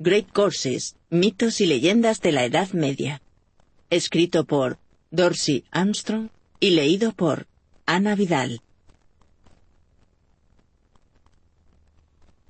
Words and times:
Great 0.00 0.32
Courses, 0.32 0.96
mitos 1.08 1.60
y 1.60 1.66
leyendas 1.66 2.20
de 2.20 2.32
la 2.32 2.44
Edad 2.44 2.70
Media. 2.72 3.22
Escrito 3.90 4.44
por 4.44 4.80
Dorsey 5.12 5.64
Armstrong 5.70 6.30
y 6.58 6.70
leído 6.70 7.12
por 7.12 7.46
Ana 7.86 8.16
Vidal. 8.16 8.60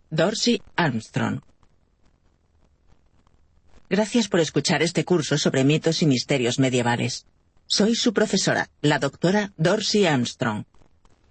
Dorsey 0.08 0.62
Armstrong. 0.74 1.42
Gracias 3.90 4.28
por 4.28 4.40
escuchar 4.40 4.82
este 4.82 5.04
curso 5.04 5.36
sobre 5.36 5.64
mitos 5.64 6.00
y 6.00 6.06
misterios 6.06 6.58
medievales. 6.58 7.26
Soy 7.66 7.94
su 7.94 8.14
profesora, 8.14 8.70
la 8.80 8.98
doctora 8.98 9.52
Dorsey 9.58 10.06
Armstrong. 10.06 10.64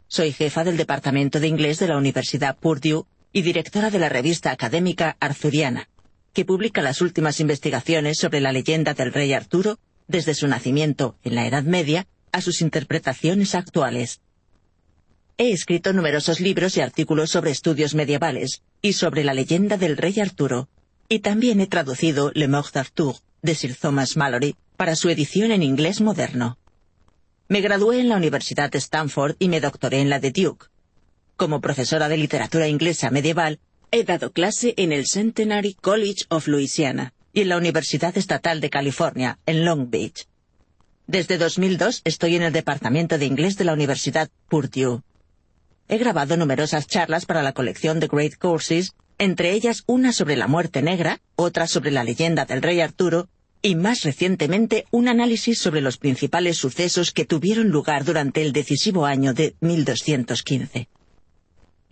Soy 0.08 0.32
jefa 0.32 0.64
del 0.64 0.78
Departamento 0.78 1.40
de 1.40 1.48
Inglés 1.48 1.80
de 1.80 1.88
la 1.88 1.98
Universidad 1.98 2.56
Purdue 2.56 3.08
y 3.32 3.42
directora 3.42 3.90
de 3.90 3.98
la 3.98 4.10
revista 4.10 4.52
académica 4.52 5.18
Arthuriana, 5.20 5.90
que 6.34 6.46
publica 6.46 6.82
las 6.82 7.02
últimas 7.02 7.40
investigaciones 7.40 8.18
sobre 8.18 8.42
la 8.42 8.52
leyenda 8.52 8.94
del 8.94 9.14
rey 9.14 9.34
Arturo 9.34 9.78
desde 10.08 10.34
su 10.34 10.48
nacimiento 10.48 11.16
en 11.24 11.36
la 11.36 11.48
Edad 11.48 11.64
Media 11.64 12.08
a 12.32 12.42
sus 12.42 12.62
interpretaciones 12.62 13.56
actuales. 13.56 14.20
He 15.38 15.52
escrito 15.52 15.94
numerosos 15.94 16.40
libros 16.40 16.78
y 16.78 16.82
artículos 16.82 17.30
sobre 17.30 17.52
estudios 17.52 17.96
medievales 17.96 18.64
y 18.82 18.94
sobre 18.94 19.24
la 19.24 19.34
leyenda 19.34 19.78
del 19.78 19.98
rey 19.98 20.20
Arturo, 20.20 20.70
y 21.08 21.20
también 21.20 21.62
he 21.62 21.68
traducido 21.68 22.32
Le 22.34 22.48
Mort 22.48 22.74
d'Arthur 22.74 23.16
de 23.42 23.56
Sir 23.56 23.76
Thomas 23.76 24.18
Malory 24.18 24.56
para 24.78 24.96
su 24.96 25.10
edición 25.10 25.52
en 25.52 25.64
inglés 25.64 26.02
moderno. 26.02 26.58
Me 27.48 27.62
gradué 27.62 28.00
en 28.00 28.10
la 28.10 28.16
Universidad 28.16 28.72
de 28.72 28.80
Stanford 28.80 29.36
y 29.38 29.50
me 29.50 29.60
doctoré 29.60 30.00
en 30.00 30.10
la 30.10 30.20
de 30.20 30.32
Duke. 30.32 30.68
Como 31.36 31.62
profesora 31.62 32.10
de 32.10 32.18
literatura 32.18 32.68
inglesa 32.68 33.12
medieval, 33.12 33.60
he 33.96 34.04
dado 34.04 34.32
clase 34.32 34.74
en 34.78 34.92
el 34.92 35.06
Centenary 35.06 35.76
College 35.76 36.26
of 36.30 36.48
Louisiana 36.48 37.14
y 37.32 37.42
en 37.42 37.50
la 37.50 37.58
Universidad 37.58 38.18
Estatal 38.18 38.60
de 38.60 38.72
California, 38.72 39.38
en 39.46 39.66
Long 39.66 39.92
Beach. 39.92 40.26
Desde 41.06 41.38
2002 41.38 42.02
estoy 42.04 42.36
en 42.36 42.42
el 42.42 42.54
Departamento 42.54 43.20
de 43.20 43.28
Inglés 43.28 43.56
de 43.56 43.66
la 43.66 43.74
Universidad 43.74 44.32
Purdue. 44.50 45.04
He 45.90 46.00
grabado 46.00 46.36
numerosas 46.38 46.88
charlas 46.88 47.28
para 47.28 47.44
la 47.44 47.54
colección 47.54 48.00
de 48.00 48.08
Great 48.08 48.36
Courses, 48.40 48.94
entre 49.20 49.52
ellas 49.52 49.84
una 49.86 50.12
sobre 50.12 50.38
la 50.38 50.48
muerte 50.48 50.82
negra, 50.82 51.22
otra 51.36 51.68
sobre 51.68 51.92
la 51.92 52.04
leyenda 52.04 52.46
del 52.46 52.64
rey 52.64 52.82
Arturo 52.82 53.30
y 53.62 53.76
más 53.76 54.02
recientemente 54.02 54.86
un 54.90 55.08
análisis 55.08 55.60
sobre 55.60 55.82
los 55.82 56.00
principales 56.00 56.58
sucesos 56.58 57.12
que 57.12 57.26
tuvieron 57.26 57.70
lugar 57.70 58.06
durante 58.06 58.42
el 58.42 58.54
decisivo 58.54 59.06
año 59.06 59.36
de 59.36 59.54
1215. 59.60 60.88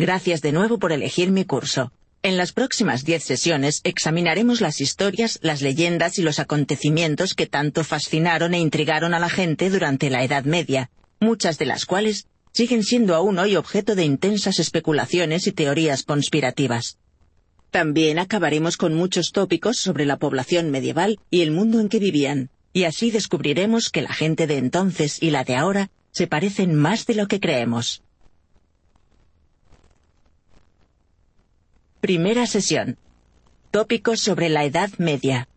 Gracias 0.01 0.41
de 0.41 0.51
nuevo 0.51 0.79
por 0.79 0.91
elegir 0.91 1.29
mi 1.29 1.45
curso. 1.45 1.91
En 2.23 2.35
las 2.35 2.53
próximas 2.53 3.05
diez 3.05 3.23
sesiones 3.23 3.81
examinaremos 3.83 4.59
las 4.59 4.81
historias, 4.81 5.37
las 5.43 5.61
leyendas 5.61 6.17
y 6.17 6.23
los 6.23 6.39
acontecimientos 6.39 7.35
que 7.35 7.45
tanto 7.45 7.83
fascinaron 7.83 8.55
e 8.55 8.59
intrigaron 8.59 9.13
a 9.13 9.19
la 9.19 9.29
gente 9.29 9.69
durante 9.69 10.09
la 10.09 10.23
Edad 10.23 10.43
Media, 10.43 10.89
muchas 11.19 11.59
de 11.59 11.67
las 11.67 11.85
cuales 11.85 12.25
siguen 12.51 12.81
siendo 12.83 13.13
aún 13.13 13.37
hoy 13.37 13.55
objeto 13.55 13.93
de 13.93 14.03
intensas 14.03 14.57
especulaciones 14.57 15.45
y 15.45 15.51
teorías 15.51 16.01
conspirativas. 16.01 16.97
También 17.69 18.17
acabaremos 18.17 18.77
con 18.77 18.95
muchos 18.95 19.31
tópicos 19.31 19.77
sobre 19.77 20.07
la 20.07 20.17
población 20.17 20.71
medieval 20.71 21.19
y 21.29 21.41
el 21.41 21.51
mundo 21.51 21.79
en 21.79 21.89
que 21.89 21.99
vivían, 21.99 22.49
y 22.73 22.85
así 22.85 23.11
descubriremos 23.11 23.91
que 23.91 24.01
la 24.01 24.13
gente 24.15 24.47
de 24.47 24.57
entonces 24.57 25.21
y 25.21 25.29
la 25.29 25.43
de 25.43 25.57
ahora 25.57 25.91
se 26.09 26.25
parecen 26.25 26.73
más 26.73 27.05
de 27.05 27.13
lo 27.13 27.27
que 27.27 27.39
creemos. 27.39 28.01
Primera 32.01 32.47
sesión. 32.47 32.97
Tópicos 33.69 34.21
sobre 34.21 34.49
la 34.49 34.63
Edad 34.63 34.89
Media. 34.97 35.47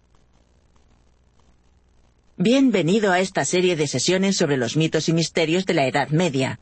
Bienvenido 2.36 3.12
a 3.12 3.20
esta 3.20 3.46
serie 3.46 3.76
de 3.76 3.86
sesiones 3.86 4.36
sobre 4.36 4.58
los 4.58 4.76
mitos 4.76 5.08
y 5.08 5.14
misterios 5.14 5.64
de 5.64 5.72
la 5.72 5.86
Edad 5.86 6.10
Media. 6.10 6.60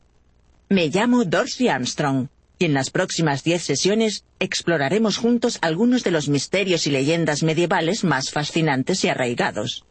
Me 0.69 0.87
llamo 0.87 1.25
Dorsey 1.25 1.67
Armstrong 1.67 2.29
y 2.59 2.63
en 2.63 2.73
las 2.73 2.91
próximas 2.91 3.43
diez 3.43 3.63
sesiones 3.63 4.23
exploraremos 4.39 5.17
juntos 5.17 5.59
algunos 5.61 6.05
de 6.05 6.11
los 6.11 6.29
misterios 6.29 6.87
y 6.87 6.91
leyendas 6.91 7.43
medievales 7.43 8.05
más 8.05 8.31
fascinantes 8.31 9.03
y 9.03 9.09
arraigados. 9.09 9.85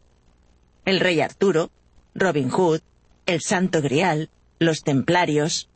El 0.85 1.01
rey 1.01 1.21
Arturo, 1.21 1.69
Robin 2.15 2.49
Hood, 2.49 2.81
el 3.27 3.41
Santo 3.41 3.79
Grial, 3.83 4.31
los 4.57 4.81
Templarios. 4.81 5.69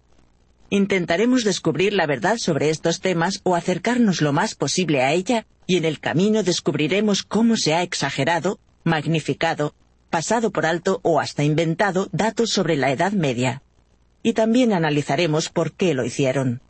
Intentaremos 0.69 1.45
descubrir 1.45 1.94
la 1.94 2.05
verdad 2.05 2.38
sobre 2.38 2.69
estos 2.69 3.00
temas 3.00 3.39
o 3.44 3.55
acercarnos 3.55 4.22
lo 4.22 4.33
más 4.33 4.53
posible 4.53 5.01
a 5.01 5.13
ella 5.13 5.45
y 5.66 5.78
en 5.78 5.85
el 5.85 6.00
camino 6.00 6.44
descubriremos 6.44 7.23
cómo 7.23 7.55
se 7.55 7.73
ha 7.73 7.83
exagerado, 7.83 8.59
magnificado, 8.83 9.75
pasado 10.09 10.51
por 10.51 10.66
alto 10.66 11.00
o 11.03 11.22
hasta 11.22 11.45
inventado 11.45 12.09
datos 12.11 12.50
sobre 12.50 12.75
la 12.75 12.91
Edad 12.91 13.13
Media. 13.13 13.61
Y 14.23 14.33
también 14.33 14.73
analizaremos 14.73 15.50
por 15.50 15.72
qué 15.72 15.94
lo 15.94 16.03
hicieron. 16.03 16.61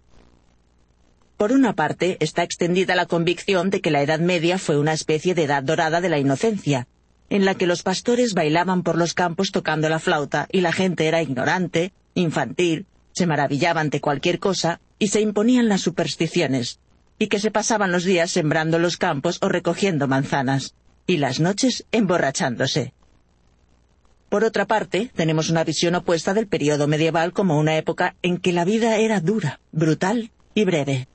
Por 1.38 1.52
una 1.52 1.74
parte, 1.74 2.18
está 2.20 2.44
extendida 2.44 2.96
la 2.96 3.06
convicción 3.08 3.72
de 3.72 3.82
que 3.82 3.92
la 3.92 4.02
Edad 4.02 4.20
Media 4.20 4.60
fue 4.60 4.78
una 4.78 4.94
especie 4.94 5.34
de 5.34 5.44
edad 5.44 5.64
dorada 5.64 6.02
de 6.02 6.10
la 6.10 6.20
inocencia, 6.20 6.88
en 7.30 7.46
la 7.46 7.56
que 7.56 7.68
los 7.68 7.84
pastores 7.84 8.34
bailaban 8.34 8.84
por 8.84 8.98
los 8.98 9.14
campos 9.14 9.52
tocando 9.52 9.90
la 9.90 10.00
flauta 10.00 10.48
y 10.52 10.62
la 10.62 10.72
gente 10.72 11.08
era 11.08 11.22
ignorante, 11.22 11.94
infantil, 12.16 12.86
se 13.18 13.26
maravillaba 13.26 13.82
ante 13.82 14.00
cualquier 14.00 14.40
cosa 14.40 14.80
y 15.00 15.08
se 15.08 15.22
imponían 15.22 15.68
las 15.68 15.82
supersticiones, 15.82 16.80
y 17.18 17.28
que 17.28 17.40
se 17.40 17.50
pasaban 17.50 17.92
los 17.92 18.04
días 18.04 18.30
sembrando 18.30 18.78
los 18.78 18.98
campos 18.98 19.40
o 19.42 19.50
recogiendo 19.50 20.08
manzanas, 20.08 20.76
y 21.08 21.18
las 21.18 21.40
noches 21.40 21.86
emborrachándose. 21.92 22.94
Por 24.30 24.44
otra 24.44 24.66
parte, 24.66 25.12
tenemos 25.16 25.50
una 25.50 25.64
visión 25.64 25.96
opuesta 25.96 26.34
del 26.36 26.48
periodo 26.48 26.88
medieval 26.88 27.34
como 27.34 27.58
una 27.58 27.76
época 27.78 28.16
en 28.22 28.38
que 28.38 28.54
la 28.54 28.66
vida 28.66 28.98
era 28.98 29.20
dura, 29.20 29.62
brutal 29.72 30.32
y 30.54 30.66
breve. 30.66 31.08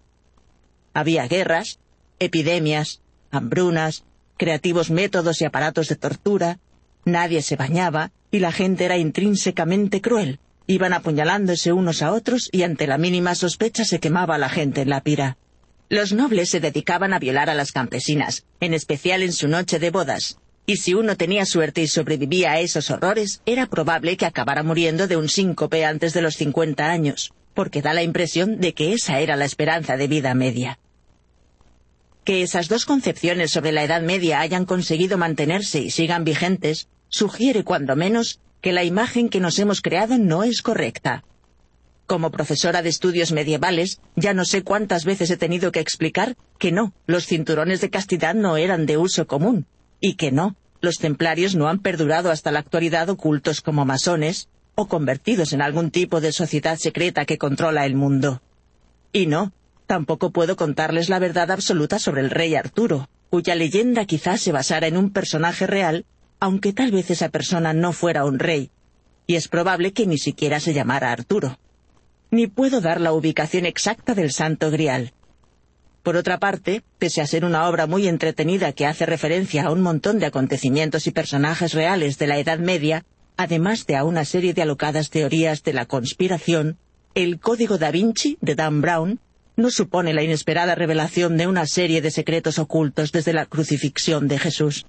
Había 0.94 1.28
guerras, 1.28 1.78
epidemias, 2.18 3.00
hambrunas, 3.30 4.04
creativos 4.38 4.90
métodos 4.90 5.40
y 5.40 5.44
aparatos 5.44 5.88
de 5.88 5.96
tortura, 5.96 6.58
nadie 7.04 7.42
se 7.42 7.54
bañaba 7.54 8.10
y 8.32 8.40
la 8.40 8.50
gente 8.50 8.86
era 8.86 8.96
intrínsecamente 8.96 10.00
cruel. 10.00 10.40
Iban 10.66 10.92
apuñalándose 10.92 11.72
unos 11.72 12.02
a 12.02 12.12
otros 12.12 12.48
y 12.52 12.62
ante 12.62 12.86
la 12.86 12.98
mínima 12.98 13.34
sospecha 13.34 13.84
se 13.84 14.00
quemaba 14.00 14.38
la 14.38 14.48
gente 14.48 14.82
en 14.82 14.90
la 14.90 15.02
pira. 15.02 15.36
Los 15.88 16.12
nobles 16.12 16.50
se 16.50 16.60
dedicaban 16.60 17.12
a 17.12 17.18
violar 17.18 17.50
a 17.50 17.54
las 17.54 17.72
campesinas, 17.72 18.44
en 18.60 18.74
especial 18.74 19.22
en 19.22 19.32
su 19.32 19.48
noche 19.48 19.78
de 19.78 19.90
bodas, 19.90 20.38
y 20.66 20.76
si 20.76 20.94
uno 20.94 21.16
tenía 21.16 21.44
suerte 21.44 21.82
y 21.82 21.88
sobrevivía 21.88 22.52
a 22.52 22.60
esos 22.60 22.90
horrores, 22.90 23.42
era 23.46 23.66
probable 23.66 24.16
que 24.16 24.26
acabara 24.26 24.62
muriendo 24.62 25.06
de 25.06 25.16
un 25.16 25.28
síncope 25.28 25.84
antes 25.84 26.14
de 26.14 26.22
los 26.22 26.36
cincuenta 26.36 26.90
años 26.90 27.32
porque 27.54 27.82
da 27.82 27.92
la 27.92 28.02
impresión 28.02 28.60
de 28.60 28.74
que 28.74 28.92
esa 28.92 29.20
era 29.20 29.36
la 29.36 29.44
esperanza 29.44 29.96
de 29.96 30.08
vida 30.08 30.34
media. 30.34 30.78
Que 32.24 32.42
esas 32.42 32.68
dos 32.68 32.84
concepciones 32.84 33.50
sobre 33.50 33.72
la 33.72 33.82
Edad 33.82 34.02
Media 34.02 34.40
hayan 34.40 34.64
conseguido 34.64 35.18
mantenerse 35.18 35.80
y 35.80 35.90
sigan 35.90 36.24
vigentes, 36.24 36.88
sugiere 37.08 37.64
cuando 37.64 37.96
menos 37.96 38.40
que 38.62 38.72
la 38.72 38.84
imagen 38.84 39.28
que 39.28 39.40
nos 39.40 39.58
hemos 39.58 39.82
creado 39.82 40.16
no 40.16 40.44
es 40.44 40.62
correcta. 40.62 41.24
Como 42.06 42.30
profesora 42.30 42.80
de 42.80 42.88
estudios 42.88 43.32
medievales, 43.32 44.00
ya 44.16 44.34
no 44.34 44.44
sé 44.44 44.62
cuántas 44.62 45.04
veces 45.04 45.30
he 45.30 45.36
tenido 45.36 45.72
que 45.72 45.80
explicar 45.80 46.36
que 46.58 46.70
no, 46.70 46.94
los 47.06 47.26
cinturones 47.26 47.80
de 47.80 47.90
castidad 47.90 48.34
no 48.34 48.56
eran 48.56 48.86
de 48.86 48.96
uso 48.96 49.26
común, 49.26 49.66
y 50.00 50.14
que 50.14 50.30
no, 50.30 50.56
los 50.80 50.98
templarios 50.98 51.56
no 51.56 51.68
han 51.68 51.80
perdurado 51.80 52.30
hasta 52.30 52.52
la 52.52 52.60
actualidad 52.60 53.10
ocultos 53.10 53.60
como 53.60 53.84
masones, 53.84 54.48
o 54.76 54.86
convertidos 54.86 55.52
en 55.52 55.60
algún 55.60 55.90
tipo 55.90 56.20
de 56.20 56.32
sociedad 56.32 56.78
secreta 56.78 57.24
que 57.24 57.38
controla 57.38 57.84
el 57.84 57.96
mundo. 57.96 58.42
Y 59.12 59.26
no, 59.26 59.52
tampoco 59.86 60.30
puedo 60.30 60.54
contarles 60.56 61.08
la 61.08 61.18
verdad 61.18 61.50
absoluta 61.50 61.98
sobre 61.98 62.20
el 62.20 62.30
rey 62.30 62.54
Arturo, 62.54 63.08
cuya 63.28 63.56
leyenda 63.56 64.04
quizás 64.04 64.40
se 64.40 64.52
basara 64.52 64.86
en 64.86 64.96
un 64.96 65.10
personaje 65.10 65.66
real, 65.66 66.04
aunque 66.42 66.72
tal 66.72 66.90
vez 66.90 67.08
esa 67.08 67.28
persona 67.28 67.72
no 67.72 67.92
fuera 67.92 68.24
un 68.24 68.40
rey, 68.40 68.72
y 69.28 69.36
es 69.36 69.46
probable 69.46 69.92
que 69.92 70.08
ni 70.08 70.18
siquiera 70.18 70.58
se 70.58 70.74
llamara 70.74 71.12
Arturo. 71.12 71.56
Ni 72.32 72.48
puedo 72.48 72.80
dar 72.80 73.00
la 73.00 73.12
ubicación 73.12 73.64
exacta 73.64 74.12
del 74.12 74.32
Santo 74.32 74.68
Grial. 74.72 75.12
Por 76.02 76.16
otra 76.16 76.40
parte, 76.40 76.82
pese 76.98 77.20
a 77.20 77.28
ser 77.28 77.44
una 77.44 77.68
obra 77.68 77.86
muy 77.86 78.08
entretenida 78.08 78.72
que 78.72 78.86
hace 78.86 79.06
referencia 79.06 79.66
a 79.66 79.70
un 79.70 79.82
montón 79.82 80.18
de 80.18 80.26
acontecimientos 80.26 81.06
y 81.06 81.12
personajes 81.12 81.74
reales 81.74 82.18
de 82.18 82.26
la 82.26 82.38
Edad 82.38 82.58
Media, 82.58 83.04
Además 83.36 83.86
de 83.86 83.96
a 83.96 84.04
una 84.04 84.24
serie 84.24 84.52
de 84.52 84.62
alocadas 84.62 85.10
teorías 85.10 85.62
de 85.62 85.72
la 85.72 85.86
conspiración, 85.86 86.76
el 87.14 87.40
Código 87.40 87.78
da 87.78 87.90
Vinci 87.90 88.36
de 88.40 88.54
Dan 88.54 88.80
Brown 88.80 89.20
no 89.56 89.70
supone 89.70 90.12
la 90.12 90.22
inesperada 90.22 90.74
revelación 90.74 91.36
de 91.36 91.46
una 91.46 91.66
serie 91.66 92.02
de 92.02 92.10
secretos 92.10 92.58
ocultos 92.58 93.12
desde 93.12 93.32
la 93.32 93.46
crucifixión 93.46 94.28
de 94.28 94.38
Jesús. 94.38 94.86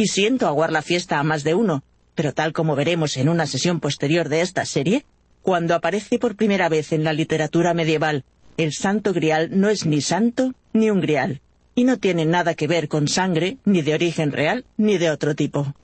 Y 0.00 0.06
siento 0.06 0.46
aguar 0.46 0.70
la 0.70 0.80
fiesta 0.80 1.18
a 1.18 1.24
más 1.24 1.42
de 1.42 1.54
uno, 1.54 1.82
pero 2.14 2.32
tal 2.32 2.52
como 2.52 2.76
veremos 2.76 3.16
en 3.16 3.28
una 3.28 3.46
sesión 3.46 3.80
posterior 3.80 4.28
de 4.28 4.42
esta 4.42 4.64
serie, 4.64 5.04
cuando 5.42 5.74
aparece 5.74 6.20
por 6.20 6.36
primera 6.36 6.68
vez 6.68 6.92
en 6.92 7.02
la 7.02 7.12
literatura 7.12 7.74
medieval, 7.74 8.24
el 8.56 8.72
Santo 8.72 9.12
Grial 9.12 9.50
no 9.58 9.68
es 9.68 9.86
ni 9.86 10.00
santo 10.00 10.54
ni 10.72 10.88
un 10.90 11.00
grial, 11.00 11.40
y 11.74 11.82
no 11.82 11.96
tienen 11.98 12.30
nada 12.30 12.54
que 12.54 12.68
ver 12.68 12.86
con 12.86 13.08
sangre, 13.08 13.58
ni 13.64 13.82
de 13.82 13.94
origen 13.94 14.30
real, 14.30 14.64
ni 14.76 14.98
de 14.98 15.10
otro 15.10 15.34
tipo. 15.34 15.74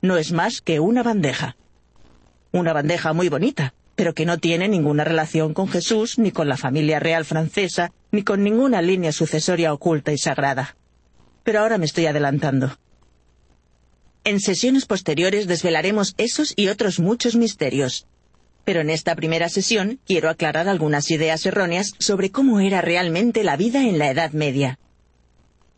No 0.00 0.16
es 0.16 0.32
más 0.32 0.62
que 0.62 0.80
una 0.80 1.02
bandeja. 1.02 1.56
Una 2.52 2.72
bandeja 2.72 3.12
muy 3.12 3.28
bonita, 3.28 3.74
pero 3.96 4.14
que 4.14 4.24
no 4.24 4.38
tiene 4.38 4.66
ninguna 4.66 5.04
relación 5.04 5.52
con 5.52 5.68
Jesús, 5.68 6.18
ni 6.18 6.30
con 6.30 6.48
la 6.48 6.56
familia 6.56 7.00
real 7.00 7.26
francesa, 7.26 7.92
ni 8.12 8.22
con 8.24 8.42
ninguna 8.42 8.80
línea 8.80 9.12
sucesoria 9.12 9.74
oculta 9.74 10.10
y 10.10 10.16
sagrada. 10.16 10.76
Pero 11.44 11.60
ahora 11.60 11.76
me 11.76 11.84
estoy 11.84 12.06
adelantando. 12.06 12.78
En 14.24 14.38
sesiones 14.38 14.86
posteriores 14.86 15.48
desvelaremos 15.48 16.14
esos 16.16 16.52
y 16.54 16.68
otros 16.68 17.00
muchos 17.00 17.34
misterios. 17.34 18.06
Pero 18.64 18.80
en 18.80 18.90
esta 18.90 19.16
primera 19.16 19.48
sesión 19.48 19.98
quiero 20.06 20.30
aclarar 20.30 20.68
algunas 20.68 21.10
ideas 21.10 21.44
erróneas 21.44 21.94
sobre 21.98 22.30
cómo 22.30 22.60
era 22.60 22.80
realmente 22.80 23.42
la 23.42 23.56
vida 23.56 23.82
en 23.82 23.98
la 23.98 24.10
Edad 24.10 24.30
Media. 24.30 24.78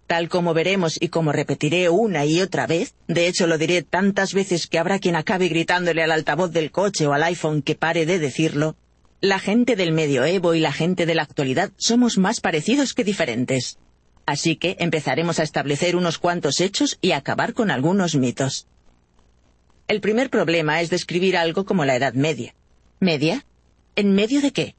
Tal 0.06 0.28
como 0.28 0.52
veremos 0.52 0.98
y 1.00 1.08
como 1.08 1.32
repetiré 1.32 1.88
una 1.88 2.26
y 2.26 2.42
otra 2.42 2.66
vez, 2.66 2.94
de 3.08 3.26
hecho 3.26 3.46
lo 3.46 3.56
diré 3.56 3.82
tantas 3.82 4.34
veces 4.34 4.66
que 4.66 4.78
habrá 4.78 4.98
quien 4.98 5.16
acabe 5.16 5.48
gritándole 5.48 6.02
al 6.02 6.12
altavoz 6.12 6.52
del 6.52 6.70
coche 6.70 7.06
o 7.06 7.14
al 7.14 7.22
iPhone 7.22 7.62
que 7.62 7.74
pare 7.74 8.04
de 8.04 8.18
decirlo, 8.18 8.76
la 9.22 9.38
gente 9.38 9.74
del 9.76 9.92
medioevo 9.92 10.54
y 10.54 10.60
la 10.60 10.72
gente 10.72 11.06
de 11.06 11.14
la 11.14 11.22
actualidad 11.22 11.70
somos 11.78 12.18
más 12.18 12.42
parecidos 12.42 12.92
que 12.92 13.04
diferentes. 13.04 13.78
Así 14.26 14.56
que 14.56 14.76
empezaremos 14.78 15.38
a 15.38 15.42
establecer 15.42 15.96
unos 15.96 16.18
cuantos 16.18 16.60
hechos 16.60 16.98
y 17.00 17.12
acabar 17.12 17.52
con 17.52 17.70
algunos 17.70 18.14
mitos. 18.14 18.66
El 19.86 20.00
primer 20.00 20.30
problema 20.30 20.80
es 20.80 20.88
describir 20.88 21.36
algo 21.36 21.66
como 21.66 21.84
la 21.84 21.96
Edad 21.96 22.14
Media. 22.14 22.54
¿Media? 23.00 23.44
¿En 23.96 24.14
medio 24.14 24.40
de 24.40 24.52
qué? 24.52 24.74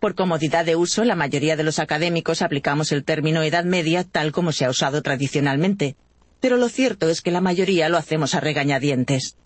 Por 0.00 0.14
comodidad 0.14 0.64
de 0.64 0.76
uso, 0.76 1.04
la 1.04 1.16
mayoría 1.16 1.56
de 1.56 1.64
los 1.64 1.78
académicos 1.78 2.40
aplicamos 2.40 2.92
el 2.92 3.04
término 3.04 3.42
Edad 3.42 3.64
Media 3.64 4.04
tal 4.04 4.32
como 4.32 4.52
se 4.52 4.64
ha 4.64 4.70
usado 4.70 5.02
tradicionalmente, 5.02 5.96
pero 6.40 6.56
lo 6.56 6.68
cierto 6.68 7.08
es 7.10 7.20
que 7.20 7.30
la 7.30 7.40
mayoría 7.40 7.88
lo 7.88 7.98
hacemos 7.98 8.34
a 8.34 8.40
regañadientes. 8.40 9.36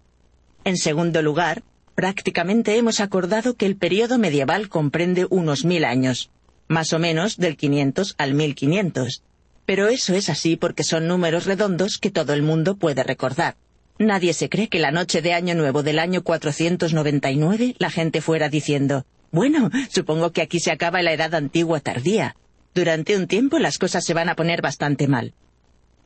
En 0.65 0.77
segundo 0.77 1.23
lugar, 1.23 1.63
prácticamente 1.95 2.77
hemos 2.77 3.01
acordado 3.01 3.57
que 3.57 3.67
el 3.67 3.77
periodo 3.77 4.19
medieval 4.19 4.69
comprende 4.69 5.27
unos 5.31 5.65
mil 5.65 5.85
años, 5.85 6.31
más 6.69 6.93
o 6.93 6.99
menos 6.99 7.39
del 7.39 7.57
500 7.57 8.15
al 8.19 8.35
1500, 8.35 9.23
pero 9.67 9.89
eso 9.89 10.15
es 10.15 10.29
así 10.29 10.57
porque 10.57 10.85
son 10.85 11.07
números 11.07 11.47
redondos 11.47 11.99
que 11.99 12.11
todo 12.11 12.33
el 12.33 12.43
mundo 12.43 12.77
puede 12.77 13.03
recordar. 13.03 13.57
Nadie 13.99 14.35
se 14.35 14.49
cree 14.49 14.69
que 14.69 14.79
la 14.79 14.91
noche 14.91 15.23
de 15.23 15.33
Año 15.33 15.55
Nuevo 15.55 15.83
del 15.83 15.99
año 15.99 16.23
499 16.23 17.77
la 17.79 17.91
gente 17.91 18.21
fuera 18.21 18.49
diciendo, 18.49 19.05
bueno, 19.31 19.71
supongo 19.91 20.33
que 20.33 20.43
aquí 20.43 20.61
se 20.61 20.73
acaba 20.73 21.03
la 21.03 21.13
edad 21.13 21.35
antigua 21.35 21.81
tardía. 21.81 22.37
Durante 22.75 23.17
un 23.17 23.27
tiempo 23.27 23.59
las 23.59 23.79
cosas 23.79 24.05
se 24.05 24.15
van 24.15 24.29
a 24.29 24.37
poner 24.37 24.63
bastante 24.63 25.07
mal. 25.07 25.35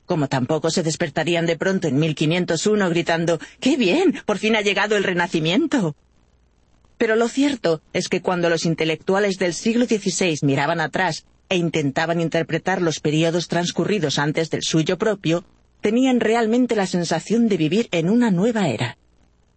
Como 0.05 0.29
tampoco 0.29 0.71
se 0.71 0.83
despertarían 0.83 1.47
de 1.47 1.57
pronto 1.57 1.89
en 1.89 1.99
1501 1.99 2.91
gritando, 2.91 3.41
¡Qué 3.61 3.77
bien! 3.77 4.21
¡Por 4.25 4.39
fin 4.39 4.57
ha 4.57 4.61
llegado 4.61 4.97
el 4.97 5.05
Renacimiento! 5.05 5.97
Pero 6.99 7.17
lo 7.17 7.29
cierto 7.29 7.83
es 7.93 8.09
que 8.09 8.23
cuando 8.23 8.49
los 8.49 8.65
intelectuales 8.65 9.39
del 9.39 9.55
siglo 9.55 9.87
XVI 9.87 10.39
miraban 10.43 10.81
atrás 10.81 11.27
e 11.49 11.57
intentaban 11.57 12.21
interpretar 12.21 12.83
los 12.83 13.01
periodos 13.01 13.49
transcurridos 13.49 14.19
antes 14.19 14.51
del 14.51 14.63
suyo 14.63 14.99
propio, 14.99 15.45
tenían 15.81 16.21
realmente 16.21 16.75
la 16.75 16.87
sensación 16.87 17.49
de 17.49 17.57
vivir 17.57 17.89
en 17.93 18.11
una 18.11 18.31
nueva 18.31 18.69
era. 18.69 18.99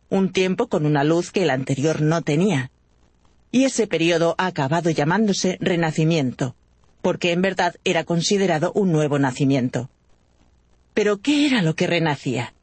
Un 0.10 0.32
tiempo 0.32 0.68
con 0.68 0.86
una 0.86 1.04
luz 1.04 1.32
que 1.32 1.44
el 1.44 1.50
anterior 1.50 2.02
no 2.02 2.22
tenía. 2.22 2.72
Y 3.52 3.64
ese 3.64 3.88
periodo 3.88 4.36
ha 4.38 4.48
acabado 4.48 4.90
llamándose 4.90 5.58
Renacimiento, 5.60 6.56
porque 7.02 7.32
en 7.32 7.42
verdad 7.42 7.76
era 7.84 8.04
considerado 8.04 8.72
un 8.74 8.92
nuevo 8.92 9.18
nacimiento. 9.18 9.90
Pero 10.94 11.20
¿qué 11.20 11.48
era 11.48 11.62
lo 11.62 11.76
que 11.76 11.88
renacía? 11.88 12.54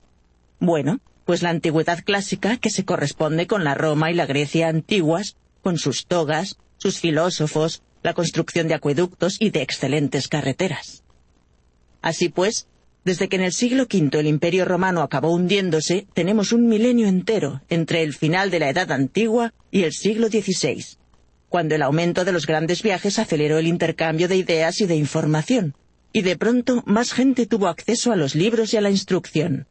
Bueno, 0.60 1.00
pues 1.24 1.42
la 1.42 1.50
antigüedad 1.50 2.04
clásica 2.04 2.56
que 2.56 2.70
se 2.70 2.84
corresponde 2.84 3.46
con 3.46 3.64
la 3.64 3.74
Roma 3.74 4.10
y 4.10 4.14
la 4.14 4.26
Grecia 4.26 4.68
antiguas, 4.68 5.36
con 5.62 5.78
sus 5.78 6.06
togas, 6.06 6.58
sus 6.76 7.00
filósofos, 7.00 7.82
la 8.06 8.14
construcción 8.14 8.68
de 8.68 8.74
acueductos 8.74 9.36
y 9.40 9.50
de 9.50 9.62
excelentes 9.62 10.28
carreteras. 10.28 11.02
Así 12.02 12.28
pues, 12.28 12.68
desde 13.04 13.28
que 13.28 13.34
en 13.34 13.42
el 13.42 13.52
siglo 13.52 13.88
V 13.92 14.20
el 14.20 14.28
Imperio 14.28 14.64
romano 14.64 15.02
acabó 15.02 15.34
hundiéndose, 15.34 16.06
tenemos 16.14 16.52
un 16.52 16.68
milenio 16.68 17.08
entero 17.08 17.62
entre 17.68 18.04
el 18.04 18.14
final 18.14 18.52
de 18.52 18.60
la 18.60 18.70
Edad 18.70 18.92
Antigua 18.92 19.52
y 19.72 19.82
el 19.82 19.92
siglo 19.92 20.28
XVI, 20.28 20.84
cuando 21.48 21.74
el 21.74 21.82
aumento 21.82 22.24
de 22.24 22.30
los 22.30 22.46
grandes 22.46 22.80
viajes 22.80 23.18
aceleró 23.18 23.58
el 23.58 23.66
intercambio 23.66 24.28
de 24.28 24.36
ideas 24.36 24.80
y 24.80 24.86
de 24.86 24.94
información, 24.94 25.74
y 26.12 26.22
de 26.22 26.36
pronto 26.36 26.84
más 26.86 27.12
gente 27.12 27.46
tuvo 27.46 27.66
acceso 27.66 28.12
a 28.12 28.16
los 28.16 28.36
libros 28.36 28.72
y 28.72 28.76
a 28.76 28.82
la 28.82 28.90
instrucción. 28.90 29.66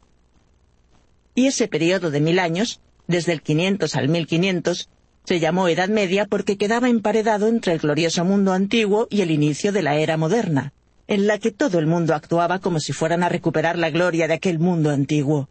Y 1.35 1.47
ese 1.47 1.69
periodo 1.69 2.11
de 2.11 2.19
mil 2.19 2.39
años, 2.39 2.81
desde 3.07 3.31
el 3.31 3.41
500 3.41 3.95
al 3.95 4.09
1500, 4.09 4.89
se 5.25 5.39
llamó 5.39 5.67
Edad 5.67 5.89
Media 5.89 6.25
porque 6.25 6.57
quedaba 6.57 6.87
emparedado 6.87 7.47
entre 7.47 7.73
el 7.73 7.79
glorioso 7.79 8.23
mundo 8.23 8.53
antiguo 8.53 9.07
y 9.09 9.21
el 9.21 9.31
inicio 9.31 9.71
de 9.71 9.81
la 9.81 9.95
era 9.95 10.17
moderna, 10.17 10.73
en 11.07 11.27
la 11.27 11.39
que 11.39 11.51
todo 11.51 11.79
el 11.79 11.87
mundo 11.87 12.13
actuaba 12.13 12.59
como 12.59 12.79
si 12.79 12.93
fueran 12.93 13.23
a 13.23 13.29
recuperar 13.29 13.77
la 13.77 13.89
gloria 13.89 14.27
de 14.27 14.35
aquel 14.35 14.59
mundo 14.59 14.91
antiguo. 14.91 15.49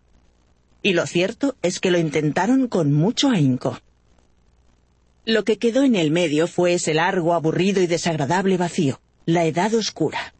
Y 0.82 0.92
lo 0.92 1.06
cierto 1.06 1.56
es 1.62 1.80
que 1.80 1.90
lo 1.90 1.98
intentaron 1.98 2.68
con 2.68 2.92
mucho 2.92 3.30
ahínco. 3.30 3.80
Lo 5.24 5.44
que 5.44 5.58
quedó 5.58 5.82
en 5.82 5.96
el 5.96 6.10
medio 6.10 6.46
fue 6.46 6.74
ese 6.74 6.94
largo, 6.94 7.34
aburrido 7.34 7.82
y 7.82 7.86
desagradable 7.86 8.56
vacío, 8.56 9.00
la 9.26 9.44
Edad 9.44 9.74
Oscura. 9.74 10.34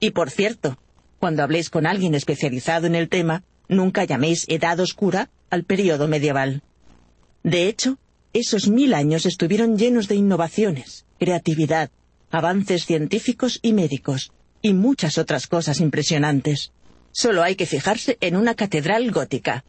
Y 0.00 0.10
por 0.10 0.30
cierto, 0.30 0.78
cuando 1.18 1.42
habléis 1.42 1.70
con 1.70 1.86
alguien 1.86 2.14
especializado 2.14 2.86
en 2.86 2.94
el 2.94 3.08
tema, 3.08 3.44
nunca 3.68 4.04
llaméis 4.04 4.46
Edad 4.48 4.80
Oscura 4.80 5.28
al 5.50 5.64
período 5.64 6.08
medieval. 6.08 6.62
De 7.42 7.68
hecho, 7.68 7.98
esos 8.38 8.68
mil 8.68 8.92
años 8.92 9.24
estuvieron 9.24 9.78
llenos 9.78 10.08
de 10.08 10.14
innovaciones, 10.14 11.06
creatividad, 11.18 11.90
avances 12.30 12.84
científicos 12.84 13.58
y 13.62 13.72
médicos, 13.72 14.30
y 14.60 14.74
muchas 14.74 15.16
otras 15.16 15.46
cosas 15.46 15.80
impresionantes. 15.80 16.72
Solo 17.12 17.42
hay 17.42 17.56
que 17.56 17.64
fijarse 17.64 18.18
en 18.20 18.36
una 18.36 18.54
catedral 18.54 19.10
gótica. 19.10 19.64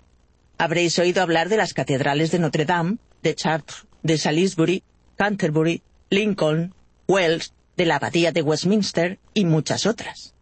Habréis 0.58 1.00
oído 1.00 1.22
hablar 1.22 1.48
de 1.48 1.56
las 1.56 1.74
catedrales 1.74 2.30
de 2.32 2.40
Notre 2.40 2.66
Dame, 2.66 2.98
de 3.24 3.36
Chartres, 3.36 3.86
de 4.04 4.18
Salisbury, 4.18 4.84
Canterbury, 5.16 5.82
Lincoln, 6.10 6.74
Wells, 7.08 7.54
de 7.78 7.86
la 7.86 7.96
Abadía 7.96 8.34
de 8.34 8.42
Westminster 8.42 9.18
y 9.34 9.46
muchas 9.46 9.86
otras. 9.86 10.34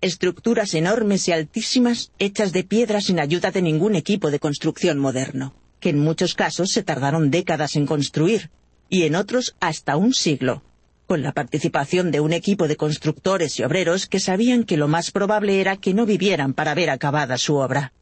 Estructuras 0.00 0.74
enormes 0.74 1.26
y 1.26 1.32
altísimas 1.32 2.12
hechas 2.20 2.52
de 2.52 2.62
piedra 2.62 3.00
sin 3.00 3.18
ayuda 3.18 3.50
de 3.50 3.62
ningún 3.62 3.96
equipo 3.96 4.30
de 4.30 4.38
construcción 4.38 5.00
moderno 5.00 5.52
que 5.82 5.90
en 5.90 5.98
muchos 5.98 6.34
casos 6.34 6.70
se 6.70 6.84
tardaron 6.84 7.30
décadas 7.30 7.74
en 7.74 7.86
construir, 7.86 8.50
y 8.88 9.02
en 9.02 9.16
otros 9.16 9.56
hasta 9.58 9.96
un 9.96 10.14
siglo, 10.14 10.62
con 11.06 11.22
la 11.22 11.32
participación 11.32 12.12
de 12.12 12.20
un 12.20 12.32
equipo 12.32 12.68
de 12.68 12.76
constructores 12.76 13.58
y 13.58 13.64
obreros 13.64 14.06
que 14.06 14.20
sabían 14.20 14.62
que 14.62 14.76
lo 14.76 14.86
más 14.86 15.10
probable 15.10 15.60
era 15.60 15.76
que 15.76 15.92
no 15.92 16.06
vivieran 16.06 16.54
para 16.54 16.74
ver 16.74 16.88
acabada 16.88 17.36
su 17.36 17.56
obra. 17.56 17.92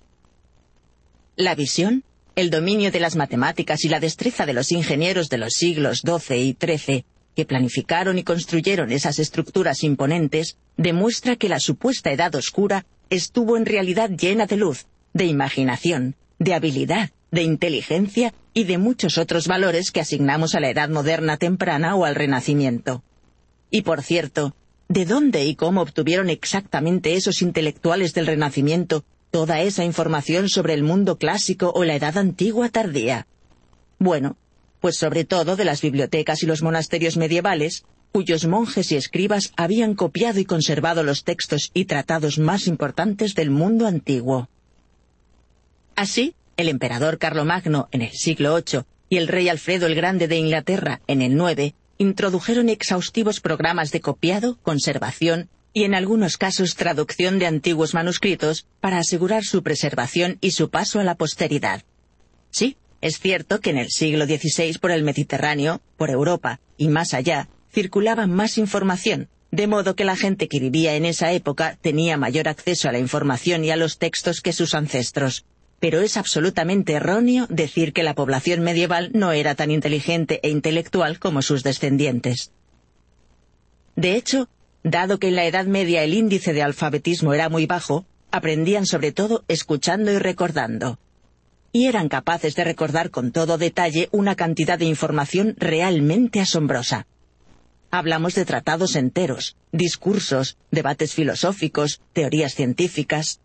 La 1.37 1.55
visión, 1.55 2.05
el 2.37 2.51
dominio 2.51 2.93
de 2.93 3.01
las 3.01 3.17
matemáticas 3.17 3.83
y 3.85 3.89
la 3.89 3.99
destreza 3.99 4.45
de 4.45 4.53
los 4.53 4.73
ingenieros 4.73 5.31
de 5.31 5.39
los 5.39 5.55
siglos 5.55 6.03
XII 6.05 6.37
y 6.37 6.57
XIII, 6.61 7.05
que 7.35 7.47
planificaron 7.47 8.19
y 8.19 8.25
construyeron 8.25 8.93
esas 8.93 9.19
estructuras 9.19 9.83
imponentes, 9.85 10.59
demuestra 10.77 11.37
que 11.37 11.49
la 11.49 11.61
supuesta 11.61 12.13
Edad 12.13 12.35
Oscura 12.35 12.85
estuvo 13.09 13.57
en 13.57 13.65
realidad 13.65 14.11
llena 14.11 14.45
de 14.45 14.59
luz, 14.59 14.87
de 15.15 15.25
imaginación, 15.25 16.15
de 16.39 16.53
habilidad, 16.53 17.11
de 17.31 17.43
inteligencia 17.43 18.35
y 18.53 18.65
de 18.65 18.79
muchos 18.79 19.19
otros 19.19 19.47
valores 19.47 19.91
que 19.91 20.01
asignamos 20.01 20.55
a 20.55 20.61
la 20.61 20.71
edad 20.71 20.89
moderna 20.89 21.37
temprana 21.37 21.95
o 21.95 22.05
al 22.05 22.15
Renacimiento. 22.15 23.03
Y 23.71 23.83
por 23.83 24.03
cierto, 24.03 24.55
¿de 24.89 25.05
dónde 25.05 25.45
y 25.45 25.55
cómo 25.55 25.83
obtuvieron 25.83 26.31
exactamente 26.31 27.15
esos 27.15 27.43
intelectuales 27.43 28.13
del 28.15 28.27
Renacimiento 28.27 29.05
toda 29.31 29.61
esa 29.61 29.85
información 29.85 30.49
sobre 30.49 30.75
el 30.75 30.83
mundo 30.83 31.17
clásico 31.17 31.73
o 31.75 31.85
la 31.85 31.95
edad 31.95 32.19
antigua 32.19 32.69
tardía? 32.69 33.27
Bueno, 33.99 34.37
pues 34.81 34.97
sobre 34.97 35.25
todo 35.25 35.57
de 35.57 35.65
las 35.65 35.83
bibliotecas 35.83 36.43
y 36.43 36.47
los 36.47 36.63
monasterios 36.63 37.17
medievales, 37.17 37.85
cuyos 38.13 38.47
monjes 38.47 38.91
y 38.91 38.97
escribas 38.97 39.53
habían 39.57 39.95
copiado 39.95 40.41
y 40.41 40.45
conservado 40.45 41.05
los 41.05 41.23
textos 41.23 41.71
y 41.75 41.85
tratados 41.85 42.39
más 42.39 42.67
importantes 42.67 43.35
del 43.35 43.51
mundo 43.51 43.87
antiguo. 43.87 44.49
Así, 45.95 46.35
el 46.61 46.69
emperador 46.69 47.19
Carlomagno 47.19 47.89
en 47.91 48.03
el 48.03 48.13
siglo 48.13 48.55
VIII 48.55 48.83
y 49.09 49.17
el 49.17 49.29
rey 49.29 49.49
Alfredo 49.49 49.87
el 49.87 49.95
Grande 49.95 50.29
de 50.29 50.37
Inglaterra 50.37 51.01
en 51.07 51.23
el 51.23 51.33
IX 51.33 51.75
introdujeron 51.99 52.69
exhaustivos 52.69 53.41
programas 53.41 53.91
de 53.91 54.01
copiado, 54.01 54.59
conservación 54.63 55.49
y 55.73 55.85
en 55.85 55.95
algunos 55.95 56.37
casos 56.37 56.75
traducción 56.75 57.39
de 57.39 57.47
antiguos 57.47 57.95
manuscritos 57.95 58.67
para 58.81 58.99
asegurar 58.99 59.45
su 59.45 59.63
preservación 59.63 60.39
y 60.41 60.53
su 60.53 60.71
paso 60.71 61.01
a 61.01 61.05
la 61.05 61.15
posteridad. 61.15 61.83
Sí, 62.51 62.77
es 63.01 63.19
cierto 63.19 63.61
que 63.61 63.71
en 63.71 63.79
el 63.79 63.91
siglo 63.91 64.27
XVI 64.27 64.79
por 64.79 64.91
el 64.91 65.03
Mediterráneo, 65.03 65.81
por 65.97 66.11
Europa 66.11 66.61
y 66.77 66.89
más 66.89 67.15
allá, 67.15 67.49
circulaba 67.73 68.27
más 68.27 68.59
información, 68.59 69.29
de 69.51 69.67
modo 69.67 69.97
que 69.97 70.05
la 70.05 70.17
gente 70.17 70.49
que 70.49 70.61
vivía 70.61 70.95
en 70.95 71.05
esa 71.05 71.33
época 71.33 71.79
tenía 71.81 72.17
mayor 72.17 72.49
acceso 72.49 72.89
a 72.89 72.93
la 72.93 72.99
información 72.99 73.65
y 73.65 73.71
a 73.71 73.77
los 73.77 73.99
textos 73.99 74.41
que 74.41 74.53
sus 74.53 74.75
ancestros. 74.75 75.45
Pero 75.81 76.01
es 76.01 76.17
absolutamente 76.17 76.93
erróneo 76.93 77.47
decir 77.49 77.93
que 77.93 78.03
la 78.03 78.15
población 78.15 78.61
medieval 78.61 79.11
no 79.13 79.33
era 79.33 79.55
tan 79.55 79.71
inteligente 79.71 80.39
e 80.43 80.51
intelectual 80.51 81.19
como 81.19 81.43
sus 81.43 81.63
descendientes. 81.63 82.53
De 83.97 84.15
hecho, 84.15 84.49
dado 84.83 85.19
que 85.19 85.29
en 85.29 85.37
la 85.37 85.47
Edad 85.47 85.67
Media 85.67 86.05
el 86.05 86.15
índice 86.15 86.53
de 86.53 86.63
alfabetismo 86.63 87.35
era 87.35 87.49
muy 87.49 87.67
bajo, 87.67 88.05
aprendían 88.31 88.87
sobre 88.87 89.13
todo 89.13 89.45
escuchando 89.49 90.13
y 90.13 90.19
recordando. 90.19 90.99
Y 91.73 91.87
eran 91.87 92.09
capaces 92.09 92.55
de 92.57 92.65
recordar 92.65 93.11
con 93.11 93.33
todo 93.33 93.59
detalle 93.59 94.09
una 94.13 94.35
cantidad 94.35 94.79
de 94.79 94.87
información 94.87 95.55
realmente 95.59 96.41
asombrosa. 96.41 97.07
Hablamos 97.91 98.35
de 98.35 98.45
tratados 98.45 98.97
enteros, 98.97 99.57
discursos, 99.73 100.57
debates 100.71 101.15
filosóficos, 101.15 102.01
teorías 102.13 102.55
científicas. 102.55 103.41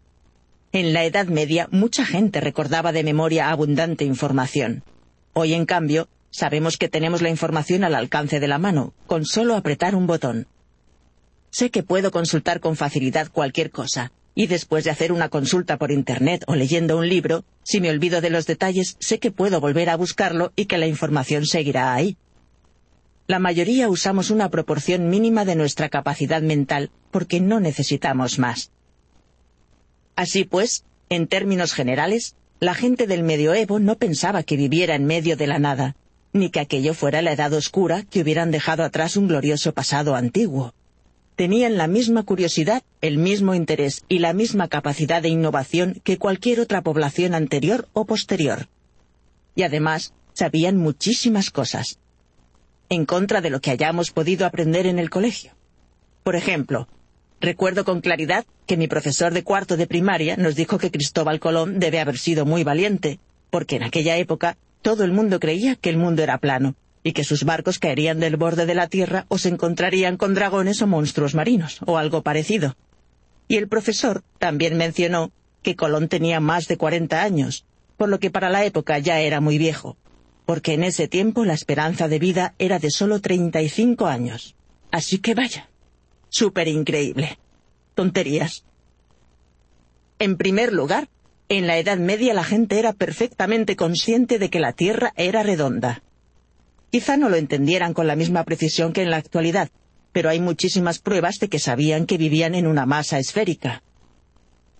En 0.75 0.91
la 0.91 1.05
Edad 1.05 1.27
Media 1.27 1.69
mucha 1.71 2.05
gente 2.05 2.41
recordaba 2.41 2.91
de 2.91 3.05
memoria 3.05 3.49
abundante 3.49 4.03
información. 4.03 4.83
Hoy, 5.31 5.53
en 5.53 5.65
cambio, 5.65 6.09
sabemos 6.31 6.75
que 6.75 6.89
tenemos 6.89 7.21
la 7.21 7.29
información 7.29 7.85
al 7.85 7.95
alcance 7.95 8.41
de 8.41 8.49
la 8.49 8.57
mano, 8.57 8.93
con 9.07 9.23
solo 9.23 9.55
apretar 9.55 9.95
un 9.95 10.05
botón. 10.05 10.47
Sé 11.49 11.71
que 11.71 11.81
puedo 11.81 12.11
consultar 12.11 12.59
con 12.59 12.75
facilidad 12.75 13.31
cualquier 13.31 13.71
cosa, 13.71 14.11
y 14.33 14.47
después 14.47 14.83
de 14.83 14.89
hacer 14.89 15.13
una 15.13 15.29
consulta 15.29 15.77
por 15.77 15.91
Internet 15.91 16.43
o 16.45 16.55
leyendo 16.55 16.97
un 16.97 17.07
libro, 17.07 17.45
si 17.63 17.79
me 17.79 17.89
olvido 17.89 18.19
de 18.19 18.31
los 18.31 18.45
detalles, 18.45 18.97
sé 18.99 19.17
que 19.17 19.31
puedo 19.31 19.61
volver 19.61 19.89
a 19.89 19.95
buscarlo 19.95 20.51
y 20.57 20.65
que 20.65 20.77
la 20.77 20.87
información 20.87 21.45
seguirá 21.45 21.93
ahí. 21.93 22.17
La 23.27 23.39
mayoría 23.39 23.87
usamos 23.87 24.29
una 24.29 24.49
proporción 24.49 25.07
mínima 25.07 25.45
de 25.45 25.55
nuestra 25.55 25.87
capacidad 25.87 26.41
mental 26.41 26.91
porque 27.11 27.39
no 27.39 27.61
necesitamos 27.61 28.39
más. 28.39 28.71
Así 30.15 30.45
pues, 30.45 30.83
en 31.09 31.27
términos 31.27 31.73
generales, 31.73 32.35
la 32.59 32.73
gente 32.73 33.07
del 33.07 33.23
medioevo 33.23 33.79
no 33.79 33.95
pensaba 33.97 34.43
que 34.43 34.57
viviera 34.57 34.95
en 34.95 35.05
medio 35.05 35.35
de 35.35 35.47
la 35.47 35.59
nada, 35.59 35.95
ni 36.33 36.49
que 36.49 36.59
aquello 36.59 36.93
fuera 36.93 37.21
la 37.21 37.33
edad 37.33 37.53
oscura 37.53 38.03
que 38.03 38.21
hubieran 38.21 38.51
dejado 38.51 38.83
atrás 38.83 39.17
un 39.17 39.27
glorioso 39.27 39.73
pasado 39.73 40.15
antiguo. 40.15 40.73
Tenían 41.35 41.77
la 41.77 41.87
misma 41.87 42.23
curiosidad, 42.23 42.83
el 43.01 43.17
mismo 43.17 43.53
interés 43.55 44.03
y 44.07 44.19
la 44.19 44.33
misma 44.33 44.69
capacidad 44.69 45.21
de 45.21 45.29
innovación 45.29 46.01
que 46.03 46.17
cualquier 46.17 46.61
otra 46.61 46.81
población 46.81 47.35
anterior 47.35 47.89
o 47.91 48.05
posterior. 48.05 48.67
Y 49.53 49.63
además, 49.63 50.13
sabían 50.33 50.77
muchísimas 50.77 51.51
cosas 51.51 51.99
en 52.89 53.05
contra 53.05 53.41
de 53.41 53.49
lo 53.49 53.61
que 53.61 53.71
hayamos 53.71 54.11
podido 54.11 54.45
aprender 54.45 54.85
en 54.85 54.99
el 54.99 55.09
colegio. 55.09 55.53
Por 56.23 56.35
ejemplo, 56.35 56.87
recuerdo 57.45 57.85
con 57.85 58.01
claridad 58.01 58.45
que 58.65 58.75
mi 58.75 58.87
profesor 58.87 59.33
de 59.33 59.43
cuarto 59.43 59.77
de 59.77 59.87
primaria 59.87 60.35
nos 60.35 60.55
dijo 60.55 60.77
que 60.79 60.91
Cristóbal 60.91 61.39
Colón 61.39 61.79
debe 61.79 61.99
haber 61.99 62.17
sido 62.17 62.45
muy 62.45 62.63
valiente, 62.63 63.19
porque 63.51 63.77
en 63.77 63.83
aquella 63.83 64.17
época 64.17 64.57
todo 64.81 65.03
el 65.03 65.13
mundo 65.13 65.39
creía 65.39 65.75
que 65.75 65.89
el 65.89 65.97
mundo 65.97 66.23
era 66.23 66.39
plano, 66.39 66.75
y 67.03 67.13
que 67.13 67.23
sus 67.23 67.43
barcos 67.43 67.77
caerían 67.77 68.19
del 68.19 68.35
borde 68.35 68.65
de 68.65 68.73
la 68.73 68.87
Tierra 68.87 69.25
o 69.27 69.37
se 69.37 69.49
encontrarían 69.49 70.17
con 70.17 70.33
dragones 70.33 70.81
o 70.81 70.87
monstruos 70.87 71.35
marinos, 71.35 71.79
o 71.85 71.97
algo 71.97 72.23
parecido. 72.23 72.75
Y 73.47 73.57
el 73.57 73.67
profesor 73.67 74.23
también 74.39 74.75
mencionó 74.75 75.31
que 75.61 75.75
Colón 75.75 76.07
tenía 76.07 76.39
más 76.39 76.67
de 76.67 76.77
cuarenta 76.77 77.21
años, 77.21 77.65
por 77.95 78.09
lo 78.09 78.19
que 78.19 78.31
para 78.31 78.49
la 78.49 78.65
época 78.65 78.97
ya 78.97 79.19
era 79.19 79.39
muy 79.39 79.59
viejo, 79.59 79.97
porque 80.47 80.73
en 80.73 80.83
ese 80.83 81.07
tiempo 81.07 81.45
la 81.45 81.53
esperanza 81.53 82.07
de 82.07 82.17
vida 82.17 82.55
era 82.57 82.79
de 82.79 82.89
solo 82.89 83.21
35 83.21 84.07
años. 84.07 84.55
Así 84.91 85.19
que 85.19 85.35
vaya. 85.35 85.69
Súper 86.37 86.67
increíble. 86.67 87.39
Tonterías. 87.93 88.65
En 90.19 90.35
primer 90.35 90.73
lugar, 90.73 91.07
en 91.47 91.65
la 91.65 91.77
Edad 91.77 91.97
Media 91.97 92.33
la 92.33 92.43
gente 92.43 92.77
era 92.77 92.91
perfectamente 92.91 93.77
consciente 93.77 94.37
de 94.37 94.49
que 94.49 94.59
la 94.59 94.73
Tierra 94.73 95.13
era 95.15 95.43
redonda. 95.43 96.03
Quizá 96.91 97.15
no 97.15 97.29
lo 97.29 97.37
entendieran 97.37 97.93
con 97.93 98.07
la 98.07 98.17
misma 98.17 98.43
precisión 98.43 98.91
que 98.91 99.01
en 99.01 99.11
la 99.11 99.15
actualidad, 99.15 99.69
pero 100.11 100.29
hay 100.29 100.41
muchísimas 100.41 100.99
pruebas 100.99 101.35
de 101.39 101.47
que 101.47 101.57
sabían 101.57 102.05
que 102.05 102.17
vivían 102.17 102.53
en 102.53 102.67
una 102.67 102.85
masa 102.85 103.17
esférica. 103.17 103.81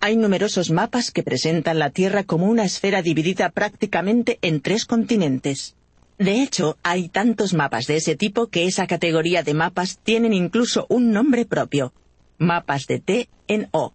Hay 0.00 0.18
numerosos 0.18 0.70
mapas 0.70 1.10
que 1.10 1.22
presentan 1.22 1.78
la 1.78 1.88
Tierra 1.88 2.24
como 2.24 2.44
una 2.48 2.66
esfera 2.66 3.00
dividida 3.00 3.48
prácticamente 3.48 4.38
en 4.42 4.60
tres 4.60 4.84
continentes. 4.84 5.74
De 6.18 6.42
hecho, 6.42 6.78
hay 6.82 7.08
tantos 7.08 7.52
mapas 7.52 7.86
de 7.86 7.96
ese 7.96 8.16
tipo 8.16 8.46
que 8.46 8.64
esa 8.66 8.86
categoría 8.86 9.42
de 9.42 9.52
mapas 9.52 9.98
tienen 10.02 10.32
incluso 10.32 10.86
un 10.88 11.12
nombre 11.12 11.44
propio. 11.44 11.92
Mapas 12.38 12.86
de 12.86 13.00
T 13.00 13.28
en 13.48 13.68
O. 13.72 13.92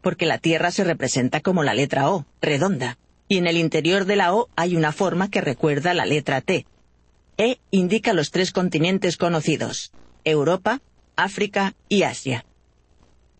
Porque 0.00 0.26
la 0.26 0.38
Tierra 0.38 0.70
se 0.70 0.84
representa 0.84 1.40
como 1.40 1.64
la 1.64 1.74
letra 1.74 2.10
O, 2.10 2.24
redonda. 2.40 2.98
Y 3.28 3.38
en 3.38 3.48
el 3.48 3.56
interior 3.56 4.04
de 4.04 4.14
la 4.14 4.32
O 4.32 4.48
hay 4.54 4.76
una 4.76 4.92
forma 4.92 5.28
que 5.28 5.40
recuerda 5.40 5.92
la 5.92 6.06
letra 6.06 6.40
T. 6.40 6.66
E 7.36 7.58
indica 7.72 8.12
los 8.12 8.30
tres 8.30 8.52
continentes 8.52 9.16
conocidos. 9.16 9.92
Europa, 10.24 10.80
África 11.16 11.74
y 11.88 12.04
Asia. 12.04 12.46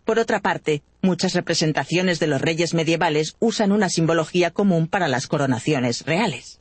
Por 0.05 0.19
otra 0.19 0.41
parte, 0.41 0.83
muchas 1.01 1.35
representaciones 1.35 2.19
de 2.19 2.27
los 2.27 2.41
reyes 2.41 2.75
medievales 2.75 3.37
usan 3.39 3.71
una 3.71 3.89
simbología 3.89 4.51
común 4.51 4.89
para 4.89 5.07
las 5.07 5.29
coronaciones 5.29 6.05
reales. 6.05 6.61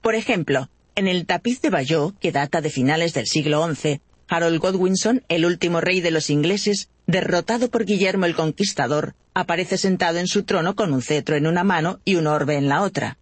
Por 0.00 0.14
ejemplo, 0.14 0.70
en 0.94 1.08
el 1.08 1.26
tapiz 1.26 1.60
de 1.60 1.70
Bayeux, 1.70 2.14
que 2.20 2.32
data 2.32 2.60
de 2.60 2.70
finales 2.70 3.14
del 3.14 3.26
siglo 3.26 3.66
XI, 3.74 4.00
Harold 4.28 4.60
Godwinson, 4.60 5.24
el 5.28 5.44
último 5.44 5.80
rey 5.80 6.00
de 6.00 6.10
los 6.10 6.30
ingleses, 6.30 6.88
derrotado 7.06 7.70
por 7.70 7.84
Guillermo 7.84 8.26
el 8.26 8.34
Conquistador, 8.34 9.14
aparece 9.34 9.78
sentado 9.78 10.18
en 10.18 10.26
su 10.26 10.42
trono 10.42 10.74
con 10.74 10.92
un 10.92 11.02
cetro 11.02 11.36
en 11.36 11.46
una 11.46 11.64
mano 11.64 12.00
y 12.04 12.16
un 12.16 12.26
orbe 12.26 12.56
en 12.56 12.68
la 12.68 12.82
otra. 12.82 13.18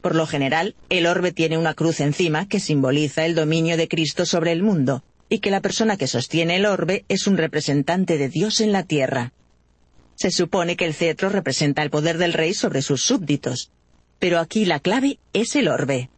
Por 0.00 0.14
lo 0.14 0.26
general, 0.26 0.74
el 0.88 1.06
orbe 1.06 1.32
tiene 1.32 1.58
una 1.58 1.74
cruz 1.74 2.00
encima 2.00 2.48
que 2.48 2.60
simboliza 2.60 3.26
el 3.26 3.34
dominio 3.34 3.76
de 3.76 3.88
Cristo 3.88 4.24
sobre 4.24 4.52
el 4.52 4.62
mundo, 4.62 5.04
y 5.28 5.38
que 5.38 5.50
la 5.50 5.60
persona 5.60 5.96
que 5.96 6.06
sostiene 6.06 6.56
el 6.56 6.66
orbe 6.66 7.04
es 7.08 7.26
un 7.26 7.36
representante 7.36 8.18
de 8.18 8.28
Dios 8.28 8.60
en 8.60 8.72
la 8.72 8.82
tierra. 8.82 9.32
Se 10.16 10.30
supone 10.30 10.76
que 10.76 10.86
el 10.86 10.94
cetro 10.94 11.28
representa 11.28 11.82
el 11.82 11.90
poder 11.90 12.18
del 12.18 12.32
rey 12.32 12.54
sobre 12.54 12.82
sus 12.82 13.02
súbditos, 13.02 13.70
pero 14.20 14.38
aquí 14.38 14.64
la 14.64 14.78
clave 14.78 15.18
es 15.32 15.56
el 15.56 15.66
orbe. 15.66 16.10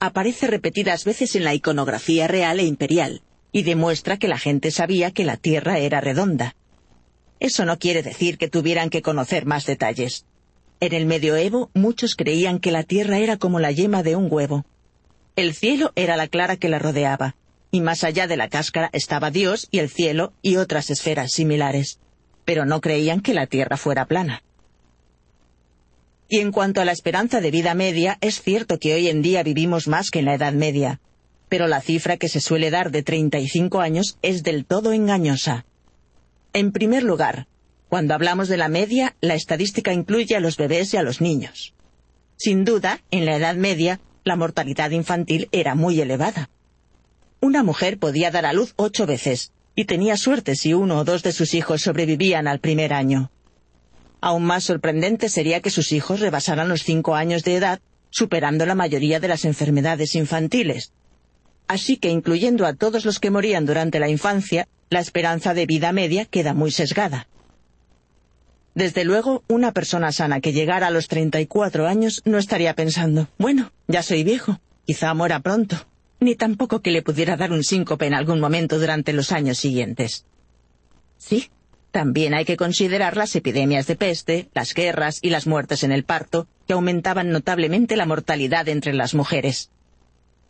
Aparece 0.00 0.46
repetidas 0.46 1.04
veces 1.04 1.36
en 1.36 1.44
la 1.44 1.52
iconografía 1.52 2.26
real 2.26 2.60
e 2.60 2.64
imperial, 2.64 3.20
y 3.52 3.64
demuestra 3.64 4.16
que 4.16 4.28
la 4.28 4.38
gente 4.38 4.70
sabía 4.70 5.10
que 5.10 5.24
la 5.24 5.36
tierra 5.36 5.78
era 5.78 6.00
redonda. 6.00 6.56
Eso 7.40 7.66
no 7.66 7.78
quiere 7.78 8.02
decir 8.02 8.38
que 8.38 8.48
tuvieran 8.48 8.88
que 8.88 9.02
conocer 9.02 9.44
más 9.44 9.66
detalles. 9.66 10.24
En 10.80 10.94
el 10.94 11.06
medioevo 11.06 11.70
muchos 11.74 12.14
creían 12.14 12.60
que 12.60 12.70
la 12.70 12.84
tierra 12.84 13.18
era 13.18 13.36
como 13.36 13.60
la 13.60 13.72
yema 13.72 14.02
de 14.02 14.16
un 14.16 14.28
huevo. 14.30 14.64
El 15.36 15.54
cielo 15.54 15.92
era 15.96 16.16
la 16.16 16.28
clara 16.28 16.56
que 16.56 16.68
la 16.68 16.78
rodeaba, 16.78 17.34
y 17.72 17.80
más 17.80 18.04
allá 18.04 18.28
de 18.28 18.36
la 18.36 18.48
cáscara 18.48 18.88
estaba 18.92 19.32
Dios 19.32 19.66
y 19.72 19.80
el 19.80 19.90
cielo 19.90 20.32
y 20.42 20.56
otras 20.56 20.90
esferas 20.90 21.32
similares, 21.32 21.98
pero 22.44 22.66
no 22.66 22.80
creían 22.80 23.20
que 23.20 23.34
la 23.34 23.48
Tierra 23.48 23.76
fuera 23.76 24.06
plana. 24.06 24.43
Y 26.28 26.38
en 26.38 26.52
cuanto 26.52 26.80
a 26.80 26.84
la 26.84 26.92
esperanza 26.92 27.40
de 27.40 27.50
vida 27.50 27.74
media, 27.74 28.18
es 28.20 28.40
cierto 28.40 28.78
que 28.78 28.94
hoy 28.94 29.08
en 29.08 29.22
día 29.22 29.42
vivimos 29.42 29.88
más 29.88 30.10
que 30.10 30.20
en 30.20 30.24
la 30.24 30.34
Edad 30.34 30.52
Media, 30.52 31.00
pero 31.48 31.66
la 31.66 31.80
cifra 31.80 32.16
que 32.16 32.28
se 32.28 32.40
suele 32.40 32.70
dar 32.70 32.90
de 32.90 33.02
35 33.02 33.80
años 33.80 34.18
es 34.22 34.42
del 34.42 34.64
todo 34.64 34.92
engañosa. 34.92 35.66
En 36.52 36.72
primer 36.72 37.02
lugar, 37.02 37.46
cuando 37.88 38.14
hablamos 38.14 38.48
de 38.48 38.56
la 38.56 38.68
media, 38.68 39.14
la 39.20 39.34
estadística 39.34 39.92
incluye 39.92 40.34
a 40.34 40.40
los 40.40 40.56
bebés 40.56 40.94
y 40.94 40.96
a 40.96 41.02
los 41.02 41.20
niños. 41.20 41.74
Sin 42.36 42.64
duda, 42.64 43.00
en 43.10 43.26
la 43.26 43.36
Edad 43.36 43.54
Media, 43.54 44.00
la 44.24 44.36
mortalidad 44.36 44.90
infantil 44.90 45.48
era 45.52 45.74
muy 45.74 46.00
elevada. 46.00 46.50
Una 47.40 47.62
mujer 47.62 47.98
podía 47.98 48.30
dar 48.30 48.46
a 48.46 48.52
luz 48.52 48.72
ocho 48.76 49.06
veces, 49.06 49.52
y 49.76 49.84
tenía 49.84 50.16
suerte 50.16 50.56
si 50.56 50.72
uno 50.72 50.98
o 50.98 51.04
dos 51.04 51.22
de 51.22 51.32
sus 51.32 51.54
hijos 51.54 51.82
sobrevivían 51.82 52.48
al 52.48 52.58
primer 52.58 52.94
año. 52.94 53.30
Aún 54.24 54.44
más 54.44 54.64
sorprendente 54.64 55.28
sería 55.28 55.60
que 55.60 55.68
sus 55.68 55.92
hijos 55.92 56.20
rebasaran 56.20 56.70
los 56.70 56.82
cinco 56.82 57.14
años 57.14 57.44
de 57.44 57.56
edad, 57.56 57.80
superando 58.08 58.64
la 58.64 58.74
mayoría 58.74 59.20
de 59.20 59.28
las 59.28 59.44
enfermedades 59.44 60.14
infantiles. 60.14 60.94
Así 61.68 61.98
que, 61.98 62.08
incluyendo 62.08 62.64
a 62.64 62.72
todos 62.72 63.04
los 63.04 63.20
que 63.20 63.30
morían 63.30 63.66
durante 63.66 63.98
la 64.00 64.08
infancia, 64.08 64.66
la 64.88 65.00
esperanza 65.00 65.52
de 65.52 65.66
vida 65.66 65.92
media 65.92 66.24
queda 66.24 66.54
muy 66.54 66.70
sesgada. 66.70 67.28
Desde 68.74 69.04
luego, 69.04 69.44
una 69.46 69.72
persona 69.72 70.10
sana 70.10 70.40
que 70.40 70.54
llegara 70.54 70.86
a 70.86 70.90
los 70.90 71.06
34 71.08 71.86
años 71.86 72.22
no 72.24 72.38
estaría 72.38 72.74
pensando, 72.74 73.28
bueno, 73.36 73.72
ya 73.88 74.02
soy 74.02 74.24
viejo, 74.24 74.58
quizá 74.86 75.12
muera 75.12 75.40
pronto 75.40 75.76
ni 76.20 76.34
tampoco 76.34 76.80
que 76.80 76.90
le 76.90 77.02
pudiera 77.02 77.36
dar 77.36 77.52
un 77.52 77.62
síncope 77.62 78.06
en 78.06 78.14
algún 78.14 78.40
momento 78.40 78.78
durante 78.78 79.12
los 79.12 79.32
años 79.32 79.58
siguientes. 79.58 80.24
Sí, 81.18 81.50
también 81.94 82.34
hay 82.34 82.44
que 82.44 82.56
considerar 82.56 83.16
las 83.16 83.36
epidemias 83.36 83.86
de 83.86 83.94
peste, 83.94 84.48
las 84.52 84.74
guerras 84.74 85.20
y 85.22 85.30
las 85.30 85.46
muertes 85.46 85.84
en 85.84 85.92
el 85.92 86.02
parto, 86.02 86.48
que 86.66 86.72
aumentaban 86.72 87.30
notablemente 87.30 87.94
la 87.94 88.04
mortalidad 88.04 88.68
entre 88.68 88.92
las 88.94 89.14
mujeres. 89.14 89.70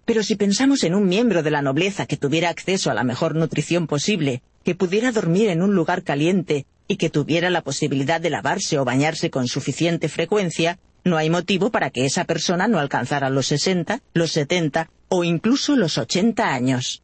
Pero 0.06 0.22
si 0.22 0.36
pensamos 0.36 0.84
en 0.84 0.94
un 0.94 1.06
miembro 1.06 1.42
de 1.42 1.50
la 1.50 1.60
nobleza 1.60 2.06
que 2.06 2.16
tuviera 2.16 2.48
acceso 2.48 2.90
a 2.90 2.94
la 2.94 3.04
mejor 3.04 3.34
nutrición 3.34 3.86
posible, 3.86 4.40
que 4.64 4.74
pudiera 4.74 5.12
dormir 5.12 5.50
en 5.50 5.60
un 5.60 5.74
lugar 5.74 6.02
caliente 6.02 6.64
y 6.88 6.96
que 6.96 7.10
tuviera 7.10 7.50
la 7.50 7.60
posibilidad 7.60 8.22
de 8.22 8.30
lavarse 8.30 8.78
o 8.78 8.86
bañarse 8.86 9.28
con 9.28 9.46
suficiente 9.46 10.08
frecuencia, 10.08 10.78
no 11.04 11.18
hay 11.18 11.28
motivo 11.28 11.70
para 11.70 11.90
que 11.90 12.06
esa 12.06 12.24
persona 12.24 12.68
no 12.68 12.78
alcanzara 12.78 13.28
los 13.28 13.48
60, 13.48 14.00
los 14.14 14.32
70 14.32 14.88
o 15.10 15.24
incluso 15.24 15.76
los 15.76 15.98
80 15.98 16.54
años. 16.54 17.02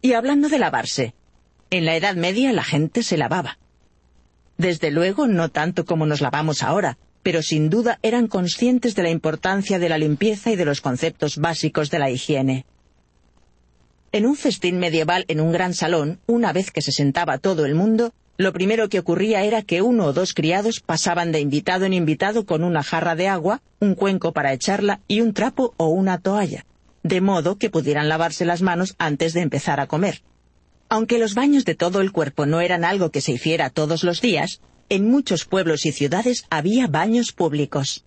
Y 0.00 0.14
hablando 0.14 0.48
de 0.48 0.58
lavarse, 0.58 1.14
en 1.70 1.84
la 1.84 1.96
Edad 1.96 2.14
Media 2.14 2.52
la 2.52 2.64
gente 2.64 3.02
se 3.02 3.16
lavaba. 3.16 3.58
Desde 4.56 4.90
luego 4.90 5.26
no 5.26 5.48
tanto 5.48 5.84
como 5.84 6.06
nos 6.06 6.20
lavamos 6.20 6.62
ahora, 6.62 6.98
pero 7.22 7.42
sin 7.42 7.70
duda 7.70 7.98
eran 8.02 8.28
conscientes 8.28 8.94
de 8.94 9.02
la 9.02 9.10
importancia 9.10 9.78
de 9.78 9.88
la 9.88 9.98
limpieza 9.98 10.50
y 10.50 10.56
de 10.56 10.64
los 10.64 10.80
conceptos 10.80 11.38
básicos 11.38 11.90
de 11.90 11.98
la 11.98 12.10
higiene. 12.10 12.66
En 14.12 14.26
un 14.26 14.36
festín 14.36 14.78
medieval 14.78 15.24
en 15.26 15.40
un 15.40 15.50
gran 15.50 15.74
salón, 15.74 16.20
una 16.26 16.52
vez 16.52 16.70
que 16.70 16.82
se 16.82 16.92
sentaba 16.92 17.38
todo 17.38 17.64
el 17.64 17.74
mundo, 17.74 18.12
lo 18.36 18.52
primero 18.52 18.88
que 18.88 18.98
ocurría 18.98 19.42
era 19.42 19.62
que 19.62 19.82
uno 19.82 20.06
o 20.06 20.12
dos 20.12 20.34
criados 20.34 20.80
pasaban 20.80 21.32
de 21.32 21.40
invitado 21.40 21.84
en 21.84 21.92
invitado 21.92 22.46
con 22.46 22.62
una 22.62 22.82
jarra 22.82 23.16
de 23.16 23.28
agua, 23.28 23.62
un 23.80 23.94
cuenco 23.94 24.32
para 24.32 24.52
echarla 24.52 25.00
y 25.08 25.20
un 25.20 25.34
trapo 25.34 25.74
o 25.76 25.88
una 25.88 26.18
toalla, 26.18 26.66
de 27.02 27.20
modo 27.20 27.58
que 27.58 27.70
pudieran 27.70 28.08
lavarse 28.08 28.44
las 28.44 28.60
manos 28.60 28.94
antes 28.98 29.32
de 29.32 29.40
empezar 29.40 29.80
a 29.80 29.86
comer. 29.86 30.22
Aunque 30.94 31.18
los 31.18 31.34
baños 31.34 31.64
de 31.64 31.74
todo 31.74 32.00
el 32.00 32.12
cuerpo 32.12 32.46
no 32.46 32.60
eran 32.60 32.84
algo 32.84 33.10
que 33.10 33.20
se 33.20 33.32
hiciera 33.32 33.68
todos 33.68 34.04
los 34.04 34.20
días, 34.20 34.60
en 34.88 35.10
muchos 35.10 35.44
pueblos 35.44 35.86
y 35.86 35.90
ciudades 35.90 36.44
había 36.50 36.86
baños 36.86 37.32
públicos. 37.32 38.04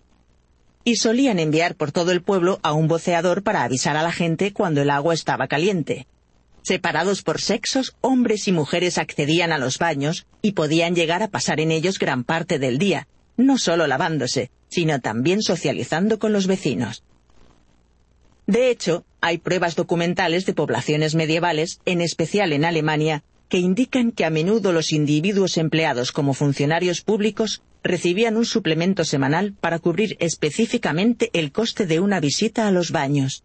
Y 0.84 0.96
solían 0.96 1.38
enviar 1.38 1.74
por 1.74 1.92
todo 1.92 2.12
el 2.12 2.22
pueblo 2.22 2.60
a 2.62 2.72
un 2.72 2.88
voceador 2.88 3.42
para 3.42 3.62
avisar 3.62 3.98
a 3.98 4.02
la 4.02 4.10
gente 4.10 4.54
cuando 4.54 4.80
el 4.80 4.88
agua 4.88 5.12
estaba 5.12 5.48
caliente. 5.48 6.06
Separados 6.62 7.20
por 7.20 7.42
sexos, 7.42 7.94
hombres 8.00 8.48
y 8.48 8.52
mujeres 8.52 8.96
accedían 8.96 9.52
a 9.52 9.58
los 9.58 9.76
baños 9.76 10.26
y 10.40 10.52
podían 10.52 10.94
llegar 10.94 11.22
a 11.22 11.28
pasar 11.28 11.60
en 11.60 11.72
ellos 11.72 11.98
gran 11.98 12.24
parte 12.24 12.58
del 12.58 12.78
día, 12.78 13.06
no 13.36 13.58
solo 13.58 13.86
lavándose, 13.86 14.50
sino 14.68 14.98
también 14.98 15.42
socializando 15.42 16.18
con 16.18 16.32
los 16.32 16.46
vecinos. 16.46 17.04
De 18.46 18.70
hecho, 18.70 19.04
hay 19.20 19.38
pruebas 19.38 19.74
documentales 19.74 20.46
de 20.46 20.54
poblaciones 20.54 21.14
medievales, 21.14 21.80
en 21.84 22.00
especial 22.00 22.52
en 22.52 22.64
Alemania, 22.64 23.24
que 23.48 23.58
indican 23.58 24.12
que 24.12 24.24
a 24.24 24.30
menudo 24.30 24.72
los 24.72 24.92
individuos 24.92 25.56
empleados 25.56 26.12
como 26.12 26.34
funcionarios 26.34 27.00
públicos 27.00 27.62
recibían 27.82 28.36
un 28.36 28.44
suplemento 28.44 29.04
semanal 29.04 29.54
para 29.60 29.78
cubrir 29.78 30.16
específicamente 30.20 31.30
el 31.32 31.52
coste 31.52 31.86
de 31.86 32.00
una 32.00 32.20
visita 32.20 32.68
a 32.68 32.70
los 32.70 32.90
baños. 32.90 33.44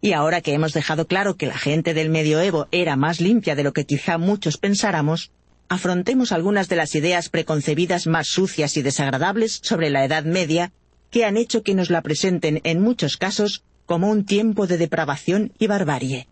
Y 0.00 0.12
ahora 0.12 0.40
que 0.40 0.52
hemos 0.52 0.72
dejado 0.72 1.06
claro 1.06 1.36
que 1.36 1.46
la 1.46 1.58
gente 1.58 1.94
del 1.94 2.10
medioevo 2.10 2.68
era 2.70 2.96
más 2.96 3.20
limpia 3.20 3.54
de 3.54 3.62
lo 3.62 3.72
que 3.72 3.86
quizá 3.86 4.18
muchos 4.18 4.58
pensáramos, 4.58 5.30
afrontemos 5.68 6.32
algunas 6.32 6.68
de 6.68 6.76
las 6.76 6.94
ideas 6.94 7.28
preconcebidas 7.28 8.06
más 8.06 8.28
sucias 8.28 8.76
y 8.76 8.82
desagradables 8.82 9.60
sobre 9.62 9.90
la 9.90 10.04
Edad 10.04 10.24
Media 10.24 10.72
que 11.10 11.24
han 11.24 11.36
hecho 11.36 11.62
que 11.62 11.74
nos 11.74 11.90
la 11.90 12.02
presenten 12.02 12.60
en 12.64 12.80
muchos 12.80 13.16
casos 13.16 13.64
como 13.86 14.10
un 14.10 14.24
tiempo 14.24 14.66
de 14.66 14.78
depravación 14.78 15.52
y 15.58 15.66
barbarie. 15.66 16.28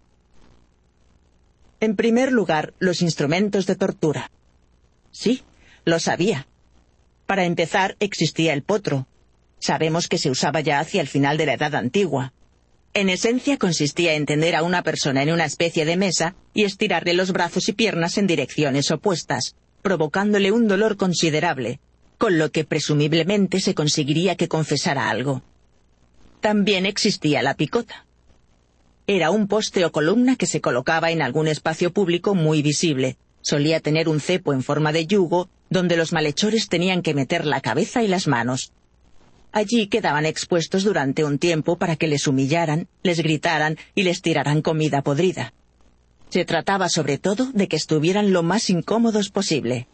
En 1.81 1.97
primer 1.97 2.33
lugar, 2.33 2.75
los 2.79 3.03
instrumentos 3.03 3.67
de 3.67 3.77
tortura. 3.77 4.31
Sí, 5.11 5.43
lo 5.85 5.99
sabía. 5.99 6.47
Para 7.27 7.45
empezar, 7.45 7.97
existía 7.99 8.53
el 8.53 8.63
potro. 8.63 9.07
Sabemos 9.59 10.09
que 10.09 10.19
se 10.19 10.31
usaba 10.31 10.61
ya 10.61 10.81
hacia 10.81 11.01
el 11.01 11.09
final 11.09 11.37
de 11.37 11.47
la 11.47 11.55
Edad 11.55 11.75
Antigua. 11.75 12.33
En 12.95 13.09
esencia 13.09 13.57
consistía 13.57 14.15
en 14.15 14.27
tender 14.27 14.55
a 14.55 14.63
una 14.63 14.83
persona 14.83 15.23
en 15.23 15.33
una 15.33 15.45
especie 15.45 15.85
de 15.85 15.97
mesa 15.97 16.35
y 16.53 16.65
estirarle 16.65 17.15
los 17.15 17.33
brazos 17.33 17.69
y 17.69 17.73
piernas 17.73 18.19
en 18.19 18.27
direcciones 18.27 18.91
opuestas, 18.91 19.57
provocándole 19.83 20.53
un 20.53 20.69
dolor 20.69 20.97
considerable, 20.97 21.81
con 22.19 22.39
lo 22.39 22.53
que 22.53 22.65
presumiblemente 22.65 23.61
se 23.61 23.75
conseguiría 23.75 24.37
que 24.37 24.49
confesara 24.49 25.09
algo. 25.09 25.43
También 26.43 26.87
existía 26.87 27.41
la 27.41 27.55
picota. 27.55 28.05
Era 29.07 29.31
un 29.31 29.47
poste 29.47 29.85
o 29.85 29.93
columna 29.93 30.35
que 30.35 30.47
se 30.47 30.61
colocaba 30.61 31.13
en 31.13 31.23
algún 31.23 31.47
espacio 31.47 31.93
público 31.93 32.35
muy 32.35 32.63
visible. 32.63 33.17
Solía 33.43 33.79
tener 33.79 34.09
un 34.09 34.19
cepo 34.19 34.53
en 34.53 34.65
forma 34.65 34.91
de 34.91 35.07
yugo, 35.07 35.49
donde 35.71 35.97
los 35.97 36.13
malhechores 36.13 36.69
tenían 36.69 37.03
que 37.03 37.15
meter 37.15 37.47
la 37.47 37.61
cabeza 37.61 38.03
y 38.03 38.09
las 38.09 38.27
manos. 38.27 38.73
Allí 39.53 39.87
quedaban 39.87 40.27
expuestos 40.27 40.83
durante 40.83 41.23
un 41.23 41.39
tiempo 41.39 41.79
para 41.79 41.95
que 41.95 42.09
les 42.09 42.27
humillaran, 42.27 42.89
les 43.05 43.19
gritaran 43.19 43.79
y 43.95 44.03
les 44.03 44.21
tiraran 44.21 44.63
comida 44.63 45.03
podrida. 45.03 45.55
Se 46.31 46.45
trataba 46.45 46.89
sobre 46.89 47.19
todo 47.19 47.53
de 47.53 47.69
que 47.69 47.77
estuvieran 47.77 48.33
lo 48.33 48.43
más 48.43 48.69
incómodos 48.69 49.29
posible. 49.29 49.87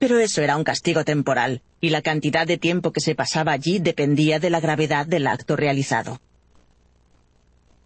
Pero 0.00 0.18
eso 0.18 0.40
era 0.40 0.56
un 0.56 0.64
castigo 0.64 1.04
temporal, 1.04 1.60
y 1.78 1.90
la 1.90 2.00
cantidad 2.00 2.46
de 2.46 2.56
tiempo 2.56 2.90
que 2.90 3.02
se 3.02 3.14
pasaba 3.14 3.52
allí 3.52 3.78
dependía 3.80 4.38
de 4.38 4.48
la 4.48 4.58
gravedad 4.58 5.06
del 5.06 5.26
acto 5.26 5.56
realizado. 5.56 6.22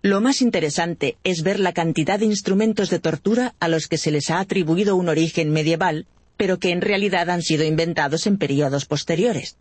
Lo 0.01 0.21
más 0.21 0.41
interesante 0.41 1.17
es 1.25 1.43
ver 1.43 1.59
la 1.59 1.73
cantidad 1.73 2.21
de 2.21 2.27
instrumentos 2.27 2.89
de 2.89 3.01
tortura 3.01 3.57
a 3.59 3.67
los 3.67 3.89
que 3.89 3.99
se 3.99 4.13
les 4.13 4.31
ha 4.31 4.39
atribuido 4.39 4.95
un 4.95 5.09
origen 5.09 5.51
medieval, 5.51 6.07
pero 6.37 6.61
que 6.61 6.71
en 6.71 6.83
realidad 6.83 7.31
han 7.31 7.43
sido 7.43 7.65
inventados 7.65 8.29
en 8.29 8.39
periodos 8.39 8.87
posteriores. 8.87 9.57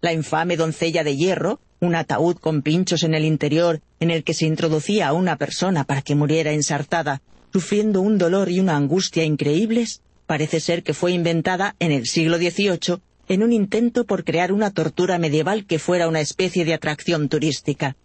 La 0.00 0.12
infame 0.12 0.56
doncella 0.56 1.04
de 1.04 1.16
hierro, 1.16 1.60
un 1.78 1.94
ataúd 1.94 2.38
con 2.38 2.62
pinchos 2.62 3.04
en 3.04 3.14
el 3.14 3.24
interior 3.24 3.80
en 4.00 4.10
el 4.10 4.24
que 4.24 4.34
se 4.34 4.46
introducía 4.46 5.06
a 5.06 5.12
una 5.12 5.36
persona 5.36 5.84
para 5.84 6.02
que 6.02 6.16
muriera 6.16 6.50
ensartada, 6.50 7.22
sufriendo 7.52 8.00
un 8.00 8.18
dolor 8.18 8.50
y 8.50 8.58
una 8.58 8.76
angustia 8.76 9.22
increíbles, 9.22 10.02
parece 10.30 10.60
ser 10.60 10.84
que 10.84 10.94
fue 10.94 11.10
inventada 11.10 11.74
en 11.80 11.90
el 11.90 12.06
siglo 12.06 12.36
XVIII 12.36 13.00
en 13.26 13.42
un 13.42 13.52
intento 13.52 14.04
por 14.04 14.22
crear 14.22 14.52
una 14.52 14.70
tortura 14.70 15.18
medieval 15.18 15.66
que 15.66 15.80
fuera 15.80 16.06
una 16.06 16.20
especie 16.20 16.64
de 16.64 16.72
atracción 16.72 17.28
turística. 17.28 17.96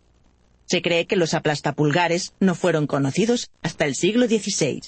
Se 0.66 0.82
cree 0.82 1.06
que 1.06 1.18
los 1.18 1.36
aplastapulgares 1.36 2.34
no 2.40 2.56
fueron 2.56 2.88
conocidos 2.88 3.52
hasta 3.62 3.86
el 3.86 3.94
siglo 3.94 4.26
XVI. 4.26 4.82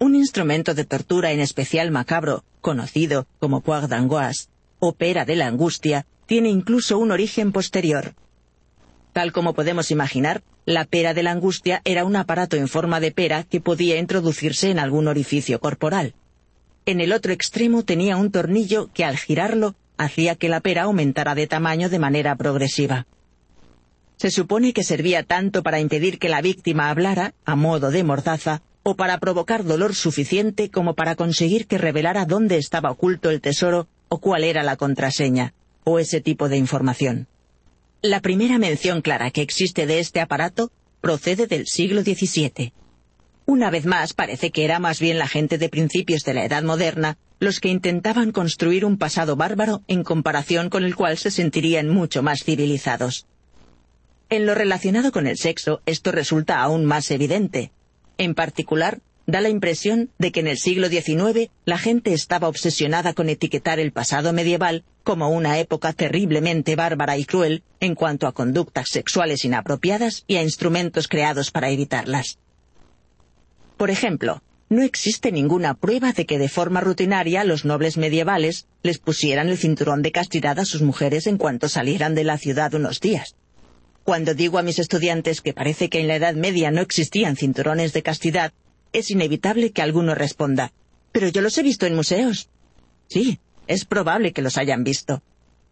Un 0.00 0.14
instrumento 0.14 0.74
de 0.74 0.84
tortura 0.84 1.32
en 1.32 1.40
especial 1.40 1.90
macabro, 1.90 2.44
conocido 2.60 3.26
como 3.38 3.62
poire 3.62 3.88
d'angoisse, 3.88 4.50
o 4.80 4.92
pera 4.92 5.24
de 5.24 5.36
la 5.36 5.46
angustia, 5.46 6.04
tiene 6.26 6.50
incluso 6.50 6.98
un 6.98 7.10
origen 7.10 7.52
posterior. 7.52 8.14
Tal 9.14 9.32
como 9.32 9.54
podemos 9.54 9.90
imaginar, 9.90 10.42
la 10.66 10.84
pera 10.84 11.14
de 11.14 11.22
la 11.22 11.30
angustia 11.30 11.80
era 11.86 12.04
un 12.04 12.16
aparato 12.16 12.58
en 12.58 12.68
forma 12.68 13.00
de 13.00 13.12
pera 13.12 13.44
que 13.44 13.62
podía 13.62 13.98
introducirse 13.98 14.70
en 14.70 14.78
algún 14.78 15.08
orificio 15.08 15.58
corporal. 15.58 16.12
En 16.86 17.00
el 17.00 17.12
otro 17.12 17.32
extremo 17.32 17.84
tenía 17.84 18.16
un 18.16 18.30
tornillo 18.30 18.90
que 18.92 19.04
al 19.04 19.16
girarlo 19.16 19.74
hacía 19.98 20.34
que 20.34 20.48
la 20.48 20.60
pera 20.60 20.84
aumentara 20.84 21.34
de 21.34 21.46
tamaño 21.46 21.90
de 21.90 21.98
manera 21.98 22.34
progresiva. 22.36 23.06
Se 24.16 24.30
supone 24.30 24.72
que 24.72 24.84
servía 24.84 25.22
tanto 25.22 25.62
para 25.62 25.80
impedir 25.80 26.18
que 26.18 26.28
la 26.28 26.42
víctima 26.42 26.90
hablara, 26.90 27.34
a 27.44 27.56
modo 27.56 27.90
de 27.90 28.04
mordaza, 28.04 28.62
o 28.82 28.96
para 28.96 29.18
provocar 29.18 29.64
dolor 29.64 29.94
suficiente 29.94 30.70
como 30.70 30.94
para 30.94 31.16
conseguir 31.16 31.66
que 31.66 31.78
revelara 31.78 32.24
dónde 32.24 32.56
estaba 32.56 32.90
oculto 32.90 33.30
el 33.30 33.40
tesoro 33.40 33.88
o 34.08 34.18
cuál 34.18 34.44
era 34.44 34.62
la 34.62 34.76
contraseña, 34.76 35.54
o 35.84 35.98
ese 35.98 36.20
tipo 36.20 36.48
de 36.48 36.56
información. 36.56 37.28
La 38.02 38.20
primera 38.20 38.58
mención 38.58 39.02
clara 39.02 39.30
que 39.30 39.42
existe 39.42 39.86
de 39.86 40.00
este 40.00 40.20
aparato 40.20 40.72
procede 41.00 41.46
del 41.46 41.66
siglo 41.66 42.02
XVII. 42.02 42.72
Una 43.50 43.68
vez 43.68 43.84
más, 43.84 44.12
parece 44.12 44.52
que 44.52 44.64
era 44.64 44.78
más 44.78 45.00
bien 45.00 45.18
la 45.18 45.26
gente 45.26 45.58
de 45.58 45.68
principios 45.68 46.22
de 46.22 46.34
la 46.34 46.44
Edad 46.44 46.62
Moderna 46.62 47.18
los 47.40 47.58
que 47.58 47.68
intentaban 47.68 48.30
construir 48.30 48.84
un 48.84 48.96
pasado 48.96 49.34
bárbaro 49.34 49.82
en 49.88 50.04
comparación 50.04 50.70
con 50.70 50.84
el 50.84 50.94
cual 50.94 51.18
se 51.18 51.32
sentirían 51.32 51.88
mucho 51.88 52.22
más 52.22 52.44
civilizados. 52.44 53.26
En 54.28 54.46
lo 54.46 54.54
relacionado 54.54 55.10
con 55.10 55.26
el 55.26 55.36
sexo, 55.36 55.82
esto 55.84 56.12
resulta 56.12 56.60
aún 56.60 56.84
más 56.84 57.10
evidente. 57.10 57.72
En 58.18 58.36
particular, 58.36 59.00
da 59.26 59.40
la 59.40 59.48
impresión 59.48 60.10
de 60.16 60.30
que 60.30 60.38
en 60.38 60.46
el 60.46 60.58
siglo 60.58 60.88
XIX 60.88 61.50
la 61.64 61.76
gente 61.76 62.12
estaba 62.12 62.46
obsesionada 62.46 63.14
con 63.14 63.28
etiquetar 63.28 63.80
el 63.80 63.90
pasado 63.90 64.32
medieval 64.32 64.84
como 65.02 65.28
una 65.28 65.58
época 65.58 65.92
terriblemente 65.92 66.76
bárbara 66.76 67.18
y 67.18 67.24
cruel 67.24 67.64
en 67.80 67.96
cuanto 67.96 68.28
a 68.28 68.32
conductas 68.32 68.90
sexuales 68.90 69.44
inapropiadas 69.44 70.22
y 70.28 70.36
a 70.36 70.42
instrumentos 70.44 71.08
creados 71.08 71.50
para 71.50 71.70
evitarlas. 71.70 72.38
Por 73.80 73.90
ejemplo, 73.90 74.42
no 74.68 74.82
existe 74.82 75.32
ninguna 75.32 75.72
prueba 75.72 76.12
de 76.12 76.26
que 76.26 76.38
de 76.38 76.50
forma 76.50 76.82
rutinaria 76.82 77.44
los 77.44 77.64
nobles 77.64 77.96
medievales 77.96 78.66
les 78.82 78.98
pusieran 78.98 79.48
el 79.48 79.56
cinturón 79.56 80.02
de 80.02 80.12
castidad 80.12 80.58
a 80.58 80.66
sus 80.66 80.82
mujeres 80.82 81.26
en 81.26 81.38
cuanto 81.38 81.66
salieran 81.66 82.14
de 82.14 82.24
la 82.24 82.36
ciudad 82.36 82.74
unos 82.74 83.00
días. 83.00 83.36
Cuando 84.04 84.34
digo 84.34 84.58
a 84.58 84.62
mis 84.62 84.78
estudiantes 84.78 85.40
que 85.40 85.54
parece 85.54 85.88
que 85.88 85.98
en 85.98 86.08
la 86.08 86.16
Edad 86.16 86.34
Media 86.34 86.70
no 86.70 86.82
existían 86.82 87.36
cinturones 87.36 87.94
de 87.94 88.02
castidad, 88.02 88.52
es 88.92 89.10
inevitable 89.10 89.72
que 89.72 89.80
alguno 89.80 90.14
responda, 90.14 90.74
pero 91.10 91.28
yo 91.28 91.40
los 91.40 91.56
he 91.56 91.62
visto 91.62 91.86
en 91.86 91.96
museos. 91.96 92.50
Sí, 93.08 93.40
es 93.66 93.86
probable 93.86 94.34
que 94.34 94.42
los 94.42 94.58
hayan 94.58 94.84
visto. 94.84 95.22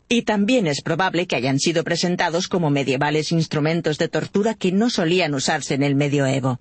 Y 0.09 0.23
también 0.23 0.67
es 0.67 0.81
probable 0.81 1.27
que 1.27 1.37
hayan 1.37 1.59
sido 1.59 1.85
presentados 1.85 2.49
como 2.49 2.71
medievales 2.71 3.33
instrumentos 3.33 3.99
de 3.99 4.09
tortura 4.09 4.55
que 4.55 4.73
no 4.73 4.89
solían 4.89 5.35
usarse 5.35 5.75
en 5.75 5.83
el 5.83 5.95
medioevo. 5.95 6.59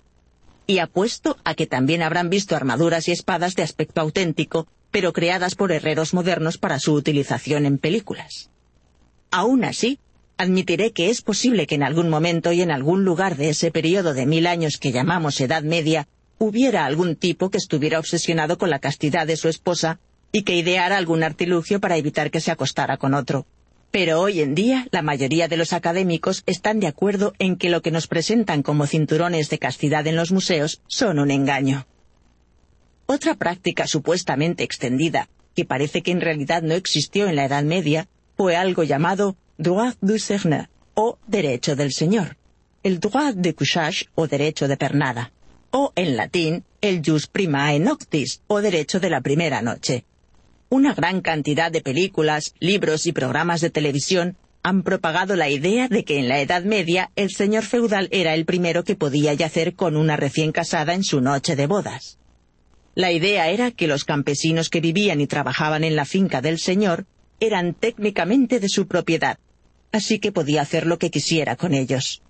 Y 0.70 0.80
apuesto 0.80 1.38
a 1.44 1.54
que 1.54 1.66
también 1.66 2.02
habrán 2.02 2.28
visto 2.28 2.54
armaduras 2.54 3.08
y 3.08 3.12
espadas 3.12 3.54
de 3.54 3.62
aspecto 3.62 4.02
auténtico, 4.02 4.68
pero 4.90 5.14
creadas 5.14 5.54
por 5.54 5.72
herreros 5.72 6.12
modernos 6.12 6.58
para 6.58 6.78
su 6.78 6.92
utilización 6.92 7.64
en 7.64 7.78
películas. 7.78 8.50
Aún 9.30 9.64
así, 9.64 9.98
admitiré 10.36 10.92
que 10.92 11.08
es 11.08 11.22
posible 11.22 11.66
que 11.66 11.76
en 11.76 11.82
algún 11.82 12.10
momento 12.10 12.52
y 12.52 12.60
en 12.60 12.70
algún 12.70 13.02
lugar 13.02 13.38
de 13.38 13.48
ese 13.48 13.70
periodo 13.70 14.12
de 14.12 14.26
mil 14.26 14.46
años 14.46 14.76
que 14.76 14.92
llamamos 14.92 15.40
Edad 15.40 15.62
Media, 15.62 16.06
hubiera 16.36 16.84
algún 16.84 17.16
tipo 17.16 17.48
que 17.48 17.56
estuviera 17.56 17.98
obsesionado 17.98 18.58
con 18.58 18.68
la 18.68 18.78
castidad 18.78 19.26
de 19.26 19.38
su 19.38 19.48
esposa 19.48 20.00
y 20.32 20.42
que 20.42 20.54
ideara 20.54 20.98
algún 20.98 21.22
artilugio 21.22 21.80
para 21.80 21.96
evitar 21.96 22.30
que 22.30 22.42
se 22.42 22.50
acostara 22.50 22.98
con 22.98 23.14
otro. 23.14 23.46
Pero 23.90 24.20
hoy 24.20 24.40
en 24.40 24.54
día 24.54 24.86
la 24.90 25.02
mayoría 25.02 25.48
de 25.48 25.56
los 25.56 25.72
académicos 25.72 26.42
están 26.46 26.78
de 26.78 26.86
acuerdo 26.86 27.32
en 27.38 27.56
que 27.56 27.70
lo 27.70 27.80
que 27.80 27.90
nos 27.90 28.06
presentan 28.06 28.62
como 28.62 28.86
cinturones 28.86 29.48
de 29.48 29.58
castidad 29.58 30.06
en 30.06 30.16
los 30.16 30.30
museos 30.30 30.82
son 30.86 31.18
un 31.18 31.30
engaño. 31.30 31.86
Otra 33.06 33.34
práctica 33.34 33.86
supuestamente 33.86 34.62
extendida, 34.62 35.30
que 35.56 35.64
parece 35.64 36.02
que 36.02 36.10
en 36.10 36.20
realidad 36.20 36.62
no 36.62 36.74
existió 36.74 37.26
en 37.28 37.36
la 37.36 37.46
Edad 37.46 37.64
Media, 37.64 38.06
fue 38.36 38.54
algo 38.54 38.82
llamado 38.84 39.36
droit 39.56 39.96
du 40.02 40.18
Seigneur, 40.18 40.68
o 40.94 41.18
derecho 41.26 41.74
del 41.74 41.92
señor, 41.92 42.36
el 42.82 43.00
droit 43.00 43.34
de 43.36 43.54
couchage, 43.54 44.06
o 44.14 44.28
derecho 44.28 44.68
de 44.68 44.76
pernada, 44.76 45.32
o 45.70 45.92
en 45.96 46.16
latín, 46.16 46.64
el 46.80 47.02
jus 47.04 47.26
primae 47.26 47.80
noctis, 47.80 48.42
o 48.46 48.60
derecho 48.60 49.00
de 49.00 49.10
la 49.10 49.20
primera 49.20 49.62
noche. 49.62 50.04
Una 50.70 50.92
gran 50.92 51.22
cantidad 51.22 51.72
de 51.72 51.80
películas, 51.80 52.54
libros 52.60 53.06
y 53.06 53.12
programas 53.12 53.62
de 53.62 53.70
televisión 53.70 54.36
han 54.62 54.82
propagado 54.82 55.34
la 55.34 55.48
idea 55.48 55.88
de 55.88 56.04
que 56.04 56.18
en 56.18 56.28
la 56.28 56.40
Edad 56.40 56.62
Media 56.62 57.10
el 57.16 57.30
señor 57.30 57.64
feudal 57.64 58.08
era 58.10 58.34
el 58.34 58.44
primero 58.44 58.84
que 58.84 58.94
podía 58.94 59.32
yacer 59.32 59.74
con 59.74 59.96
una 59.96 60.16
recién 60.16 60.52
casada 60.52 60.92
en 60.92 61.04
su 61.04 61.22
noche 61.22 61.56
de 61.56 61.66
bodas. 61.66 62.18
La 62.94 63.12
idea 63.12 63.48
era 63.48 63.70
que 63.70 63.86
los 63.86 64.04
campesinos 64.04 64.68
que 64.68 64.82
vivían 64.82 65.22
y 65.22 65.26
trabajaban 65.26 65.84
en 65.84 65.96
la 65.96 66.04
finca 66.04 66.42
del 66.42 66.58
señor 66.58 67.06
eran 67.40 67.72
técnicamente 67.72 68.60
de 68.60 68.68
su 68.68 68.86
propiedad, 68.86 69.38
así 69.90 70.18
que 70.18 70.32
podía 70.32 70.60
hacer 70.60 70.86
lo 70.86 70.98
que 70.98 71.10
quisiera 71.10 71.56
con 71.56 71.72
ellos. 71.72 72.22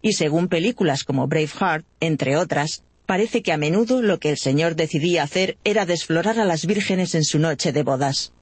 Y 0.00 0.12
según 0.12 0.46
películas 0.46 1.02
como 1.02 1.26
Braveheart, 1.26 1.84
entre 1.98 2.36
otras, 2.36 2.84
parece 3.08 3.42
que 3.42 3.52
a 3.52 3.56
menudo 3.56 4.02
lo 4.02 4.20
que 4.20 4.28
el 4.28 4.36
señor 4.36 4.76
decidía 4.76 5.22
hacer 5.22 5.56
era 5.64 5.86
desflorar 5.86 6.38
a 6.38 6.44
las 6.44 6.66
vírgenes 6.66 7.14
en 7.14 7.24
su 7.24 7.38
noche 7.38 7.72
de 7.72 7.82
bodas. 7.82 8.34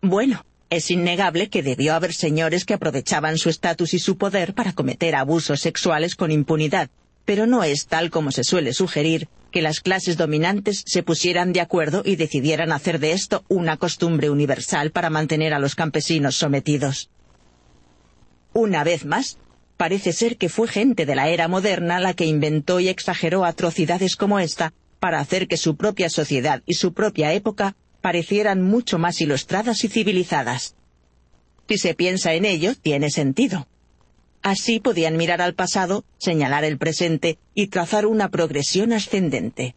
Bueno, 0.00 0.46
es 0.70 0.90
innegable 0.90 1.50
que 1.50 1.62
debió 1.62 1.92
haber 1.94 2.14
señores 2.14 2.64
que 2.64 2.72
aprovechaban 2.72 3.36
su 3.36 3.50
estatus 3.50 3.92
y 3.92 3.98
su 3.98 4.16
poder 4.16 4.54
para 4.54 4.72
cometer 4.72 5.14
abusos 5.14 5.60
sexuales 5.60 6.14
con 6.16 6.30
impunidad, 6.30 6.88
pero 7.26 7.44
no 7.46 7.64
es 7.64 7.86
tal 7.86 8.08
como 8.08 8.32
se 8.32 8.44
suele 8.44 8.72
sugerir 8.72 9.28
que 9.50 9.60
las 9.60 9.80
clases 9.80 10.16
dominantes 10.16 10.84
se 10.86 11.02
pusieran 11.02 11.52
de 11.52 11.60
acuerdo 11.60 12.00
y 12.02 12.16
decidieran 12.16 12.72
hacer 12.72 13.00
de 13.00 13.12
esto 13.12 13.44
una 13.48 13.76
costumbre 13.76 14.30
universal 14.30 14.90
para 14.90 15.10
mantener 15.10 15.52
a 15.52 15.58
los 15.58 15.74
campesinos 15.74 16.34
sometidos. 16.34 17.10
Una 18.54 18.84
vez 18.84 19.04
más, 19.04 19.36
parece 19.76 20.12
ser 20.12 20.36
que 20.36 20.48
fue 20.48 20.68
gente 20.68 21.06
de 21.06 21.14
la 21.14 21.28
era 21.28 21.48
moderna 21.48 22.00
la 22.00 22.14
que 22.14 22.26
inventó 22.26 22.80
y 22.80 22.88
exageró 22.88 23.44
atrocidades 23.44 24.16
como 24.16 24.38
esta 24.38 24.72
para 25.00 25.20
hacer 25.20 25.48
que 25.48 25.56
su 25.56 25.76
propia 25.76 26.08
sociedad 26.08 26.62
y 26.66 26.74
su 26.74 26.94
propia 26.94 27.32
época 27.32 27.76
parecieran 28.00 28.62
mucho 28.62 28.98
más 28.98 29.20
ilustradas 29.20 29.84
y 29.84 29.88
civilizadas. 29.88 30.76
Si 31.68 31.78
se 31.78 31.94
piensa 31.94 32.34
en 32.34 32.44
ello, 32.44 32.74
tiene 32.74 33.10
sentido. 33.10 33.66
Así 34.42 34.78
podían 34.78 35.16
mirar 35.16 35.40
al 35.40 35.54
pasado, 35.54 36.04
señalar 36.18 36.64
el 36.64 36.76
presente 36.76 37.38
y 37.54 37.68
trazar 37.68 38.04
una 38.04 38.28
progresión 38.28 38.92
ascendente. 38.92 39.74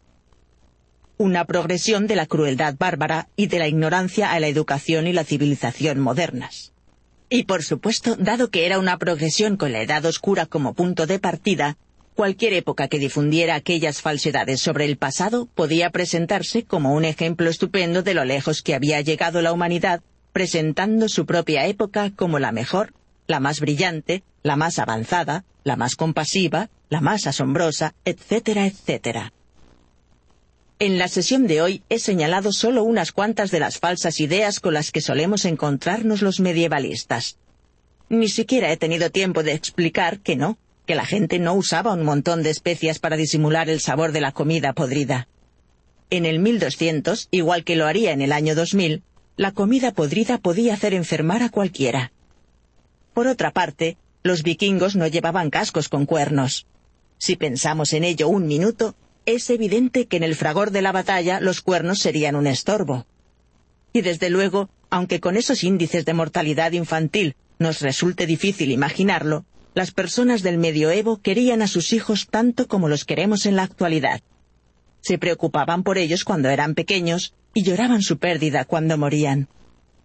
Una 1.16 1.46
progresión 1.46 2.06
de 2.06 2.16
la 2.16 2.26
crueldad 2.26 2.74
bárbara 2.78 3.28
y 3.34 3.46
de 3.46 3.58
la 3.58 3.66
ignorancia 3.66 4.30
a 4.30 4.38
la 4.40 4.48
educación 4.48 5.06
y 5.06 5.14
la 5.14 5.24
civilización 5.24 5.98
modernas. 5.98 6.74
Y 7.30 7.44
por 7.44 7.62
supuesto, 7.62 8.16
dado 8.16 8.50
que 8.50 8.66
era 8.66 8.78
una 8.78 8.96
progresión 8.98 9.56
con 9.56 9.72
la 9.72 9.82
Edad 9.82 10.04
Oscura 10.06 10.46
como 10.46 10.74
punto 10.74 11.06
de 11.06 11.18
partida, 11.18 11.76
cualquier 12.14 12.54
época 12.54 12.88
que 12.88 12.98
difundiera 12.98 13.54
aquellas 13.54 14.00
falsedades 14.00 14.60
sobre 14.60 14.86
el 14.86 14.96
pasado 14.96 15.46
podía 15.54 15.90
presentarse 15.90 16.64
como 16.64 16.94
un 16.94 17.04
ejemplo 17.04 17.50
estupendo 17.50 18.02
de 18.02 18.14
lo 18.14 18.24
lejos 18.24 18.62
que 18.62 18.74
había 18.74 19.00
llegado 19.02 19.42
la 19.42 19.52
humanidad, 19.52 20.02
presentando 20.32 21.08
su 21.08 21.26
propia 21.26 21.66
época 21.66 22.10
como 22.16 22.38
la 22.38 22.52
mejor 22.52 22.92
la 23.28 23.40
más 23.40 23.60
brillante, 23.60 24.24
la 24.42 24.56
más 24.56 24.78
avanzada, 24.78 25.44
la 25.62 25.76
más 25.76 25.94
compasiva, 25.94 26.70
la 26.88 27.02
más 27.02 27.26
asombrosa, 27.26 27.94
etcétera, 28.04 28.66
etcétera. 28.66 29.32
En 30.80 30.96
la 30.96 31.08
sesión 31.08 31.48
de 31.48 31.60
hoy 31.60 31.82
he 31.88 31.98
señalado 31.98 32.52
solo 32.52 32.84
unas 32.84 33.10
cuantas 33.10 33.50
de 33.50 33.58
las 33.58 33.78
falsas 33.78 34.20
ideas 34.20 34.60
con 34.60 34.74
las 34.74 34.92
que 34.92 35.00
solemos 35.00 35.44
encontrarnos 35.44 36.22
los 36.22 36.38
medievalistas. 36.38 37.36
Ni 38.08 38.28
siquiera 38.28 38.70
he 38.70 38.76
tenido 38.76 39.10
tiempo 39.10 39.42
de 39.42 39.54
explicar 39.54 40.20
que 40.20 40.36
no, 40.36 40.56
que 40.86 40.94
la 40.94 41.04
gente 41.04 41.40
no 41.40 41.54
usaba 41.54 41.94
un 41.94 42.04
montón 42.04 42.44
de 42.44 42.50
especias 42.50 43.00
para 43.00 43.16
disimular 43.16 43.68
el 43.68 43.80
sabor 43.80 44.12
de 44.12 44.20
la 44.20 44.30
comida 44.30 44.72
podrida. 44.72 45.26
En 46.10 46.24
el 46.24 46.38
1200, 46.38 47.26
igual 47.32 47.64
que 47.64 47.74
lo 47.74 47.86
haría 47.86 48.12
en 48.12 48.22
el 48.22 48.30
año 48.30 48.54
2000, 48.54 49.02
la 49.36 49.50
comida 49.50 49.90
podrida 49.90 50.38
podía 50.38 50.74
hacer 50.74 50.94
enfermar 50.94 51.42
a 51.42 51.50
cualquiera. 51.50 52.12
Por 53.14 53.26
otra 53.26 53.50
parte, 53.50 53.96
los 54.22 54.44
vikingos 54.44 54.94
no 54.94 55.08
llevaban 55.08 55.50
cascos 55.50 55.88
con 55.88 56.06
cuernos. 56.06 56.66
Si 57.18 57.34
pensamos 57.34 57.92
en 57.94 58.04
ello 58.04 58.28
un 58.28 58.46
minuto, 58.46 58.94
es 59.34 59.50
evidente 59.50 60.06
que 60.06 60.16
en 60.16 60.22
el 60.22 60.34
fragor 60.34 60.70
de 60.70 60.80
la 60.80 60.90
batalla 60.90 61.38
los 61.38 61.60
cuernos 61.60 61.98
serían 61.98 62.34
un 62.34 62.46
estorbo. 62.46 63.06
Y 63.92 64.00
desde 64.00 64.30
luego, 64.30 64.70
aunque 64.88 65.20
con 65.20 65.36
esos 65.36 65.64
índices 65.64 66.06
de 66.06 66.14
mortalidad 66.14 66.72
infantil 66.72 67.36
nos 67.58 67.82
resulte 67.82 68.24
difícil 68.24 68.70
imaginarlo, 68.70 69.44
las 69.74 69.90
personas 69.90 70.42
del 70.42 70.56
medioevo 70.56 71.20
querían 71.20 71.60
a 71.60 71.68
sus 71.68 71.92
hijos 71.92 72.28
tanto 72.30 72.68
como 72.68 72.88
los 72.88 73.04
queremos 73.04 73.44
en 73.44 73.56
la 73.56 73.64
actualidad. 73.64 74.22
Se 75.02 75.18
preocupaban 75.18 75.82
por 75.82 75.98
ellos 75.98 76.24
cuando 76.24 76.48
eran 76.48 76.74
pequeños 76.74 77.34
y 77.52 77.64
lloraban 77.64 78.00
su 78.00 78.16
pérdida 78.16 78.64
cuando 78.64 78.96
morían. 78.96 79.48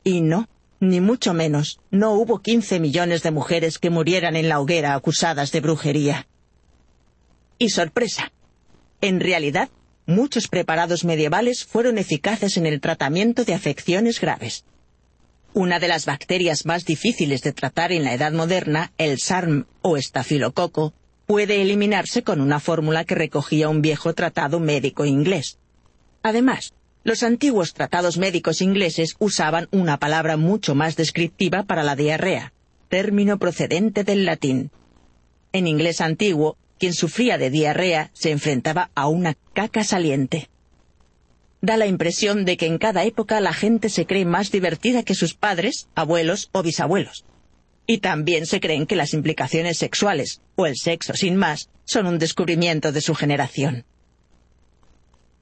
Y 0.03 0.19
no, 0.19 0.49
ni 0.81 0.99
mucho 0.99 1.33
menos, 1.33 1.79
no 1.91 2.11
hubo 2.11 2.41
quince 2.41 2.81
millones 2.81 3.23
de 3.23 3.31
mujeres 3.31 3.79
que 3.79 3.89
murieran 3.89 4.35
en 4.35 4.49
la 4.49 4.59
hoguera 4.59 4.95
acusadas 4.95 5.53
de 5.53 5.61
brujería. 5.61 6.27
Y 7.57 7.69
sorpresa. 7.69 8.32
En 9.03 9.19
realidad, 9.19 9.67
muchos 10.05 10.47
preparados 10.47 11.03
medievales 11.03 11.65
fueron 11.65 11.97
eficaces 11.97 12.55
en 12.55 12.65
el 12.65 12.79
tratamiento 12.79 13.43
de 13.43 13.53
afecciones 13.53 14.21
graves. 14.21 14.63
Una 15.53 15.81
de 15.81 15.89
las 15.89 16.05
bacterias 16.05 16.65
más 16.65 16.85
difíciles 16.85 17.41
de 17.41 17.51
tratar 17.51 17.91
en 17.91 18.05
la 18.05 18.13
Edad 18.13 18.31
Moderna, 18.31 18.93
el 18.97 19.19
SARM 19.19 19.65
o 19.81 19.97
estafilococo, 19.97 20.93
puede 21.25 21.61
eliminarse 21.61 22.23
con 22.23 22.39
una 22.39 22.61
fórmula 22.61 23.03
que 23.03 23.15
recogía 23.15 23.67
un 23.67 23.81
viejo 23.81 24.13
tratado 24.13 24.61
médico 24.61 25.03
inglés. 25.03 25.57
Además, 26.21 26.71
los 27.03 27.23
antiguos 27.23 27.73
tratados 27.73 28.17
médicos 28.17 28.61
ingleses 28.61 29.17
usaban 29.19 29.67
una 29.71 29.99
palabra 29.99 30.37
mucho 30.37 30.75
más 30.75 30.95
descriptiva 30.95 31.63
para 31.63 31.83
la 31.83 31.97
diarrea, 31.97 32.53
término 32.87 33.37
procedente 33.37 34.05
del 34.05 34.23
latín. 34.23 34.71
En 35.51 35.67
inglés 35.67 35.99
antiguo, 35.99 36.55
quien 36.83 36.93
sufría 36.93 37.37
de 37.37 37.49
diarrea 37.49 38.11
se 38.11 38.29
enfrentaba 38.29 38.91
a 38.93 39.07
una 39.07 39.35
caca 39.53 39.85
saliente. 39.85 40.49
Da 41.61 41.77
la 41.77 41.87
impresión 41.87 42.43
de 42.43 42.57
que 42.57 42.65
en 42.65 42.77
cada 42.77 43.05
época 43.05 43.39
la 43.39 43.53
gente 43.53 43.87
se 43.87 44.05
cree 44.05 44.25
más 44.25 44.51
divertida 44.51 45.03
que 45.03 45.15
sus 45.15 45.33
padres, 45.33 45.87
abuelos 45.95 46.49
o 46.51 46.61
bisabuelos. 46.61 47.23
Y 47.87 47.99
también 47.99 48.45
se 48.45 48.59
creen 48.59 48.85
que 48.85 48.97
las 48.97 49.13
implicaciones 49.13 49.77
sexuales, 49.77 50.41
o 50.57 50.65
el 50.65 50.75
sexo 50.75 51.13
sin 51.13 51.37
más, 51.37 51.69
son 51.85 52.05
un 52.05 52.19
descubrimiento 52.19 52.91
de 52.91 52.99
su 52.99 53.15
generación. 53.15 53.85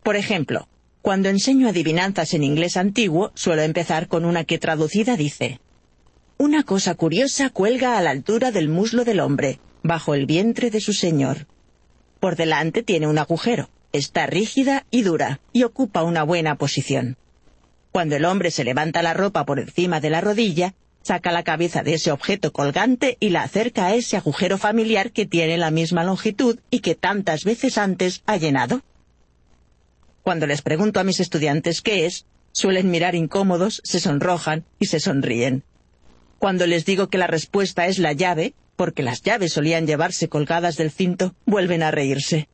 Por 0.04 0.18
ejemplo, 0.18 0.68
cuando 1.02 1.30
enseño 1.30 1.70
adivinanzas 1.70 2.36
en 2.36 2.44
inglés 2.44 2.78
antiguo, 2.78 3.32
suelo 3.34 3.64
empezar 3.64 4.08
con 4.08 4.26
una 4.26 4.44
que 4.44 4.60
traducida 4.60 5.18
dice, 5.18 5.60
Una 6.38 6.62
cosa 6.62 6.94
curiosa 6.94 7.50
cuelga 7.50 7.98
a 7.98 8.02
la 8.04 8.12
altura 8.12 8.52
del 8.52 8.70
muslo 8.70 9.06
del 9.06 9.22
hombre, 9.22 9.60
bajo 9.84 10.14
el 10.14 10.26
vientre 10.26 10.70
de 10.70 10.82
su 10.82 10.94
señor. 10.94 11.48
Por 12.20 12.36
delante 12.36 12.84
tiene 12.84 13.08
un 13.08 13.18
agujero, 13.18 13.70
está 13.94 14.28
rígida 14.28 14.86
y 14.92 15.02
dura, 15.04 15.40
y 15.54 15.64
ocupa 15.64 16.04
una 16.04 16.24
buena 16.24 16.56
posición. 16.56 17.18
Cuando 17.92 18.16
el 18.16 18.26
hombre 18.26 18.52
se 18.52 18.64
levanta 18.64 19.02
la 19.02 19.14
ropa 19.14 19.46
por 19.46 19.60
encima 19.60 20.00
de 20.00 20.10
la 20.10 20.22
rodilla, 20.22 20.74
saca 21.02 21.32
la 21.32 21.44
cabeza 21.44 21.84
de 21.84 21.96
ese 21.96 22.12
objeto 22.12 22.54
colgante 22.54 23.18
y 23.20 23.30
la 23.30 23.44
acerca 23.44 23.88
a 23.88 23.96
ese 23.96 24.18
agujero 24.18 24.58
familiar 24.58 25.12
que 25.12 25.26
tiene 25.26 25.58
la 25.58 25.72
misma 25.72 26.04
longitud 26.04 26.60
y 26.70 26.80
que 26.80 26.96
tantas 26.96 27.44
veces 27.44 27.78
antes 27.78 28.22
ha 28.28 28.38
llenado. 28.38 28.82
Cuando 30.24 30.46
les 30.46 30.62
pregunto 30.62 31.00
a 31.00 31.04
mis 31.04 31.20
estudiantes 31.20 31.82
qué 31.82 32.06
es, 32.06 32.26
suelen 32.52 32.92
mirar 32.92 33.16
incómodos, 33.16 33.82
se 33.84 34.00
sonrojan 34.00 34.66
y 34.80 34.86
se 34.86 35.00
sonríen. 35.00 35.64
Cuando 36.38 36.68
les 36.68 36.86
digo 36.86 37.10
que 37.10 37.18
la 37.18 37.28
respuesta 37.28 37.88
es 37.88 37.98
la 37.98 38.14
llave, 38.14 38.54
porque 38.82 39.04
las 39.04 39.22
llaves 39.22 39.54
solían 39.54 39.86
llevarse 39.86 40.28
colgadas 40.28 40.76
del 40.76 40.90
cinto, 40.90 41.36
vuelven 41.46 41.84
a 41.84 41.92
reírse. 41.92 42.50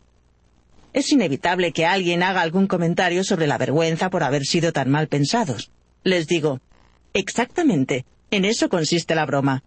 es 0.92 1.10
inevitable 1.14 1.72
que 1.72 1.86
alguien 1.86 2.22
haga 2.22 2.42
algún 2.42 2.68
comentario 2.68 3.24
sobre 3.24 3.48
la 3.48 3.58
vergüenza 3.58 4.10
por 4.10 4.24
haber 4.24 4.44
sido 4.44 4.74
tan 4.74 4.90
mal 4.90 5.08
pensados. 5.08 5.72
Les 6.04 6.28
digo, 6.28 6.60
exactamente, 7.14 8.06
en 8.30 8.44
eso 8.44 8.68
consiste 8.68 9.16
la 9.16 9.26
broma. 9.26 9.64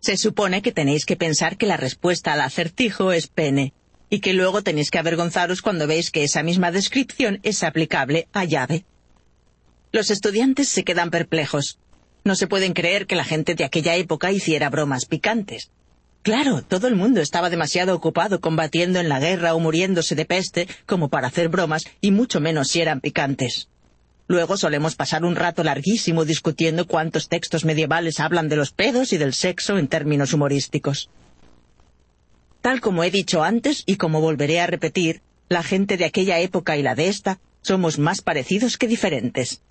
Se 0.00 0.16
supone 0.16 0.62
que 0.62 0.72
tenéis 0.72 1.04
que 1.04 1.14
pensar 1.14 1.56
que 1.56 1.66
la 1.66 1.76
respuesta 1.76 2.32
al 2.32 2.40
acertijo 2.40 3.12
es 3.12 3.28
pene, 3.28 3.72
y 4.08 4.18
que 4.18 4.32
luego 4.32 4.62
tenéis 4.62 4.90
que 4.90 4.98
avergonzaros 4.98 5.62
cuando 5.62 5.86
veis 5.86 6.10
que 6.10 6.24
esa 6.24 6.42
misma 6.42 6.72
descripción 6.72 7.38
es 7.44 7.62
aplicable 7.62 8.26
a 8.32 8.44
llave. 8.46 8.84
Los 9.92 10.10
estudiantes 10.10 10.70
se 10.70 10.82
quedan 10.82 11.12
perplejos. 11.12 11.78
No 12.24 12.34
se 12.34 12.48
pueden 12.48 12.72
creer 12.72 13.06
que 13.06 13.14
la 13.14 13.22
gente 13.22 13.54
de 13.54 13.62
aquella 13.62 13.94
época 13.94 14.32
hiciera 14.32 14.70
bromas 14.70 15.06
picantes. 15.06 15.70
Claro, 16.22 16.60
todo 16.62 16.86
el 16.86 16.96
mundo 16.96 17.22
estaba 17.22 17.48
demasiado 17.48 17.94
ocupado 17.94 18.40
combatiendo 18.40 18.98
en 19.00 19.08
la 19.08 19.20
guerra 19.20 19.54
o 19.54 19.60
muriéndose 19.60 20.14
de 20.14 20.26
peste 20.26 20.68
como 20.84 21.08
para 21.08 21.28
hacer 21.28 21.48
bromas, 21.48 21.84
y 22.02 22.10
mucho 22.10 22.40
menos 22.40 22.68
si 22.68 22.80
eran 22.82 23.00
picantes. 23.00 23.68
Luego 24.26 24.56
solemos 24.56 24.96
pasar 24.96 25.24
un 25.24 25.34
rato 25.34 25.64
larguísimo 25.64 26.24
discutiendo 26.24 26.86
cuántos 26.86 27.28
textos 27.28 27.64
medievales 27.64 28.20
hablan 28.20 28.48
de 28.48 28.56
los 28.56 28.70
pedos 28.70 29.12
y 29.12 29.18
del 29.18 29.32
sexo 29.32 29.78
en 29.78 29.88
términos 29.88 30.34
humorísticos. 30.34 31.08
Tal 32.60 32.82
como 32.82 33.02
he 33.02 33.10
dicho 33.10 33.42
antes 33.42 33.82
y 33.86 33.96
como 33.96 34.20
volveré 34.20 34.60
a 34.60 34.66
repetir, 34.66 35.22
la 35.48 35.62
gente 35.62 35.96
de 35.96 36.04
aquella 36.04 36.38
época 36.38 36.76
y 36.76 36.82
la 36.82 36.94
de 36.94 37.08
esta 37.08 37.40
somos 37.62 37.98
más 37.98 38.20
parecidos 38.20 38.76
que 38.76 38.86
diferentes. 38.86 39.62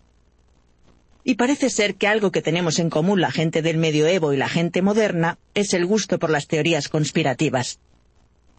Y 1.29 1.35
parece 1.35 1.69
ser 1.69 1.93
que 1.93 2.07
algo 2.07 2.31
que 2.31 2.41
tenemos 2.41 2.79
en 2.79 2.89
común 2.89 3.21
la 3.21 3.29
gente 3.29 3.61
del 3.61 3.77
medioevo 3.77 4.33
y 4.33 4.37
la 4.37 4.49
gente 4.49 4.81
moderna 4.81 5.37
es 5.53 5.75
el 5.75 5.85
gusto 5.85 6.17
por 6.17 6.31
las 6.31 6.47
teorías 6.47 6.89
conspirativas. 6.89 7.77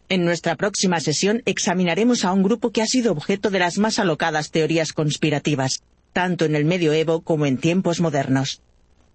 En 0.07 0.23
nuestra 0.23 0.55
próxima 0.55 1.01
sesión 1.01 1.41
examinaremos 1.45 2.23
a 2.23 2.31
un 2.31 2.43
grupo 2.43 2.71
que 2.71 2.81
ha 2.81 2.85
sido 2.85 3.11
objeto 3.11 3.49
de 3.49 3.59
las 3.59 3.77
más 3.77 3.99
alocadas 3.99 4.51
teorías 4.51 4.93
conspirativas, 4.93 5.83
tanto 6.13 6.45
en 6.45 6.55
el 6.55 6.63
medioevo 6.63 7.19
como 7.23 7.45
en 7.45 7.57
tiempos 7.57 7.99
modernos. 7.99 8.61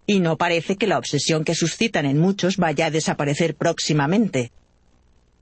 Y 0.07 0.21
no 0.21 0.37
parece 0.37 0.77
que 0.77 0.87
la 0.87 0.99
obsesión 0.99 1.43
que 1.43 1.55
suscitan 1.55 2.05
en 2.05 2.19
muchos 2.19 2.59
vaya 2.59 2.85
a 2.85 2.91
desaparecer 2.91 3.55
próximamente. 3.55 4.53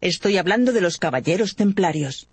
Estoy 0.01 0.37
hablando 0.37 0.73
de 0.73 0.83
los 0.83 0.99
caballeros 0.99 1.57
templarios. 1.57 2.29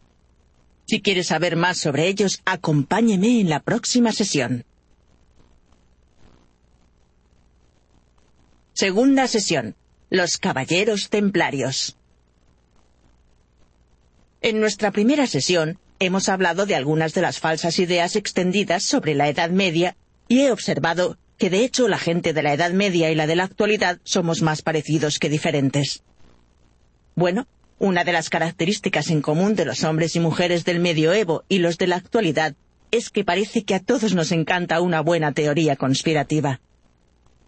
Si 0.85 1.01
quieres 1.01 1.25
saber 1.25 1.55
más 1.55 1.79
sobre 1.79 2.07
ellos, 2.07 2.43
acompáñeme 2.45 3.41
en 3.41 3.49
la 3.49 3.61
próxima 3.61 4.11
sesión. 4.11 4.63
Segunda 8.81 9.27
sesión. 9.27 9.75
Los 10.09 10.39
caballeros 10.39 11.11
templarios. 11.11 11.97
En 14.41 14.59
nuestra 14.59 14.89
primera 14.89 15.27
sesión 15.27 15.77
hemos 15.99 16.29
hablado 16.29 16.65
de 16.65 16.73
algunas 16.73 17.13
de 17.13 17.21
las 17.21 17.37
falsas 17.37 17.77
ideas 17.77 18.15
extendidas 18.15 18.81
sobre 18.81 19.13
la 19.13 19.29
Edad 19.29 19.51
Media 19.51 19.95
y 20.27 20.41
he 20.41 20.51
observado 20.51 21.19
que 21.37 21.51
de 21.51 21.63
hecho 21.63 21.87
la 21.87 21.99
gente 21.99 22.33
de 22.33 22.41
la 22.41 22.55
Edad 22.55 22.71
Media 22.71 23.11
y 23.11 23.13
la 23.13 23.27
de 23.27 23.35
la 23.35 23.43
actualidad 23.43 23.99
somos 24.03 24.41
más 24.41 24.63
parecidos 24.63 25.19
que 25.19 25.29
diferentes. 25.29 26.01
Bueno, 27.13 27.45
una 27.77 28.03
de 28.03 28.13
las 28.13 28.31
características 28.31 29.11
en 29.11 29.21
común 29.21 29.53
de 29.53 29.65
los 29.65 29.83
hombres 29.83 30.15
y 30.15 30.19
mujeres 30.19 30.65
del 30.65 30.79
medioevo 30.79 31.43
y 31.47 31.59
los 31.59 31.77
de 31.77 31.85
la 31.85 31.97
actualidad 31.97 32.55
es 32.89 33.11
que 33.11 33.23
parece 33.23 33.63
que 33.63 33.75
a 33.75 33.79
todos 33.79 34.15
nos 34.15 34.31
encanta 34.31 34.81
una 34.81 35.01
buena 35.01 35.33
teoría 35.33 35.75
conspirativa. 35.75 36.61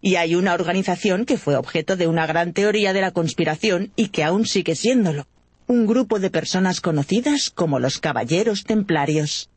Y 0.06 0.16
hay 0.16 0.34
una 0.34 0.52
organización 0.52 1.24
que 1.24 1.38
fue 1.38 1.56
objeto 1.56 1.96
de 1.96 2.06
una 2.06 2.26
gran 2.26 2.52
teoría 2.52 2.92
de 2.92 3.00
la 3.00 3.12
conspiración 3.12 3.90
y 3.96 4.08
que 4.08 4.22
aún 4.22 4.44
sigue 4.44 4.74
siéndolo, 4.74 5.26
un 5.66 5.86
grupo 5.86 6.20
de 6.20 6.28
personas 6.28 6.82
conocidas 6.82 7.48
como 7.48 7.78
los 7.78 8.00
Caballeros 8.00 8.64
Templarios. 8.64 9.48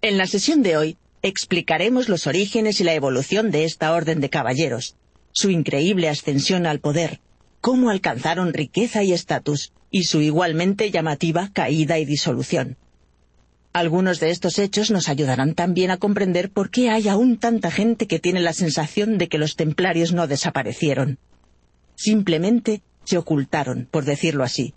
En 0.00 0.16
la 0.16 0.26
sesión 0.26 0.62
de 0.62 0.78
hoy 0.78 0.96
explicaremos 1.20 2.08
los 2.08 2.26
orígenes 2.26 2.80
y 2.80 2.84
la 2.84 2.94
evolución 2.94 3.50
de 3.50 3.64
esta 3.64 3.92
orden 3.92 4.22
de 4.22 4.30
caballeros, 4.30 4.96
su 5.32 5.50
increíble 5.50 6.08
ascensión 6.08 6.64
al 6.64 6.80
poder, 6.80 7.20
cómo 7.60 7.90
alcanzaron 7.90 8.54
riqueza 8.54 9.02
y 9.02 9.12
estatus, 9.12 9.74
y 9.90 10.04
su 10.04 10.22
igualmente 10.22 10.90
llamativa 10.90 11.50
caída 11.52 11.98
y 11.98 12.06
disolución. 12.06 12.78
Algunos 13.72 14.20
de 14.20 14.30
estos 14.30 14.58
hechos 14.58 14.90
nos 14.90 15.08
ayudarán 15.08 15.54
también 15.54 15.90
a 15.90 15.96
comprender 15.96 16.50
por 16.50 16.70
qué 16.70 16.90
hay 16.90 17.08
aún 17.08 17.38
tanta 17.38 17.70
gente 17.70 18.06
que 18.06 18.18
tiene 18.18 18.40
la 18.40 18.52
sensación 18.52 19.16
de 19.16 19.28
que 19.28 19.38
los 19.38 19.56
templarios 19.56 20.12
no 20.12 20.26
desaparecieron. 20.26 21.18
Simplemente 21.94 22.82
se 23.04 23.16
ocultaron, 23.16 23.88
por 23.90 24.04
decirlo 24.04 24.44
así, 24.44 24.74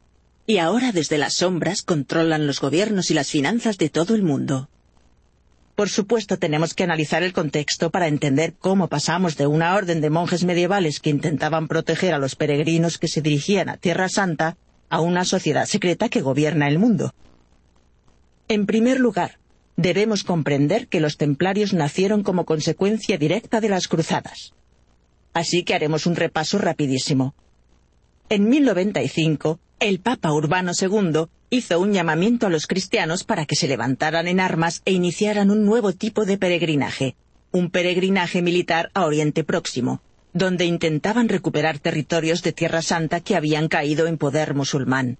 y 0.47 0.59
ahora 0.59 0.93
desde 0.93 1.17
las 1.17 1.33
sombras 1.33 1.81
controlan 1.81 2.47
los 2.47 2.61
gobiernos 2.61 3.11
y 3.11 3.15
las 3.15 3.29
finanzas 3.29 3.77
de 3.77 3.89
todo 3.89 4.15
el 4.15 4.23
mundo. 4.23 4.69
Por 5.75 5.89
supuesto, 5.89 6.37
tenemos 6.37 6.73
que 6.73 6.85
analizar 6.85 7.21
el 7.21 7.33
contexto 7.33 7.89
para 7.89 8.07
entender 8.07 8.53
cómo 8.57 8.87
pasamos 8.87 9.35
de 9.35 9.45
una 9.45 9.75
orden 9.75 9.99
de 9.99 10.09
monjes 10.09 10.45
medievales 10.45 11.01
que 11.01 11.09
intentaban 11.09 11.67
proteger 11.67 12.13
a 12.13 12.17
los 12.17 12.37
peregrinos 12.37 12.97
que 12.97 13.09
se 13.09 13.21
dirigían 13.21 13.67
a 13.67 13.75
Tierra 13.75 14.07
Santa 14.07 14.55
a 14.89 15.01
una 15.01 15.25
sociedad 15.25 15.65
secreta 15.65 16.07
que 16.07 16.21
gobierna 16.21 16.69
el 16.69 16.79
mundo. 16.79 17.13
En 18.47 18.67
primer 18.67 18.99
lugar, 18.99 19.39
debemos 19.75 20.23
comprender 20.23 20.87
que 20.87 20.99
los 20.99 21.17
templarios 21.17 21.73
nacieron 21.73 22.21
como 22.21 22.45
consecuencia 22.45 23.17
directa 23.17 23.59
de 23.59 23.69
las 23.69 23.87
cruzadas. 23.87 24.53
Así 25.33 25.63
que 25.63 25.73
haremos 25.73 26.05
un 26.05 26.15
repaso 26.15 26.59
rapidísimo. 26.59 27.33
En 28.29 28.47
1095, 28.47 29.59
el 29.79 29.99
Papa 29.99 30.31
Urbano 30.31 30.71
II 30.79 31.25
hizo 31.49 31.79
un 31.79 31.91
llamamiento 31.91 32.47
a 32.47 32.49
los 32.49 32.67
cristianos 32.67 33.23
para 33.23 33.45
que 33.45 33.55
se 33.55 33.67
levantaran 33.67 34.27
en 34.27 34.39
armas 34.39 34.81
e 34.85 34.91
iniciaran 34.91 35.49
un 35.49 35.65
nuevo 35.65 35.93
tipo 35.93 36.25
de 36.25 36.37
peregrinaje, 36.37 37.15
un 37.51 37.71
peregrinaje 37.71 38.41
militar 38.41 38.91
a 38.93 39.05
Oriente 39.05 39.43
Próximo, 39.43 40.01
donde 40.33 40.65
intentaban 40.65 41.29
recuperar 41.29 41.79
territorios 41.79 42.43
de 42.43 42.51
Tierra 42.51 42.81
Santa 42.81 43.21
que 43.21 43.35
habían 43.35 43.69
caído 43.69 44.05
en 44.05 44.17
poder 44.17 44.53
musulmán. 44.53 45.17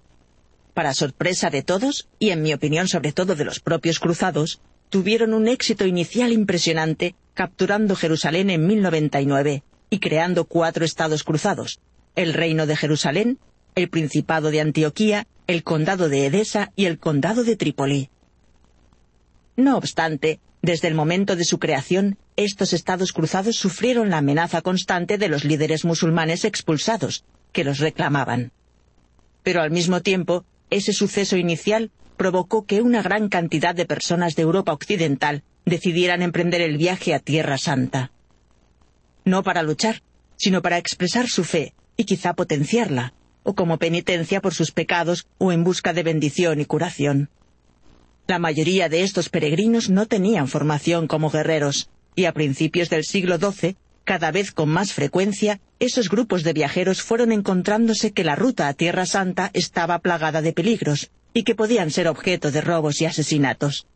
Para 0.76 0.94
sorpresa 0.94 1.50
de 1.50 1.64
todos, 1.64 2.10
y 2.20 2.32
en 2.32 2.42
mi 2.42 2.54
opinión 2.54 2.90
sobre 2.90 3.14
todo 3.14 3.36
de 3.36 3.46
los 3.46 3.62
propios 3.62 3.98
cruzados, 3.98 4.60
tuvieron 4.90 5.34
un 5.34 5.48
éxito 5.48 5.86
inicial 5.86 6.34
impresionante, 6.34 7.16
capturando 7.34 7.96
Jerusalén 7.96 8.50
en 8.50 8.68
1099 8.68 9.64
y 9.90 10.00
creando 10.00 10.44
cuatro 10.44 10.84
estados 10.84 11.24
cruzados, 11.24 11.80
el 12.18 12.34
Reino 12.34 12.66
de 12.66 12.76
Jerusalén, 12.76 13.40
el 13.76 13.90
Principado 13.90 14.52
de 14.52 14.60
Antioquía, 14.60 15.28
el 15.48 15.64
Condado 15.64 16.10
de 16.10 16.26
Edesa 16.26 16.74
y 16.76 16.88
el 16.88 17.00
Condado 17.00 17.46
de 17.46 17.56
Trípoli. 17.56 18.10
No 19.56 19.78
obstante, 19.78 20.42
desde 20.62 20.90
el 20.90 20.94
momento 20.94 21.38
de 21.38 21.46
su 21.46 21.58
creación, 21.58 22.18
estos 22.36 22.74
estados 22.74 23.14
cruzados 23.14 23.56
sufrieron 23.56 24.10
la 24.10 24.18
amenaza 24.18 24.62
constante 24.62 25.18
de 25.18 25.30
los 25.30 25.46
líderes 25.46 25.86
musulmanes 25.86 26.44
expulsados, 26.44 27.24
que 27.54 27.64
los 27.64 27.80
reclamaban. 27.80 28.52
Pero 29.42 29.62
al 29.62 29.72
mismo 29.72 30.02
tiempo, 30.02 30.44
ese 30.70 30.94
suceso 30.94 31.38
inicial 31.38 31.92
provocó 32.18 32.66
que 32.66 32.82
una 32.82 33.02
gran 33.02 33.30
cantidad 33.30 33.76
de 33.76 33.86
personas 33.86 34.36
de 34.36 34.44
Europa 34.44 34.74
Occidental 34.74 35.44
decidieran 35.66 36.22
emprender 36.22 36.62
el 36.62 36.78
viaje 36.78 37.14
a 37.14 37.20
Tierra 37.20 37.58
Santa. 37.58 38.12
No 39.26 39.44
para 39.44 39.64
luchar, 39.64 40.02
sino 40.38 40.62
para 40.62 40.78
expresar 40.78 41.28
su 41.28 41.44
fe, 41.44 41.74
y 41.98 42.06
quizá 42.06 42.34
potenciarla, 42.34 43.14
o 43.44 43.56
como 43.56 43.78
penitencia 43.78 44.42
por 44.42 44.54
sus 44.54 44.72
pecados 44.72 45.28
o 45.38 45.52
en 45.52 45.64
busca 45.64 45.94
de 45.94 46.04
bendición 46.04 46.60
y 46.60 46.66
curación. 46.66 47.30
La 48.28 48.40
mayoría 48.40 48.90
de 48.90 49.04
estos 49.04 49.30
peregrinos 49.30 49.90
no 49.90 50.08
tenían 50.08 50.48
formación 50.48 51.08
como 51.08 51.30
guerreros, 51.30 51.90
y 52.16 52.26
a 52.26 52.34
principios 52.34 52.90
del 52.90 53.04
siglo 53.04 53.38
XII, 53.38 53.76
cada 54.06 54.32
vez 54.32 54.52
con 54.52 54.70
más 54.70 54.94
frecuencia, 54.94 55.60
esos 55.80 56.10
grupos 56.10 56.44
de 56.44 56.54
viajeros 56.54 57.02
fueron 57.02 57.32
encontrándose 57.32 58.14
que 58.14 58.24
la 58.24 58.36
ruta 58.36 58.68
a 58.68 58.74
Tierra 58.74 59.06
Santa 59.06 59.50
estaba 59.54 60.00
plagada 60.00 60.42
de 60.42 60.54
peligros, 60.54 61.10
y 61.34 61.44
que 61.44 61.56
podían 61.56 61.92
ser 61.92 62.08
objeto 62.08 62.52
de 62.52 62.62
robos 62.62 63.02
y 63.02 63.06
asesinatos. 63.06 63.88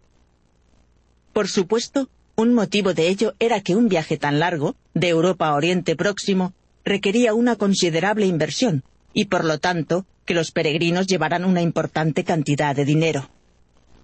Por 1.32 1.48
supuesto, 1.48 2.10
un 2.36 2.54
motivo 2.54 2.94
de 2.94 3.08
ello 3.08 3.34
era 3.40 3.62
que 3.62 3.76
un 3.76 3.88
viaje 3.88 4.18
tan 4.18 4.40
largo, 4.40 4.76
de 4.94 5.10
Europa 5.10 5.48
a 5.48 5.56
Oriente 5.56 5.96
Próximo, 5.96 6.54
requería 6.84 7.34
una 7.34 7.56
considerable 7.56 8.26
inversión, 8.26 8.84
y 9.14 9.26
por 9.26 9.46
lo 9.46 9.60
tanto 9.60 10.06
que 10.26 10.34
los 10.34 10.52
peregrinos 10.52 11.06
llevaran 11.06 11.46
una 11.46 11.62
importante 11.62 12.24
cantidad 12.24 12.76
de 12.76 12.86
dinero. 12.86 13.30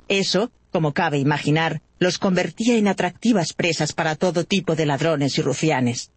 Eso, 0.07 0.51
como 0.75 0.93
cabe 0.93 1.19
imaginar, 1.19 1.81
los 1.99 2.17
convertía 2.17 2.75
en 2.75 2.89
atractivas 2.89 3.53
presas 3.53 3.93
para 3.93 4.17
todo 4.17 4.43
tipo 4.43 4.75
de 4.75 4.85
ladrones 4.85 5.38
y 5.38 5.41
rufianes. 5.41 6.11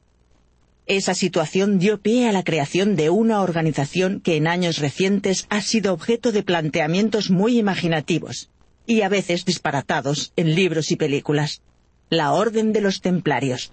Esa 0.88 1.14
situación 1.14 1.79
dio 1.79 2.01
pie 2.01 2.29
a 2.29 2.33
la 2.33 2.42
creación 2.42 2.97
de 2.97 3.09
una 3.09 3.40
organización 3.42 4.21
que 4.21 4.35
en 4.35 4.49
años 4.49 4.79
recientes 4.79 5.47
ha 5.49 5.61
sido 5.62 5.92
objeto 5.92 6.33
de 6.33 6.42
planteamientos 6.42 7.31
muy 7.31 7.57
imaginativos 7.57 8.51
y 8.85 9.03
a 9.03 9.09
veces 9.09 9.44
disparatados 9.44 10.33
en 10.35 10.57
libros 10.57 10.90
y 10.90 10.97
películas. 10.97 11.62
La 12.11 12.33
Orden 12.33 12.73
de 12.73 12.81
los 12.81 13.01
Templarios. 13.01 13.73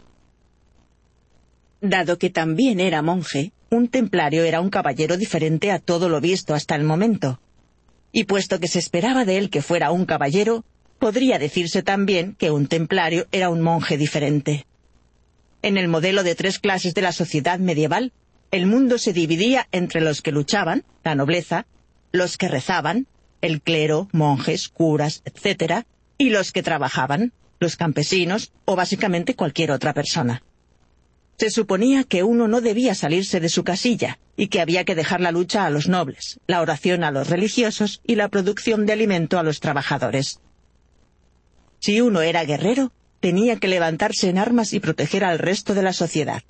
Dado 1.82 2.20
que 2.20 2.30
también 2.30 2.80
era 2.80 3.02
monje, 3.02 3.54
un 3.72 3.88
templario 3.88 4.44
era 4.44 4.62
un 4.62 4.70
caballero 4.70 5.18
diferente 5.18 5.72
a 5.72 5.80
todo 5.80 6.10
lo 6.10 6.22
visto 6.22 6.54
hasta 6.54 6.76
el 6.76 6.84
momento. 6.84 7.40
y 8.18 8.24
puesto 8.24 8.62
que 8.62 8.70
se 8.70 8.80
esperaba 8.80 9.26
de 9.26 9.38
él 9.38 9.50
que 9.50 9.62
fuera 9.62 9.92
un 9.92 10.06
caballero, 10.06 10.64
podría 11.00 11.40
decirse 11.40 11.84
también 11.84 12.36
que 12.36 12.52
un 12.52 12.68
templario 12.68 13.28
era 13.32 13.50
un 13.50 13.62
monje 13.62 13.98
diferente. 13.98 14.66
En 15.62 15.78
el 15.78 15.88
modelo 15.88 16.24
de 16.24 16.36
tres 16.36 16.60
clases 16.60 16.94
de 16.94 17.02
la 17.02 17.12
sociedad 17.12 17.60
medieval, 17.60 18.14
el 18.52 18.68
mundo 18.68 18.98
se 18.98 19.14
dividía 19.14 19.68
entre 19.72 20.02
los 20.02 20.22
que 20.22 20.32
luchaban, 20.32 20.84
la 21.04 21.16
nobleza, 21.16 21.66
los 22.12 22.38
que 22.38 22.48
rezaban, 22.48 23.08
el 23.42 23.62
clero, 23.62 24.08
monjes, 24.12 24.70
curas, 24.70 25.22
etc., 25.26 25.86
y 26.18 26.30
los 26.30 26.52
que 26.52 26.64
trabajaban, 26.64 27.34
los 27.60 27.76
campesinos 27.76 28.54
o 28.66 28.76
básicamente 28.76 29.36
cualquier 29.36 29.72
otra 29.72 29.94
persona. 29.94 30.44
Se 31.38 31.50
suponía 31.50 32.06
que 32.06 32.24
uno 32.24 32.48
no 32.48 32.62
debía 32.62 32.96
salirse 32.96 33.42
de 33.42 33.50
su 33.50 33.66
casilla 33.66 34.20
y 34.38 34.48
que 34.48 34.62
había 34.62 34.86
que 34.86 34.96
dejar 34.96 35.20
la 35.20 35.32
lucha 35.32 35.66
a 35.66 35.70
los 35.70 35.90
nobles, 35.90 36.40
la 36.48 36.62
oración 36.62 37.04
a 37.04 37.12
los 37.12 37.30
religiosos 37.30 38.02
y 38.06 38.16
la 38.16 38.30
producción 38.30 38.86
de 38.86 38.94
alimento 38.94 39.38
a 39.38 39.44
los 39.44 39.60
trabajadores. 39.60 40.40
Si 41.86 42.02
uno 42.02 42.22
era 42.22 42.44
guerrero, 42.46 42.92
tenía 43.20 43.58
que 43.58 43.68
levantarse 43.68 44.28
en 44.28 44.40
armas 44.40 44.74
y 44.74 44.80
proteger 44.80 45.24
al 45.24 45.38
resto 45.38 45.76
de 45.76 45.84
la 45.84 45.94
sociedad, 45.94 46.42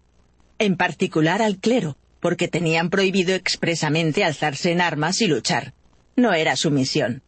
en 0.59 0.77
particular 0.77 1.41
al 1.41 1.57
clero, 1.57 1.97
porque 2.21 2.47
tenían 2.47 2.89
prohibido 2.89 3.35
expresamente 3.35 4.23
alzarse 4.23 4.71
en 4.71 4.79
armas 4.79 5.19
y 5.19 5.27
luchar. 5.27 5.73
No 6.15 6.33
era 6.33 6.55
su 6.55 6.71
misión. 6.71 7.21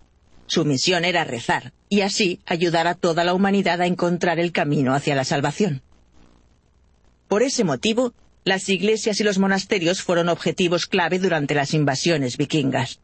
Su 0.45 0.63
misión 0.63 1.03
era 1.03 1.25
rezar, 1.25 1.73
y 1.89 1.99
así 1.99 2.39
ayudar 2.45 2.87
a 2.87 2.95
toda 2.95 3.25
la 3.25 3.33
humanidad 3.33 3.81
a 3.81 3.87
encontrar 3.87 4.39
el 4.39 4.53
camino 4.53 4.93
hacia 4.93 5.13
la 5.13 5.25
salvación. 5.25 5.81
Por 7.27 7.43
ese 7.43 7.65
motivo, 7.65 8.13
las 8.45 8.69
iglesias 8.69 9.19
y 9.19 9.25
los 9.25 9.37
monasterios 9.37 10.01
fueron 10.01 10.29
objetivos 10.29 10.85
clave 10.85 11.19
durante 11.19 11.55
las 11.55 11.73
invasiones 11.73 12.37
vikingas. 12.37 13.01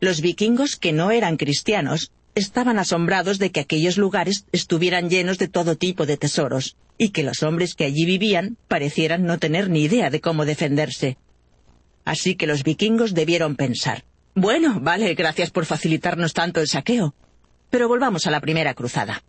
Los 0.00 0.22
vikingos, 0.22 0.76
que 0.76 0.94
no 0.94 1.10
eran 1.10 1.36
cristianos, 1.36 2.10
estaban 2.34 2.78
asombrados 2.78 3.38
de 3.38 3.50
que 3.50 3.60
aquellos 3.60 3.96
lugares 3.96 4.46
estuvieran 4.52 5.10
llenos 5.10 5.38
de 5.38 5.48
todo 5.48 5.76
tipo 5.76 6.06
de 6.06 6.16
tesoros, 6.16 6.76
y 6.98 7.10
que 7.10 7.22
los 7.22 7.42
hombres 7.42 7.74
que 7.74 7.84
allí 7.84 8.04
vivían 8.04 8.56
parecieran 8.68 9.24
no 9.24 9.38
tener 9.38 9.70
ni 9.70 9.82
idea 9.82 10.10
de 10.10 10.20
cómo 10.20 10.44
defenderse. 10.44 11.16
Así 12.04 12.34
que 12.34 12.46
los 12.46 12.62
vikingos 12.62 13.14
debieron 13.14 13.56
pensar, 13.56 14.04
bueno, 14.34 14.80
vale, 14.80 15.14
gracias 15.14 15.50
por 15.50 15.66
facilitarnos 15.66 16.32
tanto 16.32 16.60
el 16.60 16.68
saqueo. 16.68 17.14
Pero 17.68 17.88
volvamos 17.88 18.26
a 18.26 18.30
la 18.30 18.40
primera 18.40 18.74
cruzada. 18.74 19.22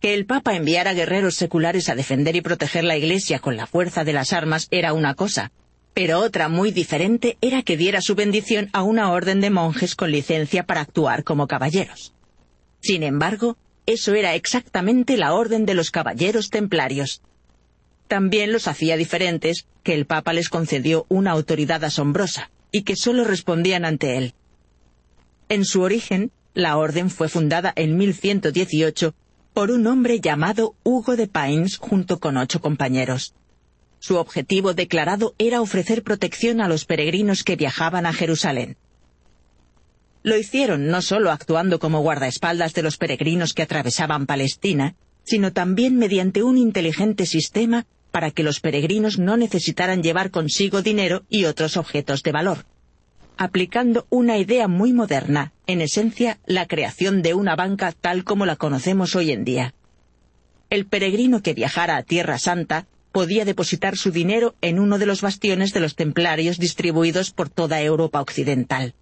Que 0.00 0.14
el 0.14 0.26
Papa 0.26 0.56
enviara 0.56 0.94
guerreros 0.94 1.36
seculares 1.36 1.88
a 1.88 1.94
defender 1.94 2.34
y 2.34 2.40
proteger 2.40 2.84
la 2.84 2.96
Iglesia 2.96 3.38
con 3.38 3.56
la 3.56 3.66
fuerza 3.66 4.04
de 4.04 4.12
las 4.12 4.32
armas 4.32 4.66
era 4.70 4.92
una 4.92 5.14
cosa, 5.14 5.52
pero 5.94 6.20
otra 6.20 6.48
muy 6.48 6.70
diferente 6.70 7.36
era 7.40 7.62
que 7.62 7.76
diera 7.76 8.00
su 8.00 8.14
bendición 8.14 8.70
a 8.72 8.82
una 8.82 9.10
orden 9.10 9.40
de 9.40 9.50
monjes 9.50 9.94
con 9.94 10.10
licencia 10.10 10.64
para 10.64 10.80
actuar 10.80 11.24
como 11.24 11.46
caballeros. 11.46 12.14
Sin 12.80 13.02
embargo, 13.02 13.56
eso 13.86 14.14
era 14.14 14.34
exactamente 14.34 15.16
la 15.16 15.34
orden 15.34 15.66
de 15.66 15.74
los 15.74 15.90
caballeros 15.90 16.50
templarios. 16.50 17.20
También 18.08 18.52
los 18.52 18.68
hacía 18.68 18.96
diferentes 18.96 19.66
que 19.82 19.94
el 19.94 20.06
Papa 20.06 20.32
les 20.32 20.48
concedió 20.48 21.06
una 21.08 21.32
autoridad 21.32 21.84
asombrosa 21.84 22.50
y 22.70 22.82
que 22.82 22.96
sólo 22.96 23.24
respondían 23.24 23.84
ante 23.84 24.16
él. 24.16 24.34
En 25.48 25.64
su 25.64 25.82
origen, 25.82 26.30
la 26.54 26.76
orden 26.76 27.10
fue 27.10 27.28
fundada 27.28 27.72
en 27.76 27.96
1118 27.96 29.14
por 29.52 29.70
un 29.70 29.86
hombre 29.86 30.20
llamado 30.20 30.74
Hugo 30.82 31.16
de 31.16 31.26
Pines 31.26 31.76
junto 31.76 32.18
con 32.20 32.36
ocho 32.36 32.60
compañeros. 32.60 33.34
Su 34.02 34.16
objetivo 34.16 34.74
declarado 34.74 35.36
era 35.38 35.60
ofrecer 35.60 36.02
protección 36.02 36.60
a 36.60 36.66
los 36.66 36.86
peregrinos 36.86 37.44
que 37.44 37.54
viajaban 37.54 38.04
a 38.04 38.12
Jerusalén. 38.12 38.76
Lo 40.24 40.36
hicieron 40.36 40.88
no 40.88 41.02
solo 41.02 41.30
actuando 41.30 41.78
como 41.78 42.00
guardaespaldas 42.00 42.74
de 42.74 42.82
los 42.82 42.96
peregrinos 42.96 43.54
que 43.54 43.62
atravesaban 43.62 44.26
Palestina, 44.26 44.96
sino 45.22 45.52
también 45.52 45.98
mediante 45.98 46.42
un 46.42 46.58
inteligente 46.58 47.26
sistema 47.26 47.86
para 48.10 48.32
que 48.32 48.42
los 48.42 48.58
peregrinos 48.58 49.20
no 49.20 49.36
necesitaran 49.36 50.02
llevar 50.02 50.32
consigo 50.32 50.82
dinero 50.82 51.22
y 51.28 51.44
otros 51.44 51.76
objetos 51.76 52.24
de 52.24 52.32
valor, 52.32 52.66
aplicando 53.36 54.08
una 54.10 54.36
idea 54.36 54.66
muy 54.66 54.92
moderna, 54.92 55.52
en 55.68 55.80
esencia 55.80 56.40
la 56.44 56.66
creación 56.66 57.22
de 57.22 57.34
una 57.34 57.54
banca 57.54 57.92
tal 57.92 58.24
como 58.24 58.46
la 58.46 58.56
conocemos 58.56 59.14
hoy 59.14 59.30
en 59.30 59.44
día. 59.44 59.74
El 60.70 60.86
peregrino 60.86 61.40
que 61.40 61.54
viajara 61.54 61.96
a 61.96 62.02
Tierra 62.02 62.38
Santa 62.40 62.88
podía 63.12 63.44
depositar 63.44 63.96
su 63.96 64.10
dinero 64.10 64.54
en 64.60 64.78
uno 64.78 64.98
de 64.98 65.06
los 65.06 65.20
bastiones 65.20 65.72
de 65.72 65.80
los 65.80 65.94
templarios 65.94 66.58
distribuidos 66.58 67.30
por 67.30 67.48
toda 67.48 67.80
Europa 67.80 68.20
occidental. 68.20 68.94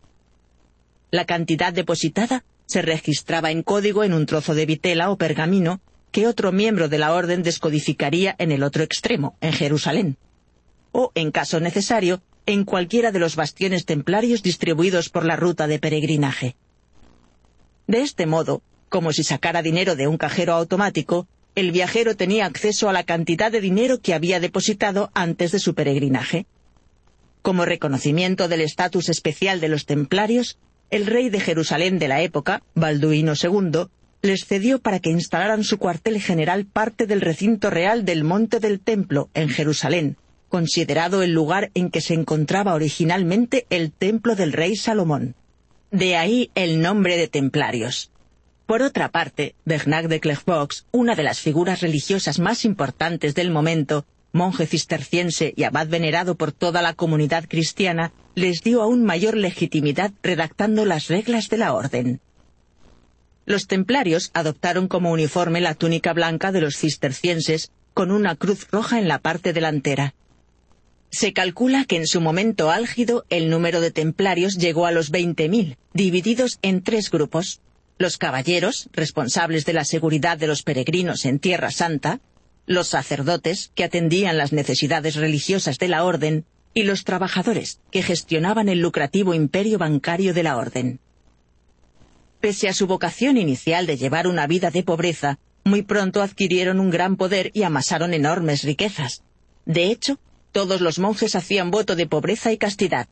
La 1.10 1.24
cantidad 1.24 1.72
depositada 1.72 2.44
se 2.66 2.82
registraba 2.82 3.50
en 3.50 3.62
código 3.62 4.04
en 4.04 4.12
un 4.12 4.26
trozo 4.26 4.54
de 4.54 4.66
vitela 4.66 5.10
o 5.10 5.16
pergamino 5.16 5.80
que 6.12 6.26
otro 6.26 6.52
miembro 6.52 6.88
de 6.88 6.98
la 6.98 7.14
orden 7.14 7.42
descodificaría 7.42 8.34
en 8.38 8.52
el 8.52 8.62
otro 8.62 8.82
extremo, 8.82 9.36
en 9.40 9.52
Jerusalén. 9.52 10.16
O, 10.92 11.12
en 11.14 11.30
caso 11.30 11.60
necesario, 11.60 12.20
en 12.46 12.64
cualquiera 12.64 13.12
de 13.12 13.20
los 13.20 13.36
bastiones 13.36 13.86
templarios 13.86 14.42
distribuidos 14.42 15.08
por 15.08 15.24
la 15.24 15.36
ruta 15.36 15.66
de 15.66 15.78
peregrinaje. 15.78 16.56
De 17.86 18.02
este 18.02 18.26
modo, 18.26 18.62
como 18.88 19.12
si 19.12 19.22
sacara 19.22 19.62
dinero 19.62 19.94
de 19.94 20.08
un 20.08 20.16
cajero 20.16 20.54
automático, 20.54 21.28
el 21.60 21.72
viajero 21.72 22.16
tenía 22.16 22.46
acceso 22.46 22.88
a 22.88 22.92
la 22.92 23.04
cantidad 23.04 23.52
de 23.52 23.60
dinero 23.60 24.00
que 24.00 24.14
había 24.14 24.40
depositado 24.40 25.10
antes 25.14 25.52
de 25.52 25.58
su 25.58 25.74
peregrinaje. 25.74 26.46
Como 27.42 27.66
reconocimiento 27.66 28.48
del 28.48 28.62
estatus 28.62 29.10
especial 29.10 29.60
de 29.60 29.68
los 29.68 29.84
templarios, 29.84 30.58
el 30.90 31.06
rey 31.06 31.28
de 31.28 31.38
Jerusalén 31.38 31.98
de 31.98 32.08
la 32.08 32.22
época, 32.22 32.62
Balduino 32.74 33.34
II, 33.40 33.88
les 34.22 34.46
cedió 34.46 34.80
para 34.80 35.00
que 35.00 35.10
instalaran 35.10 35.62
su 35.62 35.78
cuartel 35.78 36.20
general 36.20 36.64
parte 36.64 37.06
del 37.06 37.20
recinto 37.20 37.68
real 37.68 38.04
del 38.06 38.24
Monte 38.24 38.58
del 38.58 38.80
Templo, 38.80 39.28
en 39.34 39.50
Jerusalén, 39.50 40.16
considerado 40.48 41.22
el 41.22 41.32
lugar 41.32 41.70
en 41.74 41.90
que 41.90 42.00
se 42.00 42.14
encontraba 42.14 42.74
originalmente 42.74 43.66
el 43.68 43.92
templo 43.92 44.34
del 44.34 44.52
rey 44.52 44.76
Salomón. 44.76 45.34
De 45.90 46.16
ahí 46.16 46.50
el 46.54 46.80
nombre 46.80 47.16
de 47.18 47.28
templarios. 47.28 48.09
Por 48.70 48.82
otra 48.82 49.10
parte, 49.10 49.56
Bernard 49.64 50.08
de 50.08 50.20
Clairvaux, 50.20 50.86
una 50.92 51.16
de 51.16 51.24
las 51.24 51.40
figuras 51.40 51.80
religiosas 51.80 52.38
más 52.38 52.64
importantes 52.64 53.34
del 53.34 53.50
momento, 53.50 54.06
monje 54.30 54.64
cisterciense 54.64 55.52
y 55.56 55.64
abad 55.64 55.88
venerado 55.88 56.36
por 56.36 56.52
toda 56.52 56.80
la 56.80 56.94
comunidad 56.94 57.46
cristiana, 57.48 58.12
les 58.36 58.62
dio 58.62 58.80
aún 58.80 59.02
mayor 59.02 59.36
legitimidad 59.36 60.12
redactando 60.22 60.84
las 60.84 61.08
reglas 61.08 61.48
de 61.48 61.58
la 61.58 61.74
orden. 61.74 62.20
Los 63.44 63.66
templarios 63.66 64.30
adoptaron 64.34 64.86
como 64.86 65.10
uniforme 65.10 65.60
la 65.60 65.74
túnica 65.74 66.12
blanca 66.12 66.52
de 66.52 66.60
los 66.60 66.76
cistercienses, 66.76 67.72
con 67.92 68.12
una 68.12 68.36
cruz 68.36 68.68
roja 68.70 69.00
en 69.00 69.08
la 69.08 69.18
parte 69.18 69.52
delantera. 69.52 70.14
Se 71.10 71.32
calcula 71.32 71.86
que 71.86 71.96
en 71.96 72.06
su 72.06 72.20
momento 72.20 72.70
álgido 72.70 73.24
el 73.30 73.50
número 73.50 73.80
de 73.80 73.90
templarios 73.90 74.58
llegó 74.58 74.86
a 74.86 74.92
los 74.92 75.10
20.000, 75.10 75.76
divididos 75.92 76.60
en 76.62 76.84
tres 76.84 77.10
grupos. 77.10 77.60
Los 78.00 78.16
caballeros, 78.16 78.88
responsables 78.94 79.66
de 79.66 79.74
la 79.74 79.84
seguridad 79.84 80.38
de 80.38 80.46
los 80.46 80.62
peregrinos 80.62 81.26
en 81.26 81.38
Tierra 81.38 81.70
Santa, 81.70 82.20
los 82.64 82.88
sacerdotes, 82.88 83.72
que 83.74 83.84
atendían 83.84 84.38
las 84.38 84.54
necesidades 84.54 85.16
religiosas 85.16 85.76
de 85.76 85.88
la 85.88 86.02
orden, 86.02 86.46
y 86.72 86.84
los 86.84 87.04
trabajadores, 87.04 87.78
que 87.90 88.02
gestionaban 88.02 88.70
el 88.70 88.80
lucrativo 88.80 89.34
imperio 89.34 89.76
bancario 89.76 90.32
de 90.32 90.42
la 90.42 90.56
orden. 90.56 90.98
Pese 92.40 92.70
a 92.70 92.72
su 92.72 92.86
vocación 92.86 93.36
inicial 93.36 93.84
de 93.86 93.98
llevar 93.98 94.26
una 94.28 94.46
vida 94.46 94.70
de 94.70 94.82
pobreza, 94.82 95.38
muy 95.64 95.82
pronto 95.82 96.22
adquirieron 96.22 96.80
un 96.80 96.88
gran 96.88 97.16
poder 97.16 97.50
y 97.52 97.64
amasaron 97.64 98.14
enormes 98.14 98.62
riquezas. 98.62 99.24
De 99.66 99.90
hecho, 99.90 100.18
todos 100.52 100.80
los 100.80 100.98
monjes 100.98 101.34
hacían 101.34 101.70
voto 101.70 101.96
de 101.96 102.06
pobreza 102.06 102.50
y 102.50 102.56
castidad. 102.56 103.08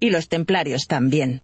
Y 0.00 0.10
los 0.10 0.28
templarios 0.28 0.88
también. 0.88 1.40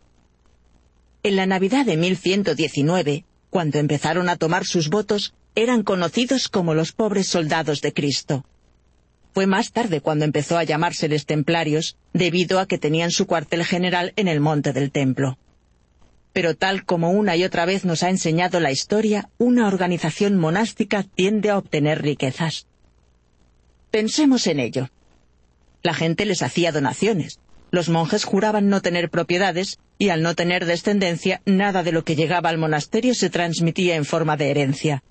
En 1.24 1.34
la 1.34 1.46
Navidad 1.46 1.84
de 1.84 1.96
1119, 1.96 3.24
cuando 3.50 3.80
empezaron 3.80 4.28
a 4.28 4.36
tomar 4.36 4.64
sus 4.64 4.88
votos, 4.88 5.34
eran 5.56 5.82
conocidos 5.82 6.48
como 6.48 6.74
los 6.74 6.92
pobres 6.92 7.26
soldados 7.26 7.80
de 7.80 7.92
Cristo. 7.92 8.44
Fue 9.32 9.48
más 9.48 9.72
tarde 9.72 10.00
cuando 10.00 10.24
empezó 10.24 10.56
a 10.56 10.62
llamárseles 10.64 11.26
templarios, 11.26 11.96
debido 12.12 12.60
a 12.60 12.66
que 12.66 12.78
tenían 12.78 13.10
su 13.10 13.26
cuartel 13.26 13.64
general 13.64 14.12
en 14.14 14.28
el 14.28 14.38
monte 14.38 14.72
del 14.72 14.92
templo 14.92 15.36
pero 16.34 16.56
tal 16.56 16.84
como 16.84 17.12
una 17.12 17.36
y 17.36 17.44
otra 17.44 17.64
vez 17.64 17.84
nos 17.84 18.02
ha 18.02 18.10
enseñado 18.10 18.58
la 18.58 18.72
historia, 18.72 19.30
una 19.38 19.68
organización 19.68 20.36
monástica 20.36 21.04
tiende 21.04 21.48
a 21.48 21.56
obtener 21.56 22.02
riquezas. 22.02 22.66
Pensemos 23.92 24.48
en 24.48 24.58
ello. 24.58 24.90
La 25.84 25.94
gente 25.94 26.26
les 26.26 26.42
hacía 26.42 26.72
donaciones, 26.72 27.38
los 27.74 27.88
monjes 27.88 28.24
juraban 28.24 28.68
no 28.68 28.80
tener 28.82 29.10
propiedades, 29.10 29.78
y 29.98 30.10
al 30.10 30.22
no 30.22 30.36
tener 30.36 30.64
descendencia, 30.64 31.42
nada 31.44 31.82
de 31.82 31.90
lo 31.90 32.04
que 32.04 32.14
llegaba 32.14 32.48
al 32.48 32.56
monasterio 32.56 33.14
se 33.14 33.30
transmitía 33.30 33.96
en 33.96 34.04
forma 34.04 34.36
de 34.36 34.50
herencia. 34.50 35.02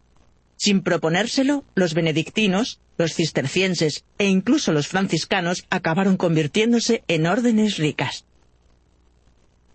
Sin 0.56 0.82
proponérselo, 0.82 1.66
los 1.76 1.94
benedictinos, 1.94 2.80
los 2.98 3.16
cistercienses 3.16 4.06
e 4.18 4.28
incluso 4.28 4.72
los 4.72 4.88
franciscanos 4.88 5.66
acabaron 5.70 6.16
convirtiéndose 6.16 7.04
en 7.10 7.28
órdenes 7.28 7.78
ricas. 7.78 8.26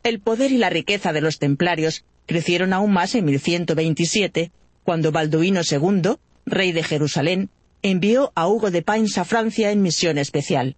El 0.02 0.20
poder 0.20 0.50
y 0.50 0.56
la 0.56 0.70
riqueza 0.70 1.12
de 1.12 1.20
los 1.20 1.38
templarios 1.38 2.06
crecieron 2.24 2.72
aún 2.72 2.92
más 2.92 3.14
en 3.14 3.26
1127, 3.26 4.50
cuando 4.82 5.12
Balduino 5.12 5.60
II, 5.60 6.16
rey 6.46 6.72
de 6.72 6.82
Jerusalén, 6.82 7.50
envió 7.82 8.32
a 8.34 8.48
Hugo 8.48 8.70
de 8.70 8.80
Pines 8.80 9.18
a 9.18 9.26
Francia 9.26 9.72
en 9.72 9.82
misión 9.82 10.16
especial. 10.16 10.76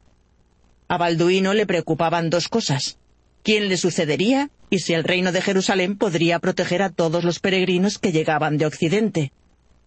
A 0.90 0.98
Balduino 0.98 1.54
le 1.54 1.66
preocupaban 1.66 2.30
dos 2.30 2.48
cosas. 2.48 2.98
¿Quién 3.44 3.68
le 3.68 3.76
sucedería? 3.76 4.50
Y 4.70 4.80
si 4.80 4.92
el 4.92 5.04
reino 5.04 5.30
de 5.30 5.40
Jerusalén 5.40 5.96
podría 5.96 6.40
proteger 6.40 6.82
a 6.82 6.90
todos 6.90 7.22
los 7.22 7.38
peregrinos 7.38 8.00
que 8.00 8.10
llegaban 8.10 8.58
de 8.58 8.66
Occidente. 8.66 9.30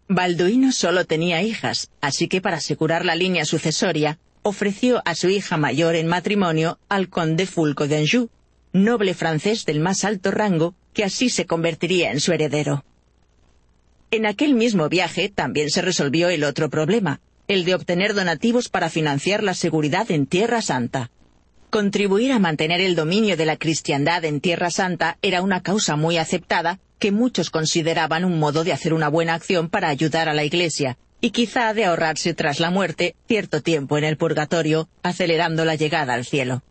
Balduino 0.08 0.72
solo 0.72 1.04
tenía 1.04 1.42
hijas, 1.42 1.90
así 2.00 2.30
que 2.30 2.40
para 2.40 2.56
asegurar 2.56 3.04
la 3.04 3.18
línea 3.18 3.44
sucesoria, 3.44 4.18
ofreció 4.44 5.02
a 5.04 5.14
su 5.14 5.28
hija 5.28 5.58
mayor 5.58 5.96
en 5.96 6.08
matrimonio 6.08 6.80
al 6.88 7.10
conde 7.10 7.48
Fulco 7.48 7.86
de 7.90 7.98
Anjou, 7.98 8.30
noble 8.72 9.14
francés 9.14 9.66
del 9.66 9.82
más 9.82 10.06
alto 10.06 10.32
rango, 10.32 10.74
que 10.94 11.04
así 11.04 11.28
se 11.28 11.46
convertiría 11.46 12.14
en 12.14 12.22
su 12.22 12.32
heredero. 12.32 12.86
En 14.10 14.26
aquel 14.26 14.56
mismo 14.56 14.88
viaje 14.88 15.28
también 15.28 15.70
se 15.70 15.82
resolvió 15.82 16.30
el 16.30 16.46
otro 16.46 16.70
problema, 16.70 17.20
el 17.48 17.66
de 17.66 17.76
obtener 17.76 18.14
donativos 18.14 18.70
para 18.70 18.90
financiar 18.90 19.44
la 19.44 19.54
seguridad 19.54 20.10
en 20.12 20.26
Tierra 20.26 20.62
Santa. 20.62 21.12
Contribuir 21.70 22.32
a 22.32 22.40
mantener 22.40 22.82
el 22.82 22.96
dominio 22.96 23.36
de 23.36 23.46
la 23.46 23.58
cristiandad 23.58 24.24
en 24.26 24.40
Tierra 24.40 24.70
Santa 24.70 25.18
era 25.22 25.42
una 25.42 25.62
causa 25.62 25.96
muy 25.96 26.18
aceptada 26.18 26.80
que 27.00 27.12
muchos 27.12 27.50
consideraban 27.50 28.24
un 28.24 28.40
modo 28.40 28.64
de 28.64 28.72
hacer 28.72 28.94
una 28.94 29.10
buena 29.10 29.34
acción 29.34 29.70
para 29.70 29.90
ayudar 29.90 30.30
a 30.30 30.34
la 30.34 30.46
Iglesia, 30.46 30.98
y 31.20 31.32
quizá 31.32 31.74
de 31.74 31.86
ahorrarse 31.86 32.34
tras 32.34 32.60
la 32.60 32.70
muerte 32.70 33.16
cierto 33.28 33.62
tiempo 33.62 33.98
en 33.98 34.04
el 34.04 34.18
purgatorio, 34.18 34.88
acelerando 35.02 35.66
la 35.66 35.76
llegada 35.76 36.14
al 36.14 36.26
cielo. 36.26 36.64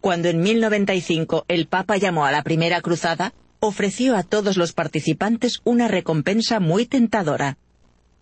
Cuando 0.00 0.28
en 0.28 0.40
1095 0.40 1.44
el 1.48 1.66
Papa 1.66 1.96
llamó 1.96 2.26
a 2.26 2.32
la 2.32 2.42
primera 2.42 2.80
cruzada, 2.80 3.34
ofreció 3.60 4.16
a 4.16 4.22
todos 4.22 4.56
los 4.56 4.72
participantes 4.72 5.60
una 5.64 5.88
recompensa 5.88 6.60
muy 6.60 6.86
tentadora, 6.86 7.56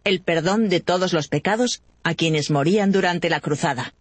el 0.05 0.21
perdón 0.21 0.69
de 0.69 0.81
todos 0.81 1.13
los 1.13 1.29
pecados 1.29 1.83
a 2.03 2.15
quienes 2.15 2.51
morían 2.51 2.93
durante 2.93 3.31
la 3.31 3.41
cruzada. 3.41 3.95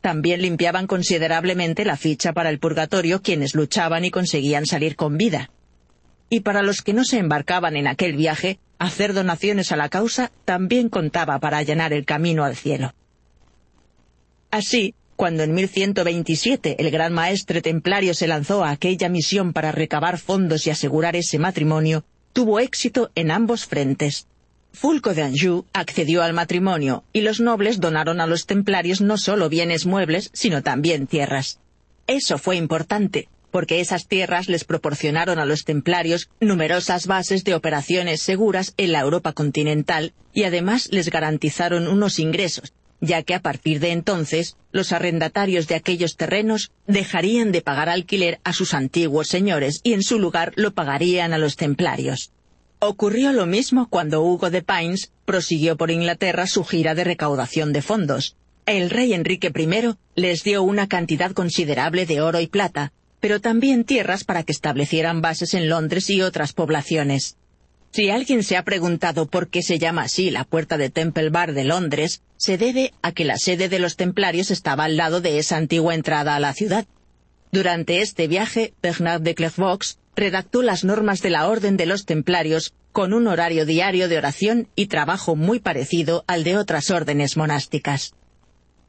También 0.00 0.42
limpiaban 0.42 0.86
considerablemente 0.86 1.84
la 1.84 1.96
ficha 1.96 2.32
para 2.32 2.50
el 2.50 2.58
purgatorio 2.58 3.22
quienes 3.22 3.54
luchaban 3.54 4.04
y 4.04 4.10
conseguían 4.10 4.66
salir 4.66 4.96
con 4.96 5.16
vida. 5.16 5.50
Y 6.28 6.40
para 6.40 6.62
los 6.62 6.82
que 6.82 6.92
no 6.92 7.04
se 7.04 7.18
embarcaban 7.18 7.76
en 7.76 7.86
aquel 7.86 8.16
viaje, 8.16 8.58
hacer 8.78 9.12
donaciones 9.12 9.70
a 9.70 9.76
la 9.76 9.88
causa 9.88 10.32
también 10.44 10.88
contaba 10.88 11.38
para 11.38 11.58
allanar 11.58 11.92
el 11.92 12.04
camino 12.04 12.44
al 12.44 12.56
cielo. 12.56 12.94
Así, 14.50 14.94
cuando 15.14 15.44
en 15.44 15.54
1127 15.54 16.76
el 16.80 16.90
gran 16.90 17.12
maestre 17.12 17.62
templario 17.62 18.12
se 18.12 18.26
lanzó 18.26 18.64
a 18.64 18.70
aquella 18.70 19.08
misión 19.08 19.52
para 19.52 19.70
recabar 19.70 20.18
fondos 20.18 20.66
y 20.66 20.70
asegurar 20.70 21.14
ese 21.14 21.38
matrimonio, 21.38 22.04
tuvo 22.32 22.58
éxito 22.58 23.12
en 23.14 23.30
ambos 23.30 23.66
frentes. 23.66 24.26
Fulco 24.72 25.14
de 25.14 25.22
Anjou 25.22 25.66
accedió 25.72 26.22
al 26.22 26.32
matrimonio 26.32 27.04
y 27.12 27.20
los 27.20 27.40
nobles 27.40 27.78
donaron 27.78 28.20
a 28.20 28.26
los 28.26 28.46
templarios 28.46 29.00
no 29.00 29.18
solo 29.18 29.48
bienes 29.48 29.86
muebles, 29.86 30.30
sino 30.32 30.62
también 30.62 31.06
tierras. 31.06 31.60
Eso 32.06 32.38
fue 32.38 32.56
importante, 32.56 33.28
porque 33.50 33.80
esas 33.80 34.08
tierras 34.08 34.48
les 34.48 34.64
proporcionaron 34.64 35.38
a 35.38 35.44
los 35.44 35.64
templarios 35.64 36.30
numerosas 36.40 37.06
bases 37.06 37.44
de 37.44 37.54
operaciones 37.54 38.22
seguras 38.22 38.74
en 38.78 38.92
la 38.92 39.00
Europa 39.00 39.32
continental 39.34 40.14
y 40.32 40.44
además 40.44 40.88
les 40.90 41.10
garantizaron 41.10 41.86
unos 41.86 42.18
ingresos, 42.18 42.72
ya 43.00 43.22
que 43.22 43.34
a 43.34 43.40
partir 43.40 43.78
de 43.78 43.92
entonces 43.92 44.56
los 44.72 44.92
arrendatarios 44.92 45.68
de 45.68 45.74
aquellos 45.74 46.16
terrenos 46.16 46.72
dejarían 46.86 47.52
de 47.52 47.60
pagar 47.60 47.90
alquiler 47.90 48.40
a 48.42 48.52
sus 48.54 48.72
antiguos 48.72 49.28
señores 49.28 49.80
y 49.84 49.92
en 49.92 50.02
su 50.02 50.18
lugar 50.18 50.52
lo 50.56 50.72
pagarían 50.72 51.34
a 51.34 51.38
los 51.38 51.56
templarios. 51.56 52.32
Ocurrió 52.84 53.32
lo 53.32 53.46
mismo 53.46 53.86
cuando 53.88 54.24
Hugo 54.24 54.50
de 54.50 54.60
Pines 54.60 55.12
prosiguió 55.24 55.76
por 55.76 55.92
Inglaterra 55.92 56.48
su 56.48 56.64
gira 56.64 56.96
de 56.96 57.04
recaudación 57.04 57.72
de 57.72 57.80
fondos. 57.80 58.34
El 58.66 58.90
rey 58.90 59.14
Enrique 59.14 59.52
I 59.56 59.94
les 60.16 60.42
dio 60.42 60.64
una 60.64 60.88
cantidad 60.88 61.30
considerable 61.30 62.06
de 62.06 62.20
oro 62.20 62.40
y 62.40 62.48
plata, 62.48 62.92
pero 63.20 63.40
también 63.40 63.84
tierras 63.84 64.24
para 64.24 64.42
que 64.42 64.50
establecieran 64.50 65.20
bases 65.20 65.54
en 65.54 65.68
Londres 65.68 66.10
y 66.10 66.22
otras 66.22 66.54
poblaciones. 66.54 67.36
Si 67.92 68.10
alguien 68.10 68.42
se 68.42 68.56
ha 68.56 68.64
preguntado 68.64 69.26
por 69.26 69.48
qué 69.48 69.62
se 69.62 69.78
llama 69.78 70.02
así 70.02 70.32
la 70.32 70.42
puerta 70.42 70.76
de 70.76 70.90
Temple 70.90 71.30
Bar 71.30 71.52
de 71.52 71.62
Londres, 71.62 72.22
se 72.36 72.58
debe 72.58 72.92
a 73.00 73.12
que 73.12 73.24
la 73.24 73.38
sede 73.38 73.68
de 73.68 73.78
los 73.78 73.94
templarios 73.94 74.50
estaba 74.50 74.86
al 74.86 74.96
lado 74.96 75.20
de 75.20 75.38
esa 75.38 75.56
antigua 75.56 75.94
entrada 75.94 76.34
a 76.34 76.40
la 76.40 76.52
ciudad. 76.52 76.84
Durante 77.52 78.00
este 78.00 78.26
viaje, 78.26 78.74
Bernard 78.82 79.22
de 79.22 79.36
Clairvaux 79.36 79.98
redactó 80.14 80.62
las 80.62 80.84
normas 80.84 81.22
de 81.22 81.30
la 81.30 81.48
Orden 81.48 81.76
de 81.76 81.86
los 81.86 82.04
Templarios 82.04 82.74
con 82.92 83.14
un 83.14 83.26
horario 83.26 83.64
diario 83.64 84.08
de 84.08 84.18
oración 84.18 84.68
y 84.76 84.86
trabajo 84.86 85.34
muy 85.36 85.58
parecido 85.58 86.24
al 86.26 86.44
de 86.44 86.56
otras 86.58 86.90
órdenes 86.90 87.36
monásticas. 87.36 88.12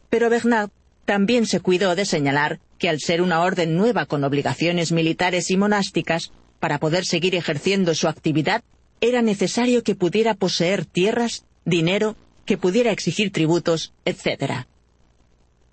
Pero 0.09 0.29
Bernard 0.29 0.69
también 1.05 1.45
se 1.45 1.59
cuidó 1.59 1.95
de 1.95 2.05
señalar 2.05 2.59
que 2.77 2.89
al 2.89 2.99
ser 2.99 3.21
una 3.21 3.41
orden 3.41 3.75
nueva 3.75 4.05
con 4.05 4.23
obligaciones 4.23 4.91
militares 4.91 5.49
y 5.51 5.57
monásticas, 5.57 6.31
para 6.59 6.79
poder 6.79 7.05
seguir 7.05 7.35
ejerciendo 7.35 7.93
su 7.93 8.07
actividad 8.07 8.63
era 9.01 9.21
necesario 9.21 9.83
que 9.83 9.95
pudiera 9.95 10.33
poseer 10.33 10.85
tierras, 10.85 11.45
dinero, 11.65 12.15
que 12.45 12.57
pudiera 12.57 12.91
exigir 12.91 13.31
tributos, 13.31 13.93
etc. 14.05 14.65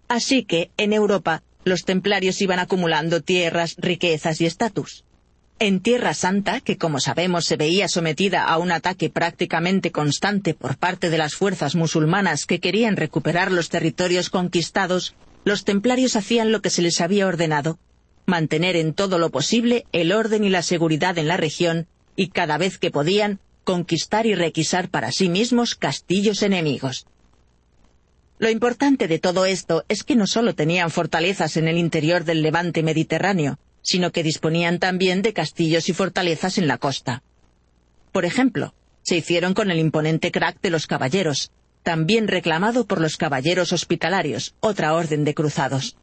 Así 0.09 0.45
que, 0.45 0.71
en 0.77 0.93
Europa, 0.93 1.45
los 1.65 1.85
templarios 1.85 2.41
iban 2.41 2.59
acumulando 2.59 3.21
tierras, 3.21 3.77
riquezas 3.79 4.41
y 4.41 4.47
estatus. 4.47 5.05
En 5.63 5.81
Tierra 5.81 6.15
Santa, 6.15 6.63
que 6.63 6.79
como 6.79 7.01
sabemos 7.01 7.45
se 7.45 7.59
veía 7.59 7.87
sometida 7.87 8.45
a 8.45 8.57
un 8.57 8.73
ataque 8.73 9.11
prácticamente 9.11 9.93
constante 9.93 10.55
por 10.55 10.79
parte 10.79 11.11
de 11.11 11.19
las 11.19 11.35
fuerzas 11.35 11.75
musulmanas 11.75 12.47
que 12.47 12.61
querían 12.61 12.97
recuperar 12.97 13.53
los 13.53 13.69
territorios 13.69 14.31
conquistados, 14.31 15.15
los 15.45 15.65
templarios 15.65 16.17
hacían 16.17 16.51
lo 16.51 16.63
que 16.63 16.71
se 16.71 16.81
les 16.81 17.03
había 17.03 17.27
ordenado, 17.27 17.79
mantener 18.25 18.75
en 18.75 18.95
todo 18.95 19.19
lo 19.19 19.29
posible 19.29 19.85
el 19.93 20.13
orden 20.13 20.45
y 20.45 20.49
la 20.49 20.63
seguridad 20.63 21.19
en 21.19 21.29
la 21.29 21.37
región 21.37 21.89
y 22.17 22.29
cada 22.29 22.57
vez 22.57 22.79
que 22.79 22.91
podían, 22.91 23.39
conquistar 23.63 24.25
y 24.25 24.35
requisar 24.35 24.89
para 24.89 25.13
sí 25.13 25.29
mismos 25.29 25.75
castillos 25.75 26.43
enemigos. 26.43 27.07
Lo 28.39 28.49
importante 28.49 29.09
de 29.09 29.19
todo 29.19 29.45
esto 29.45 29.85
es 29.91 30.05
que 30.05 30.17
no 30.17 30.27
solo 30.27 30.55
tenían 30.55 30.91
fortalezas 30.91 31.59
en 31.59 31.69
el 31.69 31.77
interior 31.77 32.25
del 32.25 32.41
levante 32.41 32.83
mediterráneo, 32.83 33.59
sino 33.83 34.13
que 34.13 34.23
disponían 34.23 34.79
también 34.79 35.23
de 35.23 35.33
castillos 35.33 35.89
y 35.89 35.93
fortalezas 35.93 36.59
en 36.59 36.67
la 36.67 36.79
costa. 36.79 37.23
Por 38.13 38.25
ejemplo, 38.25 38.75
se 39.03 39.17
hicieron 39.17 39.55
con 39.55 39.71
el 39.71 39.79
imponente 39.79 40.31
crack 40.31 40.61
de 40.61 40.71
los 40.71 40.87
caballeros, 40.87 41.51
también 41.83 42.29
reclamado 42.29 42.87
por 42.87 43.01
los 43.01 43.17
caballeros 43.17 43.73
hospitalarios, 43.73 44.55
otra 44.61 44.95
orden 44.95 45.25
de 45.25 45.35
cruzados. 45.35 45.97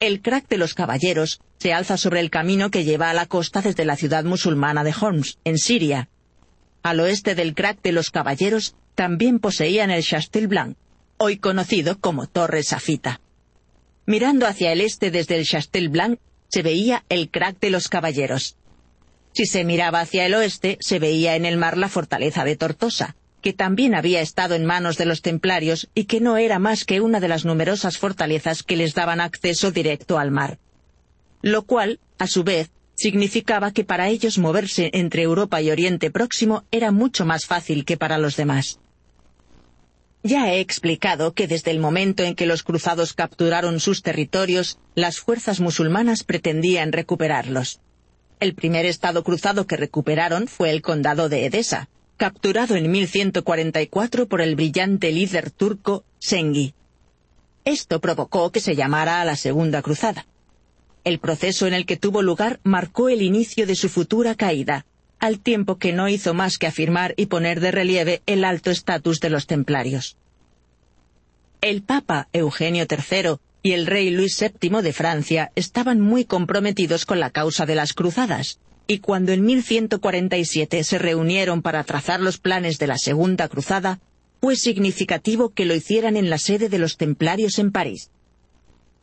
El 0.00 0.22
crack 0.22 0.48
de 0.48 0.58
los 0.58 0.74
caballeros 0.74 1.40
se 1.58 1.72
alza 1.72 1.96
sobre 1.96 2.20
el 2.20 2.30
camino 2.30 2.70
que 2.70 2.84
lleva 2.84 3.10
a 3.10 3.14
la 3.14 3.26
costa 3.26 3.60
desde 3.60 3.84
la 3.84 3.96
ciudad 3.96 4.24
musulmana 4.24 4.84
de 4.84 4.94
Homs, 4.98 5.38
en 5.44 5.58
Siria. 5.58 6.08
Al 6.82 7.00
oeste 7.00 7.34
del 7.34 7.54
crack 7.54 7.82
de 7.82 7.92
los 7.92 8.10
caballeros 8.10 8.76
también 8.94 9.40
poseían 9.40 9.90
el 9.90 10.04
Chastel 10.04 10.46
Blanc, 10.46 10.76
hoy 11.18 11.38
conocido 11.38 11.98
como 11.98 12.28
Torre 12.28 12.62
Safita. 12.62 13.20
Mirando 14.06 14.46
hacia 14.46 14.72
el 14.72 14.80
este 14.80 15.10
desde 15.10 15.36
el 15.36 15.44
Chastel 15.44 15.88
Blanc 15.88 16.18
se 16.48 16.62
veía 16.62 17.04
el 17.08 17.30
crack 17.30 17.60
de 17.60 17.70
los 17.70 17.88
caballeros. 17.88 18.56
Si 19.32 19.46
se 19.46 19.64
miraba 19.64 20.00
hacia 20.00 20.26
el 20.26 20.34
oeste 20.34 20.78
se 20.80 20.98
veía 20.98 21.36
en 21.36 21.44
el 21.44 21.58
mar 21.58 21.76
la 21.78 21.88
fortaleza 21.88 22.44
de 22.44 22.56
Tortosa, 22.56 23.14
que 23.42 23.52
también 23.52 23.94
había 23.94 24.20
estado 24.20 24.54
en 24.54 24.64
manos 24.64 24.96
de 24.96 25.06
los 25.06 25.22
templarios 25.22 25.88
y 25.94 26.04
que 26.04 26.20
no 26.20 26.36
era 26.38 26.58
más 26.58 26.84
que 26.84 27.00
una 27.00 27.20
de 27.20 27.28
las 27.28 27.44
numerosas 27.44 27.98
fortalezas 27.98 28.62
que 28.62 28.76
les 28.76 28.94
daban 28.94 29.20
acceso 29.20 29.70
directo 29.70 30.18
al 30.18 30.30
mar. 30.30 30.58
Lo 31.40 31.62
cual, 31.62 32.00
a 32.18 32.26
su 32.26 32.42
vez, 32.42 32.70
significaba 32.96 33.72
que 33.72 33.84
para 33.84 34.08
ellos 34.08 34.38
moverse 34.38 34.90
entre 34.92 35.22
Europa 35.22 35.62
y 35.62 35.70
Oriente 35.70 36.10
Próximo 36.10 36.64
era 36.72 36.90
mucho 36.90 37.24
más 37.24 37.46
fácil 37.46 37.84
que 37.84 37.96
para 37.96 38.18
los 38.18 38.36
demás. 38.36 38.80
Ya 40.28 40.52
he 40.52 40.60
explicado 40.60 41.32
que 41.32 41.48
desde 41.48 41.70
el 41.70 41.78
momento 41.78 42.22
en 42.22 42.34
que 42.34 42.44
los 42.44 42.62
cruzados 42.62 43.14
capturaron 43.14 43.80
sus 43.80 44.02
territorios, 44.02 44.78
las 44.94 45.20
fuerzas 45.20 45.58
musulmanas 45.58 46.22
pretendían 46.22 46.92
recuperarlos. 46.92 47.80
El 48.38 48.54
primer 48.54 48.84
estado 48.84 49.24
cruzado 49.24 49.66
que 49.66 49.78
recuperaron 49.78 50.46
fue 50.46 50.68
el 50.68 50.82
condado 50.82 51.30
de 51.30 51.46
Edesa, 51.46 51.88
capturado 52.18 52.76
en 52.76 52.90
1144 52.90 54.28
por 54.28 54.42
el 54.42 54.54
brillante 54.54 55.12
líder 55.12 55.50
turco 55.50 56.04
Sengi. 56.18 56.74
Esto 57.64 57.98
provocó 57.98 58.52
que 58.52 58.60
se 58.60 58.76
llamara 58.76 59.22
a 59.22 59.24
la 59.24 59.34
Segunda 59.34 59.80
Cruzada. 59.80 60.26
El 61.04 61.20
proceso 61.20 61.66
en 61.66 61.72
el 61.72 61.86
que 61.86 61.96
tuvo 61.96 62.20
lugar 62.20 62.60
marcó 62.64 63.08
el 63.08 63.22
inicio 63.22 63.66
de 63.66 63.76
su 63.76 63.88
futura 63.88 64.34
caída, 64.34 64.84
al 65.18 65.40
tiempo 65.40 65.78
que 65.78 65.92
no 65.92 66.08
hizo 66.08 66.34
más 66.34 66.58
que 66.58 66.66
afirmar 66.66 67.14
y 67.16 67.26
poner 67.26 67.60
de 67.60 67.70
relieve 67.70 68.22
el 68.26 68.44
alto 68.44 68.70
estatus 68.70 69.20
de 69.20 69.30
los 69.30 69.46
templarios. 69.46 70.16
El 71.60 71.82
Papa 71.82 72.28
Eugenio 72.32 72.86
III, 72.88 73.36
y 73.62 73.72
el 73.72 73.86
rey 73.86 74.10
Luis 74.10 74.38
VII 74.40 74.80
de 74.82 74.92
Francia 74.92 75.50
estaban 75.56 76.00
muy 76.00 76.24
comprometidos 76.24 77.04
con 77.04 77.18
la 77.18 77.30
causa 77.30 77.66
de 77.66 77.74
las 77.74 77.92
cruzadas, 77.92 78.60
y 78.86 79.00
cuando 79.00 79.32
en 79.32 79.44
1147 79.44 80.84
se 80.84 80.98
reunieron 80.98 81.62
para 81.62 81.84
trazar 81.84 82.20
los 82.20 82.38
planes 82.38 82.78
de 82.78 82.86
la 82.86 82.96
Segunda 82.96 83.48
Cruzada, 83.48 84.00
fue 84.40 84.56
significativo 84.56 85.50
que 85.50 85.64
lo 85.64 85.74
hicieran 85.74 86.16
en 86.16 86.30
la 86.30 86.38
sede 86.38 86.68
de 86.68 86.78
los 86.78 86.96
templarios 86.96 87.58
en 87.58 87.72
París. 87.72 88.10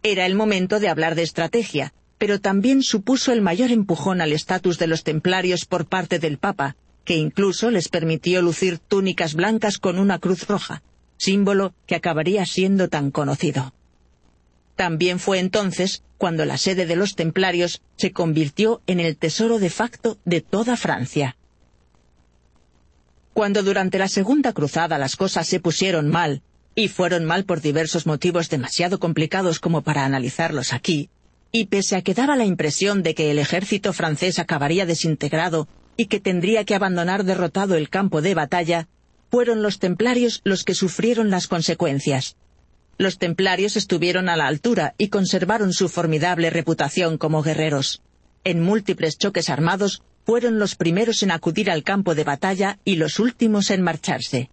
Era 0.02 0.26
el 0.26 0.36
momento 0.36 0.80
de 0.80 0.88
hablar 0.88 1.16
de 1.16 1.24
estrategia, 1.24 1.94
pero 2.18 2.40
también 2.40 2.82
supuso 2.82 3.32
el 3.32 3.42
mayor 3.42 3.72
empujón 3.72 4.22
al 4.22 4.32
estatus 4.32 4.78
de 4.78 4.88
los 4.88 5.04
templarios 5.04 5.66
por 5.66 5.86
parte 5.86 6.20
del 6.20 6.38
Papa, 6.38 6.76
que 7.04 7.16
incluso 7.16 7.70
les 7.72 7.90
permitió 7.90 8.42
lucir 8.42 8.80
túnicas 8.80 9.36
blancas 9.36 9.78
con 9.78 10.00
una 10.00 10.20
cruz 10.20 10.48
roja, 10.48 10.82
símbolo 11.18 11.74
que 11.86 11.96
acabaría 11.96 12.46
siendo 12.46 12.90
tan 12.90 13.12
conocido. 13.12 13.74
También 14.76 15.20
fue 15.20 15.40
entonces 15.40 16.04
cuando 16.18 16.46
la 16.46 16.58
sede 16.58 16.86
de 16.86 16.96
los 16.96 17.16
templarios 17.16 17.82
se 17.98 18.12
convirtió 18.12 18.82
en 18.88 19.00
el 19.00 19.18
tesoro 19.18 19.60
de 19.60 19.70
facto 19.70 20.18
de 20.26 20.42
toda 20.42 20.78
Francia. 20.78 21.38
Cuando 23.34 23.64
durante 23.64 24.00
la 24.00 24.08
Segunda 24.08 24.54
Cruzada 24.54 24.98
las 24.98 25.16
cosas 25.16 25.48
se 25.48 25.60
pusieron 25.60 26.10
mal, 26.10 26.42
y 26.74 26.90
fueron 26.90 27.24
mal 27.24 27.46
por 27.46 27.62
diversos 27.62 28.06
motivos 28.06 28.50
demasiado 28.50 29.00
complicados 29.00 29.60
como 29.60 29.82
para 29.82 30.04
analizarlos 30.04 30.74
aquí, 30.74 31.10
y 31.58 31.68
pese 31.68 31.96
a 31.96 32.02
que 32.02 32.14
daba 32.14 32.36
la 32.36 32.44
impresión 32.44 33.02
de 33.02 33.16
que 33.16 33.32
el 33.32 33.40
ejército 33.40 33.94
francés 33.94 34.40
acabaría 34.40 34.86
desintegrado 34.86 35.70
y 35.96 36.08
que 36.08 36.20
tendría 36.20 36.66
que 36.66 36.76
abandonar 36.76 37.24
derrotado 37.24 37.76
el 37.76 37.88
campo 37.88 38.22
de 38.22 38.34
batalla, 38.34 38.90
fueron 39.32 39.62
los 39.62 39.80
templarios 39.80 40.42
los 40.44 40.66
que 40.66 40.76
sufrieron 40.76 41.30
las 41.30 41.48
consecuencias. 41.48 42.36
Los 42.98 43.20
templarios 43.20 43.78
estuvieron 43.78 44.28
a 44.28 44.36
la 44.36 44.48
altura 44.48 44.96
y 44.98 45.08
conservaron 45.08 45.72
su 45.72 45.88
formidable 45.88 46.50
reputación 46.50 47.18
como 47.18 47.42
guerreros. 47.42 48.02
En 48.44 48.62
múltiples 48.62 49.18
choques 49.18 49.50
armados 49.50 50.04
fueron 50.26 50.60
los 50.60 50.76
primeros 50.76 51.24
en 51.24 51.32
acudir 51.32 51.72
al 51.72 51.84
campo 51.84 52.16
de 52.16 52.26
batalla 52.26 52.80
y 52.84 52.98
los 52.98 53.18
últimos 53.18 53.72
en 53.72 53.82
marcharse. 53.82 54.50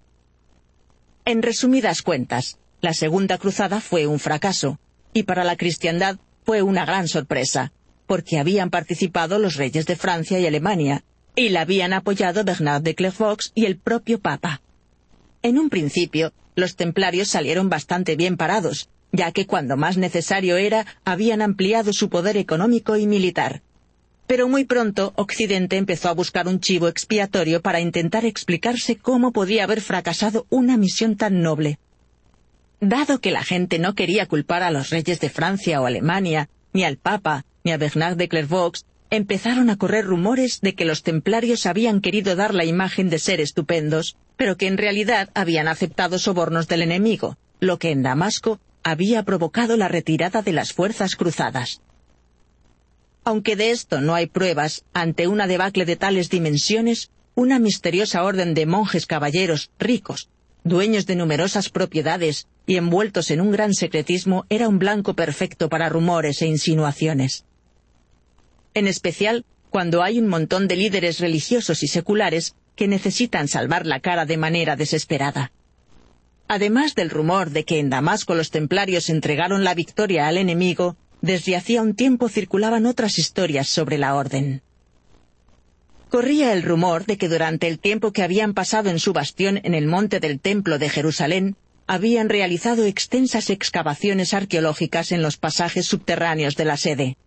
En 1.25 1.43
resumidas 1.43 2.01
cuentas, 2.03 2.61
la 2.81 2.95
Segunda 2.95 3.39
Cruzada 3.39 3.81
fue 3.81 4.07
un 4.07 4.21
fracaso, 4.21 4.79
y 5.13 5.25
para 5.25 5.43
la 5.43 5.57
cristiandad 5.57 6.21
fue 6.45 6.63
una 6.63 6.85
gran 6.85 7.09
sorpresa, 7.09 7.73
porque 8.07 8.39
habían 8.39 8.71
participado 8.71 9.39
los 9.39 9.57
reyes 9.57 9.87
de 9.87 9.97
Francia 9.97 10.39
y 10.39 10.47
Alemania, 10.47 11.05
y 11.35 11.49
la 11.49 11.63
habían 11.63 11.93
apoyado 11.93 12.45
Bernard 12.45 12.83
de 12.83 12.95
Clairvaux 12.95 13.53
y 13.55 13.65
el 13.65 13.79
propio 13.79 14.21
Papa. 14.21 14.61
En 15.43 15.59
un 15.59 15.71
principio, 15.71 16.33
los 16.55 16.77
templarios 16.77 17.29
salieron 17.29 17.69
bastante 17.69 18.17
bien 18.17 18.37
parados, 18.37 18.89
ya 19.13 19.33
que 19.33 19.47
cuando 19.47 19.77
más 19.77 19.97
necesario 19.97 20.57
era, 20.57 20.87
habían 21.05 21.43
ampliado 21.43 21.93
su 21.93 22.09
poder 22.09 22.37
económico 22.37 22.97
y 22.97 23.07
militar. 23.07 23.63
Pero 24.27 24.49
muy 24.49 24.65
pronto 24.65 25.13
Occidente 25.17 25.77
empezó 25.77 26.09
a 26.09 26.15
buscar 26.15 26.49
un 26.49 26.61
chivo 26.61 26.89
expiatorio 26.89 27.61
para 27.61 27.81
intentar 27.81 28.25
explicarse 28.25 28.97
cómo 28.97 29.33
podía 29.33 29.65
haber 29.65 29.81
fracasado 29.81 30.47
una 30.49 30.77
misión 30.77 31.17
tan 31.17 31.43
noble. 31.43 31.79
Dado 32.85 33.21
que 33.21 33.31
la 33.31 33.45
gente 33.45 33.79
no 33.79 33.95
quería 33.95 34.27
culpar 34.27 34.65
a 34.65 34.73
los 34.73 34.91
reyes 34.91 35.21
de 35.21 35.31
Francia 35.31 35.81
o 35.81 35.87
Alemania, 35.87 36.49
ni 36.73 36.83
al 36.83 36.97
Papa, 36.97 37.45
ni 37.63 37.71
a 37.71 37.77
Bernard 37.77 38.17
de 38.17 38.29
Clairvaux, 38.29 38.85
empezaron 39.09 39.71
a 39.71 39.77
correr 39.77 40.05
rumores 40.05 40.61
de 40.63 40.75
que 40.75 40.85
los 40.85 41.05
templarios 41.05 41.67
habían 41.67 42.01
querido 42.01 42.35
dar 42.35 42.57
la 42.57 42.65
imagen 42.65 43.09
de 43.09 43.21
ser 43.21 43.41
estupendos, 43.41 44.17
pero 44.37 44.57
que 44.57 44.67
en 44.67 44.79
realidad 44.79 45.31
habían 45.33 45.69
aceptado 45.69 46.19
sobornos 46.19 46.67
del 46.67 46.83
enemigo, 46.83 47.39
lo 47.61 47.79
que 47.79 47.93
en 47.93 48.03
Damasco 48.03 48.59
había 48.83 49.23
provocado 49.23 49.77
la 49.77 49.87
retirada 49.87 50.43
de 50.43 50.53
las 50.53 50.73
fuerzas 50.73 51.15
cruzadas. 51.15 51.83
Aunque 53.23 53.55
de 53.55 53.71
esto 53.71 54.01
no 54.01 54.17
hay 54.17 54.27
pruebas, 54.27 54.85
ante 54.93 55.29
una 55.29 55.47
debacle 55.47 55.85
de 55.85 55.95
tales 55.95 56.31
dimensiones, 56.31 57.13
una 57.37 57.61
misteriosa 57.61 58.25
orden 58.25 58.55
de 58.55 58.67
monjes 58.67 59.07
caballeros 59.07 59.71
ricos, 59.79 60.31
dueños 60.65 61.07
de 61.07 61.15
numerosas 61.15 61.69
propiedades 61.69 62.49
y 62.67 62.77
envueltos 62.77 63.31
en 63.31 63.41
un 63.41 63.51
gran 63.51 63.75
secretismo, 63.75 64.47
era 64.49 64.69
un 64.69 64.79
blanco 64.79 65.15
perfecto 65.15 65.69
para 65.69 65.89
rumores 65.89 66.43
e 66.43 66.47
insinuaciones. 66.47 67.45
En 68.75 68.87
especial 68.87 69.45
cuando 69.73 70.03
hay 70.03 70.19
un 70.19 70.29
montón 70.29 70.69
de 70.69 70.77
líderes 70.77 71.19
religiosos 71.19 71.83
y 71.83 71.89
seculares 71.89 72.55
que 72.77 72.89
necesitan 72.89 73.49
salvar 73.49 73.87
la 73.87 74.01
cara 74.01 74.27
de 74.27 74.37
manera 74.37 74.77
desesperada. 74.77 75.51
Además 76.47 76.95
del 76.95 77.09
rumor 77.09 77.51
de 77.51 77.65
que 77.65 77.79
en 77.79 77.89
Damasco 77.89 78.35
los 78.35 78.51
templarios 78.51 79.09
entregaron 79.09 79.65
la 79.65 79.75
victoria 79.75 80.29
al 80.29 80.37
enemigo, 80.37 80.97
desde 81.23 81.57
hacía 81.57 81.81
un 81.81 81.95
tiempo 81.95 82.29
circulaban 82.29 82.85
otras 82.85 83.19
historias 83.19 83.69
sobre 83.69 83.97
la 83.97 84.15
orden. 84.15 84.61
Corría 86.11 86.53
el 86.53 86.63
rumor 86.63 87.07
de 87.07 87.17
que 87.17 87.31
durante 87.31 87.67
el 87.69 87.79
tiempo 87.79 88.13
que 88.13 88.23
habían 88.23 88.53
pasado 88.53 88.91
en 88.91 88.99
su 88.99 89.15
bastión 89.15 89.59
en 89.63 89.73
el 89.73 89.87
monte 89.87 90.21
del 90.21 90.41
Templo 90.41 90.79
de 90.79 90.91
Jerusalén, 90.91 91.57
habían 91.93 92.31
realizado 92.31 92.87
extensas 92.87 93.51
excavaciones 93.51 94.33
arqueológicas 94.33 95.13
en 95.13 95.21
los 95.21 95.37
pasajes 95.37 95.85
subterráneos 95.85 96.57
de 96.57 96.65
la 96.65 96.79
sede. 96.79 97.19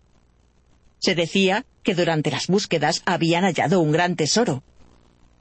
Se 0.97 1.13
decía 1.13 1.67
que 1.83 1.93
durante 1.93 2.31
las 2.31 2.47
búsquedas 2.47 3.03
habían 3.05 3.43
hallado 3.43 3.79
un 3.79 3.91
gran 3.91 4.15
tesoro. 4.15 4.63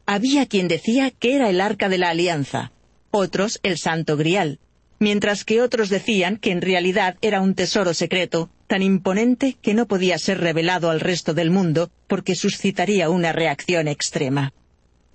Había 0.05 0.45
quien 0.45 0.68
decía 0.68 1.11
que 1.11 1.37
era 1.37 1.49
el 1.49 1.62
arca 1.62 1.89
de 1.89 1.97
la 1.97 2.11
alianza, 2.11 2.72
otros 3.11 3.61
el 3.62 3.79
santo 3.79 4.18
grial, 4.18 4.59
mientras 4.99 5.47
que 5.47 5.62
otros 5.62 5.89
decían 5.89 6.37
que 6.37 6.51
en 6.51 6.61
realidad 6.61 7.16
era 7.22 7.41
un 7.41 7.55
tesoro 7.55 7.95
secreto, 7.95 8.51
tan 8.66 8.83
imponente 8.83 9.57
que 9.62 9.72
no 9.72 9.87
podía 9.87 10.18
ser 10.18 10.39
revelado 10.39 10.91
al 10.91 11.01
resto 11.01 11.33
del 11.33 11.51
mundo 11.51 11.91
porque 12.09 12.35
suscitaría 12.35 13.09
una 13.09 13.33
reacción 13.33 13.89
extrema. 13.89 14.53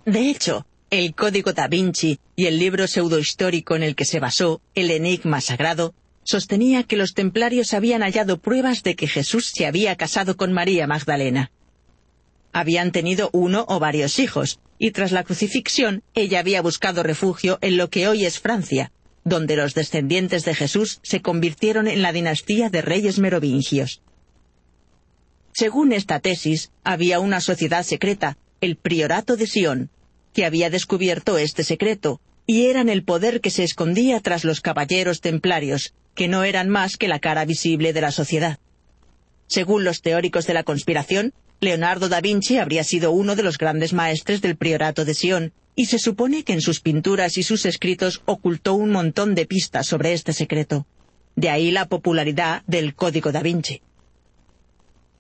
De 0.04 0.32
hecho, 0.32 0.66
el 0.90 1.14
Código 1.14 1.54
da 1.54 1.68
Vinci 1.68 2.20
y 2.36 2.48
el 2.48 2.58
libro 2.58 2.88
pseudohistórico 2.88 3.76
en 3.76 3.84
el 3.84 3.96
que 3.96 4.06
se 4.06 4.20
basó, 4.20 4.62
el 4.74 4.90
Enigma 4.90 5.40
Sagrado, 5.40 5.94
sostenía 6.24 6.84
que 6.84 6.98
los 6.98 7.14
templarios 7.14 7.74
habían 7.74 8.02
hallado 8.02 8.40
pruebas 8.40 8.82
de 8.84 8.96
que 8.96 9.08
Jesús 9.08 9.52
se 9.54 9.66
había 9.66 9.96
casado 9.96 10.36
con 10.36 10.52
María 10.52 10.88
Magdalena. 10.88 11.52
Habían 12.54 12.92
tenido 12.92 13.30
uno 13.34 13.66
o 13.68 13.80
varios 13.80 14.18
hijos, 14.18 14.60
y 14.80 14.92
tras 14.92 15.12
la 15.12 15.24
crucifixión 15.24 16.02
ella 16.16 16.40
había 16.40 16.62
buscado 16.62 17.04
refugio 17.04 17.60
en 17.62 17.78
lo 17.78 17.90
que 17.90 18.08
hoy 18.08 18.26
es 18.26 18.40
Francia, 18.40 18.92
donde 19.24 19.56
los 19.56 19.76
descendientes 19.76 20.44
de 20.46 20.56
Jesús 20.56 21.00
se 21.04 21.22
convirtieron 21.22 21.88
en 21.88 22.02
la 22.02 22.12
dinastía 22.12 22.70
de 22.70 22.82
reyes 22.82 23.20
merovingios. 23.20 24.02
Según 25.54 25.94
esta 25.94 26.20
tesis, 26.20 26.72
había 26.84 27.20
una 27.20 27.42
sociedad 27.42 27.84
secreta, 27.84 28.38
el 28.62 28.76
Priorato 28.76 29.36
de 29.36 29.46
Sion, 29.46 29.90
que 30.34 30.46
había 30.46 30.70
descubierto 30.70 31.38
este 31.38 31.64
secreto, 31.64 32.22
y 32.46 32.66
eran 32.66 32.90
el 32.90 33.04
poder 33.04 33.42
que 33.42 33.52
se 33.52 33.64
escondía 33.64 34.20
tras 34.20 34.44
los 34.44 34.62
caballeros 34.62 35.22
templarios, 35.22 35.94
que 36.16 36.28
no 36.28 36.44
eran 36.44 36.70
más 36.70 36.98
que 36.98 37.08
la 37.08 37.20
cara 37.20 37.46
visible 37.46 37.94
de 37.94 38.02
la 38.02 38.12
sociedad. 38.12 38.60
Según 39.48 39.84
los 39.84 40.02
teóricos 40.02 40.48
de 40.48 40.54
la 40.54 40.64
conspiración, 40.64 41.34
Leonardo 41.60 42.08
da 42.10 42.22
Vinci 42.22 42.58
habría 42.58 42.84
sido 42.84 43.12
uno 43.12 43.36
de 43.36 43.44
los 43.44 43.58
grandes 43.58 43.94
maestres 43.94 44.42
del 44.42 44.56
Priorato 44.56 45.06
de 45.06 45.14
Sion, 45.14 45.54
y 45.76 45.86
se 45.86 46.00
supone 46.00 46.44
que 46.44 46.54
en 46.54 46.62
sus 46.62 46.80
pinturas 46.80 47.38
y 47.38 47.44
sus 47.44 47.66
escritos 47.66 48.22
ocultó 48.26 48.74
un 48.74 48.92
montón 48.92 49.36
de 49.36 49.46
pistas 49.46 49.88
sobre 49.88 50.14
este 50.14 50.34
secreto. 50.34 50.86
De 51.36 51.50
ahí 51.50 51.72
la 51.72 51.88
popularidad 51.88 52.64
del 52.68 52.96
Código 52.96 53.32
da 53.32 53.42
Vinci. 53.42 53.82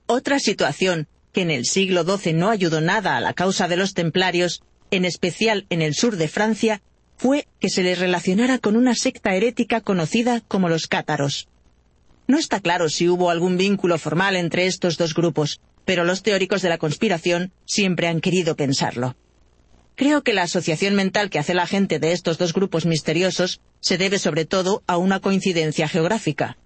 Otra 0.05 0.39
situación 0.39 1.07
que 1.31 1.41
en 1.41 1.51
el 1.51 1.65
siglo 1.65 2.03
XII 2.03 2.33
no 2.33 2.49
ayudó 2.49 2.81
nada 2.81 3.15
a 3.15 3.21
la 3.21 3.33
causa 3.33 3.67
de 3.67 3.77
los 3.77 3.93
templarios, 3.93 4.63
en 4.91 5.05
especial 5.05 5.65
en 5.69 5.81
el 5.81 5.93
sur 5.93 6.17
de 6.17 6.27
Francia, 6.27 6.81
fue 7.17 7.47
que 7.59 7.69
se 7.69 7.83
les 7.83 7.99
relacionara 7.99 8.59
con 8.59 8.75
una 8.75 8.95
secta 8.95 9.35
herética 9.35 9.81
conocida 9.81 10.41
como 10.47 10.69
los 10.69 10.87
cátaros. 10.87 11.49
No 12.27 12.37
está 12.37 12.59
claro 12.59 12.89
si 12.89 13.09
hubo 13.09 13.29
algún 13.29 13.57
vínculo 13.57 13.97
formal 13.97 14.35
entre 14.35 14.67
estos 14.67 14.97
dos 14.97 15.13
grupos, 15.13 15.59
pero 15.83 16.03
los 16.05 16.23
teóricos 16.23 16.61
de 16.61 16.69
la 16.69 16.77
conspiración 16.77 17.51
siempre 17.65 18.07
han 18.07 18.21
querido 18.21 18.55
pensarlo. 18.55 19.15
Creo 19.95 20.23
que 20.23 20.33
la 20.33 20.43
asociación 20.43 20.95
mental 20.95 21.29
que 21.29 21.39
hace 21.39 21.53
la 21.53 21.67
gente 21.67 21.99
de 21.99 22.13
estos 22.13 22.37
dos 22.37 22.53
grupos 22.53 22.85
misteriosos 22.85 23.59
se 23.81 23.97
debe 23.97 24.17
sobre 24.17 24.45
todo 24.45 24.81
a 24.87 24.97
una 24.97 25.19
coincidencia 25.19 25.89
geográfica. 25.89 26.57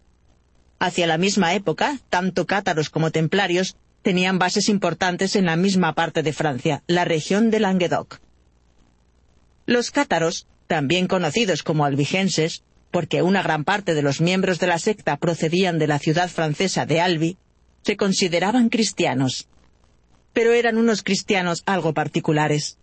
Hacia 0.78 1.08
la 1.08 1.18
misma 1.18 1.56
época, 1.56 1.98
tanto 2.10 2.46
cátaros 2.46 2.90
como 2.92 3.10
templarios 3.10 3.76
tenían 4.04 4.38
bases 4.38 4.70
importantes 4.70 5.36
en 5.36 5.46
la 5.46 5.56
misma 5.56 5.96
parte 5.96 6.22
de 6.22 6.34
Francia, 6.34 6.84
la 6.88 7.06
región 7.06 7.50
de 7.50 7.60
Languedoc. 7.60 8.20
Los 9.66 9.92
cátaros, 9.92 10.46
también 10.68 11.08
conocidos 11.08 11.64
como 11.64 11.86
albigenses, 11.86 12.64
porque 12.92 13.24
una 13.24 13.42
gran 13.42 13.64
parte 13.64 13.96
de 13.96 14.04
los 14.04 14.22
miembros 14.22 14.60
de 14.60 14.68
la 14.68 14.78
secta 14.78 15.18
procedían 15.18 15.80
de 15.80 15.88
la 15.88 16.00
ciudad 16.00 16.30
francesa 16.30 16.86
de 16.86 17.02
Albi, 17.02 17.38
se 17.82 17.98
consideraban 17.98 18.70
cristianos. 18.70 19.48
Pero 20.34 20.52
eran 20.52 20.78
unos 20.78 21.02
cristianos 21.02 21.64
algo 21.66 21.94
particulares. 21.94 22.78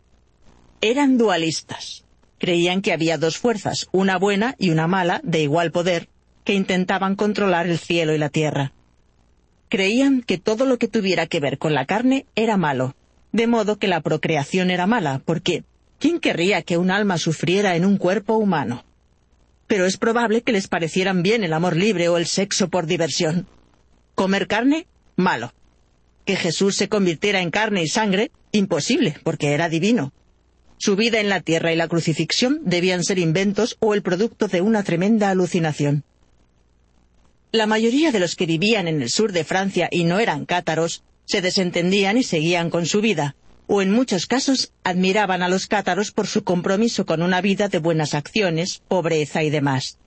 Eran 0.81 1.19
dualistas. 1.19 2.05
Creían 2.39 2.81
que 2.81 2.93
había 2.93 3.19
dos 3.19 3.37
fuerzas, 3.37 3.89
una 3.93 4.17
buena 4.17 4.57
y 4.59 4.71
una 4.71 4.87
mala, 4.87 5.21
de 5.23 5.43
igual 5.43 5.71
poder, 5.71 6.09
que 6.45 6.55
intentaban 6.55 7.15
controlar 7.15 7.67
el 7.67 7.79
cielo 7.79 8.15
y 8.15 8.19
la 8.19 8.31
tierra. 8.31 8.73
Creían 9.71 10.23
que 10.23 10.37
todo 10.37 10.67
lo 10.67 10.79
que 10.79 10.89
tuviera 10.89 11.29
que 11.29 11.39
ver 11.39 11.57
con 11.57 11.75
la 11.75 11.87
carne 11.87 12.27
era 12.35 12.57
malo, 12.57 12.97
de 13.31 13.47
modo 13.47 13.79
que 13.79 13.87
la 13.87 14.01
procreación 14.01 14.69
era 14.69 14.89
mala, 14.89 15.23
porque 15.25 15.63
¿quién 16.01 16.19
querría 16.19 16.63
que 16.63 16.77
un 16.77 16.91
alma 16.91 17.19
sufriera 17.19 17.77
en 17.77 17.85
un 17.85 17.97
cuerpo 17.97 18.35
humano? 18.35 18.85
Pero 19.69 19.87
es 19.87 19.97
probable 19.97 20.43
que 20.43 20.51
les 20.51 20.67
parecieran 20.67 21.23
bien 21.23 21.45
el 21.45 21.53
amor 21.53 21.77
libre 21.77 22.09
o 22.09 22.17
el 22.17 22.27
sexo 22.27 22.69
por 22.69 22.87
diversión. 22.87 23.47
Comer 24.17 24.49
carne, 24.49 24.89
malo. 25.15 25.53
Que 26.25 26.35
Jesús 26.35 26.75
se 26.75 26.89
convirtiera 26.89 27.41
en 27.41 27.53
carne 27.53 27.85
y 27.85 27.89
sangre, 27.89 28.33
imposible, 28.51 29.15
porque 29.23 29.53
era 29.53 29.69
divino. 29.69 30.13
Su 30.79 30.97
vida 30.97 31.21
en 31.21 31.29
la 31.29 31.43
tierra 31.43 31.73
y 31.73 31.77
la 31.77 31.87
crucifixión 31.87 32.59
debían 32.65 33.05
ser 33.05 33.21
inventos 33.21 33.77
o 33.79 33.95
el 33.95 34.03
producto 34.03 34.49
de 34.49 34.63
una 34.63 34.83
tremenda 34.83 35.31
alucinación. 35.31 36.03
La 37.53 37.67
mayoría 37.67 38.13
de 38.13 38.21
los 38.21 38.37
que 38.37 38.47
vivían 38.47 38.87
en 38.87 39.03
el 39.03 39.11
sur 39.11 39.33
de 39.33 39.43
Francia 39.43 39.89
y 39.91 40.05
no 40.05 40.21
eran 40.21 40.47
cátaros, 40.47 41.03
se 41.25 41.41
desentendían 41.41 42.17
y 42.17 42.23
seguían 42.23 42.71
con 42.71 42.87
su 42.87 43.01
vida, 43.01 43.35
o 43.67 43.83
en 43.83 43.91
muchos 43.91 44.27
casos 44.27 44.73
admiraban 44.85 45.43
a 45.43 45.49
los 45.49 45.67
cátaros 45.67 46.13
por 46.13 46.29
su 46.29 46.45
compromiso 46.45 47.07
con 47.07 47.23
una 47.23 47.41
vida 47.41 47.69
de 47.69 47.79
buenas 47.79 48.15
acciones, 48.15 48.83
pobreza 48.87 49.43
y 49.43 49.51
demás. 49.51 49.99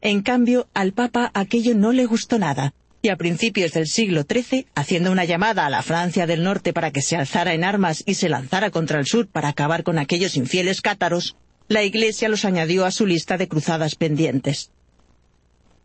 En 0.00 0.22
cambio, 0.22 0.68
al 0.72 0.94
Papa 0.94 1.30
aquello 1.34 1.74
no 1.74 1.92
le 1.92 2.06
gustó 2.06 2.38
nada, 2.38 2.72
y 3.02 3.10
a 3.10 3.16
principios 3.16 3.72
del 3.72 3.86
siglo 3.86 4.24
XIII, 4.28 4.66
haciendo 4.74 5.12
una 5.12 5.26
llamada 5.26 5.66
a 5.66 5.70
la 5.70 5.82
Francia 5.82 6.26
del 6.26 6.42
Norte 6.42 6.72
para 6.72 6.92
que 6.92 7.02
se 7.02 7.16
alzara 7.16 7.52
en 7.52 7.62
armas 7.62 8.02
y 8.06 8.14
se 8.14 8.30
lanzara 8.30 8.70
contra 8.70 8.98
el 9.00 9.06
sur 9.06 9.26
para 9.28 9.48
acabar 9.48 9.82
con 9.82 9.98
aquellos 9.98 10.36
infieles 10.36 10.80
cátaros, 10.80 11.36
la 11.68 11.82
Iglesia 11.82 12.30
los 12.30 12.46
añadió 12.46 12.86
a 12.86 12.90
su 12.90 13.06
lista 13.06 13.36
de 13.36 13.48
cruzadas 13.48 13.96
pendientes. 13.96 14.70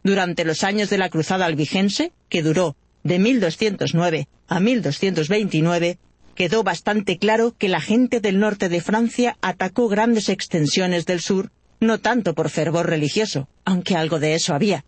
Durante 0.03 0.45
los 0.45 0.63
años 0.63 0.89
de 0.89 0.97
la 0.97 1.09
Cruzada 1.09 1.45
albigense, 1.45 2.11
que 2.29 2.41
duró 2.41 2.75
de 3.03 3.19
1209 3.19 4.27
a 4.47 4.59
1229, 4.59 5.97
quedó 6.35 6.63
bastante 6.63 7.17
claro 7.17 7.55
que 7.57 7.69
la 7.69 7.81
gente 7.81 8.19
del 8.19 8.39
norte 8.39 8.69
de 8.69 8.81
Francia 8.81 9.37
atacó 9.41 9.87
grandes 9.87 10.29
extensiones 10.29 11.05
del 11.05 11.21
sur, 11.21 11.51
no 11.79 11.99
tanto 11.99 12.33
por 12.33 12.49
fervor 12.49 12.87
religioso, 12.87 13.47
aunque 13.65 13.95
algo 13.95 14.19
de 14.19 14.35
eso 14.35 14.53
había, 14.53 14.85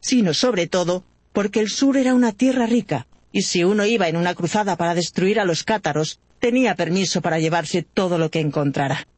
sino 0.00 0.34
sobre 0.34 0.66
todo 0.66 1.04
porque 1.32 1.60
el 1.60 1.68
sur 1.68 1.96
era 1.96 2.14
una 2.14 2.32
tierra 2.32 2.66
rica, 2.66 3.06
y 3.32 3.42
si 3.42 3.64
uno 3.64 3.84
iba 3.84 4.08
en 4.08 4.16
una 4.16 4.34
cruzada 4.34 4.76
para 4.76 4.94
destruir 4.94 5.40
a 5.40 5.44
los 5.44 5.64
cátaros, 5.64 6.20
tenía 6.38 6.74
permiso 6.74 7.20
para 7.20 7.38
llevarse 7.38 7.82
todo 7.82 8.18
lo 8.18 8.30
que 8.30 8.40
encontrara. 8.40 9.08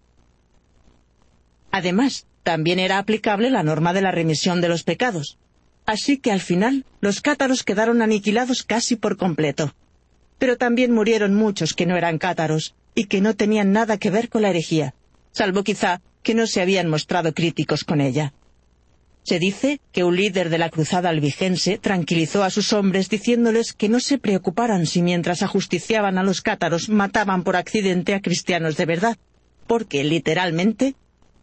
Además, 1.70 2.26
también 2.46 2.78
era 2.78 2.98
aplicable 2.98 3.50
la 3.50 3.64
norma 3.64 3.92
de 3.92 4.02
la 4.02 4.12
remisión 4.12 4.60
de 4.60 4.68
los 4.68 4.84
pecados. 4.84 5.36
Así 5.84 6.16
que 6.18 6.30
al 6.30 6.40
final 6.40 6.84
los 7.00 7.20
cátaros 7.20 7.64
quedaron 7.64 8.02
aniquilados 8.02 8.62
casi 8.62 8.94
por 8.94 9.16
completo. 9.16 9.74
Pero 10.38 10.56
también 10.56 10.92
murieron 10.92 11.34
muchos 11.34 11.74
que 11.74 11.86
no 11.86 11.96
eran 11.96 12.18
cátaros 12.18 12.76
y 12.94 13.06
que 13.06 13.20
no 13.20 13.34
tenían 13.34 13.72
nada 13.72 13.98
que 13.98 14.12
ver 14.12 14.28
con 14.28 14.42
la 14.42 14.50
herejía, 14.50 14.94
salvo 15.32 15.64
quizá 15.64 16.02
que 16.22 16.34
no 16.34 16.46
se 16.46 16.62
habían 16.62 16.88
mostrado 16.88 17.34
críticos 17.34 17.82
con 17.82 18.00
ella. 18.00 18.32
Se 19.24 19.40
dice 19.40 19.80
que 19.90 20.04
un 20.04 20.14
líder 20.14 20.48
de 20.48 20.58
la 20.58 20.70
cruzada 20.70 21.08
albigense 21.08 21.78
tranquilizó 21.78 22.44
a 22.44 22.50
sus 22.50 22.72
hombres 22.72 23.08
diciéndoles 23.08 23.72
que 23.72 23.88
no 23.88 23.98
se 23.98 24.18
preocuparan 24.18 24.86
si 24.86 25.02
mientras 25.02 25.42
ajusticiaban 25.42 26.16
a 26.16 26.22
los 26.22 26.42
cátaros 26.42 26.88
mataban 26.90 27.42
por 27.42 27.56
accidente 27.56 28.14
a 28.14 28.20
cristianos 28.20 28.76
de 28.76 28.86
verdad, 28.86 29.16
porque 29.66 30.04
literalmente 30.04 30.94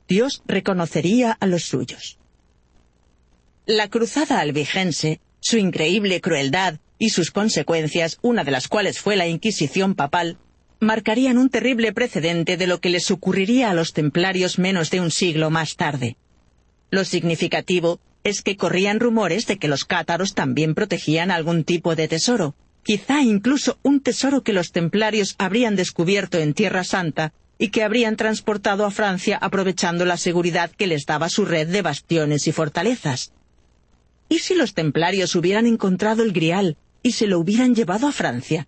Dios 0.07 0.43
reconocería 0.45 1.31
a 1.31 1.45
los 1.47 1.63
suyos. 1.63 2.19
La 3.65 3.87
cruzada 3.89 4.39
albigense, 4.39 5.21
su 5.39 5.57
increíble 5.57 6.19
crueldad 6.19 6.79
y 6.99 7.09
sus 7.09 7.31
consecuencias, 7.31 8.17
una 8.21 8.43
de 8.43 8.51
las 8.51 8.67
cuales 8.67 8.99
fue 8.99 9.15
la 9.15 9.27
Inquisición 9.27 9.95
papal, 9.95 10.37
marcarían 10.79 11.37
un 11.37 11.49
terrible 11.49 11.93
precedente 11.93 12.57
de 12.57 12.67
lo 12.67 12.79
que 12.79 12.89
les 12.89 13.09
ocurriría 13.11 13.69
a 13.69 13.73
los 13.73 13.93
templarios 13.93 14.59
menos 14.59 14.91
de 14.91 14.99
un 14.99 15.11
siglo 15.11 15.49
más 15.49 15.75
tarde. 15.75 16.17
Lo 16.91 17.05
significativo 17.05 17.99
es 18.23 18.41
que 18.41 18.57
corrían 18.57 18.99
rumores 18.99 19.47
de 19.47 19.57
que 19.57 19.67
los 19.67 19.85
cátaros 19.85 20.33
también 20.33 20.75
protegían 20.75 21.31
algún 21.31 21.63
tipo 21.63 21.95
de 21.95 22.07
tesoro, 22.07 22.55
quizá 22.83 23.21
incluso 23.21 23.79
un 23.81 24.01
tesoro 24.01 24.43
que 24.43 24.53
los 24.53 24.71
templarios 24.71 25.35
habrían 25.37 25.75
descubierto 25.75 26.37
en 26.37 26.53
Tierra 26.53 26.83
Santa 26.83 27.33
y 27.63 27.69
que 27.69 27.81
habrían 27.81 28.17
transportado 28.17 28.85
a 28.85 28.91
Francia 28.91 29.37
aprovechando 29.41 30.03
la 30.03 30.17
seguridad 30.17 30.69
que 30.69 30.85
les 30.85 31.05
daba 31.05 31.29
su 31.29 31.45
red 31.45 31.69
de 31.69 31.81
bastiones 31.81 32.45
y 32.45 32.51
fortalezas. 32.51 33.31
¿Y 34.27 34.39
si 34.39 34.53
los 34.53 34.73
templarios 34.73 35.33
hubieran 35.33 35.65
encontrado 35.65 36.23
el 36.23 36.33
grial 36.33 36.75
y 37.03 37.13
se 37.13 37.25
lo 37.25 37.39
hubieran 37.39 37.73
llevado 37.73 38.09
a 38.09 38.11
Francia? 38.11 38.67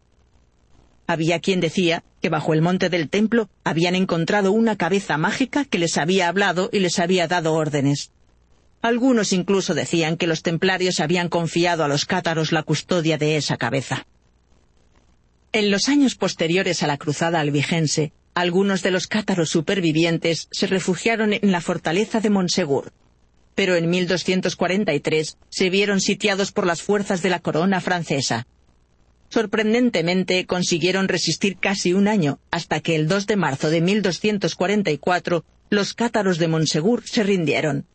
Había 1.08 1.42
quien 1.42 1.60
decía 1.60 2.06
que 2.22 2.30
bajo 2.30 2.54
el 2.54 2.62
monte 2.62 2.88
del 2.90 3.10
templo 3.10 3.50
habían 3.66 3.96
encontrado 3.96 4.54
una 4.54 4.78
cabeza 4.78 5.18
mágica 5.18 5.66
que 5.66 5.78
les 5.78 5.98
había 5.98 6.30
hablado 6.30 6.70
y 6.72 6.80
les 6.80 6.98
había 6.98 7.28
dado 7.28 7.54
órdenes. 7.54 8.14
Algunos 8.82 9.34
incluso 9.34 9.74
decían 9.74 10.16
que 10.16 10.26
los 10.26 10.42
templarios 10.42 11.02
habían 11.02 11.28
confiado 11.28 11.84
a 11.84 11.90
los 11.90 12.06
cátaros 12.06 12.54
la 12.54 12.64
custodia 12.64 13.18
de 13.18 13.36
esa 13.36 13.58
cabeza. 13.58 14.08
En 15.52 15.70
los 15.70 15.90
años 15.90 16.16
posteriores 16.16 16.82
a 16.82 16.88
la 16.88 16.96
cruzada 16.96 17.42
albigense, 17.42 18.14
algunos 18.36 18.84
de 18.84 18.92
los 18.92 19.08
cátaros 19.08 19.50
supervivientes 19.50 20.50
se 20.52 20.68
refugiaron 20.68 21.34
en 21.34 21.52
la 21.52 21.62
fortaleza 21.62 22.20
de 22.20 22.30
Monsegur, 22.30 22.92
pero 23.56 23.76
en 23.76 23.90
1243 23.90 25.38
se 25.50 25.70
vieron 25.70 26.02
sitiados 26.02 26.52
por 26.52 26.68
las 26.68 26.82
fuerzas 26.82 27.22
de 27.22 27.30
la 27.30 27.40
corona 27.40 27.80
francesa. 27.80 28.46
Sorprendentemente 29.30 30.46
consiguieron 30.46 31.08
resistir 31.08 31.58
casi 31.58 31.94
un 31.94 32.10
año, 32.10 32.40
hasta 32.52 32.82
que 32.82 32.96
el 32.96 33.08
2 33.08 33.26
de 33.26 33.36
marzo 33.38 33.70
de 33.70 33.82
1244 33.82 35.46
los 35.70 35.94
cátaros 35.94 36.38
de 36.38 36.48
Monsegur 36.50 37.08
se 37.08 37.24
rindieron. 37.24 37.86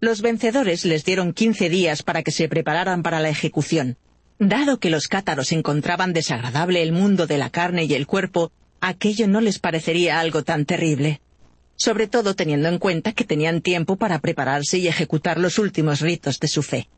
Los 0.00 0.22
vencedores 0.22 0.84
les 0.84 1.04
dieron 1.04 1.32
quince 1.32 1.68
días 1.68 2.04
para 2.04 2.22
que 2.22 2.30
se 2.30 2.48
prepararan 2.48 3.02
para 3.02 3.18
la 3.18 3.28
ejecución. 3.28 3.98
Dado 4.38 4.78
que 4.78 4.90
los 4.90 5.08
cátaros 5.08 5.50
encontraban 5.50 6.12
desagradable 6.12 6.80
el 6.82 6.92
mundo 6.92 7.26
de 7.26 7.38
la 7.38 7.50
carne 7.50 7.84
y 7.84 7.94
el 7.94 8.06
cuerpo, 8.06 8.52
aquello 8.80 9.28
no 9.28 9.40
les 9.40 9.58
parecería 9.58 10.20
algo 10.20 10.42
tan 10.42 10.64
terrible. 10.64 11.20
Sobre 11.76 12.08
todo 12.08 12.34
teniendo 12.34 12.68
en 12.68 12.78
cuenta 12.78 13.12
que 13.12 13.24
tenían 13.24 13.60
tiempo 13.60 13.96
para 13.96 14.18
prepararse 14.18 14.78
y 14.78 14.88
ejecutar 14.88 15.38
los 15.38 15.58
últimos 15.58 16.00
ritos 16.00 16.40
de 16.40 16.48
su 16.48 16.62
fe. 16.62 16.88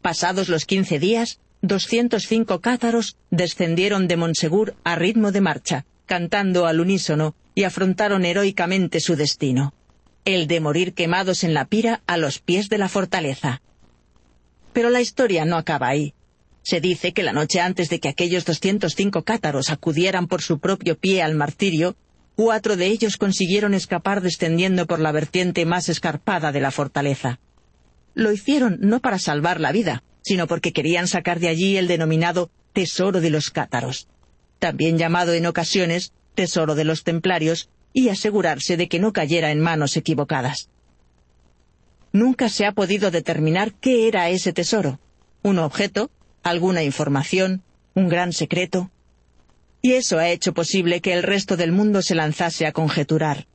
Pasados 0.00 0.48
los 0.48 0.64
quince 0.64 0.98
días, 0.98 1.38
205 1.62 2.60
cátaros 2.60 3.16
descendieron 3.30 4.08
de 4.08 4.16
Monsegur 4.16 4.74
a 4.82 4.96
ritmo 4.96 5.30
de 5.30 5.40
marcha, 5.40 5.86
cantando 6.06 6.66
al 6.66 6.80
unísono, 6.80 7.36
y 7.54 7.62
afrontaron 7.62 8.24
heroicamente 8.24 8.98
su 8.98 9.14
destino, 9.14 9.74
el 10.24 10.48
de 10.48 10.60
morir 10.60 10.94
quemados 10.94 11.44
en 11.44 11.54
la 11.54 11.66
pira 11.66 12.02
a 12.06 12.16
los 12.16 12.40
pies 12.40 12.68
de 12.68 12.78
la 12.78 12.88
fortaleza. 12.88 13.62
Pero 14.72 14.90
la 14.90 15.00
historia 15.00 15.44
no 15.44 15.56
acaba 15.56 15.88
ahí. 15.88 16.14
Se 16.62 16.80
dice 16.80 17.12
que 17.12 17.22
la 17.22 17.32
noche 17.32 17.60
antes 17.60 17.88
de 17.88 17.98
que 17.98 18.08
aquellos 18.08 18.44
205 18.44 19.22
cátaros 19.24 19.70
acudieran 19.70 20.28
por 20.28 20.42
su 20.42 20.60
propio 20.60 20.96
pie 20.96 21.22
al 21.22 21.34
martirio, 21.34 21.96
cuatro 22.36 22.76
de 22.76 22.86
ellos 22.86 23.16
consiguieron 23.16 23.74
escapar 23.74 24.20
descendiendo 24.20 24.86
por 24.86 25.00
la 25.00 25.12
vertiente 25.12 25.66
más 25.66 25.88
escarpada 25.88 26.52
de 26.52 26.60
la 26.60 26.70
fortaleza. 26.70 27.40
Lo 28.14 28.32
hicieron 28.32 28.78
no 28.80 29.00
para 29.00 29.18
salvar 29.18 29.60
la 29.60 29.72
vida, 29.72 30.04
sino 30.22 30.46
porque 30.46 30.72
querían 30.72 31.08
sacar 31.08 31.40
de 31.40 31.48
allí 31.48 31.76
el 31.76 31.88
denominado 31.88 32.50
tesoro 32.72 33.20
de 33.20 33.30
los 33.30 33.50
cátaros, 33.50 34.08
también 34.58 34.98
llamado 34.98 35.32
en 35.34 35.46
ocasiones 35.46 36.12
tesoro 36.34 36.74
de 36.74 36.84
los 36.84 37.04
templarios, 37.04 37.68
y 37.92 38.08
asegurarse 38.08 38.78
de 38.78 38.88
que 38.88 38.98
no 38.98 39.12
cayera 39.12 39.50
en 39.50 39.60
manos 39.60 39.96
equivocadas. 39.98 40.70
Nunca 42.12 42.48
se 42.48 42.64
ha 42.64 42.72
podido 42.72 43.10
determinar 43.10 43.74
qué 43.74 44.08
era 44.08 44.30
ese 44.30 44.52
tesoro, 44.52 44.98
un 45.42 45.58
objeto, 45.58 46.10
alguna 46.42 46.82
información, 46.82 47.62
un 47.94 48.08
gran 48.08 48.32
secreto. 48.32 48.90
Y 49.80 49.92
eso 49.92 50.18
ha 50.18 50.30
hecho 50.30 50.54
posible 50.54 51.00
que 51.00 51.12
el 51.12 51.22
resto 51.22 51.56
del 51.56 51.72
mundo 51.72 52.02
se 52.02 52.14
lanzase 52.14 52.66
a 52.66 52.72
conjeturar. 52.72 53.46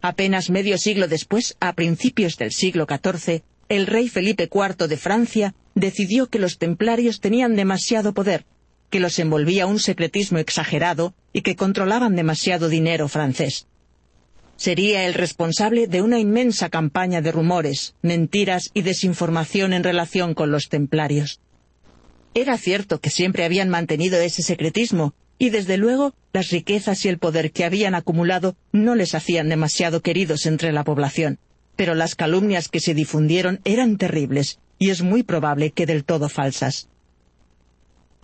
Apenas 0.00 0.50
medio 0.50 0.78
siglo 0.78 1.08
después, 1.08 1.56
a 1.60 1.72
principios 1.72 2.36
del 2.36 2.52
siglo 2.52 2.86
XIV, 2.86 3.42
el 3.68 3.86
rey 3.86 4.08
Felipe 4.08 4.50
IV 4.52 4.86
de 4.86 4.96
Francia 4.96 5.54
decidió 5.74 6.28
que 6.28 6.38
los 6.38 6.58
templarios 6.58 7.20
tenían 7.20 7.56
demasiado 7.56 8.12
poder, 8.12 8.44
que 8.90 9.00
los 9.00 9.18
envolvía 9.18 9.66
un 9.66 9.80
secretismo 9.80 10.38
exagerado 10.38 11.14
y 11.32 11.40
que 11.42 11.56
controlaban 11.56 12.14
demasiado 12.14 12.68
dinero 12.68 13.08
francés. 13.08 13.66
Sería 14.56 15.04
el 15.06 15.14
responsable 15.14 15.88
de 15.88 16.00
una 16.00 16.20
inmensa 16.20 16.68
campaña 16.68 17.20
de 17.20 17.32
rumores, 17.32 17.94
mentiras 18.02 18.70
y 18.72 18.82
desinformación 18.82 19.72
en 19.72 19.82
relación 19.82 20.34
con 20.34 20.52
los 20.52 20.68
templarios. 20.68 21.40
Era 22.34 22.58
cierto 22.58 23.00
que 23.00 23.10
siempre 23.10 23.44
habían 23.44 23.68
mantenido 23.68 24.20
ese 24.20 24.42
secretismo, 24.42 25.14
y 25.38 25.50
desde 25.50 25.76
luego 25.76 26.14
las 26.32 26.50
riquezas 26.50 27.04
y 27.04 27.08
el 27.08 27.18
poder 27.18 27.52
que 27.52 27.64
habían 27.64 27.94
acumulado 27.94 28.56
no 28.72 28.94
les 28.94 29.14
hacían 29.14 29.48
demasiado 29.48 30.02
queridos 30.02 30.46
entre 30.46 30.72
la 30.72 30.84
población. 30.84 31.38
pero 31.76 31.94
las 31.94 32.14
calumnias 32.14 32.68
que 32.68 32.80
se 32.80 32.94
difundieron 32.94 33.60
eran 33.64 33.96
terribles 33.96 34.58
y 34.78 34.90
es 34.90 35.02
muy 35.02 35.22
probable 35.22 35.70
que 35.70 35.86
del 35.86 36.04
todo 36.04 36.28
falsas. 36.28 36.88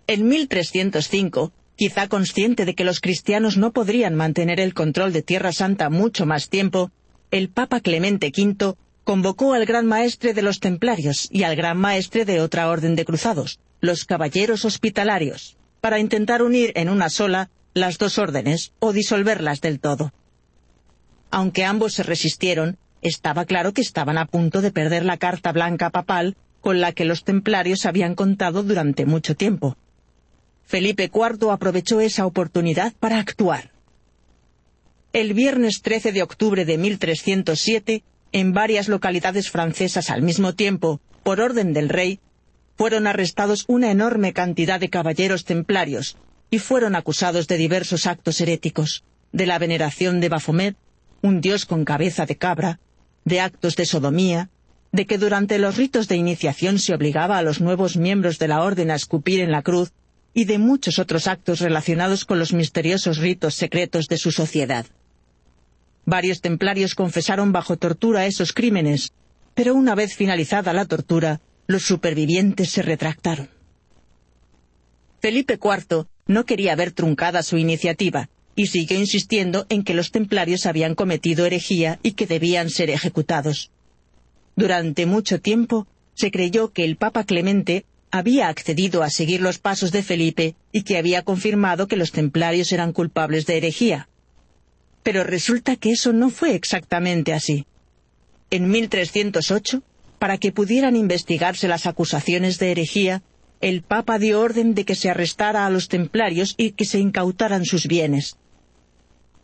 En 0.06 0.28
1305, 0.28 1.52
quizá 1.76 2.08
consciente 2.08 2.64
de 2.64 2.74
que 2.74 2.84
los 2.84 3.00
cristianos 3.00 3.56
no 3.56 3.72
podrían 3.72 4.14
mantener 4.14 4.60
el 4.60 4.74
control 4.74 5.12
de 5.12 5.22
Tierra 5.22 5.52
Santa 5.52 5.88
mucho 5.90 6.26
más 6.26 6.48
tiempo, 6.48 6.90
el 7.30 7.48
Papa 7.48 7.80
Clemente 7.80 8.32
V 8.36 8.74
convocó 9.10 9.54
al 9.54 9.66
gran 9.66 9.86
maestre 9.86 10.34
de 10.34 10.42
los 10.42 10.60
templarios 10.60 11.26
y 11.32 11.42
al 11.42 11.56
gran 11.56 11.76
maestre 11.76 12.24
de 12.24 12.40
otra 12.40 12.70
orden 12.70 12.94
de 12.94 13.04
cruzados, 13.04 13.58
los 13.80 14.04
caballeros 14.04 14.64
hospitalarios, 14.64 15.56
para 15.80 15.98
intentar 15.98 16.42
unir 16.44 16.70
en 16.76 16.88
una 16.88 17.10
sola 17.10 17.50
las 17.74 17.98
dos 17.98 18.18
órdenes 18.18 18.72
o 18.78 18.92
disolverlas 18.92 19.60
del 19.60 19.80
todo. 19.80 20.12
Aunque 21.32 21.64
ambos 21.64 21.94
se 21.94 22.04
resistieron, 22.04 22.78
estaba 23.02 23.46
claro 23.46 23.72
que 23.72 23.80
estaban 23.80 24.16
a 24.16 24.26
punto 24.26 24.62
de 24.62 24.70
perder 24.70 25.04
la 25.04 25.16
carta 25.16 25.50
blanca 25.50 25.90
papal 25.90 26.36
con 26.60 26.80
la 26.80 26.92
que 26.92 27.04
los 27.04 27.24
templarios 27.24 27.86
habían 27.86 28.14
contado 28.14 28.62
durante 28.62 29.06
mucho 29.06 29.34
tiempo. 29.34 29.76
Felipe 30.62 31.10
IV 31.12 31.50
aprovechó 31.50 32.00
esa 32.00 32.26
oportunidad 32.26 32.92
para 33.00 33.18
actuar. 33.18 33.72
El 35.12 35.34
viernes 35.34 35.82
13 35.82 36.12
de 36.12 36.22
octubre 36.22 36.64
de 36.64 36.78
1307, 36.78 38.04
en 38.32 38.52
varias 38.52 38.88
localidades 38.88 39.50
francesas 39.50 40.10
al 40.10 40.22
mismo 40.22 40.54
tiempo, 40.54 41.00
por 41.22 41.40
orden 41.40 41.72
del 41.72 41.88
rey, 41.88 42.20
fueron 42.76 43.06
arrestados 43.06 43.64
una 43.68 43.90
enorme 43.90 44.32
cantidad 44.32 44.80
de 44.80 44.88
caballeros 44.88 45.44
templarios 45.44 46.16
y 46.50 46.58
fueron 46.58 46.96
acusados 46.96 47.46
de 47.46 47.56
diversos 47.56 48.06
actos 48.06 48.40
heréticos, 48.40 49.04
de 49.32 49.46
la 49.46 49.58
veneración 49.58 50.20
de 50.20 50.28
Baphomet, 50.28 50.76
un 51.22 51.40
dios 51.40 51.66
con 51.66 51.84
cabeza 51.84 52.26
de 52.26 52.36
cabra, 52.36 52.80
de 53.24 53.40
actos 53.40 53.76
de 53.76 53.84
sodomía, 53.84 54.50
de 54.92 55.06
que 55.06 55.18
durante 55.18 55.58
los 55.58 55.76
ritos 55.76 56.08
de 56.08 56.16
iniciación 56.16 56.78
se 56.78 56.94
obligaba 56.94 57.38
a 57.38 57.42
los 57.42 57.60
nuevos 57.60 57.96
miembros 57.96 58.38
de 58.38 58.48
la 58.48 58.62
orden 58.62 58.90
a 58.90 58.96
escupir 58.96 59.40
en 59.40 59.52
la 59.52 59.62
cruz, 59.62 59.92
y 60.32 60.44
de 60.44 60.58
muchos 60.58 60.98
otros 60.98 61.26
actos 61.26 61.60
relacionados 61.60 62.24
con 62.24 62.38
los 62.38 62.52
misteriosos 62.52 63.18
ritos 63.18 63.54
secretos 63.54 64.06
de 64.06 64.18
su 64.18 64.30
sociedad. 64.30 64.86
Varios 66.04 66.40
templarios 66.40 66.94
confesaron 66.94 67.52
bajo 67.52 67.76
tortura 67.76 68.26
esos 68.26 68.52
crímenes, 68.52 69.12
pero 69.54 69.74
una 69.74 69.94
vez 69.94 70.14
finalizada 70.14 70.72
la 70.72 70.86
tortura, 70.86 71.40
los 71.66 71.82
supervivientes 71.82 72.70
se 72.70 72.82
retractaron. 72.82 73.48
Felipe 75.20 75.58
IV 75.62 76.06
no 76.26 76.44
quería 76.44 76.74
ver 76.74 76.92
truncada 76.92 77.42
su 77.42 77.58
iniciativa, 77.58 78.28
y 78.56 78.66
siguió 78.66 78.98
insistiendo 78.98 79.66
en 79.68 79.84
que 79.84 79.94
los 79.94 80.10
templarios 80.10 80.66
habían 80.66 80.94
cometido 80.94 81.46
herejía 81.46 81.98
y 82.02 82.12
que 82.12 82.26
debían 82.26 82.68
ser 82.68 82.90
ejecutados. 82.90 83.70
Durante 84.54 85.06
mucho 85.06 85.40
tiempo 85.40 85.86
se 86.14 86.30
creyó 86.30 86.70
que 86.70 86.84
el 86.84 86.96
Papa 86.96 87.24
Clemente 87.24 87.86
había 88.10 88.48
accedido 88.48 89.02
a 89.02 89.08
seguir 89.08 89.40
los 89.40 89.58
pasos 89.58 89.92
de 89.92 90.02
Felipe 90.02 90.56
y 90.72 90.82
que 90.82 90.98
había 90.98 91.22
confirmado 91.22 91.86
que 91.86 91.96
los 91.96 92.12
templarios 92.12 92.70
eran 92.72 92.92
culpables 92.92 93.46
de 93.46 93.56
herejía. 93.56 94.09
Pero 95.02 95.24
resulta 95.24 95.76
que 95.76 95.92
eso 95.92 96.12
no 96.12 96.30
fue 96.30 96.54
exactamente 96.54 97.32
así. 97.32 97.66
En 98.50 98.70
1308, 98.70 99.82
para 100.18 100.36
que 100.38 100.52
pudieran 100.52 100.96
investigarse 100.96 101.68
las 101.68 101.86
acusaciones 101.86 102.58
de 102.58 102.72
herejía, 102.72 103.22
el 103.60 103.82
Papa 103.82 104.18
dio 104.18 104.40
orden 104.40 104.74
de 104.74 104.84
que 104.84 104.94
se 104.94 105.10
arrestara 105.10 105.66
a 105.66 105.70
los 105.70 105.88
templarios 105.88 106.54
y 106.56 106.72
que 106.72 106.84
se 106.84 106.98
incautaran 106.98 107.64
sus 107.64 107.86
bienes. 107.86 108.36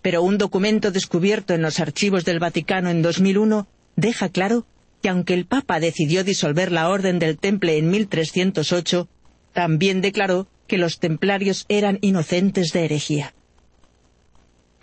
Pero 0.02 0.22
un 0.22 0.38
documento 0.38 0.90
descubierto 0.90 1.54
en 1.54 1.62
los 1.62 1.80
archivos 1.80 2.24
del 2.24 2.38
Vaticano 2.38 2.90
en 2.90 3.02
2001 3.02 3.66
deja 3.96 4.28
claro 4.28 4.66
que 5.02 5.09
aunque 5.09 5.34
el 5.34 5.46
Papa 5.46 5.80
decidió 5.80 6.24
disolver 6.24 6.72
la 6.72 6.88
Orden 6.88 7.18
del 7.18 7.38
Temple 7.38 7.76
en 7.78 7.90
1308, 7.90 9.09
también 9.52 10.00
declaró 10.00 10.48
que 10.66 10.78
los 10.78 10.98
templarios 10.98 11.64
eran 11.68 11.98
inocentes 12.00 12.72
de 12.72 12.84
herejía. 12.84 13.34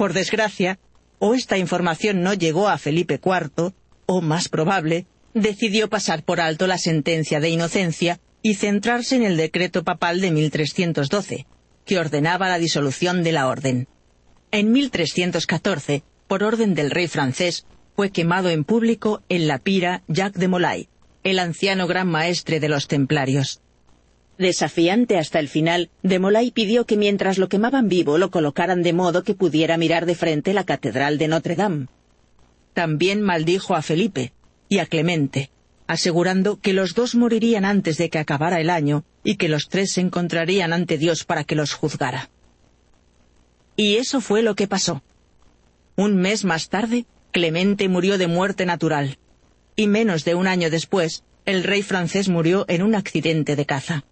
Por 0.03 0.11
desgracia, 0.11 0.79
o 1.17 1.33
esta 1.33 1.57
información 1.57 2.23
no 2.23 2.33
llegó 2.33 2.67
a 2.67 2.77
Felipe 2.77 3.21
IV, 3.23 3.71
o 4.05 4.21
más 4.21 4.49
probable, 4.49 5.05
decidió 5.33 5.87
pasar 5.89 6.23
por 6.23 6.41
alto 6.41 6.67
la 6.67 6.77
sentencia 6.77 7.39
de 7.39 7.47
inocencia 7.47 8.19
y 8.41 8.55
centrarse 8.55 9.15
en 9.15 9.23
el 9.23 9.37
decreto 9.37 9.85
papal 9.85 10.19
de 10.19 10.31
1312, 10.31 11.47
que 11.85 11.99
ordenaba 11.99 12.49
la 12.49 12.59
disolución 12.59 13.23
de 13.23 13.31
la 13.31 13.47
orden. 13.47 13.87
En 14.51 14.73
1314, 14.73 16.03
por 16.27 16.43
orden 16.43 16.75
del 16.75 16.91
rey 16.91 17.07
francés, 17.07 17.65
fue 17.95 18.11
quemado 18.11 18.49
en 18.49 18.65
público 18.65 19.23
en 19.29 19.47
la 19.47 19.57
pira 19.57 20.03
Jacques 20.09 20.41
de 20.41 20.49
Molay, 20.49 20.89
el 21.23 21.39
anciano 21.39 21.87
gran 21.87 22.09
maestre 22.09 22.59
de 22.59 22.67
los 22.67 22.89
templarios. 22.89 23.61
Desafiante 24.37 25.17
hasta 25.17 25.39
el 25.39 25.47
final, 25.47 25.91
de 26.01 26.17
Molay 26.17 26.51
pidió 26.51 26.85
que 26.85 26.97
mientras 26.97 27.37
lo 27.37 27.49
quemaban 27.49 27.87
vivo 27.87 28.17
lo 28.17 28.31
colocaran 28.31 28.81
de 28.81 28.93
modo 28.93 29.23
que 29.23 29.35
pudiera 29.35 29.77
mirar 29.77 30.05
de 30.05 30.15
frente 30.15 30.53
la 30.53 30.63
catedral 30.63 31.17
de 31.17 31.27
Notre 31.27 31.55
Dame. 31.55 31.87
También 32.73 33.21
maldijo 33.21 33.75
a 33.75 33.83
Felipe 33.83 34.33
y 34.69 34.79
a 34.79 34.87
Clemente, 34.87 35.51
asegurando 35.85 36.59
que 36.59 36.73
los 36.73 36.95
dos 36.95 37.13
morirían 37.13 37.63
antes 37.63 37.97
de 37.97 38.09
que 38.09 38.17
acabara 38.17 38.59
el 38.59 38.71
año 38.71 39.05
y 39.23 39.35
que 39.35 39.49
los 39.49 39.69
tres 39.69 39.91
se 39.91 40.01
encontrarían 40.01 40.73
ante 40.73 40.97
Dios 40.97 41.25
para 41.25 41.43
que 41.43 41.55
los 41.55 41.73
juzgara. 41.73 42.31
Y 43.75 43.97
eso 43.97 44.19
fue 44.19 44.41
lo 44.41 44.55
que 44.55 44.67
pasó. 44.67 45.03
Un 45.95 46.15
mes 46.15 46.43
más 46.43 46.69
tarde, 46.69 47.05
Clemente 47.31 47.87
murió 47.87 48.17
de 48.17 48.27
muerte 48.27 48.65
natural, 48.65 49.17
y 49.75 49.87
menos 49.87 50.25
de 50.25 50.33
un 50.33 50.47
año 50.47 50.71
después, 50.71 51.23
el 51.45 51.63
rey 51.63 51.83
francés 51.83 52.29
murió 52.29 52.65
en 52.67 52.81
un 52.81 52.95
accidente 52.95 53.55
de 53.55 53.65
caza. 53.65 54.05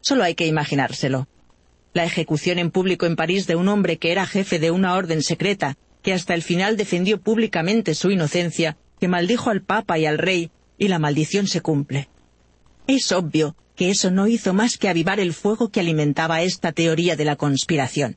Solo 0.00 0.24
hay 0.24 0.34
que 0.34 0.46
imaginárselo. 0.46 1.28
La 1.92 2.04
ejecución 2.04 2.58
en 2.58 2.70
público 2.70 3.06
en 3.06 3.16
París 3.16 3.46
de 3.46 3.56
un 3.56 3.68
hombre 3.68 3.98
que 3.98 4.12
era 4.12 4.26
jefe 4.26 4.58
de 4.58 4.70
una 4.70 4.94
orden 4.94 5.22
secreta, 5.22 5.76
que 6.02 6.12
hasta 6.12 6.34
el 6.34 6.42
final 6.42 6.76
defendió 6.76 7.20
públicamente 7.20 7.94
su 7.94 8.10
inocencia, 8.10 8.76
que 9.00 9.08
maldijo 9.08 9.50
al 9.50 9.62
Papa 9.62 9.98
y 9.98 10.06
al 10.06 10.18
rey, 10.18 10.50
y 10.78 10.88
la 10.88 10.98
maldición 10.98 11.46
se 11.46 11.60
cumple. 11.60 12.08
Es 12.86 13.12
obvio 13.12 13.56
que 13.76 13.90
eso 13.90 14.10
no 14.10 14.26
hizo 14.26 14.54
más 14.54 14.76
que 14.76 14.88
avivar 14.88 15.20
el 15.20 15.32
fuego 15.32 15.70
que 15.70 15.80
alimentaba 15.80 16.42
esta 16.42 16.72
teoría 16.72 17.16
de 17.16 17.24
la 17.24 17.36
conspiración. 17.36 18.16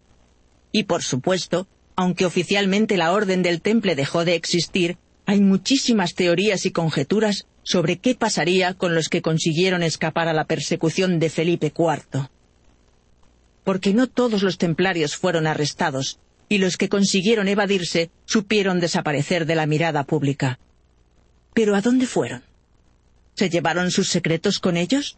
Y 0.71 0.83
por 0.83 1.03
supuesto, 1.03 1.67
aunque 1.95 2.25
oficialmente 2.25 2.97
la 2.97 3.11
Orden 3.11 3.43
del 3.43 3.61
Temple 3.61 3.95
dejó 3.95 4.25
de 4.25 4.35
existir, 4.35 4.97
hay 5.25 5.39
muchísimas 5.39 6.13
teorías 6.15 6.65
y 6.65 6.71
conjeturas 6.71 7.45
sobre 7.63 7.97
qué 7.97 8.15
pasaría 8.15 8.73
con 8.73 8.95
los 8.95 9.09
que 9.09 9.21
consiguieron 9.21 9.83
escapar 9.83 10.27
a 10.27 10.33
la 10.33 10.45
persecución 10.45 11.19
de 11.19 11.29
Felipe 11.29 11.73
IV. 11.77 12.29
Porque 13.63 13.93
no 13.93 14.07
todos 14.07 14.41
los 14.43 14.57
templarios 14.57 15.15
fueron 15.15 15.47
arrestados, 15.47 16.19
y 16.49 16.57
los 16.57 16.77
que 16.77 16.89
consiguieron 16.89 17.47
evadirse 17.47 18.11
supieron 18.25 18.79
desaparecer 18.79 19.45
de 19.45 19.55
la 19.55 19.67
mirada 19.67 20.03
pública. 20.03 20.59
¿Pero 21.53 21.75
a 21.75 21.81
dónde 21.81 22.07
fueron? 22.07 22.43
¿Se 23.35 23.49
llevaron 23.49 23.91
sus 23.91 24.09
secretos 24.09 24.59
con 24.59 24.75
ellos? 24.77 25.17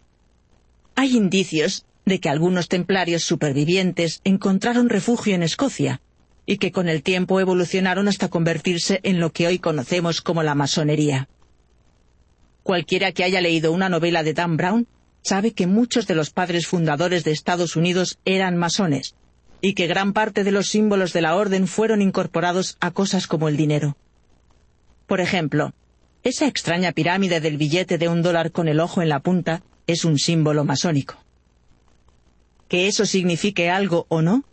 Hay 0.96 1.16
indicios 1.16 1.86
de 2.06 2.20
que 2.20 2.30
algunos 2.30 2.68
templarios 2.68 3.24
supervivientes 3.24 4.22
encontraron 4.24 4.90
refugio 4.90 5.34
en 5.34 5.44
Escocia, 5.44 6.02
y 6.46 6.58
que 6.58 6.72
con 6.72 6.90
el 6.90 7.02
tiempo 7.02 7.40
evolucionaron 7.40 8.08
hasta 8.08 8.28
convertirse 8.28 9.00
en 9.04 9.20
lo 9.20 9.32
que 9.32 9.48
hoy 9.48 9.60
conocemos 9.60 10.22
como 10.22 10.44
la 10.44 10.56
masonería. 10.56 11.30
Cualquiera 12.64 13.12
que 13.12 13.24
haya 13.24 13.42
leído 13.42 13.72
una 13.72 13.90
novela 13.90 14.24
de 14.24 14.34
Dan 14.34 14.58
Brown 14.58 14.88
sabe 15.22 15.52
que 15.52 15.68
muchos 15.68 16.08
de 16.08 16.16
los 16.16 16.32
padres 16.32 16.68
fundadores 16.68 17.24
de 17.24 17.32
Estados 17.32 17.76
Unidos 17.76 18.20
eran 18.26 18.58
masones, 18.58 19.16
y 19.62 19.74
que 19.74 19.88
gran 19.88 20.14
parte 20.14 20.44
de 20.44 20.52
los 20.52 20.70
símbolos 20.70 21.14
de 21.14 21.22
la 21.22 21.36
orden 21.36 21.68
fueron 21.68 22.02
incorporados 22.02 22.78
a 22.80 22.92
cosas 22.92 23.28
como 23.28 23.48
el 23.48 23.58
dinero. 23.58 23.98
Por 25.08 25.22
ejemplo, 25.22 25.74
esa 26.24 26.48
extraña 26.48 26.92
pirámide 26.94 27.40
del 27.42 27.58
billete 27.58 27.98
de 27.98 28.08
un 28.08 28.22
dólar 28.22 28.52
con 28.52 28.68
el 28.68 28.80
ojo 28.80 29.02
en 29.02 29.10
la 29.10 29.20
punta 29.20 29.62
es 29.88 30.06
un 30.06 30.18
símbolo 30.18 30.64
masónico. 30.64 31.16
¿Que 32.70 32.88
eso 32.88 33.06
signifique 33.06 33.70
algo 33.70 34.06
o 34.10 34.22
no? 34.22 34.46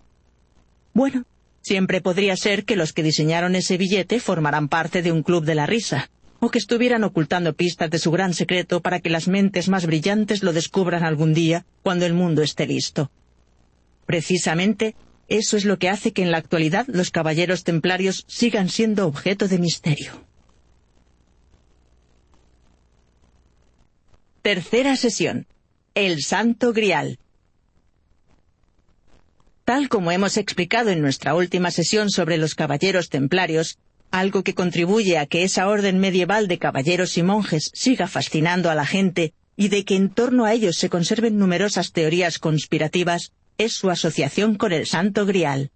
Bueno, 0.92 1.24
Siempre 1.62 2.00
podría 2.00 2.36
ser 2.36 2.64
que 2.64 2.76
los 2.76 2.92
que 2.92 3.02
diseñaron 3.02 3.54
ese 3.54 3.76
billete 3.76 4.18
formaran 4.18 4.68
parte 4.68 5.02
de 5.02 5.12
un 5.12 5.22
club 5.22 5.44
de 5.44 5.54
la 5.54 5.66
risa, 5.66 6.10
o 6.40 6.50
que 6.50 6.58
estuvieran 6.58 7.04
ocultando 7.04 7.54
pistas 7.54 7.90
de 7.90 7.98
su 7.98 8.10
gran 8.10 8.34
secreto 8.34 8.80
para 8.80 9.00
que 9.00 9.10
las 9.10 9.28
mentes 9.28 9.68
más 9.68 9.86
brillantes 9.86 10.42
lo 10.42 10.52
descubran 10.52 11.04
algún 11.04 11.34
día 11.34 11.66
cuando 11.82 12.06
el 12.06 12.14
mundo 12.14 12.42
esté 12.42 12.66
listo. 12.66 13.10
Precisamente, 14.06 14.96
eso 15.28 15.56
es 15.56 15.64
lo 15.64 15.78
que 15.78 15.88
hace 15.88 16.12
que 16.12 16.22
en 16.22 16.32
la 16.32 16.38
actualidad 16.38 16.86
los 16.88 17.10
caballeros 17.10 17.62
templarios 17.62 18.24
sigan 18.26 18.68
siendo 18.68 19.06
objeto 19.06 19.46
de 19.46 19.58
misterio. 19.58 20.24
Tercera 24.42 24.96
sesión. 24.96 25.46
El 25.94 26.22
Santo 26.22 26.72
Grial. 26.72 27.18
Tal 29.64 29.88
como 29.88 30.10
hemos 30.10 30.38
explicado 30.38 30.90
en 30.90 31.02
nuestra 31.02 31.34
última 31.34 31.70
sesión 31.70 32.10
sobre 32.10 32.38
los 32.38 32.54
caballeros 32.54 33.10
templarios, 33.10 33.78
algo 34.10 34.42
que 34.42 34.54
contribuye 34.54 35.18
a 35.18 35.26
que 35.26 35.44
esa 35.44 35.68
orden 35.68 35.98
medieval 35.98 36.48
de 36.48 36.58
caballeros 36.58 37.16
y 37.16 37.22
monjes 37.22 37.70
siga 37.74 38.06
fascinando 38.06 38.70
a 38.70 38.74
la 38.74 38.86
gente 38.86 39.34
y 39.56 39.68
de 39.68 39.84
que 39.84 39.94
en 39.94 40.10
torno 40.10 40.44
a 40.44 40.52
ellos 40.52 40.76
se 40.76 40.88
conserven 40.88 41.38
numerosas 41.38 41.92
teorías 41.92 42.38
conspirativas, 42.38 43.32
es 43.58 43.74
su 43.74 43.90
asociación 43.90 44.54
con 44.54 44.72
el 44.72 44.86
Santo 44.86 45.26
Grial. 45.26 45.70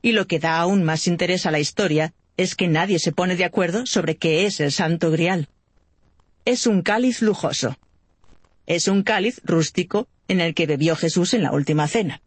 Y 0.00 0.12
lo 0.12 0.26
que 0.26 0.38
da 0.38 0.58
aún 0.58 0.84
más 0.84 1.06
interés 1.06 1.44
a 1.44 1.50
la 1.50 1.58
historia 1.58 2.14
es 2.36 2.54
que 2.54 2.68
nadie 2.68 2.98
se 2.98 3.12
pone 3.12 3.36
de 3.36 3.44
acuerdo 3.44 3.86
sobre 3.86 4.16
qué 4.16 4.46
es 4.46 4.60
el 4.60 4.70
Santo 4.70 5.10
Grial. 5.10 5.48
Es 6.44 6.66
un 6.66 6.82
cáliz 6.82 7.22
lujoso. 7.22 7.76
Es 8.66 8.86
un 8.86 9.02
cáliz 9.02 9.40
rústico 9.44 10.08
en 10.28 10.40
el 10.40 10.54
que 10.54 10.66
bebió 10.66 10.94
Jesús 10.94 11.34
en 11.34 11.42
la 11.42 11.52
última 11.52 11.88
cena. 11.88 12.22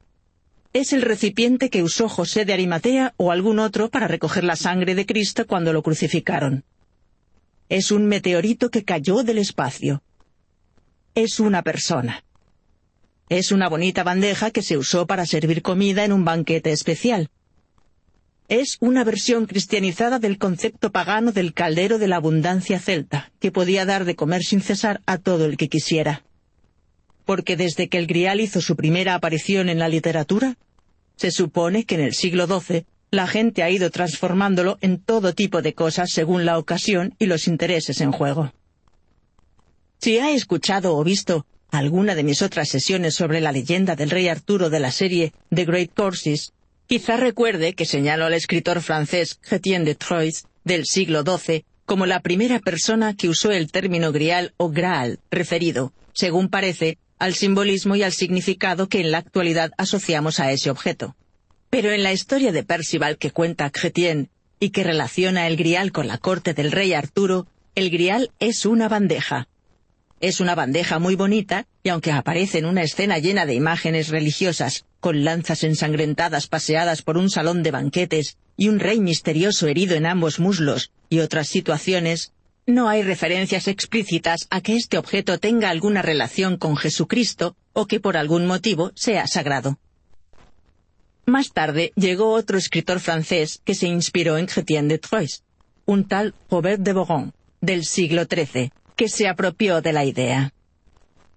Es 0.73 0.93
el 0.93 1.01
recipiente 1.01 1.69
que 1.69 1.83
usó 1.83 2.09
José 2.09 2.45
de 2.45 2.53
Arimatea 2.53 3.13
o 3.17 3.31
algún 3.31 3.59
otro 3.59 3.89
para 3.89 4.07
recoger 4.07 4.43
la 4.43 4.55
sangre 4.55 4.95
de 4.95 5.05
Cristo 5.05 5.47
cuando 5.47 5.73
lo 5.73 5.81
crucificaron. 5.81 6.65
Es 7.69 7.91
un 7.91 8.05
meteorito 8.05 8.69
que 8.69 8.83
cayó 8.83 9.23
del 9.23 9.37
espacio. 9.39 10.03
Es 11.15 11.39
una 11.39 11.63
persona. 11.63 12.23
Es 13.29 13.51
una 13.51 13.67
bonita 13.67 14.03
bandeja 14.03 14.51
que 14.51 14.61
se 14.61 14.77
usó 14.77 15.07
para 15.07 15.25
servir 15.25 15.61
comida 15.61 16.05
en 16.05 16.13
un 16.13 16.23
banquete 16.23 16.71
especial. 16.71 17.29
Es 18.47 18.77
una 18.79 19.03
versión 19.03 19.45
cristianizada 19.45 20.19
del 20.19 20.37
concepto 20.37 20.91
pagano 20.91 21.33
del 21.33 21.53
caldero 21.53 21.97
de 21.97 22.07
la 22.07 22.15
abundancia 22.17 22.79
celta, 22.79 23.31
que 23.39 23.51
podía 23.51 23.85
dar 23.85 24.05
de 24.05 24.15
comer 24.15 24.43
sin 24.43 24.61
cesar 24.61 25.01
a 25.05 25.17
todo 25.17 25.45
el 25.45 25.57
que 25.57 25.67
quisiera. 25.67 26.23
Porque 27.27 27.57
desde 27.57 27.89
que 27.89 27.97
el 27.97 28.07
Grial 28.07 28.39
hizo 28.39 28.61
su 28.61 28.77
primera 28.77 29.13
aparición 29.13 29.67
en 29.67 29.79
la 29.79 29.89
literatura, 29.89 30.55
se 31.17 31.29
supone 31.29 31.83
que 31.83 31.95
en 31.95 32.01
el 32.01 32.13
siglo 32.13 32.47
XII 32.47 32.85
la 33.11 33.27
gente 33.27 33.63
ha 33.63 33.69
ido 33.69 33.89
transformándolo 33.89 34.77
en 34.79 34.97
todo 34.97 35.33
tipo 35.33 35.61
de 35.61 35.73
cosas 35.73 36.09
según 36.09 36.45
la 36.45 36.57
ocasión 36.57 37.15
y 37.19 37.25
los 37.25 37.47
intereses 37.47 37.99
en 37.99 38.13
juego. 38.13 38.53
Si 39.99 40.17
ha 40.19 40.31
escuchado 40.31 40.95
o 40.95 41.03
visto 41.03 41.45
alguna 41.69 42.15
de 42.15 42.23
mis 42.23 42.41
otras 42.41 42.69
sesiones 42.69 43.15
sobre 43.15 43.41
la 43.41 43.51
leyenda 43.51 43.97
del 43.97 44.09
rey 44.09 44.29
Arturo 44.29 44.69
de 44.69 44.79
la 44.79 44.91
serie 44.91 45.33
The 45.53 45.65
Great 45.65 45.91
Courses, 45.93 46.53
quizá 46.87 47.17
recuerde 47.17 47.73
que 47.73 47.85
señalo 47.85 48.25
al 48.25 48.35
escritor 48.35 48.81
francés 48.81 49.37
Chrétien 49.41 49.83
de 49.83 49.95
Troyes 49.95 50.45
del 50.63 50.85
siglo 50.85 51.23
XII 51.23 51.65
como 51.85 52.05
la 52.05 52.21
primera 52.21 52.59
persona 52.59 53.15
que 53.15 53.27
usó 53.27 53.51
el 53.51 53.69
término 53.69 54.13
grial 54.13 54.53
o 54.55 54.69
graal, 54.69 55.19
referido, 55.29 55.91
según 56.13 56.47
parece, 56.47 56.97
al 57.19 57.33
simbolismo 57.33 57.95
y 57.95 58.03
al 58.03 58.13
significado 58.13 58.89
que 58.89 59.01
en 59.01 59.11
la 59.11 59.19
actualidad 59.19 59.71
asociamos 59.77 60.39
a 60.39 60.51
ese 60.51 60.69
objeto. 60.69 61.15
Pero 61.69 61.91
en 61.91 62.03
la 62.03 62.13
historia 62.13 62.51
de 62.51 62.63
Percival 62.63 63.17
que 63.17 63.31
cuenta 63.31 63.69
Chrétien 63.69 64.29
y 64.59 64.69
que 64.69 64.83
relaciona 64.83 65.47
el 65.47 65.57
grial 65.57 65.91
con 65.91 66.07
la 66.07 66.17
corte 66.17 66.53
del 66.53 66.71
rey 66.71 66.93
Arturo, 66.93 67.47
el 67.75 67.89
grial 67.89 68.31
es 68.39 68.65
una 68.65 68.87
bandeja. 68.87 69.47
Es 70.19 70.39
una 70.39 70.55
bandeja 70.55 70.97
muy 70.97 71.15
bonita 71.15 71.67
y 71.83 71.89
aunque 71.89 72.11
aparece 72.11 72.57
en 72.57 72.65
una 72.65 72.81
escena 72.81 73.19
llena 73.19 73.45
de 73.45 73.53
imágenes 73.53 74.09
religiosas, 74.09 74.85
con 74.99 75.23
lanzas 75.23 75.63
ensangrentadas 75.63 76.47
paseadas 76.47 77.03
por 77.03 77.17
un 77.17 77.29
salón 77.29 77.61
de 77.61 77.71
banquetes 77.71 78.37
y 78.55 78.69
un 78.69 78.79
rey 78.79 78.99
misterioso 78.99 79.67
herido 79.67 79.95
en 79.95 80.07
ambos 80.07 80.39
muslos 80.39 80.91
y 81.09 81.19
otras 81.19 81.47
situaciones, 81.47 82.33
no 82.67 82.89
hay 82.89 83.01
referencias 83.01 83.67
explícitas 83.69 84.45
a 84.49 84.59
que 84.61 84.75
este 84.75 84.97
objeto 84.97 85.39
tenga 85.39 85.69
alguna 85.69 86.01
relación 86.01 86.57
con 86.57 86.75
Jesucristo 86.75 87.55
o 87.71 87.87
que 87.87 88.01
por 88.01 88.17
algún 88.17 88.45
motivo 88.45 88.91
sea 88.93 89.25
sagrado. 89.25 89.79
Más 91.25 91.51
tarde 91.53 91.93
llegó 91.95 92.31
otro 92.31 92.57
escritor 92.57 92.99
francés 92.99 93.61
que 93.63 93.73
se 93.73 93.87
inspiró 93.87 94.37
en 94.37 94.47
Chrétien 94.47 94.89
de 94.89 94.97
Troyes, 94.97 95.43
un 95.85 96.07
tal 96.07 96.35
Robert 96.51 96.81
de 96.81 96.93
Boron, 96.93 97.33
del 97.61 97.85
siglo 97.85 98.25
XIII, 98.25 98.71
que 98.97 99.07
se 99.07 99.27
apropió 99.29 99.81
de 99.81 99.93
la 99.93 100.03
idea. 100.03 100.53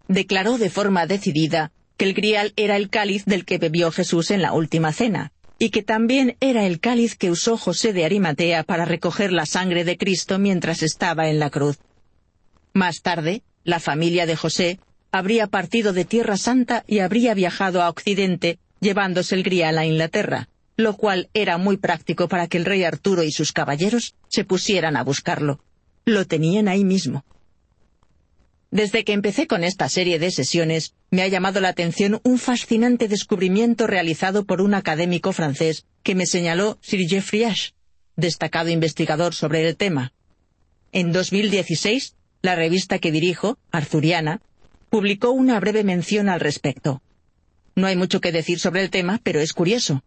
Declaró 0.08 0.58
de 0.58 0.70
forma 0.70 1.06
decidida 1.06 1.70
que 1.96 2.06
el 2.06 2.14
grial 2.14 2.52
era 2.56 2.76
el 2.76 2.90
cáliz 2.90 3.24
del 3.24 3.44
que 3.44 3.58
bebió 3.58 3.92
Jesús 3.92 4.32
en 4.32 4.42
la 4.42 4.52
última 4.52 4.92
cena, 4.92 5.32
y 5.62 5.68
que 5.68 5.82
también 5.82 6.38
era 6.40 6.64
el 6.64 6.80
cáliz 6.80 7.16
que 7.16 7.30
usó 7.30 7.58
José 7.58 7.92
de 7.92 8.06
Arimatea 8.06 8.64
para 8.64 8.86
recoger 8.86 9.30
la 9.30 9.44
sangre 9.44 9.84
de 9.84 9.98
Cristo 9.98 10.38
mientras 10.38 10.82
estaba 10.82 11.28
en 11.28 11.38
la 11.38 11.50
cruz. 11.50 11.78
Más 12.72 13.02
tarde, 13.02 13.42
la 13.62 13.78
familia 13.78 14.24
de 14.24 14.36
José 14.36 14.80
habría 15.12 15.48
partido 15.48 15.92
de 15.92 16.06
Tierra 16.06 16.38
Santa 16.38 16.82
y 16.86 17.00
habría 17.00 17.34
viajado 17.34 17.82
a 17.82 17.90
Occidente, 17.90 18.58
llevándose 18.80 19.34
el 19.34 19.42
grial 19.42 19.76
a 19.76 19.84
Inglaterra, 19.84 20.48
lo 20.78 20.96
cual 20.96 21.28
era 21.34 21.58
muy 21.58 21.76
práctico 21.76 22.26
para 22.26 22.46
que 22.46 22.56
el 22.56 22.64
rey 22.64 22.84
Arturo 22.84 23.22
y 23.22 23.30
sus 23.30 23.52
caballeros 23.52 24.14
se 24.28 24.44
pusieran 24.44 24.96
a 24.96 25.04
buscarlo. 25.04 25.60
Lo 26.06 26.26
tenían 26.26 26.68
ahí 26.68 26.84
mismo. 26.84 27.22
Desde 28.70 29.04
que 29.04 29.12
empecé 29.12 29.48
con 29.48 29.64
esta 29.64 29.88
serie 29.88 30.20
de 30.20 30.30
sesiones, 30.30 30.94
me 31.10 31.22
ha 31.22 31.28
llamado 31.28 31.60
la 31.60 31.68
atención 31.68 32.20
un 32.22 32.38
fascinante 32.38 33.08
descubrimiento 33.08 33.88
realizado 33.88 34.44
por 34.44 34.60
un 34.60 34.74
académico 34.74 35.32
francés 35.32 35.86
que 36.04 36.14
me 36.14 36.26
señaló 36.26 36.78
Sir 36.80 37.08
Geoffrey 37.08 37.44
Ash, 37.44 37.70
destacado 38.14 38.68
investigador 38.68 39.34
sobre 39.34 39.66
el 39.66 39.76
tema. 39.76 40.12
En 40.92 41.10
2016, 41.10 42.14
la 42.42 42.54
revista 42.54 43.00
que 43.00 43.10
dirijo, 43.10 43.58
Arthuriana, 43.72 44.40
publicó 44.88 45.30
una 45.32 45.58
breve 45.58 45.82
mención 45.82 46.28
al 46.28 46.40
respecto. 46.40 47.02
No 47.74 47.86
hay 47.86 47.96
mucho 47.96 48.20
que 48.20 48.32
decir 48.32 48.60
sobre 48.60 48.82
el 48.82 48.90
tema, 48.90 49.20
pero 49.22 49.40
es 49.40 49.52
curioso. 49.52 50.04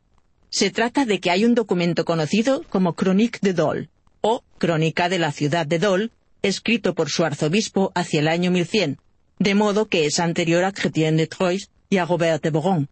Se 0.50 0.72
trata 0.72 1.06
de 1.06 1.20
que 1.20 1.32
hay 1.32 1.46
un 1.46 1.56
documento 1.56 2.06
conocido 2.06 2.64
como 2.70 2.96
Chronique 2.96 3.40
de 3.42 3.54
Dole, 3.54 3.90
o 4.22 4.44
Crónica 4.58 5.10
de 5.10 5.20
la 5.20 5.32
ciudad 5.34 5.66
de 5.66 5.80
Dole, 5.80 6.10
escrito 6.44 6.94
por 6.94 7.10
su 7.10 7.26
arzobispo 7.26 7.92
hacia 7.96 8.20
el 8.20 8.28
año 8.28 8.52
1100, 8.52 9.00
de 9.40 9.56
modo 9.56 9.88
que 9.88 10.06
es 10.06 10.20
anterior 10.20 10.64
a 10.64 10.72
Chrétien 10.72 11.18
de 11.18 11.28
Troyes 11.28 11.72
y 11.90 11.98
a 11.98 12.06
Robert 12.06 12.44
de 12.44 12.52
Boron. 12.52 12.90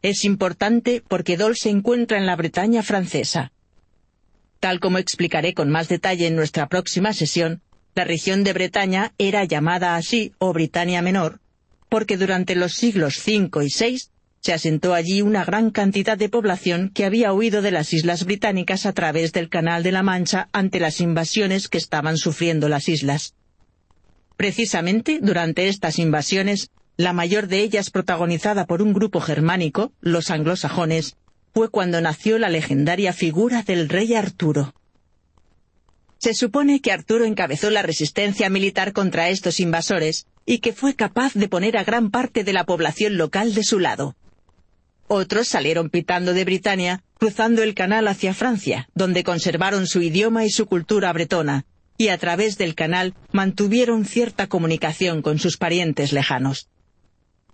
Es 0.00 0.24
importante 0.24 1.02
porque 1.06 1.36
Dol 1.36 1.56
se 1.56 1.70
encuentra 1.70 2.18
en 2.18 2.26
la 2.26 2.36
Bretaña 2.36 2.82
francesa. 2.82 3.52
Tal 4.60 4.80
como 4.80 4.98
explicaré 4.98 5.54
con 5.54 5.70
más 5.70 5.88
detalle 5.88 6.26
en 6.26 6.36
nuestra 6.36 6.68
próxima 6.68 7.12
sesión, 7.12 7.62
la 7.94 8.04
región 8.04 8.44
de 8.44 8.52
Bretaña 8.52 9.12
era 9.18 9.44
llamada 9.44 9.96
así, 9.96 10.32
o 10.38 10.52
Britania 10.52 11.02
Menor, 11.02 11.40
porque 11.88 12.16
durante 12.16 12.54
los 12.54 12.74
siglos 12.74 13.18
V 13.26 13.50
y 13.64 13.68
VI 13.68 13.98
se 14.48 14.54
asentó 14.54 14.94
allí 14.94 15.20
una 15.20 15.44
gran 15.44 15.68
cantidad 15.68 16.16
de 16.16 16.30
población 16.30 16.90
que 16.94 17.04
había 17.04 17.34
huido 17.34 17.60
de 17.60 17.70
las 17.70 17.92
islas 17.92 18.24
británicas 18.24 18.86
a 18.86 18.94
través 18.94 19.34
del 19.34 19.50
Canal 19.50 19.82
de 19.82 19.92
la 19.92 20.02
Mancha 20.02 20.48
ante 20.52 20.80
las 20.80 21.02
invasiones 21.02 21.68
que 21.68 21.76
estaban 21.76 22.16
sufriendo 22.16 22.66
las 22.70 22.88
islas. 22.88 23.34
Precisamente 24.38 25.18
durante 25.20 25.68
estas 25.68 25.98
invasiones, 25.98 26.70
la 26.96 27.12
mayor 27.12 27.46
de 27.46 27.60
ellas 27.60 27.90
protagonizada 27.90 28.64
por 28.64 28.80
un 28.80 28.94
grupo 28.94 29.20
germánico, 29.20 29.92
los 30.00 30.30
anglosajones, 30.30 31.18
fue 31.52 31.68
cuando 31.68 32.00
nació 32.00 32.38
la 32.38 32.48
legendaria 32.48 33.12
figura 33.12 33.62
del 33.64 33.90
rey 33.90 34.14
Arturo. 34.14 34.72
Se 36.16 36.32
supone 36.32 36.80
que 36.80 36.92
Arturo 36.92 37.26
encabezó 37.26 37.68
la 37.68 37.82
resistencia 37.82 38.48
militar 38.48 38.94
contra 38.94 39.28
estos 39.28 39.60
invasores 39.60 40.26
y 40.46 40.60
que 40.60 40.72
fue 40.72 40.94
capaz 40.94 41.34
de 41.34 41.50
poner 41.50 41.76
a 41.76 41.84
gran 41.84 42.10
parte 42.10 42.44
de 42.44 42.54
la 42.54 42.64
población 42.64 43.18
local 43.18 43.52
de 43.52 43.62
su 43.62 43.78
lado. 43.78 44.16
Otros 45.08 45.48
salieron 45.48 45.88
pitando 45.88 46.34
de 46.34 46.44
Britania, 46.44 47.02
cruzando 47.18 47.62
el 47.62 47.74
canal 47.74 48.06
hacia 48.08 48.34
Francia, 48.34 48.88
donde 48.94 49.24
conservaron 49.24 49.86
su 49.86 50.02
idioma 50.02 50.44
y 50.44 50.50
su 50.50 50.66
cultura 50.66 51.10
bretona, 51.14 51.64
y 51.96 52.08
a 52.08 52.18
través 52.18 52.58
del 52.58 52.74
canal 52.74 53.14
mantuvieron 53.32 54.04
cierta 54.04 54.46
comunicación 54.48 55.22
con 55.22 55.38
sus 55.38 55.56
parientes 55.56 56.12
lejanos. 56.12 56.68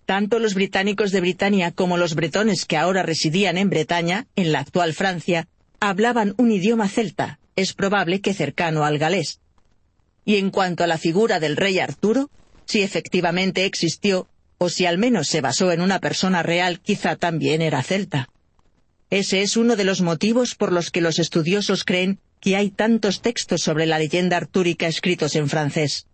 Tanto 0.05 0.41
los 0.41 0.55
británicos 0.55 1.13
de 1.13 1.21
Britania 1.21 1.71
como 1.71 1.97
los 1.97 2.15
bretones 2.15 2.67
que 2.67 2.77
ahora 2.77 3.05
residían 3.05 3.57
en 3.57 3.71
Bretaña, 3.71 4.27
en 4.35 4.53
la 4.53 4.59
actual 4.59 4.93
Francia, 4.93 5.49
hablaban 5.81 6.35
un 6.37 6.51
idioma 6.51 6.89
celta, 6.89 7.39
es 7.57 7.73
probable 7.73 8.21
que 8.21 8.35
cercano 8.35 8.85
al 8.85 8.99
galés. 8.99 9.41
Y 10.25 10.37
en 10.37 10.51
cuanto 10.51 10.83
a 10.83 10.87
la 10.89 10.99
figura 10.99 11.39
del 11.39 11.57
rey 11.57 11.79
Arturo, 11.79 12.31
si 12.67 12.83
efectivamente 12.83 13.65
existió, 13.65 14.29
o 14.65 14.71
si 14.71 14.87
al 14.87 14.99
menos 14.99 15.29
se 15.29 15.43
basó 15.43 15.73
en 15.73 15.81
una 15.83 15.99
persona 16.01 16.43
real, 16.43 16.81
quizá 16.81 17.17
también 17.17 17.61
era 17.61 17.83
celta. 17.83 18.31
Ese 19.11 19.43
es 19.43 19.57
uno 19.57 19.77
de 19.77 19.85
los 19.85 20.01
motivos 20.01 20.55
por 20.55 20.73
los 20.73 20.91
que 20.91 21.03
los 21.03 21.19
estudiosos 21.19 21.85
creen 21.85 22.19
que 22.41 22.57
hay 22.57 22.71
tantos 22.71 23.21
textos 23.21 23.61
sobre 23.63 23.87
la 23.87 23.99
leyenda 23.99 24.39
artúrica 24.39 24.87
escritos 24.87 25.37
en 25.37 25.49
francés. 25.49 26.07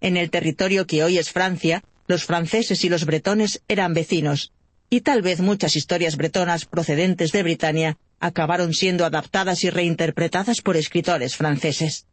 En 0.00 0.16
el 0.16 0.30
territorio 0.30 0.86
que 0.86 1.02
hoy 1.02 1.18
es 1.18 1.30
Francia, 1.30 1.82
los 2.06 2.24
franceses 2.24 2.84
y 2.84 2.88
los 2.88 3.04
bretones 3.06 3.62
eran 3.66 3.94
vecinos, 3.94 4.52
y 4.90 5.00
tal 5.00 5.22
vez 5.22 5.40
muchas 5.40 5.74
historias 5.74 6.16
bretonas 6.16 6.66
procedentes 6.66 7.32
de 7.32 7.42
Britania 7.42 7.96
acabaron 8.18 8.74
siendo 8.74 9.06
adaptadas 9.06 9.64
y 9.64 9.70
reinterpretadas 9.70 10.60
por 10.60 10.76
escritores 10.76 11.36
franceses. 11.36 12.06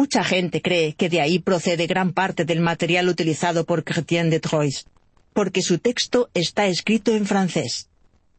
Mucha 0.00 0.22
gente 0.22 0.62
cree 0.62 0.94
que 0.94 1.08
de 1.08 1.20
ahí 1.20 1.40
procede 1.40 1.88
gran 1.88 2.12
parte 2.12 2.44
del 2.44 2.60
material 2.60 3.08
utilizado 3.08 3.66
por 3.66 3.82
Chrétien 3.82 4.30
de 4.30 4.38
Troyes, 4.38 4.86
porque 5.32 5.60
su 5.60 5.78
texto 5.80 6.30
está 6.34 6.68
escrito 6.68 7.16
en 7.16 7.26
francés. 7.26 7.88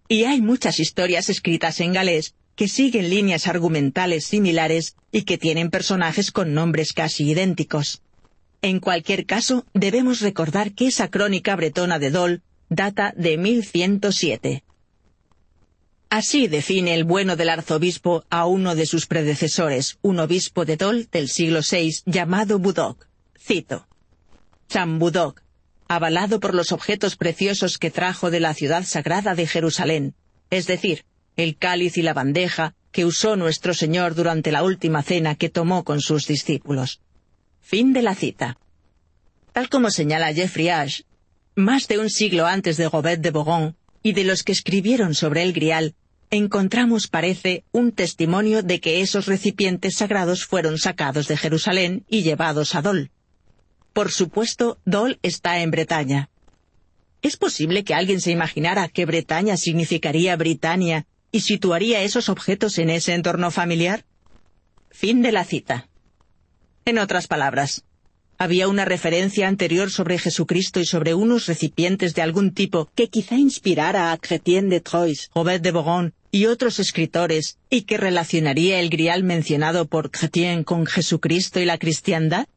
Y 0.08 0.24
hay 0.24 0.40
muchas 0.40 0.80
historias 0.80 1.30
escritas 1.30 1.82
en 1.82 1.92
galés 1.92 2.34
que 2.56 2.70
siguen 2.70 3.10
líneas 3.10 3.46
argumentales 3.46 4.24
similares 4.24 4.96
y 5.12 5.24
que 5.24 5.38
tienen 5.38 5.70
personajes 5.70 6.32
con 6.32 6.54
nombres 6.54 6.94
casi 6.94 7.30
idénticos. 7.30 8.04
En 8.62 8.80
cualquier 8.80 9.26
caso, 9.26 9.66
debemos 9.74 10.22
recordar 10.22 10.72
que 10.72 10.88
esa 10.88 11.10
crónica 11.10 11.58
bretona 11.58 12.00
de 12.00 12.10
Dol 12.10 12.42
data 12.70 13.14
de 13.18 13.38
1107. 13.38 14.64
Así 16.10 16.48
define 16.48 16.96
el 16.96 17.04
bueno 17.04 17.36
del 17.36 17.50
arzobispo 17.50 18.26
a 18.32 18.48
uno 18.48 18.74
de 18.74 18.88
sus 18.88 19.06
predecesores, 19.06 20.00
un 20.02 20.20
obispo 20.20 20.66
de 20.66 20.76
Dol 20.76 21.08
del 21.12 21.30
siglo 21.30 21.60
VI 21.60 22.02
llamado 22.06 22.58
Budok. 22.58 23.06
Cito. 23.40 23.88
San 24.68 24.98
Budok, 24.98 25.42
avalado 25.88 26.40
por 26.40 26.56
los 26.56 26.72
objetos 26.72 27.16
preciosos 27.16 27.78
que 27.78 27.92
trajo 27.92 28.32
de 28.32 28.40
la 28.40 28.56
ciudad 28.56 28.86
sagrada 28.86 29.36
de 29.36 29.46
Jerusalén, 29.46 30.16
es 30.50 30.66
decir, 30.66 31.06
el 31.36 31.58
cáliz 31.58 31.96
y 31.98 32.02
la 32.02 32.16
bandeja 32.16 32.74
que 32.92 33.06
usó 33.06 33.36
nuestro 33.36 33.76
Señor 33.76 34.16
durante 34.16 34.52
la 34.52 34.64
última 34.64 35.04
cena 35.04 35.36
que 35.36 35.50
tomó 35.50 35.84
con 35.84 36.02
sus 36.02 36.26
discípulos. 36.26 37.02
Fin 37.62 37.94
de 37.94 38.02
la 38.02 38.16
cita. 38.16 38.58
Tal 39.54 39.70
como 39.70 39.92
señala 39.92 40.34
Jeffrey 40.34 40.70
Ash, 40.70 41.02
más 41.56 41.88
de 41.88 42.00
un 42.00 42.10
siglo 42.10 42.48
antes 42.48 42.78
de 42.78 42.90
Robert 42.90 43.22
de 43.22 43.30
Boron 43.30 43.76
y 44.04 44.14
de 44.14 44.24
los 44.24 44.44
que 44.44 44.52
escribieron 44.52 45.14
sobre 45.14 45.44
el 45.44 45.54
grial, 45.54 45.96
encontramos, 46.30 47.08
parece, 47.08 47.64
un 47.72 47.92
testimonio 47.92 48.64
de 48.64 48.80
que 48.80 49.02
esos 49.02 49.26
recipientes 49.26 49.96
sagrados 49.96 50.46
fueron 50.46 50.78
sacados 50.78 51.28
de 51.28 51.38
Jerusalén 51.38 52.06
y 52.08 52.22
llevados 52.22 52.76
a 52.76 52.82
Dol. 52.82 53.12
Por 53.94 54.12
supuesto, 54.12 54.80
Dol 54.86 55.20
está 55.24 55.60
en 55.60 55.72
Bretaña. 55.72 56.30
¿Es 57.22 57.36
posible 57.36 57.84
que 57.84 57.96
alguien 57.96 58.22
se 58.22 58.32
imaginara 58.32 58.88
que 58.88 59.06
Bretaña 59.06 59.58
significaría 59.58 60.38
Britania 60.38 61.06
y 61.32 61.42
situaría 61.42 62.02
esos 62.02 62.30
objetos 62.30 62.78
en 62.78 62.90
ese 62.90 63.14
entorno 63.14 63.52
familiar? 63.52 64.06
Fin 64.90 65.22
de 65.22 65.32
la 65.32 65.44
cita. 65.44 65.90
En 66.86 66.98
otras 66.98 67.28
palabras, 67.28 67.84
había 68.40 68.70
una 68.70 68.86
referencia 68.86 69.50
anterior 69.50 69.92
sobre 69.92 70.18
Jesucristo 70.18 70.80
y 70.80 70.86
sobre 70.86 71.14
unos 71.14 71.46
recipientes 71.46 72.16
de 72.16 72.22
algún 72.22 72.54
tipo 72.54 72.90
que 72.96 73.10
quizá 73.10 73.36
inspirara 73.36 74.14
a 74.14 74.18
Chrétien 74.18 74.70
de 74.70 74.80
Troyes, 74.80 75.30
Robert 75.36 75.62
de 75.62 75.72
Boron 75.72 76.14
y 76.32 76.46
otros 76.46 76.80
escritores, 76.80 77.58
y 77.70 77.82
que 77.82 77.98
relacionaría 77.98 78.80
el 78.80 78.90
grial 78.90 79.24
mencionado 79.24 79.88
por 79.88 80.10
Chrétien 80.10 80.64
con 80.64 80.86
Jesucristo 80.86 81.60
y 81.60 81.66
la 81.66 81.78
cristiandad? 81.78 82.48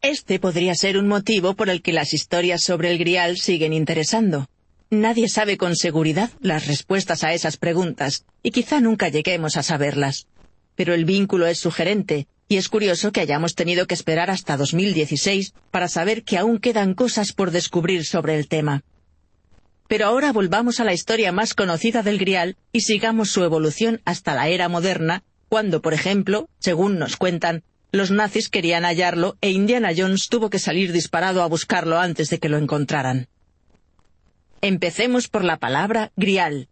Este 0.00 0.38
podría 0.38 0.76
ser 0.76 0.96
un 0.96 1.08
motivo 1.08 1.54
por 1.54 1.68
el 1.68 1.82
que 1.82 1.92
las 1.92 2.14
historias 2.14 2.62
sobre 2.62 2.92
el 2.92 2.98
grial 2.98 3.38
siguen 3.38 3.72
interesando. 3.72 4.48
Nadie 4.90 5.28
sabe 5.28 5.56
con 5.56 5.74
seguridad 5.74 6.30
las 6.40 6.68
respuestas 6.68 7.24
a 7.24 7.32
esas 7.32 7.56
preguntas, 7.56 8.24
y 8.44 8.52
quizá 8.52 8.80
nunca 8.80 9.08
lleguemos 9.08 9.56
a 9.56 9.64
saberlas. 9.64 10.28
Pero 10.76 10.94
el 10.94 11.04
vínculo 11.04 11.46
es 11.46 11.58
sugerente, 11.58 12.28
y 12.48 12.56
es 12.56 12.68
curioso 12.68 13.12
que 13.12 13.20
hayamos 13.20 13.54
tenido 13.54 13.86
que 13.86 13.94
esperar 13.94 14.30
hasta 14.30 14.56
2016 14.56 15.54
para 15.70 15.88
saber 15.88 16.22
que 16.22 16.38
aún 16.38 16.58
quedan 16.58 16.94
cosas 16.94 17.32
por 17.32 17.50
descubrir 17.50 18.04
sobre 18.04 18.36
el 18.36 18.48
tema. 18.48 18.84
Pero 19.88 20.06
ahora 20.06 20.32
volvamos 20.32 20.80
a 20.80 20.84
la 20.84 20.92
historia 20.92 21.32
más 21.32 21.54
conocida 21.54 22.02
del 22.02 22.18
Grial 22.18 22.56
y 22.72 22.80
sigamos 22.80 23.30
su 23.30 23.44
evolución 23.44 24.00
hasta 24.04 24.34
la 24.34 24.48
era 24.48 24.68
moderna, 24.68 25.22
cuando, 25.48 25.80
por 25.80 25.94
ejemplo, 25.94 26.48
según 26.58 26.98
nos 26.98 27.16
cuentan, 27.16 27.62
los 27.92 28.10
nazis 28.10 28.48
querían 28.48 28.84
hallarlo 28.84 29.36
e 29.40 29.50
Indiana 29.50 29.92
Jones 29.96 30.28
tuvo 30.28 30.50
que 30.50 30.58
salir 30.58 30.92
disparado 30.92 31.42
a 31.42 31.46
buscarlo 31.46 31.98
antes 31.98 32.30
de 32.30 32.38
que 32.38 32.48
lo 32.48 32.58
encontraran. 32.58 33.28
Empecemos 34.60 35.28
por 35.28 35.44
la 35.44 35.58
palabra 35.58 36.12
grial. 36.16 36.68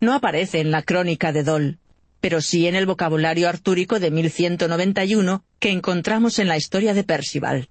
No 0.00 0.14
aparece 0.14 0.60
en 0.60 0.70
la 0.70 0.82
crónica 0.82 1.32
de 1.32 1.42
Dol, 1.42 1.78
pero 2.20 2.40
sí 2.40 2.66
en 2.66 2.74
el 2.74 2.86
vocabulario 2.86 3.48
artúrico 3.48 3.98
de 3.98 4.10
1191 4.10 5.44
que 5.58 5.70
encontramos 5.70 6.38
en 6.38 6.48
la 6.48 6.56
historia 6.56 6.94
de 6.94 7.04
Percival. 7.04 7.68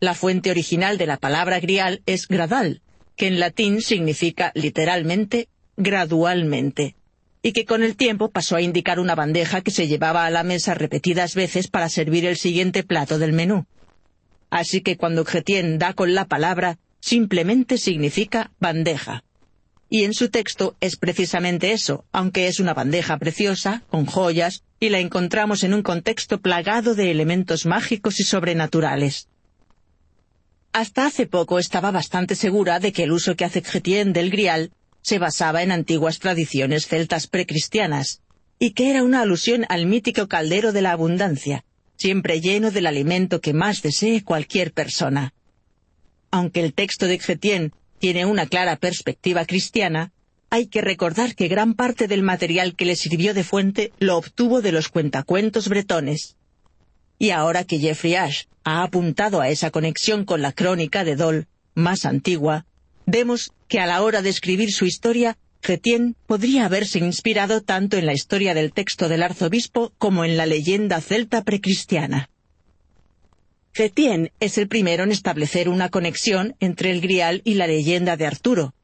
La 0.00 0.14
fuente 0.14 0.50
original 0.50 0.96
de 0.96 1.06
la 1.06 1.16
palabra 1.16 1.60
grial 1.60 2.02
es 2.06 2.28
gradal, 2.28 2.82
que 3.16 3.26
en 3.26 3.40
latín 3.40 3.82
significa 3.82 4.52
literalmente 4.54 5.48
gradualmente, 5.76 6.94
y 7.42 7.52
que 7.52 7.64
con 7.64 7.82
el 7.82 7.96
tiempo 7.96 8.30
pasó 8.30 8.56
a 8.56 8.62
indicar 8.62 9.00
una 9.00 9.14
bandeja 9.14 9.60
que 9.60 9.70
se 9.70 9.88
llevaba 9.88 10.24
a 10.24 10.30
la 10.30 10.42
mesa 10.42 10.74
repetidas 10.74 11.34
veces 11.34 11.68
para 11.68 11.88
servir 11.88 12.24
el 12.26 12.36
siguiente 12.36 12.82
plato 12.82 13.18
del 13.18 13.32
menú. 13.32 13.66
Así 14.50 14.80
que 14.80 14.96
cuando 14.96 15.24
Chetien 15.24 15.78
da 15.78 15.92
con 15.92 16.14
la 16.14 16.26
palabra, 16.26 16.78
simplemente 17.00 17.76
significa 17.78 18.52
bandeja. 18.58 19.24
Y 19.90 20.04
en 20.04 20.12
su 20.12 20.28
texto 20.28 20.76
es 20.80 20.96
precisamente 20.96 21.72
eso, 21.72 22.04
aunque 22.12 22.46
es 22.46 22.60
una 22.60 22.74
bandeja 22.74 23.16
preciosa, 23.16 23.82
con 23.88 24.04
joyas, 24.04 24.62
y 24.80 24.90
la 24.90 24.98
encontramos 24.98 25.64
en 25.64 25.74
un 25.74 25.82
contexto 25.82 26.40
plagado 26.40 26.94
de 26.94 27.10
elementos 27.10 27.64
mágicos 27.64 28.20
y 28.20 28.24
sobrenaturales. 28.24 29.28
Hasta 30.72 31.06
hace 31.06 31.26
poco 31.26 31.58
estaba 31.58 31.90
bastante 31.90 32.34
segura 32.34 32.78
de 32.78 32.92
que 32.92 33.04
el 33.04 33.12
uso 33.12 33.34
que 33.34 33.44
hace 33.44 33.62
Chrétien 33.62 34.12
del 34.12 34.30
grial 34.30 34.72
se 35.00 35.18
basaba 35.18 35.62
en 35.62 35.72
antiguas 35.72 36.18
tradiciones 36.18 36.86
celtas 36.86 37.26
precristianas, 37.26 38.20
y 38.58 38.72
que 38.72 38.90
era 38.90 39.02
una 39.02 39.22
alusión 39.22 39.64
al 39.70 39.86
mítico 39.86 40.28
caldero 40.28 40.72
de 40.72 40.82
la 40.82 40.92
abundancia, 40.92 41.64
siempre 41.96 42.40
lleno 42.40 42.70
del 42.70 42.86
alimento 42.86 43.40
que 43.40 43.54
más 43.54 43.80
desee 43.80 44.22
cualquier 44.22 44.72
persona. 44.72 45.32
Aunque 46.30 46.60
el 46.60 46.74
texto 46.74 47.06
de 47.06 47.18
Chrétien 47.18 47.72
tiene 47.98 48.26
una 48.26 48.46
clara 48.46 48.76
perspectiva 48.76 49.44
cristiana, 49.44 50.12
hay 50.50 50.66
que 50.66 50.80
recordar 50.80 51.34
que 51.34 51.48
gran 51.48 51.74
parte 51.74 52.08
del 52.08 52.22
material 52.22 52.74
que 52.74 52.86
le 52.86 52.96
sirvió 52.96 53.34
de 53.34 53.44
fuente 53.44 53.92
lo 53.98 54.16
obtuvo 54.16 54.62
de 54.62 54.72
los 54.72 54.88
cuentacuentos 54.88 55.68
bretones. 55.68 56.36
Y 57.18 57.30
ahora 57.30 57.64
que 57.64 57.78
Jeffrey 57.78 58.14
Ash 58.14 58.44
ha 58.64 58.82
apuntado 58.82 59.40
a 59.40 59.48
esa 59.48 59.70
conexión 59.70 60.24
con 60.24 60.40
la 60.40 60.52
crónica 60.52 61.04
de 61.04 61.16
Dol, 61.16 61.46
más 61.74 62.06
antigua, 62.06 62.64
vemos 63.06 63.52
que 63.68 63.80
a 63.80 63.86
la 63.86 64.02
hora 64.02 64.22
de 64.22 64.30
escribir 64.30 64.72
su 64.72 64.86
historia, 64.86 65.36
Chetien 65.62 66.16
podría 66.26 66.66
haberse 66.66 66.98
inspirado 67.00 67.62
tanto 67.62 67.96
en 67.96 68.06
la 68.06 68.12
historia 68.12 68.54
del 68.54 68.72
texto 68.72 69.08
del 69.08 69.22
arzobispo 69.22 69.92
como 69.98 70.24
en 70.24 70.36
la 70.36 70.46
leyenda 70.46 71.00
celta 71.00 71.42
precristiana. 71.42 72.30
Chetien 73.78 74.32
es 74.40 74.58
el 74.58 74.66
primero 74.66 75.04
en 75.04 75.12
establecer 75.12 75.68
una 75.68 75.88
conexión 75.88 76.56
entre 76.58 76.90
el 76.90 77.00
grial 77.00 77.42
y 77.44 77.54
la 77.54 77.68
leyenda 77.68 78.16
de 78.16 78.26
Arturo. 78.26 78.74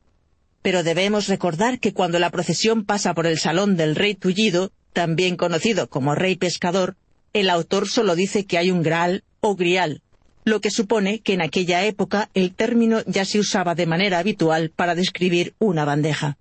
Pero 0.62 0.84
debemos 0.84 1.26
recordar 1.26 1.80
que 1.80 1.92
cuando 1.92 2.20
la 2.20 2.30
procesión 2.30 2.84
pasa 2.84 3.12
por 3.12 3.26
el 3.26 3.40
salón 3.40 3.76
del 3.76 3.96
rey 3.96 4.14
tullido, 4.14 4.70
también 4.92 5.36
conocido 5.36 5.88
como 5.88 6.14
rey 6.14 6.36
pescador, 6.36 6.94
el 7.32 7.50
autor 7.50 7.88
solo 7.88 8.14
dice 8.14 8.46
que 8.46 8.56
hay 8.56 8.70
un 8.70 8.84
graal 8.84 9.24
o 9.40 9.56
grial, 9.56 10.00
lo 10.44 10.60
que 10.60 10.70
supone 10.70 11.18
que 11.18 11.32
en 11.32 11.42
aquella 11.42 11.84
época 11.84 12.30
el 12.32 12.54
término 12.54 13.02
ya 13.08 13.24
se 13.24 13.40
usaba 13.40 13.74
de 13.74 13.86
manera 13.86 14.20
habitual 14.20 14.70
para 14.70 14.94
describir 14.94 15.54
una 15.58 15.84
bandeja. 15.84 16.38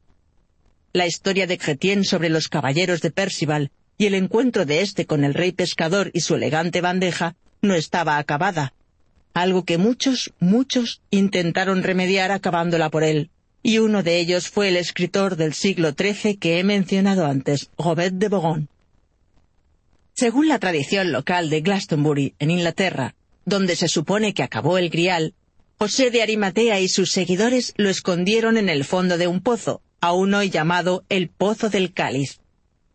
La 0.93 1.07
historia 1.07 1.47
de 1.47 1.57
Chetien 1.57 2.03
sobre 2.03 2.29
los 2.29 2.49
caballeros 2.49 3.01
de 3.01 3.09
Percival 3.09 3.71
y 3.97 4.05
el 4.05 4.13
encuentro 4.13 4.65
de 4.67 4.81
éste 4.81 5.07
con 5.07 5.23
el 5.23 5.33
rey 5.33 5.53
pescador 5.53 6.11
y 6.13 6.19
su 6.19 6.35
elegante 6.35 6.81
bandeja 6.81 7.35
no 7.63 7.73
estaba 7.73 8.19
acabada, 8.19 8.73
algo 9.33 9.65
que 9.65 9.79
muchos, 9.79 10.31
muchos 10.39 11.01
intentaron 11.09 11.81
remediar 11.81 12.31
acabándola 12.31 12.91
por 12.91 13.03
él, 13.03 13.31
y 13.63 13.79
uno 13.79 14.03
de 14.03 14.19
ellos 14.19 14.49
fue 14.49 14.67
el 14.67 14.77
escritor 14.77 15.37
del 15.37 15.53
siglo 15.53 15.93
XIII 15.97 16.37
que 16.37 16.59
he 16.59 16.63
mencionado 16.63 17.25
antes, 17.25 17.71
Robert 17.77 18.13
de 18.15 18.27
Boron. 18.27 18.69
Según 20.13 20.47
la 20.47 20.59
tradición 20.59 21.11
local 21.11 21.49
de 21.49 21.61
Glastonbury, 21.61 22.35
en 22.37 22.51
Inglaterra, 22.51 23.15
donde 23.45 23.75
se 23.75 23.87
supone 23.87 24.33
que 24.33 24.43
acabó 24.43 24.77
el 24.77 24.89
grial, 24.89 25.33
José 25.79 26.11
de 26.11 26.21
Arimatea 26.21 26.79
y 26.81 26.87
sus 26.87 27.11
seguidores 27.11 27.73
lo 27.77 27.89
escondieron 27.89 28.57
en 28.57 28.69
el 28.69 28.83
fondo 28.83 29.17
de 29.17 29.27
un 29.27 29.41
pozo, 29.41 29.81
aún 30.01 30.33
hoy 30.33 30.49
llamado 30.49 31.03
el 31.09 31.29
Pozo 31.29 31.69
del 31.69 31.93
Cáliz. 31.93 32.39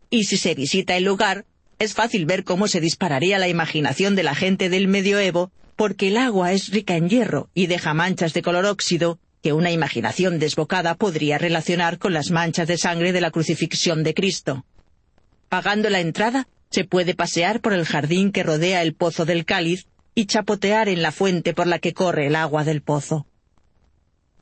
Y 0.09 0.23
si 0.25 0.37
se 0.37 0.55
visita 0.55 0.95
el 0.95 1.03
lugar, 1.03 1.45
es 1.79 1.93
fácil 1.93 2.25
ver 2.25 2.43
cómo 2.43 2.67
se 2.67 2.81
dispararía 2.81 3.39
la 3.39 3.47
imaginación 3.47 4.15
de 4.15 4.23
la 4.23 4.35
gente 4.35 4.69
del 4.69 4.89
medioevo, 4.89 5.51
porque 5.77 6.09
el 6.09 6.17
agua 6.17 6.51
es 6.51 6.69
rica 6.69 6.97
en 6.97 7.07
hierro 7.07 7.49
y 7.53 7.67
deja 7.67 7.93
manchas 7.93 8.33
de 8.33 8.41
color 8.41 8.65
óxido 8.65 9.17
que 9.41 9.53
una 9.53 9.71
imaginación 9.71 10.39
desbocada 10.39 10.95
podría 10.95 11.37
relacionar 11.37 11.97
con 11.97 12.11
las 12.11 12.31
manchas 12.31 12.67
de 12.67 12.77
sangre 12.77 13.13
de 13.13 13.21
la 13.21 13.31
crucifixión 13.31 14.03
de 14.03 14.13
Cristo. 14.13 14.65
Pagando 15.47 15.89
la 15.89 16.01
entrada, 16.01 16.49
se 16.69 16.83
puede 16.83 17.15
pasear 17.15 17.61
por 17.61 17.71
el 17.71 17.85
jardín 17.85 18.33
que 18.33 18.43
rodea 18.43 18.81
el 18.81 18.93
pozo 18.93 19.23
del 19.23 19.45
cáliz 19.45 19.87
y 20.13 20.25
chapotear 20.25 20.89
en 20.89 21.01
la 21.01 21.13
fuente 21.13 21.53
por 21.53 21.65
la 21.65 21.79
que 21.79 21.93
corre 21.93 22.27
el 22.27 22.35
agua 22.35 22.65
del 22.65 22.81
pozo. 22.81 23.25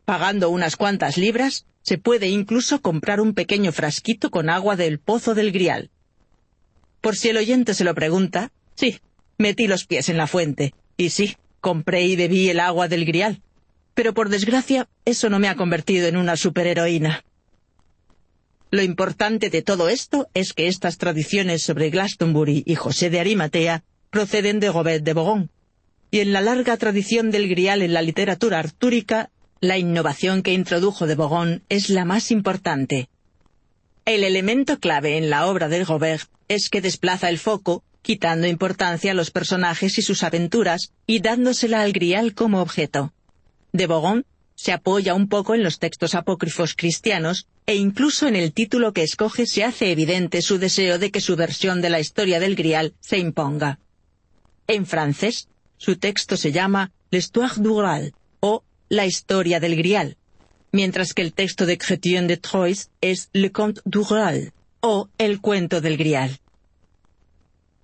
Pagando 0.05 0.49
unas 0.49 0.75
cuantas 0.75 1.17
libras, 1.17 1.67
se 1.83 1.99
puede 1.99 2.27
incluso 2.29 2.81
comprar 2.81 3.21
un 3.21 3.35
pequeño 3.35 3.71
frasquito 3.71 4.31
con 4.31 4.49
agua 4.49 4.75
del 4.75 4.97
pozo 4.99 5.35
del 5.35 5.51
grial. 5.51 5.91
Por 7.07 7.15
si 7.15 7.29
el 7.29 7.37
oyente 7.37 7.73
se 7.73 7.85
lo 7.85 7.95
pregunta, 7.95 8.51
sí, 8.75 8.99
metí 9.37 9.67
los 9.67 9.85
pies 9.85 10.09
en 10.09 10.17
la 10.17 10.27
fuente, 10.27 10.73
y 10.97 11.11
sí, 11.11 11.37
compré 11.61 12.01
y 12.01 12.17
bebí 12.17 12.49
el 12.49 12.59
agua 12.59 12.89
del 12.89 13.05
grial. 13.05 13.41
Pero 13.93 14.13
por 14.13 14.27
desgracia, 14.27 14.89
eso 15.05 15.29
no 15.29 15.39
me 15.39 15.47
ha 15.47 15.55
convertido 15.55 16.09
en 16.09 16.17
una 16.17 16.35
superheroína. 16.35 17.23
Lo 18.71 18.81
importante 18.81 19.49
de 19.49 19.61
todo 19.61 19.87
esto 19.87 20.27
es 20.33 20.51
que 20.51 20.67
estas 20.67 20.97
tradiciones 20.97 21.63
sobre 21.63 21.91
Glastonbury 21.91 22.63
y 22.65 22.75
José 22.75 23.09
de 23.09 23.21
Arimatea 23.21 23.85
proceden 24.09 24.59
de 24.59 24.69
Robert 24.69 25.05
de 25.05 25.13
Bogon. 25.13 25.49
Y 26.11 26.19
en 26.19 26.33
la 26.33 26.41
larga 26.41 26.75
tradición 26.75 27.31
del 27.31 27.47
grial 27.47 27.83
en 27.83 27.93
la 27.93 28.01
literatura 28.01 28.59
artúrica, 28.59 29.29
la 29.61 29.77
innovación 29.77 30.43
que 30.43 30.51
introdujo 30.51 31.07
de 31.07 31.15
Bogon 31.15 31.63
es 31.69 31.89
la 31.89 32.03
más 32.03 32.31
importante. 32.31 33.07
El 34.03 34.25
elemento 34.25 34.77
clave 34.81 35.15
en 35.15 35.29
la 35.29 35.47
obra 35.47 35.69
de 35.69 35.85
Robert 35.85 36.29
es 36.47 36.69
que 36.69 36.81
desplaza 36.81 37.29
el 37.29 37.39
foco, 37.39 37.83
quitando 38.01 38.47
importancia 38.47 39.11
a 39.11 39.15
los 39.15 39.31
personajes 39.31 39.97
y 39.97 40.01
sus 40.01 40.23
aventuras 40.23 40.93
y 41.05 41.19
dándosela 41.19 41.81
al 41.81 41.91
grial 41.91 42.33
como 42.33 42.61
objeto. 42.61 43.13
De 43.73 43.85
Bogon 43.85 44.25
se 44.55 44.71
apoya 44.71 45.13
un 45.13 45.27
poco 45.27 45.53
en 45.55 45.63
los 45.63 45.77
textos 45.77 46.15
apócrifos 46.15 46.73
cristianos 46.73 47.47
e 47.65 47.75
incluso 47.75 48.27
en 48.27 48.35
el 48.35 48.53
título 48.53 48.93
que 48.93 49.03
escoge 49.03 49.45
se 49.45 49.63
hace 49.63 49.91
evidente 49.91 50.41
su 50.41 50.57
deseo 50.57 50.97
de 50.99 51.11
que 51.11 51.21
su 51.21 51.35
versión 51.35 51.81
de 51.81 51.89
la 51.89 51.99
historia 51.99 52.39
del 52.39 52.55
grial 52.55 52.95
se 53.01 53.17
imponga. 53.17 53.79
En 54.67 54.85
francés, 54.85 55.49
su 55.77 55.97
texto 55.97 56.37
se 56.37 56.51
llama 56.51 56.91
L'Histoire 57.11 57.53
du 57.57 57.75
Graal 57.75 58.13
o 58.39 58.63
La 58.89 59.05
historia 59.05 59.59
del 59.59 59.75
grial, 59.75 60.17
mientras 60.71 61.13
que 61.13 61.21
el 61.21 61.33
texto 61.33 61.65
de 61.65 61.77
Chrétien 61.77 62.25
de 62.25 62.37
Troyes 62.37 62.89
es 63.01 63.29
Le 63.33 63.51
Conte 63.51 63.81
du 63.85 64.05
Graal, 64.05 64.53
o 64.89 65.09
El 65.17 65.41
cuento 65.41 65.81
del 65.81 65.97
Grial. 65.97 66.39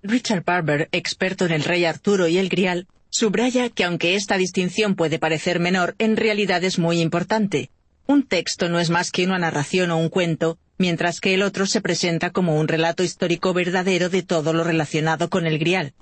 Richard 0.03 0.45
Barber, 0.45 0.87
experto 0.93 1.45
en 1.45 1.51
el 1.51 1.65
rey 1.65 1.83
Arturo 1.83 2.29
y 2.29 2.37
el 2.37 2.47
Grial, 2.47 2.87
subraya 3.09 3.69
que 3.69 3.83
aunque 3.83 4.15
esta 4.15 4.37
distinción 4.37 4.95
puede 4.95 5.19
parecer 5.19 5.59
menor, 5.59 5.95
en 5.97 6.15
realidad 6.15 6.63
es 6.63 6.79
muy 6.79 7.01
importante. 7.01 7.69
Un 8.07 8.23
texto 8.23 8.69
no 8.69 8.79
es 8.79 8.89
más 8.89 9.11
que 9.11 9.25
una 9.25 9.37
narración 9.37 9.91
o 9.91 9.97
un 9.97 10.07
cuento, 10.07 10.57
mientras 10.77 11.19
que 11.19 11.33
el 11.33 11.41
otro 11.41 11.65
se 11.65 11.81
presenta 11.81 12.29
como 12.29 12.55
un 12.55 12.69
relato 12.69 13.03
histórico 13.03 13.53
verdadero 13.53 14.07
de 14.07 14.23
todo 14.23 14.53
lo 14.53 14.63
relacionado 14.63 15.29
con 15.29 15.45
el 15.45 15.59
Grial. 15.59 15.93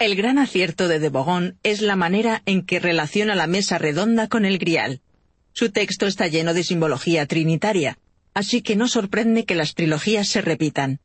El 0.00 0.16
gran 0.16 0.36
acierto 0.38 0.88
de 0.88 0.98
De 0.98 1.10
Bogon 1.10 1.58
es 1.62 1.80
la 1.80 1.94
manera 1.94 2.42
en 2.44 2.66
que 2.66 2.80
relaciona 2.80 3.36
la 3.36 3.46
mesa 3.46 3.78
redonda 3.78 4.26
con 4.26 4.44
el 4.44 4.58
Grial. 4.58 5.00
Su 5.52 5.70
texto 5.70 6.08
está 6.08 6.26
lleno 6.26 6.54
de 6.54 6.64
simbología 6.64 7.26
trinitaria, 7.26 7.98
así 8.40 8.62
que 8.62 8.74
no 8.74 8.88
sorprende 8.88 9.44
que 9.44 9.54
las 9.54 9.74
trilogías 9.74 10.26
se 10.28 10.40
repitan. 10.40 10.98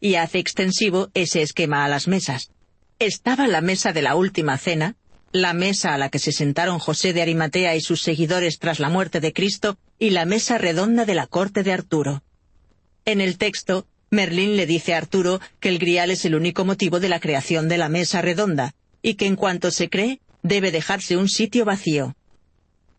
Y 0.00 0.14
hace 0.14 0.38
extensivo 0.38 1.10
ese 1.14 1.42
esquema 1.42 1.84
a 1.84 1.88
las 1.88 2.06
mesas. 2.06 2.52
Estaba 3.00 3.48
la 3.48 3.60
mesa 3.60 3.92
de 3.92 4.02
la 4.02 4.14
última 4.14 4.56
cena, 4.56 4.94
la 5.32 5.52
mesa 5.52 5.94
a 5.94 5.98
la 5.98 6.10
que 6.10 6.20
se 6.20 6.30
sentaron 6.30 6.78
José 6.78 7.12
de 7.12 7.22
Arimatea 7.22 7.74
y 7.74 7.80
sus 7.80 8.02
seguidores 8.02 8.60
tras 8.60 8.78
la 8.78 8.88
muerte 8.88 9.18
de 9.18 9.32
Cristo, 9.32 9.78
y 9.98 10.10
la 10.10 10.24
mesa 10.26 10.58
redonda 10.58 11.04
de 11.04 11.14
la 11.14 11.26
corte 11.26 11.64
de 11.64 11.72
Arturo. 11.72 12.22
En 13.04 13.20
el 13.20 13.36
texto, 13.36 13.88
Merlín 14.10 14.56
le 14.56 14.66
dice 14.66 14.94
a 14.94 14.98
Arturo 14.98 15.40
que 15.58 15.70
el 15.70 15.80
grial 15.80 16.12
es 16.12 16.24
el 16.24 16.36
único 16.36 16.64
motivo 16.64 17.00
de 17.00 17.08
la 17.08 17.18
creación 17.18 17.68
de 17.68 17.78
la 17.78 17.88
mesa 17.88 18.22
redonda, 18.22 18.74
y 19.02 19.14
que 19.14 19.26
en 19.26 19.34
cuanto 19.34 19.72
se 19.72 19.88
cree, 19.88 20.20
debe 20.44 20.70
dejarse 20.70 21.16
un 21.16 21.28
sitio 21.28 21.64
vacío 21.64 22.14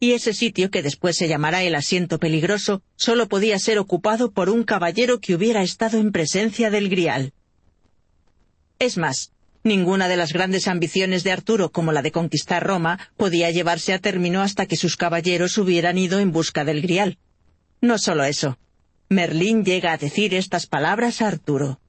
y 0.01 0.13
ese 0.13 0.33
sitio, 0.33 0.71
que 0.71 0.81
después 0.81 1.15
se 1.15 1.27
llamará 1.27 1.61
el 1.61 1.75
asiento 1.75 2.17
peligroso, 2.17 2.81
solo 2.95 3.27
podía 3.27 3.59
ser 3.59 3.77
ocupado 3.77 4.31
por 4.31 4.49
un 4.49 4.63
caballero 4.63 5.19
que 5.19 5.35
hubiera 5.35 5.61
estado 5.61 5.99
en 5.99 6.11
presencia 6.11 6.71
del 6.71 6.89
grial. 6.89 7.33
Es 8.79 8.97
más, 8.97 9.31
ninguna 9.63 10.07
de 10.07 10.17
las 10.17 10.33
grandes 10.33 10.67
ambiciones 10.67 11.23
de 11.23 11.31
Arturo, 11.31 11.71
como 11.71 11.91
la 11.91 12.01
de 12.01 12.11
conquistar 12.11 12.65
Roma, 12.65 13.11
podía 13.15 13.51
llevarse 13.51 13.93
a 13.93 13.99
término 13.99 14.41
hasta 14.41 14.65
que 14.65 14.75
sus 14.75 14.97
caballeros 14.97 15.59
hubieran 15.59 15.99
ido 15.99 16.19
en 16.19 16.31
busca 16.31 16.65
del 16.65 16.81
grial. 16.81 17.19
No 17.79 17.99
solo 17.99 18.23
eso. 18.23 18.57
Merlín 19.07 19.63
llega 19.63 19.93
a 19.93 19.97
decir 19.97 20.33
estas 20.33 20.65
palabras 20.65 21.21
a 21.21 21.27
Arturo. 21.27 21.79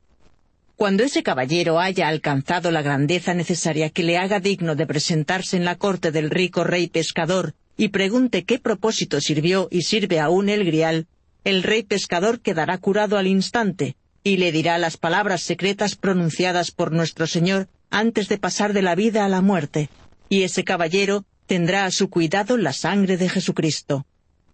Cuando 0.77 1.03
ese 1.03 1.23
caballero 1.23 1.81
haya 1.81 2.09
alcanzado 2.09 2.71
la 2.73 2.83
grandeza 2.83 3.33
necesaria 3.33 3.89
que 3.89 4.03
le 4.03 4.19
haga 4.19 4.39
digno 4.39 4.75
de 4.75 4.87
presentarse 4.87 5.57
en 5.57 5.65
la 5.65 5.77
corte 5.77 6.13
del 6.13 6.29
rico 6.29 6.63
rey 6.63 6.89
pescador 6.89 7.55
y 7.83 7.89
pregunte 7.89 8.45
qué 8.45 8.61
propósito 8.61 9.20
sirvió 9.20 9.66
y 9.68 9.83
sirve 9.83 10.20
aún 10.20 10.49
el 10.49 10.64
grial, 10.64 11.09
el 11.43 11.64
rey 11.64 11.83
pescador 11.83 12.39
quedará 12.41 12.78
curado 12.78 13.18
al 13.18 13.26
instante, 13.26 13.97
y 14.22 14.37
le 14.37 14.53
dirá 14.53 14.78
las 14.78 14.97
palabras 14.97 15.43
secretas 15.43 15.97
pronunciadas 15.97 16.70
por 16.70 16.93
nuestro 16.93 17.26
Señor 17.26 17.66
antes 17.91 18.28
de 18.28 18.39
pasar 18.39 18.72
de 18.72 18.83
la 18.83 18.95
vida 18.95 19.24
a 19.24 19.28
la 19.28 19.41
muerte, 19.41 19.89
y 20.28 20.45
ese 20.45 20.62
caballero 20.62 21.24
tendrá 21.49 21.85
a 21.85 21.91
su 21.91 22.09
cuidado 22.09 22.57
la 22.57 22.72
sangre 22.72 23.16
de 23.16 23.28
Jesucristo. 23.28 24.07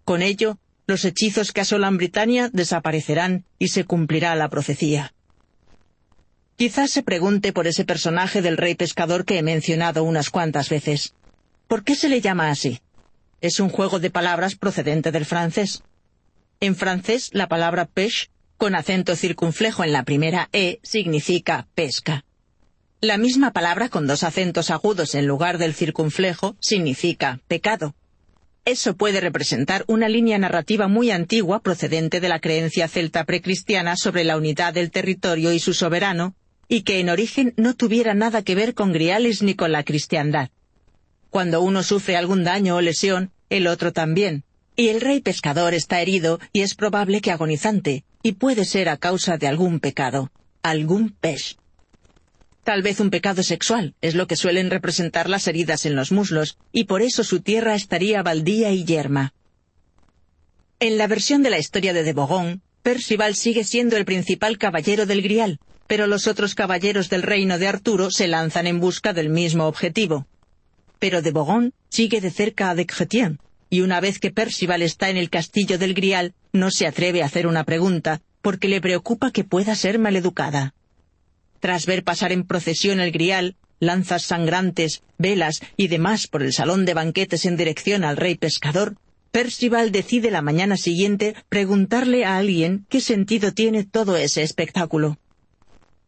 Con 0.05 0.23
ello, 0.23 0.57
los 0.87 1.05
hechizos 1.05 1.51
que 1.51 1.61
asolan 1.61 1.97
Britania 1.97 2.49
desaparecerán 2.51 3.45
y 3.59 3.67
se 3.67 3.83
cumplirá 3.83 4.33
la 4.33 4.49
profecía. 4.49 5.13
Quizás 6.55 6.89
se 6.89 7.03
pregunte 7.03 7.53
por 7.53 7.67
ese 7.67 7.85
personaje 7.85 8.41
del 8.41 8.57
rey 8.57 8.73
pescador 8.73 9.23
que 9.23 9.37
he 9.37 9.43
mencionado 9.43 10.03
unas 10.03 10.31
cuantas 10.31 10.67
veces. 10.67 11.13
¿Por 11.67 11.83
qué 11.83 11.93
se 11.93 12.09
le 12.09 12.21
llama 12.21 12.49
así? 12.49 12.81
Es 13.41 13.59
un 13.59 13.69
juego 13.69 13.99
de 13.99 14.09
palabras 14.09 14.55
procedente 14.55 15.11
del 15.11 15.25
francés. 15.25 15.83
En 16.59 16.75
francés, 16.75 17.29
la 17.31 17.47
palabra 17.47 17.85
pêche, 17.85 18.27
con 18.57 18.75
acento 18.75 19.15
circunflejo 19.15 19.85
en 19.85 19.93
la 19.93 20.03
primera 20.03 20.49
E, 20.51 20.79
significa 20.83 21.67
pesca. 21.73 22.25
La 22.99 23.17
misma 23.17 23.53
palabra 23.53 23.87
con 23.87 24.07
dos 24.07 24.23
acentos 24.23 24.69
agudos 24.69 25.15
en 25.15 25.25
lugar 25.25 25.57
del 25.57 25.73
circunflejo 25.73 26.57
significa 26.59 27.39
pecado. 27.47 27.95
Eso 28.65 28.97
puede 28.97 29.21
representar 29.21 29.85
una 29.87 30.09
línea 30.09 30.37
narrativa 30.37 30.89
muy 30.89 31.09
antigua 31.09 31.61
procedente 31.61 32.19
de 32.19 32.27
la 32.27 32.41
creencia 32.41 32.89
celta 32.89 33.23
precristiana 33.23 33.95
sobre 33.95 34.25
la 34.25 34.35
unidad 34.35 34.73
del 34.73 34.91
territorio 34.91 35.53
y 35.53 35.59
su 35.59 35.73
soberano, 35.73 36.35
y 36.67 36.81
que 36.81 36.99
en 36.99 37.09
origen 37.09 37.53
no 37.55 37.73
tuviera 37.73 38.13
nada 38.13 38.43
que 38.43 38.55
ver 38.55 38.73
con 38.73 38.91
griales 38.91 39.41
ni 39.41 39.55
con 39.55 39.71
la 39.71 39.83
cristiandad. 39.83 40.49
Cuando 41.29 41.61
uno 41.61 41.83
sufre 41.83 42.15
algún 42.15 42.43
daño 42.43 42.75
o 42.75 42.81
lesión, 42.81 43.31
el 43.49 43.67
otro 43.67 43.93
también. 43.93 44.43
Y 44.75 44.89
el 44.89 45.01
rey 45.01 45.19
pescador 45.21 45.73
está 45.73 46.01
herido 46.01 46.39
y 46.53 46.61
es 46.61 46.73
probable 46.73 47.21
que 47.21 47.31
agonizante, 47.31 48.03
y 48.23 48.33
puede 48.33 48.65
ser 48.65 48.89
a 48.89 48.97
causa 48.97 49.37
de 49.37 49.47
algún 49.47 49.79
pecado, 49.79 50.31
algún 50.63 51.09
pez. 51.09 51.57
Tal 52.63 52.81
vez 52.81 52.99
un 52.99 53.09
pecado 53.09 53.43
sexual, 53.43 53.95
es 54.01 54.15
lo 54.15 54.27
que 54.27 54.35
suelen 54.35 54.69
representar 54.69 55.29
las 55.29 55.47
heridas 55.47 55.85
en 55.85 55.95
los 55.95 56.11
muslos, 56.11 56.57
y 56.71 56.85
por 56.85 57.01
eso 57.01 57.23
su 57.23 57.41
tierra 57.41 57.75
estaría 57.75 58.23
baldía 58.23 58.71
y 58.71 58.85
yerma. 58.85 59.33
En 60.79 60.97
la 60.97 61.07
versión 61.07 61.43
de 61.43 61.49
la 61.49 61.59
historia 61.59 61.93
de 61.93 62.03
De 62.03 62.13
Bogon, 62.13 62.61
Percival 62.83 63.35
sigue 63.35 63.63
siendo 63.65 63.97
el 63.97 64.05
principal 64.05 64.57
caballero 64.57 65.05
del 65.05 65.21
Grial, 65.21 65.59
pero 65.87 66.07
los 66.07 66.27
otros 66.27 66.55
caballeros 66.55 67.09
del 67.09 67.23
reino 67.23 67.57
de 67.57 67.67
Arturo 67.67 68.11
se 68.11 68.27
lanzan 68.27 68.67
en 68.67 68.79
busca 68.79 69.11
del 69.11 69.29
mismo 69.29 69.65
objetivo, 69.65 70.27
pero 70.99 71.21
de 71.21 71.31
Bogon 71.31 71.73
sigue 71.89 72.21
de 72.21 72.29
cerca 72.29 72.69
a 72.69 72.75
de 72.75 72.85
Chrétien, 72.85 73.39
y 73.69 73.81
una 73.81 73.99
vez 73.99 74.19
que 74.19 74.31
Percival 74.31 74.81
está 74.81 75.09
en 75.09 75.17
el 75.17 75.29
castillo 75.29 75.77
del 75.77 75.93
Grial, 75.93 76.33
no 76.53 76.71
se 76.71 76.87
atreve 76.87 77.23
a 77.23 77.25
hacer 77.25 77.47
una 77.47 77.63
pregunta, 77.63 78.21
porque 78.41 78.67
le 78.67 78.81
preocupa 78.81 79.31
que 79.31 79.43
pueda 79.43 79.75
ser 79.75 79.99
maleducada. 79.99 80.73
Tras 81.59 81.85
ver 81.85 82.03
pasar 82.03 82.31
en 82.31 82.45
procesión 82.45 82.99
el 82.99 83.11
Grial, 83.11 83.55
lanzas 83.79 84.23
sangrantes, 84.23 85.03
velas 85.17 85.61
y 85.77 85.87
demás 85.87 86.27
por 86.27 86.43
el 86.43 86.53
salón 86.53 86.85
de 86.85 86.93
banquetes 86.93 87.45
en 87.45 87.57
dirección 87.57 88.03
al 88.03 88.17
rey 88.17 88.35
pescador, 88.35 88.95
Percival 89.31 89.91
decide 89.91 90.31
la 90.31 90.41
mañana 90.41 90.75
siguiente 90.75 91.35
preguntarle 91.49 92.25
a 92.25 92.37
alguien 92.37 92.87
qué 92.89 92.99
sentido 92.99 93.53
tiene 93.53 93.83
todo 93.83 94.17
ese 94.17 94.41
espectáculo. 94.41 95.19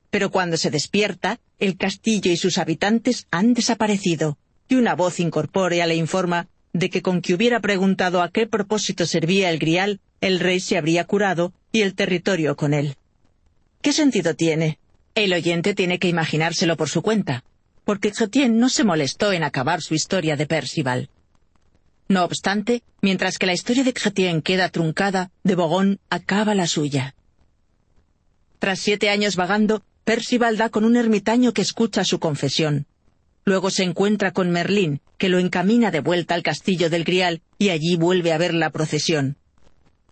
Pero 0.10 0.32
cuando 0.32 0.58
se 0.58 0.72
despierta, 0.72 1.40
el 1.60 1.78
castillo 1.78 2.32
y 2.32 2.38
sus 2.38 2.58
habitantes 2.58 3.28
han 3.30 3.54
desaparecido, 3.54 4.38
y 4.72 4.76
una 4.76 4.96
voz 4.96 5.20
incorpórea 5.20 5.86
le 5.86 5.96
informa 5.96 6.48
de 6.72 6.90
que 6.90 7.02
con 7.02 7.22
que 7.22 7.34
hubiera 7.34 7.60
preguntado 7.60 8.22
a 8.22 8.30
qué 8.30 8.48
propósito 8.48 9.06
servía 9.06 9.50
el 9.50 9.60
grial, 9.60 10.00
el 10.22 10.40
rey 10.40 10.62
se 10.62 10.78
habría 10.78 11.04
curado 11.04 11.52
y 11.74 11.82
el 11.82 11.94
territorio 11.94 12.56
con 12.56 12.74
él. 12.74 12.96
¿Qué 13.82 13.92
sentido 13.92 14.34
tiene? 14.34 14.80
El 15.14 15.34
oyente 15.34 15.76
tiene 15.76 16.00
que 16.00 16.08
imaginárselo 16.08 16.78
por 16.78 16.88
su 16.88 17.02
cuenta, 17.02 17.44
porque 17.84 18.14
Chrétien 18.14 18.60
no 18.60 18.70
se 18.70 18.86
molestó 18.86 19.34
en 19.34 19.44
acabar 19.44 19.82
su 19.82 19.94
historia 19.94 20.38
de 20.38 20.46
Percival. 20.48 21.10
No 22.08 22.24
obstante, 22.24 22.82
mientras 23.02 23.38
que 23.38 23.48
la 23.48 23.54
historia 23.54 23.84
de 23.84 23.92
Chrétien 23.92 24.42
queda 24.42 24.70
truncada, 24.70 25.32
de 25.44 25.56
Bogón 25.56 26.00
acaba 26.10 26.56
la 26.56 26.68
suya. 26.68 27.14
Tras 28.60 28.80
siete 28.80 29.10
años 29.10 29.36
vagando, 29.36 29.84
Percival 30.06 30.56
da 30.56 30.70
con 30.70 30.86
un 30.86 30.96
ermitaño 30.96 31.52
que 31.52 31.62
escucha 31.62 32.06
su 32.06 32.20
confesión. 32.20 32.86
Luego 33.44 33.70
se 33.72 33.84
encuentra 33.84 34.32
con 34.32 34.52
Merlín, 34.52 35.02
que 35.18 35.30
lo 35.30 35.40
encamina 35.40 35.92
de 35.92 36.00
vuelta 36.00 36.36
al 36.36 36.44
castillo 36.44 36.90
del 36.90 37.04
Grial 37.04 37.42
y 37.58 37.70
allí 37.70 37.96
vuelve 37.96 38.34
a 38.34 38.38
ver 38.38 38.54
la 38.54 38.70
procesión. 38.70 39.38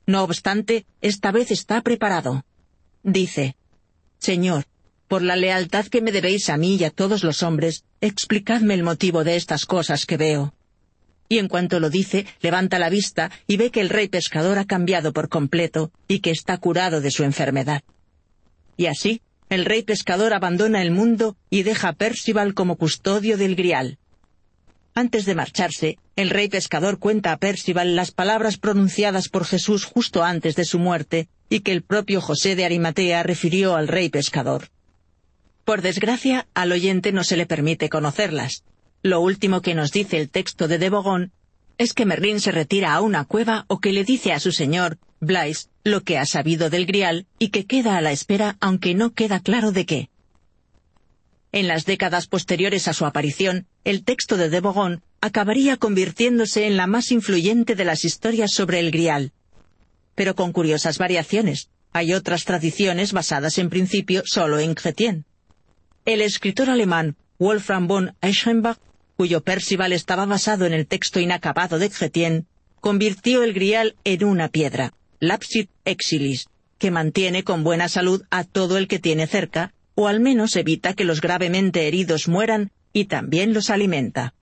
No 0.06 0.24
obstante, 0.24 0.86
esta 1.02 1.32
vez 1.32 1.52
está 1.52 1.82
preparado. 1.82 2.44
Dice, 3.04 3.56
Señor, 4.18 4.66
por 5.08 5.22
la 5.22 5.36
lealtad 5.36 5.86
que 5.86 6.02
me 6.02 6.12
debéis 6.12 6.50
a 6.50 6.58
mí 6.58 6.76
y 6.76 6.84
a 6.84 6.90
todos 6.90 7.24
los 7.24 7.44
hombres, 7.44 7.84
explicadme 8.02 8.74
el 8.74 8.84
motivo 8.84 9.24
de 9.24 9.36
estas 9.36 9.66
cosas 9.66 10.06
que 10.06 10.18
veo. 10.18 10.54
y 11.32 11.38
en 11.38 11.48
cuanto 11.48 11.80
lo 11.80 11.92
dice, 11.92 12.26
levanta 12.42 12.80
la 12.80 12.90
vista 12.90 13.32
y 13.46 13.58
ve 13.58 13.70
que 13.70 13.82
el 13.82 13.90
rey 13.90 14.08
pescador 14.08 14.58
ha 14.58 14.66
cambiado 14.66 15.14
por 15.14 15.30
completo 15.30 15.92
y 16.08 16.22
que 16.22 16.32
está 16.32 16.58
curado 16.58 17.02
de 17.02 17.12
su 17.12 17.24
enfermedad. 17.24 17.84
Y 18.78 18.88
así, 18.88 19.22
el 19.50 19.66
rey 19.66 19.82
pescador 19.82 20.34
abandona 20.34 20.82
el 20.82 20.92
mundo 20.92 21.36
y 21.50 21.64
deja 21.64 21.90
a 21.90 21.94
Percival 21.94 22.54
como 22.54 22.76
custodio 22.76 23.36
del 23.36 23.56
grial. 23.56 23.98
Antes 24.94 25.26
de 25.26 25.34
marcharse, 25.34 25.98
el 26.16 26.30
rey 26.30 26.50
pescador 26.50 27.00
cuenta 27.00 27.32
a 27.32 27.38
Percival 27.38 27.96
las 27.96 28.12
palabras 28.12 28.58
pronunciadas 28.58 29.28
por 29.28 29.46
Jesús 29.46 29.86
justo 29.86 30.24
antes 30.24 30.56
de 30.56 30.66
su 30.66 30.78
muerte 30.78 31.30
y 31.50 31.62
que 31.62 31.72
el 31.72 31.82
propio 31.82 32.22
José 32.22 32.56
de 32.56 32.66
Arimatea 32.66 33.24
refirió 33.24 33.76
al 33.76 33.88
rey 33.88 34.10
pescador. 34.10 34.70
Por 35.66 35.82
desgracia, 35.82 36.48
al 36.54 36.72
oyente 36.72 37.12
no 37.12 37.24
se 37.24 37.38
le 37.38 37.46
permite 37.46 37.90
conocerlas. 37.90 38.64
Lo 39.02 39.22
último 39.22 39.62
que 39.62 39.76
nos 39.76 39.92
dice 39.92 40.18
el 40.18 40.30
texto 40.30 40.68
de 40.68 40.78
De 40.78 40.90
Bogón 40.90 41.32
es 41.78 41.94
que 41.94 42.06
Merlín 42.06 42.40
se 42.40 42.52
retira 42.52 42.94
a 42.94 43.02
una 43.02 43.26
cueva 43.26 43.66
o 43.68 43.80
que 43.80 43.94
le 43.94 44.04
dice 44.04 44.34
a 44.34 44.40
su 44.40 44.52
señor, 44.52 45.00
Blaise, 45.22 45.70
lo 45.84 46.02
que 46.02 46.18
ha 46.18 46.26
sabido 46.26 46.70
del 46.70 46.86
grial 46.86 47.26
y 47.40 47.50
que 47.50 47.66
queda 47.66 47.98
a 47.98 48.02
la 48.02 48.12
espera 48.12 48.58
aunque 48.60 48.96
no 48.96 49.14
queda 49.14 49.40
claro 49.40 49.72
de 49.72 49.86
qué. 49.86 50.10
En 51.52 51.68
las 51.68 51.86
décadas 51.86 52.28
posteriores 52.28 52.88
a 52.88 52.94
su 52.94 53.06
aparición, 53.06 53.66
el 53.84 54.04
texto 54.04 54.38
de 54.38 54.50
De 54.50 54.62
Bogón 54.62 55.02
acabaría 55.20 55.78
convirtiéndose 55.78 56.68
en 56.68 56.78
la 56.78 56.88
más 56.88 57.12
influyente 57.12 57.76
de 57.76 57.86
las 57.86 58.06
historias 58.06 58.52
sobre 58.52 58.80
el 58.80 58.92
grial. 58.92 59.32
Pero 60.16 60.36
con 60.36 60.52
curiosas 60.52 60.98
variaciones. 60.98 61.70
Hay 61.92 62.14
otras 62.14 62.46
tradiciones 62.46 63.14
basadas 63.14 63.58
en 63.58 63.70
principio 63.70 64.22
solo 64.26 64.60
en 64.60 64.76
Chrétien. 64.76 65.26
El 66.06 66.22
escritor 66.22 66.70
alemán 66.70 67.18
Wolfram 67.40 67.88
von 67.88 68.16
Eschenbach, 68.22 68.78
cuyo 69.18 69.42
Percival 69.42 69.92
estaba 69.92 70.26
basado 70.26 70.66
en 70.66 70.74
el 70.74 70.86
texto 70.86 71.20
inacabado 71.20 71.80
de 71.80 71.90
Chrétien, 71.90 72.46
convirtió 72.80 73.44
el 73.44 73.54
grial 73.54 73.96
en 74.04 74.24
una 74.24 74.50
piedra, 74.50 74.94
lapsit 75.20 75.70
exilis, 75.86 76.48
que 76.78 76.92
mantiene 76.92 77.44
con 77.44 77.64
buena 77.64 77.90
salud 77.90 78.24
a 78.30 78.44
todo 78.44 78.78
el 78.78 78.88
que 78.88 79.00
tiene 79.00 79.28
cerca, 79.28 79.74
o 79.96 80.08
al 80.08 80.20
menos 80.20 80.56
evita 80.56 80.94
que 80.94 81.04
los 81.04 81.20
gravemente 81.20 81.88
heridos 81.88 82.28
mueran 82.28 82.72
y 82.94 83.06
también 83.06 83.54
los 83.54 83.70
alimenta. 83.70 84.34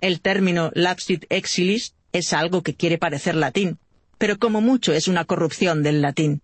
El 0.00 0.20
término 0.20 0.70
lapsit 0.74 1.24
exilis 1.30 1.94
es 2.12 2.32
algo 2.32 2.62
que 2.62 2.74
quiere 2.74 2.98
parecer 2.98 3.34
latín, 3.34 3.78
pero 4.18 4.38
como 4.38 4.60
mucho 4.60 4.92
es 4.92 5.08
una 5.08 5.24
corrupción 5.24 5.82
del 5.82 6.02
latín. 6.02 6.42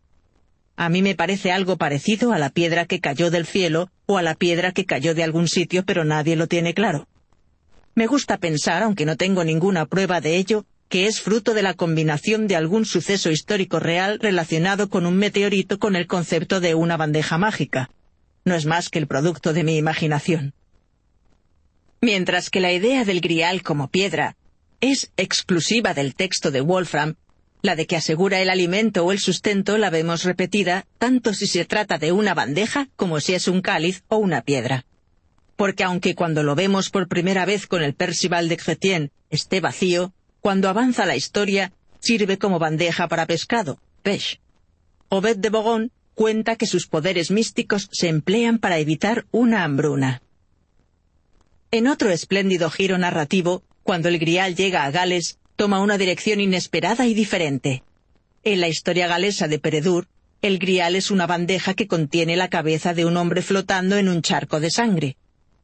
A 0.76 0.88
mí 0.88 1.02
me 1.02 1.14
parece 1.14 1.52
algo 1.52 1.76
parecido 1.76 2.32
a 2.32 2.38
la 2.38 2.50
piedra 2.50 2.86
que 2.86 3.00
cayó 3.00 3.30
del 3.30 3.46
cielo 3.46 3.90
o 4.06 4.18
a 4.18 4.22
la 4.22 4.34
piedra 4.34 4.72
que 4.72 4.86
cayó 4.86 5.14
de 5.14 5.22
algún 5.22 5.48
sitio, 5.48 5.84
pero 5.84 6.04
nadie 6.04 6.36
lo 6.36 6.46
tiene 6.46 6.74
claro. 6.74 7.08
Me 7.94 8.06
gusta 8.06 8.38
pensar, 8.38 8.82
aunque 8.82 9.04
no 9.04 9.16
tengo 9.16 9.44
ninguna 9.44 9.84
prueba 9.86 10.20
de 10.20 10.36
ello, 10.36 10.64
que 10.92 11.06
es 11.06 11.22
fruto 11.22 11.54
de 11.54 11.62
la 11.62 11.72
combinación 11.72 12.46
de 12.46 12.54
algún 12.54 12.84
suceso 12.84 13.30
histórico 13.30 13.80
real 13.80 14.18
relacionado 14.18 14.90
con 14.90 15.06
un 15.06 15.16
meteorito 15.16 15.78
con 15.78 15.96
el 15.96 16.06
concepto 16.06 16.60
de 16.60 16.74
una 16.74 16.98
bandeja 16.98 17.38
mágica. 17.38 17.88
No 18.44 18.54
es 18.54 18.66
más 18.66 18.90
que 18.90 18.98
el 18.98 19.06
producto 19.06 19.54
de 19.54 19.64
mi 19.64 19.78
imaginación. 19.78 20.52
Mientras 22.02 22.50
que 22.50 22.60
la 22.60 22.74
idea 22.74 23.06
del 23.06 23.22
grial 23.22 23.62
como 23.62 23.88
piedra 23.88 24.36
es 24.82 25.10
exclusiva 25.16 25.94
del 25.94 26.14
texto 26.14 26.50
de 26.50 26.60
Wolfram, 26.60 27.14
la 27.62 27.74
de 27.74 27.86
que 27.86 27.96
asegura 27.96 28.42
el 28.42 28.50
alimento 28.50 29.06
o 29.06 29.12
el 29.12 29.18
sustento 29.18 29.78
la 29.78 29.88
vemos 29.88 30.24
repetida 30.24 30.84
tanto 30.98 31.32
si 31.32 31.46
se 31.46 31.64
trata 31.64 31.96
de 31.96 32.12
una 32.12 32.34
bandeja 32.34 32.90
como 32.96 33.18
si 33.20 33.32
es 33.32 33.48
un 33.48 33.62
cáliz 33.62 34.02
o 34.08 34.18
una 34.18 34.42
piedra. 34.42 34.84
Porque 35.56 35.84
aunque 35.84 36.14
cuando 36.14 36.42
lo 36.42 36.54
vemos 36.54 36.90
por 36.90 37.08
primera 37.08 37.46
vez 37.46 37.66
con 37.66 37.82
el 37.82 37.94
Percival 37.94 38.50
de 38.50 38.58
Chrétien 38.58 39.10
esté 39.30 39.60
vacío, 39.60 40.12
cuando 40.42 40.68
avanza 40.68 41.06
la 41.06 41.16
historia 41.16 41.72
sirve 42.00 42.36
como 42.36 42.58
bandeja 42.58 43.08
para 43.08 43.26
pescado, 43.26 43.78
pêche. 44.02 44.40
Obed 45.08 45.36
de 45.36 45.50
Bogón 45.50 45.92
cuenta 46.14 46.56
que 46.56 46.66
sus 46.66 46.86
poderes 46.88 47.30
místicos 47.30 47.88
se 47.92 48.08
emplean 48.08 48.58
para 48.58 48.78
evitar 48.78 49.24
una 49.30 49.62
hambruna. 49.62 50.20
En 51.70 51.86
otro 51.86 52.10
espléndido 52.10 52.70
giro 52.70 52.98
narrativo, 52.98 53.62
cuando 53.84 54.08
el 54.08 54.18
grial 54.18 54.56
llega 54.56 54.84
a 54.84 54.90
Gales, 54.90 55.38
toma 55.56 55.80
una 55.80 55.96
dirección 55.96 56.40
inesperada 56.40 57.06
y 57.06 57.14
diferente. 57.14 57.84
En 58.42 58.60
la 58.60 58.68
historia 58.68 59.06
galesa 59.06 59.46
de 59.46 59.60
Peredur, 59.60 60.08
el 60.42 60.58
grial 60.58 60.96
es 60.96 61.12
una 61.12 61.28
bandeja 61.28 61.74
que 61.74 61.86
contiene 61.86 62.36
la 62.36 62.48
cabeza 62.48 62.94
de 62.94 63.04
un 63.04 63.16
hombre 63.16 63.42
flotando 63.42 63.96
en 63.96 64.08
un 64.08 64.22
charco 64.22 64.58
de 64.58 64.70
sangre. 64.70 65.16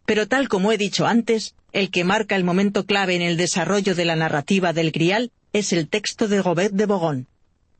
Pero 0.07 0.29
tal 0.29 0.49
como 0.49 0.71
he 0.71 0.79
dicho 0.79 1.07
antes, 1.07 1.55
el 1.79 1.93
que 1.93 2.03
marca 2.03 2.35
el 2.35 2.43
momento 2.43 2.87
clave 2.87 3.15
en 3.15 3.23
el 3.23 3.37
desarrollo 3.37 3.95
de 3.95 4.05
la 4.05 4.17
narrativa 4.17 4.73
del 4.73 4.91
grial 4.91 5.31
es 5.53 5.73
el 5.73 5.89
texto 5.89 6.27
de 6.27 6.41
Gobet 6.41 6.73
de 6.73 6.87
Bogón. 6.87 7.29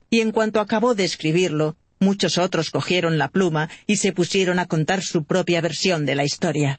Y 0.09 0.21
en 0.21 0.31
cuanto 0.31 0.61
acabó 0.61 0.95
de 0.95 1.03
escribirlo, 1.05 1.77
muchos 1.99 2.39
otros 2.39 2.71
cogieron 2.71 3.19
la 3.19 3.27
pluma 3.27 3.69
y 3.89 3.97
se 3.97 4.13
pusieron 4.13 4.61
a 4.61 4.67
contar 4.67 5.03
su 5.03 5.25
propia 5.25 5.61
versión 5.61 6.07
de 6.07 6.15
la 6.15 6.23
historia. 6.23 6.79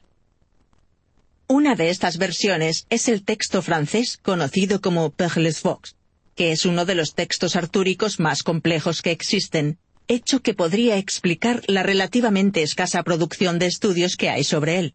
Una 1.46 1.74
de 1.74 1.90
estas 1.90 2.16
versiones 2.16 2.86
es 2.88 3.06
el 3.06 3.22
texto 3.22 3.60
francés 3.60 4.16
conocido 4.22 4.80
como 4.80 5.10
Perles 5.10 5.60
Fox, 5.60 5.96
que 6.34 6.52
es 6.52 6.64
uno 6.64 6.86
de 6.86 6.94
los 6.94 7.14
textos 7.14 7.54
artúricos 7.54 8.18
más 8.18 8.42
complejos 8.42 9.02
que 9.02 9.10
existen, 9.10 9.76
hecho 10.08 10.40
que 10.40 10.54
podría 10.54 10.96
explicar 10.96 11.60
la 11.66 11.82
relativamente 11.82 12.62
escasa 12.62 13.02
producción 13.02 13.58
de 13.58 13.66
estudios 13.66 14.16
que 14.16 14.30
hay 14.30 14.42
sobre 14.42 14.78
él. 14.78 14.94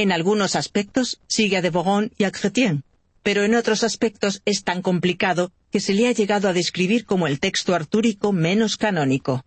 En 0.00 0.12
algunos 0.12 0.56
aspectos 0.56 1.20
sigue 1.26 1.58
a 1.58 1.60
de 1.60 1.70
y 2.16 2.24
a 2.24 2.30
Chrétien, 2.30 2.84
pero 3.22 3.44
en 3.44 3.54
otros 3.54 3.84
aspectos 3.84 4.40
es 4.46 4.64
tan 4.64 4.80
complicado 4.80 5.52
que 5.70 5.78
se 5.78 5.92
le 5.92 6.08
ha 6.08 6.12
llegado 6.12 6.48
a 6.48 6.54
describir 6.54 7.04
como 7.04 7.26
el 7.26 7.38
texto 7.38 7.74
artúrico 7.74 8.32
menos 8.32 8.78
canónico. 8.78 9.44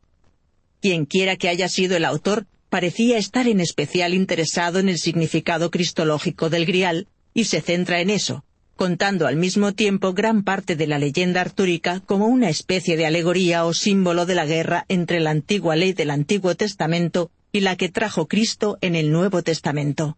Quien 0.79 1.07
quiera 1.07 1.37
que 1.37 1.49
haya 1.49 1.67
sido 1.69 1.97
el 1.97 2.05
autor 2.05 2.45
parecía 2.69 3.17
estar 3.17 3.47
en 3.47 3.61
especial 3.61 4.13
interesado 4.13 4.77
en 4.77 4.89
el 4.89 4.99
significado 4.99 5.71
cristológico 5.71 6.51
del 6.51 6.67
grial, 6.67 7.07
y 7.33 7.45
se 7.45 7.59
centra 7.59 7.99
en 7.99 8.11
eso, 8.11 8.45
contando 8.75 9.25
al 9.25 9.37
mismo 9.37 9.71
tiempo 9.71 10.13
gran 10.13 10.43
parte 10.43 10.75
de 10.75 10.85
la 10.85 10.99
leyenda 10.99 11.41
artúrica 11.41 11.99
como 12.05 12.27
una 12.27 12.51
especie 12.51 12.95
de 12.95 13.07
alegoría 13.07 13.65
o 13.65 13.73
símbolo 13.73 14.27
de 14.27 14.35
la 14.35 14.45
guerra 14.45 14.85
entre 14.87 15.19
la 15.19 15.31
antigua 15.31 15.75
ley 15.75 15.93
del 15.93 16.11
Antiguo 16.11 16.53
Testamento 16.53 17.31
y 17.51 17.61
la 17.61 17.75
que 17.75 17.89
trajo 17.89 18.27
Cristo 18.27 18.77
en 18.81 18.95
el 18.95 19.11
Nuevo 19.11 19.41
Testamento. 19.41 20.15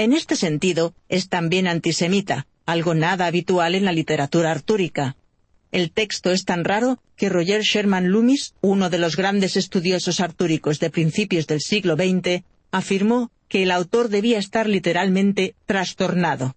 En 0.00 0.14
este 0.14 0.34
sentido, 0.34 0.94
es 1.10 1.28
también 1.28 1.68
antisemita, 1.68 2.46
algo 2.64 2.94
nada 2.94 3.26
habitual 3.26 3.74
en 3.74 3.84
la 3.84 3.92
literatura 3.92 4.50
artúrica. 4.50 5.14
El 5.72 5.90
texto 5.92 6.30
es 6.30 6.46
tan 6.46 6.64
raro 6.64 7.02
que 7.16 7.28
Roger 7.28 7.60
Sherman 7.60 8.08
Loomis, 8.08 8.54
uno 8.62 8.88
de 8.88 8.96
los 8.96 9.14
grandes 9.14 9.58
estudiosos 9.58 10.20
artúricos 10.20 10.80
de 10.80 10.88
principios 10.88 11.46
del 11.46 11.60
siglo 11.60 11.96
XX, 11.96 12.44
afirmó 12.70 13.30
que 13.46 13.62
el 13.64 13.70
autor 13.70 14.08
debía 14.08 14.38
estar 14.38 14.66
literalmente 14.66 15.54
trastornado. 15.66 16.56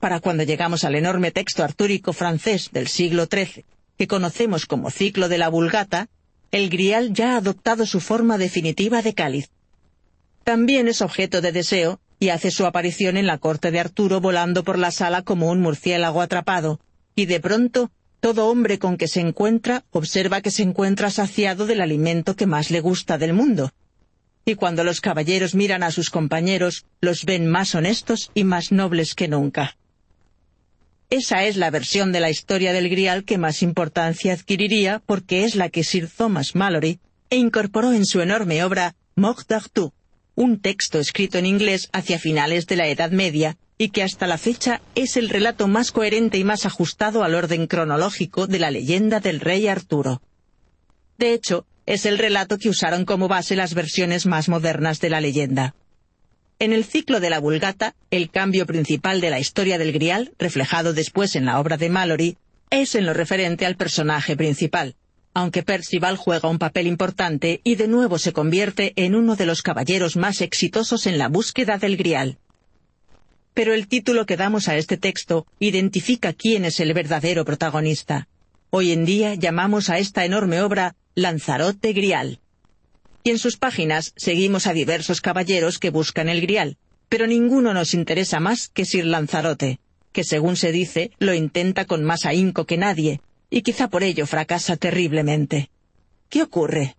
Para 0.00 0.18
cuando 0.18 0.42
llegamos 0.42 0.82
al 0.82 0.96
enorme 0.96 1.30
texto 1.30 1.62
artúrico 1.62 2.12
francés 2.12 2.70
del 2.72 2.88
siglo 2.88 3.28
XIII, 3.30 3.66
que 3.96 4.08
conocemos 4.08 4.66
como 4.66 4.90
ciclo 4.90 5.28
de 5.28 5.38
la 5.38 5.48
Vulgata, 5.48 6.08
el 6.50 6.70
grial 6.70 7.12
ya 7.12 7.34
ha 7.34 7.36
adoptado 7.36 7.86
su 7.86 8.00
forma 8.00 8.36
definitiva 8.36 9.00
de 9.00 9.14
cáliz. 9.14 9.48
También 10.42 10.88
es 10.88 11.02
objeto 11.02 11.40
de 11.40 11.52
deseo 11.52 12.00
y 12.18 12.30
hace 12.30 12.50
su 12.50 12.66
aparición 12.66 13.16
en 13.16 13.26
la 13.26 13.38
corte 13.38 13.70
de 13.70 13.80
Arturo 13.80 14.20
volando 14.20 14.64
por 14.64 14.78
la 14.78 14.90
sala 14.90 15.22
como 15.22 15.50
un 15.50 15.60
murciélago 15.60 16.20
atrapado, 16.20 16.80
y 17.14 17.26
de 17.26 17.40
pronto 17.40 17.90
todo 18.20 18.48
hombre 18.48 18.78
con 18.78 18.96
que 18.96 19.08
se 19.08 19.20
encuentra 19.20 19.84
observa 19.90 20.40
que 20.40 20.50
se 20.50 20.62
encuentra 20.62 21.10
saciado 21.10 21.66
del 21.66 21.80
alimento 21.80 22.34
que 22.34 22.46
más 22.46 22.70
le 22.70 22.80
gusta 22.80 23.18
del 23.18 23.32
mundo. 23.32 23.72
Y 24.44 24.54
cuando 24.54 24.82
los 24.82 25.00
caballeros 25.00 25.54
miran 25.54 25.82
a 25.82 25.90
sus 25.90 26.10
compañeros, 26.10 26.86
los 27.00 27.24
ven 27.24 27.46
más 27.46 27.74
honestos 27.74 28.30
y 28.34 28.44
más 28.44 28.72
nobles 28.72 29.14
que 29.14 29.28
nunca. 29.28 29.76
Esa 31.10 31.44
es 31.44 31.56
la 31.56 31.70
versión 31.70 32.12
de 32.12 32.20
la 32.20 32.30
historia 32.30 32.72
del 32.72 32.88
Grial 32.88 33.24
que 33.24 33.38
más 33.38 33.62
importancia 33.62 34.32
adquiriría 34.32 35.00
porque 35.06 35.44
es 35.44 35.54
la 35.54 35.68
que 35.68 35.84
Sir 35.84 36.08
Thomas 36.08 36.54
Malory 36.54 37.00
incorporó 37.30 37.92
en 37.92 38.04
su 38.04 38.20
enorme 38.20 38.62
obra 38.64 38.94
Mort 39.14 39.48
d'Arthur, 39.48 39.92
un 40.38 40.60
texto 40.60 41.00
escrito 41.00 41.36
en 41.36 41.46
inglés 41.46 41.88
hacia 41.92 42.20
finales 42.20 42.68
de 42.68 42.76
la 42.76 42.86
Edad 42.86 43.10
Media 43.10 43.56
y 43.76 43.88
que 43.88 44.04
hasta 44.04 44.28
la 44.28 44.38
fecha 44.38 44.80
es 44.94 45.16
el 45.16 45.30
relato 45.30 45.66
más 45.66 45.90
coherente 45.90 46.38
y 46.38 46.44
más 46.44 46.64
ajustado 46.64 47.24
al 47.24 47.34
orden 47.34 47.66
cronológico 47.66 48.46
de 48.46 48.60
la 48.60 48.70
leyenda 48.70 49.18
del 49.18 49.40
rey 49.40 49.66
Arturo. 49.66 50.22
De 51.18 51.32
hecho, 51.32 51.66
es 51.86 52.06
el 52.06 52.18
relato 52.18 52.56
que 52.56 52.68
usaron 52.68 53.04
como 53.04 53.26
base 53.26 53.56
las 53.56 53.74
versiones 53.74 54.26
más 54.26 54.48
modernas 54.48 55.00
de 55.00 55.10
la 55.10 55.20
leyenda. 55.20 55.74
En 56.60 56.72
el 56.72 56.84
ciclo 56.84 57.18
de 57.18 57.30
la 57.30 57.40
Vulgata, 57.40 57.96
el 58.12 58.30
cambio 58.30 58.64
principal 58.64 59.20
de 59.20 59.30
la 59.30 59.40
historia 59.40 59.76
del 59.76 59.90
Grial, 59.90 60.34
reflejado 60.38 60.92
después 60.92 61.34
en 61.34 61.46
la 61.46 61.58
obra 61.58 61.76
de 61.76 61.88
Mallory, 61.88 62.36
es 62.70 62.94
en 62.94 63.06
lo 63.06 63.12
referente 63.12 63.66
al 63.66 63.74
personaje 63.74 64.36
principal, 64.36 64.94
aunque 65.34 65.62
Percival 65.62 66.16
juega 66.16 66.48
un 66.48 66.58
papel 66.58 66.86
importante 66.86 67.60
y 67.64 67.76
de 67.76 67.88
nuevo 67.88 68.18
se 68.18 68.32
convierte 68.32 68.92
en 68.96 69.14
uno 69.14 69.36
de 69.36 69.46
los 69.46 69.62
caballeros 69.62 70.16
más 70.16 70.40
exitosos 70.40 71.06
en 71.06 71.18
la 71.18 71.28
búsqueda 71.28 71.78
del 71.78 71.96
Grial. 71.96 72.38
Pero 73.54 73.74
el 73.74 73.88
título 73.88 74.26
que 74.26 74.36
damos 74.36 74.68
a 74.68 74.76
este 74.76 74.96
texto 74.96 75.46
identifica 75.58 76.32
quién 76.32 76.64
es 76.64 76.80
el 76.80 76.92
verdadero 76.94 77.44
protagonista. 77.44 78.28
Hoy 78.70 78.92
en 78.92 79.04
día 79.04 79.34
llamamos 79.34 79.90
a 79.90 79.98
esta 79.98 80.24
enorme 80.24 80.60
obra 80.60 80.94
Lanzarote 81.14 81.92
Grial. 81.92 82.40
Y 83.24 83.30
en 83.30 83.38
sus 83.38 83.56
páginas 83.56 84.12
seguimos 84.16 84.66
a 84.66 84.72
diversos 84.72 85.20
caballeros 85.20 85.78
que 85.78 85.90
buscan 85.90 86.28
el 86.28 86.40
Grial, 86.40 86.76
pero 87.08 87.26
ninguno 87.26 87.74
nos 87.74 87.94
interesa 87.94 88.40
más 88.40 88.68
que 88.68 88.84
Sir 88.84 89.06
Lanzarote, 89.06 89.80
que 90.12 90.24
según 90.24 90.56
se 90.56 90.72
dice 90.72 91.10
lo 91.18 91.34
intenta 91.34 91.84
con 91.84 92.04
más 92.04 92.26
ahínco 92.26 92.64
que 92.64 92.76
nadie, 92.76 93.20
y 93.50 93.62
quizá 93.62 93.88
por 93.88 94.02
ello 94.02 94.26
fracasa 94.26 94.76
terriblemente. 94.76 95.70
¿Qué 96.28 96.42
ocurre? 96.42 96.96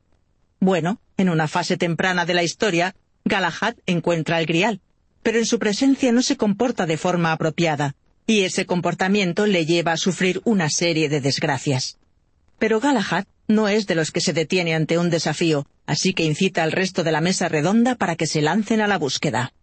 Bueno, 0.60 1.00
en 1.18 1.30
una 1.30 1.48
fase 1.48 1.78
temprana 1.78 2.26
de 2.26 2.34
la 2.34 2.44
historia, 2.44 2.96
Galahad 3.26 3.76
encuentra 3.86 4.40
el 4.40 4.46
Grial, 4.46 4.82
pero 5.24 5.38
en 5.38 5.46
su 5.46 5.60
presencia 5.60 6.12
no 6.12 6.22
se 6.22 6.38
comporta 6.38 6.86
de 6.86 6.98
forma 6.98 7.32
apropiada, 7.32 7.96
y 8.26 8.42
ese 8.42 8.66
comportamiento 8.66 9.46
le 9.46 9.66
lleva 9.66 9.92
a 9.92 9.98
sufrir 9.98 10.42
una 10.44 10.70
serie 10.70 11.10
de 11.10 11.22
desgracias. 11.22 11.98
Pero 12.58 12.80
Galahad 12.80 13.26
no 13.48 13.68
es 13.68 13.88
de 13.88 13.96
los 13.96 14.12
que 14.12 14.22
se 14.22 14.34
detiene 14.34 14.76
ante 14.76 14.98
un 14.98 15.10
desafío, 15.10 15.66
así 15.86 16.14
que 16.14 16.24
incita 16.24 16.64
al 16.64 16.72
resto 16.72 17.04
de 17.04 17.12
la 17.12 17.22
mesa 17.22 17.48
redonda 17.48 17.96
para 17.96 18.16
que 18.16 18.28
se 18.28 18.42
lancen 18.42 18.82
a 18.82 18.88
la 18.88 18.98
búsqueda. 18.98 19.54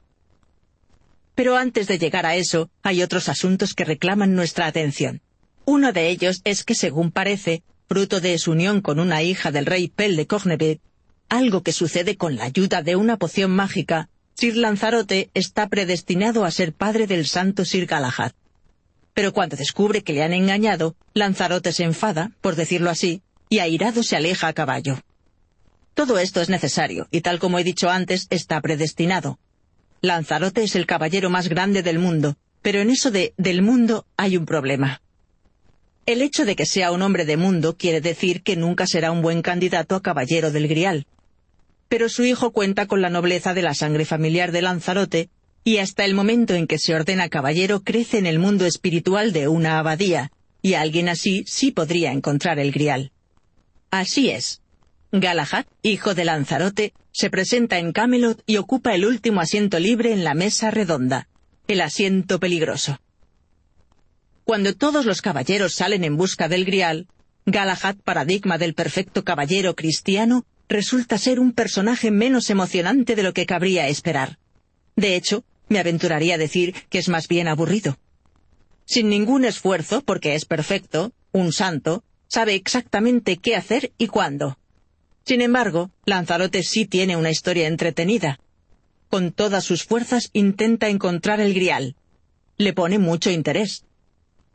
Pero 1.35 1.57
antes 1.57 1.87
de 1.87 1.99
llegar 1.99 2.27
a 2.27 2.35
eso, 2.35 2.71
hay 2.83 3.03
otros 3.03 3.29
asuntos 3.29 3.75
que 3.75 3.85
reclaman 3.85 4.35
nuestra 4.35 4.67
atención. 4.67 5.21
Uno 5.69 5.93
de 5.93 6.09
ellos 6.09 6.43
es 6.45 6.63
que, 6.63 6.77
según 6.77 7.11
parece, 7.11 7.65
fruto 7.89 8.21
de 8.21 8.39
su 8.39 8.53
unión 8.53 8.81
con 8.81 9.01
una 9.01 9.25
hija 9.25 9.51
del 9.51 9.67
rey 9.67 9.89
Pel 9.89 10.15
de 10.15 10.29
Cornebet, 10.29 10.81
algo 11.29 11.65
que 11.65 11.73
sucede 11.73 12.17
con 12.17 12.37
la 12.37 12.45
ayuda 12.45 12.83
de 12.83 12.95
una 12.95 13.17
poción 13.17 13.51
mágica, 13.51 14.09
Sir 14.35 14.57
Lanzarote 14.57 15.29
está 15.35 15.67
predestinado 15.69 16.45
a 16.45 16.53
ser 16.53 16.73
padre 16.73 17.09
del 17.09 17.27
santo 17.27 17.65
Sir 17.65 17.87
Galahad. 17.87 18.31
Pero 19.13 19.33
cuando 19.33 19.57
descubre 19.57 20.05
que 20.05 20.13
le 20.13 20.23
han 20.23 20.35
engañado, 20.35 20.95
Lanzarote 21.15 21.73
se 21.73 21.83
enfada, 21.83 22.31
por 22.41 22.55
decirlo 22.55 22.89
así, 22.89 23.23
y 23.49 23.59
airado 23.59 24.05
se 24.05 24.15
aleja 24.15 24.47
a 24.47 24.53
caballo. 24.53 25.01
Todo 25.95 26.21
esto 26.21 26.41
es 26.41 26.49
necesario, 26.49 27.09
y 27.11 27.23
tal 27.23 27.41
como 27.41 27.59
he 27.59 27.65
dicho 27.65 27.91
antes, 27.91 28.29
está 28.31 28.61
predestinado. 28.61 29.41
Lanzarote 30.01 30.63
es 30.63 30.77
el 30.77 30.87
caballero 30.87 31.29
más 31.29 31.49
grande 31.49 31.83
del 31.83 31.99
mundo, 31.99 32.37
pero 32.63 32.81
en 32.81 32.91
eso 32.91 33.11
de 33.11 33.35
del 33.37 33.63
mundo 33.63 34.07
hay 34.17 34.37
un 34.37 34.47
problema. 34.47 35.01
El 36.07 36.23
hecho 36.23 36.45
de 36.45 36.55
que 36.55 36.66
sea 36.66 36.93
un 36.93 37.03
hombre 37.03 37.24
de 37.24 37.37
mundo 37.37 37.77
quiere 37.77 38.01
decir 38.01 38.45
que 38.45 38.55
nunca 38.55 38.87
será 38.87 39.11
un 39.11 39.23
buen 39.23 39.43
candidato 39.43 39.97
a 39.97 40.03
caballero 40.03 40.53
del 40.53 40.69
Grial. 40.69 41.05
Pero 41.89 42.09
su 42.09 42.24
hijo 42.24 42.53
cuenta 42.53 42.87
con 42.87 43.03
la 43.03 43.11
nobleza 43.11 43.55
de 43.55 43.62
la 43.62 43.74
sangre 43.74 44.05
familiar 44.05 44.53
de 44.53 44.62
Lanzarote, 44.62 45.31
y 45.65 45.78
hasta 45.78 46.05
el 46.05 46.15
momento 46.15 46.55
en 46.55 46.69
que 46.69 46.78
se 46.78 46.95
ordena 46.95 47.28
caballero 47.28 47.83
crece 47.83 48.19
en 48.19 48.27
el 48.27 48.39
mundo 48.39 48.66
espiritual 48.66 49.33
de 49.33 49.49
una 49.49 49.81
abadía, 49.81 50.31
y 50.62 50.74
alguien 50.74 51.09
así 51.09 51.43
sí 51.49 51.73
podría 51.73 52.12
encontrar 52.12 52.61
el 52.61 52.70
Grial. 52.70 53.11
Así 53.91 54.31
es. 54.31 54.62
Galahad, 55.11 55.66
hijo 55.83 56.15
de 56.15 56.24
Lanzarote, 56.24 56.93
se 57.11 57.31
presenta 57.31 57.78
en 57.78 57.91
Camelot 57.91 58.45
y 58.47 58.59
ocupa 58.59 58.95
el 58.95 59.07
último 59.07 59.41
asiento 59.41 59.81
libre 59.81 60.12
en 60.12 60.23
la 60.23 60.35
mesa 60.35 60.70
redonda, 60.70 61.27
el 61.66 61.81
asiento 61.81 62.39
peligroso. 62.39 63.01
Cuando 64.47 64.77
todos 64.77 65.05
los 65.05 65.23
caballeros 65.23 65.74
salen 65.74 66.05
en 66.05 66.16
busca 66.16 66.47
del 66.47 66.64
Grial, 66.64 67.09
Galahad, 67.47 67.97
paradigma 67.97 68.59
del 68.59 68.74
perfecto 68.74 69.24
caballero 69.24 69.74
cristiano, 69.74 70.47
resulta 70.68 71.18
ser 71.18 71.40
un 71.40 71.51
personaje 71.51 72.12
menos 72.12 72.48
emocionante 72.48 73.16
de 73.16 73.24
lo 73.24 73.32
que 73.32 73.44
cabría 73.44 73.89
esperar. 73.89 74.39
De 74.94 75.16
hecho, 75.16 75.43
me 75.68 75.81
aventuraría 75.81 76.36
a 76.36 76.39
decir 76.39 76.77
que 76.90 76.98
es 76.98 77.09
más 77.09 77.27
bien 77.27 77.48
aburrido. 77.48 77.98
Sin 78.85 79.09
ningún 79.09 79.44
esfuerzo, 79.44 80.02
porque 80.02 80.36
es 80.36 80.44
perfecto, 80.44 81.10
un 81.32 81.52
santo, 81.52 82.05
sabe 82.28 82.55
exactamente 82.55 83.39
qué 83.39 83.56
hacer 83.56 83.90
y 83.98 84.06
cuándo. 84.06 84.60
Sin 85.24 85.40
embargo, 85.40 85.90
Lanzarote 86.05 86.62
sí 86.62 86.86
tiene 86.86 87.16
una 87.16 87.31
historia 87.31 87.66
entretenida. 87.66 88.39
Con 89.09 89.32
todas 89.32 89.64
sus 89.64 89.82
fuerzas 89.82 90.31
intenta 90.32 90.89
encontrar 90.89 91.40
el 91.40 91.52
grial. 91.52 91.97
Le 92.59 92.73
pone 92.73 93.01
mucho 93.01 93.28
interés 93.28 93.86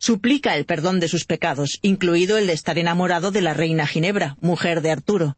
suplica 0.02 0.58
el 0.58 0.66
perdón 0.66 1.00
de 1.00 1.08
sus 1.08 1.26
pecados, 1.26 1.78
incluido 1.84 2.40
el 2.40 2.48
de 2.48 2.54
estar 2.54 2.80
enamorado 2.80 3.30
de 3.30 3.42
la 3.42 3.54
reina 3.54 3.86
Ginebra, 3.86 4.36
mujer 4.42 4.82
de 4.82 4.90
Arturo. 4.90 5.38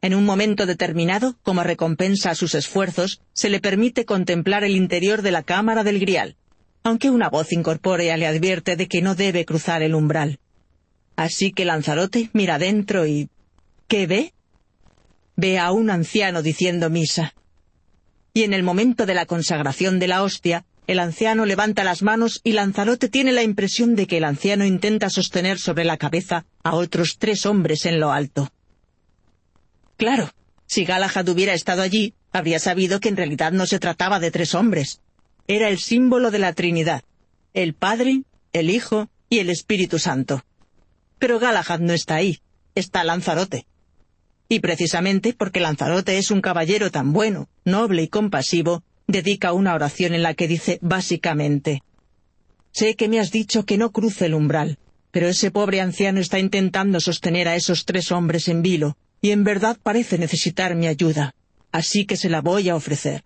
En 0.00 0.14
un 0.14 0.24
momento 0.24 0.64
determinado, 0.64 1.36
como 1.42 1.64
recompensa 1.64 2.30
a 2.30 2.34
sus 2.36 2.54
esfuerzos, 2.54 3.20
se 3.32 3.50
le 3.50 3.58
permite 3.58 4.04
contemplar 4.04 4.62
el 4.62 4.76
interior 4.76 5.22
de 5.22 5.32
la 5.32 5.42
cámara 5.42 5.82
del 5.82 5.98
grial, 5.98 6.36
aunque 6.84 7.10
una 7.10 7.28
voz 7.28 7.52
incorpórea 7.52 8.16
le 8.16 8.28
advierte 8.28 8.76
de 8.76 8.86
que 8.86 9.02
no 9.02 9.16
debe 9.16 9.44
cruzar 9.44 9.82
el 9.82 9.96
umbral. 9.96 10.38
Así 11.16 11.50
que 11.50 11.64
Lanzarote 11.64 12.30
mira 12.32 12.58
dentro 12.58 13.06
y... 13.06 13.28
¿Qué 13.88 14.06
ve? 14.06 14.34
Ve 15.34 15.58
a 15.58 15.72
un 15.72 15.90
anciano 15.90 16.42
diciendo 16.42 16.90
misa. 16.90 17.34
Y 18.32 18.44
en 18.44 18.54
el 18.54 18.62
momento 18.62 19.04
de 19.04 19.14
la 19.14 19.26
consagración 19.26 19.98
de 19.98 20.08
la 20.08 20.22
hostia, 20.22 20.64
el 20.86 20.98
anciano 20.98 21.46
levanta 21.46 21.82
las 21.82 22.02
manos 22.02 22.40
y 22.44 22.52
Lanzarote 22.52 23.08
tiene 23.08 23.32
la 23.32 23.42
impresión 23.42 23.96
de 23.96 24.06
que 24.06 24.18
el 24.18 24.24
anciano 24.24 24.66
intenta 24.66 25.08
sostener 25.08 25.58
sobre 25.58 25.84
la 25.84 25.96
cabeza 25.96 26.44
a 26.62 26.74
otros 26.74 27.16
tres 27.18 27.46
hombres 27.46 27.86
en 27.86 28.00
lo 28.00 28.12
alto. 28.12 28.50
Claro, 29.96 30.30
si 30.66 30.84
Galahad 30.84 31.28
hubiera 31.28 31.54
estado 31.54 31.82
allí, 31.82 32.14
habría 32.32 32.58
sabido 32.58 33.00
que 33.00 33.08
en 33.08 33.16
realidad 33.16 33.52
no 33.52 33.64
se 33.64 33.78
trataba 33.78 34.20
de 34.20 34.30
tres 34.30 34.54
hombres. 34.54 35.00
Era 35.46 35.68
el 35.68 35.78
símbolo 35.78 36.30
de 36.30 36.38
la 36.38 36.52
Trinidad, 36.52 37.02
el 37.54 37.74
Padre, 37.74 38.22
el 38.52 38.70
Hijo 38.70 39.08
y 39.30 39.38
el 39.38 39.50
Espíritu 39.50 39.98
Santo. 39.98 40.44
Pero 41.18 41.38
Galahad 41.38 41.80
no 41.80 41.92
está 41.94 42.16
ahí, 42.16 42.40
está 42.74 43.04
Lanzarote. 43.04 43.66
Y 44.48 44.60
precisamente 44.60 45.32
porque 45.32 45.60
Lanzarote 45.60 46.18
es 46.18 46.30
un 46.30 46.42
caballero 46.42 46.90
tan 46.90 47.12
bueno, 47.12 47.48
noble 47.64 48.02
y 48.02 48.08
compasivo, 48.08 48.82
dedica 49.06 49.52
una 49.52 49.74
oración 49.74 50.14
en 50.14 50.22
la 50.22 50.34
que 50.34 50.48
dice 50.48 50.78
básicamente, 50.80 51.82
Sé 52.72 52.96
que 52.96 53.08
me 53.08 53.20
has 53.20 53.30
dicho 53.30 53.64
que 53.64 53.78
no 53.78 53.92
cruce 53.92 54.26
el 54.26 54.34
umbral, 54.34 54.78
pero 55.12 55.28
ese 55.28 55.52
pobre 55.52 55.80
anciano 55.80 56.18
está 56.18 56.40
intentando 56.40 56.98
sostener 56.98 57.46
a 57.46 57.54
esos 57.54 57.84
tres 57.84 58.10
hombres 58.10 58.48
en 58.48 58.62
vilo, 58.62 58.96
y 59.20 59.30
en 59.30 59.44
verdad 59.44 59.78
parece 59.80 60.18
necesitar 60.18 60.74
mi 60.74 60.88
ayuda, 60.88 61.34
así 61.70 62.04
que 62.04 62.16
se 62.16 62.28
la 62.28 62.40
voy 62.40 62.68
a 62.68 62.74
ofrecer. 62.74 63.22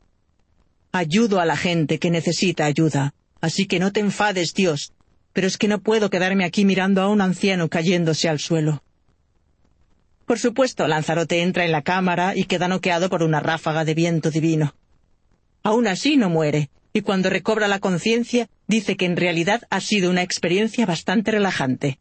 Ayudo 0.92 1.40
a 1.40 1.46
la 1.46 1.56
gente 1.56 1.98
que 1.98 2.10
necesita 2.10 2.66
ayuda, 2.66 3.14
así 3.40 3.66
que 3.66 3.78
no 3.78 3.90
te 3.90 4.00
enfades, 4.00 4.52
Dios, 4.52 4.92
pero 5.32 5.46
es 5.46 5.56
que 5.56 5.68
no 5.68 5.80
puedo 5.80 6.10
quedarme 6.10 6.44
aquí 6.44 6.66
mirando 6.66 7.00
a 7.00 7.08
un 7.08 7.22
anciano 7.22 7.68
cayéndose 7.68 8.28
al 8.28 8.40
suelo. 8.40 8.82
Por 10.26 10.38
supuesto, 10.38 10.86
Lanzarote 10.86 11.40
entra 11.40 11.64
en 11.64 11.72
la 11.72 11.80
cámara 11.80 12.36
y 12.36 12.44
queda 12.44 12.68
noqueado 12.68 13.08
por 13.08 13.22
una 13.22 13.40
ráfaga 13.40 13.86
de 13.86 13.94
viento 13.94 14.30
divino. 14.30 14.74
Aún 15.62 15.86
así 15.86 16.16
no 16.16 16.30
muere, 16.30 16.70
y 16.92 17.02
cuando 17.02 17.30
recobra 17.30 17.68
la 17.68 17.78
conciencia 17.78 18.48
dice 18.66 18.96
que 18.96 19.06
en 19.06 19.16
realidad 19.16 19.62
ha 19.70 19.80
sido 19.80 20.10
una 20.10 20.22
experiencia 20.22 20.86
bastante 20.86 21.30
relajante. 21.30 21.98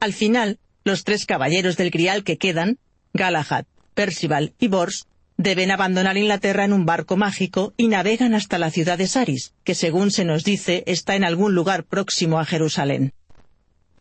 Al 0.00 0.12
final, 0.12 0.58
los 0.84 1.04
tres 1.04 1.24
caballeros 1.26 1.76
del 1.76 1.90
Grial 1.90 2.24
que 2.24 2.36
quedan, 2.36 2.78
Galahad, 3.12 3.64
Percival 3.94 4.54
y 4.58 4.68
Bors, 4.68 5.06
deben 5.36 5.70
abandonar 5.70 6.16
Inglaterra 6.16 6.64
en 6.64 6.72
un 6.72 6.86
barco 6.86 7.16
mágico 7.16 7.72
y 7.76 7.88
navegan 7.88 8.34
hasta 8.34 8.58
la 8.58 8.70
ciudad 8.70 8.98
de 8.98 9.06
Saris, 9.06 9.54
que 9.64 9.74
según 9.74 10.10
se 10.10 10.24
nos 10.24 10.44
dice 10.44 10.84
está 10.86 11.16
en 11.16 11.24
algún 11.24 11.54
lugar 11.54 11.84
próximo 11.84 12.38
a 12.38 12.44
Jerusalén. 12.44 13.12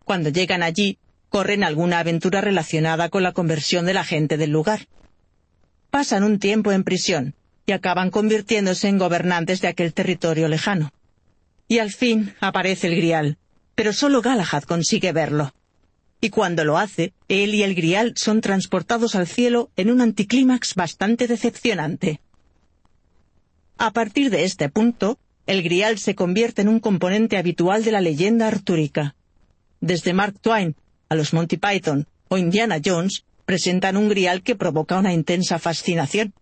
Cuando 0.04 0.30
llegan 0.30 0.64
allí, 0.64 1.00
corren 1.30 1.64
alguna 1.64 2.00
aventura 2.00 2.42
relacionada 2.42 3.10
con 3.10 3.24
la 3.24 3.32
conversión 3.32 3.86
de 3.86 3.94
la 3.94 4.04
gente 4.04 4.38
del 4.38 4.52
lugar. 4.52 4.88
Pasan 5.90 6.24
un 6.24 6.38
tiempo 6.40 6.72
en 6.72 6.84
prisión, 6.84 7.36
y 7.66 7.72
acaban 7.72 8.12
convirtiéndose 8.12 8.88
en 8.88 8.98
gobernantes 8.98 9.62
de 9.62 9.68
aquel 9.68 9.94
territorio 9.94 10.48
lejano. 10.48 10.92
Y 11.68 11.80
al 11.80 11.92
fin 11.92 12.34
aparece 12.40 12.88
el 12.88 12.96
grial, 12.96 13.38
pero 13.76 13.94
solo 13.94 14.22
Galahad 14.22 14.64
consigue 14.64 15.12
verlo. 15.12 15.54
Y 16.22 16.30
cuando 16.30 16.64
lo 16.64 16.78
hace, 16.78 17.14
él 17.28 17.54
y 17.54 17.64
el 17.64 17.76
grial 17.76 18.14
son 18.16 18.42
transportados 18.42 19.16
al 19.16 19.28
cielo 19.28 19.72
en 19.76 19.92
un 19.92 20.02
anticlímax 20.02 20.76
bastante 20.76 21.28
decepcionante. 21.28 22.22
A 23.78 23.92
partir 23.92 24.30
de 24.30 24.46
este 24.46 24.70
punto, 24.70 25.18
el 25.46 25.64
grial 25.64 25.98
se 25.98 26.16
convierte 26.16 26.62
en 26.62 26.70
un 26.70 26.80
componente 26.80 27.38
habitual 27.38 27.84
de 27.84 27.92
la 27.92 28.00
leyenda 28.00 28.48
artúrica. 28.48 29.16
Desde 29.82 30.14
Mark 30.14 30.40
Twain 30.40 30.76
a 31.10 31.16
los 31.16 31.34
Monty 31.34 31.58
Python 31.58 32.08
o 32.30 32.38
Indiana 32.38 32.80
Jones 32.84 33.26
presentan 33.46 33.98
un 33.98 34.08
grial 34.08 34.42
que 34.42 34.56
provoca 34.56 34.98
una 34.98 35.14
intensa 35.14 35.60
fascinación. 35.60 36.34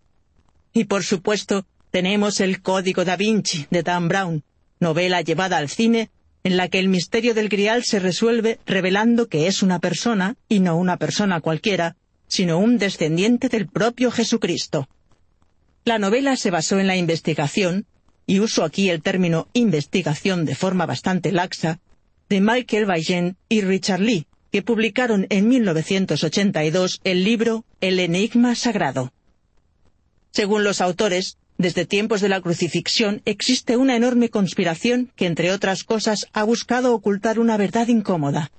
Y 0.72 0.84
por 0.84 1.04
supuesto, 1.04 1.66
tenemos 1.90 2.40
el 2.40 2.62
Código 2.62 3.04
da 3.04 3.16
Vinci 3.16 3.66
de 3.70 3.82
Dan 3.82 4.08
Brown, 4.08 4.42
novela 4.80 5.20
llevada 5.20 5.58
al 5.58 5.68
cine, 5.68 6.10
en 6.44 6.56
la 6.56 6.68
que 6.68 6.78
el 6.78 6.88
misterio 6.88 7.34
del 7.34 7.48
grial 7.48 7.84
se 7.84 8.00
resuelve 8.00 8.58
revelando 8.66 9.28
que 9.28 9.46
es 9.46 9.62
una 9.62 9.78
persona, 9.78 10.36
y 10.48 10.60
no 10.60 10.76
una 10.76 10.96
persona 10.96 11.40
cualquiera, 11.40 11.96
sino 12.26 12.58
un 12.58 12.78
descendiente 12.78 13.48
del 13.48 13.68
propio 13.68 14.10
Jesucristo. 14.10 14.88
La 15.84 15.98
novela 15.98 16.36
se 16.36 16.50
basó 16.50 16.80
en 16.80 16.86
la 16.86 16.96
investigación, 16.96 17.86
y 18.26 18.40
uso 18.40 18.64
aquí 18.64 18.88
el 18.88 19.02
término 19.02 19.48
investigación 19.52 20.44
de 20.44 20.54
forma 20.54 20.86
bastante 20.86 21.32
laxa, 21.32 21.80
de 22.28 22.40
Michael 22.40 22.86
Vaillant 22.86 23.36
y 23.48 23.60
Richard 23.60 24.00
Lee, 24.00 24.26
que 24.50 24.62
publicaron 24.62 25.26
en 25.28 25.48
1982 25.48 27.00
el 27.04 27.24
libro 27.24 27.64
El 27.80 27.98
Enigma 27.98 28.54
Sagrado. 28.54 29.12
Según 30.32 30.64
los 30.64 30.80
autores, 30.80 31.36
desde 31.58 31.86
tiempos 31.86 32.20
de 32.20 32.28
la 32.28 32.40
crucifixión 32.40 33.22
existe 33.24 33.76
una 33.76 33.96
enorme 33.96 34.30
conspiración 34.30 35.12
que, 35.14 35.26
entre 35.26 35.52
otras 35.52 35.84
cosas, 35.84 36.26
ha 36.32 36.42
buscado 36.42 36.94
ocultar 36.94 37.38
una 37.38 37.56
verdad 37.56 37.88
incómoda. 37.88 38.50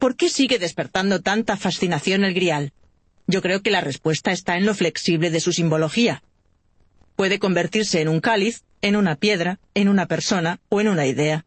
¿Por 0.00 0.16
qué 0.16 0.30
sigue 0.30 0.58
despertando 0.58 1.20
tanta 1.20 1.56
fascinación 1.56 2.24
el 2.24 2.34
grial? 2.34 2.72
Yo 3.28 3.40
creo 3.40 3.62
que 3.62 3.70
la 3.70 3.82
respuesta 3.82 4.32
está 4.32 4.56
en 4.56 4.66
lo 4.66 4.74
flexible 4.74 5.30
de 5.30 5.38
su 5.38 5.52
simbología. 5.52 6.24
Puede 7.14 7.38
convertirse 7.38 8.00
en 8.00 8.08
un 8.08 8.18
cáliz, 8.18 8.64
en 8.82 8.96
una 8.96 9.16
piedra, 9.16 9.60
en 9.74 9.88
una 9.88 10.06
persona 10.06 10.60
o 10.68 10.80
en 10.80 10.88
una 10.88 11.06
idea. 11.06 11.44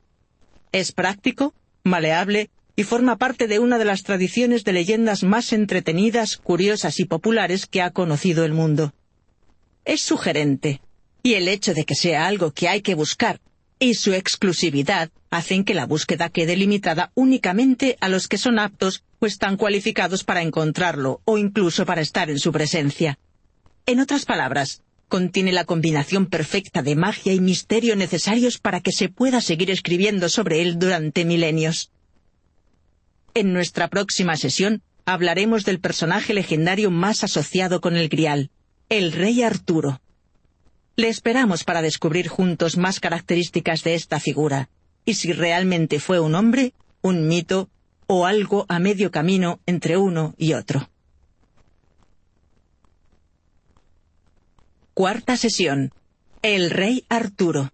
Es 0.71 0.91
práctico, 0.91 1.53
maleable 1.83 2.49
y 2.75 2.83
forma 2.83 3.17
parte 3.17 3.47
de 3.47 3.59
una 3.59 3.77
de 3.77 3.85
las 3.85 4.03
tradiciones 4.03 4.63
de 4.63 4.73
leyendas 4.73 5.23
más 5.23 5.53
entretenidas, 5.53 6.37
curiosas 6.37 6.99
y 6.99 7.05
populares 7.05 7.65
que 7.65 7.81
ha 7.81 7.91
conocido 7.91 8.45
el 8.45 8.53
mundo. 8.53 8.93
Es 9.85 10.01
sugerente, 10.01 10.81
y 11.21 11.35
el 11.35 11.47
hecho 11.47 11.73
de 11.73 11.85
que 11.85 11.95
sea 11.95 12.27
algo 12.27 12.51
que 12.51 12.67
hay 12.67 12.81
que 12.81 12.95
buscar 12.95 13.39
y 13.79 13.95
su 13.95 14.13
exclusividad 14.13 15.09
hacen 15.29 15.65
que 15.65 15.73
la 15.73 15.85
búsqueda 15.85 16.29
quede 16.29 16.55
limitada 16.55 17.11
únicamente 17.15 17.97
a 17.99 18.07
los 18.07 18.27
que 18.27 18.37
son 18.37 18.57
aptos 18.59 19.03
o 19.19 19.25
están 19.25 19.57
cualificados 19.57 20.23
para 20.23 20.41
encontrarlo 20.41 21.21
o 21.25 21.37
incluso 21.37 21.85
para 21.85 22.01
estar 22.01 22.29
en 22.29 22.39
su 22.39 22.51
presencia. 22.51 23.19
En 23.85 23.99
otras 23.99 24.25
palabras, 24.25 24.83
contiene 25.13 25.51
la 25.51 25.63
combinación 25.63 26.25
perfecta 26.25 26.81
de 26.81 26.95
magia 26.95 27.35
y 27.35 27.39
misterio 27.39 27.95
necesarios 27.95 28.57
para 28.57 28.79
que 28.79 28.91
se 28.91 29.09
pueda 29.09 29.41
seguir 29.41 29.69
escribiendo 29.69 30.27
sobre 30.27 30.63
él 30.63 30.79
durante 30.79 31.23
milenios. 31.23 31.91
En 33.35 33.53
nuestra 33.53 33.89
próxima 33.89 34.35
sesión 34.37 34.81
hablaremos 35.05 35.65
del 35.65 35.79
personaje 35.79 36.33
legendario 36.33 36.89
más 36.89 37.23
asociado 37.23 37.79
con 37.79 37.95
el 37.95 38.09
Grial, 38.09 38.49
el 38.89 39.11
rey 39.11 39.43
Arturo. 39.43 40.01
Le 40.95 41.09
esperamos 41.09 41.63
para 41.63 41.83
descubrir 41.83 42.27
juntos 42.27 42.75
más 42.75 42.99
características 42.99 43.83
de 43.83 43.93
esta 43.93 44.19
figura, 44.19 44.67
y 45.05 45.13
si 45.13 45.31
realmente 45.31 45.99
fue 45.99 46.19
un 46.19 46.33
hombre, 46.33 46.73
un 47.03 47.27
mito 47.27 47.69
o 48.07 48.25
algo 48.25 48.65
a 48.67 48.79
medio 48.79 49.11
camino 49.11 49.59
entre 49.67 49.95
uno 49.95 50.33
y 50.39 50.53
otro. 50.53 50.89
Cuarta 54.95 55.37
sesión. 55.37 55.91
El 56.43 56.69
rey 56.69 57.03
Arturo. 57.09 57.73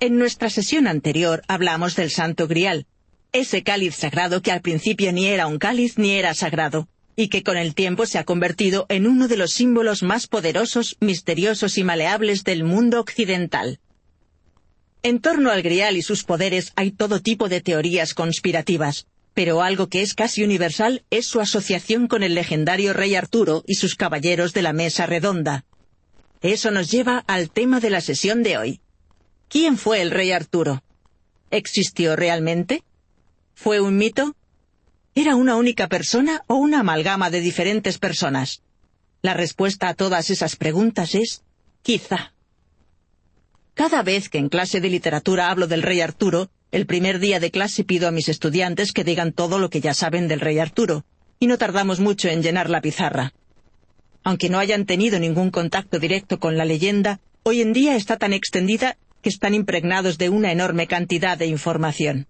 En 0.00 0.18
nuestra 0.18 0.50
sesión 0.50 0.88
anterior 0.88 1.44
hablamos 1.46 1.94
del 1.94 2.10
Santo 2.10 2.48
Grial, 2.48 2.88
ese 3.30 3.62
cáliz 3.62 3.94
sagrado 3.94 4.42
que 4.42 4.50
al 4.50 4.62
principio 4.62 5.12
ni 5.12 5.26
era 5.26 5.46
un 5.46 5.58
cáliz 5.58 5.96
ni 5.96 6.10
era 6.10 6.34
sagrado, 6.34 6.88
y 7.14 7.28
que 7.28 7.44
con 7.44 7.56
el 7.56 7.76
tiempo 7.76 8.04
se 8.04 8.18
ha 8.18 8.24
convertido 8.24 8.86
en 8.88 9.06
uno 9.06 9.28
de 9.28 9.36
los 9.36 9.52
símbolos 9.52 10.02
más 10.02 10.26
poderosos, 10.26 10.96
misteriosos 10.98 11.78
y 11.78 11.84
maleables 11.84 12.42
del 12.42 12.64
mundo 12.64 12.98
occidental. 12.98 13.78
En 15.04 15.20
torno 15.20 15.52
al 15.52 15.62
grial 15.62 15.96
y 15.96 16.02
sus 16.02 16.24
poderes 16.24 16.72
hay 16.74 16.90
todo 16.90 17.20
tipo 17.20 17.48
de 17.48 17.60
teorías 17.60 18.12
conspirativas, 18.12 19.06
pero 19.34 19.62
algo 19.62 19.88
que 19.88 20.00
es 20.00 20.14
casi 20.14 20.44
universal 20.44 21.04
es 21.10 21.26
su 21.26 21.40
asociación 21.40 22.06
con 22.06 22.22
el 22.22 22.34
legendario 22.34 22.92
rey 22.92 23.16
Arturo 23.16 23.64
y 23.66 23.74
sus 23.74 23.96
caballeros 23.96 24.52
de 24.52 24.62
la 24.62 24.72
mesa 24.72 25.06
redonda. 25.06 25.64
Eso 26.40 26.70
nos 26.70 26.90
lleva 26.90 27.24
al 27.26 27.50
tema 27.50 27.80
de 27.80 27.90
la 27.90 28.00
sesión 28.00 28.42
de 28.42 28.56
hoy. 28.58 28.80
¿Quién 29.48 29.76
fue 29.76 30.02
el 30.02 30.10
rey 30.10 30.30
Arturo? 30.30 30.82
¿Existió 31.50 32.16
realmente? 32.16 32.84
¿Fue 33.54 33.80
un 33.80 33.96
mito? 33.96 34.36
¿Era 35.14 35.36
una 35.36 35.56
única 35.56 35.88
persona 35.88 36.42
o 36.46 36.56
una 36.56 36.80
amalgama 36.80 37.30
de 37.30 37.40
diferentes 37.40 37.98
personas? 37.98 38.62
La 39.22 39.34
respuesta 39.34 39.88
a 39.88 39.94
todas 39.94 40.30
esas 40.30 40.56
preguntas 40.56 41.14
es 41.14 41.42
quizá. 41.82 42.34
Cada 43.74 44.02
vez 44.02 44.28
que 44.28 44.38
en 44.38 44.48
clase 44.48 44.80
de 44.80 44.88
literatura 44.88 45.50
hablo 45.50 45.66
del 45.66 45.82
rey 45.82 46.00
Arturo, 46.00 46.50
el 46.74 46.86
primer 46.86 47.20
día 47.20 47.38
de 47.38 47.52
clase 47.52 47.84
pido 47.84 48.08
a 48.08 48.10
mis 48.10 48.28
estudiantes 48.28 48.90
que 48.90 49.04
digan 49.04 49.30
todo 49.30 49.60
lo 49.60 49.70
que 49.70 49.80
ya 49.80 49.94
saben 49.94 50.26
del 50.26 50.40
rey 50.40 50.58
Arturo, 50.58 51.04
y 51.38 51.46
no 51.46 51.56
tardamos 51.56 52.00
mucho 52.00 52.28
en 52.28 52.42
llenar 52.42 52.68
la 52.68 52.80
pizarra. 52.80 53.32
Aunque 54.24 54.48
no 54.48 54.58
hayan 54.58 54.84
tenido 54.84 55.20
ningún 55.20 55.52
contacto 55.52 56.00
directo 56.00 56.40
con 56.40 56.58
la 56.58 56.64
leyenda, 56.64 57.20
hoy 57.44 57.60
en 57.60 57.72
día 57.72 57.94
está 57.94 58.16
tan 58.16 58.32
extendida 58.32 58.96
que 59.22 59.28
están 59.28 59.54
impregnados 59.54 60.18
de 60.18 60.30
una 60.30 60.50
enorme 60.50 60.88
cantidad 60.88 61.38
de 61.38 61.46
información. 61.46 62.26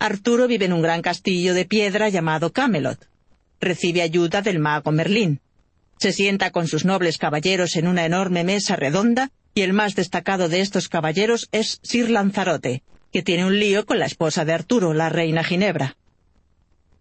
Arturo 0.00 0.48
vive 0.48 0.64
en 0.64 0.72
un 0.72 0.82
gran 0.82 1.00
castillo 1.00 1.54
de 1.54 1.66
piedra 1.66 2.08
llamado 2.08 2.52
Camelot. 2.52 3.06
Recibe 3.60 4.02
ayuda 4.02 4.42
del 4.42 4.58
mago 4.58 4.90
Merlín. 4.90 5.38
Se 5.98 6.10
sienta 6.10 6.50
con 6.50 6.66
sus 6.66 6.84
nobles 6.84 7.16
caballeros 7.16 7.76
en 7.76 7.86
una 7.86 8.06
enorme 8.06 8.42
mesa 8.42 8.74
redonda 8.74 9.30
y 9.54 9.62
el 9.62 9.72
más 9.72 9.94
destacado 9.94 10.48
de 10.48 10.62
estos 10.62 10.88
caballeros 10.88 11.48
es 11.52 11.78
Sir 11.84 12.10
Lanzarote, 12.10 12.82
que 13.12 13.22
tiene 13.22 13.44
un 13.44 13.58
lío 13.58 13.86
con 13.86 13.98
la 13.98 14.06
esposa 14.06 14.44
de 14.44 14.52
Arturo, 14.52 14.94
la 14.94 15.08
reina 15.08 15.44
Ginebra. 15.44 15.96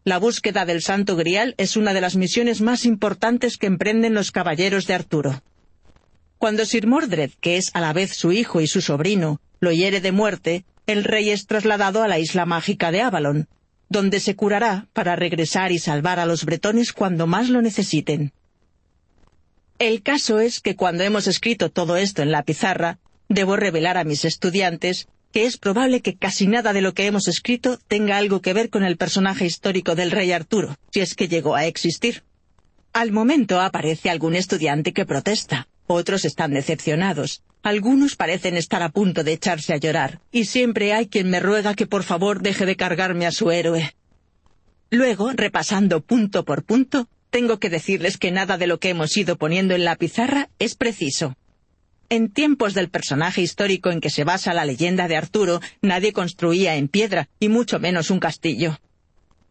La 0.04 0.20
búsqueda 0.20 0.66
del 0.66 0.82
Santo 0.82 1.16
Grial 1.16 1.56
es 1.58 1.76
una 1.76 1.94
de 1.94 2.02
las 2.02 2.16
misiones 2.16 2.62
más 2.62 2.86
importantes 2.86 3.58
que 3.58 3.68
emprenden 3.68 4.14
los 4.14 4.32
caballeros 4.32 4.86
de 4.86 4.94
Arturo. 4.94 5.42
Cuando 6.38 6.66
Sir 6.66 6.86
Mordred, 6.86 7.32
que 7.42 7.58
es 7.58 7.72
a 7.74 7.82
la 7.82 7.92
vez 7.92 8.16
su 8.16 8.32
hijo 8.32 8.62
y 8.62 8.68
su 8.68 8.82
sobrino, 8.82 9.42
lo 9.60 9.72
hiere 9.72 10.02
de 10.02 10.12
muerte, 10.12 10.66
el 10.86 11.04
rey 11.04 11.32
es 11.32 11.48
trasladado 11.48 12.04
a 12.04 12.08
la 12.08 12.20
isla 12.20 12.46
mágica 12.46 12.92
de 12.92 13.02
Avalon, 13.02 13.48
donde 13.90 14.20
se 14.20 14.36
curará 14.36 14.88
para 14.94 15.16
regresar 15.16 15.72
y 15.72 15.80
salvar 15.80 16.20
a 16.20 16.26
los 16.26 16.46
bretones 16.46 16.94
cuando 16.94 17.26
más 17.26 17.50
lo 17.50 17.62
necesiten. 17.62 18.32
El 19.80 20.04
caso 20.04 20.40
es 20.40 20.60
que 20.60 20.76
cuando 20.76 21.04
hemos 21.04 21.28
escrito 21.28 21.72
todo 21.72 21.98
esto 21.98 22.22
en 22.22 22.32
la 22.32 22.44
pizarra, 22.44 23.00
debo 23.28 23.56
revelar 23.56 23.98
a 23.98 24.04
mis 24.04 24.24
estudiantes 24.24 25.08
que 25.36 25.46
es 25.46 25.58
probable 25.58 26.00
que 26.00 26.16
casi 26.16 26.48
nada 26.48 26.72
de 26.72 26.80
lo 26.80 26.94
que 26.94 27.08
hemos 27.08 27.28
escrito 27.28 27.78
tenga 27.90 28.16
algo 28.16 28.42
que 28.42 28.54
ver 28.54 28.70
con 28.70 28.86
el 28.86 28.96
personaje 28.96 29.46
histórico 29.46 29.94
del 29.94 30.12
rey 30.12 30.32
Arturo, 30.32 30.78
si 30.94 31.02
es 31.02 31.14
que 31.14 31.28
llegó 31.28 31.56
a 31.58 31.66
existir. 31.66 32.24
Al 32.94 33.12
momento 33.12 33.60
aparece 33.60 34.10
algún 34.10 34.34
estudiante 34.36 34.94
que 34.94 35.06
protesta, 35.06 35.68
otros 35.88 36.24
están 36.24 36.54
decepcionados, 36.54 37.44
algunos 37.64 38.16
parecen 38.16 38.56
estar 38.56 38.82
a 38.82 38.88
punto 38.88 39.26
de 39.26 39.34
echarse 39.34 39.74
a 39.74 39.78
llorar, 39.78 40.22
y 40.32 40.46
siempre 40.46 40.94
hay 40.94 41.08
quien 41.08 41.30
me 41.30 41.42
ruega 41.42 41.74
que 41.74 41.86
por 41.86 42.04
favor 42.04 42.42
deje 42.42 42.66
de 42.66 42.78
cargarme 42.78 43.26
a 43.26 43.34
su 43.34 43.52
héroe. 43.52 43.94
Luego, 44.90 45.34
repasando 45.34 46.00
punto 46.00 46.46
por 46.46 46.64
punto, 46.64 47.10
tengo 47.30 47.60
que 47.60 47.70
decirles 47.70 48.18
que 48.18 48.32
nada 48.32 48.58
de 48.58 48.68
lo 48.68 48.80
que 48.80 48.88
hemos 48.88 49.18
ido 49.18 49.36
poniendo 49.36 49.76
en 49.76 49.84
la 49.84 49.98
pizarra 49.98 50.48
es 50.60 50.76
preciso. 50.76 51.36
En 52.10 52.30
tiempos 52.30 52.76
del 52.76 52.90
personaje 52.90 53.42
histórico 53.42 53.90
en 53.90 54.00
que 54.00 54.12
se 54.12 54.24
basa 54.24 54.54
la 54.54 54.66
leyenda 54.66 55.08
de 55.08 55.18
Arturo, 55.18 55.60
nadie 55.82 56.14
construía 56.14 56.76
en 56.76 56.88
piedra, 56.88 57.30
y 57.40 57.50
mucho 57.50 57.80
menos 57.80 58.12
un 58.12 58.20
castillo. 58.20 58.80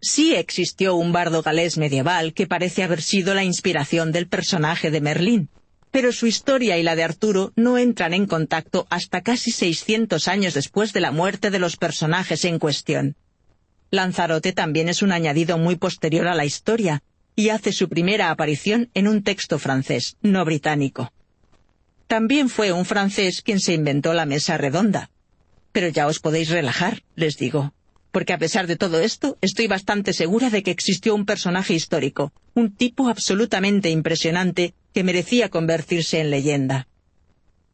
Sí 0.01 0.35
existió 0.37 0.95
un 0.95 1.13
bardo 1.13 1.43
galés 1.43 1.79
medieval 1.79 2.33
que 2.33 2.47
parece 2.47 2.83
haber 2.83 3.03
sido 3.03 3.35
la 3.35 3.43
inspiración 3.43 4.13
del 4.13 4.29
personaje 4.29 4.91
de 4.91 5.01
Merlín, 5.01 5.49
pero 5.91 6.13
su 6.13 6.27
historia 6.27 6.77
y 6.77 6.83
la 6.83 6.95
de 6.95 7.05
Arturo 7.05 7.53
no 7.57 7.79
entran 7.79 8.15
en 8.15 8.27
contacto 8.27 8.87
hasta 8.91 9.23
casi 9.23 9.51
600 9.51 10.29
años 10.29 10.55
después 10.55 10.93
de 10.93 11.01
la 11.01 11.11
muerte 11.11 11.51
de 11.51 11.59
los 11.59 11.77
personajes 11.77 12.45
en 12.45 12.59
cuestión. 12.59 13.17
Lanzarote 13.91 14.53
también 14.53 14.89
es 14.89 15.03
un 15.03 15.11
añadido 15.11 15.57
muy 15.57 15.77
posterior 15.77 16.29
a 16.29 16.35
la 16.35 16.45
historia, 16.45 17.03
y 17.35 17.49
hace 17.49 17.73
su 17.73 17.89
primera 17.89 18.31
aparición 18.31 18.91
en 18.95 19.09
un 19.09 19.23
texto 19.23 19.59
francés, 19.59 20.17
no 20.21 20.45
británico. 20.45 21.14
También 22.07 22.49
fue 22.49 22.73
un 22.73 22.85
francés 22.85 23.43
quien 23.43 23.61
se 23.61 23.75
inventó 23.75 24.13
la 24.13 24.27
mesa 24.27 24.57
redonda. 24.59 25.11
Pero 25.73 25.89
ya 25.89 26.07
os 26.07 26.21
podéis 26.21 26.51
relajar, 26.51 27.03
les 27.17 27.37
digo, 27.37 27.73
porque 28.15 28.33
a 28.33 28.39
pesar 28.39 28.69
de 28.69 28.77
todo 28.77 29.01
esto, 29.01 29.39
estoy 29.41 29.67
bastante 29.67 30.13
segura 30.13 30.49
de 30.49 30.63
que 30.63 30.71
existió 30.71 31.15
un 31.17 31.27
personaje 31.27 31.75
histórico, 31.75 32.33
un 32.55 32.73
tipo 32.73 33.09
absolutamente 33.09 33.91
impresionante 33.91 34.75
que 34.93 35.03
merecía 35.03 35.49
convertirse 35.49 36.21
en 36.21 36.31
leyenda. 36.31 36.87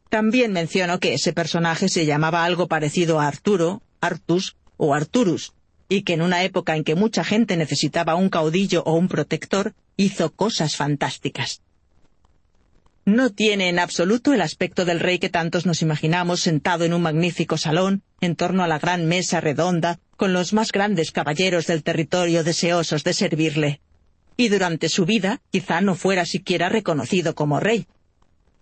También 0.09 0.51
menciono 0.51 0.99
que 0.99 1.13
ese 1.13 1.31
personaje 1.31 1.89
se 1.89 2.07
llamaba 2.07 2.43
algo 2.43 2.67
parecido 2.67 3.19
a 3.19 3.27
Arturo, 3.27 3.83
Artus 4.01 4.55
o 4.77 4.95
Arturus, 4.95 5.53
y 5.87 6.01
que 6.01 6.13
en 6.13 6.23
una 6.23 6.43
época 6.43 6.75
en 6.75 6.83
que 6.83 6.95
mucha 6.95 7.23
gente 7.23 7.55
necesitaba 7.55 8.15
un 8.15 8.29
caudillo 8.29 8.81
o 8.85 8.93
un 8.93 9.07
protector, 9.07 9.75
hizo 9.95 10.33
cosas 10.33 10.75
fantásticas. 10.75 11.61
No 13.11 13.29
tiene 13.29 13.67
en 13.67 13.77
absoluto 13.77 14.33
el 14.33 14.39
aspecto 14.39 14.85
del 14.85 15.01
rey 15.01 15.19
que 15.19 15.27
tantos 15.27 15.65
nos 15.65 15.81
imaginamos 15.81 16.39
sentado 16.39 16.85
en 16.85 16.93
un 16.93 17.01
magnífico 17.01 17.57
salón, 17.57 18.03
en 18.21 18.37
torno 18.37 18.63
a 18.63 18.69
la 18.69 18.79
gran 18.79 19.05
mesa 19.05 19.41
redonda, 19.41 19.99
con 20.15 20.31
los 20.31 20.53
más 20.53 20.71
grandes 20.71 21.11
caballeros 21.11 21.67
del 21.67 21.83
territorio 21.83 22.45
deseosos 22.45 23.03
de 23.03 23.11
servirle 23.11 23.81
y 24.37 24.47
durante 24.47 24.87
su 24.87 25.05
vida 25.05 25.41
quizá 25.51 25.81
no 25.81 25.95
fuera 25.95 26.25
siquiera 26.25 26.69
reconocido 26.69 27.35
como 27.35 27.59
rey. 27.59 27.85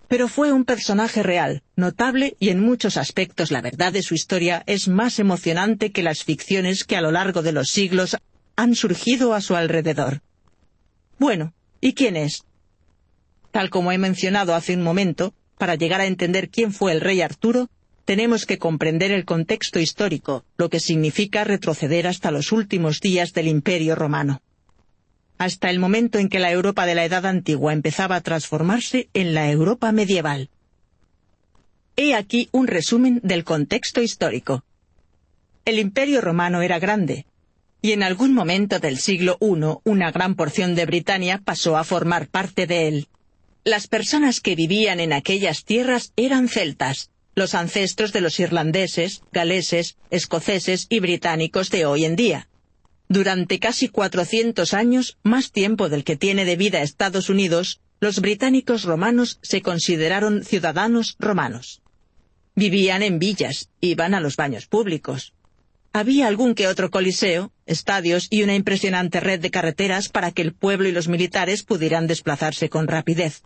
Pero 0.07 0.27
fue 0.27 0.51
un 0.51 0.65
personaje 0.65 1.21
real, 1.21 1.61
notable 1.75 2.35
y 2.39 2.49
en 2.49 2.59
muchos 2.59 2.97
aspectos 2.97 3.51
la 3.51 3.61
verdad 3.61 3.93
de 3.93 4.01
su 4.01 4.15
historia 4.15 4.63
es 4.65 4.87
más 4.87 5.19
emocionante 5.19 5.91
que 5.91 6.01
las 6.01 6.23
ficciones 6.23 6.85
que 6.85 6.97
a 6.97 7.01
lo 7.01 7.11
largo 7.11 7.43
de 7.43 7.51
los 7.51 7.69
siglos 7.69 8.17
han 8.55 8.73
surgido 8.73 9.35
a 9.35 9.41
su 9.41 9.55
alrededor. 9.55 10.23
Bueno, 11.19 11.53
¿y 11.81 11.93
quién 11.93 12.15
es? 12.17 12.45
Tal 13.51 13.69
como 13.69 13.91
he 13.91 13.97
mencionado 13.97 14.55
hace 14.55 14.75
un 14.75 14.83
momento, 14.83 15.33
para 15.57 15.75
llegar 15.75 16.01
a 16.01 16.05
entender 16.07 16.49
quién 16.49 16.71
fue 16.71 16.91
el 16.91 17.01
rey 17.01 17.21
Arturo, 17.21 17.69
tenemos 18.05 18.45
que 18.45 18.57
comprender 18.57 19.11
el 19.11 19.25
contexto 19.25 19.79
histórico, 19.79 20.45
lo 20.57 20.69
que 20.69 20.79
significa 20.79 21.43
retroceder 21.43 22.07
hasta 22.07 22.31
los 22.31 22.51
últimos 22.51 22.99
días 23.01 23.33
del 23.33 23.47
Imperio 23.47 23.95
romano 23.95 24.41
hasta 25.39 25.69
el 25.69 25.79
momento 25.79 26.19
en 26.19 26.27
que 26.27 26.37
la 26.37 26.51
Europa 26.51 26.85
de 26.85 26.95
la 26.95 27.05
Edad 27.05 27.25
Antigua 27.25 27.71
empezaba 27.71 28.17
a 28.17 28.21
transformarse 28.21 29.07
en 29.13 29.33
la 29.33 29.49
Europa 29.49 29.91
medieval. 29.93 30.49
He 31.95 32.13
aquí 32.13 32.49
un 32.51 32.67
resumen 32.67 33.21
del 33.23 33.45
contexto 33.45 34.01
histórico. 34.01 34.65
El 35.63 35.79
Imperio 35.79 36.19
romano 36.19 36.61
era 36.61 36.77
grande, 36.77 37.25
y 37.81 37.93
en 37.93 38.03
algún 38.03 38.33
momento 38.33 38.79
del 38.79 38.97
siglo 38.97 39.37
I 39.39 39.79
una 39.85 40.11
gran 40.11 40.35
porción 40.35 40.75
de 40.75 40.85
Britania 40.85 41.41
pasó 41.43 41.77
a 41.77 41.85
formar 41.85 42.27
parte 42.27 42.67
de 42.67 42.89
él. 42.89 43.07
Las 43.69 43.85
personas 43.85 44.41
que 44.41 44.55
vivían 44.55 44.99
en 44.99 45.13
aquellas 45.13 45.63
tierras 45.63 46.11
eran 46.15 46.49
celtas, 46.49 47.11
los 47.35 47.53
ancestros 47.53 48.11
de 48.11 48.19
los 48.19 48.39
irlandeses, 48.39 49.21
galeses, 49.31 49.95
escoceses 50.09 50.87
y 50.89 50.99
británicos 50.99 51.69
de 51.69 51.85
hoy 51.85 52.03
en 52.03 52.15
día. 52.15 52.49
Durante 53.09 53.59
casi 53.59 53.87
400 53.87 54.73
años, 54.73 55.19
más 55.21 55.51
tiempo 55.51 55.87
del 55.87 56.03
que 56.03 56.15
tiene 56.15 56.45
de 56.45 56.55
vida 56.55 56.81
Estados 56.81 57.29
Unidos, 57.29 57.79
los 57.99 58.21
británicos 58.21 58.85
romanos 58.85 59.37
se 59.43 59.61
consideraron 59.61 60.43
ciudadanos 60.43 61.15
romanos. 61.19 61.83
Vivían 62.55 63.03
en 63.03 63.19
villas, 63.19 63.69
iban 63.81 64.15
a 64.15 64.19
los 64.19 64.35
baños 64.35 64.65
públicos. 64.65 65.35
Había 65.93 66.25
algún 66.25 66.55
que 66.55 66.67
otro 66.67 66.89
coliseo, 66.89 67.51
estadios 67.67 68.29
y 68.31 68.41
una 68.41 68.55
impresionante 68.55 69.19
red 69.19 69.39
de 69.39 69.51
carreteras 69.51 70.09
para 70.09 70.31
que 70.31 70.41
el 70.41 70.55
pueblo 70.55 70.89
y 70.89 70.91
los 70.91 71.07
militares 71.07 71.61
pudieran 71.61 72.07
desplazarse 72.07 72.67
con 72.67 72.87
rapidez. 72.87 73.43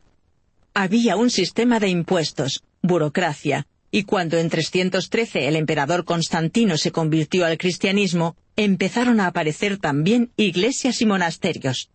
Había 0.76 1.18
un 1.18 1.30
sistema 1.30 1.80
de 1.80 1.90
impuestos, 1.90 2.64
burocracia, 2.82 3.68
y 3.92 4.06
cuando 4.06 4.40
en 4.40 4.50
313 4.50 5.48
el 5.48 5.56
emperador 5.56 6.04
Constantino 6.04 6.78
se 6.78 6.92
convirtió 6.92 7.46
al 7.46 7.60
cristianismo, 7.60 8.36
empezaron 8.56 9.20
a 9.20 9.28
aparecer 9.28 9.78
también 9.78 10.32
iglesias 10.36 11.00
y 11.02 11.06
monasterios. 11.06 11.92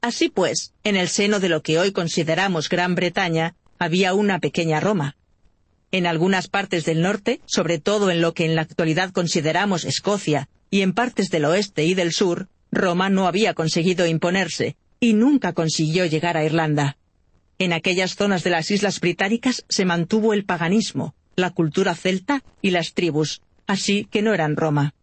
Así 0.00 0.28
pues, 0.28 0.72
en 0.84 0.94
el 0.94 1.08
seno 1.08 1.40
de 1.40 1.48
lo 1.48 1.62
que 1.62 1.80
hoy 1.80 1.90
consideramos 1.90 2.68
Gran 2.68 2.94
Bretaña, 2.94 3.56
había 3.80 4.14
una 4.14 4.38
pequeña 4.38 4.78
Roma. 4.78 5.16
En 5.90 6.06
algunas 6.06 6.46
partes 6.46 6.84
del 6.84 7.02
norte, 7.02 7.40
sobre 7.46 7.80
todo 7.80 8.12
en 8.12 8.20
lo 8.20 8.34
que 8.34 8.44
en 8.44 8.54
la 8.54 8.62
actualidad 8.62 9.10
consideramos 9.10 9.84
Escocia, 9.84 10.48
y 10.70 10.82
en 10.82 10.92
partes 10.92 11.28
del 11.30 11.46
oeste 11.46 11.84
y 11.84 11.94
del 11.94 12.12
sur, 12.12 12.46
Roma 12.70 13.10
no 13.10 13.26
había 13.26 13.52
conseguido 13.52 14.06
imponerse, 14.06 14.76
y 15.00 15.14
nunca 15.14 15.52
consiguió 15.52 16.06
llegar 16.06 16.36
a 16.36 16.44
Irlanda. 16.44 16.98
En 17.62 17.72
aquellas 17.72 18.16
zonas 18.16 18.42
de 18.42 18.50
las 18.50 18.72
islas 18.72 18.98
británicas 18.98 19.64
se 19.68 19.84
mantuvo 19.84 20.34
el 20.34 20.44
paganismo, 20.44 21.14
la 21.36 21.50
cultura 21.50 21.94
celta 21.94 22.42
y 22.60 22.72
las 22.72 22.92
tribus, 22.92 23.40
así 23.68 24.08
que 24.10 24.20
no 24.20 24.34
eran 24.34 24.56
Roma. 24.56 24.94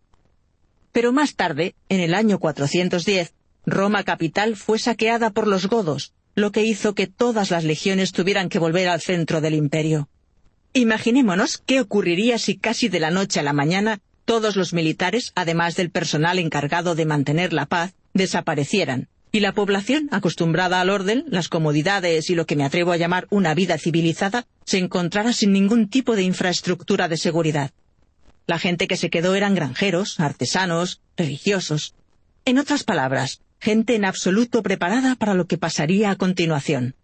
Pero 0.92 1.14
más 1.14 1.36
tarde, 1.36 1.76
en 1.88 2.02
el 2.02 2.14
año 2.14 2.38
410, 2.38 3.34
Roma 3.66 4.04
capital 4.04 4.58
fue 4.58 4.78
saqueada 4.78 5.30
por 5.30 5.48
los 5.48 5.68
godos, 5.68 6.12
lo 6.36 6.52
que 6.52 6.66
hizo 6.66 6.96
que 6.96 7.08
todas 7.08 7.50
las 7.50 7.64
legiones 7.64 8.12
tuvieran 8.12 8.50
que 8.50 8.60
volver 8.60 8.90
al 8.90 9.00
centro 9.00 9.40
del 9.40 9.54
imperio. 9.54 10.10
Imaginémonos 10.74 11.64
qué 11.66 11.80
ocurriría 11.80 12.38
si 12.40 12.58
casi 12.58 12.90
de 12.90 13.00
la 13.00 13.10
noche 13.10 13.40
a 13.40 13.44
la 13.44 13.54
mañana 13.54 14.02
todos 14.26 14.58
los 14.58 14.74
militares, 14.74 15.32
además 15.34 15.78
del 15.78 15.92
personal 15.92 16.40
encargado 16.40 16.94
de 16.94 17.06
mantener 17.06 17.54
la 17.54 17.68
paz, 17.68 17.94
desaparecieran, 18.14 19.08
y 19.32 19.42
la 19.42 19.54
población, 19.54 20.10
acostumbrada 20.12 20.82
al 20.82 20.90
orden, 20.90 21.26
las 21.28 21.50
comodidades 21.50 22.30
y 22.30 22.36
lo 22.36 22.46
que 22.46 22.56
me 22.56 22.64
atrevo 22.64 22.92
a 22.92 22.98
llamar 22.98 23.28
una 23.30 23.54
vida 23.54 23.78
civilizada, 23.78 24.48
se 24.66 24.80
encontrara 24.80 25.34
sin 25.34 25.52
ningún 25.52 25.90
tipo 25.90 26.16
de 26.16 26.24
infraestructura 26.24 27.08
de 27.08 27.18
seguridad. 27.18 27.72
La 28.48 28.58
gente 28.58 28.88
que 28.88 28.98
se 28.98 29.12
quedó 29.12 29.36
eran 29.36 29.54
granjeros, 29.54 30.20
artesanos, 30.20 31.02
religiosos. 31.16 31.94
En 32.46 32.58
otras 32.58 32.84
palabras, 32.84 33.42
gente 33.60 33.96
en 33.96 34.06
absoluto 34.06 34.64
preparada 34.64 35.16
para 35.16 35.36
lo 35.36 35.46
que 35.46 35.60
pasaría 35.60 36.10
a 36.10 36.16
continuación. 36.16 36.96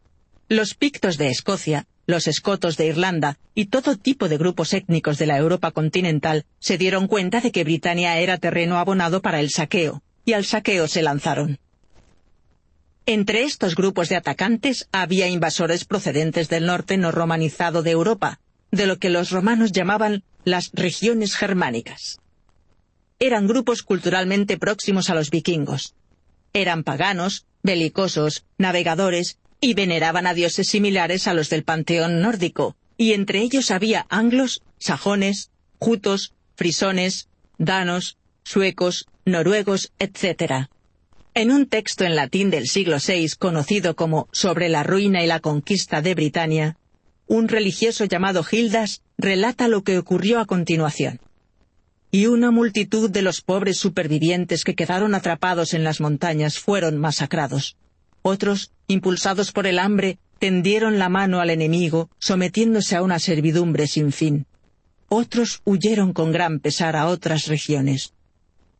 Los 0.49 0.73
pictos 0.73 1.17
de 1.17 1.29
Escocia, 1.29 1.85
los 2.07 2.27
escotos 2.27 2.77
de 2.77 2.87
Irlanda 2.87 3.37
y 3.53 3.65
todo 3.65 3.97
tipo 3.97 4.29
de 4.29 4.37
grupos 4.37 4.73
étnicos 4.73 5.17
de 5.17 5.25
la 5.25 5.37
Europa 5.37 5.71
continental 5.71 6.45
se 6.59 6.77
dieron 6.77 7.07
cuenta 7.07 7.41
de 7.41 7.51
que 7.51 7.63
Britania 7.63 8.17
era 8.19 8.37
terreno 8.37 8.77
abonado 8.77 9.21
para 9.21 9.39
el 9.39 9.49
saqueo, 9.49 10.01
y 10.23 10.33
al 10.33 10.45
saqueo 10.45 10.87
se 10.87 11.01
lanzaron. 11.01 11.59
Entre 13.07 13.43
estos 13.43 13.75
grupos 13.75 14.09
de 14.09 14.15
atacantes 14.15 14.87
había 14.91 15.27
invasores 15.27 15.85
procedentes 15.85 16.49
del 16.49 16.65
norte 16.65 16.97
no 16.97 17.11
romanizado 17.11 17.83
de 17.83 17.91
Europa, 17.91 18.39
de 18.71 18.87
lo 18.87 18.97
que 18.97 19.11
los 19.11 19.29
romanos 19.29 19.71
llamaban 19.71 20.23
las 20.43 20.71
regiones 20.73 21.35
germánicas. 21.35 22.17
Eran 23.19 23.47
grupos 23.47 23.83
culturalmente 23.83 24.57
próximos 24.57 25.09
a 25.11 25.15
los 25.15 25.29
vikingos. 25.29 25.93
Eran 26.53 26.83
paganos, 26.83 27.45
belicosos, 27.61 28.43
navegadores 28.57 29.37
y 29.61 29.75
veneraban 29.75 30.25
a 30.25 30.33
dioses 30.33 30.67
similares 30.67 31.27
a 31.27 31.33
los 31.33 31.49
del 31.49 31.63
panteón 31.63 32.21
nórdico, 32.21 32.75
y 32.97 33.13
entre 33.13 33.39
ellos 33.41 33.69
había 33.69 34.07
anglos, 34.09 34.63
sajones, 34.79 35.51
jutos, 35.79 36.33
frisones, 36.55 37.29
danos, 37.57 38.17
suecos, 38.43 39.05
noruegos, 39.25 39.91
etc. 39.99 40.69
En 41.37 41.51
un 41.51 41.65
texto 41.65 42.05
en 42.05 42.15
latín 42.15 42.49
del 42.49 42.65
siglo 42.65 42.95
VI 43.05 43.31
conocido 43.37 43.97
como 43.97 44.29
Sobre 44.31 44.69
la 44.69 44.83
ruina 44.83 45.21
y 45.21 45.27
la 45.27 45.41
conquista 45.41 46.01
de 46.01 46.15
Britania, 46.15 46.77
un 47.27 47.49
religioso 47.49 48.05
llamado 48.05 48.41
Gildas 48.41 49.01
relata 49.17 49.67
lo 49.67 49.83
que 49.83 49.97
ocurrió 49.97 50.39
a 50.39 50.45
continuación. 50.45 51.19
Y 52.09 52.27
una 52.27 52.51
multitud 52.51 53.09
de 53.09 53.21
los 53.21 53.41
pobres 53.41 53.77
supervivientes 53.77 54.63
que 54.63 54.75
quedaron 54.75 55.13
atrapados 55.13 55.73
en 55.73 55.83
las 55.83 55.99
montañas 55.99 56.57
fueron 56.57 56.97
masacrados. 56.97 57.75
Otros, 58.21 58.71
impulsados 58.87 59.51
por 59.51 59.67
el 59.67 59.79
hambre, 59.79 60.19
tendieron 60.39 60.99
la 60.99 61.09
mano 61.09 61.41
al 61.41 61.49
enemigo, 61.49 62.09
sometiéndose 62.17 62.95
a 62.95 63.01
una 63.01 63.19
servidumbre 63.19 63.87
sin 63.87 64.13
fin. 64.13 64.45
Otros 65.09 65.61
huyeron 65.65 66.13
con 66.13 66.31
gran 66.31 66.61
pesar 66.61 66.95
a 66.95 67.07
otras 67.07 67.47
regiones. 67.47 68.13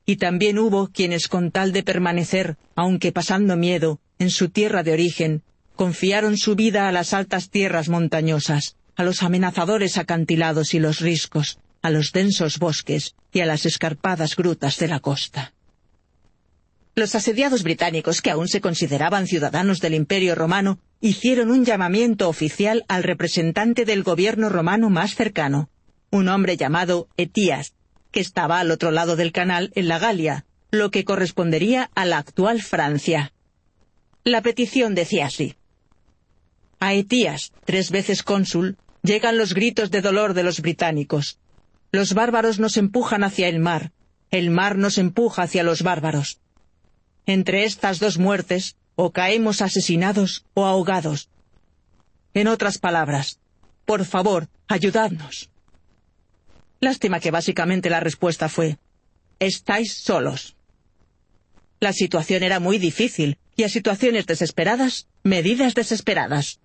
Y 0.05 0.17
también 0.17 0.59
hubo 0.59 0.87
quienes 0.87 1.27
con 1.27 1.51
tal 1.51 1.71
de 1.71 1.83
permanecer, 1.83 2.57
aunque 2.75 3.11
pasando 3.11 3.55
miedo, 3.55 3.99
en 4.19 4.29
su 4.29 4.49
tierra 4.49 4.83
de 4.83 4.93
origen, 4.93 5.43
confiaron 5.75 6.37
su 6.37 6.55
vida 6.55 6.87
a 6.87 6.91
las 6.91 7.13
altas 7.13 7.49
tierras 7.49 7.89
montañosas, 7.89 8.75
a 8.95 9.03
los 9.03 9.23
amenazadores 9.23 9.97
acantilados 9.97 10.73
y 10.73 10.79
los 10.79 10.99
riscos, 10.99 11.59
a 11.81 11.89
los 11.89 12.11
densos 12.11 12.59
bosques 12.59 13.15
y 13.31 13.41
a 13.41 13.45
las 13.45 13.65
escarpadas 13.65 14.35
grutas 14.35 14.77
de 14.77 14.87
la 14.87 14.99
costa. 14.99 15.53
Los 16.95 17.13
asediados 17.13 17.61
británicos, 17.63 18.21
que 18.21 18.31
aún 18.31 18.47
se 18.47 18.61
consideraban 18.61 19.27
ciudadanos 19.27 19.81
del 19.81 19.95
Imperio 19.95 20.33
romano, 20.33 20.79
hicieron 21.01 21.51
un 21.51 21.65
llamamiento 21.65 22.29
oficial 22.29 22.85
al 22.87 23.03
representante 23.03 23.83
del 23.83 24.01
gobierno 24.01 24.47
romano 24.47 24.89
más 24.89 25.13
cercano, 25.13 25.69
un 26.09 26.29
hombre 26.29 26.55
llamado 26.55 27.09
Etías, 27.17 27.73
que 28.15 28.21
estaba 28.21 28.61
al 28.61 28.71
otro 28.71 28.91
lado 28.91 29.17
del 29.17 29.33
canal 29.33 29.73
en 29.75 29.89
la 29.89 29.99
Galia, 29.99 30.45
lo 30.71 30.89
que 30.89 31.03
correspondería 31.03 31.91
a 31.95 32.05
la 32.05 32.17
actual 32.17 32.61
Francia. 32.61 33.33
La 34.23 34.41
petición 34.41 34.95
decía 34.95 35.25
así. 35.25 35.57
A 36.79 36.93
Etías, 36.93 37.51
tres 37.65 37.91
veces 37.91 38.23
cónsul, 38.23 38.77
llegan 39.03 39.37
los 39.37 39.53
gritos 39.53 39.91
de 39.91 39.99
dolor 40.01 40.33
de 40.33 40.43
los 40.43 40.61
británicos. 40.61 41.39
Los 41.91 42.13
bárbaros 42.13 42.57
nos 42.57 42.77
empujan 42.77 43.21
hacia 43.25 43.49
el 43.49 43.59
mar, 43.59 43.91
el 44.31 44.49
mar 44.49 44.77
nos 44.77 44.97
empuja 44.97 45.43
hacia 45.43 45.63
los 45.63 45.81
bárbaros. 45.81 46.39
Entre 47.25 47.65
estas 47.65 47.99
dos 47.99 48.17
muertes, 48.17 48.77
o 48.95 49.11
caemos 49.11 49.61
asesinados 49.61 50.45
o 50.53 50.63
ahogados. 50.65 51.27
En 52.33 52.47
otras 52.47 52.77
palabras, 52.77 53.39
por 53.83 54.05
favor, 54.05 54.47
ayudadnos. 54.69 55.49
Lástima 56.79 57.19
que 57.19 57.31
básicamente 57.31 57.89
la 57.89 57.99
respuesta 57.99 58.49
fue, 58.49 58.77
estáis 59.39 59.93
solos. 59.93 60.55
La 61.79 61.93
situación 61.93 62.43
era 62.43 62.59
muy 62.59 62.77
difícil, 62.77 63.37
y 63.55 63.63
a 63.63 63.69
situaciones 63.69 64.25
desesperadas, 64.25 65.07
medidas 65.23 65.73
desesperadas. 65.73 66.59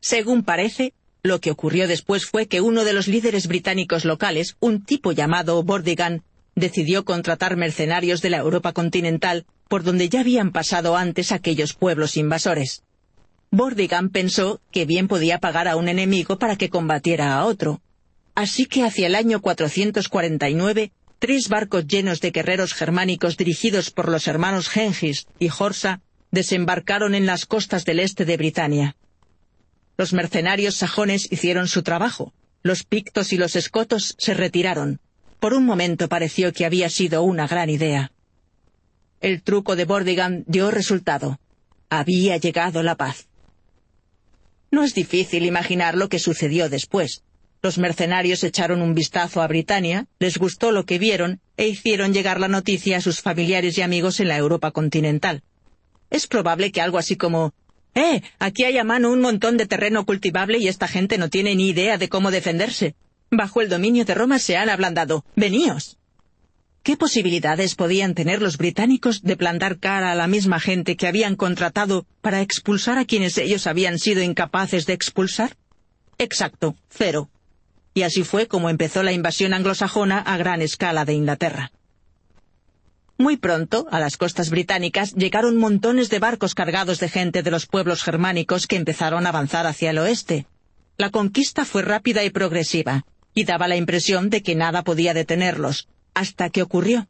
Según 0.00 0.42
parece, 0.42 0.92
lo 1.22 1.40
que 1.40 1.50
ocurrió 1.50 1.88
después 1.88 2.26
fue 2.26 2.46
que 2.46 2.60
uno 2.60 2.84
de 2.84 2.92
los 2.92 3.08
líderes 3.08 3.46
británicos 3.46 4.04
locales, 4.04 4.56
un 4.60 4.84
tipo 4.84 5.12
llamado 5.12 5.62
Bordigan, 5.62 6.22
decidió 6.54 7.04
contratar 7.04 7.56
mercenarios 7.56 8.20
de 8.20 8.30
la 8.30 8.38
Europa 8.38 8.72
continental 8.72 9.46
por 9.68 9.82
donde 9.82 10.08
ya 10.08 10.20
habían 10.20 10.52
pasado 10.52 10.96
antes 10.96 11.32
aquellos 11.32 11.72
pueblos 11.72 12.16
invasores. 12.16 12.82
Bordigan 13.50 14.10
pensó 14.10 14.60
que 14.70 14.84
bien 14.84 15.08
podía 15.08 15.38
pagar 15.38 15.68
a 15.68 15.76
un 15.76 15.88
enemigo 15.88 16.38
para 16.38 16.56
que 16.56 16.68
combatiera 16.68 17.34
a 17.34 17.44
otro. 17.44 17.80
Así 18.34 18.66
que 18.66 18.82
hacia 18.82 19.06
el 19.06 19.14
año 19.14 19.40
449, 19.40 20.92
tres 21.18 21.48
barcos 21.48 21.86
llenos 21.86 22.20
de 22.20 22.30
guerreros 22.30 22.74
germánicos 22.74 23.36
dirigidos 23.36 23.90
por 23.90 24.08
los 24.08 24.26
hermanos 24.26 24.68
Gengis 24.68 25.26
y 25.38 25.48
Horsa 25.56 26.00
desembarcaron 26.30 27.14
en 27.14 27.26
las 27.26 27.46
costas 27.46 27.84
del 27.84 28.00
este 28.00 28.24
de 28.24 28.36
Britania. 28.36 28.96
Los 29.96 30.12
mercenarios 30.12 30.74
sajones 30.74 31.30
hicieron 31.30 31.68
su 31.68 31.82
trabajo. 31.82 32.32
Los 32.62 32.82
pictos 32.82 33.32
y 33.32 33.36
los 33.36 33.54
escotos 33.54 34.16
se 34.18 34.34
retiraron. 34.34 35.00
Por 35.38 35.54
un 35.54 35.64
momento 35.64 36.08
pareció 36.08 36.52
que 36.52 36.64
había 36.64 36.88
sido 36.90 37.22
una 37.22 37.46
gran 37.46 37.70
idea. 37.70 38.10
El 39.20 39.42
truco 39.42 39.76
de 39.76 39.84
Bordigan 39.84 40.44
dio 40.46 40.70
resultado. 40.70 41.38
Había 41.88 42.36
llegado 42.38 42.82
la 42.82 42.96
paz. 42.96 43.28
No 44.70 44.82
es 44.82 44.94
difícil 44.94 45.44
imaginar 45.44 45.96
lo 45.96 46.08
que 46.08 46.18
sucedió 46.18 46.68
después. 46.68 47.22
Los 47.64 47.78
mercenarios 47.78 48.44
echaron 48.44 48.82
un 48.82 48.92
vistazo 48.94 49.40
a 49.40 49.46
Britania, 49.46 50.06
les 50.18 50.36
gustó 50.36 50.70
lo 50.70 50.84
que 50.84 50.98
vieron 50.98 51.40
e 51.56 51.66
hicieron 51.66 52.12
llegar 52.12 52.38
la 52.38 52.46
noticia 52.46 52.98
a 52.98 53.00
sus 53.00 53.22
familiares 53.22 53.78
y 53.78 53.80
amigos 53.80 54.20
en 54.20 54.28
la 54.28 54.36
Europa 54.36 54.70
continental. 54.70 55.42
Es 56.10 56.26
probable 56.26 56.72
que 56.72 56.82
algo 56.82 56.98
así 56.98 57.16
como 57.16 57.54
¡Eh! 57.94 58.20
Aquí 58.38 58.64
hay 58.64 58.76
a 58.76 58.84
mano 58.84 59.10
un 59.10 59.22
montón 59.22 59.56
de 59.56 59.64
terreno 59.64 60.04
cultivable 60.04 60.58
y 60.58 60.68
esta 60.68 60.88
gente 60.88 61.16
no 61.16 61.30
tiene 61.30 61.54
ni 61.54 61.70
idea 61.70 61.96
de 61.96 62.10
cómo 62.10 62.30
defenderse. 62.30 62.96
Bajo 63.30 63.62
el 63.62 63.70
dominio 63.70 64.04
de 64.04 64.12
Roma 64.12 64.38
se 64.38 64.58
han 64.58 64.68
ablandado. 64.68 65.24
¡Veníos! 65.34 65.96
¿Qué 66.82 66.98
posibilidades 66.98 67.76
podían 67.76 68.14
tener 68.14 68.42
los 68.42 68.58
británicos 68.58 69.22
de 69.22 69.38
plantar 69.38 69.78
cara 69.78 70.12
a 70.12 70.14
la 70.14 70.26
misma 70.26 70.60
gente 70.60 70.96
que 70.98 71.06
habían 71.06 71.34
contratado 71.34 72.04
para 72.20 72.42
expulsar 72.42 72.98
a 72.98 73.06
quienes 73.06 73.38
ellos 73.38 73.66
habían 73.66 73.98
sido 73.98 74.22
incapaces 74.22 74.84
de 74.84 74.92
expulsar? 74.92 75.56
Exacto, 76.18 76.76
cero. 76.90 77.30
Y 77.94 78.02
así 78.02 78.24
fue 78.24 78.48
como 78.48 78.68
empezó 78.68 79.02
la 79.02 79.12
invasión 79.12 79.54
anglosajona 79.54 80.18
a 80.18 80.36
gran 80.36 80.60
escala 80.60 81.04
de 81.04 81.14
Inglaterra. 81.14 81.72
Muy 83.16 83.36
pronto, 83.36 83.86
a 83.92 84.00
las 84.00 84.16
costas 84.16 84.50
británicas 84.50 85.14
llegaron 85.14 85.56
montones 85.56 86.10
de 86.10 86.18
barcos 86.18 86.56
cargados 86.56 86.98
de 86.98 87.08
gente 87.08 87.44
de 87.44 87.52
los 87.52 87.66
pueblos 87.66 88.02
germánicos 88.02 88.66
que 88.66 88.74
empezaron 88.74 89.24
a 89.24 89.28
avanzar 89.28 89.68
hacia 89.68 89.90
el 89.90 89.98
oeste. 89.98 90.46
La 90.96 91.10
conquista 91.10 91.64
fue 91.64 91.82
rápida 91.82 92.24
y 92.24 92.30
progresiva, 92.30 93.04
y 93.32 93.44
daba 93.44 93.68
la 93.68 93.76
impresión 93.76 94.30
de 94.30 94.42
que 94.42 94.56
nada 94.56 94.82
podía 94.82 95.14
detenerlos, 95.14 95.86
hasta 96.12 96.50
que 96.50 96.62
ocurrió. 96.62 97.06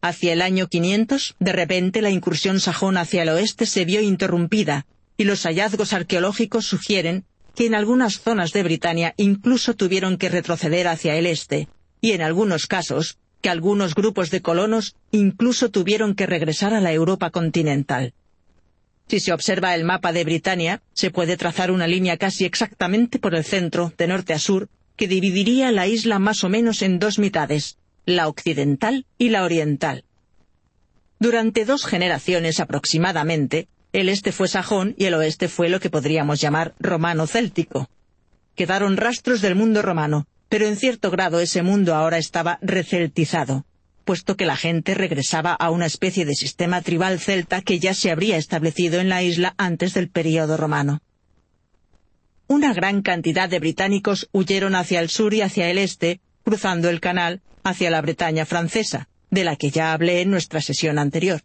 Hacia 0.00 0.32
el 0.32 0.42
año 0.42 0.68
500, 0.68 1.34
de 1.40 1.52
repente 1.52 2.02
la 2.02 2.10
incursión 2.10 2.60
sajona 2.60 3.00
hacia 3.00 3.22
el 3.22 3.30
oeste 3.30 3.66
se 3.66 3.84
vio 3.84 4.00
interrumpida, 4.00 4.86
y 5.16 5.24
los 5.24 5.42
hallazgos 5.42 5.92
arqueológicos 5.92 6.66
sugieren 6.66 7.24
que 7.54 7.66
en 7.66 7.74
algunas 7.74 8.20
zonas 8.20 8.52
de 8.52 8.62
Britania 8.62 9.14
incluso 9.16 9.74
tuvieron 9.74 10.16
que 10.18 10.28
retroceder 10.28 10.88
hacia 10.88 11.16
el 11.16 11.26
este, 11.26 11.68
y 12.00 12.12
en 12.12 12.22
algunos 12.22 12.66
casos 12.66 13.18
que 13.40 13.50
algunos 13.50 13.94
grupos 13.94 14.30
de 14.30 14.42
colonos 14.42 14.96
incluso 15.10 15.70
tuvieron 15.70 16.14
que 16.14 16.26
regresar 16.26 16.72
a 16.74 16.80
la 16.80 16.92
Europa 16.92 17.30
continental. 17.30 18.14
Si 19.06 19.20
se 19.20 19.32
observa 19.32 19.74
el 19.74 19.84
mapa 19.84 20.12
de 20.12 20.24
Britania, 20.24 20.82
se 20.94 21.10
puede 21.10 21.36
trazar 21.36 21.70
una 21.70 21.86
línea 21.86 22.16
casi 22.16 22.46
exactamente 22.46 23.18
por 23.18 23.34
el 23.34 23.44
centro, 23.44 23.92
de 23.98 24.06
norte 24.06 24.32
a 24.32 24.38
sur, 24.38 24.68
que 24.96 25.08
dividiría 25.08 25.72
la 25.72 25.86
isla 25.86 26.18
más 26.18 26.42
o 26.42 26.48
menos 26.48 26.80
en 26.80 26.98
dos 26.98 27.18
mitades, 27.18 27.76
la 28.06 28.28
occidental 28.28 29.06
y 29.18 29.28
la 29.28 29.44
oriental. 29.44 30.04
Durante 31.18 31.64
dos 31.64 31.84
generaciones 31.84 32.60
aproximadamente, 32.60 33.68
el 33.94 34.08
este 34.08 34.32
fue 34.32 34.48
sajón 34.48 34.96
y 34.98 35.04
el 35.04 35.14
oeste 35.14 35.48
fue 35.48 35.68
lo 35.68 35.78
que 35.78 35.88
podríamos 35.88 36.40
llamar 36.40 36.74
romano-céltico. 36.80 37.88
Quedaron 38.56 38.96
rastros 38.96 39.40
del 39.40 39.54
mundo 39.54 39.82
romano, 39.82 40.26
pero 40.48 40.66
en 40.66 40.76
cierto 40.76 41.12
grado 41.12 41.38
ese 41.38 41.62
mundo 41.62 41.94
ahora 41.94 42.18
estaba 42.18 42.58
receltizado, 42.60 43.64
puesto 44.04 44.36
que 44.36 44.46
la 44.46 44.56
gente 44.56 44.94
regresaba 44.94 45.52
a 45.52 45.70
una 45.70 45.86
especie 45.86 46.24
de 46.24 46.34
sistema 46.34 46.82
tribal 46.82 47.20
celta 47.20 47.62
que 47.62 47.78
ya 47.78 47.94
se 47.94 48.10
habría 48.10 48.36
establecido 48.36 48.98
en 48.98 49.08
la 49.08 49.22
isla 49.22 49.54
antes 49.58 49.94
del 49.94 50.08
período 50.08 50.56
romano. 50.56 51.00
Una 52.48 52.74
gran 52.74 53.00
cantidad 53.00 53.48
de 53.48 53.60
británicos 53.60 54.28
huyeron 54.32 54.74
hacia 54.74 54.98
el 54.98 55.08
sur 55.08 55.34
y 55.34 55.42
hacia 55.42 55.70
el 55.70 55.78
este, 55.78 56.20
cruzando 56.42 56.90
el 56.90 57.00
canal 57.00 57.42
hacia 57.62 57.92
la 57.92 58.02
Bretaña 58.02 58.44
francesa, 58.44 59.08
de 59.30 59.44
la 59.44 59.54
que 59.54 59.70
ya 59.70 59.92
hablé 59.92 60.20
en 60.20 60.30
nuestra 60.30 60.60
sesión 60.60 60.98
anterior. 60.98 61.42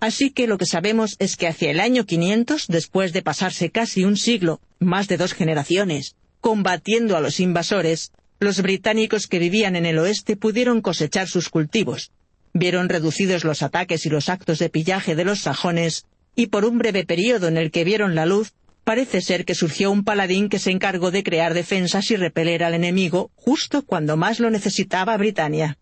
Así 0.00 0.30
que 0.30 0.46
lo 0.46 0.56
que 0.56 0.64
sabemos 0.64 1.16
es 1.18 1.36
que 1.36 1.46
hacia 1.46 1.70
el 1.70 1.78
año 1.78 2.06
500, 2.06 2.68
después 2.68 3.12
de 3.12 3.20
pasarse 3.20 3.70
casi 3.70 4.04
un 4.04 4.16
siglo, 4.16 4.60
más 4.78 5.08
de 5.08 5.18
dos 5.18 5.34
generaciones, 5.34 6.16
combatiendo 6.40 7.16
a 7.18 7.20
los 7.20 7.38
invasores, 7.38 8.10
los 8.38 8.62
británicos 8.62 9.26
que 9.26 9.38
vivían 9.38 9.76
en 9.76 9.84
el 9.84 9.98
oeste 9.98 10.36
pudieron 10.36 10.80
cosechar 10.80 11.28
sus 11.28 11.50
cultivos, 11.50 12.12
vieron 12.54 12.88
reducidos 12.88 13.44
los 13.44 13.62
ataques 13.62 14.06
y 14.06 14.08
los 14.08 14.30
actos 14.30 14.58
de 14.58 14.70
pillaje 14.70 15.14
de 15.14 15.24
los 15.24 15.40
sajones, 15.40 16.06
y 16.34 16.46
por 16.46 16.64
un 16.64 16.78
breve 16.78 17.04
período 17.04 17.48
en 17.48 17.58
el 17.58 17.70
que 17.70 17.84
vieron 17.84 18.14
la 18.14 18.24
luz, 18.24 18.54
parece 18.84 19.20
ser 19.20 19.44
que 19.44 19.54
surgió 19.54 19.90
un 19.90 20.04
paladín 20.04 20.48
que 20.48 20.58
se 20.58 20.70
encargó 20.70 21.10
de 21.10 21.22
crear 21.22 21.52
defensas 21.52 22.10
y 22.10 22.16
repeler 22.16 22.64
al 22.64 22.72
enemigo 22.72 23.30
justo 23.34 23.82
cuando 23.82 24.16
más 24.16 24.40
lo 24.40 24.48
necesitaba 24.50 25.18
Britania. 25.18 25.76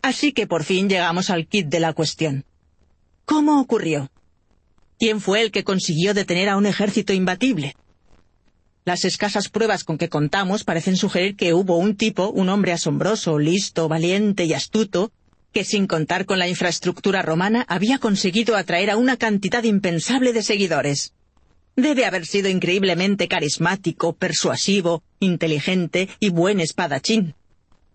Así 0.00 0.32
que 0.32 0.46
por 0.46 0.62
fin 0.62 0.88
llegamos 0.88 1.30
al 1.30 1.48
kit 1.48 1.66
de 1.66 1.80
la 1.80 1.92
cuestión. 1.92 2.44
¿Cómo 3.28 3.60
ocurrió? 3.60 4.10
¿Quién 4.98 5.20
fue 5.20 5.42
el 5.42 5.50
que 5.50 5.62
consiguió 5.62 6.14
detener 6.14 6.48
a 6.48 6.56
un 6.56 6.64
ejército 6.64 7.12
imbatible? 7.12 7.76
Las 8.86 9.04
escasas 9.04 9.50
pruebas 9.50 9.84
con 9.84 9.98
que 9.98 10.08
contamos 10.08 10.64
parecen 10.64 10.96
sugerir 10.96 11.36
que 11.36 11.52
hubo 11.52 11.76
un 11.76 11.94
tipo, 11.94 12.30
un 12.30 12.48
hombre 12.48 12.72
asombroso, 12.72 13.38
listo, 13.38 13.86
valiente 13.86 14.46
y 14.46 14.54
astuto, 14.54 15.12
que 15.52 15.62
sin 15.64 15.86
contar 15.86 16.24
con 16.24 16.38
la 16.38 16.48
infraestructura 16.48 17.20
romana 17.20 17.66
había 17.68 17.98
conseguido 17.98 18.56
atraer 18.56 18.90
a 18.90 18.96
una 18.96 19.18
cantidad 19.18 19.62
impensable 19.62 20.32
de 20.32 20.42
seguidores. 20.42 21.12
Debe 21.76 22.06
haber 22.06 22.24
sido 22.24 22.48
increíblemente 22.48 23.28
carismático, 23.28 24.14
persuasivo, 24.14 25.02
inteligente 25.20 26.08
y 26.18 26.30
buen 26.30 26.60
espadachín. 26.60 27.34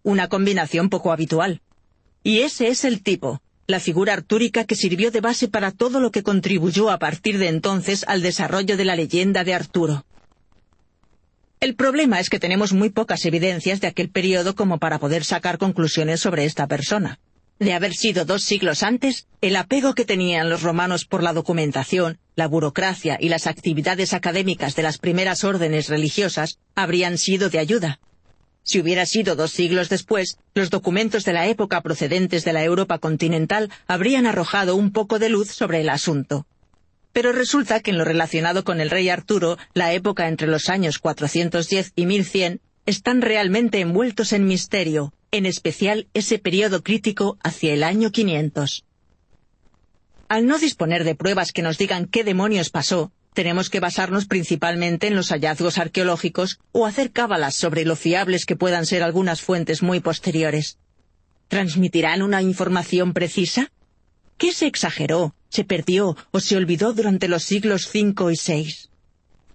Una 0.03 0.27
combinación 0.27 0.91
poco 0.91 1.11
habitual. 1.11 1.63
Y 2.21 2.41
ese 2.41 2.67
es 2.67 2.85
el 2.85 3.01
tipo, 3.01 3.41
la 3.73 3.79
figura 3.79 4.13
artúrica 4.13 4.65
que 4.65 4.75
sirvió 4.75 5.09
de 5.09 5.19
base 5.19 5.47
para 5.47 5.71
todo 5.71 5.99
lo 5.99 6.11
que 6.11 6.21
contribuyó 6.21 6.91
a 6.91 6.99
partir 6.99 7.39
de 7.39 7.47
entonces 7.47 8.05
al 8.07 8.21
desarrollo 8.21 8.77
de 8.77 8.85
la 8.85 8.95
leyenda 8.95 9.43
de 9.43 9.55
Arturo. 9.55 10.05
El 11.59 11.73
problema 11.73 12.19
es 12.19 12.29
que 12.29 12.39
tenemos 12.39 12.71
muy 12.71 12.91
pocas 12.91 13.25
evidencias 13.25 13.81
de 13.81 13.87
aquel 13.87 14.11
periodo 14.11 14.53
como 14.53 14.77
para 14.77 14.99
poder 14.99 15.23
sacar 15.23 15.57
conclusiones 15.57 16.19
sobre 16.19 16.45
esta 16.45 16.67
persona. 16.67 17.19
De 17.57 17.73
haber 17.73 17.95
sido 17.95 18.25
dos 18.25 18.43
siglos 18.43 18.83
antes, 18.83 19.25
el 19.41 19.55
apego 19.55 19.95
que 19.95 20.05
tenían 20.05 20.51
los 20.51 20.61
romanos 20.61 21.05
por 21.05 21.23
la 21.23 21.33
documentación, 21.33 22.19
la 22.35 22.47
burocracia 22.47 23.17
y 23.19 23.29
las 23.29 23.47
actividades 23.47 24.13
académicas 24.13 24.75
de 24.75 24.83
las 24.83 24.99
primeras 24.99 25.43
órdenes 25.43 25.89
religiosas 25.89 26.59
habrían 26.75 27.17
sido 27.17 27.49
de 27.49 27.57
ayuda. 27.57 27.99
Si 28.63 28.79
hubiera 28.79 29.05
sido 29.05 29.35
dos 29.35 29.51
siglos 29.51 29.89
después, 29.89 30.37
los 30.55 30.69
documentos 30.69 31.25
de 31.25 31.33
la 31.33 31.47
época 31.47 31.81
procedentes 31.81 32.45
de 32.45 32.53
la 32.53 32.63
Europa 32.63 32.97
continental 32.97 33.69
habrían 33.87 34.25
arrojado 34.25 34.75
un 34.75 34.91
poco 34.91 35.19
de 35.19 35.29
luz 35.29 35.49
sobre 35.51 35.81
el 35.81 35.89
asunto. 35.89 36.47
Pero 37.11 37.31
resulta 37.31 37.81
que 37.81 37.91
en 37.91 37.97
lo 37.97 38.05
relacionado 38.05 38.63
con 38.63 38.79
el 38.81 38.89
rey 38.89 39.09
Arturo, 39.09 39.57
la 39.73 39.93
época 39.93 40.27
entre 40.27 40.47
los 40.47 40.69
años 40.69 40.97
410 40.97 41.91
y 41.95 42.05
1100, 42.05 42.61
están 42.85 43.21
realmente 43.21 43.79
envueltos 43.79 44.33
en 44.33 44.45
misterio, 44.45 45.13
en 45.31 45.45
especial 45.45 46.07
ese 46.13 46.39
periodo 46.39 46.83
crítico 46.83 47.37
hacia 47.43 47.73
el 47.73 47.83
año 47.83 48.11
500. 48.11 48.85
Al 50.29 50.47
no 50.47 50.57
disponer 50.57 51.03
de 51.03 51.15
pruebas 51.15 51.51
que 51.51 51.61
nos 51.61 51.77
digan 51.77 52.07
qué 52.07 52.23
demonios 52.23 52.69
pasó, 52.69 53.11
tenemos 53.33 53.69
que 53.69 53.79
basarnos 53.79 54.25
principalmente 54.25 55.07
en 55.07 55.15
los 55.15 55.29
hallazgos 55.29 55.77
arqueológicos 55.77 56.59
o 56.71 56.85
hacer 56.85 57.11
cábalas 57.11 57.55
sobre 57.55 57.85
lo 57.85 57.95
fiables 57.95 58.45
que 58.45 58.55
puedan 58.55 58.85
ser 58.85 59.03
algunas 59.03 59.41
fuentes 59.41 59.81
muy 59.81 59.99
posteriores. 59.99 60.77
¿Transmitirán 61.47 62.21
una 62.21 62.41
información 62.41 63.13
precisa? 63.13 63.71
¿Qué 64.37 64.51
se 64.51 64.67
exageró, 64.67 65.35
se 65.49 65.63
perdió 65.63 66.17
o 66.31 66.39
se 66.39 66.55
olvidó 66.55 66.93
durante 66.93 67.27
los 67.27 67.43
siglos 67.43 67.89
V 67.93 68.33
y 68.33 68.37
VI? 68.47 68.75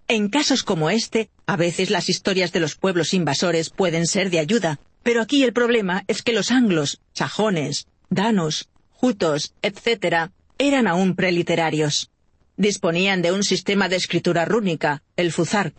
En 0.07 0.29
casos 0.29 0.63
como 0.63 0.89
este, 0.89 1.29
a 1.47 1.57
veces 1.57 1.91
las 1.91 2.09
historias 2.09 2.53
de 2.53 2.61
los 2.61 2.77
pueblos 2.77 3.13
invasores 3.13 3.69
pueden 3.69 4.07
ser 4.07 4.31
de 4.31 4.39
ayuda, 4.39 4.81
pero 5.03 5.21
aquí 5.21 5.43
el 5.43 5.53
problema 5.53 6.05
es 6.07 6.23
que 6.23 6.33
los 6.33 6.51
anglos, 6.51 7.01
sajones, 7.13 7.87
danos, 8.09 8.69
jutos, 8.91 9.53
etc., 9.63 10.31
eran 10.59 10.87
aún 10.87 11.15
preliterarios. 11.15 12.11
Disponían 12.59 13.23
de 13.23 13.31
un 13.31 13.45
sistema 13.45 13.89
de 13.89 13.95
escritura 13.95 14.45
rúnica, 14.45 15.05
el 15.17 15.31
fuzar, 15.31 15.75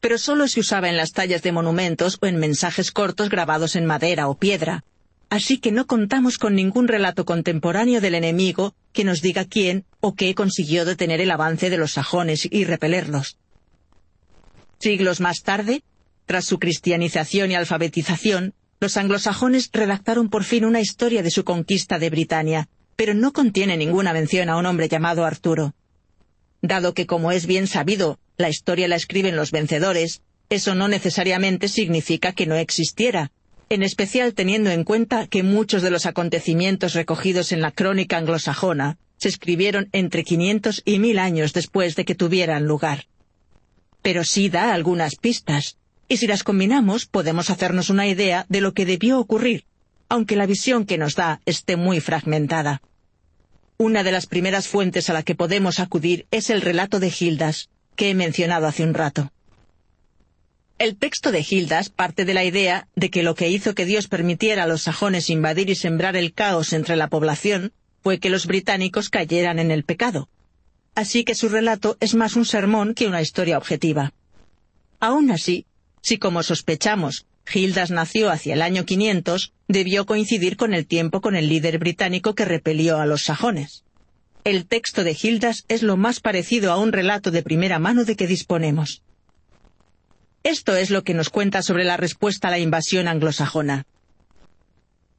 pero 0.00 0.18
solo 0.18 0.48
se 0.48 0.58
usaba 0.58 0.88
en 0.88 0.96
las 0.96 1.12
tallas 1.12 1.42
de 1.42 1.52
monumentos 1.52 2.18
o 2.20 2.26
en 2.26 2.38
mensajes 2.38 2.90
cortos 2.90 3.30
grabados 3.30 3.76
en 3.76 3.86
madera 3.86 4.26
o 4.26 4.36
piedra, 4.36 4.82
así 5.30 5.58
que 5.58 5.70
no 5.70 5.86
contamos 5.86 6.36
con 6.36 6.56
ningún 6.56 6.88
relato 6.88 7.24
contemporáneo 7.24 8.00
del 8.00 8.16
enemigo 8.16 8.74
que 8.92 9.04
nos 9.04 9.22
diga 9.22 9.44
quién 9.44 9.84
o 10.00 10.16
qué 10.16 10.34
consiguió 10.34 10.84
detener 10.84 11.20
el 11.20 11.30
avance 11.30 11.70
de 11.70 11.78
los 11.78 11.92
sajones 11.92 12.48
y 12.50 12.64
repelerlos. 12.64 13.38
Siglos 14.80 15.20
más 15.20 15.40
tarde, 15.44 15.84
tras 16.26 16.46
su 16.46 16.58
cristianización 16.58 17.52
y 17.52 17.54
alfabetización, 17.54 18.54
los 18.80 18.96
anglosajones 18.96 19.70
redactaron 19.72 20.28
por 20.30 20.42
fin 20.42 20.64
una 20.64 20.80
historia 20.80 21.22
de 21.22 21.30
su 21.30 21.44
conquista 21.44 22.00
de 22.00 22.10
Britania, 22.10 22.68
pero 22.96 23.14
no 23.14 23.32
contiene 23.32 23.76
ninguna 23.76 24.12
mención 24.12 24.48
a 24.48 24.56
un 24.56 24.66
hombre 24.66 24.88
llamado 24.88 25.24
Arturo. 25.24 25.74
Dado 26.64 26.94
que, 26.94 27.04
como 27.04 27.30
es 27.30 27.44
bien 27.44 27.66
sabido, 27.66 28.18
la 28.38 28.48
historia 28.48 28.88
la 28.88 28.96
escriben 28.96 29.36
los 29.36 29.50
vencedores, 29.50 30.22
eso 30.48 30.74
no 30.74 30.88
necesariamente 30.88 31.68
significa 31.68 32.32
que 32.32 32.46
no 32.46 32.54
existiera, 32.54 33.32
en 33.68 33.82
especial 33.82 34.32
teniendo 34.32 34.70
en 34.70 34.82
cuenta 34.82 35.26
que 35.26 35.42
muchos 35.42 35.82
de 35.82 35.90
los 35.90 36.06
acontecimientos 36.06 36.94
recogidos 36.94 37.52
en 37.52 37.60
la 37.60 37.70
crónica 37.70 38.16
anglosajona 38.16 38.96
se 39.18 39.28
escribieron 39.28 39.90
entre 39.92 40.24
500 40.24 40.80
y 40.86 41.00
1000 41.00 41.18
años 41.18 41.52
después 41.52 41.96
de 41.96 42.06
que 42.06 42.14
tuvieran 42.14 42.64
lugar. 42.64 43.08
Pero 44.00 44.24
sí 44.24 44.48
da 44.48 44.72
algunas 44.72 45.16
pistas, 45.16 45.76
y 46.08 46.16
si 46.16 46.26
las 46.26 46.44
combinamos 46.44 47.04
podemos 47.04 47.50
hacernos 47.50 47.90
una 47.90 48.06
idea 48.06 48.46
de 48.48 48.62
lo 48.62 48.72
que 48.72 48.86
debió 48.86 49.18
ocurrir, 49.18 49.66
aunque 50.08 50.34
la 50.34 50.46
visión 50.46 50.86
que 50.86 50.96
nos 50.96 51.14
da 51.14 51.42
esté 51.44 51.76
muy 51.76 52.00
fragmentada. 52.00 52.80
Una 53.76 54.04
de 54.04 54.12
las 54.12 54.26
primeras 54.26 54.68
fuentes 54.68 55.10
a 55.10 55.12
la 55.12 55.22
que 55.22 55.34
podemos 55.34 55.80
acudir 55.80 56.26
es 56.30 56.50
el 56.50 56.60
relato 56.60 57.00
de 57.00 57.10
Gildas, 57.10 57.68
que 57.96 58.10
he 58.10 58.14
mencionado 58.14 58.66
hace 58.66 58.84
un 58.84 58.94
rato. 58.94 59.32
El 60.78 60.96
texto 60.96 61.32
de 61.32 61.42
Gildas 61.42 61.88
parte 61.88 62.24
de 62.24 62.34
la 62.34 62.44
idea 62.44 62.88
de 62.94 63.10
que 63.10 63.22
lo 63.22 63.34
que 63.34 63.48
hizo 63.48 63.74
que 63.74 63.84
Dios 63.84 64.08
permitiera 64.08 64.64
a 64.64 64.66
los 64.66 64.82
sajones 64.82 65.30
invadir 65.30 65.70
y 65.70 65.74
sembrar 65.74 66.16
el 66.16 66.32
caos 66.32 66.72
entre 66.72 66.96
la 66.96 67.08
población 67.08 67.72
fue 68.02 68.18
que 68.18 68.30
los 68.30 68.46
británicos 68.46 69.08
cayeran 69.08 69.58
en 69.58 69.70
el 69.70 69.84
pecado. 69.84 70.28
Así 70.94 71.24
que 71.24 71.34
su 71.34 71.48
relato 71.48 71.96
es 72.00 72.14
más 72.14 72.36
un 72.36 72.44
sermón 72.44 72.94
que 72.94 73.06
una 73.06 73.22
historia 73.22 73.58
objetiva. 73.58 74.12
Aún 75.00 75.30
así, 75.30 75.66
si 76.00 76.18
como 76.18 76.42
sospechamos, 76.42 77.26
Gildas 77.46 77.90
nació 77.90 78.30
hacia 78.30 78.54
el 78.54 78.62
año 78.62 78.84
500, 78.84 79.52
debió 79.68 80.06
coincidir 80.06 80.56
con 80.56 80.74
el 80.74 80.86
tiempo 80.86 81.20
con 81.20 81.36
el 81.36 81.48
líder 81.48 81.78
británico 81.78 82.34
que 82.34 82.44
repelió 82.44 82.98
a 82.98 83.06
los 83.06 83.22
sajones. 83.22 83.84
El 84.44 84.66
texto 84.66 85.04
de 85.04 85.14
Gildas 85.14 85.64
es 85.68 85.82
lo 85.82 85.96
más 85.96 86.20
parecido 86.20 86.72
a 86.72 86.76
un 86.76 86.92
relato 86.92 87.30
de 87.30 87.42
primera 87.42 87.78
mano 87.78 88.04
de 88.04 88.16
que 88.16 88.26
disponemos. 88.26 89.02
Esto 90.42 90.76
es 90.76 90.90
lo 90.90 91.04
que 91.04 91.14
nos 91.14 91.30
cuenta 91.30 91.62
sobre 91.62 91.84
la 91.84 91.96
respuesta 91.96 92.48
a 92.48 92.50
la 92.50 92.58
invasión 92.58 93.08
anglosajona. 93.08 93.86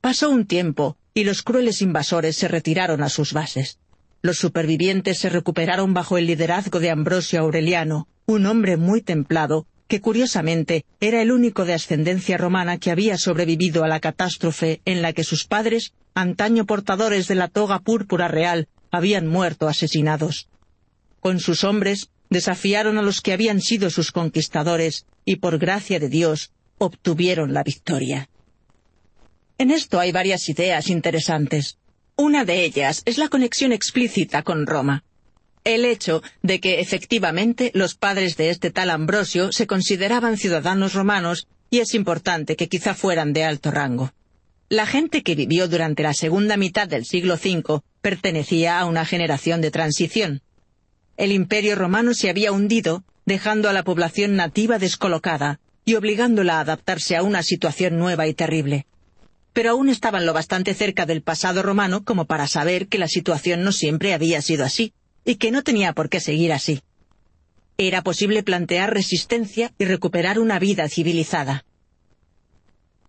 Pasó 0.01 0.29
un 0.29 0.45
tiempo, 0.45 0.97
y 1.15 1.23
los 1.23 1.41
crueles 1.41 1.81
invasores 1.81 2.35
se 2.35 2.47
retiraron 2.47 3.01
a 3.01 3.09
sus 3.09 3.33
bases. 3.33 3.79
Los 4.21 4.37
supervivientes 4.37 5.17
se 5.17 5.29
recuperaron 5.29 5.93
bajo 5.93 6.17
el 6.17 6.27
liderazgo 6.27 6.79
de 6.79 6.91
Ambrosio 6.91 7.39
Aureliano, 7.39 8.07
un 8.27 8.45
hombre 8.45 8.77
muy 8.77 9.01
templado, 9.01 9.65
que 9.87 10.01
curiosamente 10.01 10.85
era 10.99 11.21
el 11.21 11.31
único 11.31 11.65
de 11.65 11.73
ascendencia 11.73 12.37
romana 12.37 12.77
que 12.79 12.91
había 12.91 13.17
sobrevivido 13.17 13.83
a 13.83 13.87
la 13.87 13.99
catástrofe 13.99 14.81
en 14.85 15.01
la 15.01 15.13
que 15.13 15.23
sus 15.23 15.45
padres, 15.45 15.93
antaño 16.13 16.65
portadores 16.65 17.27
de 17.27 17.35
la 17.35 17.47
toga 17.47 17.79
púrpura 17.79 18.27
real, 18.27 18.67
habían 18.91 19.27
muerto 19.27 19.67
asesinados. 19.67 20.47
Con 21.19 21.39
sus 21.39 21.63
hombres, 21.63 22.09
desafiaron 22.29 22.97
a 22.97 23.01
los 23.01 23.21
que 23.21 23.33
habían 23.33 23.61
sido 23.61 23.89
sus 23.89 24.11
conquistadores 24.11 25.05
y 25.23 25.37
por 25.37 25.57
gracia 25.59 25.99
de 25.99 26.09
Dios 26.09 26.51
obtuvieron 26.77 27.53
la 27.53 27.63
victoria. 27.63 28.29
En 29.57 29.71
esto 29.71 29.99
hay 29.99 30.11
varias 30.11 30.49
ideas 30.49 30.89
interesantes. 30.89 31.77
Una 32.15 32.45
de 32.45 32.65
ellas 32.65 33.01
es 33.05 33.17
la 33.17 33.29
conexión 33.29 33.71
explícita 33.71 34.43
con 34.43 34.65
Roma. 34.65 35.03
El 35.65 35.83
hecho 35.83 36.21
de 36.43 36.59
que 36.59 36.79
efectivamente 36.79 37.71
los 37.73 37.95
padres 37.95 38.37
de 38.37 38.51
este 38.51 38.69
tal 38.69 38.91
Ambrosio 38.91 39.51
se 39.51 39.65
consideraban 39.65 40.37
ciudadanos 40.37 40.93
romanos 40.93 41.47
y 41.71 41.79
es 41.79 41.95
importante 41.95 42.55
que 42.55 42.69
quizá 42.69 42.93
fueran 42.93 43.33
de 43.33 43.43
alto 43.43 43.71
rango. 43.71 44.13
La 44.69 44.85
gente 44.85 45.23
que 45.23 45.33
vivió 45.33 45.67
durante 45.67 46.03
la 46.03 46.13
segunda 46.13 46.55
mitad 46.55 46.87
del 46.87 47.03
siglo 47.03 47.33
V 47.33 47.81
pertenecía 48.01 48.79
a 48.79 48.85
una 48.85 49.05
generación 49.05 49.59
de 49.59 49.71
transición. 49.71 50.43
El 51.17 51.31
imperio 51.31 51.75
romano 51.75 52.13
se 52.13 52.29
había 52.29 52.51
hundido, 52.51 53.03
dejando 53.25 53.67
a 53.67 53.73
la 53.73 53.83
población 53.83 54.35
nativa 54.35 54.77
descolocada 54.77 55.59
y 55.83 55.95
obligándola 55.95 56.57
a 56.57 56.59
adaptarse 56.59 57.15
a 57.15 57.23
una 57.23 57.41
situación 57.41 57.97
nueva 57.97 58.27
y 58.27 58.35
terrible. 58.35 58.85
Pero 59.51 59.71
aún 59.71 59.89
estaban 59.89 60.27
lo 60.27 60.33
bastante 60.33 60.75
cerca 60.75 61.07
del 61.07 61.23
pasado 61.23 61.63
romano 61.63 62.03
como 62.03 62.25
para 62.25 62.45
saber 62.45 62.87
que 62.87 62.99
la 62.99 63.07
situación 63.07 63.63
no 63.63 63.71
siempre 63.71 64.13
había 64.13 64.43
sido 64.43 64.63
así, 64.63 64.93
y 65.25 65.35
que 65.35 65.51
no 65.51 65.63
tenía 65.63 65.93
por 65.93 66.09
qué 66.09 66.19
seguir 66.19 66.53
así. 66.53 66.81
Era 67.77 68.03
posible 68.03 68.43
plantear 68.43 68.93
resistencia 68.93 69.73
y 69.77 69.85
recuperar 69.85 70.39
una 70.39 70.59
vida 70.59 70.87
civilizada. 70.87 71.65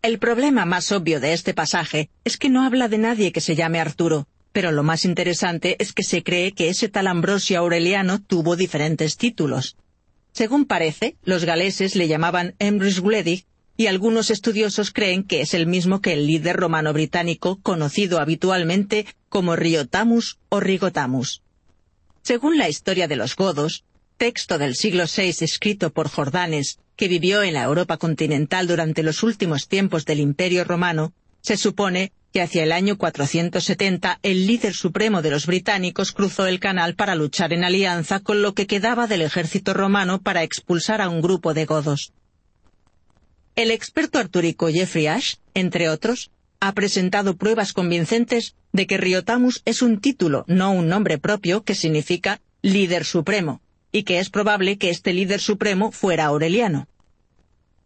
El 0.03 0.19
problema 0.19 0.65
más 0.65 0.91
obvio 0.93 1.21
de 1.21 1.33
este 1.33 1.55
pasaje 1.55 2.11
es 2.25 2.37
que 2.37 2.49
no 2.49 2.65
habla 2.65 2.89
de 2.89 2.99
nadie 2.99 3.33
que 3.33 3.41
se 3.41 3.55
llame 3.55 3.81
Arturo, 3.81 4.27
pero 4.53 4.73
lo 4.73 4.83
más 4.83 5.05
interesante 5.05 5.77
es 5.79 5.93
que 5.93 6.03
se 6.03 6.23
cree 6.23 6.53
que 6.53 6.69
ese 6.69 6.89
tal 6.89 7.07
Ambrosio 7.07 7.59
Aureliano 7.59 8.23
tuvo 8.23 8.57
diferentes 8.57 9.17
títulos. 9.17 9.77
Según 10.33 10.65
parece, 10.65 11.17
los 11.25 11.45
galeses 11.45 11.95
le 11.95 12.09
llamaban 12.09 12.55
Emrys 12.59 13.01
Gledig 13.01 13.47
y 13.77 13.87
algunos 13.89 14.31
estudiosos 14.31 14.91
creen 14.91 15.23
que 15.23 15.43
es 15.43 15.55
el 15.55 15.67
mismo 15.67 16.01
que 16.01 16.15
el 16.15 16.27
líder 16.27 16.57
romano 16.57 16.93
británico 16.93 17.59
conocido 17.63 18.19
habitualmente 18.21 19.07
como 19.29 19.57
Riotamus 19.57 20.39
o 20.49 20.61
Rigotamus. 20.61 21.43
Según 22.27 22.59
la 22.59 22.69
historia 22.69 23.07
de 23.07 23.15
los 23.15 23.37
godos, 23.37 23.85
texto 24.17 24.59
del 24.59 24.75
siglo 24.75 25.05
VI 25.05 25.45
escrito 25.45 25.93
por 25.93 26.09
Jordanes, 26.09 26.81
que 26.97 27.07
vivió 27.07 27.45
en 27.45 27.55
la 27.55 27.63
Europa 27.63 27.99
continental 27.99 28.67
durante 28.67 29.05
los 29.05 29.23
últimos 29.23 29.69
tiempos 29.69 30.05
del 30.07 30.19
Imperio 30.19 30.65
romano, 30.65 31.13
se 31.41 31.57
supone 31.57 32.11
que 32.33 32.43
hacia 32.43 32.65
el 32.65 32.73
año 32.73 32.99
470 32.99 34.19
el 34.25 34.45
líder 34.45 34.75
supremo 34.75 35.23
de 35.23 35.31
los 35.31 35.47
británicos 35.47 36.11
cruzó 36.11 36.49
el 36.49 36.59
canal 36.59 36.97
para 36.97 37.15
luchar 37.15 37.53
en 37.53 37.63
alianza 37.63 38.19
con 38.19 38.43
lo 38.43 38.55
que 38.55 38.67
quedaba 38.67 39.07
del 39.07 39.23
ejército 39.23 39.73
romano 39.73 40.21
para 40.21 40.43
expulsar 40.43 41.01
a 41.03 41.09
un 41.09 41.21
grupo 41.21 41.55
de 41.55 41.65
godos. 41.65 42.13
El 43.55 43.71
experto 43.71 44.19
artúrico 44.19 44.67
Jeffrey 44.69 45.07
Ash, 45.07 45.37
entre 45.55 45.89
otros, 45.89 46.33
ha 46.61 46.73
presentado 46.73 47.37
pruebas 47.37 47.73
convincentes 47.73 48.55
de 48.73 48.87
que 48.87 48.97
Riotamus 48.97 49.63
es 49.65 49.83
un 49.83 50.01
título, 50.01 50.45
no 50.49 50.73
un 50.73 50.89
nombre 50.89 51.19
propio, 51.19 51.63
que 51.63 51.75
significa 51.75 52.41
líder 52.63 53.05
supremo, 53.05 53.61
y 53.93 54.03
que 54.03 54.19
es 54.19 54.31
probable 54.31 54.79
que 54.79 54.91
este 54.91 55.13
líder 55.13 55.41
supremo 55.41 55.93
fuera 55.93 56.27
Aureliano. 56.27 56.89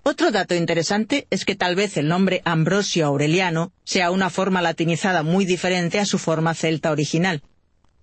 Otro 0.02 0.30
dato 0.30 0.55
interesante 0.55 1.26
es 1.30 1.44
que 1.44 1.55
tal 1.55 1.76
vez 1.76 1.97
el 1.97 2.09
nombre 2.09 2.40
Ambrosio 2.44 3.06
Aureliano 3.06 3.72
sea 3.84 4.10
una 4.10 4.30
forma 4.30 4.62
latinizada 4.62 5.22
muy 5.22 5.44
diferente 5.44 6.01
a 6.01 6.06
su 6.06 6.18
forma 6.18 6.55
celta 6.55 6.90
original, 6.90 7.42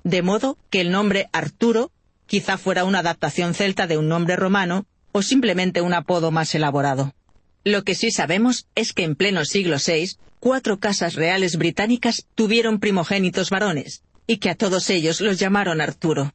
de 0.03 0.21
modo 0.21 0.57
que 0.69 0.81
el 0.81 0.91
nombre 0.91 1.27
Arturo 1.33 1.91
quizá 2.27 2.57
fuera 2.57 2.83
una 2.83 2.99
adaptación 2.99 3.55
celta 3.55 3.87
de 3.87 3.97
un 3.97 4.07
nombre 4.07 4.35
romano 4.35 4.85
o 5.11 5.23
simplemente 5.23 5.81
un 5.81 5.93
apodo 5.93 6.29
más 6.29 6.53
elaborado. 6.53 7.15
Lo 7.63 7.83
que 7.83 7.95
sí 7.95 8.11
sabemos 8.11 8.67
es 8.75 8.93
que 8.93 9.03
en 9.03 9.15
pleno 9.15 9.43
siglo 9.43 9.77
VI, 9.85 10.17
cuatro 10.39 10.79
casas 10.79 11.15
reales 11.15 11.57
británicas 11.57 12.25
tuvieron 12.35 12.79
primogénitos 12.79 13.49
varones, 13.49 14.03
y 14.25 14.37
que 14.37 14.49
a 14.49 14.55
todos 14.55 14.89
ellos 14.89 15.21
los 15.21 15.39
llamaron 15.39 15.81
Arturo. 15.81 16.33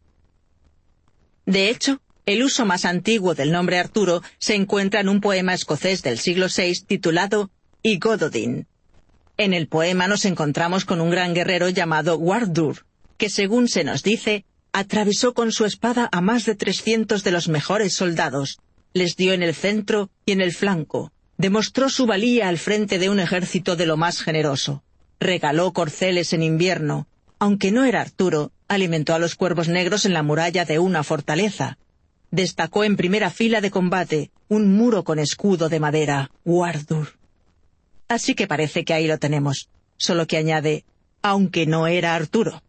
De 1.46 1.68
hecho, 1.68 2.00
el 2.24 2.42
uso 2.42 2.64
más 2.64 2.84
antiguo 2.84 3.34
del 3.34 3.50
nombre 3.50 3.78
Arturo 3.78 4.22
se 4.38 4.54
encuentra 4.54 5.00
en 5.00 5.08
un 5.08 5.20
poema 5.20 5.54
escocés 5.54 6.02
del 6.02 6.18
siglo 6.18 6.46
VI 6.54 6.84
titulado 6.86 7.50
Y 7.82 7.98
Gododin. 7.98 8.66
En 9.36 9.54
el 9.54 9.66
poema 9.66 10.06
nos 10.06 10.24
encontramos 10.24 10.84
con 10.84 11.00
un 11.00 11.10
gran 11.10 11.34
guerrero 11.34 11.68
llamado 11.68 12.16
Wardur, 12.16 12.86
que 13.16 13.28
según 13.28 13.68
se 13.68 13.82
nos 13.82 14.02
dice, 14.02 14.44
atravesó 14.72 15.34
con 15.34 15.52
su 15.52 15.64
espada 15.64 16.08
a 16.12 16.20
más 16.20 16.44
de 16.44 16.54
trescientos 16.54 17.24
de 17.24 17.32
los 17.32 17.48
mejores 17.48 17.92
soldados, 17.94 18.58
les 18.94 19.16
dio 19.16 19.32
en 19.32 19.42
el 19.42 19.54
centro 19.54 20.10
y 20.24 20.32
en 20.32 20.40
el 20.40 20.52
flanco, 20.52 21.12
demostró 21.42 21.88
su 21.88 22.06
valía 22.06 22.46
al 22.46 22.56
frente 22.56 23.00
de 23.00 23.10
un 23.10 23.18
ejército 23.18 23.74
de 23.74 23.84
lo 23.84 23.96
más 23.96 24.22
generoso, 24.22 24.84
regaló 25.18 25.72
corceles 25.72 26.32
en 26.32 26.40
invierno, 26.40 27.08
aunque 27.40 27.72
no 27.72 27.84
era 27.84 28.00
Arturo, 28.00 28.52
alimentó 28.68 29.12
a 29.12 29.18
los 29.18 29.34
cuervos 29.34 29.66
negros 29.66 30.06
en 30.06 30.12
la 30.12 30.22
muralla 30.22 30.64
de 30.64 30.78
una 30.78 31.02
fortaleza, 31.02 31.78
destacó 32.30 32.84
en 32.84 32.96
primera 32.96 33.28
fila 33.28 33.60
de 33.60 33.72
combate 33.72 34.30
un 34.48 34.76
muro 34.76 35.02
con 35.02 35.18
escudo 35.18 35.68
de 35.68 35.80
madera, 35.80 36.30
Wardur. 36.44 37.18
Así 38.06 38.36
que 38.36 38.46
parece 38.46 38.84
que 38.84 38.94
ahí 38.94 39.08
lo 39.08 39.18
tenemos, 39.18 39.68
solo 39.96 40.28
que 40.28 40.36
añade, 40.36 40.84
aunque 41.22 41.66
no 41.66 41.88
era 41.88 42.14
Arturo. 42.14 42.62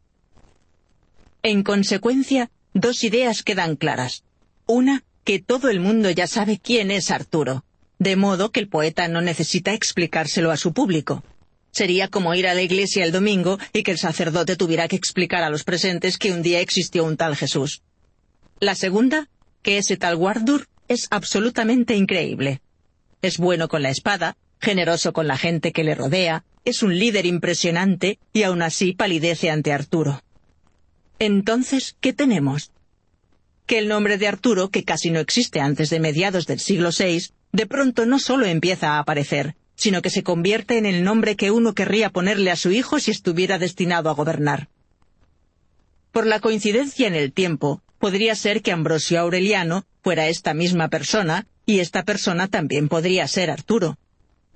En 1.44 1.62
consecuencia, 1.62 2.50
dos 2.74 3.04
ideas 3.04 3.44
quedan 3.44 3.76
claras. 3.76 4.24
Una, 4.66 5.04
que 5.24 5.38
todo 5.38 5.70
el 5.70 5.80
mundo 5.80 6.10
ya 6.10 6.26
sabe 6.26 6.58
quién 6.58 6.90
es 6.90 7.12
Arturo, 7.12 7.64
de 8.00 8.16
modo 8.16 8.52
que 8.52 8.60
el 8.60 8.68
poeta 8.68 9.08
no 9.08 9.22
necesita 9.22 9.74
explicárselo 9.74 10.52
a 10.52 10.58
su 10.58 10.74
público. 10.74 11.24
Sería 11.72 12.08
como 12.08 12.36
ir 12.36 12.48
a 12.48 12.54
la 12.54 12.62
iglesia 12.62 13.04
el 13.04 13.12
domingo 13.12 13.58
y 13.74 13.84
que 13.84 13.92
el 13.92 13.98
sacerdote 13.98 14.56
tuviera 14.56 14.88
que 14.88 14.96
explicar 14.96 15.44
a 15.44 15.50
los 15.50 15.64
presentes 15.64 16.18
que 16.18 16.32
un 16.32 16.44
día 16.44 16.60
existió 16.60 17.04
un 17.04 17.18
tal 17.18 17.36
Jesús. 17.36 17.82
La 18.60 18.76
segunda, 18.76 19.30
que 19.64 19.78
ese 19.78 19.98
tal 19.98 20.16
Wardur 20.16 20.68
es 20.88 21.08
absolutamente 21.10 21.96
increíble. 21.96 22.62
Es 23.22 23.38
bueno 23.38 23.68
con 23.68 23.82
la 23.82 23.90
espada, 23.90 24.38
generoso 24.60 25.14
con 25.14 25.28
la 25.28 25.38
gente 25.38 25.72
que 25.72 25.84
le 25.84 25.96
rodea, 25.96 26.46
es 26.66 26.84
un 26.84 26.98
líder 26.98 27.26
impresionante 27.26 28.20
y 28.32 28.44
aún 28.44 28.62
así 28.62 28.94
palidece 28.94 29.50
ante 29.50 29.74
Arturo. 29.74 30.24
Entonces, 31.20 31.96
¿qué 32.00 32.14
tenemos? 32.14 32.72
Que 33.66 33.80
el 33.80 33.88
nombre 33.88 34.18
de 34.18 34.28
Arturo, 34.28 34.70
que 34.70 34.84
casi 34.84 35.10
no 35.10 35.20
existe 35.20 35.60
antes 35.60 35.90
de 35.90 36.00
mediados 36.00 36.46
del 36.46 36.60
siglo 36.60 36.90
VI, 36.98 37.32
de 37.54 37.68
pronto 37.68 38.06
no 38.06 38.20
solo 38.20 38.46
empieza 38.46 38.94
a 38.94 39.00
aparecer, 39.00 39.56
sino 39.76 40.02
que 40.02 40.10
se 40.10 40.24
convierte 40.24 40.78
en 40.78 40.86
el 40.86 41.04
nombre 41.04 41.36
que 41.36 41.52
uno 41.52 41.74
querría 41.74 42.10
ponerle 42.10 42.52
a 42.52 42.56
su 42.56 42.72
hijo 42.72 43.00
si 43.00 43.12
estuviera 43.12 43.60
destinado 43.60 44.10
a 44.10 44.14
gobernar. 44.14 44.70
Por 46.12 46.26
la 46.26 46.40
coincidencia 46.40 47.08
en 47.08 47.16
el 47.16 47.32
tiempo, 47.32 47.82
podría 48.00 48.36
ser 48.36 48.62
que 48.62 48.72
Ambrosio 48.72 49.20
Aureliano 49.20 49.86
fuera 50.02 50.28
esta 50.28 50.54
misma 50.54 50.90
persona, 50.90 51.48
y 51.66 51.80
esta 51.80 52.04
persona 52.04 52.48
también 52.48 52.90
podría 52.90 53.28
ser 53.28 53.50
Arturo. 53.50 53.98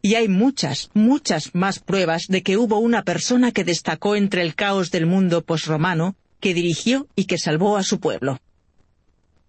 Y 0.02 0.16
hay 0.16 0.28
muchas, 0.28 0.90
muchas 0.94 1.56
más 1.56 1.80
pruebas 1.80 2.28
de 2.28 2.44
que 2.44 2.58
hubo 2.58 2.80
una 2.80 3.04
persona 3.04 3.52
que 3.52 3.64
destacó 3.64 4.16
entre 4.16 4.42
el 4.42 4.56
caos 4.56 4.92
del 4.92 5.06
mundo 5.06 5.44
posromano, 5.44 6.16
que 6.40 6.54
dirigió 6.54 7.08
y 7.16 7.26
que 7.26 7.38
salvó 7.38 7.78
a 7.78 7.84
su 7.84 8.00
pueblo. 8.00 8.40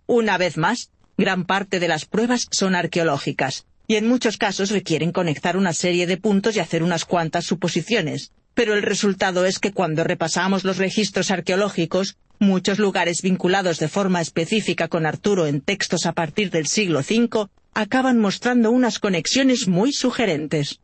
Una 0.07 0.39
vez 0.39 0.57
más, 0.57 0.91
gran 1.19 1.45
parte 1.45 1.81
de 1.81 1.89
las 1.89 2.07
pruebas 2.07 2.47
son 2.53 2.77
arqueológicas, 2.77 3.67
y 3.89 3.97
en 3.97 4.07
muchos 4.07 4.39
casos 4.39 4.71
requieren 4.71 5.11
conectar 5.11 5.57
una 5.57 5.73
serie 5.73 6.07
de 6.07 6.17
puntos 6.17 6.55
y 6.57 6.61
hacer 6.61 6.85
unas 6.85 7.05
cuantas 7.05 7.45
suposiciones, 7.45 8.31
pero 8.55 8.75
el 8.75 8.83
resultado 8.83 9.45
es 9.45 9.59
que 9.59 9.73
cuando 9.73 10.05
repasamos 10.05 10.65
los 10.65 10.79
registros 10.79 11.31
arqueológicos, 11.31 12.17
muchos 12.39 12.79
lugares 12.79 13.21
vinculados 13.21 13.79
de 13.79 13.89
forma 13.89 14.21
específica 14.21 14.89
con 14.89 15.07
Arturo 15.07 15.47
en 15.47 15.61
textos 15.61 16.07
a 16.07 16.13
partir 16.13 16.51
del 16.51 16.67
siglo 16.67 17.01
V 17.01 17.49
acaban 17.75 18.19
mostrando 18.19 18.71
unas 18.71 18.99
conexiones 18.99 19.69
muy 19.69 19.93
sugerentes. 19.93 20.81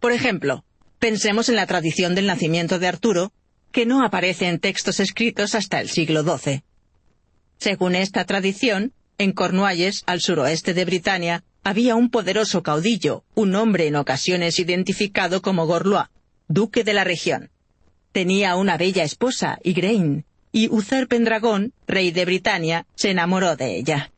Por 0.00 0.12
ejemplo, 0.12 0.64
pensemos 0.98 1.48
en 1.48 1.56
la 1.56 1.66
tradición 1.66 2.14
del 2.14 2.26
nacimiento 2.26 2.78
de 2.78 2.88
Arturo, 2.88 3.32
que 3.72 3.86
no 3.86 4.04
aparece 4.04 4.48
en 4.48 4.60
textos 4.60 5.00
escritos 5.00 5.54
hasta 5.54 5.80
el 5.80 5.88
siglo 5.88 6.22
XII. 6.22 6.62
Según 7.58 7.94
esta 7.94 8.24
tradición, 8.24 8.92
en 9.18 9.32
Cornualles, 9.32 10.02
al 10.06 10.20
suroeste 10.20 10.74
de 10.74 10.84
Britania, 10.84 11.44
había 11.62 11.94
un 11.94 12.10
poderoso 12.10 12.62
caudillo, 12.62 13.24
un 13.34 13.54
hombre 13.54 13.86
en 13.86 13.96
ocasiones 13.96 14.58
identificado 14.58 15.40
como 15.40 15.66
Gorlois, 15.66 16.08
duque 16.48 16.84
de 16.84 16.94
la 16.94 17.04
región. 17.04 17.50
Tenía 18.12 18.56
una 18.56 18.76
bella 18.76 19.02
esposa, 19.02 19.58
Igraine, 19.62 20.24
y 20.52 20.68
Uther 20.68 21.08
Pendragón, 21.08 21.72
rey 21.86 22.10
de 22.10 22.24
Britania, 22.24 22.86
se 22.94 23.10
enamoró 23.10 23.56
de 23.56 23.76
ella. 23.76 24.12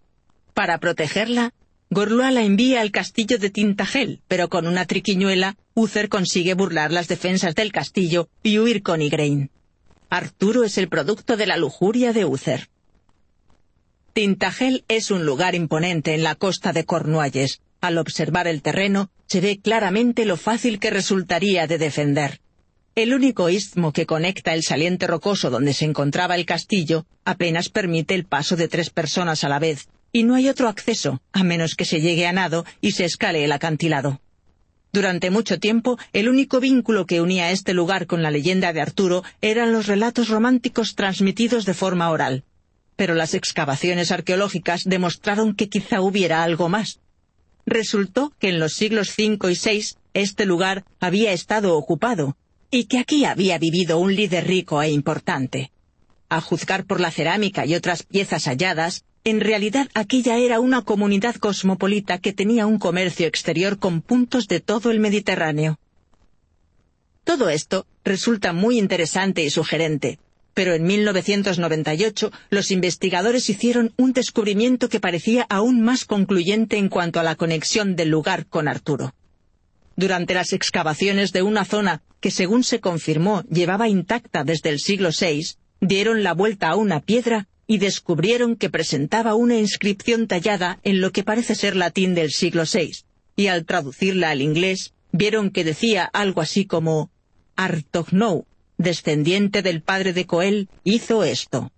Para 0.55 0.79
protegerla, 0.79 1.53
Gorlois 1.89 2.35
la 2.35 2.43
envía 2.43 2.81
al 2.81 2.91
castillo 2.91 3.39
de 3.39 3.51
Tintagel, 3.51 4.21
pero 4.27 4.49
con 4.49 4.67
una 4.67 4.87
triquiñuela, 4.87 5.57
Uther 5.75 6.09
consigue 6.09 6.55
burlar 6.55 6.91
las 6.91 7.07
defensas 7.07 7.55
del 7.55 7.71
castillo 7.71 8.29
y 8.43 8.59
huir 8.59 8.83
con 8.83 9.03
Igraine. 9.03 9.51
Arturo 10.11 10.65
es 10.65 10.79
el 10.79 10.89
producto 10.89 11.37
de 11.37 11.47
la 11.47 11.57
lujuria 11.57 12.13
de 12.13 12.25
Uther. 12.25 12.69
Tintagel 14.17 14.83
es 14.89 15.11
un 15.11 15.27
lugar 15.27 15.55
imponente 15.55 16.15
en 16.15 16.23
la 16.23 16.37
costa 16.37 16.73
de 16.73 16.87
Cornualles, 16.87 17.61
al 17.83 17.99
observar 17.99 18.49
el 18.49 18.63
terreno, 18.63 19.11
se 19.27 19.43
ve 19.43 19.61
claramente 19.61 20.25
lo 20.25 20.39
fácil 20.39 20.81
que 20.81 20.89
resultaría 20.89 21.67
de 21.67 21.77
defender. 21.77 22.41
El 22.95 23.13
único 23.13 23.51
istmo 23.51 23.93
que 23.93 24.07
conecta 24.07 24.55
el 24.55 24.63
saliente 24.63 25.07
rocoso 25.07 25.51
donde 25.51 25.75
se 25.75 25.85
encontraba 25.85 26.35
el 26.35 26.47
castillo 26.47 27.05
apenas 27.27 27.69
permite 27.69 28.15
el 28.15 28.25
paso 28.25 28.57
de 28.57 28.69
tres 28.69 28.89
personas 28.89 29.45
a 29.45 29.51
la 29.51 29.59
vez, 29.59 29.87
y 30.13 30.23
no 30.23 30.35
hay 30.35 30.49
otro 30.49 30.69
acceso, 30.69 31.21
a 31.35 31.45
menos 31.45 31.75
que 31.75 31.85
se 31.85 32.01
llegue 32.01 32.27
a 32.27 32.33
nado 32.33 32.65
y 32.81 32.93
se 32.93 33.05
escale 33.05 33.45
el 33.45 33.53
acantilado. 33.53 34.23
Durante 34.95 35.29
mucho 35.29 35.61
tiempo, 35.61 35.99
el 36.15 36.31
único 36.31 36.59
vínculo 36.59 37.05
que 37.05 37.21
unía 37.21 37.51
este 37.51 37.75
lugar 37.75 38.07
con 38.07 38.23
la 38.23 38.31
leyenda 38.31 38.73
de 38.73 38.81
Arturo 38.81 39.25
eran 39.43 39.75
los 39.75 39.87
relatos 39.87 40.31
románticos 40.31 40.95
transmitidos 40.95 41.67
de 41.67 41.75
forma 41.75 42.09
oral. 42.09 42.45
Pero 42.97 43.15
las 43.15 43.35
excavaciones 43.35 44.11
arqueológicas 44.11 44.85
demostraron 44.85 45.55
que 45.55 45.69
quizá 45.69 46.01
hubiera 46.01 46.43
algo 46.43 46.69
más. 46.69 47.01
Resultó 47.67 48.33
que 48.39 48.49
en 48.49 48.59
los 48.59 48.73
siglos 48.73 49.15
V 49.17 49.53
y 49.53 49.59
VI 49.63 49.97
este 50.15 50.47
lugar 50.47 50.85
había 50.99 51.33
estado 51.33 51.77
ocupado, 51.77 52.37
y 52.71 52.85
que 52.85 52.99
aquí 52.99 53.25
había 53.25 53.59
vivido 53.59 53.99
un 53.99 54.15
líder 54.15 54.47
rico 54.47 54.83
e 54.83 54.91
importante. 54.91 55.71
A 56.29 56.41
juzgar 56.41 56.85
por 56.85 57.01
la 57.01 57.11
cerámica 57.11 57.67
y 57.67 57.75
otras 57.75 58.03
piezas 58.03 58.47
halladas, 58.47 59.05
en 59.25 59.41
realidad 59.41 59.89
aquella 59.95 60.39
era 60.39 60.61
una 60.61 60.83
comunidad 60.83 61.37
cosmopolita 61.37 62.19
que 62.19 62.33
tenía 62.33 62.67
un 62.67 62.79
comercio 62.79 63.27
exterior 63.27 63.79
con 63.79 64.01
puntos 64.01 64.47
de 64.49 64.61
todo 64.61 64.91
el 64.91 65.01
Mediterráneo. 65.01 65.79
Todo 67.25 67.49
esto 67.49 67.87
resulta 68.05 68.53
muy 68.53 68.79
interesante 68.79 69.43
y 69.43 69.51
sugerente, 69.51 70.21
pero 70.57 70.73
en 70.73 70.85
1998 70.85 72.33
los 72.49 72.71
investigadores 72.71 73.51
hicieron 73.51 73.93
un 73.99 74.15
descubrimiento 74.15 74.89
que 74.89 75.01
parecía 75.01 75.45
aún 75.51 75.83
más 75.83 76.07
concluyente 76.07 76.79
en 76.79 76.89
cuanto 76.89 77.21
a 77.21 77.23
la 77.23 77.35
conexión 77.35 77.95
del 77.95 78.09
lugar 78.09 78.47
con 78.47 78.67
Arturo. 78.67 79.15
Durante 79.97 80.33
las 80.33 80.55
excavaciones 80.55 81.33
de 81.33 81.43
una 81.43 81.67
zona 81.67 82.01
que, 82.21 82.31
según 82.31 82.65
se 82.65 82.81
confirmó, 82.81 83.43
llevaba 83.51 83.91
intacta 83.91 84.45
desde 84.45 84.71
el 84.71 84.79
siglo 84.79 85.11
VI, 85.11 85.57
dieron 85.83 86.23
la 86.23 86.33
vuelta 86.33 86.71
a 86.71 86.77
una 86.77 87.01
piedra 87.01 87.49
y 87.67 87.77
descubrieron 87.77 88.57
que 88.57 88.71
presentaba 88.71 89.35
una 89.35 89.59
inscripción 89.59 90.27
tallada 90.27 90.81
en 90.85 91.03
lo 91.03 91.13
que 91.13 91.23
parece 91.23 91.55
ser 91.55 91.77
latín 91.77 92.15
del 92.15 92.31
siglo 92.31 92.63
VI, 92.63 93.05
y 93.37 93.49
al 93.49 93.67
traducirla 93.67 94.31
al 94.31 94.41
inglés, 94.41 94.95
vieron 95.13 95.51
que 95.51 95.65
decía 95.65 96.05
algo 96.15 96.41
así 96.41 96.65
como 96.65 97.11
Artognou, 97.57 98.47
descendiente 98.79 99.63
del 99.63 99.83
padre 99.83 100.13
de 100.13 100.27
Coel, 100.27 100.69
hizo 100.85 101.25
esto. 101.25 101.73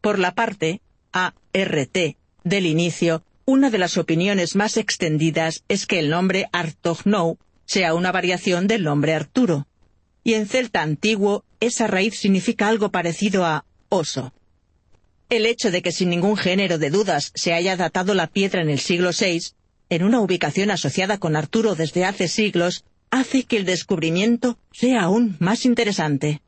Por 0.00 0.18
la 0.18 0.34
parte 0.34 0.80
ART 1.12 1.98
del 2.44 2.66
inicio, 2.66 3.22
una 3.44 3.70
de 3.70 3.78
las 3.78 3.98
opiniones 3.98 4.54
más 4.54 4.76
extendidas 4.76 5.64
es 5.68 5.86
que 5.86 5.98
el 5.98 6.10
nombre 6.10 6.48
Artognou 6.52 7.38
sea 7.66 7.94
una 7.94 8.12
variación 8.12 8.66
del 8.66 8.84
nombre 8.84 9.14
Arturo. 9.14 9.66
Y 10.22 10.34
en 10.34 10.46
celta 10.46 10.82
antiguo, 10.82 11.44
esa 11.60 11.86
raíz 11.86 12.18
significa 12.18 12.68
algo 12.68 12.90
parecido 12.90 13.44
a 13.44 13.64
oso. 13.88 14.32
El 15.28 15.46
hecho 15.46 15.70
de 15.70 15.82
que 15.82 15.92
sin 15.92 16.10
ningún 16.10 16.36
género 16.36 16.78
de 16.78 16.90
dudas 16.90 17.32
se 17.34 17.52
haya 17.52 17.76
datado 17.76 18.14
la 18.14 18.26
piedra 18.26 18.62
en 18.62 18.70
el 18.70 18.80
siglo 18.80 19.10
VI, 19.18 19.52
en 19.88 20.04
una 20.04 20.20
ubicación 20.20 20.70
asociada 20.70 21.18
con 21.18 21.36
Arturo 21.36 21.74
desde 21.74 22.04
hace 22.04 22.28
siglos, 22.28 22.84
hace 23.10 23.44
que 23.44 23.56
el 23.56 23.64
descubrimiento 23.64 24.58
sea 24.72 25.02
aún 25.02 25.36
más 25.40 25.64
interesante. 25.64 26.40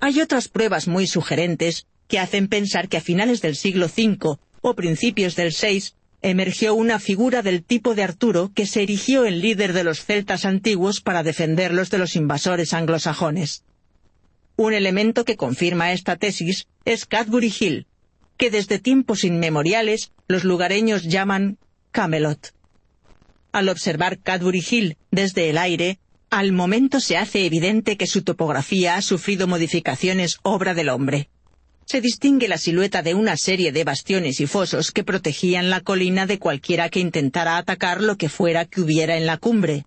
Hay 0.00 0.20
otras 0.20 0.48
pruebas 0.48 0.88
muy 0.88 1.06
sugerentes 1.06 1.86
que 2.08 2.18
hacen 2.18 2.48
pensar 2.48 2.88
que 2.88 2.96
a 2.96 3.00
finales 3.00 3.40
del 3.40 3.56
siglo 3.56 3.86
V 3.86 4.36
o 4.60 4.74
principios 4.74 5.36
del 5.36 5.52
VI 5.52 5.92
emergió 6.22 6.74
una 6.74 6.98
figura 6.98 7.42
del 7.42 7.62
tipo 7.62 7.94
de 7.94 8.02
Arturo 8.02 8.52
que 8.54 8.66
se 8.66 8.82
erigió 8.82 9.24
en 9.24 9.40
líder 9.40 9.72
de 9.72 9.84
los 9.84 10.04
celtas 10.04 10.44
antiguos 10.44 11.00
para 11.00 11.22
defenderlos 11.22 11.90
de 11.90 11.98
los 11.98 12.16
invasores 12.16 12.72
anglosajones. 12.72 13.64
Un 14.56 14.74
elemento 14.74 15.24
que 15.24 15.36
confirma 15.36 15.92
esta 15.92 16.16
tesis 16.16 16.66
es 16.84 17.06
Cadbury 17.06 17.52
Hill, 17.58 17.86
que 18.36 18.50
desde 18.50 18.78
tiempos 18.78 19.24
inmemoriales 19.24 20.12
los 20.28 20.44
lugareños 20.44 21.04
llaman 21.04 21.58
Camelot. 21.90 22.52
Al 23.52 23.68
observar 23.68 24.18
Cadbury 24.18 24.64
Hill 24.68 24.96
desde 25.10 25.50
el 25.50 25.58
aire, 25.58 25.98
al 26.30 26.52
momento 26.52 27.00
se 27.00 27.18
hace 27.18 27.44
evidente 27.44 27.98
que 27.98 28.06
su 28.06 28.22
topografía 28.22 28.96
ha 28.96 29.02
sufrido 29.02 29.46
modificaciones 29.46 30.38
obra 30.42 30.72
del 30.72 30.88
hombre. 30.88 31.28
Se 31.84 32.00
distingue 32.00 32.48
la 32.48 32.56
silueta 32.56 33.02
de 33.02 33.14
una 33.14 33.36
serie 33.36 33.70
de 33.70 33.84
bastiones 33.84 34.40
y 34.40 34.46
fosos 34.46 34.90
que 34.90 35.04
protegían 35.04 35.68
la 35.68 35.82
colina 35.82 36.24
de 36.24 36.38
cualquiera 36.38 36.88
que 36.88 37.00
intentara 37.00 37.58
atacar 37.58 38.00
lo 38.00 38.16
que 38.16 38.30
fuera 38.30 38.64
que 38.64 38.80
hubiera 38.80 39.18
en 39.18 39.26
la 39.26 39.36
cumbre. 39.36 39.84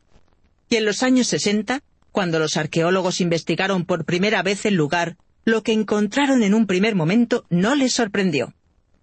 Y 0.70 0.76
en 0.76 0.86
los 0.86 1.02
años 1.02 1.26
60, 1.28 1.82
cuando 2.12 2.38
los 2.38 2.58
arqueólogos 2.58 3.20
investigaron 3.20 3.86
por 3.86 4.06
primera 4.06 4.44
vez 4.44 4.68
el 4.68 4.76
lugar, 4.76 5.18
lo 5.44 5.64
que 5.64 5.74
encontraron 5.74 6.44
en 6.44 6.54
un 6.54 6.68
primer 6.68 6.94
momento 6.94 7.46
no 7.50 7.74
les 7.74 7.94
sorprendió. 7.94 8.54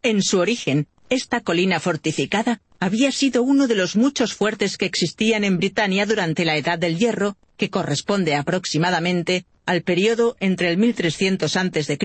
En 0.03 0.23
su 0.23 0.39
origen, 0.39 0.87
esta 1.09 1.41
colina 1.41 1.81
fortificada 1.81 2.63
había 2.83 3.13
sido 3.13 3.45
uno 3.45 3.69
de 3.69 3.77
los 3.77 3.95
muchos 3.95 4.35
fuertes 4.35 4.77
que 4.77 4.87
existían 4.87 5.45
en 5.45 5.57
Britania 5.57 6.05
durante 6.05 6.45
la 6.45 6.57
Edad 6.57 6.81
del 6.81 6.99
Hierro, 6.99 7.37
que 7.57 7.71
corresponde 7.71 8.35
aproximadamente 8.35 9.47
al 9.67 9.83
periodo 9.83 10.37
entre 10.41 10.69
el 10.69 10.79
1300 10.79 11.57
a.C. 11.57 11.97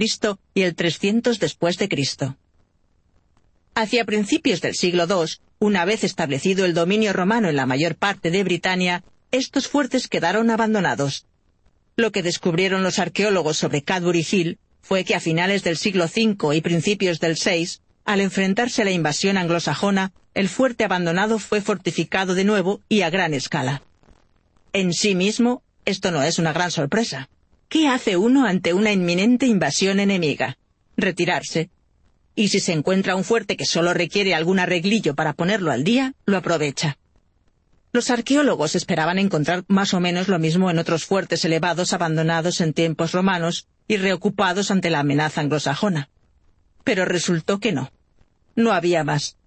y 0.54 0.62
el 0.62 0.76
300 0.76 1.40
después 1.40 1.80
de 1.80 1.90
Cristo. 1.90 2.38
Hacia 3.74 4.06
principios 4.06 4.62
del 4.62 4.76
siglo 4.76 5.08
II, 5.10 5.40
una 5.58 5.84
vez 5.84 6.04
establecido 6.04 6.64
el 6.64 6.76
dominio 6.76 7.12
romano 7.12 7.50
en 7.50 7.56
la 7.56 7.66
mayor 7.66 7.96
parte 7.96 8.30
de 8.30 8.44
Britania, 8.44 9.04
estos 9.32 9.68
fuertes 9.68 10.08
quedaron 10.08 10.52
abandonados. 10.52 11.26
Lo 11.96 12.12
que 12.12 12.22
descubrieron 12.22 12.84
los 12.84 13.00
arqueólogos 13.00 13.58
sobre 13.58 13.82
Cadbury 13.82 14.24
Hill 14.32 14.60
fue 14.84 15.06
que 15.06 15.16
a 15.16 15.20
finales 15.20 15.64
del 15.64 15.78
siglo 15.78 16.06
V 16.06 16.56
y 16.56 16.62
principios 16.62 17.20
del 17.20 17.34
VI, 17.34 17.80
al 18.06 18.22
enfrentarse 18.22 18.84
a 18.84 18.86
la 18.86 18.92
invasión 18.92 19.38
anglosajona, 19.38 20.14
el 20.38 20.50
fuerte 20.50 20.84
abandonado 20.84 21.40
fue 21.40 21.62
fortificado 21.62 22.36
de 22.36 22.44
nuevo 22.44 22.80
y 22.88 23.02
a 23.02 23.10
gran 23.10 23.34
escala. 23.34 23.82
En 24.72 24.94
sí 24.94 25.16
mismo, 25.16 25.64
esto 25.84 26.12
no 26.12 26.22
es 26.22 26.38
una 26.38 26.54
gran 26.54 26.70
sorpresa. 26.70 27.28
¿Qué 27.70 27.88
hace 27.88 28.18
uno 28.18 28.46
ante 28.46 28.72
una 28.74 28.92
inminente 28.92 29.48
invasión 29.48 30.00
enemiga? 30.00 30.60
Retirarse. 30.96 31.72
Y 32.36 32.50
si 32.50 32.60
se 32.60 32.74
encuentra 32.74 33.16
un 33.16 33.24
fuerte 33.24 33.58
que 33.58 33.66
solo 33.66 33.96
requiere 33.96 34.36
algún 34.36 34.60
arreglillo 34.60 35.16
para 35.16 35.34
ponerlo 35.34 35.72
al 35.72 35.84
día, 35.84 36.14
lo 36.28 36.38
aprovecha. 36.38 37.00
Los 37.92 38.12
arqueólogos 38.12 38.76
esperaban 38.76 39.18
encontrar 39.18 39.64
más 39.68 39.96
o 39.96 40.00
menos 40.00 40.28
lo 40.28 40.38
mismo 40.38 40.70
en 40.70 40.78
otros 40.78 41.06
fuertes 41.06 41.46
elevados 41.46 41.94
abandonados 41.94 42.62
en 42.62 42.74
tiempos 42.74 43.12
romanos 43.12 43.68
y 43.88 43.98
reocupados 43.98 44.70
ante 44.70 44.92
la 44.92 45.00
amenaza 45.00 45.42
anglosajona. 45.42 46.10
Pero 46.84 47.06
resultó 47.06 47.60
que 47.60 47.72
no 47.72 47.92
no 48.58 48.74
había 48.74 49.06
más. 49.06 49.38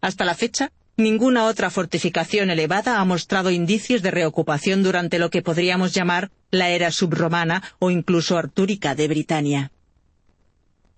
Hasta 0.00 0.24
la 0.24 0.34
fecha, 0.34 0.72
ninguna 0.96 1.44
otra 1.44 1.70
fortificación 1.70 2.50
elevada 2.50 3.00
ha 3.00 3.04
mostrado 3.04 3.50
indicios 3.50 4.02
de 4.02 4.10
reocupación 4.10 4.82
durante 4.82 5.18
lo 5.18 5.30
que 5.30 5.42
podríamos 5.42 5.92
llamar 5.92 6.30
la 6.50 6.70
era 6.70 6.90
subromana 6.90 7.62
o 7.78 7.90
incluso 7.90 8.38
artúrica 8.38 8.94
de 8.94 9.08
Britania. 9.08 9.72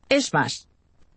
Es 0.09 0.33
más, 0.33 0.69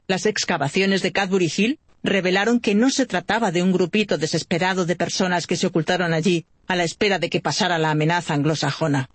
las 0.08 0.26
excavaciones 0.26 1.02
de 1.02 1.12
Cadbury 1.12 1.52
Hill 1.56 1.80
revelaron 2.04 2.60
que 2.60 2.76
no 2.76 2.90
se 2.90 3.06
trataba 3.06 3.52
de 3.52 3.62
un 3.62 3.72
grupito 3.72 4.18
desesperado 4.18 4.86
de 4.86 4.96
personas 4.96 5.48
que 5.48 5.56
se 5.56 5.68
ocultaron 5.68 6.14
allí 6.14 6.46
a 6.68 6.76
la 6.76 6.84
espera 6.84 7.20
de 7.20 7.30
que 7.30 7.42
pasara 7.42 7.78
la 7.78 7.92
amenaza 7.92 8.34
anglosajona. 8.34 9.10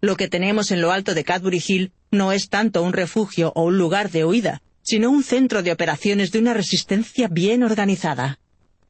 Lo 0.00 0.16
que 0.16 0.28
tenemos 0.28 0.70
en 0.70 0.80
lo 0.80 0.92
alto 0.92 1.14
de 1.14 1.24
Cadbury 1.24 1.62
Hill 1.66 1.92
no 2.10 2.32
es 2.32 2.48
tanto 2.48 2.82
un 2.82 2.92
refugio 2.92 3.52
o 3.54 3.64
un 3.64 3.78
lugar 3.78 4.10
de 4.10 4.24
huida, 4.24 4.62
sino 4.82 5.10
un 5.10 5.22
centro 5.22 5.62
de 5.62 5.72
operaciones 5.72 6.32
de 6.32 6.38
una 6.38 6.54
resistencia 6.54 7.28
bien 7.28 7.62
organizada. 7.62 8.38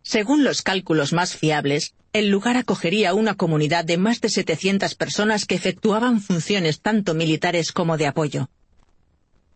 Según 0.03 0.45
los 0.45 0.63
cálculos 0.63 1.13
más 1.13 1.37
fiables, 1.37 1.95
el 2.13 2.29
lugar 2.29 2.57
acogería 2.57 3.15
una 3.15 3.35
comunidad 3.35 3.85
de 3.85 3.97
más 3.97 4.21
de 4.21 4.29
700 4.29 4.95
personas 4.95 5.45
que 5.45 5.55
efectuaban 5.55 6.21
funciones 6.21 6.81
tanto 6.81 7.15
militares 7.15 7.71
como 7.71 7.97
de 7.97 8.07
apoyo. 8.07 8.51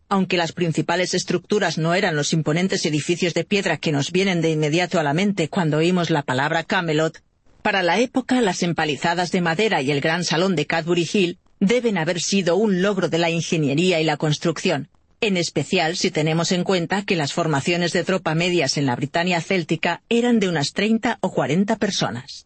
Aunque 0.07 0.37
las 0.37 0.51
principales 0.51 1.13
estructuras 1.13 1.77
no 1.77 1.95
eran 1.95 2.15
los 2.15 2.31
imponentes 2.31 2.85
edificios 2.85 3.33
de 3.33 3.43
piedra 3.43 3.77
que 3.77 3.91
nos 3.91 4.11
vienen 4.11 4.41
de 4.41 4.51
inmediato 4.51 4.99
a 4.99 5.03
la 5.03 5.13
mente 5.13 5.49
cuando 5.49 5.77
oímos 5.77 6.11
la 6.11 6.21
palabra 6.21 6.63
Camelot, 6.63 7.21
para 7.63 7.81
la 7.81 7.99
época 7.99 8.39
las 8.41 8.61
empalizadas 8.61 9.31
de 9.31 9.41
madera 9.41 9.81
y 9.81 9.89
el 9.89 9.99
gran 9.99 10.23
salón 10.23 10.55
de 10.55 10.67
Cadbury 10.67 11.09
Hill 11.11 11.39
deben 11.59 11.97
haber 11.97 12.21
sido 12.21 12.55
un 12.55 12.83
logro 12.83 13.09
de 13.09 13.17
la 13.17 13.31
ingeniería 13.31 13.99
y 13.99 14.03
la 14.03 14.17
construcción, 14.17 14.89
en 15.21 15.37
especial 15.37 15.95
si 15.95 16.11
tenemos 16.11 16.51
en 16.51 16.63
cuenta 16.63 17.03
que 17.03 17.15
las 17.15 17.33
formaciones 17.33 17.93
de 17.93 18.03
tropa 18.03 18.35
medias 18.35 18.77
en 18.77 18.85
la 18.85 18.95
Britania 18.95 19.41
céltica 19.41 20.01
eran 20.09 20.39
de 20.39 20.49
unas 20.49 20.73
30 20.73 21.17
o 21.21 21.31
40 21.31 21.75
personas. 21.77 22.45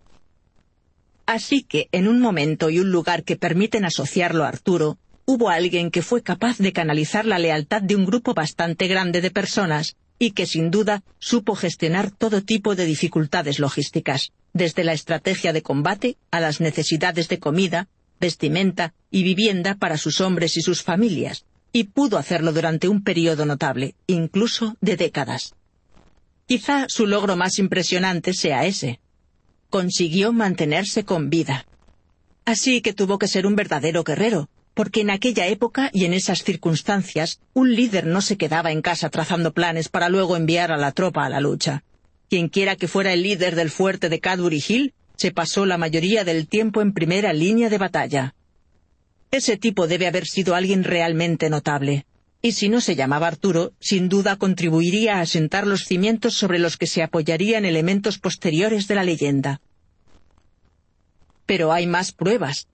Así 1.26 1.64
que, 1.64 1.90
en 1.92 2.08
un 2.08 2.20
momento 2.20 2.70
y 2.70 2.80
un 2.80 2.92
lugar 2.92 3.24
que 3.24 3.36
permiten 3.36 3.86
asociarlo 3.86 4.44
a 4.44 4.48
Arturo, 4.48 4.98
hubo 5.26 5.50
alguien 5.50 5.92
que 5.92 6.02
fue 6.02 6.24
capaz 6.24 6.58
de 6.58 6.74
canalizar 6.74 7.26
la 7.26 7.38
lealtad 7.38 7.84
de 7.84 7.96
un 7.96 8.06
grupo 8.06 8.34
bastante 8.34 8.88
grande 8.88 9.22
de 9.22 9.30
personas 9.30 9.96
y 10.18 10.32
que 10.32 10.46
sin 10.46 10.72
duda 10.72 11.04
supo 11.20 11.56
gestionar 11.56 12.12
todo 12.12 12.42
tipo 12.42 12.76
de 12.76 12.86
dificultades 12.86 13.60
logísticas, 13.60 14.32
desde 14.54 14.84
la 14.84 14.94
estrategia 14.94 15.54
de 15.54 15.62
combate 15.62 16.18
a 16.32 16.40
las 16.40 16.62
necesidades 16.62 17.30
de 17.30 17.40
comida, 17.40 17.88
vestimenta 18.20 18.94
y 19.12 19.24
vivienda 19.24 19.76
para 19.76 19.98
sus 19.98 20.22
hombres 20.22 20.58
y 20.58 20.62
sus 20.62 20.82
familias, 20.82 21.46
y 21.72 21.86
pudo 21.86 22.18
hacerlo 22.18 22.52
durante 22.52 22.88
un 22.88 23.04
periodo 23.04 23.46
notable, 23.46 23.96
incluso 24.08 24.76
de 24.82 24.98
décadas. 24.98 25.54
Quizá 26.46 26.86
su 26.88 27.06
logro 27.06 27.36
más 27.36 27.60
impresionante 27.60 28.34
sea 28.34 28.66
ese. 28.66 29.00
Consiguió 29.70 30.34
mantenerse 30.34 31.06
con 31.06 31.30
vida. 31.30 31.66
Así 32.46 32.82
que 32.82 32.94
tuvo 32.94 33.20
que 33.20 33.28
ser 33.28 33.46
un 33.46 33.56
verdadero 33.56 34.04
guerrero, 34.04 34.50
porque 34.74 35.02
en 35.02 35.12
aquella 35.12 35.46
época 35.46 35.92
y 35.94 36.06
en 36.06 36.14
esas 36.14 36.44
circunstancias, 36.44 37.40
un 37.54 37.76
líder 37.76 38.08
no 38.08 38.22
se 38.22 38.38
quedaba 38.38 38.72
en 38.72 38.82
casa 38.82 39.10
trazando 39.10 39.54
planes 39.54 39.90
para 39.90 40.10
luego 40.10 40.36
enviar 40.36 40.72
a 40.72 40.78
la 40.78 40.92
tropa 40.92 41.26
a 41.26 41.30
la 41.30 41.40
lucha. 41.40 41.84
Quienquiera 42.30 42.76
que 42.76 42.88
fuera 42.88 43.14
el 43.14 43.22
líder 43.22 43.56
del 43.56 43.70
fuerte 43.70 44.10
de 44.10 44.20
Cadbury 44.20 44.64
Hill, 44.68 44.94
se 45.18 45.32
pasó 45.32 45.66
la 45.66 45.78
mayoría 45.78 46.24
del 46.24 46.48
tiempo 46.48 46.82
en 46.82 46.94
primera 46.94 47.34
línea 47.34 47.70
de 47.70 47.78
batalla. 47.78 48.36
Ese 49.32 49.58
tipo 49.58 49.88
debe 49.88 50.08
haber 50.08 50.26
sido 50.26 50.56
alguien 50.56 50.84
realmente 50.84 51.50
notable. 51.50 52.06
Y 52.42 52.54
si 52.54 52.70
no 52.70 52.82
se 52.82 52.96
llamaba 52.96 53.28
Arturo, 53.28 53.74
sin 53.80 54.10
duda 54.10 54.38
contribuiría 54.38 55.18
a 55.18 55.22
asentar 55.22 55.68
los 55.68 55.84
cimientos 55.84 56.36
sobre 56.36 56.58
los 56.58 56.78
que 56.78 56.88
se 56.88 57.04
apoyarían 57.04 57.66
elementos 57.66 58.18
posteriores 58.18 58.88
de 58.88 58.96
la 58.96 59.04
leyenda. 59.04 59.62
Pero 61.46 61.72
hay 61.74 61.86
más 61.86 62.12
pruebas. 62.12 62.68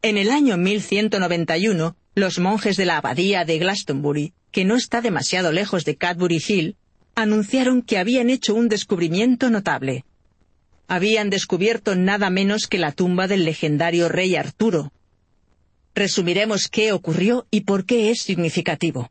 En 0.00 0.16
el 0.16 0.30
año 0.30 0.56
1191, 0.56 1.94
los 2.14 2.38
monjes 2.38 2.76
de 2.76 2.86
la 2.86 2.96
abadía 2.96 3.44
de 3.44 3.58
Glastonbury, 3.58 4.32
que 4.50 4.64
no 4.64 4.76
está 4.76 5.00
demasiado 5.02 5.52
lejos 5.52 5.84
de 5.84 5.96
Cadbury 5.96 6.42
Hill, 6.46 6.76
anunciaron 7.14 7.82
que 7.82 7.98
habían 7.98 8.30
hecho 8.30 8.54
un 8.54 8.68
descubrimiento 8.68 9.50
notable. 9.50 10.04
Habían 10.88 11.30
descubierto 11.30 11.94
nada 11.94 12.30
menos 12.30 12.66
que 12.66 12.78
la 12.78 12.92
tumba 12.92 13.28
del 13.28 13.44
legendario 13.44 14.08
rey 14.08 14.36
Arturo, 14.36 14.92
resumiremos 15.94 16.68
qué 16.68 16.92
ocurrió 16.92 17.46
y 17.50 17.62
por 17.62 17.84
qué 17.84 18.10
es 18.10 18.20
significativo. 18.22 19.10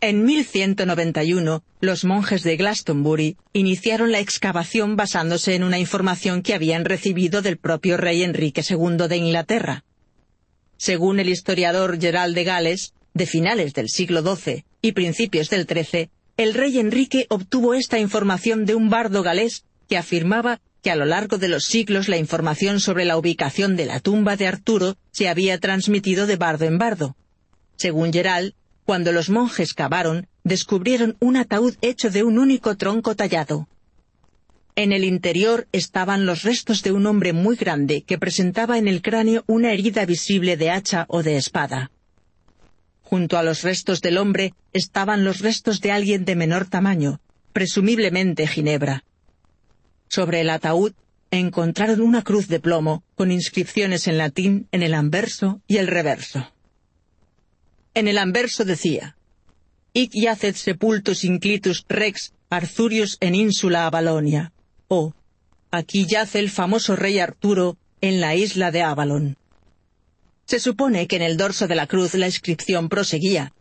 En 0.00 0.24
1191, 0.24 1.64
los 1.80 2.04
monjes 2.04 2.42
de 2.42 2.56
Glastonbury 2.56 3.36
iniciaron 3.54 4.12
la 4.12 4.20
excavación 4.20 4.94
basándose 4.94 5.54
en 5.54 5.64
una 5.64 5.78
información 5.78 6.42
que 6.42 6.54
habían 6.54 6.84
recibido 6.84 7.40
del 7.40 7.56
propio 7.56 7.96
rey 7.96 8.22
Enrique 8.22 8.62
II 8.68 9.08
de 9.08 9.16
Inglaterra. 9.16 9.84
Según 10.76 11.18
el 11.18 11.30
historiador 11.30 11.98
Gerald 11.98 12.34
de 12.34 12.44
Gales, 12.44 12.92
de 13.14 13.26
finales 13.26 13.72
del 13.72 13.88
siglo 13.88 14.22
XII 14.22 14.66
y 14.82 14.92
principios 14.92 15.48
del 15.48 15.66
XIII, 15.66 16.10
el 16.36 16.52
rey 16.52 16.78
Enrique 16.78 17.24
obtuvo 17.30 17.72
esta 17.72 17.98
información 17.98 18.66
de 18.66 18.74
un 18.74 18.90
bardo 18.90 19.22
galés 19.22 19.64
que 19.88 19.96
afirmaba 19.96 20.60
que 20.86 20.92
a 20.92 20.94
lo 20.94 21.04
largo 21.04 21.36
de 21.36 21.48
los 21.48 21.64
siglos 21.64 22.08
la 22.08 22.16
información 22.16 22.78
sobre 22.78 23.04
la 23.04 23.16
ubicación 23.16 23.74
de 23.74 23.86
la 23.86 23.98
tumba 23.98 24.36
de 24.36 24.46
Arturo 24.46 24.96
se 25.10 25.28
había 25.28 25.58
transmitido 25.58 26.28
de 26.28 26.36
bardo 26.36 26.64
en 26.64 26.78
bardo. 26.78 27.16
Según 27.74 28.12
Geral, 28.12 28.54
cuando 28.84 29.10
los 29.10 29.28
monjes 29.28 29.74
cavaron, 29.74 30.28
descubrieron 30.44 31.16
un 31.18 31.38
ataúd 31.38 31.74
hecho 31.80 32.08
de 32.08 32.22
un 32.22 32.38
único 32.38 32.76
tronco 32.76 33.16
tallado. 33.16 33.66
En 34.76 34.92
el 34.92 35.02
interior 35.02 35.66
estaban 35.72 36.24
los 36.24 36.44
restos 36.44 36.84
de 36.84 36.92
un 36.92 37.06
hombre 37.06 37.32
muy 37.32 37.56
grande 37.56 38.02
que 38.02 38.16
presentaba 38.16 38.78
en 38.78 38.86
el 38.86 39.02
cráneo 39.02 39.42
una 39.48 39.72
herida 39.72 40.06
visible 40.06 40.56
de 40.56 40.70
hacha 40.70 41.04
o 41.08 41.24
de 41.24 41.36
espada. 41.36 41.90
Junto 43.02 43.38
a 43.38 43.42
los 43.42 43.62
restos 43.62 44.02
del 44.02 44.18
hombre 44.18 44.54
estaban 44.72 45.24
los 45.24 45.40
restos 45.40 45.80
de 45.80 45.90
alguien 45.90 46.24
de 46.24 46.36
menor 46.36 46.66
tamaño, 46.66 47.18
presumiblemente 47.52 48.46
Ginebra. 48.46 49.02
Sobre 50.08 50.40
el 50.40 50.50
ataúd 50.50 50.92
encontraron 51.30 52.00
una 52.00 52.22
cruz 52.22 52.48
de 52.48 52.60
plomo 52.60 53.02
con 53.14 53.32
inscripciones 53.32 54.06
en 54.06 54.18
latín 54.18 54.68
en 54.72 54.82
el 54.82 54.94
anverso 54.94 55.60
y 55.66 55.76
el 55.78 55.86
reverso. 55.86 56.52
En 57.94 58.08
el 58.08 58.18
anverso 58.18 58.64
decía, 58.64 59.16
Ic 59.92 60.12
yacet 60.12 60.54
sepultus 60.54 61.24
inclitus 61.24 61.84
rex 61.88 62.32
Arthurius 62.50 63.16
en 63.20 63.34
insula 63.34 63.86
Avalonia, 63.86 64.52
o 64.88 65.14
aquí 65.70 66.06
yace 66.06 66.38
el 66.38 66.50
famoso 66.50 66.94
rey 66.94 67.18
Arturo 67.18 67.76
en 68.00 68.20
la 68.20 68.34
isla 68.34 68.70
de 68.70 68.82
Avalon. 68.82 69.36
Se 70.44 70.60
supone 70.60 71.08
que 71.08 71.16
en 71.16 71.22
el 71.22 71.36
dorso 71.36 71.66
de 71.66 71.74
la 71.74 71.86
cruz 71.86 72.14
la 72.14 72.26
inscripción 72.26 72.88
proseguía, 72.88 73.52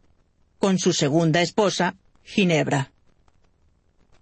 con 0.59 0.77
su 0.77 0.93
segunda 0.93 1.41
esposa, 1.41 1.95
Ginebra. 2.23 2.91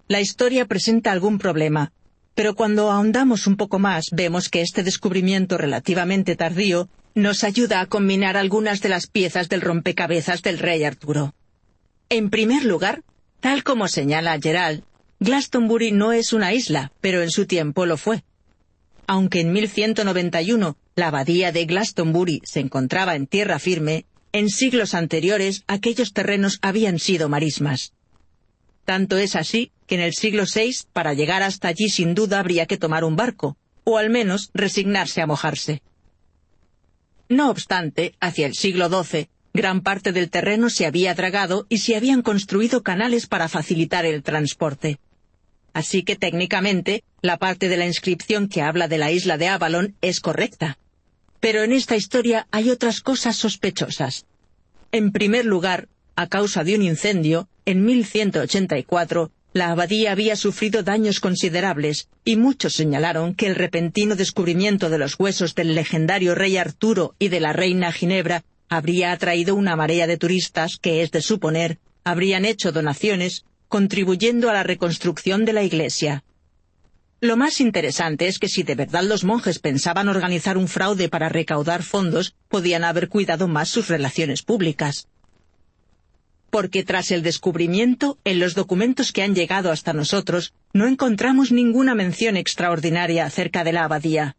La 0.08 0.22
historia 0.22 0.66
presenta 0.66 1.12
algún 1.12 1.40
problema, 1.40 1.92
pero 2.36 2.56
cuando 2.56 2.92
ahondamos 2.92 3.48
un 3.48 3.58
poco 3.58 3.80
más 3.80 4.06
vemos 4.12 4.50
que 4.50 4.62
este 4.62 4.84
descubrimiento 4.84 5.58
relativamente 5.58 6.36
tardío 6.36 6.90
nos 7.16 7.44
ayuda 7.44 7.80
a 7.80 7.86
combinar 7.86 8.38
algunas 8.38 8.82
de 8.82 8.90
las 8.90 9.08
piezas 9.08 9.50
del 9.50 9.62
rompecabezas 9.62 10.42
del 10.42 10.60
rey 10.60 10.84
Arturo. 10.84 11.36
En 12.10 12.30
primer 12.30 12.66
lugar, 12.66 13.04
tal 13.40 13.64
como 13.64 13.88
señala 13.88 14.40
Gerald, 14.42 14.84
Glastonbury 15.20 15.92
no 15.92 16.12
es 16.12 16.34
una 16.34 16.54
isla, 16.54 16.92
pero 17.02 17.22
en 17.22 17.30
su 17.30 17.46
tiempo 17.46 17.86
lo 17.86 17.98
fue. 17.98 18.24
Aunque 19.06 19.42
en 19.42 19.54
1191 19.54 20.78
la 20.96 21.08
abadía 21.08 21.52
de 21.52 21.66
Glastonbury 21.66 22.42
se 22.46 22.60
encontraba 22.60 23.16
en 23.16 23.28
tierra 23.28 23.60
firme, 23.60 24.06
en 24.32 24.50
siglos 24.50 24.96
anteriores 24.96 25.64
aquellos 25.68 26.14
terrenos 26.14 26.58
habían 26.62 27.00
sido 27.00 27.30
marismas. 27.30 27.94
Tanto 28.86 29.18
es 29.18 29.36
así 29.36 29.72
en 29.94 30.02
el 30.02 30.14
siglo 30.14 30.44
VI, 30.44 30.76
para 30.94 31.14
llegar 31.14 31.44
hasta 31.44 31.68
allí 31.68 31.90
sin 31.90 32.16
duda 32.16 32.40
habría 32.40 32.66
que 32.66 32.78
tomar 32.78 33.04
un 33.04 33.16
barco, 33.16 33.58
o 33.84 33.98
al 33.98 34.10
menos 34.10 34.50
resignarse 34.54 35.22
a 35.22 35.28
mojarse. 35.28 35.82
No 37.30 37.50
obstante, 37.50 38.16
hacia 38.20 38.48
el 38.48 38.54
siglo 38.54 38.90
XII, 38.90 39.30
gran 39.54 39.82
parte 39.82 40.12
del 40.12 40.30
terreno 40.30 40.70
se 40.70 40.86
había 40.86 41.14
dragado 41.14 41.66
y 41.70 41.80
se 41.80 41.96
habían 41.96 42.22
construido 42.22 42.84
canales 42.84 43.28
para 43.28 43.50
facilitar 43.50 44.06
el 44.06 44.24
transporte. 44.24 45.00
Así 45.74 46.04
que 46.04 46.16
técnicamente, 46.16 47.04
la 47.22 47.38
parte 47.38 47.68
de 47.70 47.78
la 47.78 47.88
inscripción 47.88 48.48
que 48.48 48.62
habla 48.62 48.88
de 48.88 48.98
la 49.00 49.12
isla 49.12 49.38
de 49.38 49.48
Avalon 49.48 49.96
es 50.02 50.20
correcta. 50.20 50.78
Pero 51.40 51.64
en 51.64 51.72
esta 51.72 51.96
historia 51.96 52.48
hay 52.52 52.70
otras 52.70 53.02
cosas 53.02 53.36
sospechosas. 53.36 54.26
En 54.92 55.12
primer 55.12 55.46
lugar, 55.46 55.88
a 56.16 56.28
causa 56.28 56.64
de 56.64 56.76
un 56.76 56.84
incendio, 56.84 57.50
en 57.66 57.84
1184, 57.84 59.32
la 59.54 59.70
abadía 59.70 60.12
había 60.12 60.36
sufrido 60.36 60.82
daños 60.82 61.20
considerables, 61.20 62.10
y 62.26 62.36
muchos 62.38 62.74
señalaron 62.74 63.36
que 63.36 63.46
el 63.46 63.56
repentino 63.56 64.16
descubrimiento 64.16 64.90
de 64.90 64.98
los 64.98 65.20
huesos 65.20 65.54
del 65.54 65.76
legendario 65.76 66.34
rey 66.34 66.58
Arturo 66.58 67.16
y 67.20 67.28
de 67.28 67.40
la 67.40 67.54
reina 67.54 67.92
Ginebra 67.92 68.44
habría 68.68 69.12
atraído 69.12 69.54
una 69.54 69.76
marea 69.76 70.08
de 70.08 70.18
turistas 70.18 70.78
que, 70.78 71.04
es 71.04 71.12
de 71.12 71.22
suponer, 71.22 71.78
habrían 72.04 72.46
hecho 72.46 72.72
donaciones, 72.72 73.46
contribuyendo 73.68 74.50
a 74.50 74.54
la 74.54 74.64
reconstrucción 74.64 75.46
de 75.46 75.54
la 75.54 75.64
iglesia. 75.64 76.24
Lo 77.22 77.38
más 77.38 77.62
interesante 77.62 78.28
es 78.28 78.40
que 78.40 78.50
si 78.50 78.64
de 78.64 78.76
verdad 78.76 79.04
los 79.04 79.24
monjes 79.24 79.60
pensaban 79.60 80.10
organizar 80.10 80.58
un 80.58 80.68
fraude 80.68 81.10
para 81.10 81.30
recaudar 81.30 81.84
fondos, 81.84 82.36
podían 82.50 82.84
haber 82.84 83.08
cuidado 83.08 83.48
más 83.48 83.70
sus 83.70 83.88
relaciones 83.88 84.42
públicas 84.42 85.08
porque 86.54 86.84
tras 86.84 87.10
el 87.10 87.24
descubrimiento, 87.24 88.20
en 88.26 88.38
los 88.38 88.54
documentos 88.54 89.12
que 89.12 89.24
han 89.24 89.34
llegado 89.34 89.72
hasta 89.72 89.92
nosotros, 89.92 90.54
no 90.72 90.86
encontramos 90.86 91.52
ninguna 91.52 91.96
mención 91.96 92.38
extraordinaria 92.38 93.26
acerca 93.26 93.64
de 93.64 93.74
la 93.74 93.86
abadía. 93.86 94.36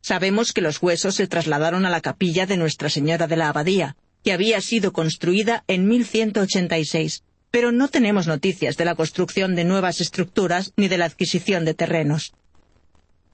Sabemos 0.00 0.52
que 0.52 0.60
los 0.60 0.80
huesos 0.80 1.16
se 1.16 1.26
trasladaron 1.26 1.84
a 1.84 1.90
la 1.90 2.00
capilla 2.00 2.46
de 2.46 2.56
Nuestra 2.56 2.90
Señora 2.90 3.26
de 3.26 3.34
la 3.34 3.48
Abadía, 3.48 3.96
que 4.22 4.32
había 4.32 4.60
sido 4.60 4.92
construida 4.92 5.64
en 5.66 5.88
1186, 5.88 7.24
pero 7.50 7.72
no 7.72 7.88
tenemos 7.88 8.28
noticias 8.28 8.76
de 8.76 8.84
la 8.84 8.94
construcción 8.94 9.56
de 9.56 9.64
nuevas 9.64 10.00
estructuras 10.00 10.74
ni 10.76 10.86
de 10.86 10.98
la 10.98 11.06
adquisición 11.06 11.64
de 11.64 11.74
terrenos. 11.74 12.34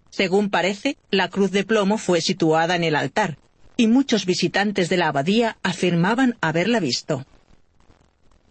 Según 0.08 0.48
parece, 0.48 0.96
la 1.10 1.28
cruz 1.28 1.50
de 1.50 1.64
plomo 1.64 1.98
fue 1.98 2.22
situada 2.22 2.74
en 2.74 2.84
el 2.84 2.96
altar, 2.96 3.36
y 3.76 3.86
muchos 3.86 4.24
visitantes 4.24 4.88
de 4.88 4.96
la 4.96 5.08
abadía 5.08 5.58
afirmaban 5.62 6.38
haberla 6.40 6.80
visto. 6.80 7.26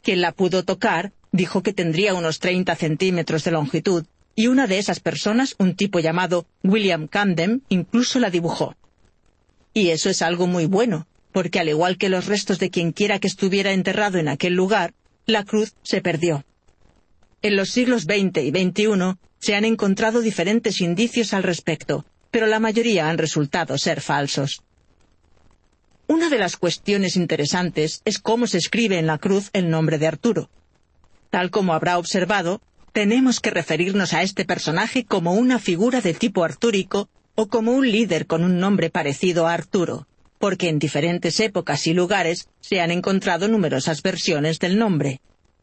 Quien 0.01 0.21
la 0.21 0.31
pudo 0.31 0.63
tocar 0.63 1.13
dijo 1.31 1.63
que 1.63 1.73
tendría 1.73 2.13
unos 2.13 2.39
30 2.39 2.75
centímetros 2.75 3.43
de 3.43 3.51
longitud, 3.51 4.05
y 4.35 4.47
una 4.47 4.67
de 4.67 4.79
esas 4.79 4.99
personas, 4.99 5.55
un 5.59 5.75
tipo 5.75 5.99
llamado 5.99 6.45
William 6.63 7.07
Camden, 7.07 7.63
incluso 7.69 8.19
la 8.19 8.29
dibujó. 8.29 8.75
Y 9.73 9.89
eso 9.89 10.09
es 10.09 10.21
algo 10.21 10.47
muy 10.47 10.65
bueno, 10.65 11.07
porque 11.31 11.59
al 11.59 11.69
igual 11.69 11.97
que 11.97 12.09
los 12.09 12.25
restos 12.25 12.59
de 12.59 12.69
quien 12.69 12.91
quiera 12.91 13.19
que 13.19 13.27
estuviera 13.27 13.71
enterrado 13.71 14.17
en 14.17 14.27
aquel 14.27 14.53
lugar, 14.53 14.93
la 15.25 15.43
cruz 15.43 15.73
se 15.83 16.01
perdió. 16.01 16.43
En 17.41 17.55
los 17.55 17.69
siglos 17.69 18.03
XX 18.03 18.37
y 18.43 18.49
XXI 18.49 19.17
se 19.39 19.55
han 19.55 19.65
encontrado 19.65 20.21
diferentes 20.21 20.81
indicios 20.81 21.33
al 21.33 21.43
respecto, 21.43 22.05
pero 22.29 22.47
la 22.47 22.59
mayoría 22.59 23.09
han 23.09 23.17
resultado 23.17 23.77
ser 23.77 24.01
falsos. 24.01 24.61
Una 26.11 26.27
de 26.27 26.37
las 26.37 26.57
cuestiones 26.57 27.15
interesantes 27.15 28.01
es 28.03 28.19
cómo 28.19 28.45
se 28.45 28.57
escribe 28.57 28.99
en 28.99 29.07
la 29.07 29.17
cruz 29.17 29.49
el 29.53 29.69
nombre 29.69 29.97
de 29.97 30.07
Arturo. 30.07 30.49
Tal 31.29 31.51
como 31.51 31.73
habrá 31.73 31.97
observado, 31.97 32.61
tenemos 32.91 33.39
que 33.39 33.49
referirnos 33.49 34.11
a 34.11 34.21
este 34.21 34.43
personaje 34.43 35.05
como 35.05 35.31
una 35.35 35.57
figura 35.57 36.01
de 36.01 36.13
tipo 36.13 36.43
artúrico 36.43 37.07
o 37.35 37.47
como 37.47 37.71
un 37.71 37.89
líder 37.89 38.27
con 38.27 38.43
un 38.43 38.59
nombre 38.59 38.89
parecido 38.89 39.47
a 39.47 39.53
Arturo, 39.53 40.05
porque 40.37 40.67
en 40.67 40.79
diferentes 40.79 41.39
épocas 41.39 41.87
y 41.87 41.93
lugares 41.93 42.49
se 42.59 42.81
han 42.81 42.91
encontrado 42.91 43.47
numerosas 43.47 44.01
versiones 44.01 44.59
del 44.59 44.77
nombre. 44.77 45.21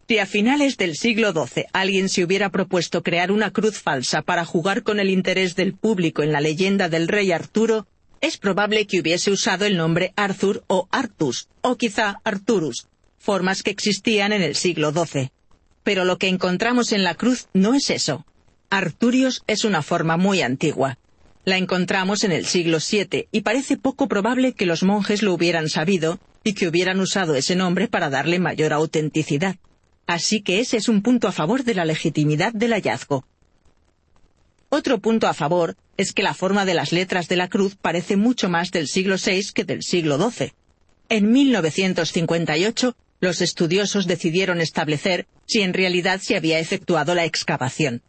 Si 0.09 0.19
a 0.19 0.25
finales 0.25 0.79
del 0.79 0.97
siglo 0.97 1.33
XII 1.33 1.67
alguien 1.75 2.09
se 2.09 2.25
hubiera 2.25 2.49
propuesto 2.49 3.03
crear 3.03 3.33
una 3.33 3.51
cruz 3.51 3.83
falsa 3.83 4.23
para 4.23 4.47
jugar 4.47 4.83
con 4.83 4.99
el 4.99 5.11
interés 5.11 5.57
del 5.57 5.75
público 5.75 6.23
en 6.23 6.33
la 6.33 6.41
leyenda 6.41 6.89
del 6.89 7.07
rey 7.07 7.33
Arturo, 7.33 7.87
es 8.21 8.39
probable 8.39 8.87
que 8.87 9.01
hubiese 9.01 9.31
usado 9.31 9.65
el 9.65 9.77
nombre 9.77 10.13
Arthur 10.17 10.65
o 10.67 10.89
Artus, 10.91 11.49
o 11.61 11.77
quizá 11.77 12.21
Arturus, 12.25 12.87
formas 13.19 13.63
que 13.63 13.71
existían 13.71 14.33
en 14.33 14.43
el 14.43 14.55
siglo 14.55 14.93
XII. 14.93 15.31
Pero 15.83 16.05
lo 16.05 16.19
que 16.19 16.29
encontramos 16.29 16.93
en 16.93 17.05
la 17.05 17.15
cruz 17.15 17.49
no 17.53 17.75
es 17.75 17.91
eso. 17.91 18.27
Arturios 18.71 19.43
es 19.47 19.65
una 19.65 19.83
forma 19.83 20.17
muy 20.17 20.43
antigua. 20.43 20.99
La 21.45 21.57
encontramos 21.57 22.25
en 22.25 22.33
el 22.33 22.45
siglo 22.45 22.79
VII 22.79 23.29
y 23.33 23.41
parece 23.41 23.77
poco 23.77 24.09
probable 24.09 24.53
que 24.53 24.67
los 24.67 24.83
monjes 24.83 25.23
lo 25.23 25.33
hubieran 25.33 25.69
sabido 25.69 26.19
y 26.45 26.53
que 26.53 26.69
hubieran 26.69 27.01
usado 27.01 27.35
ese 27.35 27.57
nombre 27.57 27.89
para 27.89 28.11
darle 28.11 28.39
mayor 28.39 28.73
autenticidad. 28.73 29.57
Así 30.07 30.43
que 30.43 30.61
ese 30.61 30.77
es 30.77 30.89
un 30.89 31.03
punto 31.03 31.29
a 31.29 31.33
favor 31.33 31.65
de 31.65 31.75
la 31.75 31.85
legitimidad 31.85 32.53
del 32.53 32.73
hallazgo. 32.73 33.25
Otro 34.71 34.99
punto 34.99 35.27
a 35.27 35.35
favor 35.35 35.77
es 35.97 36.13
que 36.13 36.23
la 36.23 36.35
forma 36.35 36.65
de 36.65 36.75
las 36.75 36.93
letras 36.93 37.29
de 37.29 37.37
la 37.37 37.49
cruz 37.49 37.77
parece 37.77 38.17
mucho 38.17 38.49
más 38.49 38.71
del 38.71 38.87
siglo 38.87 39.17
VI 39.17 39.53
que 39.55 39.65
del 39.65 39.83
siglo 39.83 40.19
XII. 40.19 40.53
En 41.09 41.33
1958, 41.33 42.95
los 43.21 43.41
estudiosos 43.41 44.07
decidieron 44.07 44.61
establecer 44.61 45.27
si 45.47 45.63
en 45.63 45.73
realidad 45.73 46.21
se 46.21 46.37
había 46.37 46.59
efectuado 46.59 47.15
la 47.15 47.25
excavación. 47.25 48.03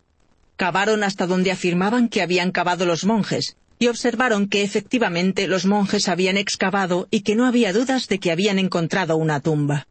Cavaron 0.58 1.04
hasta 1.04 1.26
donde 1.26 1.52
afirmaban 1.52 2.10
que 2.10 2.22
habían 2.22 2.52
cavado 2.52 2.86
los 2.86 3.06
monjes, 3.06 3.56
y 3.80 3.88
observaron 3.88 4.50
que 4.50 4.62
efectivamente 4.62 5.48
los 5.48 5.66
monjes 5.66 6.10
habían 6.10 6.36
excavado 6.36 7.08
y 7.10 7.22
que 7.22 7.36
no 7.36 7.48
había 7.48 7.72
dudas 7.72 8.10
de 8.10 8.20
que 8.20 8.32
habían 8.32 8.60
encontrado 8.60 9.16
una 9.16 9.40
tumba. 9.40 9.88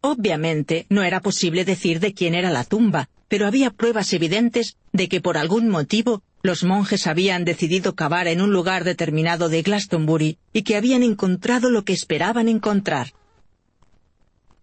Obviamente 0.00 0.86
no 0.88 1.02
era 1.02 1.20
posible 1.20 1.66
decir 1.66 2.00
de 2.00 2.14
quién 2.14 2.34
era 2.34 2.50
la 2.50 2.64
tumba, 2.64 3.10
pero 3.28 3.46
había 3.46 3.70
pruebas 3.70 4.12
evidentes 4.12 4.76
de 4.92 5.08
que 5.08 5.20
por 5.20 5.36
algún 5.36 5.68
motivo 5.68 6.22
los 6.42 6.64
monjes 6.64 7.06
habían 7.06 7.44
decidido 7.44 7.94
cavar 7.94 8.26
en 8.28 8.40
un 8.40 8.52
lugar 8.52 8.84
determinado 8.84 9.48
de 9.48 9.62
Glastonbury 9.62 10.38
y 10.52 10.62
que 10.62 10.76
habían 10.76 11.02
encontrado 11.02 11.70
lo 11.70 11.84
que 11.84 11.92
esperaban 11.92 12.48
encontrar. 12.48 13.12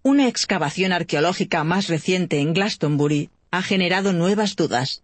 Una 0.01 0.27
excavación 0.27 0.91
arqueológica 0.91 1.63
más 1.63 1.87
reciente 1.87 2.39
en 2.39 2.53
Glastonbury 2.53 3.29
ha 3.51 3.61
generado 3.61 4.13
nuevas 4.13 4.55
dudas. 4.55 5.01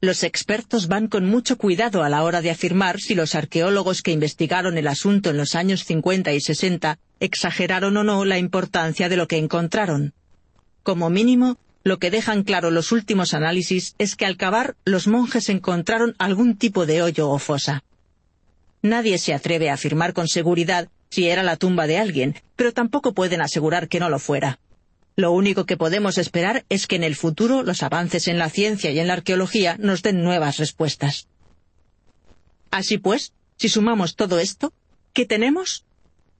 Los 0.00 0.22
expertos 0.22 0.88
van 0.88 1.08
con 1.08 1.26
mucho 1.26 1.58
cuidado 1.58 2.02
a 2.02 2.08
la 2.08 2.22
hora 2.22 2.40
de 2.40 2.50
afirmar 2.50 3.00
si 3.00 3.14
los 3.14 3.34
arqueólogos 3.34 4.02
que 4.02 4.12
investigaron 4.12 4.78
el 4.78 4.86
asunto 4.86 5.30
en 5.30 5.36
los 5.36 5.54
años 5.54 5.84
50 5.84 6.32
y 6.32 6.40
60 6.40 6.98
exageraron 7.20 7.96
o 7.98 8.04
no 8.04 8.24
la 8.24 8.38
importancia 8.38 9.10
de 9.10 9.16
lo 9.18 9.28
que 9.28 9.36
encontraron. 9.36 10.14
Como 10.82 11.10
mínimo, 11.10 11.58
lo 11.82 11.98
que 11.98 12.10
dejan 12.10 12.42
claro 12.42 12.70
los 12.70 12.92
últimos 12.92 13.32
análisis 13.32 13.94
es 13.98 14.16
que 14.16 14.26
al 14.26 14.36
cavar 14.36 14.76
los 14.84 15.06
monjes 15.06 15.48
encontraron 15.48 16.14
algún 16.18 16.56
tipo 16.56 16.86
de 16.86 17.02
hoyo 17.02 17.30
o 17.30 17.38
fosa. 17.38 17.84
Nadie 18.82 19.18
se 19.18 19.34
atreve 19.34 19.70
a 19.70 19.74
afirmar 19.74 20.12
con 20.12 20.28
seguridad 20.28 20.88
si 21.10 21.28
era 21.28 21.42
la 21.42 21.56
tumba 21.56 21.86
de 21.86 21.98
alguien, 21.98 22.34
pero 22.56 22.72
tampoco 22.72 23.14
pueden 23.14 23.40
asegurar 23.40 23.88
que 23.88 24.00
no 24.00 24.08
lo 24.10 24.18
fuera. 24.18 24.58
Lo 25.16 25.32
único 25.32 25.66
que 25.66 25.76
podemos 25.76 26.18
esperar 26.18 26.64
es 26.68 26.86
que 26.86 26.96
en 26.96 27.04
el 27.04 27.16
futuro 27.16 27.62
los 27.62 27.82
avances 27.82 28.28
en 28.28 28.38
la 28.38 28.48
ciencia 28.48 28.90
y 28.90 28.98
en 28.98 29.08
la 29.08 29.14
arqueología 29.14 29.76
nos 29.78 30.02
den 30.02 30.22
nuevas 30.22 30.58
respuestas. 30.58 31.28
Así 32.70 32.98
pues, 32.98 33.32
si 33.56 33.68
sumamos 33.68 34.16
todo 34.16 34.38
esto, 34.38 34.72
¿qué 35.12 35.26
tenemos? 35.26 35.84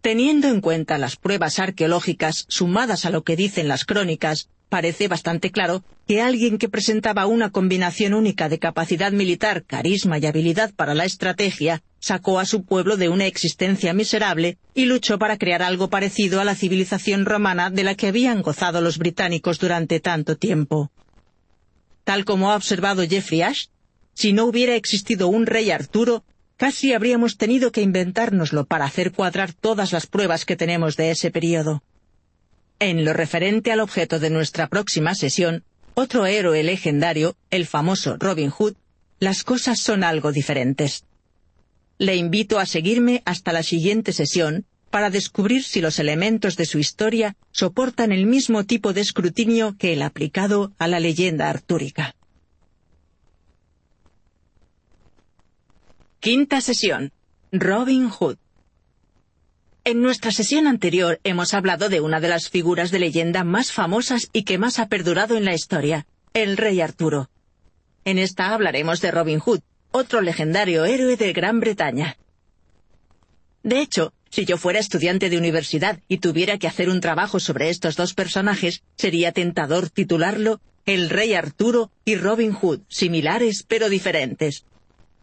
Teniendo 0.01 0.49
en 0.49 0.61
cuenta 0.61 0.97
las 0.97 1.17
pruebas 1.17 1.59
arqueológicas 1.59 2.47
sumadas 2.49 3.05
a 3.05 3.11
lo 3.11 3.23
que 3.23 3.37
dicen 3.37 3.69
las 3.69 3.85
crónicas, 3.85 4.49
parece 4.71 5.09
bastante 5.09 5.51
claro 5.51 5.85
que 6.07 6.23
alguien 6.23 6.57
que 6.57 6.71
presentaba 6.71 7.27
una 7.27 7.51
combinación 7.51 8.15
única 8.15 8.49
de 8.49 8.59
capacidad 8.59 9.13
militar, 9.13 9.65
carisma 9.65 10.19
y 10.19 10.25
habilidad 10.25 10.73
para 10.75 10.95
la 10.95 11.05
estrategia, 11.05 11.83
sacó 11.99 12.39
a 12.39 12.47
su 12.47 12.65
pueblo 12.65 12.97
de 12.97 13.11
una 13.11 13.27
existencia 13.27 13.93
miserable 13.93 14.57
y 14.75 14.87
luchó 14.87 15.19
para 15.19 15.37
crear 15.37 15.63
algo 15.63 15.91
parecido 15.91 16.41
a 16.41 16.45
la 16.45 16.55
civilización 16.55 17.27
romana 17.27 17.69
de 17.69 17.85
la 17.85 17.95
que 17.95 18.07
habían 18.07 18.41
gozado 18.41 18.81
los 18.81 18.97
británicos 18.97 19.59
durante 19.59 20.01
tanto 20.01 20.37
tiempo. 20.37 20.91
Tal 22.05 22.25
como 22.25 22.51
ha 22.51 22.57
observado 22.57 23.03
Jeffrey 23.07 23.43
Ash, 23.43 23.67
si 24.15 24.33
no 24.33 24.45
hubiera 24.47 24.77
existido 24.77 25.29
un 25.29 25.47
rey 25.47 25.71
Arturo, 25.71 26.25
casi 26.57 26.93
habríamos 26.93 27.37
tenido 27.37 27.73
que 27.73 27.83
inventárnoslo 27.83 28.65
para 28.67 28.85
hacer 28.85 29.13
cuadrar 29.13 29.53
todas 29.53 29.93
las 29.93 30.07
pruebas 30.07 30.45
que 30.45 30.57
tenemos 30.57 30.97
de 30.97 31.11
ese 31.11 31.31
período. 31.31 31.83
En 32.81 33.05
lo 33.05 33.12
referente 33.12 33.73
al 33.73 33.81
objeto 33.81 34.19
de 34.19 34.31
nuestra 34.31 34.66
próxima 34.66 35.15
sesión, 35.15 35.65
otro 35.93 36.24
héroe 36.24 36.62
legendario, 36.62 37.36
el 37.51 37.66
famoso 37.66 38.16
Robin 38.19 38.48
Hood, 38.48 38.74
las 39.19 39.44
cosas 39.44 39.78
son 39.78 40.02
algo 40.02 40.32
diferentes. 40.32 41.05
Le 41.98 42.16
invito 42.16 42.59
a 42.59 42.65
seguirme 42.65 43.23
hasta 43.27 43.52
la 43.52 43.62
siguiente 43.62 44.15
sesión 44.15 44.65
para 44.89 45.11
descubrir 45.11 45.62
si 45.62 45.82
los 45.82 45.98
elementos 45.98 46.57
de 46.57 46.65
su 46.65 46.78
historia 46.78 47.36
soportan 47.52 48.12
el 48.12 48.24
mismo 48.24 48.65
tipo 48.65 48.94
de 48.94 49.02
escrutinio 49.02 49.77
que 49.77 49.93
el 49.93 50.01
aplicado 50.01 50.73
a 50.78 50.89
la 50.89 51.01
leyenda 51.01 51.51
artúrica. 51.51 52.15
Quinta 56.19 56.62
sesión. 56.62 57.12
Robin 57.52 58.09
Hood. 58.09 58.39
En 59.85 60.02
nuestra 60.02 60.31
sesión 60.31 60.66
anterior 60.66 61.20
hemos 61.24 61.55
hablado 61.55 61.89
de 61.89 62.01
una 62.01 62.20
de 62.20 62.28
las 62.28 62.51
figuras 62.51 62.90
de 62.90 62.98
leyenda 62.98 63.44
más 63.44 63.73
famosas 63.73 64.28
y 64.31 64.43
que 64.43 64.59
más 64.59 64.78
ha 64.78 64.89
perdurado 64.89 65.39
en 65.39 65.47
la 65.47 65.55
historia, 65.55 66.07
el 66.35 66.59
rey 66.59 66.82
Arturo. 66.82 67.31
En 68.05 68.19
esta 68.19 68.52
hablaremos 68.52 69.01
de 69.01 69.11
Robin 69.11 69.39
Hood, 69.39 69.61
otro 69.90 70.20
legendario 70.20 70.85
héroe 70.85 71.16
de 71.16 71.32
Gran 71.32 71.61
Bretaña. 71.61 72.19
De 73.62 73.81
hecho, 73.81 74.12
si 74.28 74.44
yo 74.44 74.59
fuera 74.59 74.78
estudiante 74.78 75.31
de 75.31 75.39
universidad 75.39 76.01
y 76.09 76.19
tuviera 76.19 76.59
que 76.59 76.69
hacer 76.69 76.90
un 76.90 77.01
trabajo 77.01 77.40
sobre 77.40 77.70
estos 77.70 77.97
dos 77.97 78.12
personajes, 78.12 78.82
sería 78.97 79.32
tentador 79.32 79.89
titularlo 79.89 80.61
El 80.85 81.09
Rey 81.09 81.32
Arturo 81.32 81.90
y 82.05 82.16
Robin 82.16 82.52
Hood, 82.52 82.81
similares 82.89 83.65
pero 83.66 83.89
diferentes. 83.89 84.66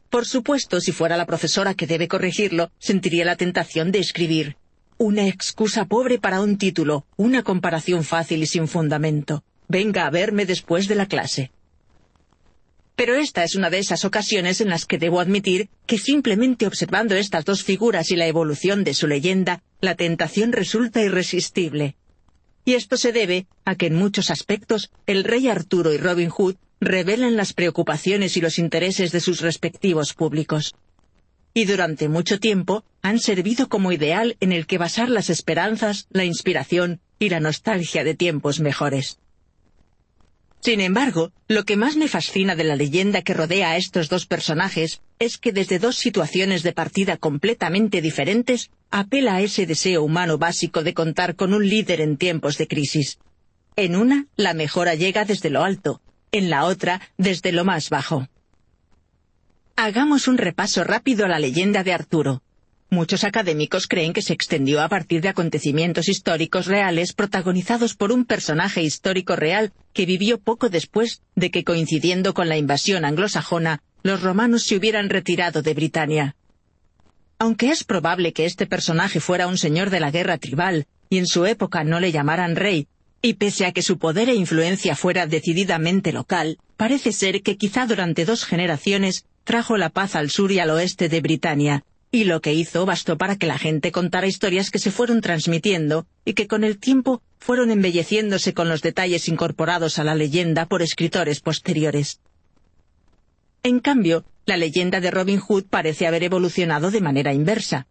Por 0.10 0.26
supuesto, 0.26 0.80
si 0.80 0.92
fuera 0.92 1.18
la 1.18 1.26
profesora 1.26 1.74
que 1.74 1.88
debe 1.88 2.08
corregirlo, 2.08 2.72
sentiría 2.80 3.26
la 3.26 3.36
tentación 3.36 3.92
de 3.92 4.00
escribir 4.00 4.58
una 5.00 5.28
excusa 5.28 5.86
pobre 5.86 6.18
para 6.18 6.42
un 6.42 6.58
título, 6.58 7.06
una 7.18 7.44
comparación 7.44 8.04
fácil 8.04 8.42
y 8.42 8.48
sin 8.48 8.68
fundamento. 8.68 9.44
Venga 9.68 10.08
a 10.08 10.10
verme 10.10 10.46
después 10.46 10.88
de 10.88 10.96
la 10.96 11.06
clase. 11.06 11.52
Pero 12.96 13.14
esta 13.14 13.44
es 13.44 13.54
una 13.54 13.70
de 13.70 13.78
esas 13.78 14.06
ocasiones 14.06 14.60
en 14.60 14.70
las 14.70 14.86
que 14.86 14.98
debo 14.98 15.20
admitir 15.20 15.70
que 15.86 16.00
simplemente 16.00 16.66
observando 16.66 17.16
estas 17.16 17.46
dos 17.46 17.64
figuras 17.64 18.10
y 18.10 18.16
la 18.16 18.26
evolución 18.26 18.84
de 18.84 18.96
su 18.96 19.06
leyenda, 19.06 19.62
la 19.82 19.94
tentación 19.94 20.52
resulta 20.52 21.04
irresistible. 21.04 21.96
Y 22.66 22.74
esto 22.74 22.98
se 22.98 23.12
debe 23.12 23.46
a 23.66 23.76
que 23.76 23.86
en 23.86 23.96
muchos 23.96 24.32
aspectos 24.32 24.90
el 25.06 25.24
rey 25.24 25.48
Arturo 25.48 25.94
y 25.94 25.98
Robin 25.98 26.30
Hood 26.30 26.56
revelan 26.80 27.36
las 27.36 27.54
preocupaciones 27.54 28.38
y 28.38 28.42
los 28.42 28.60
intereses 28.60 29.12
de 29.12 29.20
sus 29.20 29.42
respectivos 29.42 30.14
públicos. 30.14 30.76
Y 31.54 31.66
durante 31.66 32.08
mucho 32.08 32.40
tiempo 32.40 32.84
han 33.02 33.20
servido 33.20 33.68
como 33.68 33.92
ideal 33.92 34.38
en 34.40 34.52
el 34.52 34.68
que 34.68 34.78
basar 34.78 35.10
las 35.10 35.30
esperanzas, 35.30 36.08
la 36.12 36.24
inspiración 36.24 37.00
y 37.20 37.30
la 37.30 37.40
nostalgia 37.40 38.04
de 38.04 38.14
tiempos 38.14 38.60
mejores. 38.60 39.20
Sin 40.60 40.82
embargo, 40.82 41.32
lo 41.48 41.64
que 41.64 41.78
más 41.78 41.96
me 41.96 42.08
fascina 42.08 42.56
de 42.56 42.64
la 42.64 42.76
leyenda 42.76 43.22
que 43.22 43.34
rodea 43.34 43.72
a 43.72 43.78
estos 43.78 44.10
dos 44.10 44.26
personajes 44.26 45.02
es 45.20 45.38
que 45.38 45.54
desde 45.54 45.80
dos 45.80 45.98
situaciones 45.98 46.64
de 46.64 46.74
partida 46.74 47.18
completamente 47.18 48.02
diferentes 48.02 48.70
apela 48.92 49.36
a 49.36 49.42
ese 49.42 49.66
deseo 49.66 50.04
humano 50.04 50.38
básico 50.38 50.84
de 50.84 50.94
contar 50.94 51.36
con 51.36 51.54
un 51.54 51.68
líder 51.68 52.02
en 52.02 52.18
tiempos 52.18 52.58
de 52.58 52.68
crisis. 52.68 53.20
En 53.76 53.96
una, 53.96 54.28
la 54.36 54.54
mejora 54.54 54.96
llega 54.96 55.26
desde 55.26 55.50
lo 55.50 55.64
alto, 55.64 56.02
en 56.32 56.50
la 56.50 56.66
otra 56.66 57.02
desde 57.18 57.52
lo 57.52 57.66
más 57.66 57.90
bajo. 57.90 58.28
Hagamos 59.76 60.28
un 60.28 60.38
repaso 60.38 60.84
rápido 60.84 61.26
a 61.26 61.28
la 61.28 61.40
leyenda 61.40 61.84
de 61.84 61.94
Arturo. 61.94 62.42
Muchos 62.90 63.26
académicos 63.26 63.86
creen 63.86 64.14
que 64.14 64.22
se 64.22 64.34
extendió 64.34 64.82
a 64.82 64.88
partir 64.88 65.22
de 65.22 65.28
acontecimientos 65.28 66.08
históricos 66.08 66.68
reales 66.68 67.14
protagonizados 67.14 67.96
por 67.96 68.14
un 68.14 68.24
personaje 68.26 68.82
histórico 68.82 69.36
real 69.36 69.74
que 69.94 70.06
vivió 70.06 70.40
poco 70.40 70.70
después 70.70 71.22
de 71.36 71.52
que 71.52 71.66
coincidiendo 71.66 72.34
con 72.34 72.48
la 72.48 72.58
invasión 72.58 73.04
anglosajona, 73.04 73.82
los 74.04 74.22
romanos 74.22 74.64
se 74.64 74.78
hubieran 74.78 75.10
retirado 75.10 75.62
de 75.62 75.74
Britania. 75.74 76.36
Aunque 77.40 77.70
es 77.70 77.84
probable 77.84 78.32
que 78.32 78.46
este 78.46 78.66
personaje 78.66 79.20
fuera 79.20 79.48
un 79.48 79.58
señor 79.58 79.90
de 79.90 80.00
la 80.00 80.10
guerra 80.10 80.38
tribal, 80.38 80.88
y 81.10 81.18
en 81.18 81.28
su 81.28 81.46
época 81.46 81.84
no 81.84 82.00
le 82.00 82.12
llamaran 82.12 82.56
rey, 82.56 82.88
y 83.22 83.34
pese 83.34 83.66
a 83.66 83.72
que 83.72 83.82
su 83.82 83.98
poder 83.98 84.30
e 84.30 84.36
influencia 84.36 84.96
fuera 84.96 85.28
decididamente 85.28 86.12
local, 86.12 86.58
parece 86.76 87.12
ser 87.12 87.42
que 87.42 87.58
quizá 87.58 87.86
durante 87.86 88.26
dos 88.26 88.46
generaciones 88.46 89.26
trajo 89.44 89.78
la 89.78 89.90
paz 89.90 90.16
al 90.16 90.30
sur 90.30 90.52
y 90.52 90.60
al 90.60 90.70
oeste 90.70 91.10
de 91.10 91.22
Britania, 91.22 91.84
y 92.12 92.24
lo 92.24 92.42
que 92.42 92.54
hizo 92.54 92.86
bastó 92.86 93.18
para 93.18 93.36
que 93.36 93.48
la 93.48 93.58
gente 93.58 93.92
contara 93.92 94.28
historias 94.28 94.70
que 94.70 94.80
se 94.80 94.92
fueron 94.92 95.22
transmitiendo 95.22 96.06
y 96.26 96.34
que 96.34 96.48
con 96.48 96.64
el 96.64 96.78
tiempo 96.78 97.22
fueron 97.40 97.72
embelleciéndose 97.72 98.54
con 98.54 98.70
los 98.70 98.82
detalles 98.82 99.28
incorporados 99.28 100.00
a 100.00 100.04
la 100.04 100.16
leyenda 100.16 100.66
por 100.66 100.82
escritores 100.82 101.40
posteriores. 101.40 102.20
En 103.64 103.80
cambio, 103.80 104.26
la 104.46 104.58
leyenda 104.58 105.02
de 105.02 105.12
Robin 105.12 105.40
Hood 105.40 105.66
parece 105.66 106.08
haber 106.08 106.24
evolucionado 106.24 106.92
de 106.92 107.02
manera 107.02 107.34
inversa 107.34 107.88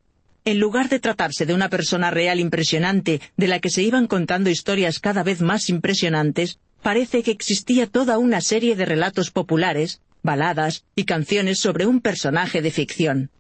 en 0.46 0.60
lugar 0.60 0.88
de 0.88 1.00
tratarse 1.00 1.44
de 1.44 1.54
una 1.54 1.68
persona 1.68 2.12
real 2.12 2.38
impresionante 2.38 3.20
de 3.36 3.48
la 3.48 3.58
que 3.58 3.68
se 3.68 3.82
iban 3.82 4.06
contando 4.06 4.48
historias 4.48 5.00
cada 5.00 5.24
vez 5.24 5.42
más 5.42 5.68
impresionantes, 5.68 6.60
parece 6.82 7.24
que 7.24 7.32
existía 7.32 7.88
toda 7.88 8.18
una 8.18 8.40
serie 8.40 8.76
de 8.76 8.84
relatos 8.84 9.32
populares, 9.32 10.00
baladas 10.22 10.84
y 10.94 11.04
canciones 11.04 11.58
sobre 11.58 11.84
un 11.84 12.00
personaje 12.00 12.62
de 12.62 12.70
ficción. 12.70 13.30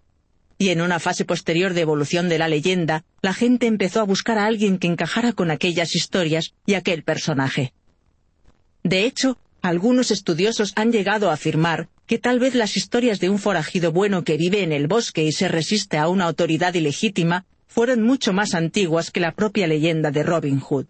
Y 0.58 0.70
en 0.70 0.80
una 0.80 0.98
fase 0.98 1.24
posterior 1.24 1.74
de 1.74 1.82
evolución 1.82 2.28
de 2.28 2.38
la 2.38 2.48
leyenda, 2.48 3.04
la 3.22 3.34
gente 3.34 3.68
empezó 3.68 4.00
a 4.00 4.04
buscar 4.04 4.36
a 4.38 4.46
alguien 4.46 4.78
que 4.78 4.88
encajara 4.88 5.32
con 5.32 5.52
aquellas 5.52 5.94
historias 5.94 6.54
y 6.66 6.74
aquel 6.74 7.04
personaje. 7.04 7.72
De 8.82 9.04
hecho, 9.04 9.38
algunos 9.68 10.10
estudiosos 10.10 10.72
han 10.76 10.92
llegado 10.92 11.30
a 11.30 11.34
afirmar 11.34 11.88
que 12.06 12.18
tal 12.18 12.38
vez 12.38 12.54
las 12.54 12.76
historias 12.76 13.20
de 13.20 13.28
un 13.28 13.38
forajido 13.38 13.92
bueno 13.92 14.24
que 14.24 14.36
vive 14.36 14.62
en 14.62 14.72
el 14.72 14.86
bosque 14.86 15.24
y 15.24 15.32
se 15.32 15.48
resiste 15.48 15.98
a 15.98 16.08
una 16.08 16.24
autoridad 16.24 16.74
ilegítima 16.74 17.44
fueron 17.66 18.02
mucho 18.02 18.32
más 18.32 18.54
antiguas 18.54 19.10
que 19.10 19.20
la 19.20 19.32
propia 19.32 19.66
leyenda 19.66 20.10
de 20.10 20.22
Robin 20.22 20.60
Hood. 20.60 20.86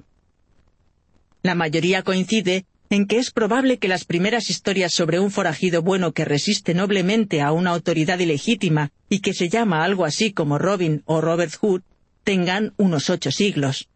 La 1.42 1.54
mayoría 1.54 2.02
coincide 2.02 2.66
en 2.90 3.06
que 3.06 3.18
es 3.18 3.30
probable 3.30 3.78
que 3.78 3.88
las 3.88 4.04
primeras 4.04 4.50
historias 4.50 4.92
sobre 4.92 5.18
un 5.18 5.30
forajido 5.30 5.82
bueno 5.82 6.12
que 6.12 6.24
resiste 6.24 6.74
noblemente 6.74 7.40
a 7.40 7.52
una 7.52 7.70
autoridad 7.70 8.18
ilegítima 8.18 8.92
y 9.08 9.20
que 9.20 9.34
se 9.34 9.48
llama 9.48 9.84
algo 9.84 10.04
así 10.04 10.32
como 10.32 10.58
Robin 10.58 11.02
o 11.06 11.20
Robert 11.20 11.54
Hood 11.60 11.82
tengan 12.24 12.74
unos 12.76 13.10
ocho 13.10 13.30
siglos. 13.30 13.88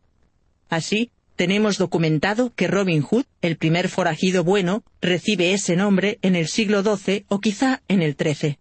Así, 0.68 1.10
tenemos 1.40 1.78
documentado 1.78 2.52
que 2.54 2.66
Robin 2.66 3.00
Hood, 3.00 3.24
el 3.40 3.56
primer 3.56 3.88
forajido 3.88 4.44
bueno, 4.44 4.84
recibe 5.00 5.54
ese 5.54 5.74
nombre 5.74 6.18
en 6.20 6.36
el 6.36 6.48
siglo 6.48 6.82
XII 6.82 7.24
o 7.28 7.40
quizá 7.40 7.80
en 7.88 8.02
el 8.02 8.14
XIII. 8.14 8.58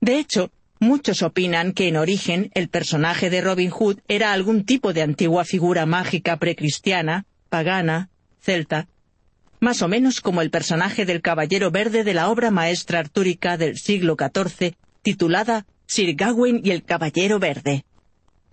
De 0.00 0.18
hecho, 0.18 0.50
muchos 0.80 1.20
opinan 1.20 1.72
que 1.72 1.88
en 1.88 1.98
origen 1.98 2.50
el 2.54 2.70
personaje 2.70 3.28
de 3.28 3.42
Robin 3.42 3.68
Hood 3.68 3.98
era 4.08 4.32
algún 4.32 4.64
tipo 4.64 4.94
de 4.94 5.02
antigua 5.02 5.44
figura 5.44 5.84
mágica 5.84 6.38
precristiana, 6.38 7.26
pagana, 7.50 8.08
celta. 8.40 8.88
más 9.60 9.82
o 9.82 9.88
menos 9.88 10.22
como 10.22 10.40
el 10.40 10.48
personaje 10.48 11.04
del 11.04 11.20
Caballero 11.20 11.70
Verde 11.70 12.02
de 12.02 12.14
la 12.14 12.30
obra 12.30 12.50
maestra 12.50 13.00
artúrica 13.00 13.58
del 13.58 13.76
siglo 13.76 14.16
XIV, 14.18 14.74
titulada 15.02 15.66
Sir 15.86 16.14
Gawain 16.14 16.62
y 16.64 16.70
el 16.70 16.82
Caballero 16.82 17.38
Verde. 17.38 17.84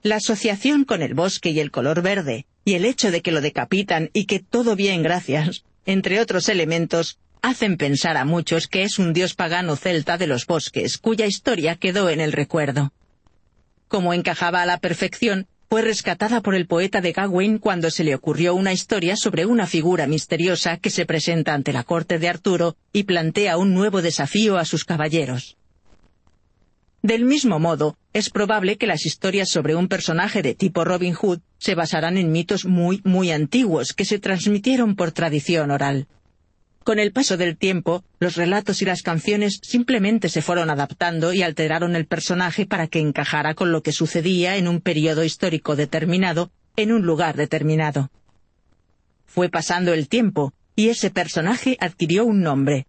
La 0.02 0.18
asociación 0.18 0.84
con 0.84 1.02
el 1.02 1.14
bosque 1.14 1.52
y 1.52 1.62
el 1.62 1.72
color 1.72 2.02
verde, 2.02 2.46
y 2.66 2.74
el 2.74 2.86
hecho 2.86 3.12
de 3.12 3.22
que 3.22 3.32
lo 3.32 3.42
decapitan 3.42 4.10
y 4.14 4.26
que 4.26 4.40
todo 4.40 4.76
bien 4.76 5.04
gracias, 5.04 5.64
entre 5.86 6.20
otros 6.20 6.50
elementos, 6.50 7.20
hacen 7.42 7.78
pensar 7.78 8.16
a 8.18 8.26
muchos 8.26 8.68
que 8.68 8.84
es 8.84 9.00
un 9.00 9.14
dios 9.14 9.36
pagano 9.36 9.76
celta 9.76 10.18
de 10.18 10.28
los 10.28 10.48
bosques, 10.48 10.98
cuya 10.98 11.26
historia 11.26 11.76
quedó 11.76 12.10
en 12.10 12.22
el 12.22 12.32
recuerdo. 12.32 12.94
Como 13.90 14.14
encajaba 14.14 14.62
a 14.62 14.66
la 14.66 14.78
perfección, 14.78 15.48
fue 15.70 15.82
rescatada 15.82 16.42
por 16.42 16.56
el 16.56 16.68
poeta 16.68 17.02
de 17.02 17.14
Gawain 17.14 17.58
cuando 17.58 17.90
se 17.90 18.04
le 18.04 18.16
ocurrió 18.16 18.54
una 18.54 18.74
historia 18.74 19.16
sobre 19.16 19.46
una 19.46 19.66
figura 19.66 20.08
misteriosa 20.08 20.78
que 20.78 20.90
se 20.90 21.06
presenta 21.06 21.54
ante 21.54 21.74
la 21.74 21.84
corte 21.84 22.20
de 22.20 22.30
Arturo 22.30 22.78
y 22.94 23.04
plantea 23.04 23.58
un 23.58 23.74
nuevo 23.74 24.02
desafío 24.02 24.58
a 24.58 24.66
sus 24.66 24.86
caballeros. 24.86 25.58
Del 27.02 27.26
mismo 27.26 27.60
modo, 27.60 27.98
es 28.14 28.30
probable 28.30 28.78
que 28.78 28.88
las 28.88 29.06
historias 29.06 29.50
sobre 29.50 29.76
un 29.76 29.90
personaje 29.90 30.42
de 30.42 30.56
tipo 30.56 30.86
Robin 30.86 31.16
Hood 31.16 31.40
se 31.64 31.76
basarán 31.76 32.18
en 32.18 32.30
mitos 32.30 32.66
muy, 32.66 33.00
muy 33.06 33.32
antiguos 33.32 33.94
que 33.94 34.04
se 34.04 34.20
transmitieron 34.20 34.98
por 34.98 35.14
tradición 35.14 35.72
oral. 35.72 36.08
Con 36.84 37.00
el 37.00 37.14
paso 37.14 37.38
del 37.38 37.56
tiempo, 37.56 38.04
los 38.20 38.36
relatos 38.36 38.82
y 38.82 38.86
las 38.86 39.02
canciones 39.02 39.62
simplemente 39.64 40.28
se 40.28 40.42
fueron 40.42 40.70
adaptando 40.70 41.32
y 41.32 41.42
alteraron 41.42 41.96
el 41.96 42.06
personaje 42.06 42.66
para 42.66 42.88
que 42.88 43.00
encajara 43.00 43.54
con 43.54 43.72
lo 43.72 43.82
que 43.82 43.94
sucedía 43.94 44.58
en 44.58 44.68
un 44.68 44.82
periodo 44.82 45.24
histórico 45.24 45.78
determinado, 45.78 46.52
en 46.76 46.92
un 46.92 47.04
lugar 47.04 47.38
determinado. 47.38 48.12
Fue 49.26 49.48
pasando 49.48 49.94
el 49.94 50.10
tiempo, 50.10 50.52
y 50.76 50.90
ese 50.90 51.12
personaje 51.12 51.78
adquirió 51.80 52.26
un 52.26 52.42
nombre. 52.42 52.88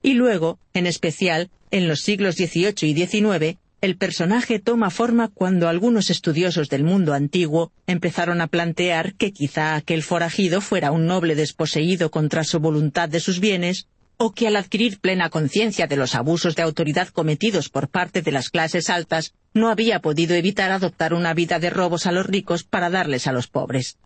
Y 0.00 0.14
luego, 0.14 0.60
en 0.74 0.86
especial, 0.86 1.50
en 1.72 1.88
los 1.88 2.02
siglos 2.02 2.36
XVIII 2.36 2.88
y 2.88 2.94
XIX, 2.94 3.58
el 3.82 3.96
personaje 3.96 4.60
toma 4.60 4.90
forma 4.90 5.26
cuando 5.26 5.68
algunos 5.68 6.08
estudiosos 6.08 6.68
del 6.68 6.84
mundo 6.84 7.14
antiguo 7.14 7.72
empezaron 7.88 8.40
a 8.40 8.46
plantear 8.46 9.14
que 9.14 9.32
quizá 9.32 9.74
aquel 9.74 10.04
forajido 10.04 10.60
fuera 10.60 10.92
un 10.92 11.06
noble 11.06 11.34
desposeído 11.34 12.12
contra 12.12 12.44
su 12.44 12.60
voluntad 12.60 13.08
de 13.08 13.18
sus 13.18 13.40
bienes, 13.40 13.88
o 14.18 14.34
que 14.34 14.46
al 14.46 14.54
adquirir 14.54 15.00
plena 15.00 15.30
conciencia 15.30 15.88
de 15.88 15.96
los 15.96 16.14
abusos 16.14 16.54
de 16.54 16.62
autoridad 16.62 17.08
cometidos 17.08 17.68
por 17.68 17.88
parte 17.88 18.22
de 18.22 18.30
las 18.30 18.50
clases 18.50 18.88
altas, 18.88 19.34
no 19.52 19.68
había 19.68 19.98
podido 19.98 20.36
evitar 20.36 20.70
adoptar 20.70 21.12
una 21.12 21.34
vida 21.34 21.58
de 21.58 21.70
robos 21.70 22.06
a 22.06 22.12
los 22.12 22.24
ricos 22.24 22.62
para 22.62 22.88
darles 22.88 23.26
a 23.26 23.32
los 23.32 23.48
pobres. 23.48 23.98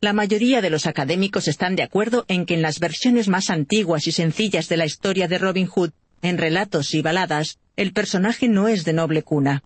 La 0.00 0.12
mayoría 0.12 0.60
de 0.60 0.70
los 0.70 0.88
académicos 0.88 1.46
están 1.46 1.76
de 1.76 1.84
acuerdo 1.84 2.24
en 2.26 2.44
que 2.44 2.54
en 2.54 2.62
las 2.62 2.80
versiones 2.80 3.28
más 3.28 3.50
antiguas 3.50 4.08
y 4.08 4.10
sencillas 4.10 4.68
de 4.68 4.78
la 4.78 4.84
historia 4.84 5.28
de 5.28 5.38
Robin 5.38 5.68
Hood 5.68 5.92
en 6.22 6.38
relatos 6.38 6.94
y 6.94 7.02
baladas, 7.02 7.58
el 7.76 7.92
personaje 7.92 8.48
no 8.48 8.68
es 8.68 8.84
de 8.84 8.92
noble 8.92 9.22
cuna. 9.22 9.62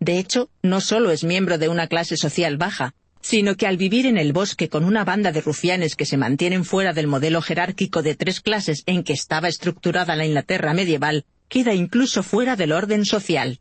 De 0.00 0.18
hecho, 0.18 0.50
no 0.62 0.80
solo 0.80 1.10
es 1.10 1.24
miembro 1.24 1.58
de 1.58 1.68
una 1.68 1.88
clase 1.88 2.16
social 2.16 2.56
baja, 2.56 2.94
sino 3.20 3.56
que 3.56 3.66
al 3.66 3.76
vivir 3.76 4.06
en 4.06 4.16
el 4.16 4.32
bosque 4.32 4.68
con 4.68 4.84
una 4.84 5.04
banda 5.04 5.32
de 5.32 5.40
rufianes 5.40 5.96
que 5.96 6.06
se 6.06 6.16
mantienen 6.16 6.64
fuera 6.64 6.92
del 6.92 7.08
modelo 7.08 7.42
jerárquico 7.42 8.02
de 8.02 8.14
tres 8.14 8.40
clases 8.40 8.84
en 8.86 9.02
que 9.02 9.12
estaba 9.12 9.48
estructurada 9.48 10.14
la 10.14 10.26
Inglaterra 10.26 10.72
medieval, 10.72 11.24
queda 11.48 11.74
incluso 11.74 12.22
fuera 12.22 12.54
del 12.54 12.72
orden 12.72 13.04
social. 13.04 13.60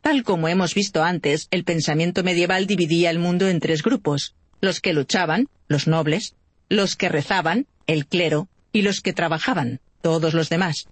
Tal 0.00 0.22
como 0.22 0.48
hemos 0.48 0.74
visto 0.74 1.02
antes, 1.02 1.48
el 1.50 1.64
pensamiento 1.64 2.22
medieval 2.22 2.66
dividía 2.66 3.10
el 3.10 3.18
mundo 3.18 3.48
en 3.48 3.60
tres 3.60 3.82
grupos, 3.82 4.34
los 4.60 4.80
que 4.80 4.92
luchaban, 4.92 5.48
los 5.68 5.88
nobles, 5.88 6.36
los 6.68 6.96
que 6.96 7.08
rezaban, 7.08 7.66
el 7.86 8.06
clero, 8.06 8.48
y 8.72 8.82
los 8.82 9.00
que 9.00 9.12
trabajaban, 9.12 9.80
todos 10.06 10.34
los 10.34 10.48
demás. 10.48 10.86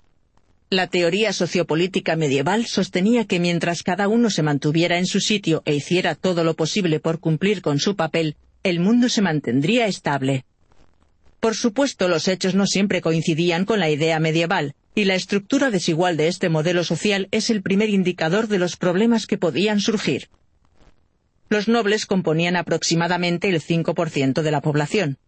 La 0.70 0.89
teoría 0.89 1.32
sociopolítica 1.32 2.16
medieval 2.16 2.66
sostenía 2.66 3.27
que 3.27 3.39
mientras 3.39 3.85
cada 3.85 4.09
uno 4.09 4.28
se 4.28 4.43
mantuviera 4.43 4.99
en 4.99 5.07
su 5.07 5.20
sitio 5.20 5.62
e 5.66 5.73
hiciera 5.73 6.16
todo 6.16 6.43
lo 6.43 6.55
posible 6.55 6.99
por 6.99 7.20
cumplir 7.20 7.62
con 7.62 7.78
su 7.78 7.95
papel, 7.95 8.35
el 8.65 8.81
mundo 8.81 9.09
se 9.09 9.23
mantendría 9.23 9.86
estable. 9.86 10.45
Por 11.39 11.55
supuesto, 11.55 12.09
los 12.09 12.27
hechos 12.27 12.57
no 12.57 12.66
siempre 12.66 13.01
coincidían 13.01 13.65
con 13.65 13.78
la 13.78 13.89
idea 13.89 14.19
medieval, 14.19 14.74
y 14.97 15.05
la 15.05 15.15
estructura 15.15 15.70
desigual 15.70 16.16
de 16.16 16.27
este 16.27 16.49
modelo 16.49 16.82
social 16.82 17.28
es 17.31 17.51
el 17.51 17.62
primer 17.62 17.91
indicador 17.91 18.49
de 18.49 18.59
los 18.59 18.77
problemas 18.77 19.28
que 19.28 19.39
podían 19.39 19.78
surgir. 19.78 20.28
Los 21.49 21.69
nobles 21.69 22.05
componían 22.05 22.57
aproximadamente 22.57 23.49
el 23.49 23.62
5% 23.62 24.43
de 24.43 24.51
la 24.51 24.61
población. 24.61 25.19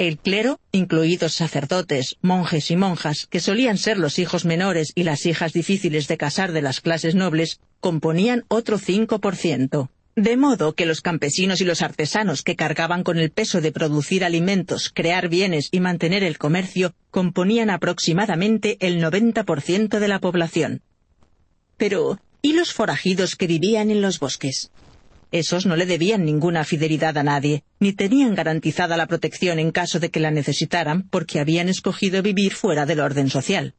El 0.00 0.16
clero, 0.16 0.58
incluidos 0.72 1.34
sacerdotes, 1.34 2.16
monjes 2.22 2.70
y 2.70 2.76
monjas, 2.76 3.26
que 3.26 3.38
solían 3.38 3.76
ser 3.76 3.98
los 3.98 4.18
hijos 4.18 4.46
menores 4.46 4.92
y 4.94 5.02
las 5.02 5.26
hijas 5.26 5.52
difíciles 5.52 6.08
de 6.08 6.16
casar 6.16 6.52
de 6.52 6.62
las 6.62 6.80
clases 6.80 7.14
nobles, 7.14 7.60
componían 7.80 8.46
otro 8.48 8.78
5%. 8.78 9.90
De 10.16 10.36
modo 10.38 10.72
que 10.72 10.86
los 10.86 11.02
campesinos 11.02 11.60
y 11.60 11.66
los 11.66 11.82
artesanos 11.82 12.42
que 12.42 12.56
cargaban 12.56 13.04
con 13.04 13.18
el 13.18 13.30
peso 13.30 13.60
de 13.60 13.72
producir 13.72 14.24
alimentos, 14.24 14.88
crear 14.88 15.28
bienes 15.28 15.68
y 15.70 15.80
mantener 15.80 16.24
el 16.24 16.38
comercio 16.38 16.94
componían 17.10 17.68
aproximadamente 17.68 18.78
el 18.80 19.04
90% 19.04 19.98
de 19.98 20.08
la 20.08 20.18
población. 20.18 20.80
Pero, 21.76 22.18
¿y 22.40 22.54
los 22.54 22.72
forajidos 22.72 23.36
que 23.36 23.46
vivían 23.46 23.90
en 23.90 24.00
los 24.00 24.18
bosques? 24.18 24.70
Esos 25.32 25.64
no 25.64 25.76
le 25.76 25.86
debían 25.86 26.24
ninguna 26.24 26.64
fidelidad 26.64 27.16
a 27.16 27.22
nadie, 27.22 27.62
ni 27.78 27.92
tenían 27.92 28.34
garantizada 28.34 28.96
la 28.96 29.06
protección 29.06 29.60
en 29.60 29.70
caso 29.70 30.00
de 30.00 30.10
que 30.10 30.18
la 30.18 30.32
necesitaran 30.32 31.08
porque 31.08 31.38
habían 31.38 31.68
escogido 31.68 32.20
vivir 32.22 32.52
fuera 32.52 32.84
del 32.84 33.00
orden 33.00 33.30
social. 33.30 33.74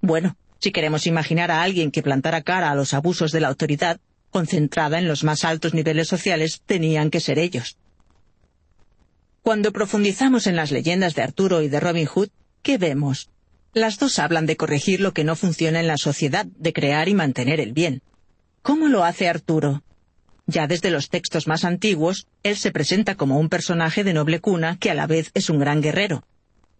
Bueno, 0.00 0.36
si 0.58 0.72
queremos 0.72 1.06
imaginar 1.06 1.52
a 1.52 1.62
alguien 1.62 1.92
que 1.92 2.02
plantara 2.02 2.42
cara 2.42 2.70
a 2.70 2.74
los 2.74 2.94
abusos 2.94 3.30
de 3.30 3.40
la 3.40 3.48
autoridad, 3.48 4.00
concentrada 4.30 4.98
en 4.98 5.06
los 5.06 5.22
más 5.22 5.44
altos 5.44 5.72
niveles 5.72 6.08
sociales, 6.08 6.62
tenían 6.66 7.10
que 7.10 7.20
ser 7.20 7.38
ellos. 7.38 7.78
Cuando 9.42 9.72
profundizamos 9.72 10.46
en 10.46 10.56
las 10.56 10.72
leyendas 10.72 11.14
de 11.14 11.22
Arturo 11.22 11.62
y 11.62 11.68
de 11.68 11.80
Robin 11.80 12.06
Hood, 12.06 12.28
¿qué 12.62 12.76
vemos? 12.76 13.30
Las 13.72 13.98
dos 13.98 14.18
hablan 14.18 14.46
de 14.46 14.56
corregir 14.56 15.00
lo 15.00 15.12
que 15.12 15.24
no 15.24 15.36
funciona 15.36 15.78
en 15.78 15.86
la 15.86 15.96
sociedad, 15.96 16.44
de 16.44 16.72
crear 16.72 17.08
y 17.08 17.14
mantener 17.14 17.60
el 17.60 17.72
bien. 17.72 18.02
¿Cómo 18.62 18.88
lo 18.88 19.04
hace 19.04 19.28
Arturo? 19.28 19.84
Ya 20.50 20.66
desde 20.66 20.90
los 20.90 21.10
textos 21.10 21.46
más 21.46 21.62
antiguos, 21.62 22.26
él 22.42 22.56
se 22.56 22.72
presenta 22.72 23.16
como 23.16 23.38
un 23.38 23.50
personaje 23.50 24.02
de 24.02 24.14
noble 24.14 24.40
cuna 24.40 24.78
que 24.80 24.90
a 24.90 24.94
la 24.94 25.06
vez 25.06 25.30
es 25.34 25.50
un 25.50 25.58
gran 25.58 25.82
guerrero. 25.82 26.24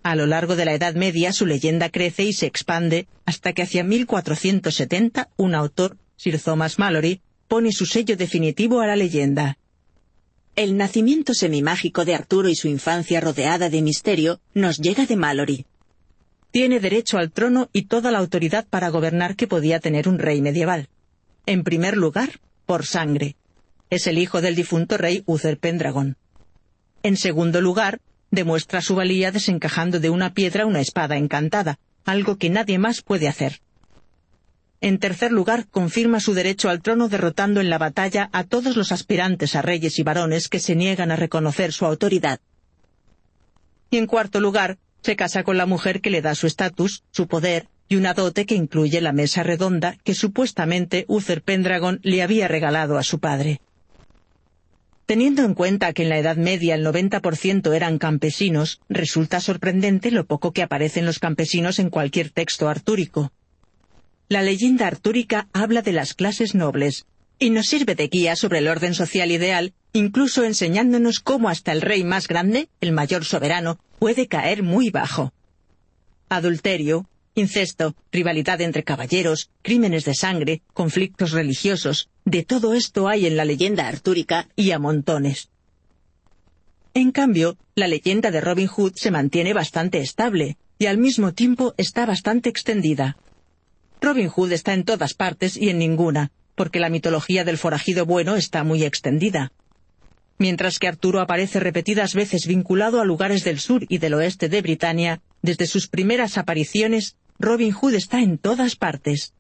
A 0.03 0.17
lo 0.17 0.27
largo 0.27 0.57
de 0.57 0.65
la 0.65 0.73
Edad 0.73 0.95
Media 0.95 1.35
su 1.35 1.45
leyenda 1.45 1.91
crece 1.91 2.25
y 2.25 2.33
se 2.33 2.47
expande 2.47 3.09
hasta 3.27 3.53
que 3.53 3.61
hacia 3.61 3.85
1470 3.85 5.29
un 5.37 5.55
autor, 5.55 5.99
Sir 6.17 6.41
Thomas 6.41 6.79
Mallory, 6.79 7.21
pone 7.47 7.71
su 7.73 7.85
sello 7.85 8.17
definitivo 8.17 8.81
a 8.81 8.87
la 8.87 8.97
leyenda. 8.97 9.59
El 10.57 10.79
nacimiento 10.79 11.35
semimágico 11.35 12.07
de 12.07 12.15
Arturo 12.15 12.49
y 12.49 12.55
su 12.55 12.69
infancia 12.69 13.21
rodeada 13.21 13.69
de 13.69 13.83
misterio 13.83 14.41
nos 14.55 14.79
llega 14.79 15.05
de 15.05 15.17
Mallory. 15.17 15.67
Tiene 16.51 16.81
derecho 16.81 17.19
al 17.19 17.33
trono 17.33 17.69
y 17.75 17.83
toda 17.83 18.11
la 18.11 18.19
autoridad 18.19 18.67
para 18.67 18.89
gobernar 18.89 19.37
que 19.37 19.47
podía 19.47 19.79
tener 19.79 20.09
un 20.09 20.19
rey 20.19 20.41
medieval. 20.41 20.89
En 21.45 21.65
primer 21.65 21.99
lugar, 21.99 22.41
por 22.65 22.87
sangre. 22.87 23.37
Es 23.91 24.07
el 24.07 24.19
hijo 24.19 24.41
del 24.41 24.55
difunto 24.55 24.99
rey 24.99 25.23
Uther 25.27 25.59
Pendragon. 25.59 26.17
En 27.03 27.17
segundo 27.17 27.61
lugar, 27.61 28.01
demuestra 28.31 28.83
su 28.83 28.95
valía 28.95 29.33
desencajando 29.33 29.99
de 29.99 30.11
una 30.11 30.35
piedra 30.35 30.67
una 30.67 30.81
espada 30.81 31.17
encantada, 31.17 31.79
algo 32.05 32.37
que 32.37 32.51
nadie 32.51 32.79
más 32.79 33.03
puede 33.03 33.29
hacer. 33.29 33.61
En 34.81 34.99
tercer 34.99 35.33
lugar, 35.33 35.67
confirma 35.69 36.21
su 36.21 36.35
derecho 36.35 36.69
al 36.69 36.83
trono 36.83 37.09
derrotando 37.09 37.61
en 37.61 37.71
la 37.71 37.79
batalla 37.79 38.29
a 38.33 38.45
todos 38.45 38.77
los 38.77 38.93
aspirantes 38.93 39.57
a 39.57 39.63
reyes 39.63 39.99
y 39.99 40.03
varones 40.03 40.49
que 40.49 40.61
se 40.61 40.77
niegan 40.77 41.11
a 41.11 41.17
reconocer 41.17 41.73
su 41.73 41.85
autoridad. 41.85 42.41
Y 43.91 43.97
en 43.97 44.07
cuarto 44.07 44.39
lugar, 44.39 44.79
se 45.03 45.17
casa 45.17 45.43
con 45.43 45.57
la 45.57 45.67
mujer 45.67 46.01
que 46.01 46.11
le 46.11 46.21
da 46.21 46.35
su 46.35 46.47
estatus, 46.47 47.03
su 47.11 47.27
poder 47.27 47.69
y 47.89 47.97
una 47.97 48.13
dote 48.13 48.45
que 48.45 48.55
incluye 48.55 49.01
la 49.01 49.13
mesa 49.13 49.43
redonda 49.43 49.97
que 50.05 50.15
supuestamente 50.15 51.07
Uther 51.09 51.43
Pendragon 51.43 52.01
le 52.03 52.23
había 52.23 52.47
regalado 52.47 52.99
a 52.99 53.03
su 53.03 53.19
padre. 53.19 53.61
Teniendo 55.09 55.43
en 55.43 55.55
cuenta 55.55 55.95
que 55.95 56.03
en 56.03 56.11
la 56.11 56.19
Edad 56.19 56.37
Media 56.37 56.75
el 56.75 56.85
90% 56.85 57.75
eran 57.75 57.97
campesinos, 57.97 58.83
resulta 58.91 59.41
sorprendente 59.41 60.11
lo 60.11 60.27
poco 60.27 60.53
que 60.53 60.63
aparecen 60.63 61.07
los 61.07 61.19
campesinos 61.19 61.79
en 61.79 61.89
cualquier 61.89 62.29
texto 62.29 62.69
artúrico. 62.69 63.33
La 64.29 64.43
leyenda 64.43 64.87
artúrica 64.87 65.49
habla 65.55 65.81
de 65.81 65.93
las 65.93 66.13
clases 66.13 66.55
nobles, 66.55 67.07
y 67.39 67.49
nos 67.49 67.69
sirve 67.69 67.95
de 67.95 68.09
guía 68.09 68.37
sobre 68.37 68.59
el 68.59 68.69
orden 68.69 68.93
social 68.93 69.31
ideal, 69.31 69.73
incluso 69.95 70.45
enseñándonos 70.45 71.21
cómo 71.21 71.49
hasta 71.49 71.73
el 71.73 71.81
rey 71.81 72.05
más 72.05 72.29
grande, 72.29 72.69
el 72.83 72.93
mayor 72.93 73.25
soberano, 73.25 73.79
puede 73.99 74.27
caer 74.29 74.63
muy 74.63 74.91
bajo. 74.91 75.33
Adulterio, 76.29 77.09
Incesto, 77.39 77.95
rivalidad 78.11 78.61
entre 78.63 78.83
caballeros, 78.83 79.49
crímenes 79.63 80.05
de 80.05 80.13
sangre, 80.13 80.63
conflictos 80.75 81.31
religiosos, 81.31 82.09
de 82.25 82.43
todo 82.43 82.75
esto 82.75 83.07
hay 83.07 83.27
en 83.27 83.37
la 83.37 83.45
leyenda 83.45 83.87
artúrica 83.87 84.49
y 84.57 84.73
a 84.73 84.81
montones. 84.81 85.49
En 86.95 87.13
cambio, 87.13 87.57
la 87.77 87.87
leyenda 87.87 88.33
de 88.33 88.41
Robin 88.41 88.67
Hood 88.67 88.95
se 88.97 89.13
mantiene 89.13 89.53
bastante 89.53 90.01
estable, 90.01 90.57
y 90.81 90.87
al 90.87 90.99
mismo 90.99 91.33
tiempo 91.33 91.75
está 91.77 92.07
bastante 92.07 92.49
extendida. 92.49 93.17
Robin 94.01 94.31
Hood 94.31 94.51
está 94.51 94.75
en 94.75 94.83
todas 94.83 95.15
partes 95.15 95.57
y 95.57 95.69
en 95.69 95.79
ninguna, 95.79 96.33
porque 96.57 96.81
la 96.81 96.91
mitología 96.91 97.45
del 97.45 97.57
forajido 97.57 98.05
bueno 98.05 98.35
está 98.35 98.65
muy 98.65 98.83
extendida. 98.83 99.53
Mientras 100.39 100.81
que 100.81 100.89
Arturo 100.89 101.21
aparece 101.21 101.61
repetidas 101.61 102.15
veces 102.15 102.49
vinculado 102.49 103.01
a 103.01 103.05
lugares 103.05 103.45
del 103.45 103.61
sur 103.61 103.87
y 103.89 103.99
del 103.99 104.15
oeste 104.15 104.49
de 104.49 104.61
Britania, 104.61 105.21
desde 105.41 105.69
sus 105.69 105.87
primeras 105.87 106.37
apariciones, 106.37 107.17
Robin 107.39 107.73
Hood 107.73 107.95
está 107.95 108.21
en 108.21 108.39
todas 108.39 108.75
partes. 108.75 109.33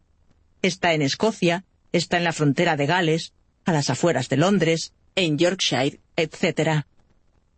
Está 0.62 0.94
en 0.94 1.02
Escocia, 1.02 1.64
está 1.92 2.16
en 2.16 2.24
la 2.24 2.32
frontera 2.32 2.76
de 2.76 2.86
Gales, 2.86 3.32
a 3.64 3.72
las 3.72 3.90
afueras 3.90 4.28
de 4.28 4.36
Londres, 4.36 4.92
en 5.16 5.36
Yorkshire, 5.36 6.00
etc. 6.16 6.84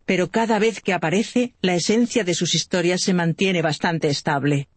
Pero 0.05 0.31
cada 0.31 0.57
vez 0.57 0.81
que 0.81 0.93
aparece, 0.93 1.53
la 1.61 1.75
esencia 1.75 2.23
de 2.23 2.33
sus 2.33 2.55
historias 2.55 3.01
se 3.01 3.13
mantiene 3.13 3.61
bastante 3.61 4.07
estable. 4.07 4.67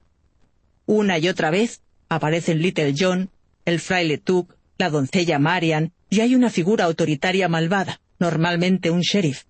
Una 0.87 1.19
y 1.19 1.29
otra 1.29 1.51
vez 1.51 1.81
aparecen 2.11 2.61
Little 2.61 2.95
John, 2.97 3.31
el 3.65 3.81
fraile 3.81 4.19
Tuck, 4.19 4.55
la 4.77 4.91
doncella 4.91 5.39
Marian, 5.39 5.93
y 6.11 6.21
hay 6.21 6.35
una 6.35 6.51
figura 6.51 6.85
autoritaria 6.85 7.49
malvada, 7.49 8.01
normalmente 8.19 8.91
un 8.91 9.01
sheriff. 9.01 9.45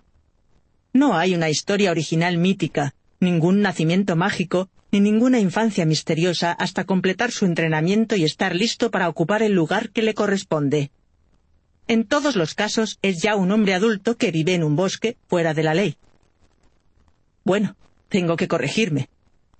No 0.92 1.16
hay 1.16 1.34
una 1.34 1.50
historia 1.50 1.90
original 1.90 2.38
mítica, 2.38 2.94
ningún 3.18 3.60
nacimiento 3.60 4.14
mágico, 4.14 4.70
ni 4.94 5.00
ninguna 5.00 5.40
infancia 5.40 5.84
misteriosa 5.84 6.52
hasta 6.52 6.84
completar 6.84 7.32
su 7.32 7.46
entrenamiento 7.46 8.14
y 8.14 8.22
estar 8.22 8.54
listo 8.54 8.92
para 8.92 9.08
ocupar 9.08 9.42
el 9.42 9.52
lugar 9.52 9.90
que 9.90 10.02
le 10.02 10.14
corresponde. 10.14 10.92
En 11.88 12.04
todos 12.04 12.36
los 12.36 12.54
casos 12.54 13.00
es 13.02 13.20
ya 13.20 13.34
un 13.34 13.50
hombre 13.50 13.74
adulto 13.74 14.16
que 14.16 14.30
vive 14.30 14.54
en 14.54 14.62
un 14.62 14.76
bosque 14.76 15.16
fuera 15.26 15.52
de 15.52 15.64
la 15.64 15.74
ley. 15.74 15.96
Bueno, 17.42 17.74
tengo 18.08 18.36
que 18.36 18.46
corregirme. 18.46 19.08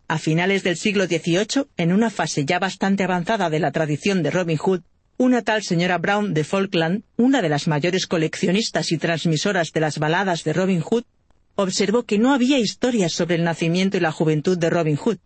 A 0.06 0.19
finales 0.19 0.62
del 0.62 0.77
siglo 0.77 1.06
XVIII, 1.06 1.66
en 1.78 1.93
una 1.93 2.11
fase 2.11 2.44
ya 2.44 2.61
bastante 2.61 3.02
avanzada 3.02 3.51
de 3.51 3.59
la 3.59 3.73
tradición 3.73 4.23
de 4.23 4.31
Robin 4.31 4.56
Hood, 4.56 4.82
una 5.16 5.43
tal 5.43 5.65
señora 5.65 5.98
Brown 5.98 6.32
de 6.32 6.44
Falkland, 6.44 7.02
una 7.16 7.43
de 7.43 7.48
las 7.48 7.66
mayores 7.66 8.06
coleccionistas 8.06 8.93
y 8.93 8.98
transmisoras 8.98 9.73
de 9.73 9.81
las 9.81 9.98
baladas 9.98 10.44
de 10.44 10.52
Robin 10.52 10.81
Hood, 10.81 11.02
observó 11.56 12.05
que 12.05 12.18
no 12.18 12.32
había 12.32 12.59
historias 12.59 13.12
sobre 13.12 13.36
el 13.36 13.44
nacimiento 13.44 13.97
y 13.97 14.01
la 14.01 14.12
juventud 14.12 14.59
de 14.59 14.70
Robin 14.70 14.97
Hood. 14.97 15.18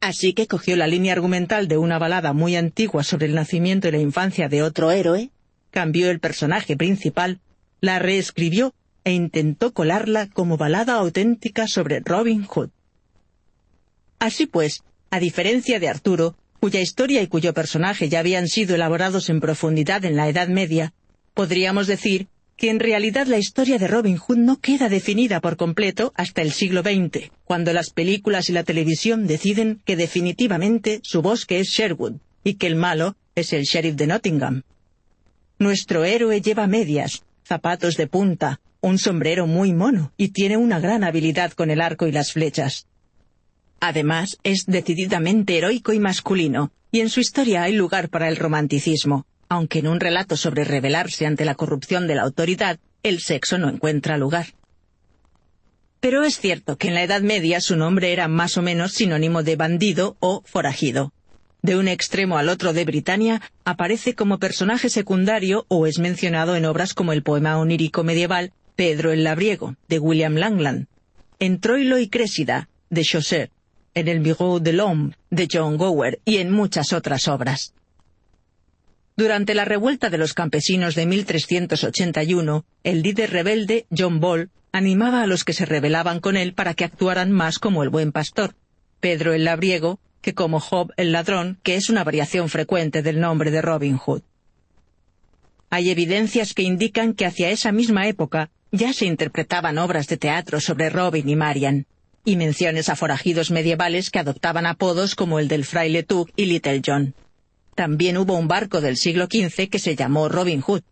Así 0.00 0.32
que 0.32 0.46
cogió 0.46 0.76
la 0.76 0.86
línea 0.86 1.12
argumental 1.12 1.66
de 1.66 1.76
una 1.76 1.98
balada 1.98 2.32
muy 2.32 2.54
antigua 2.54 3.02
sobre 3.02 3.26
el 3.26 3.34
nacimiento 3.34 3.88
y 3.88 3.92
la 3.92 3.98
infancia 3.98 4.48
de 4.48 4.62
otro 4.62 4.90
héroe, 4.90 5.30
cambió 5.70 6.10
el 6.10 6.20
personaje 6.20 6.76
principal, 6.76 7.40
la 7.80 7.98
reescribió 7.98 8.74
e 9.04 9.12
intentó 9.12 9.72
colarla 9.72 10.28
como 10.28 10.56
balada 10.56 10.94
auténtica 10.94 11.66
sobre 11.66 12.00
Robin 12.00 12.44
Hood. 12.44 12.70
Así 14.18 14.46
pues, 14.46 14.82
a 15.10 15.18
diferencia 15.18 15.80
de 15.80 15.88
Arturo, 15.88 16.36
cuya 16.60 16.80
historia 16.80 17.22
y 17.22 17.28
cuyo 17.28 17.54
personaje 17.54 18.08
ya 18.08 18.20
habían 18.20 18.48
sido 18.48 18.74
elaborados 18.74 19.30
en 19.30 19.40
profundidad 19.40 20.04
en 20.04 20.16
la 20.16 20.28
Edad 20.28 20.48
Media, 20.48 20.92
podríamos 21.34 21.86
decir 21.86 22.28
que 22.58 22.70
en 22.70 22.80
realidad 22.80 23.28
la 23.28 23.38
historia 23.38 23.78
de 23.78 23.86
Robin 23.86 24.16
Hood 24.16 24.36
no 24.36 24.60
queda 24.60 24.88
definida 24.88 25.40
por 25.40 25.56
completo 25.56 26.12
hasta 26.16 26.42
el 26.42 26.50
siglo 26.50 26.82
XX, 26.82 27.30
cuando 27.44 27.72
las 27.72 27.90
películas 27.90 28.50
y 28.50 28.52
la 28.52 28.64
televisión 28.64 29.28
deciden 29.28 29.80
que 29.84 29.94
definitivamente 29.94 31.00
su 31.04 31.22
bosque 31.22 31.60
es 31.60 31.68
Sherwood 31.68 32.16
y 32.42 32.54
que 32.54 32.66
el 32.66 32.74
malo 32.74 33.16
es 33.36 33.52
el 33.52 33.62
sheriff 33.62 33.94
de 33.94 34.08
Nottingham. 34.08 34.62
Nuestro 35.60 36.04
héroe 36.04 36.40
lleva 36.40 36.66
medias, 36.66 37.22
zapatos 37.44 37.96
de 37.96 38.08
punta, 38.08 38.60
un 38.80 38.98
sombrero 38.98 39.46
muy 39.46 39.72
mono 39.72 40.12
y 40.16 40.30
tiene 40.30 40.56
una 40.56 40.80
gran 40.80 41.04
habilidad 41.04 41.52
con 41.52 41.70
el 41.70 41.80
arco 41.80 42.08
y 42.08 42.12
las 42.12 42.32
flechas. 42.32 42.88
Además, 43.78 44.36
es 44.42 44.64
decididamente 44.66 45.56
heroico 45.56 45.92
y 45.92 46.00
masculino, 46.00 46.72
y 46.90 47.00
en 47.00 47.08
su 47.08 47.20
historia 47.20 47.62
hay 47.62 47.74
lugar 47.74 48.08
para 48.08 48.28
el 48.28 48.34
romanticismo, 48.34 49.26
aunque 49.48 49.80
en 49.80 49.88
un 49.88 50.00
relato 50.00 50.36
sobre 50.36 50.64
rebelarse 50.64 51.26
ante 51.26 51.44
la 51.44 51.54
corrupción 51.54 52.06
de 52.06 52.14
la 52.14 52.22
autoridad, 52.22 52.78
el 53.02 53.20
sexo 53.20 53.58
no 53.58 53.68
encuentra 53.68 54.18
lugar. 54.18 54.48
Pero 56.00 56.22
es 56.22 56.38
cierto 56.38 56.76
que 56.76 56.88
en 56.88 56.94
la 56.94 57.02
Edad 57.02 57.22
Media 57.22 57.60
su 57.60 57.76
nombre 57.76 58.12
era 58.12 58.28
más 58.28 58.56
o 58.56 58.62
menos 58.62 58.92
sinónimo 58.92 59.42
de 59.42 59.56
bandido 59.56 60.16
o 60.20 60.42
forajido. 60.44 61.12
De 61.60 61.76
un 61.76 61.88
extremo 61.88 62.38
al 62.38 62.48
otro 62.48 62.72
de 62.72 62.84
Britania, 62.84 63.42
aparece 63.64 64.14
como 64.14 64.38
personaje 64.38 64.90
secundario 64.90 65.64
o 65.68 65.86
es 65.86 65.98
mencionado 65.98 66.54
en 66.54 66.66
obras 66.66 66.94
como 66.94 67.12
el 67.12 67.24
poema 67.24 67.58
onírico 67.58 68.04
medieval 68.04 68.52
Pedro 68.76 69.10
el 69.10 69.24
Labriego, 69.24 69.74
de 69.88 69.98
William 69.98 70.36
Langland, 70.36 70.86
en 71.40 71.58
Troilo 71.58 71.98
y 71.98 72.08
Crésida, 72.08 72.68
de 72.90 73.02
Chaucer, 73.02 73.50
en 73.94 74.06
El 74.06 74.20
Miró 74.20 74.60
de 74.60 74.72
l'Homme, 74.72 75.14
de 75.30 75.48
John 75.50 75.76
Gower, 75.76 76.20
y 76.24 76.36
en 76.36 76.52
muchas 76.52 76.92
otras 76.92 77.26
obras. 77.26 77.74
Durante 79.18 79.56
la 79.56 79.64
revuelta 79.64 80.10
de 80.10 80.18
los 80.18 80.32
campesinos 80.32 80.94
de 80.94 81.04
1381, 81.04 82.64
el 82.84 83.02
líder 83.02 83.30
rebelde, 83.32 83.84
John 83.90 84.20
Ball, 84.20 84.50
animaba 84.70 85.22
a 85.22 85.26
los 85.26 85.42
que 85.42 85.54
se 85.54 85.66
rebelaban 85.66 86.20
con 86.20 86.36
él 86.36 86.54
para 86.54 86.72
que 86.74 86.84
actuaran 86.84 87.32
más 87.32 87.58
como 87.58 87.82
el 87.82 87.88
buen 87.88 88.12
pastor, 88.12 88.54
Pedro 89.00 89.34
el 89.34 89.42
Labriego, 89.42 89.98
que 90.20 90.34
como 90.34 90.60
Job 90.60 90.92
el 90.96 91.10
ladrón, 91.10 91.58
que 91.64 91.74
es 91.74 91.90
una 91.90 92.04
variación 92.04 92.48
frecuente 92.48 93.02
del 93.02 93.18
nombre 93.18 93.50
de 93.50 93.60
Robin 93.60 93.96
Hood. 93.96 94.22
Hay 95.68 95.90
evidencias 95.90 96.54
que 96.54 96.62
indican 96.62 97.12
que 97.12 97.26
hacia 97.26 97.50
esa 97.50 97.72
misma 97.72 98.06
época 98.06 98.50
ya 98.70 98.92
se 98.92 99.06
interpretaban 99.06 99.78
obras 99.78 100.06
de 100.06 100.16
teatro 100.16 100.60
sobre 100.60 100.90
Robin 100.90 101.28
y 101.28 101.34
Marian 101.34 101.86
y 102.24 102.36
menciones 102.36 102.88
a 102.88 102.94
forajidos 102.94 103.50
medievales 103.50 104.10
que 104.10 104.20
adoptaban 104.20 104.64
apodos 104.64 105.16
como 105.16 105.40
el 105.40 105.48
del 105.48 105.64
fraile 105.64 106.04
Tuck 106.04 106.30
y 106.36 106.44
Little 106.44 106.82
John. 106.86 107.14
También 107.78 108.16
hubo 108.16 108.36
un 108.36 108.48
barco 108.48 108.80
del 108.80 108.96
siglo 108.96 109.26
XV 109.26 109.70
que 109.70 109.78
se 109.78 109.94
llamó 109.94 110.28
Robin 110.28 110.62
Hood. 110.62 110.82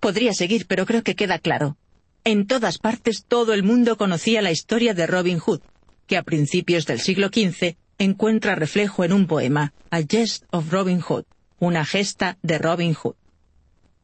Podría 0.00 0.32
seguir, 0.32 0.66
pero 0.66 0.84
creo 0.84 1.04
que 1.04 1.14
queda 1.14 1.38
claro. 1.38 1.76
En 2.24 2.48
todas 2.48 2.78
partes 2.78 3.26
todo 3.28 3.54
el 3.54 3.62
mundo 3.62 3.96
conocía 3.96 4.42
la 4.42 4.50
historia 4.50 4.92
de 4.92 5.06
Robin 5.06 5.38
Hood, 5.38 5.60
que 6.08 6.16
a 6.16 6.24
principios 6.24 6.84
del 6.84 6.98
siglo 6.98 7.28
XV 7.28 7.76
encuentra 7.98 8.56
reflejo 8.56 9.04
en 9.04 9.12
un 9.12 9.28
poema, 9.28 9.72
A 9.90 10.00
Jest 10.02 10.42
of 10.50 10.72
Robin 10.72 11.00
Hood, 11.00 11.26
una 11.60 11.84
gesta 11.84 12.38
de 12.42 12.58
Robin 12.58 12.94
Hood. 12.94 13.14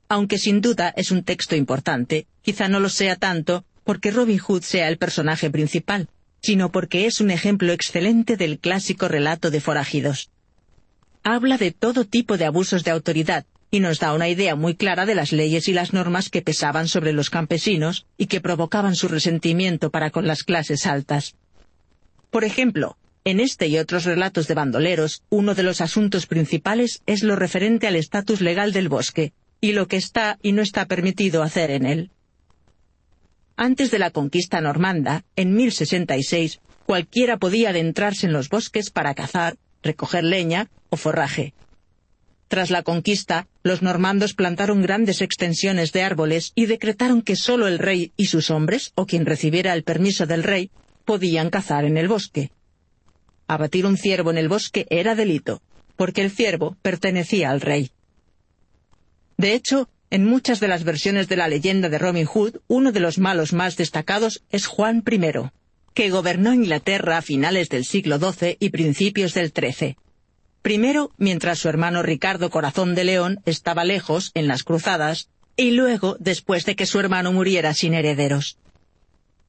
Aunque 0.08 0.38
sin 0.38 0.60
duda 0.60 0.94
es 0.96 1.10
un 1.10 1.24
texto 1.24 1.56
importante, 1.56 2.28
quizá 2.42 2.68
no 2.68 2.78
lo 2.78 2.88
sea 2.88 3.16
tanto 3.16 3.64
porque 3.82 4.12
Robin 4.12 4.38
Hood 4.38 4.62
sea 4.62 4.86
el 4.86 4.96
personaje 4.96 5.50
principal, 5.50 6.08
sino 6.40 6.70
porque 6.70 7.06
es 7.06 7.20
un 7.20 7.32
ejemplo 7.32 7.72
excelente 7.72 8.36
del 8.36 8.60
clásico 8.60 9.08
relato 9.08 9.50
de 9.50 9.60
forajidos. 9.60 10.30
Habla 11.24 11.56
de 11.56 11.70
todo 11.70 12.04
tipo 12.04 12.36
de 12.36 12.46
abusos 12.46 12.82
de 12.82 12.90
autoridad 12.90 13.46
y 13.70 13.78
nos 13.78 14.00
da 14.00 14.12
una 14.12 14.28
idea 14.28 14.56
muy 14.56 14.74
clara 14.74 15.06
de 15.06 15.14
las 15.14 15.32
leyes 15.32 15.68
y 15.68 15.72
las 15.72 15.92
normas 15.92 16.28
que 16.28 16.42
pesaban 16.42 16.88
sobre 16.88 17.12
los 17.12 17.30
campesinos 17.30 18.06
y 18.18 18.26
que 18.26 18.40
provocaban 18.40 18.96
su 18.96 19.06
resentimiento 19.06 19.90
para 19.90 20.10
con 20.10 20.26
las 20.26 20.42
clases 20.42 20.84
altas. 20.84 21.36
Por 22.30 22.44
ejemplo, 22.44 22.96
en 23.24 23.38
este 23.38 23.68
y 23.68 23.78
otros 23.78 24.04
relatos 24.04 24.48
de 24.48 24.54
bandoleros, 24.54 25.22
uno 25.30 25.54
de 25.54 25.62
los 25.62 25.80
asuntos 25.80 26.26
principales 26.26 27.02
es 27.06 27.22
lo 27.22 27.36
referente 27.36 27.86
al 27.86 27.94
estatus 27.94 28.40
legal 28.40 28.72
del 28.72 28.88
bosque, 28.88 29.32
y 29.60 29.72
lo 29.72 29.86
que 29.86 29.96
está 29.96 30.38
y 30.42 30.50
no 30.50 30.60
está 30.60 30.86
permitido 30.86 31.44
hacer 31.44 31.70
en 31.70 31.86
él. 31.86 32.10
Antes 33.56 33.92
de 33.92 34.00
la 34.00 34.10
conquista 34.10 34.60
normanda, 34.60 35.24
en 35.36 35.54
1066, 35.54 36.60
cualquiera 36.84 37.36
podía 37.36 37.70
adentrarse 37.70 38.26
en 38.26 38.32
los 38.32 38.48
bosques 38.48 38.90
para 38.90 39.14
cazar, 39.14 39.56
recoger 39.82 40.24
leña 40.24 40.70
o 40.90 40.96
forraje. 40.96 41.54
Tras 42.48 42.70
la 42.70 42.82
conquista, 42.82 43.46
los 43.62 43.80
normandos 43.80 44.34
plantaron 44.34 44.82
grandes 44.82 45.22
extensiones 45.22 45.92
de 45.92 46.02
árboles 46.02 46.52
y 46.54 46.66
decretaron 46.66 47.22
que 47.22 47.34
sólo 47.34 47.66
el 47.66 47.78
rey 47.78 48.12
y 48.16 48.26
sus 48.26 48.50
hombres, 48.50 48.92
o 48.94 49.06
quien 49.06 49.24
recibiera 49.24 49.72
el 49.72 49.84
permiso 49.84 50.26
del 50.26 50.42
rey, 50.42 50.70
podían 51.06 51.48
cazar 51.48 51.84
en 51.84 51.96
el 51.96 52.08
bosque. 52.08 52.50
Abatir 53.46 53.86
un 53.86 53.96
ciervo 53.96 54.30
en 54.30 54.38
el 54.38 54.48
bosque 54.48 54.86
era 54.90 55.14
delito, 55.14 55.62
porque 55.96 56.20
el 56.20 56.30
ciervo 56.30 56.76
pertenecía 56.82 57.50
al 57.50 57.62
rey. 57.62 57.90
De 59.38 59.54
hecho, 59.54 59.88
en 60.10 60.26
muchas 60.26 60.60
de 60.60 60.68
las 60.68 60.84
versiones 60.84 61.28
de 61.28 61.36
la 61.36 61.48
leyenda 61.48 61.88
de 61.88 61.98
Robin 61.98 62.26
Hood, 62.26 62.58
uno 62.68 62.92
de 62.92 63.00
los 63.00 63.16
malos 63.18 63.54
más 63.54 63.78
destacados 63.78 64.44
es 64.50 64.66
Juan 64.66 65.02
I, 65.10 65.50
que 65.94 66.10
gobernó 66.10 66.54
Inglaterra 66.54 67.18
a 67.18 67.22
finales 67.22 67.68
del 67.68 67.84
siglo 67.84 68.18
XII 68.18 68.56
y 68.58 68.70
principios 68.70 69.34
del 69.34 69.52
XIII. 69.52 69.96
Primero, 70.62 71.10
mientras 71.18 71.58
su 71.58 71.68
hermano 71.68 72.02
Ricardo 72.02 72.50
Corazón 72.50 72.94
de 72.94 73.04
León 73.04 73.40
estaba 73.46 73.84
lejos, 73.84 74.30
en 74.34 74.48
las 74.48 74.62
cruzadas, 74.62 75.28
y 75.56 75.72
luego, 75.72 76.16
después 76.20 76.64
de 76.64 76.76
que 76.76 76.86
su 76.86 77.00
hermano 77.00 77.32
muriera 77.32 77.74
sin 77.74 77.94
herederos. 77.94 78.58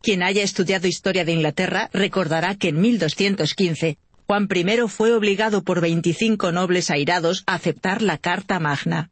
Quien 0.02 0.24
haya 0.24 0.44
estudiado 0.44 0.88
historia 0.88 1.24
de 1.24 1.34
Inglaterra 1.34 1.90
recordará 1.94 2.56
que 2.56 2.70
en 2.70 2.82
1215 2.82 3.98
Juan 4.26 4.48
I 4.53 4.88
fue 4.88 5.14
obligado 5.14 5.64
por 5.64 5.82
25 5.82 6.52
nobles 6.52 6.90
airados 6.90 7.44
a 7.45 7.56
aceptar 7.56 8.02
la 8.02 8.18
Carta 8.18 8.60
Magna 8.60 9.10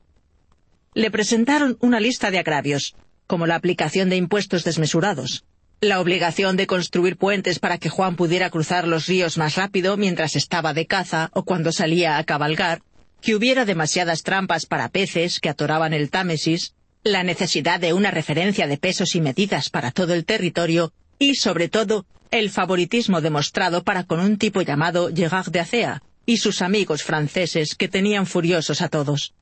le 0.93 1.09
presentaron 1.09 1.77
una 1.79 1.99
lista 1.99 2.31
de 2.31 2.39
agravios, 2.39 2.95
como 3.27 3.47
la 3.47 3.55
aplicación 3.55 4.09
de 4.09 4.17
impuestos 4.17 4.63
desmesurados, 4.65 5.45
la 5.81 5.99
obligación 5.99 6.57
de 6.57 6.67
construir 6.67 7.17
puentes 7.17 7.57
para 7.57 7.79
que 7.79 7.89
Juan 7.89 8.15
pudiera 8.15 8.51
cruzar 8.51 8.87
los 8.87 9.07
ríos 9.07 9.39
más 9.39 9.55
rápido 9.55 9.97
mientras 9.97 10.35
estaba 10.35 10.75
de 10.75 10.85
caza 10.85 11.31
o 11.33 11.43
cuando 11.43 11.71
salía 11.71 12.19
a 12.19 12.23
cabalgar, 12.23 12.83
que 13.19 13.33
hubiera 13.33 13.65
demasiadas 13.65 14.21
trampas 14.21 14.67
para 14.67 14.89
peces 14.89 15.39
que 15.39 15.49
atoraban 15.49 15.93
el 15.93 16.11
Támesis, 16.11 16.75
la 17.03 17.23
necesidad 17.23 17.79
de 17.79 17.93
una 17.93 18.11
referencia 18.11 18.67
de 18.67 18.77
pesos 18.77 19.15
y 19.15 19.21
medidas 19.21 19.71
para 19.71 19.89
todo 19.89 20.13
el 20.13 20.23
territorio 20.23 20.93
y, 21.17 21.33
sobre 21.33 21.67
todo, 21.67 22.05
el 22.29 22.51
favoritismo 22.51 23.19
demostrado 23.19 23.83
para 23.83 24.03
con 24.03 24.19
un 24.19 24.37
tipo 24.37 24.61
llamado 24.61 25.09
Gerard 25.13 25.49
de 25.49 25.61
Acea 25.61 26.03
y 26.27 26.37
sus 26.37 26.61
amigos 26.61 27.01
franceses 27.01 27.73
que 27.73 27.87
tenían 27.87 28.27
furiosos 28.27 28.83
a 28.83 28.87
todos. 28.89 29.33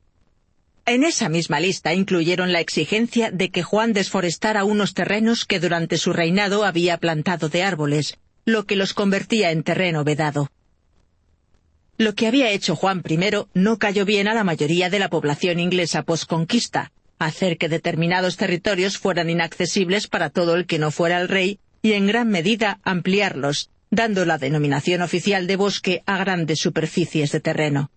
En 0.90 1.03
esa 1.03 1.30
misma 1.30 1.60
lista 1.60 1.94
incluyeron 1.94 2.52
la 2.52 2.61
exigencia 2.61 3.30
de 3.30 3.52
que 3.52 3.61
Juan 3.61 3.94
desforestara 3.94 4.64
unos 4.64 4.95
terrenos 4.95 5.45
que 5.45 5.60
durante 5.60 5.99
su 5.99 6.14
reinado 6.14 6.66
había 6.66 6.98
plantado 6.98 7.48
de 7.48 7.61
árboles, 7.61 8.18
lo 8.44 8.66
que 8.66 8.76
los 8.76 8.95
convertía 8.95 9.52
en 9.52 9.61
terreno 9.61 10.03
vedado. 10.03 10.49
Lo 11.99 12.16
que 12.16 12.26
había 12.26 12.49
hecho 12.49 12.76
Juan 12.76 13.03
I 13.07 13.20
no 13.53 13.78
cayó 13.78 14.03
bien 14.03 14.28
a 14.28 14.34
la 14.34 14.44
mayoría 14.44 14.90
de 14.90 14.98
la 14.98 15.11
población 15.11 15.60
inglesa 15.60 16.02
posconquista, 16.02 16.91
hacer 17.20 17.60
que 17.60 17.70
determinados 17.70 18.36
territorios 18.36 18.98
fueran 18.98 19.30
inaccesibles 19.30 20.07
para 20.07 20.32
todo 20.32 20.56
el 20.56 20.66
que 20.66 20.80
no 20.80 20.90
fuera 20.90 21.22
el 21.22 21.28
rey 21.28 21.60
y 21.84 21.94
en 21.94 22.07
gran 22.07 22.30
medida 22.30 22.80
ampliarlos, 22.82 23.70
dando 23.91 24.26
la 24.26 24.40
denominación 24.40 25.03
oficial 25.03 25.45
de 25.45 25.56
bosque 25.56 26.02
a 26.07 26.18
grandes 26.18 26.61
superficies 26.61 27.32
de 27.32 27.41
terreno. 27.41 27.91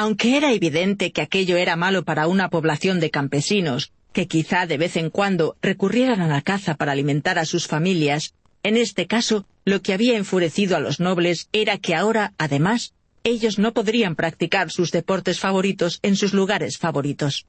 Aunque 0.00 0.36
era 0.36 0.52
evidente 0.52 1.10
que 1.10 1.22
aquello 1.22 1.56
era 1.56 1.74
malo 1.74 2.04
para 2.04 2.28
una 2.28 2.50
población 2.50 3.00
de 3.00 3.10
campesinos, 3.10 3.90
que 4.12 4.28
quizá 4.28 4.64
de 4.64 4.78
vez 4.78 4.94
en 4.94 5.10
cuando 5.10 5.56
recurrieran 5.60 6.20
a 6.20 6.28
la 6.28 6.40
caza 6.40 6.76
para 6.76 6.92
alimentar 6.92 7.36
a 7.36 7.44
sus 7.44 7.66
familias, 7.66 8.32
en 8.62 8.76
este 8.76 9.08
caso 9.08 9.44
lo 9.64 9.82
que 9.82 9.92
había 9.92 10.16
enfurecido 10.16 10.76
a 10.76 10.78
los 10.78 11.00
nobles 11.00 11.48
era 11.52 11.78
que 11.78 11.96
ahora, 11.96 12.32
además, 12.38 12.92
ellos 13.24 13.58
no 13.58 13.72
podrían 13.72 14.14
practicar 14.14 14.70
sus 14.70 14.92
deportes 14.92 15.40
favoritos 15.40 15.98
en 16.02 16.14
sus 16.14 16.32
lugares 16.32 16.78
favoritos. 16.78 17.46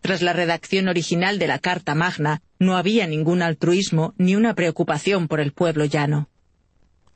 Tras 0.00 0.22
la 0.22 0.32
redacción 0.32 0.88
original 0.88 1.38
de 1.38 1.46
la 1.46 1.58
Carta 1.58 1.94
Magna, 1.94 2.40
no 2.58 2.78
había 2.78 3.06
ningún 3.06 3.42
altruismo 3.42 4.14
ni 4.16 4.34
una 4.34 4.54
preocupación 4.54 5.28
por 5.28 5.40
el 5.40 5.52
pueblo 5.52 5.84
llano 5.84 6.30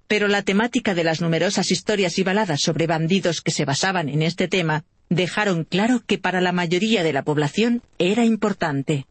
pero 0.07 0.29
la 0.29 0.43
temática 0.43 0.95
de 0.95 1.05
las 1.05 1.21
numerosas 1.21 1.71
historias 1.71 2.19
y 2.19 2.23
baladas 2.23 2.61
sobre 2.61 2.87
bandidos 2.87 3.41
que 3.41 3.51
se 3.51 3.65
basaban 3.65 4.09
en 4.09 4.23
este 4.23 4.49
tema 4.49 4.85
dejaron 5.09 5.65
claro 5.65 6.03
que 6.07 6.19
para 6.19 6.41
la 6.41 6.53
mayoría 6.53 7.03
de 7.03 7.13
la 7.13 7.23
población 7.23 7.83
era 7.99 8.25
importante. 8.25 9.07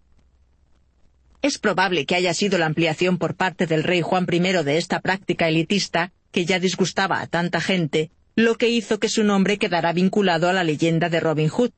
Es 1.41 1.57
probable 1.57 2.05
que 2.05 2.15
haya 2.15 2.33
sido 2.33 2.57
la 2.57 2.67
ampliación 2.67 3.17
por 3.17 3.35
parte 3.35 3.67
del 3.67 3.83
rey 3.83 4.01
Juan 4.01 4.27
I 4.31 4.39
de 4.39 4.77
esta 4.77 5.01
práctica 5.01 5.47
elitista, 5.47 6.11
que 6.31 6.45
ya 6.45 6.59
disgustaba 6.59 7.21
a 7.21 7.27
tanta 7.27 7.59
gente, 7.59 8.11
lo 8.35 8.55
que 8.55 8.69
hizo 8.69 8.99
que 8.99 9.09
su 9.09 9.23
nombre 9.23 9.57
quedara 9.57 9.93
vinculado 9.93 10.49
a 10.49 10.53
la 10.53 10.63
leyenda 10.63 11.09
de 11.09 11.19
Robin 11.19 11.49
Hood. 11.49 11.71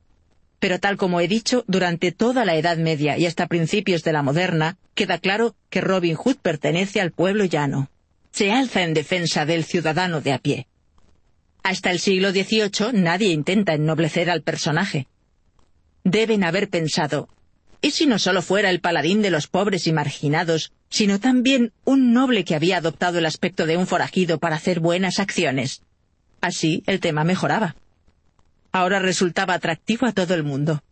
Pero 0.60 0.78
tal 0.78 0.96
como 0.96 1.20
he 1.20 1.28
dicho, 1.28 1.64
durante 1.66 2.12
toda 2.12 2.44
la 2.44 2.56
Edad 2.56 2.78
Media 2.78 3.18
y 3.18 3.26
hasta 3.26 3.46
principios 3.46 4.04
de 4.04 4.12
la 4.12 4.22
moderna, 4.22 4.78
queda 4.94 5.18
claro 5.18 5.54
que 5.68 5.82
Robin 5.82 6.14
Hood 6.14 6.36
pertenece 6.36 7.00
al 7.00 7.12
pueblo 7.12 7.44
llano 7.44 7.90
se 8.36 8.52
alza 8.52 8.82
en 8.82 8.92
defensa 8.92 9.46
del 9.46 9.64
ciudadano 9.64 10.20
de 10.20 10.34
a 10.34 10.38
pie. 10.38 10.66
Hasta 11.62 11.90
el 11.90 11.98
siglo 11.98 12.32
XVIII 12.32 12.92
nadie 12.92 13.30
intenta 13.30 13.72
ennoblecer 13.72 14.28
al 14.28 14.42
personaje. 14.42 15.06
Deben 16.04 16.44
haber 16.44 16.68
pensado, 16.68 17.30
¿y 17.80 17.92
si 17.92 18.04
no 18.04 18.18
solo 18.18 18.42
fuera 18.42 18.68
el 18.68 18.80
paladín 18.80 19.22
de 19.22 19.30
los 19.30 19.46
pobres 19.46 19.86
y 19.86 19.92
marginados, 19.92 20.74
sino 20.90 21.18
también 21.18 21.72
un 21.86 22.12
noble 22.12 22.44
que 22.44 22.54
había 22.54 22.76
adoptado 22.76 23.20
el 23.20 23.24
aspecto 23.24 23.64
de 23.64 23.78
un 23.78 23.86
forajido 23.86 24.38
para 24.38 24.56
hacer 24.56 24.80
buenas 24.80 25.18
acciones? 25.18 25.80
Así 26.42 26.82
el 26.86 27.00
tema 27.00 27.24
mejoraba. 27.24 27.74
Ahora 28.70 28.98
resultaba 28.98 29.54
atractivo 29.54 30.04
a 30.04 30.12
todo 30.12 30.34
el 30.34 30.42
mundo. 30.42 30.82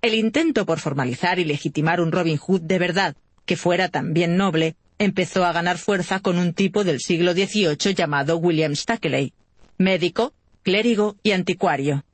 El 0.00 0.14
intento 0.14 0.64
por 0.64 0.80
formalizar 0.80 1.38
y 1.38 1.44
legitimar 1.44 2.00
un 2.00 2.12
Robin 2.12 2.38
Hood 2.38 2.62
de 2.62 2.78
verdad, 2.78 3.14
que 3.44 3.58
fuera 3.58 3.90
también 3.90 4.38
noble, 4.38 4.74
empezó 4.98 5.44
a 5.44 5.52
ganar 5.52 5.78
fuerza 5.78 6.20
con 6.20 6.38
un 6.38 6.52
tipo 6.52 6.84
del 6.84 7.00
siglo 7.00 7.32
XVIII 7.32 7.94
llamado 7.94 8.36
William 8.36 8.74
Stackley, 8.74 9.32
médico, 9.78 10.34
clérigo 10.62 11.16
y 11.22 11.32
anticuario. 11.32 12.04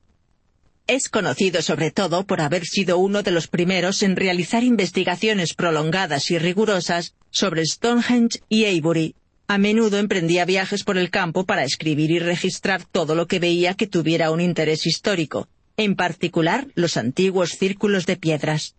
Es 0.86 1.08
conocido 1.08 1.62
sobre 1.62 1.90
todo 1.90 2.26
por 2.26 2.42
haber 2.42 2.66
sido 2.66 2.98
uno 2.98 3.22
de 3.22 3.30
los 3.30 3.48
primeros 3.48 4.02
en 4.02 4.16
realizar 4.16 4.62
investigaciones 4.62 5.54
prolongadas 5.54 6.30
y 6.30 6.38
rigurosas 6.38 7.14
sobre 7.30 7.64
Stonehenge 7.64 8.40
y 8.50 8.66
Avebury. 8.66 9.14
A 9.46 9.56
menudo 9.56 9.98
emprendía 9.98 10.44
viajes 10.44 10.84
por 10.84 10.98
el 10.98 11.10
campo 11.10 11.44
para 11.44 11.64
escribir 11.64 12.10
y 12.10 12.18
registrar 12.18 12.84
todo 12.84 13.14
lo 13.14 13.26
que 13.26 13.38
veía 13.38 13.74
que 13.74 13.86
tuviera 13.86 14.30
un 14.30 14.42
interés 14.42 14.86
histórico, 14.86 15.48
en 15.78 15.96
particular 15.96 16.68
los 16.74 16.98
antiguos 16.98 17.52
círculos 17.58 18.04
de 18.04 18.16
piedras. 18.16 18.74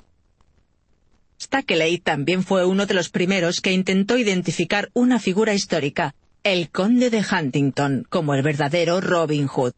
Stackeley 1.42 2.00
también 2.00 2.44
fue 2.44 2.66
uno 2.66 2.86
de 2.86 2.94
los 2.94 3.10
primeros 3.10 3.62
que 3.62 3.72
intentó 3.72 4.18
identificar 4.18 4.90
una 4.94 5.20
figura 5.20 5.54
histórica, 5.54 6.16
el 6.44 6.70
conde 6.70 7.10
de 7.10 7.24
Huntington, 7.30 8.06
como 8.10 8.34
el 8.36 8.42
verdadero 8.42 9.02
Robin 9.02 9.48
Hood. 9.48 9.74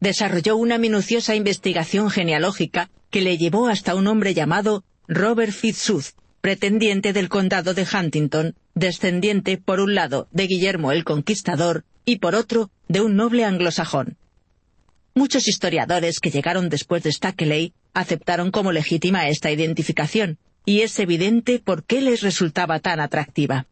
Desarrolló 0.00 0.56
una 0.56 0.78
minuciosa 0.78 1.34
investigación 1.34 2.10
genealógica 2.10 2.90
que 3.10 3.20
le 3.20 3.38
llevó 3.38 3.68
hasta 3.68 3.94
un 3.94 4.06
hombre 4.06 4.34
llamado 4.34 4.84
Robert 5.06 5.52
Fitzooth, 5.52 6.14
pretendiente 6.40 7.12
del 7.12 7.28
condado 7.28 7.74
de 7.74 7.86
Huntington, 7.86 8.54
descendiente 8.74 9.56
por 9.56 9.80
un 9.80 9.94
lado 9.94 10.28
de 10.30 10.46
Guillermo 10.46 10.92
el 10.92 11.04
Conquistador 11.04 11.84
y 12.04 12.16
por 12.16 12.34
otro 12.34 12.70
de 12.88 13.00
un 13.00 13.16
noble 13.16 13.44
anglosajón. 13.44 14.16
Muchos 15.14 15.46
historiadores 15.46 16.18
que 16.20 16.30
llegaron 16.30 16.68
después 16.68 17.02
de 17.02 17.12
Stackeley 17.12 17.72
aceptaron 17.94 18.50
como 18.50 18.72
legítima 18.72 19.28
esta 19.28 19.50
identificación, 19.50 20.38
y 20.64 20.80
es 20.80 20.98
evidente 20.98 21.58
por 21.58 21.84
qué 21.84 22.00
les 22.00 22.22
resultaba 22.22 22.80
tan 22.80 23.00
atractiva. 23.00 23.66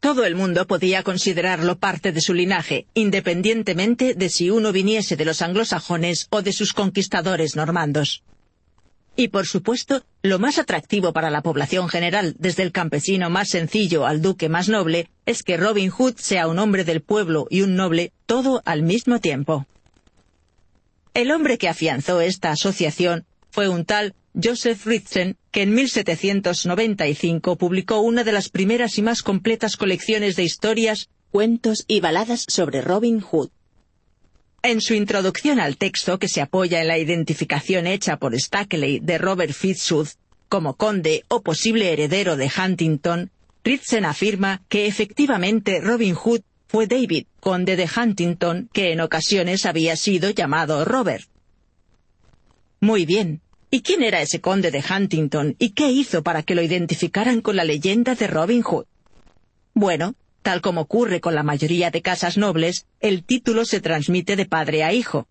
Todo 0.00 0.24
el 0.24 0.34
mundo 0.34 0.66
podía 0.66 1.02
considerarlo 1.02 1.78
parte 1.78 2.10
de 2.12 2.22
su 2.22 2.32
linaje, 2.32 2.86
independientemente 2.94 4.14
de 4.14 4.30
si 4.30 4.48
uno 4.48 4.72
viniese 4.72 5.14
de 5.14 5.26
los 5.26 5.42
anglosajones 5.42 6.26
o 6.30 6.40
de 6.40 6.54
sus 6.54 6.72
conquistadores 6.72 7.54
normandos. 7.54 8.22
Y 9.14 9.28
por 9.28 9.46
supuesto, 9.46 10.02
lo 10.22 10.38
más 10.38 10.58
atractivo 10.58 11.12
para 11.12 11.28
la 11.28 11.42
población 11.42 11.90
general, 11.90 12.34
desde 12.38 12.62
el 12.62 12.72
campesino 12.72 13.28
más 13.28 13.50
sencillo 13.50 14.06
al 14.06 14.22
duque 14.22 14.48
más 14.48 14.70
noble, 14.70 15.10
es 15.26 15.42
que 15.42 15.58
Robin 15.58 15.90
Hood 15.90 16.14
sea 16.16 16.48
un 16.48 16.58
hombre 16.58 16.84
del 16.84 17.02
pueblo 17.02 17.46
y 17.50 17.60
un 17.60 17.76
noble, 17.76 18.12
todo 18.24 18.62
al 18.64 18.82
mismo 18.82 19.20
tiempo. 19.20 19.66
El 21.12 21.30
hombre 21.32 21.58
que 21.58 21.68
afianzó 21.68 22.22
esta 22.22 22.52
asociación 22.52 23.26
fue 23.50 23.68
un 23.68 23.84
tal 23.84 24.14
Joseph 24.34 24.86
Ritson, 24.86 25.36
que 25.50 25.62
en 25.62 25.74
1795 25.74 27.56
publicó 27.56 28.00
una 28.00 28.24
de 28.24 28.32
las 28.32 28.48
primeras 28.48 28.96
y 28.98 29.02
más 29.02 29.22
completas 29.22 29.76
colecciones 29.76 30.36
de 30.36 30.44
historias, 30.44 31.08
cuentos 31.30 31.84
y 31.88 32.00
baladas 32.00 32.44
sobre 32.48 32.80
Robin 32.80 33.20
Hood. 33.20 33.50
En 34.62 34.80
su 34.80 34.94
introducción 34.94 35.58
al 35.58 35.76
texto, 35.76 36.18
que 36.18 36.28
se 36.28 36.42
apoya 36.42 36.80
en 36.80 36.88
la 36.88 36.98
identificación 36.98 37.86
hecha 37.86 38.18
por 38.18 38.38
Stackley 38.38 39.00
de 39.00 39.18
Robert 39.18 39.52
Fitzooth 39.52 40.10
como 40.48 40.74
conde 40.74 41.24
o 41.28 41.42
posible 41.42 41.92
heredero 41.92 42.36
de 42.36 42.50
Huntington, 42.50 43.30
Ritson 43.64 44.04
afirma 44.04 44.62
que 44.68 44.86
efectivamente 44.86 45.80
Robin 45.80 46.14
Hood 46.14 46.42
fue 46.66 46.86
David, 46.86 47.26
conde 47.40 47.76
de 47.76 47.88
Huntington, 47.88 48.68
que 48.72 48.92
en 48.92 49.00
ocasiones 49.00 49.66
había 49.66 49.96
sido 49.96 50.30
llamado 50.30 50.84
Robert. 50.84 51.24
Muy 52.80 53.06
bien, 53.06 53.40
¿Y 53.72 53.82
quién 53.82 54.02
era 54.02 54.20
ese 54.20 54.40
conde 54.40 54.72
de 54.72 54.82
Huntington 54.82 55.54
y 55.60 55.70
qué 55.70 55.92
hizo 55.92 56.24
para 56.24 56.42
que 56.42 56.56
lo 56.56 56.62
identificaran 56.62 57.40
con 57.40 57.54
la 57.54 57.62
leyenda 57.62 58.16
de 58.16 58.26
Robin 58.26 58.62
Hood? 58.62 58.86
Bueno, 59.74 60.16
tal 60.42 60.60
como 60.60 60.80
ocurre 60.80 61.20
con 61.20 61.36
la 61.36 61.44
mayoría 61.44 61.92
de 61.92 62.02
casas 62.02 62.36
nobles, 62.36 62.86
el 62.98 63.22
título 63.22 63.64
se 63.64 63.80
transmite 63.80 64.34
de 64.34 64.44
padre 64.44 64.82
a 64.82 64.92
hijo. 64.92 65.28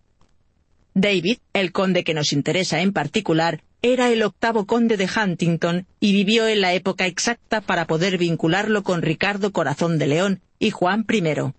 David, 0.94 1.36
el 1.52 1.70
conde 1.70 2.02
que 2.02 2.14
nos 2.14 2.32
interesa 2.32 2.80
en 2.80 2.94
particular, 2.94 3.62
era 3.82 4.10
el 4.10 4.22
octavo 4.22 4.66
conde 4.66 4.96
de 4.96 5.08
Huntington 5.14 5.86
y 6.00 6.12
vivió 6.12 6.48
en 6.48 6.62
la 6.62 6.72
época 6.72 7.06
exacta 7.06 7.60
para 7.60 7.86
poder 7.86 8.16
vincularlo 8.16 8.82
con 8.82 9.02
Ricardo 9.02 9.52
Corazón 9.52 9.98
de 9.98 10.06
León 10.06 10.40
y 10.58 10.70
Juan 10.70 11.04
I. 11.10 11.52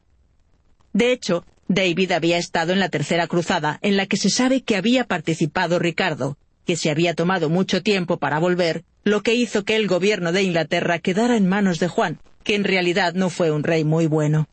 De 0.93 1.11
hecho, 1.11 1.45
David 1.67 2.11
había 2.11 2.39
estado 2.39 2.73
en 2.73 2.79
la 2.79 2.89
Tercera 2.89 3.27
Cruzada, 3.27 3.77
en 3.83 3.97
la 3.97 4.07
que 4.07 4.17
se 4.17 4.31
sabe 4.31 4.61
que 4.61 4.75
había 4.75 5.05
participado 5.05 5.79
Ricardo, 5.79 6.37
que 6.65 6.75
se 6.75 6.89
había 6.89 7.13
tomado 7.13 7.49
mucho 7.49 7.81
tiempo 7.83 8.17
para 8.17 8.39
volver, 8.39 8.83
lo 9.03 9.23
que 9.23 9.33
hizo 9.33 9.65
que 9.65 9.75
el 9.75 9.87
gobierno 9.87 10.31
de 10.31 10.43
Inglaterra 10.43 10.99
quedara 10.99 11.37
en 11.37 11.47
manos 11.47 11.79
de 11.79 11.87
Juan, 11.87 12.19
que 12.43 12.55
en 12.55 12.63
realidad 12.63 13.13
no 13.13 13.29
fue 13.29 13.51
un 13.51 13.63
rey 13.63 13.83
muy 13.83 14.07
bueno. 14.07 14.47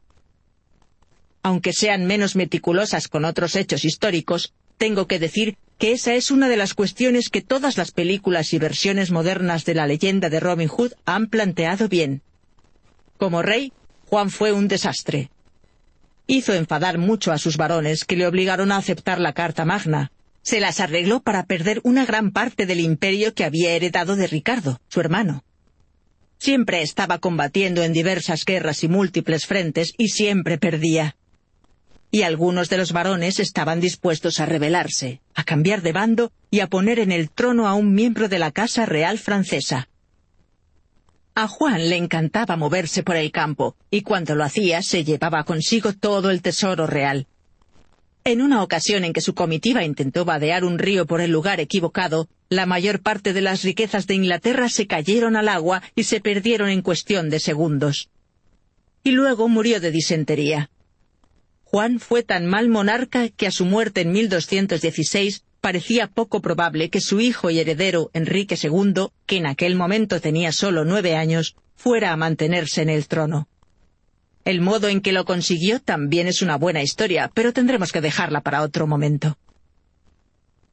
Aunque 1.43 1.73
sean 1.73 2.07
menos 2.07 2.37
meticulosas 2.37 3.09
con 3.09 3.25
otros 3.25 3.57
hechos 3.57 3.85
históricos, 3.85 4.53
tengo 4.77 5.07
que 5.07 5.19
decir 5.19 5.57
que 5.79 5.93
esa 5.93 6.15
es 6.15 6.31
una 6.31 6.49
de 6.49 6.57
las 6.57 6.75
cuestiones 6.75 7.29
que 7.29 7.41
todas 7.41 7.77
las 7.77 7.93
películas 7.93 8.53
y 8.53 8.59
versiones 8.59 9.11
modernas 9.11 9.65
de 9.65 9.75
la 9.75 9.87
leyenda 9.87 10.29
de 10.29 10.41
Robin 10.41 10.69
Hood 10.69 10.93
han 11.05 11.29
planteado 11.29 11.89
bien. 11.89 12.23
Como 13.17 13.43
rey, 13.43 13.73
Juan 14.07 14.31
fue 14.31 14.53
un 14.53 14.69
desastre. 14.69 15.31
Hizo 16.27 16.53
enfadar 16.55 16.99
mucho 16.99 17.33
a 17.33 17.39
sus 17.39 17.57
varones 17.57 18.05
que 18.05 18.17
le 18.17 18.27
obligaron 18.27 18.73
a 18.73 18.77
aceptar 18.77 19.21
la 19.21 19.33
Carta 19.33 19.65
Magna. 19.65 20.11
Se 20.49 20.61
las 20.61 20.81
arregló 20.81 21.21
para 21.21 21.45
perder 21.45 21.83
una 21.85 22.07
gran 22.07 22.31
parte 22.31 22.65
del 22.65 22.81
imperio 22.81 23.35
que 23.35 23.45
había 23.45 23.73
heredado 23.73 24.17
de 24.17 24.27
Ricardo, 24.27 24.81
su 24.89 24.99
hermano. 24.99 25.45
Siempre 26.39 26.81
estaba 26.81 27.19
combatiendo 27.19 27.83
en 27.83 27.93
diversas 27.93 28.47
guerras 28.47 28.83
y 28.83 28.89
múltiples 28.89 29.45
frentes 29.45 29.93
y 29.99 30.09
siempre 30.09 30.57
perdía 30.57 31.17
y 32.11 32.23
algunos 32.23 32.71
de 32.71 32.79
los 32.79 32.93
varones 32.93 33.39
estaban 33.41 33.79
dispuestos 33.79 34.41
a 34.41 34.47
rebelarse, 34.47 35.21
a 35.35 35.45
cambiar 35.45 35.83
de 35.83 35.93
bando 35.93 36.33
y 36.51 36.61
a 36.61 36.67
poner 36.69 36.99
en 36.99 37.13
el 37.13 37.31
trono 37.31 37.69
a 37.69 37.75
un 37.75 37.93
miembro 37.93 38.31
de 38.31 38.39
la 38.39 38.51
Casa 38.51 38.87
Real 38.87 39.19
francesa. 39.19 39.91
A 41.35 41.47
Juan 41.47 41.91
le 41.91 41.97
encantaba 41.97 42.57
moverse 42.57 43.03
por 43.03 43.17
el 43.17 43.31
campo, 43.33 43.77
y 43.91 44.01
cuando 44.01 44.35
lo 44.35 44.45
hacía 44.45 44.81
se 44.81 45.05
llevaba 45.05 45.45
consigo 45.45 45.93
todo 45.93 46.31
el 46.31 46.41
tesoro 46.41 46.87
real. 46.87 47.27
En 48.29 48.43
una 48.43 48.63
ocasión 48.63 49.05
en 49.05 49.15
que 49.15 49.23
su 49.23 49.35
comitiva 49.35 49.85
intentó 49.85 50.27
vadear 50.27 50.63
un 50.63 50.79
río 50.79 51.07
por 51.07 51.23
el 51.23 51.31
lugar 51.31 51.61
equivocado, 51.61 52.29
la 52.51 52.67
mayor 52.67 53.01
parte 53.01 53.33
de 53.33 53.41
las 53.41 53.63
riquezas 53.63 54.07
de 54.07 54.17
Inglaterra 54.17 54.69
se 54.69 54.87
cayeron 54.87 55.35
al 55.35 55.49
agua 55.49 55.83
y 55.95 56.03
se 56.03 56.21
perdieron 56.21 56.69
en 56.69 56.83
cuestión 56.83 57.31
de 57.31 57.41
segundos. 57.41 58.11
Y 59.03 59.13
luego 59.13 59.49
murió 59.49 59.81
de 59.81 59.91
disentería. 59.91 60.69
Juan 61.65 62.01
fue 62.01 62.23
tan 62.23 62.45
mal 62.45 62.69
monarca 62.69 63.31
que 63.31 63.47
a 63.47 63.51
su 63.51 63.65
muerte 63.65 64.03
en 64.03 64.13
1216 64.13 65.45
parecía 65.63 66.07
poco 66.09 66.43
probable 66.43 66.91
que 66.91 67.01
su 67.01 67.23
hijo 67.23 67.49
y 67.49 67.61
heredero 67.61 68.11
Enrique 68.13 68.59
II, 68.63 69.07
que 69.25 69.39
en 69.39 69.47
aquel 69.47 69.75
momento 69.75 70.21
tenía 70.21 70.53
solo 70.53 70.85
nueve 70.85 71.17
años, 71.17 71.57
fuera 71.77 72.13
a 72.13 72.17
mantenerse 72.19 72.83
en 72.83 72.91
el 72.91 73.09
trono. 73.09 73.49
El 74.49 74.63
modo 74.63 74.89
en 74.89 75.03
que 75.03 75.13
lo 75.13 75.27
consiguió 75.27 75.79
también 75.79 76.27
es 76.27 76.41
una 76.41 76.57
buena 76.57 76.83
historia, 76.83 77.31
pero 77.35 77.53
tendremos 77.53 77.93
que 77.93 78.01
dejarla 78.01 78.41
para 78.41 78.63
otro 78.63 78.87
momento. 78.87 79.37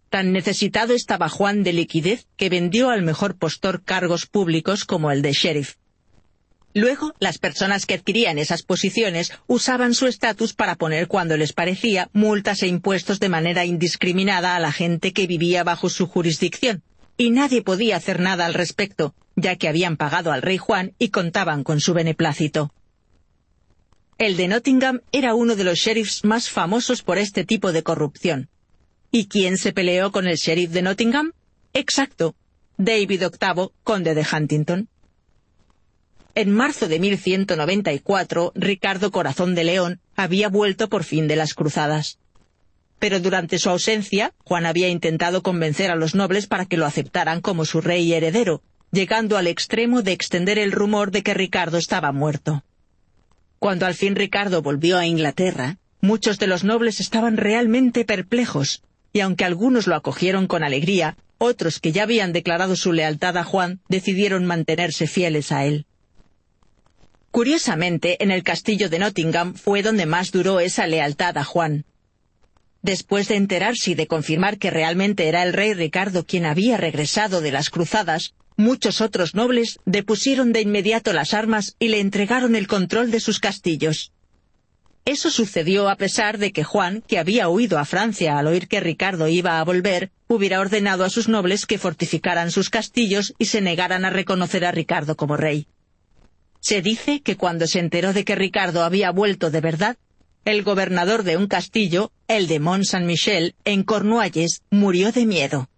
Tan 0.10 0.32
necesitado 0.32 0.94
estaba 0.94 1.28
Juan 1.28 1.62
de 1.62 1.74
liquidez 1.74 2.26
que 2.38 2.48
vendió 2.48 2.90
al 2.90 3.02
mejor 3.02 3.36
postor 3.36 3.84
cargos 3.84 4.28
públicos 4.28 4.86
como 4.86 5.12
el 5.12 5.22
de 5.22 5.34
sheriff. 5.34 5.76
Luego, 6.74 7.16
las 7.20 7.38
personas 7.38 7.86
que 7.86 7.96
adquirían 7.96 8.38
esas 8.38 8.64
posiciones 8.64 9.34
usaban 9.46 9.94
su 9.94 10.08
estatus 10.08 10.54
para 10.54 10.76
poner 10.76 11.10
cuando 11.10 11.36
les 11.36 11.52
parecía 11.52 12.10
multas 12.14 12.64
e 12.64 12.68
impuestos 12.68 13.20
de 13.20 13.28
manera 13.28 13.66
indiscriminada 13.66 14.56
a 14.56 14.62
la 14.62 14.72
gente 14.72 15.12
que 15.12 15.28
vivía 15.28 15.66
bajo 15.66 15.90
su 15.90 16.08
jurisdicción, 16.08 16.82
y 17.18 17.30
nadie 17.30 17.62
podía 17.62 17.98
hacer 17.98 18.22
nada 18.22 18.46
al 18.46 18.54
respecto, 18.54 19.14
ya 19.36 19.58
que 19.58 19.68
habían 19.68 19.98
pagado 19.98 20.32
al 20.32 20.44
rey 20.44 20.58
Juan 20.58 20.94
y 20.98 21.10
contaban 21.10 21.66
con 21.66 21.82
su 21.82 21.94
beneplácito. 21.94 22.72
El 24.18 24.38
de 24.38 24.48
Nottingham 24.48 25.02
era 25.12 25.36
uno 25.36 25.58
de 25.58 25.66
los 25.66 25.78
sheriffs 25.78 26.24
más 26.24 26.50
famosos 26.50 27.02
por 27.02 27.18
este 27.18 27.44
tipo 27.44 27.74
de 27.74 27.84
corrupción. 27.84 28.48
¿Y 29.12 29.28
quién 29.28 29.58
se 29.58 29.74
peleó 29.74 30.14
con 30.14 30.26
el 30.26 30.38
sheriff 30.38 30.72
de 30.72 30.82
Nottingham? 30.82 31.34
Exacto, 31.74 32.34
David 32.78 33.24
VIII, 33.24 33.72
conde 33.84 34.16
de 34.16 34.26
Huntington. 34.26 34.88
En 36.34 36.52
marzo 36.52 36.88
de 36.88 37.00
1194, 37.00 38.54
Ricardo 38.56 39.12
Corazón 39.12 39.54
de 39.54 39.66
León 39.66 40.00
había 40.16 40.48
vuelto 40.48 40.88
por 40.88 41.04
fin 41.04 41.28
de 41.28 41.36
las 41.36 41.54
cruzadas. 41.54 42.18
Pero 43.00 43.20
durante 43.20 43.60
su 43.60 43.70
ausencia, 43.70 44.34
Juan 44.46 44.66
había 44.66 44.88
intentado 44.88 45.44
convencer 45.44 45.92
a 45.92 45.96
los 45.96 46.16
nobles 46.16 46.48
para 46.48 46.66
que 46.66 46.78
lo 46.78 46.86
aceptaran 46.86 47.42
como 47.42 47.66
su 47.66 47.82
rey 47.82 48.06
y 48.06 48.14
heredero, 48.14 48.62
llegando 48.94 49.38
al 49.38 49.48
extremo 49.48 50.04
de 50.04 50.14
extender 50.14 50.58
el 50.58 50.72
rumor 50.72 51.12
de 51.12 51.22
que 51.22 51.34
Ricardo 51.34 51.78
estaba 51.78 52.14
muerto. 52.14 52.64
Cuando 53.60 53.86
al 53.86 53.94
fin 53.94 54.16
Ricardo 54.16 54.62
volvió 54.62 54.98
a 54.98 55.06
Inglaterra, 55.06 55.78
muchos 56.02 56.40
de 56.40 56.48
los 56.48 56.64
nobles 56.64 57.00
estaban 57.00 57.38
realmente 57.38 58.06
perplejos, 58.06 58.84
y 59.12 59.22
aunque 59.22 59.46
algunos 59.46 59.88
lo 59.88 59.96
acogieron 59.96 60.48
con 60.48 60.64
alegría, 60.64 61.18
otros 61.38 61.80
que 61.80 61.92
ya 61.92 62.04
habían 62.04 62.34
declarado 62.34 62.76
su 62.76 62.94
lealtad 62.94 63.38
a 63.38 63.44
Juan 63.44 63.80
decidieron 63.90 64.46
mantenerse 64.46 65.08
fieles 65.08 65.52
a 65.52 65.66
él. 65.66 65.86
Curiosamente, 67.32 68.24
en 68.24 68.32
el 68.32 68.44
castillo 68.44 68.90
de 68.90 69.00
Nottingham 69.00 69.56
fue 69.56 69.82
donde 69.82 70.06
más 70.06 70.32
duró 70.32 70.62
esa 70.62 70.88
lealtad 70.88 71.38
a 71.38 71.44
Juan. 71.44 71.86
Después 72.82 73.28
de 73.28 73.36
enterarse 73.36 73.92
y 73.92 73.96
de 73.96 74.08
confirmar 74.08 74.58
que 74.58 74.72
realmente 74.72 75.28
era 75.28 75.44
el 75.44 75.52
rey 75.52 75.74
Ricardo 75.74 76.26
quien 76.26 76.46
había 76.46 76.78
regresado 76.78 77.42
de 77.42 77.52
las 77.52 77.70
cruzadas, 77.70 78.34
muchos 78.58 79.02
otros 79.02 79.36
nobles 79.36 79.80
depusieron 79.86 80.54
de 80.54 80.62
inmediato 80.62 81.14
las 81.14 81.34
armas 81.34 81.76
y 81.80 81.90
le 81.90 82.00
entregaron 82.00 82.56
el 82.56 82.68
control 82.68 83.12
de 83.12 83.20
sus 83.20 83.40
castillos. 83.40 84.12
Eso 85.06 85.30
sucedió 85.30 85.88
a 85.88 85.98
pesar 85.98 86.40
de 86.40 86.52
que 86.52 86.64
Juan, 86.64 87.04
que 87.08 87.20
había 87.20 87.48
huido 87.48 87.78
a 87.78 87.86
Francia 87.86 88.40
al 88.40 88.48
oír 88.48 88.68
que 88.68 88.80
Ricardo 88.80 89.28
iba 89.28 89.60
a 89.60 89.64
volver, 89.64 90.12
hubiera 90.28 90.60
ordenado 90.60 91.04
a 91.04 91.12
sus 91.12 91.28
nobles 91.28 91.68
que 91.68 91.78
fortificaran 91.78 92.50
sus 92.50 92.72
castillos 92.72 93.36
y 93.38 93.46
se 93.46 93.62
negaran 93.62 94.04
a 94.04 94.10
reconocer 94.10 94.66
a 94.66 94.72
Ricardo 94.72 95.16
como 95.16 95.38
rey. 95.38 95.68
Se 96.60 96.82
dice 96.82 97.22
que 97.22 97.38
cuando 97.38 97.68
se 97.68 97.78
enteró 97.78 98.14
de 98.14 98.26
que 98.26 98.34
Ricardo 98.34 98.84
había 98.84 99.12
vuelto 99.12 99.52
de 99.52 99.62
verdad, 99.62 99.98
el 100.46 100.64
gobernador 100.64 101.22
de 101.22 101.38
un 101.38 101.46
castillo, 101.46 102.12
el 102.28 102.48
de 102.48 102.60
Mont 102.60 102.86
Saint-Michel, 102.86 103.54
en 103.64 103.84
Cornualles, 103.84 104.64
murió 104.72 105.12
de 105.12 105.28
miedo. 105.28 105.70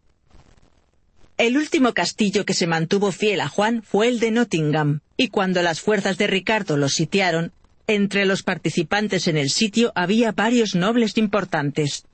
El 1.37 1.55
último 1.55 1.93
castillo 1.93 2.45
que 2.45 2.55
se 2.55 2.65
mantuvo 2.65 3.11
fiel 3.11 3.41
a 3.41 3.47
Juan 3.47 3.83
fue 3.83 4.07
el 4.07 4.19
de 4.19 4.31
Nottingham, 4.31 5.01
y 5.17 5.27
cuando 5.27 5.61
las 5.61 5.81
fuerzas 5.81 6.17
de 6.17 6.25
Ricardo 6.25 6.77
lo 6.77 6.89
sitiaron, 6.89 7.51
entre 7.85 8.25
los 8.25 8.41
participantes 8.41 9.27
en 9.27 9.37
el 9.37 9.51
sitio 9.51 9.91
había 9.93 10.31
varios 10.31 10.73
nobles 10.73 11.15
importantes. 11.15 12.05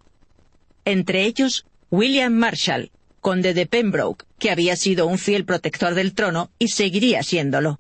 Entre 0.84 1.24
ellos, 1.24 1.66
William 1.90 2.34
Marshall, 2.34 2.92
conde 3.22 3.54
de 3.54 3.66
Pembroke, 3.66 4.26
que 4.40 4.52
había 4.52 4.76
sido 4.76 5.08
un 5.08 5.18
fiel 5.18 5.46
protector 5.46 5.96
del 5.96 6.14
trono 6.14 6.52
y 6.60 6.68
seguiría 6.68 7.24
siéndolo. 7.24 7.80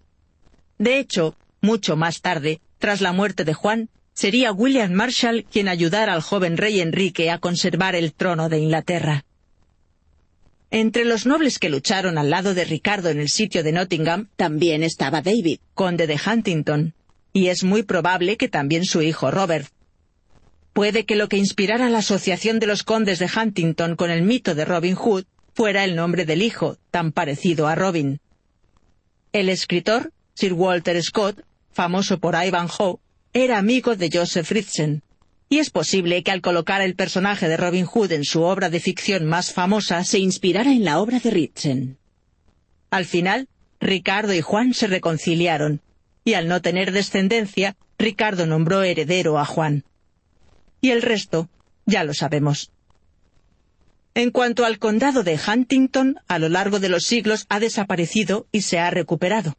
De 0.78 0.98
hecho, 0.98 1.36
mucho 1.60 1.98
más 1.98 2.22
tarde, 2.22 2.62
tras 2.78 3.02
la 3.02 3.12
muerte 3.12 3.44
de 3.44 3.54
Juan, 3.54 3.90
sería 4.14 4.54
William 4.54 4.94
Marshall 4.94 5.44
quien 5.52 5.68
ayudara 5.68 6.14
al 6.14 6.22
joven 6.22 6.56
rey 6.56 6.80
Enrique 6.80 7.32
a 7.32 7.40
conservar 7.40 7.96
el 7.96 8.14
trono 8.14 8.48
de 8.48 8.60
Inglaterra. 8.60 9.26
Entre 10.76 11.06
los 11.06 11.27
nobles 11.27 11.60
que 11.60 11.69
lucharon 11.69 12.18
al 12.18 12.32
lado 12.32 12.56
de 12.56 12.66
Ricardo 12.66 13.10
en 13.10 13.19
el 13.19 13.30
sitio 13.30 13.61
de 13.61 13.72
Nottingham 13.72 14.30
también 14.35 14.82
estaba 14.82 15.22
David, 15.22 15.60
conde 15.76 16.08
de 16.08 16.19
Huntington, 16.19 16.95
y 17.32 17.50
es 17.50 17.64
muy 17.64 17.84
probable 17.84 18.38
que 18.38 18.50
también 18.50 18.84
su 18.84 19.03
hijo 19.03 19.30
Robert. 19.30 19.68
Puede 20.74 21.06
que 21.06 21.16
lo 21.16 21.30
que 21.30 21.38
inspirara 21.38 21.92
la 21.92 22.00
asociación 22.00 22.58
de 22.58 22.66
los 22.66 22.82
condes 22.82 23.19
de 23.19 23.30
Huntington 23.30 23.95
con 23.95 24.10
el 24.10 24.24
mito 24.24 24.56
de 24.56 24.66
Robin 24.66 24.95
Hood 24.95 25.26
fuera 25.53 25.84
el 25.84 25.95
nombre 25.95 26.26
del 26.26 26.42
hijo, 26.42 26.77
tan 26.90 27.11
parecido 27.11 27.68
a 27.68 27.76
Robin. 27.76 28.19
El 29.32 29.50
escritor 29.50 30.11
Sir 30.34 30.53
Walter 30.53 31.00
Scott, 31.03 31.45
famoso 31.72 32.18
por 32.18 32.34
Ivanhoe, 32.34 32.98
era 33.32 33.60
amigo 33.60 33.95
de 33.95 34.10
Joseph 34.11 34.50
Ritson, 34.50 35.03
y 35.54 35.60
es 35.60 35.70
posible 35.70 36.24
que 36.24 36.32
al 36.32 36.42
colocar 36.42 36.82
el 36.82 36.96
personaje 36.96 37.48
de 37.48 37.58
Robin 37.58 37.86
Hood 37.86 38.12
en 38.12 38.24
su 38.24 38.42
obra 38.42 38.72
de 38.72 38.80
ficción 38.80 39.26
más 39.26 39.54
famosa 39.54 40.04
se 40.04 40.18
inspirara 40.18 40.72
en 40.72 40.84
la 40.84 41.00
obra 41.00 41.20
de 41.20 41.30
Ritson. 41.30 42.00
Al 42.90 43.06
final, 43.06 43.48
Ricardo 43.80 44.34
y 44.34 44.42
Juan 44.42 44.74
se 44.74 44.88
reconciliaron, 44.88 45.80
y 46.26 46.34
al 46.34 46.48
no 46.48 46.64
tener 46.64 46.92
descendencia, 46.92 47.76
Ricardo 48.00 48.48
nombró 48.48 48.82
heredero 48.82 49.38
a 49.38 49.46
Juan. 49.46 49.84
Y 50.82 50.90
el 50.90 51.04
resto, 51.04 51.50
ya 51.86 52.04
lo 52.04 52.16
sabemos. 52.16 52.72
En 54.16 54.32
cuanto 54.32 54.66
al 54.66 54.80
condado 54.80 55.22
de 55.22 55.38
Huntington, 55.40 56.16
a 56.28 56.40
lo 56.40 56.50
largo 56.50 56.80
de 56.80 56.90
los 56.90 57.04
siglos 57.04 57.46
ha 57.50 57.60
desaparecido 57.60 58.48
y 58.52 58.62
se 58.62 58.80
ha 58.80 58.90
recuperado. 58.90 59.56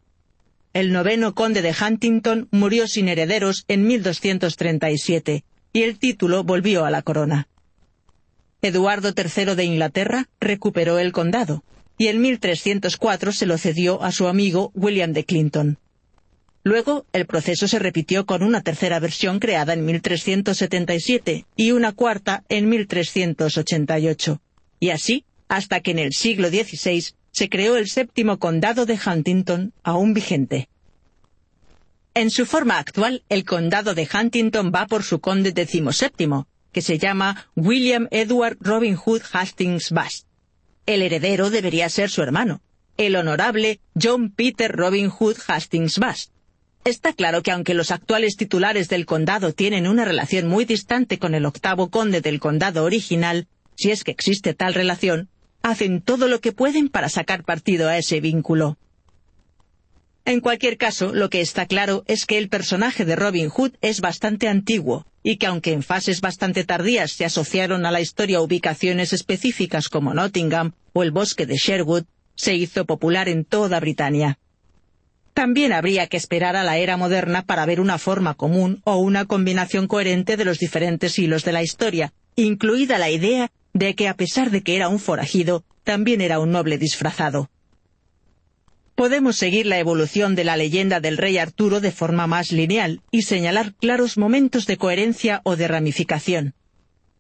El 0.73 0.91
noveno 0.91 1.37
conde 1.37 1.63
de 1.63 1.73
Huntington 1.73 2.49
murió 2.51 2.89
sin 2.89 3.09
herederos 3.09 3.65
en 3.69 3.87
1237, 3.87 5.45
y 5.75 5.83
el 5.83 5.99
título 5.99 6.45
volvió 6.45 6.85
a 6.85 6.91
la 6.91 7.03
corona. 7.03 7.49
Eduardo 8.63 9.13
III 9.15 9.57
de 9.57 9.65
Inglaterra 9.65 10.29
recuperó 10.41 10.99
el 11.01 11.11
condado, 11.13 11.65
y 11.99 12.07
en 12.07 12.23
1304 12.23 13.33
se 13.33 13.45
lo 13.45 13.59
cedió 13.59 14.01
a 14.03 14.13
su 14.13 14.29
amigo 14.29 14.71
William 14.75 15.13
de 15.13 15.25
Clinton. 15.25 15.79
Luego, 16.63 17.07
el 17.13 17.27
proceso 17.27 17.67
se 17.67 17.81
repitió 17.81 18.25
con 18.25 18.45
una 18.45 18.63
tercera 18.63 19.01
versión 19.01 19.41
creada 19.41 19.75
en 19.75 19.85
1377 19.85 21.45
y 21.57 21.73
una 21.73 21.93
cuarta 21.93 22.45
en 22.49 22.69
1388. 22.69 24.41
Y 24.79 24.91
así, 24.91 25.25
hasta 25.49 25.81
que 25.81 25.91
en 25.91 25.99
el 25.99 26.13
siglo 26.13 26.49
XVI 26.49 27.05
se 27.33 27.49
creó 27.49 27.77
el 27.77 27.89
séptimo 27.89 28.39
condado 28.39 28.87
de 28.87 28.97
Huntington, 29.05 29.75
aún 29.83 30.15
vigente. 30.15 30.69
En 32.17 32.31
su 32.31 32.47
forma 32.47 32.79
actual, 32.79 33.25
el 33.29 33.45
condado 33.45 33.93
de 33.93 34.09
Huntington 34.09 34.71
va 34.73 34.87
por 34.87 35.03
su 35.03 35.19
conde 35.19 35.51
XVII, 35.51 36.45
que 36.71 36.81
se 36.81 36.97
llama 36.97 37.49
William 37.57 38.07
Edward 38.13 38.57
Robin 38.61 38.95
Hood 38.95 39.23
Hastings 39.33 39.91
Bast. 39.91 40.29
El 40.87 41.03
heredero 41.03 41.51
debería 41.51 41.89
ser 41.89 42.11
su 42.11 42.23
hermano, 42.23 42.63
el 42.97 43.17
honorable 43.17 43.81
John 44.01 44.31
Peter 44.31 44.71
Robin 44.71 45.11
Hood 45.11 45.39
Hastings 45.45 45.99
Bast. 45.99 46.31
Está 46.85 47.15
claro 47.15 47.43
que 47.43 47.51
aunque 47.51 47.75
los 47.75 47.91
actuales 47.91 48.37
titulares 48.37 48.89
del 48.89 49.07
condado 49.07 49.53
tienen 49.53 49.89
una 49.89 50.05
relación 50.05 50.47
muy 50.47 50.65
distante 50.67 51.19
con 51.19 51.35
el 51.35 51.45
octavo 51.45 51.91
conde 51.91 52.21
del 52.21 52.39
condado 52.39 52.85
original, 52.85 53.49
si 53.75 53.91
es 53.91 54.05
que 54.05 54.13
existe 54.13 54.55
tal 54.55 54.75
relación, 54.75 55.31
hacen 55.63 56.01
todo 56.01 56.29
lo 56.29 56.41
que 56.41 56.53
pueden 56.53 56.91
para 56.91 57.09
sacar 57.09 57.43
partido 57.43 57.89
a 57.89 57.99
ese 57.99 58.21
vínculo. 58.21 58.79
En 60.27 60.41
cualquier 60.41 60.79
caso, 60.79 61.13
lo 61.13 61.29
que 61.29 61.43
está 61.43 61.67
claro 61.67 62.03
es 62.07 62.25
que 62.25 62.39
el 62.39 62.49
personaje 62.49 63.05
de 63.05 63.15
Robin 63.15 63.51
Hood 63.51 63.73
es 63.83 64.01
bastante 64.01 64.49
antiguo, 64.49 65.05
y 65.23 65.37
que 65.37 65.47
aunque 65.47 65.73
en 65.73 65.83
fases 65.83 66.23
bastante 66.23 66.65
tardías 66.65 67.13
se 67.13 67.27
asociaron 67.27 67.85
a 67.85 67.91
la 67.91 68.01
historia 68.01 68.41
ubicaciones 68.41 69.13
específicas 69.13 69.91
como 69.91 70.15
Nottingham 70.15 70.73
o 70.95 71.03
el 71.03 71.11
bosque 71.11 71.45
de 71.45 71.57
Sherwood, 71.57 72.05
se 72.37 72.55
hizo 72.55 72.87
popular 72.87 73.29
en 73.29 73.45
toda 73.45 73.81
Britania. 73.81 74.39
También 75.35 75.73
habría 75.73 76.07
que 76.07 76.17
esperar 76.17 76.57
a 76.57 76.65
la 76.65 76.79
era 76.79 76.97
moderna 76.97 77.43
para 77.43 77.67
ver 77.67 77.81
una 77.81 77.99
forma 77.99 78.33
común 78.33 78.81
o 78.85 78.97
una 78.97 79.27
combinación 79.27 79.89
coherente 79.89 80.39
de 80.39 80.45
los 80.47 80.59
diferentes 80.59 81.19
hilos 81.19 81.45
de 81.45 81.53
la 81.53 81.63
historia, 81.63 82.15
incluida 82.35 82.97
la 82.97 83.11
idea 83.11 83.51
de 83.75 83.95
que 83.95 84.09
a 84.09 84.15
pesar 84.15 84.51
de 84.51 84.63
que 84.63 84.77
era 84.77 84.89
un 84.89 85.01
forajido, 85.01 85.65
también 85.83 86.23
era 86.23 86.39
un 86.39 86.51
noble 86.51 86.79
disfrazado. 86.79 87.51
Podemos 88.95 89.37
seguir 89.37 89.67
la 89.67 89.79
evolución 89.79 90.37
de 90.37 90.45
la 90.45 90.57
leyenda 90.57 91.01
del 91.01 91.17
rey 91.17 91.39
Arturo 91.39 91.81
de 91.81 91.91
forma 91.91 92.27
más 92.29 92.53
lineal 92.53 93.01
y 93.11 93.23
señalar 93.23 93.75
claros 93.75 94.17
momentos 94.17 94.67
de 94.67 94.77
coherencia 94.77 95.41
o 95.45 95.57
de 95.57 95.67
ramificación. 95.67 96.55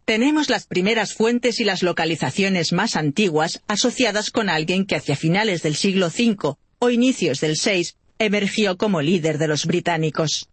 Tenemos 0.05 0.51
las 0.51 0.67
primeras 0.67 1.15
fuentes 1.15 1.59
y 1.61 1.65
las 1.65 1.83
localizaciones 1.83 2.73
más 2.73 2.95
antiguas 2.95 3.63
asociadas 3.67 4.31
con 4.31 4.49
alguien 4.49 4.87
que 4.87 4.97
hacia 4.97 5.17
finales 5.17 5.63
del 5.63 5.75
siglo 5.75 6.07
V 6.07 6.55
o 6.79 6.91
inicios 6.91 7.41
del 7.41 7.57
VI 7.57 7.93
emergió 8.19 8.77
como 8.77 9.03
líder 9.03 9.39
de 9.39 9.49
los 9.49 9.67
británicos. 9.67 10.49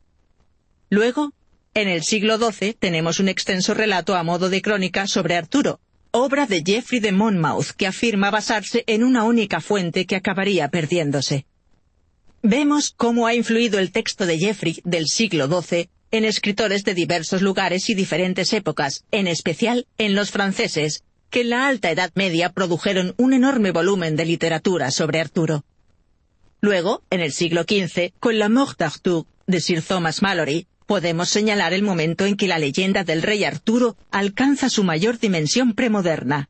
Luego, 0.89 1.33
en 1.73 1.87
el 1.87 2.03
siglo 2.03 2.37
XII 2.37 2.73
tenemos 2.73 3.19
un 3.19 3.29
extenso 3.29 3.73
relato 3.73 4.15
a 4.15 4.23
modo 4.23 4.49
de 4.49 4.61
crónica 4.61 5.05
sobre 5.05 5.35
Arturo, 5.35 5.79
obra 6.11 6.45
de 6.45 6.61
Geoffrey 6.65 6.99
de 6.99 7.11
Monmouth 7.11 7.71
que 7.77 7.87
afirma 7.87 8.29
basarse 8.29 8.83
en 8.87 9.03
una 9.03 9.23
única 9.23 9.61
fuente 9.61 10.05
que 10.05 10.15
acabaría 10.15 10.67
perdiéndose. 10.67 11.45
Vemos 12.43 12.93
cómo 12.95 13.27
ha 13.27 13.33
influido 13.33 13.79
el 13.79 13.91
texto 13.91 14.25
de 14.25 14.37
Geoffrey 14.37 14.81
del 14.83 15.07
siglo 15.07 15.47
XII 15.47 15.89
en 16.11 16.25
escritores 16.25 16.83
de 16.83 16.93
diversos 16.93 17.41
lugares 17.41 17.89
y 17.89 17.93
diferentes 17.93 18.51
épocas, 18.51 19.05
en 19.11 19.27
especial 19.27 19.87
en 19.97 20.15
los 20.15 20.31
franceses, 20.31 21.03
que 21.29 21.41
en 21.41 21.51
la 21.51 21.67
Alta 21.67 21.89
Edad 21.89 22.11
Media 22.15 22.51
produjeron 22.51 23.13
un 23.17 23.33
enorme 23.33 23.71
volumen 23.71 24.17
de 24.17 24.25
literatura 24.25 24.91
sobre 24.91 25.21
Arturo. 25.21 25.63
Luego, 26.59 27.03
en 27.09 27.21
el 27.21 27.31
siglo 27.31 27.63
XV, 27.63 28.11
con 28.19 28.37
la 28.37 28.49
Mort 28.49 28.77
d'Arthur 28.77 29.25
de 29.47 29.61
Sir 29.61 29.81
Thomas 29.81 30.21
Malory, 30.21 30.67
podemos 30.85 31.29
señalar 31.29 31.73
el 31.73 31.83
momento 31.83 32.25
en 32.25 32.35
que 32.35 32.47
la 32.47 32.59
leyenda 32.59 33.03
del 33.03 33.21
rey 33.21 33.43
Arturo 33.43 33.95
alcanza 34.11 34.69
su 34.69 34.83
mayor 34.83 35.19
dimensión 35.19 35.73
premoderna. 35.73 36.49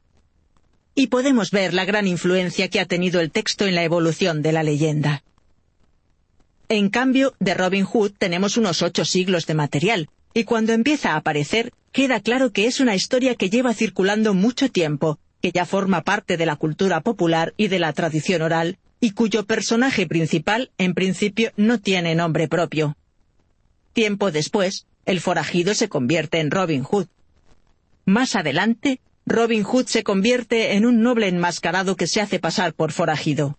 Y 0.95 1.07
podemos 1.07 1.51
ver 1.51 1.73
la 1.73 1.85
gran 1.85 2.07
influencia 2.07 2.67
que 2.67 2.79
ha 2.79 2.85
tenido 2.85 3.21
el 3.21 3.31
texto 3.31 3.65
en 3.65 3.75
la 3.75 3.83
evolución 3.83 4.41
de 4.41 4.51
la 4.51 4.63
leyenda. 4.63 5.23
En 6.69 6.89
cambio, 6.89 7.33
de 7.39 7.53
Robin 7.53 7.85
Hood 7.85 8.13
tenemos 8.17 8.57
unos 8.57 8.81
ocho 8.81 9.03
siglos 9.05 9.45
de 9.45 9.53
material, 9.53 10.09
y 10.33 10.45
cuando 10.45 10.73
empieza 10.73 11.11
a 11.11 11.17
aparecer, 11.17 11.73
queda 11.91 12.21
claro 12.21 12.51
que 12.51 12.65
es 12.65 12.79
una 12.79 12.95
historia 12.95 13.35
que 13.35 13.49
lleva 13.49 13.73
circulando 13.73 14.33
mucho 14.33 14.69
tiempo, 14.69 15.19
que 15.41 15.51
ya 15.51 15.65
forma 15.65 16.01
parte 16.01 16.37
de 16.37 16.45
la 16.45 16.55
cultura 16.55 17.01
popular 17.01 17.53
y 17.57 17.67
de 17.67 17.79
la 17.79 17.91
tradición 17.93 18.41
oral, 18.41 18.77
y 19.01 19.11
cuyo 19.11 19.45
personaje 19.45 20.07
principal, 20.07 20.71
en 20.77 20.93
principio, 20.93 21.51
no 21.57 21.79
tiene 21.79 22.15
nombre 22.15 22.47
propio. 22.47 22.95
Tiempo 23.93 24.31
después, 24.31 24.85
el 25.05 25.19
forajido 25.19 25.73
se 25.73 25.89
convierte 25.89 26.39
en 26.39 26.51
Robin 26.51 26.83
Hood. 26.83 27.07
Más 28.05 28.35
adelante, 28.35 29.01
Robin 29.25 29.63
Hood 29.63 29.87
se 29.87 30.03
convierte 30.03 30.73
en 30.73 30.85
un 30.85 31.01
noble 31.01 31.27
enmascarado 31.27 31.95
que 31.95 32.07
se 32.07 32.21
hace 32.21 32.39
pasar 32.39 32.73
por 32.73 32.91
forajido. 32.91 33.57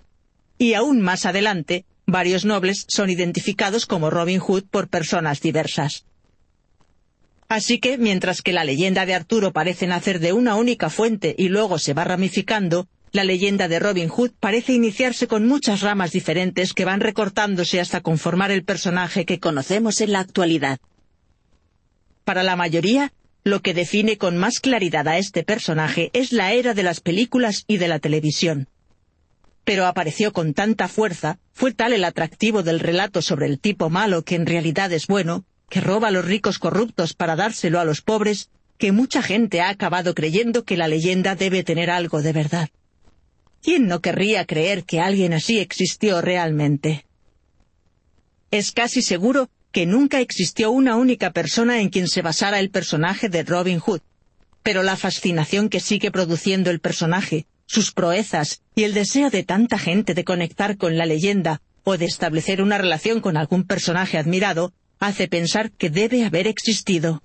Y 0.59 0.75
aún 0.75 1.01
más 1.01 1.27
adelante, 1.27 1.85
varios 2.07 2.45
nobles 2.45 2.85
son 2.89 3.11
identificados 3.11 3.87
como 3.87 4.11
Robin 4.11 4.41
Hood 4.41 4.65
por 4.71 4.89
personas 4.89 5.41
diversas. 5.41 6.05
Así 7.49 7.79
que, 7.79 7.99
mientras 7.99 8.41
que 8.41 8.53
la 8.53 8.65
leyenda 8.65 9.05
de 9.05 9.15
Arturo 9.15 9.53
parece 9.53 9.87
nacer 9.87 10.21
de 10.21 10.33
una 10.33 10.55
única 10.57 10.89
fuente 10.89 11.35
y 11.37 11.49
luego 11.49 11.79
se 11.79 11.93
va 11.93 12.05
ramificando, 12.05 12.89
la 13.13 13.25
leyenda 13.25 13.69
de 13.69 13.79
Robin 13.79 14.09
Hood 14.09 14.33
parece 14.41 14.73
iniciarse 14.73 15.27
con 15.27 15.47
muchas 15.47 15.83
ramas 15.83 16.13
diferentes 16.13 16.73
que 16.73 16.87
van 16.87 17.01
recortándose 17.01 17.79
hasta 17.79 18.01
conformar 18.01 18.51
el 18.51 18.65
personaje 18.65 19.27
que 19.27 19.39
conocemos 19.39 20.01
en 20.01 20.13
la 20.13 20.21
actualidad. 20.21 20.79
Para 22.25 22.43
la 22.43 22.57
mayoría, 22.57 23.13
lo 23.45 23.61
que 23.61 23.75
define 23.75 24.17
con 24.17 24.39
más 24.39 24.61
claridad 24.61 25.07
a 25.09 25.19
este 25.19 25.43
personaje 25.43 26.11
es 26.15 26.33
la 26.33 26.53
era 26.53 26.73
de 26.73 26.85
las 26.85 27.01
películas 27.01 27.65
y 27.67 27.77
de 27.77 27.89
la 27.89 27.99
televisión. 27.99 28.69
Pero 29.65 29.87
apareció 29.87 30.33
con 30.33 30.55
tanta 30.55 30.89
fuerza, 30.89 31.39
fue 31.53 31.73
tal 31.73 31.93
el 31.93 32.05
atractivo 32.05 32.63
del 32.63 32.81
relato 32.81 33.21
sobre 33.21 33.47
el 33.47 33.61
tipo 33.61 33.91
malo 33.91 34.23
que 34.23 34.37
en 34.37 34.47
realidad 34.47 34.91
es 34.91 35.07
bueno, 35.07 35.45
que 35.69 35.83
roba 35.83 36.09
a 36.09 36.13
los 36.13 36.25
ricos 36.25 36.59
corruptos 36.59 37.13
para 37.13 37.37
dárselo 37.37 37.79
a 37.79 37.85
los 37.85 38.01
pobres, 38.01 38.49
que 38.79 38.91
mucha 38.91 39.23
gente 39.23 39.61
ha 39.61 39.69
acabado 39.69 40.15
creyendo 40.15 40.65
que 40.65 40.79
la 40.79 40.89
leyenda 40.89 41.35
debe 41.35 41.63
tener 41.63 41.91
algo 41.91 42.23
de 42.23 42.33
verdad. 42.33 42.71
¿Quién 43.63 43.87
no 43.87 44.01
querría 44.01 44.45
creer 44.45 44.83
que 44.83 45.01
alguien 45.01 45.33
así 45.33 45.61
existió 45.61 46.21
realmente? 46.21 47.07
Es 48.51 48.73
casi 48.73 49.03
seguro 49.03 49.51
que 49.71 49.87
nunca 49.87 50.21
existió 50.21 50.73
una 50.73 50.97
única 50.97 51.31
persona 51.31 51.81
en 51.81 51.89
quien 51.89 52.09
se 52.09 52.23
basara 52.23 52.59
el 52.59 52.71
personaje 52.71 53.29
de 53.29 53.45
Robin 53.45 53.79
Hood. 53.79 54.01
Pero 54.65 54.83
la 54.83 54.97
fascinación 54.97 55.69
que 55.69 55.79
sigue 55.79 56.11
produciendo 56.11 56.71
el 56.71 56.81
personaje, 56.81 57.47
sus 57.67 57.93
proezas 57.93 58.63
y 58.75 58.83
el 58.83 58.95
deseo 58.95 59.31
de 59.31 59.45
tanta 59.45 59.79
gente 59.79 60.15
de 60.15 60.25
conectar 60.25 60.77
con 60.77 60.99
la 60.99 61.07
leyenda 61.07 61.63
o 61.85 61.97
de 61.97 62.07
establecer 62.07 62.63
una 62.63 62.79
relación 62.79 63.21
con 63.21 63.37
algún 63.37 63.65
personaje 63.65 64.19
admirado, 64.19 64.73
hace 64.99 65.29
pensar 65.29 65.71
que 65.71 65.89
debe 65.89 66.25
haber 66.25 66.49
existido. 66.49 67.23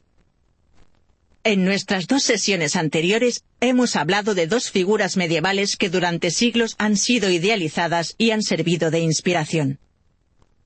En 1.44 1.64
nuestras 1.64 2.08
dos 2.08 2.24
sesiones 2.24 2.76
anteriores 2.76 3.44
hemos 3.62 3.96
hablado 3.96 4.36
de 4.36 4.48
dos 4.48 4.70
figuras 4.70 5.18
medievales 5.18 5.78
que 5.78 5.90
durante 5.90 6.32
siglos 6.32 6.76
han 6.78 6.98
sido 6.98 7.30
idealizadas 7.30 8.16
y 8.18 8.32
han 8.32 8.44
servido 8.44 8.92
de 8.92 9.00
inspiración. 9.00 9.80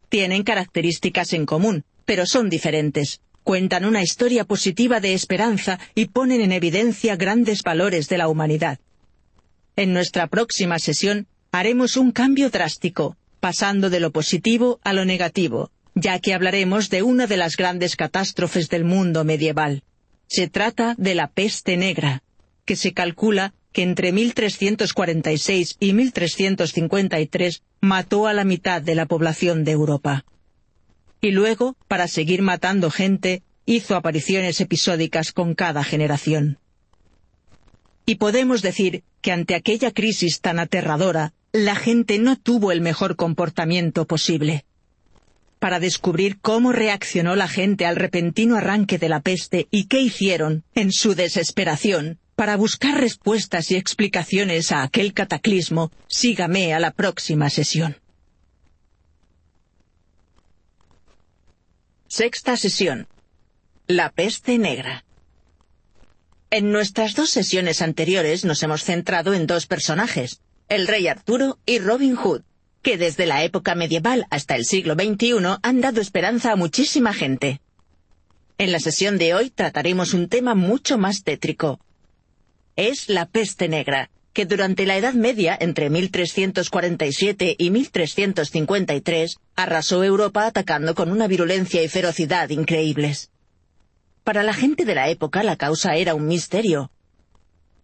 Tienen 0.09 0.43
características 0.43 1.33
en 1.33 1.45
común, 1.45 1.83
pero 2.05 2.25
son 2.25 2.49
diferentes. 2.49 3.21
Cuentan 3.43 3.85
una 3.85 4.03
historia 4.03 4.43
positiva 4.43 4.99
de 4.99 5.13
esperanza 5.13 5.79
y 5.95 6.05
ponen 6.05 6.41
en 6.41 6.51
evidencia 6.51 7.15
grandes 7.15 7.63
valores 7.63 8.09
de 8.09 8.17
la 8.17 8.27
humanidad. 8.27 8.79
En 9.75 9.93
nuestra 9.93 10.27
próxima 10.27 10.79
sesión 10.79 11.27
haremos 11.51 11.95
un 11.97 12.11
cambio 12.11 12.49
drástico, 12.49 13.17
pasando 13.39 13.89
de 13.89 13.99
lo 13.99 14.11
positivo 14.11 14.79
a 14.83 14.93
lo 14.93 15.05
negativo, 15.05 15.71
ya 15.95 16.19
que 16.19 16.33
hablaremos 16.33 16.89
de 16.89 17.03
una 17.03 17.27
de 17.27 17.37
las 17.37 17.55
grandes 17.55 17.95
catástrofes 17.95 18.69
del 18.69 18.83
mundo 18.83 19.23
medieval. 19.23 19.83
Se 20.33 20.47
trata 20.47 20.95
de 20.97 21.13
la 21.13 21.27
peste 21.27 21.75
negra, 21.75 22.23
que 22.63 22.77
se 22.77 22.93
calcula 22.93 23.53
que 23.73 23.83
entre 23.83 24.13
1346 24.13 25.75
y 25.77 25.91
1353 25.91 27.63
mató 27.81 28.27
a 28.27 28.33
la 28.33 28.45
mitad 28.45 28.81
de 28.81 28.95
la 28.95 29.07
población 29.07 29.65
de 29.65 29.71
Europa. 29.73 30.23
Y 31.19 31.31
luego, 31.31 31.75
para 31.89 32.07
seguir 32.07 32.43
matando 32.43 32.91
gente, 32.91 33.43
hizo 33.65 33.97
apariciones 33.97 34.61
episódicas 34.61 35.33
con 35.33 35.53
cada 35.53 35.83
generación. 35.83 36.59
Y 38.05 38.15
podemos 38.15 38.61
decir 38.61 39.03
que 39.19 39.33
ante 39.33 39.53
aquella 39.53 39.91
crisis 39.91 40.39
tan 40.39 40.59
aterradora, 40.59 41.33
la 41.51 41.75
gente 41.75 42.19
no 42.19 42.37
tuvo 42.37 42.71
el 42.71 42.79
mejor 42.79 43.17
comportamiento 43.17 44.07
posible 44.07 44.63
para 45.61 45.79
descubrir 45.79 46.39
cómo 46.41 46.71
reaccionó 46.71 47.35
la 47.35 47.47
gente 47.47 47.85
al 47.85 47.95
repentino 47.95 48.55
arranque 48.55 48.97
de 48.97 49.09
la 49.09 49.21
peste 49.21 49.67
y 49.69 49.85
qué 49.85 50.01
hicieron, 50.01 50.63
en 50.73 50.91
su 50.91 51.13
desesperación, 51.13 52.17
para 52.35 52.57
buscar 52.57 52.99
respuestas 52.99 53.69
y 53.69 53.75
explicaciones 53.75 54.71
a 54.71 54.81
aquel 54.81 55.13
cataclismo, 55.13 55.91
sígame 56.07 56.73
a 56.73 56.79
la 56.79 56.89
próxima 56.89 57.51
sesión. 57.51 57.95
Sexta 62.07 62.57
sesión. 62.57 63.07
La 63.85 64.09
peste 64.09 64.57
negra. 64.57 65.05
En 66.49 66.71
nuestras 66.71 67.13
dos 67.13 67.29
sesiones 67.29 67.83
anteriores 67.83 68.45
nos 68.45 68.63
hemos 68.63 68.83
centrado 68.83 69.35
en 69.35 69.45
dos 69.45 69.67
personajes, 69.67 70.41
el 70.69 70.87
rey 70.87 71.07
Arturo 71.07 71.59
y 71.67 71.77
Robin 71.77 72.15
Hood, 72.15 72.41
que 72.81 72.97
desde 72.97 73.25
la 73.25 73.43
época 73.43 73.75
medieval 73.75 74.25
hasta 74.29 74.55
el 74.55 74.65
siglo 74.65 74.95
XXI 74.95 75.57
han 75.61 75.81
dado 75.81 76.01
esperanza 76.01 76.51
a 76.51 76.55
muchísima 76.55 77.13
gente. 77.13 77.61
En 78.57 78.71
la 78.71 78.79
sesión 78.79 79.17
de 79.17 79.33
hoy 79.33 79.49
trataremos 79.49 80.13
un 80.13 80.27
tema 80.29 80.55
mucho 80.55 80.97
más 80.97 81.23
tétrico. 81.23 81.79
Es 82.75 83.09
la 83.09 83.25
peste 83.25 83.67
negra, 83.67 84.09
que 84.33 84.45
durante 84.45 84.85
la 84.85 84.97
Edad 84.97 85.13
Media, 85.13 85.57
entre 85.59 85.89
1347 85.89 87.55
y 87.57 87.69
1353, 87.69 89.35
arrasó 89.55 90.03
Europa 90.03 90.45
atacando 90.45 90.95
con 90.95 91.11
una 91.11 91.27
virulencia 91.27 91.83
y 91.83 91.89
ferocidad 91.89 92.49
increíbles. 92.49 93.29
Para 94.23 94.43
la 94.43 94.53
gente 94.53 94.85
de 94.85 94.95
la 94.95 95.09
época 95.09 95.43
la 95.43 95.57
causa 95.57 95.95
era 95.95 96.13
un 96.15 96.27
misterio. 96.27 96.91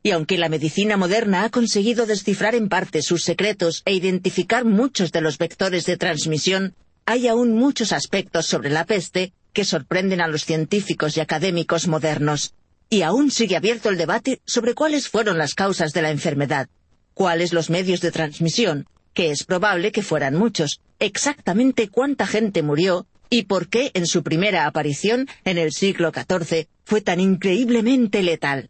Y 0.08 0.12
aunque 0.12 0.38
la 0.38 0.48
medicina 0.48 0.96
moderna 0.96 1.44
ha 1.44 1.50
conseguido 1.50 2.06
descifrar 2.06 2.56
en 2.56 2.70
parte 2.70 3.02
sus 3.02 3.26
secretos 3.26 3.82
e 3.84 3.94
identificar 3.94 4.64
muchos 4.64 5.12
de 5.12 5.20
los 5.20 5.38
vectores 5.38 5.86
de 5.86 5.98
transmisión, 5.98 6.76
hay 7.06 7.28
aún 7.28 7.54
muchos 7.54 7.92
aspectos 7.92 8.46
sobre 8.46 8.70
la 8.70 8.86
peste 8.86 9.34
que 9.52 9.66
sorprenden 9.66 10.22
a 10.22 10.30
los 10.30 10.46
científicos 10.46 11.18
y 11.18 11.20
académicos 11.20 11.90
modernos. 11.90 12.54
Y 12.90 13.02
aún 13.02 13.32
sigue 13.32 13.58
abierto 13.58 13.90
el 13.90 13.98
debate 13.98 14.40
sobre 14.46 14.76
cuáles 14.76 15.10
fueron 15.10 15.38
las 15.38 15.54
causas 15.54 15.92
de 15.92 16.02
la 16.02 16.12
enfermedad, 16.12 16.70
cuáles 17.14 17.52
los 17.52 17.70
medios 17.70 18.00
de 18.00 18.12
transmisión, 18.12 18.88
que 19.14 19.32
es 19.32 19.44
probable 19.44 19.92
que 19.92 20.04
fueran 20.04 20.36
muchos, 20.36 20.80
exactamente 21.00 21.90
cuánta 21.90 22.26
gente 22.26 22.64
murió 22.64 23.08
y 23.30 23.44
por 23.44 23.68
qué 23.68 23.92
en 23.94 24.08
su 24.08 24.24
primera 24.24 24.68
aparición, 24.68 25.28
en 25.44 25.58
el 25.58 25.74
siglo 25.74 26.14
XIV, 26.14 26.70
fue 26.86 27.02
tan 27.02 27.20
increíblemente 27.20 28.24
letal. 28.24 28.70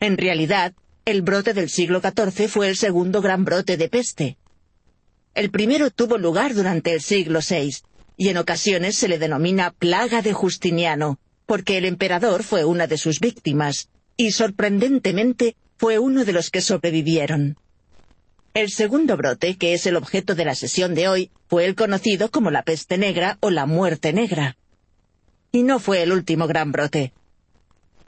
En 0.00 0.16
realidad, 0.16 0.72
el 1.04 1.20
brote 1.20 1.52
del 1.52 1.68
siglo 1.68 2.00
XIV 2.00 2.48
fue 2.48 2.68
el 2.68 2.76
segundo 2.76 3.20
gran 3.20 3.44
brote 3.44 3.76
de 3.76 3.88
peste. 3.88 4.38
El 5.34 5.50
primero 5.50 5.90
tuvo 5.90 6.16
lugar 6.18 6.54
durante 6.54 6.92
el 6.92 7.02
siglo 7.02 7.40
VI, 7.46 7.76
y 8.16 8.28
en 8.28 8.38
ocasiones 8.38 8.96
se 8.96 9.08
le 9.08 9.18
denomina 9.18 9.72
plaga 9.72 10.22
de 10.22 10.32
Justiniano, 10.32 11.18
porque 11.46 11.76
el 11.78 11.84
emperador 11.84 12.42
fue 12.42 12.64
una 12.64 12.86
de 12.86 12.96
sus 12.96 13.20
víctimas, 13.20 13.88
y 14.16 14.32
sorprendentemente 14.32 15.56
fue 15.76 15.98
uno 15.98 16.24
de 16.24 16.32
los 16.32 16.50
que 16.50 16.60
sobrevivieron. 16.60 17.56
El 18.52 18.70
segundo 18.70 19.16
brote, 19.16 19.56
que 19.56 19.74
es 19.74 19.86
el 19.86 19.96
objeto 19.96 20.34
de 20.34 20.44
la 20.44 20.54
sesión 20.54 20.94
de 20.94 21.08
hoy, 21.08 21.30
fue 21.46 21.66
el 21.66 21.74
conocido 21.74 22.30
como 22.30 22.50
la 22.50 22.62
peste 22.62 22.98
negra 22.98 23.38
o 23.40 23.50
la 23.50 23.66
muerte 23.66 24.12
negra. 24.12 24.56
Y 25.52 25.62
no 25.62 25.78
fue 25.78 26.02
el 26.02 26.12
último 26.12 26.46
gran 26.46 26.72
brote. 26.72 27.12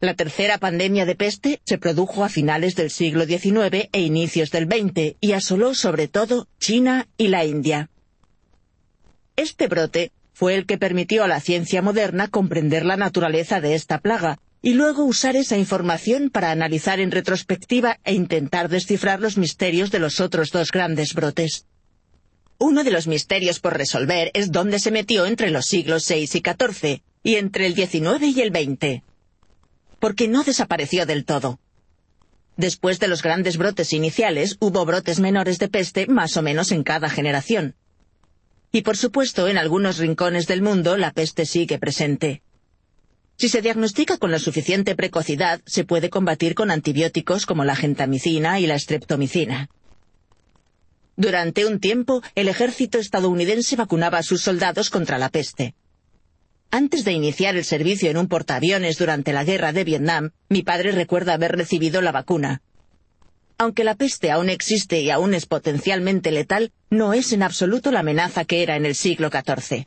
La 0.02 0.14
tercera 0.14 0.58
pandemia 0.58 1.06
de 1.06 1.14
peste 1.14 1.60
se 1.64 1.78
produjo 1.78 2.24
a 2.24 2.28
finales 2.28 2.74
del 2.74 2.90
siglo 2.90 3.24
XIX 3.24 3.88
e 3.92 4.00
inicios 4.00 4.50
del 4.50 4.64
XX 4.64 5.14
y 5.20 5.30
asoló 5.30 5.76
sobre 5.76 6.08
todo 6.08 6.48
China 6.58 7.06
y 7.16 7.28
la 7.28 7.44
India. 7.44 7.88
Este 9.36 9.68
brote 9.68 10.10
fue 10.32 10.56
el 10.56 10.66
que 10.66 10.76
permitió 10.76 11.22
a 11.22 11.28
la 11.28 11.38
ciencia 11.38 11.82
moderna 11.82 12.26
comprender 12.26 12.84
la 12.84 12.96
naturaleza 12.96 13.60
de 13.60 13.76
esta 13.76 13.98
plaga 13.98 14.40
y 14.60 14.74
luego 14.74 15.04
usar 15.04 15.36
esa 15.36 15.56
información 15.56 16.30
para 16.30 16.50
analizar 16.50 16.98
en 16.98 17.12
retrospectiva 17.12 18.00
e 18.02 18.12
intentar 18.12 18.68
descifrar 18.68 19.20
los 19.20 19.38
misterios 19.38 19.92
de 19.92 20.00
los 20.00 20.18
otros 20.18 20.50
dos 20.50 20.72
grandes 20.72 21.14
brotes. 21.14 21.66
Uno 22.58 22.82
de 22.82 22.90
los 22.90 23.06
misterios 23.06 23.60
por 23.60 23.76
resolver 23.76 24.32
es 24.34 24.50
dónde 24.50 24.80
se 24.80 24.90
metió 24.90 25.26
entre 25.26 25.50
los 25.50 25.66
siglos 25.66 26.10
VI 26.10 26.22
y 26.24 26.26
XIV, 26.26 27.02
y 27.22 27.36
entre 27.36 27.66
el 27.66 27.76
XIX 27.76 28.20
y 28.20 28.40
el 28.40 28.50
XX. 28.50 29.11
Porque 30.02 30.26
no 30.26 30.42
desapareció 30.42 31.06
del 31.06 31.24
todo. 31.24 31.60
Después 32.56 32.98
de 32.98 33.06
los 33.06 33.22
grandes 33.22 33.56
brotes 33.56 33.92
iniciales, 33.92 34.56
hubo 34.58 34.84
brotes 34.84 35.20
menores 35.20 35.60
de 35.60 35.68
peste 35.68 36.08
más 36.08 36.36
o 36.36 36.42
menos 36.42 36.72
en 36.72 36.82
cada 36.82 37.08
generación. 37.08 37.76
Y 38.72 38.82
por 38.82 38.96
supuesto, 38.96 39.46
en 39.46 39.58
algunos 39.58 39.98
rincones 39.98 40.48
del 40.48 40.60
mundo 40.60 40.96
la 40.96 41.12
peste 41.12 41.46
sigue 41.46 41.78
presente. 41.78 42.42
Si 43.36 43.48
se 43.48 43.62
diagnostica 43.62 44.18
con 44.18 44.32
la 44.32 44.40
suficiente 44.40 44.96
precocidad, 44.96 45.60
se 45.66 45.84
puede 45.84 46.10
combatir 46.10 46.56
con 46.56 46.72
antibióticos 46.72 47.46
como 47.46 47.62
la 47.64 47.76
gentamicina 47.76 48.58
y 48.58 48.66
la 48.66 48.80
streptomicina. 48.80 49.70
Durante 51.14 51.64
un 51.64 51.78
tiempo, 51.78 52.24
el 52.34 52.48
ejército 52.48 52.98
estadounidense 52.98 53.76
vacunaba 53.76 54.18
a 54.18 54.24
sus 54.24 54.42
soldados 54.42 54.90
contra 54.90 55.18
la 55.18 55.28
peste. 55.28 55.76
Antes 56.74 57.04
de 57.04 57.12
iniciar 57.12 57.54
el 57.54 57.66
servicio 57.66 58.10
en 58.10 58.16
un 58.16 58.28
portaaviones 58.28 58.96
durante 58.96 59.34
la 59.34 59.44
guerra 59.44 59.74
de 59.74 59.84
Vietnam, 59.84 60.30
mi 60.48 60.62
padre 60.62 60.92
recuerda 60.92 61.34
haber 61.34 61.52
recibido 61.52 62.00
la 62.00 62.12
vacuna. 62.12 62.62
Aunque 63.58 63.84
la 63.84 63.94
peste 63.94 64.30
aún 64.30 64.48
existe 64.48 65.02
y 65.02 65.10
aún 65.10 65.34
es 65.34 65.44
potencialmente 65.44 66.30
letal, 66.30 66.72
no 66.88 67.12
es 67.12 67.34
en 67.34 67.42
absoluto 67.42 67.92
la 67.92 68.00
amenaza 68.00 68.46
que 68.46 68.62
era 68.62 68.76
en 68.76 68.86
el 68.86 68.94
siglo 68.94 69.28
XIV. 69.28 69.84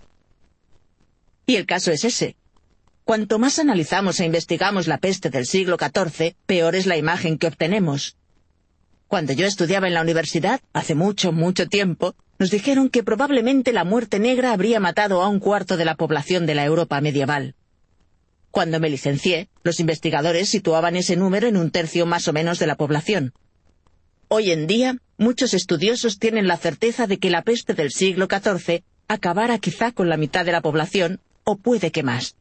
Y 1.47 1.55
el 1.55 1.65
caso 1.65 1.91
es 1.91 2.03
ese. 2.03 2.35
Cuanto 3.03 3.39
más 3.39 3.57
analizamos 3.57 4.19
e 4.19 4.25
investigamos 4.25 4.85
la 4.85 4.99
peste 4.99 5.31
del 5.31 5.47
siglo 5.47 5.77
XIV, 5.79 6.35
peor 6.45 6.75
es 6.75 6.85
la 6.85 6.97
imagen 6.97 7.39
que 7.39 7.47
obtenemos. 7.47 8.15
Cuando 9.07 9.33
yo 9.33 9.47
estudiaba 9.47 9.87
en 9.87 9.95
la 9.95 10.03
universidad, 10.03 10.61
hace 10.71 10.93
mucho, 10.93 11.31
mucho 11.31 11.67
tiempo, 11.67 12.15
nos 12.37 12.51
dijeron 12.51 12.89
que 12.89 13.03
probablemente 13.03 13.71
la 13.71 13.83
muerte 13.83 14.19
negra 14.19 14.51
habría 14.51 14.79
matado 14.79 15.21
a 15.21 15.29
un 15.29 15.39
cuarto 15.39 15.77
de 15.77 15.85
la 15.85 15.95
población 15.95 16.45
de 16.45 16.55
la 16.55 16.65
Europa 16.65 16.99
medieval. 17.01 17.55
Cuando 18.51 18.79
me 18.79 18.89
licencié, 18.89 19.49
los 19.63 19.79
investigadores 19.79 20.49
situaban 20.49 20.95
ese 20.95 21.15
número 21.15 21.47
en 21.47 21.57
un 21.57 21.71
tercio 21.71 22.05
más 22.05 22.27
o 22.27 22.33
menos 22.33 22.59
de 22.59 22.67
la 22.67 22.75
población. 22.75 23.33
Hoy 24.27 24.51
en 24.51 24.65
día, 24.67 24.97
muchos 25.17 25.53
estudiosos 25.53 26.19
tienen 26.19 26.47
la 26.47 26.57
certeza 26.57 27.07
de 27.07 27.17
que 27.17 27.29
la 27.29 27.43
peste 27.43 27.73
del 27.73 27.91
siglo 27.91 28.27
XIV 28.29 28.83
acabara 29.07 29.59
quizá 29.59 29.91
con 29.91 30.09
la 30.09 30.17
mitad 30.17 30.45
de 30.45 30.51
la 30.51 30.61
población, 30.61 31.19
o 31.43 31.57
puede 31.57 31.91
que 31.91 32.03
más. 32.03 32.35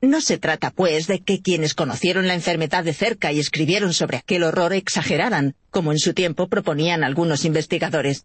No 0.00 0.20
se 0.20 0.38
trata, 0.38 0.70
pues, 0.70 1.06
de 1.06 1.20
que 1.20 1.40
quienes 1.40 1.74
conocieron 1.74 2.28
la 2.28 2.34
enfermedad 2.34 2.84
de 2.84 2.92
cerca 2.92 3.32
y 3.32 3.40
escribieron 3.40 3.92
sobre 3.92 4.18
aquel 4.18 4.44
horror 4.44 4.72
exageraran, 4.72 5.54
como 5.70 5.90
en 5.90 5.98
su 5.98 6.12
tiempo 6.12 6.48
proponían 6.48 7.02
algunos 7.02 7.44
investigadores. 7.44 8.24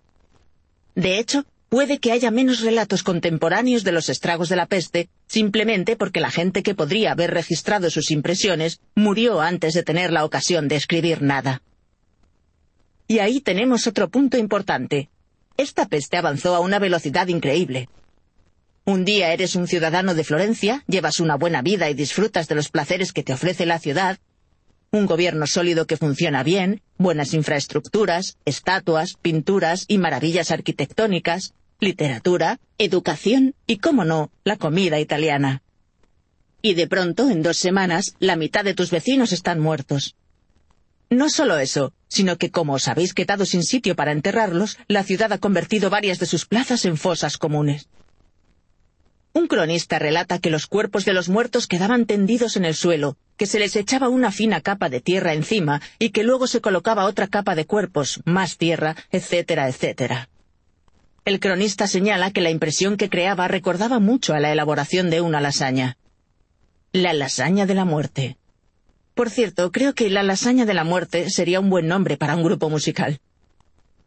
De 0.95 1.19
hecho, 1.19 1.45
puede 1.69 1.99
que 1.99 2.11
haya 2.11 2.31
menos 2.31 2.61
relatos 2.61 3.03
contemporáneos 3.03 3.83
de 3.83 3.91
los 3.91 4.09
estragos 4.09 4.49
de 4.49 4.57
la 4.57 4.65
peste, 4.65 5.09
simplemente 5.27 5.95
porque 5.95 6.19
la 6.19 6.31
gente 6.31 6.63
que 6.63 6.75
podría 6.75 7.13
haber 7.13 7.31
registrado 7.31 7.89
sus 7.89 8.11
impresiones 8.11 8.81
murió 8.95 9.41
antes 9.41 9.73
de 9.73 9.83
tener 9.83 10.11
la 10.11 10.25
ocasión 10.25 10.67
de 10.67 10.75
escribir 10.75 11.21
nada. 11.21 11.61
Y 13.07 13.19
ahí 13.19 13.41
tenemos 13.41 13.87
otro 13.87 14.09
punto 14.09 14.37
importante. 14.37 15.09
Esta 15.57 15.87
peste 15.87 16.17
avanzó 16.17 16.55
a 16.55 16.59
una 16.59 16.79
velocidad 16.79 17.27
increíble. 17.27 17.89
Un 18.83 19.05
día 19.05 19.31
eres 19.31 19.55
un 19.55 19.67
ciudadano 19.67 20.15
de 20.15 20.23
Florencia, 20.23 20.83
llevas 20.87 21.19
una 21.19 21.35
buena 21.35 21.61
vida 21.61 21.89
y 21.89 21.93
disfrutas 21.93 22.47
de 22.47 22.55
los 22.55 22.69
placeres 22.69 23.13
que 23.13 23.23
te 23.23 23.33
ofrece 23.33 23.65
la 23.65 23.79
ciudad, 23.79 24.17
un 24.93 25.05
gobierno 25.05 25.47
sólido 25.47 25.87
que 25.87 25.95
funciona 25.95 26.43
bien, 26.43 26.81
buenas 26.97 27.33
infraestructuras, 27.33 28.37
estatuas, 28.43 29.13
pinturas 29.21 29.85
y 29.87 29.97
maravillas 29.97 30.51
arquitectónicas, 30.51 31.53
literatura, 31.79 32.59
educación 32.77 33.55
y, 33.65 33.77
cómo 33.77 34.03
no, 34.03 34.31
la 34.43 34.57
comida 34.57 34.99
italiana. 34.99 35.61
Y 36.61 36.73
de 36.73 36.87
pronto, 36.87 37.29
en 37.29 37.41
dos 37.41 37.57
semanas, 37.57 38.15
la 38.19 38.35
mitad 38.35 38.65
de 38.65 38.73
tus 38.73 38.91
vecinos 38.91 39.31
están 39.31 39.61
muertos. 39.61 40.15
No 41.09 41.29
solo 41.29 41.57
eso, 41.57 41.93
sino 42.09 42.37
que 42.37 42.51
como 42.51 42.73
os 42.73 42.89
habéis 42.89 43.13
quedado 43.13 43.45
sin 43.45 43.63
sitio 43.63 43.95
para 43.95 44.11
enterrarlos, 44.11 44.77
la 44.89 45.03
ciudad 45.03 45.31
ha 45.31 45.37
convertido 45.37 45.89
varias 45.89 46.19
de 46.19 46.25
sus 46.25 46.45
plazas 46.45 46.83
en 46.83 46.97
fosas 46.97 47.37
comunes. 47.37 47.87
Un 49.33 49.47
cronista 49.47 49.97
relata 49.97 50.39
que 50.39 50.49
los 50.49 50.67
cuerpos 50.67 51.05
de 51.05 51.13
los 51.13 51.29
muertos 51.29 51.67
quedaban 51.67 52.05
tendidos 52.05 52.57
en 52.57 52.65
el 52.65 52.75
suelo, 52.75 53.15
que 53.37 53.45
se 53.45 53.59
les 53.59 53.75
echaba 53.75 54.09
una 54.09 54.31
fina 54.31 54.59
capa 54.59 54.89
de 54.89 54.99
tierra 54.99 55.33
encima 55.33 55.81
y 55.99 56.09
que 56.09 56.23
luego 56.23 56.47
se 56.47 56.59
colocaba 56.59 57.05
otra 57.05 57.27
capa 57.27 57.55
de 57.55 57.65
cuerpos, 57.65 58.21
más 58.25 58.57
tierra, 58.57 58.95
etcétera, 59.09 59.69
etcétera. 59.69 60.29
El 61.23 61.39
cronista 61.39 61.87
señala 61.87 62.31
que 62.31 62.41
la 62.41 62.49
impresión 62.49 62.97
que 62.97 63.09
creaba 63.09 63.47
recordaba 63.47 63.99
mucho 63.99 64.33
a 64.33 64.39
la 64.39 64.51
elaboración 64.51 65.09
de 65.09 65.21
una 65.21 65.39
lasaña. 65.39 65.97
La 66.91 67.13
lasaña 67.13 67.65
de 67.65 67.75
la 67.75 67.85
muerte. 67.85 68.37
Por 69.13 69.29
cierto, 69.29 69.71
creo 69.71 69.93
que 69.93 70.09
La 70.09 70.23
lasaña 70.23 70.65
de 70.65 70.73
la 70.73 70.83
muerte 70.83 71.29
sería 71.29 71.59
un 71.59 71.69
buen 71.69 71.87
nombre 71.87 72.17
para 72.17 72.35
un 72.35 72.43
grupo 72.43 72.69
musical. 72.69 73.21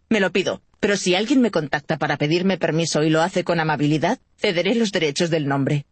Me 0.09 0.21
lo 0.21 0.33
pido, 0.33 0.63
pero 0.81 0.97
si 0.97 1.15
alguien 1.15 1.41
me 1.41 1.51
contacta 1.51 1.97
para 1.97 2.17
pedirme 2.17 2.59
permiso 2.59 3.03
y 3.03 3.11
lo 3.11 3.23
hace 3.23 3.43
con 3.43 3.59
amabilidad, 3.59 4.19
cederé 4.37 4.75
los 4.75 4.93
derechos 4.93 5.31
del 5.31 5.49
nombre. 5.49 5.87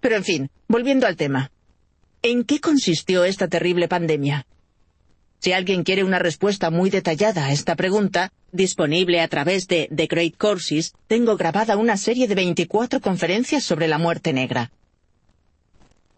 Pero 0.00 0.16
en 0.16 0.24
fin, 0.24 0.50
volviendo 0.68 1.06
al 1.06 1.16
tema. 1.16 1.50
¿En 2.22 2.44
qué 2.44 2.60
consistió 2.60 3.24
esta 3.24 3.48
terrible 3.48 3.86
pandemia? 3.86 4.46
Si 5.38 5.52
alguien 5.52 5.84
quiere 5.84 6.04
una 6.04 6.18
respuesta 6.18 6.70
muy 6.70 6.90
detallada 6.90 7.46
a 7.46 7.52
esta 7.52 7.76
pregunta, 7.76 8.32
disponible 8.50 9.20
a 9.20 9.28
través 9.28 9.66
de 9.66 9.88
The 9.94 10.06
Great 10.06 10.36
Courses, 10.36 10.94
tengo 11.06 11.36
grabada 11.36 11.76
una 11.76 11.96
serie 11.96 12.26
de 12.26 12.34
24 12.34 13.00
conferencias 13.00 13.62
sobre 13.62 13.86
la 13.86 13.98
muerte 13.98 14.32
negra. 14.32 14.72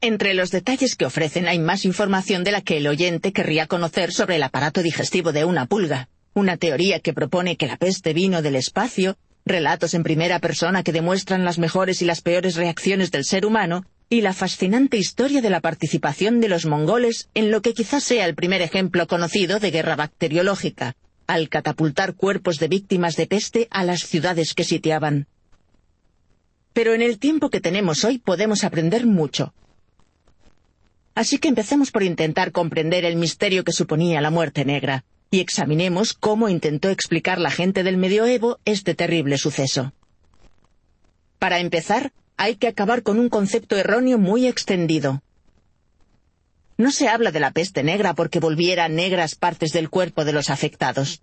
Entre 0.00 0.34
los 0.34 0.50
detalles 0.50 0.94
que 0.94 1.06
ofrecen 1.06 1.48
hay 1.48 1.58
más 1.58 1.84
información 1.84 2.44
de 2.44 2.52
la 2.52 2.60
que 2.60 2.76
el 2.76 2.86
oyente 2.86 3.32
querría 3.32 3.66
conocer 3.66 4.12
sobre 4.12 4.36
el 4.36 4.42
aparato 4.42 4.82
digestivo 4.82 5.32
de 5.32 5.44
una 5.44 5.66
pulga, 5.66 6.08
una 6.36 6.58
teoría 6.58 7.00
que 7.00 7.14
propone 7.14 7.56
que 7.56 7.66
la 7.66 7.78
peste 7.78 8.12
vino 8.12 8.42
del 8.42 8.56
espacio, 8.56 9.16
relatos 9.46 9.94
en 9.94 10.02
primera 10.02 10.38
persona 10.38 10.82
que 10.82 10.92
demuestran 10.92 11.46
las 11.46 11.58
mejores 11.58 12.02
y 12.02 12.04
las 12.04 12.20
peores 12.20 12.56
reacciones 12.56 13.10
del 13.10 13.24
ser 13.24 13.46
humano, 13.46 13.86
y 14.10 14.20
la 14.20 14.34
fascinante 14.34 14.98
historia 14.98 15.40
de 15.40 15.48
la 15.48 15.62
participación 15.62 16.42
de 16.42 16.50
los 16.50 16.66
mongoles 16.66 17.30
en 17.32 17.50
lo 17.50 17.62
que 17.62 17.72
quizás 17.72 18.04
sea 18.04 18.26
el 18.26 18.34
primer 18.34 18.60
ejemplo 18.60 19.06
conocido 19.06 19.60
de 19.60 19.70
guerra 19.70 19.96
bacteriológica, 19.96 20.94
al 21.26 21.48
catapultar 21.48 22.14
cuerpos 22.14 22.58
de 22.58 22.68
víctimas 22.68 23.16
de 23.16 23.26
peste 23.26 23.66
a 23.70 23.82
las 23.82 24.02
ciudades 24.02 24.52
que 24.52 24.64
sitiaban. 24.64 25.28
Pero 26.74 26.92
en 26.92 27.00
el 27.00 27.18
tiempo 27.18 27.48
que 27.48 27.62
tenemos 27.62 28.04
hoy 28.04 28.18
podemos 28.18 28.62
aprender 28.62 29.06
mucho. 29.06 29.54
Así 31.14 31.38
que 31.38 31.48
empecemos 31.48 31.90
por 31.90 32.02
intentar 32.02 32.52
comprender 32.52 33.06
el 33.06 33.16
misterio 33.16 33.64
que 33.64 33.72
suponía 33.72 34.20
la 34.20 34.30
muerte 34.30 34.66
negra, 34.66 35.02
y 35.30 35.40
examinemos 35.40 36.12
cómo 36.12 36.48
intentó 36.48 36.88
explicar 36.90 37.38
la 37.38 37.50
gente 37.50 37.82
del 37.82 37.96
medioevo 37.96 38.58
este 38.64 38.94
terrible 38.94 39.38
suceso. 39.38 39.92
Para 41.38 41.58
empezar, 41.58 42.12
hay 42.36 42.56
que 42.56 42.68
acabar 42.68 43.02
con 43.02 43.18
un 43.18 43.28
concepto 43.28 43.76
erróneo 43.76 44.18
muy 44.18 44.46
extendido. 44.46 45.22
No 46.78 46.90
se 46.90 47.08
habla 47.08 47.30
de 47.30 47.40
la 47.40 47.52
peste 47.52 47.82
negra 47.82 48.14
porque 48.14 48.40
volviera 48.40 48.88
negras 48.88 49.34
partes 49.34 49.72
del 49.72 49.88
cuerpo 49.88 50.24
de 50.24 50.32
los 50.32 50.50
afectados. 50.50 51.22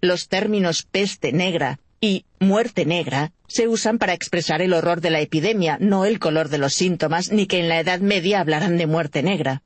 Los 0.00 0.28
términos 0.28 0.84
peste 0.84 1.32
negra 1.32 1.80
y 2.00 2.24
muerte 2.38 2.86
negra 2.86 3.32
se 3.48 3.68
usan 3.68 3.98
para 3.98 4.14
expresar 4.14 4.62
el 4.62 4.72
horror 4.72 5.00
de 5.00 5.10
la 5.10 5.20
epidemia, 5.20 5.76
no 5.80 6.04
el 6.04 6.18
color 6.18 6.48
de 6.48 6.58
los 6.58 6.72
síntomas, 6.72 7.30
ni 7.32 7.46
que 7.46 7.58
en 7.58 7.68
la 7.68 7.80
Edad 7.80 8.00
Media 8.00 8.40
hablaran 8.40 8.78
de 8.78 8.86
muerte 8.86 9.22
negra. 9.22 9.62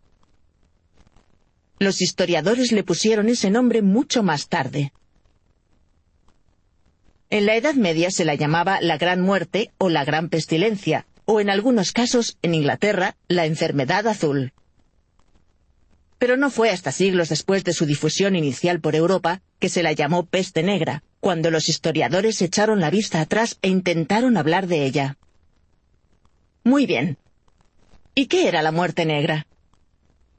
Los 1.84 2.00
historiadores 2.00 2.72
le 2.72 2.82
pusieron 2.82 3.28
ese 3.28 3.50
nombre 3.50 3.82
mucho 3.82 4.22
más 4.22 4.48
tarde. 4.48 4.94
En 7.28 7.44
la 7.44 7.56
Edad 7.56 7.74
Media 7.74 8.10
se 8.10 8.24
la 8.24 8.34
llamaba 8.34 8.80
la 8.80 8.96
Gran 8.96 9.20
Muerte 9.20 9.70
o 9.76 9.90
la 9.90 10.02
Gran 10.02 10.30
Pestilencia, 10.30 11.06
o 11.26 11.40
en 11.40 11.50
algunos 11.50 11.92
casos, 11.92 12.38
en 12.40 12.54
Inglaterra, 12.54 13.16
la 13.28 13.44
Enfermedad 13.44 14.06
Azul. 14.06 14.54
Pero 16.16 16.38
no 16.38 16.48
fue 16.48 16.70
hasta 16.70 16.90
siglos 16.90 17.28
después 17.28 17.64
de 17.64 17.74
su 17.74 17.84
difusión 17.84 18.34
inicial 18.34 18.80
por 18.80 18.96
Europa 18.96 19.42
que 19.58 19.68
se 19.68 19.82
la 19.82 19.92
llamó 19.92 20.24
peste 20.24 20.62
negra, 20.62 21.02
cuando 21.20 21.50
los 21.50 21.68
historiadores 21.68 22.40
echaron 22.40 22.80
la 22.80 22.88
vista 22.88 23.20
atrás 23.20 23.58
e 23.60 23.68
intentaron 23.68 24.38
hablar 24.38 24.68
de 24.68 24.86
ella. 24.86 25.18
Muy 26.62 26.86
bien. 26.86 27.18
¿Y 28.14 28.24
qué 28.28 28.48
era 28.48 28.62
la 28.62 28.72
muerte 28.72 29.04
negra? 29.04 29.46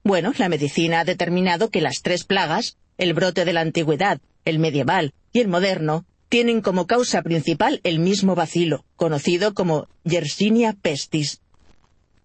Bueno, 0.06 0.34
la 0.38 0.50
medicina 0.50 1.00
ha 1.00 1.04
determinado 1.04 1.72
que 1.72 1.82
las 1.82 2.04
tres 2.04 2.26
plagas, 2.26 2.78
el 3.00 3.16
brote 3.16 3.44
de 3.44 3.54
la 3.54 3.62
antigüedad, 3.62 4.22
el 4.46 4.60
medieval 4.60 5.16
y 5.34 5.40
el 5.40 5.48
moderno, 5.48 6.06
tienen 6.30 6.62
como 6.62 6.86
causa 6.86 7.24
principal 7.24 7.82
el 7.84 7.98
mismo 7.98 8.36
bacilo, 8.36 8.86
conocido 8.98 9.56
como 9.56 9.88
Yersinia 10.04 10.76
pestis. 10.80 11.42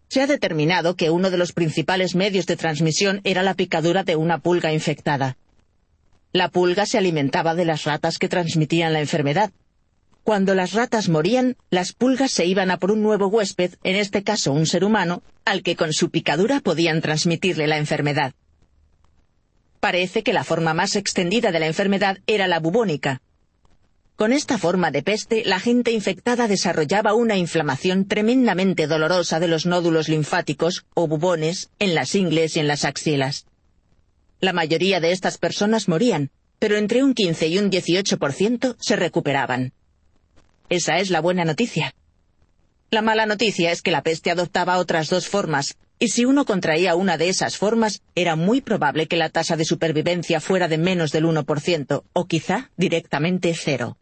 Se 0.09 0.21
ha 0.21 0.27
determinado 0.27 0.95
que 0.95 1.09
uno 1.09 1.31
de 1.31 1.39
los 1.39 1.53
principales 1.53 2.15
medios 2.15 2.45
de 2.45 2.59
transmisión 2.59 3.23
era 3.25 3.43
la 3.43 3.55
picadura 3.55 4.05
de 4.05 4.15
una 4.15 4.41
pulga 4.41 4.75
infectada. 4.75 5.39
La 6.33 6.51
pulga 6.51 6.85
se 6.85 6.99
alimentaba 6.99 7.55
de 7.55 7.65
las 7.65 7.85
ratas 7.85 8.19
que 8.19 8.29
transmitían 8.29 8.93
la 8.93 9.01
enfermedad. 9.01 9.53
Cuando 10.31 10.55
las 10.55 10.75
ratas 10.75 11.09
morían, 11.09 11.57
las 11.71 11.93
pulgas 11.93 12.31
se 12.31 12.47
iban 12.47 12.71
a 12.71 12.79
por 12.79 12.93
un 12.93 13.03
nuevo 13.03 13.27
huésped, 13.27 13.75
en 13.83 13.97
este 13.97 14.23
caso 14.23 14.53
un 14.53 14.65
ser 14.65 14.85
humano, 14.85 15.25
al 15.45 15.65
que 15.65 15.75
con 15.75 15.93
su 15.93 16.11
picadura 16.11 16.61
podían 16.61 17.01
transmitirle 17.01 17.67
la 17.67 17.79
enfermedad. 17.79 18.33
Parece 19.81 20.23
que 20.23 20.33
la 20.33 20.45
forma 20.45 20.73
más 20.73 20.95
extendida 20.95 21.51
de 21.51 21.59
la 21.59 21.67
enfermedad 21.67 22.19
era 22.29 22.47
la 22.47 22.61
bubónica, 22.61 23.23
con 24.15 24.33
esta 24.33 24.57
forma 24.57 24.93
de 24.93 25.03
peste, 25.03 25.43
la 25.45 25.59
gente 25.59 25.91
infectada 25.91 26.47
desarrollaba 26.47 27.13
una 27.13 27.37
inflamación 27.37 28.07
tremendamente 28.07 28.87
dolorosa 28.87 29.41
de 29.41 29.49
los 29.49 29.67
nódulos 29.67 30.09
linfáticos 30.09 30.87
o 30.95 31.09
bubones 31.09 31.71
en 31.81 31.97
las 31.97 32.15
ingles 32.15 32.55
y 32.55 32.61
en 32.61 32.69
las 32.69 32.85
axilas. 32.85 33.47
La 34.39 34.53
mayoría 34.53 35.01
de 35.01 35.11
estas 35.11 35.39
personas 35.39 35.89
morían, 35.89 36.31
pero 36.61 36.77
entre 36.77 37.03
un 37.03 37.15
15 37.15 37.49
y 37.49 37.59
un 37.59 37.69
18% 37.69 38.77
se 38.79 38.95
recuperaban. 38.95 39.73
Esa 40.71 40.99
es 40.99 41.11
la 41.11 41.21
buena 41.21 41.45
noticia. 41.45 41.95
La 42.93 43.03
mala 43.03 43.27
noticia 43.27 43.73
es 43.73 43.83
que 43.83 43.91
la 43.91 44.03
peste 44.03 44.31
adoptaba 44.31 44.79
otras 44.79 45.11
dos 45.11 45.29
formas, 45.29 45.77
y 45.99 46.09
si 46.09 46.25
uno 46.25 46.45
contraía 46.45 46.95
una 46.95 47.19
de 47.19 47.29
esas 47.29 47.57
formas, 47.57 48.03
era 48.15 48.37
muy 48.37 48.61
probable 48.61 49.09
que 49.09 49.17
la 49.17 49.31
tasa 49.31 49.57
de 49.57 49.65
supervivencia 49.65 50.41
fuera 50.41 50.69
de 50.69 50.79
menos 50.79 51.11
del 51.11 51.25
1%, 51.25 52.05
o 52.13 52.27
quizá 52.27 52.71
directamente 52.77 53.53
cero. 53.55 53.99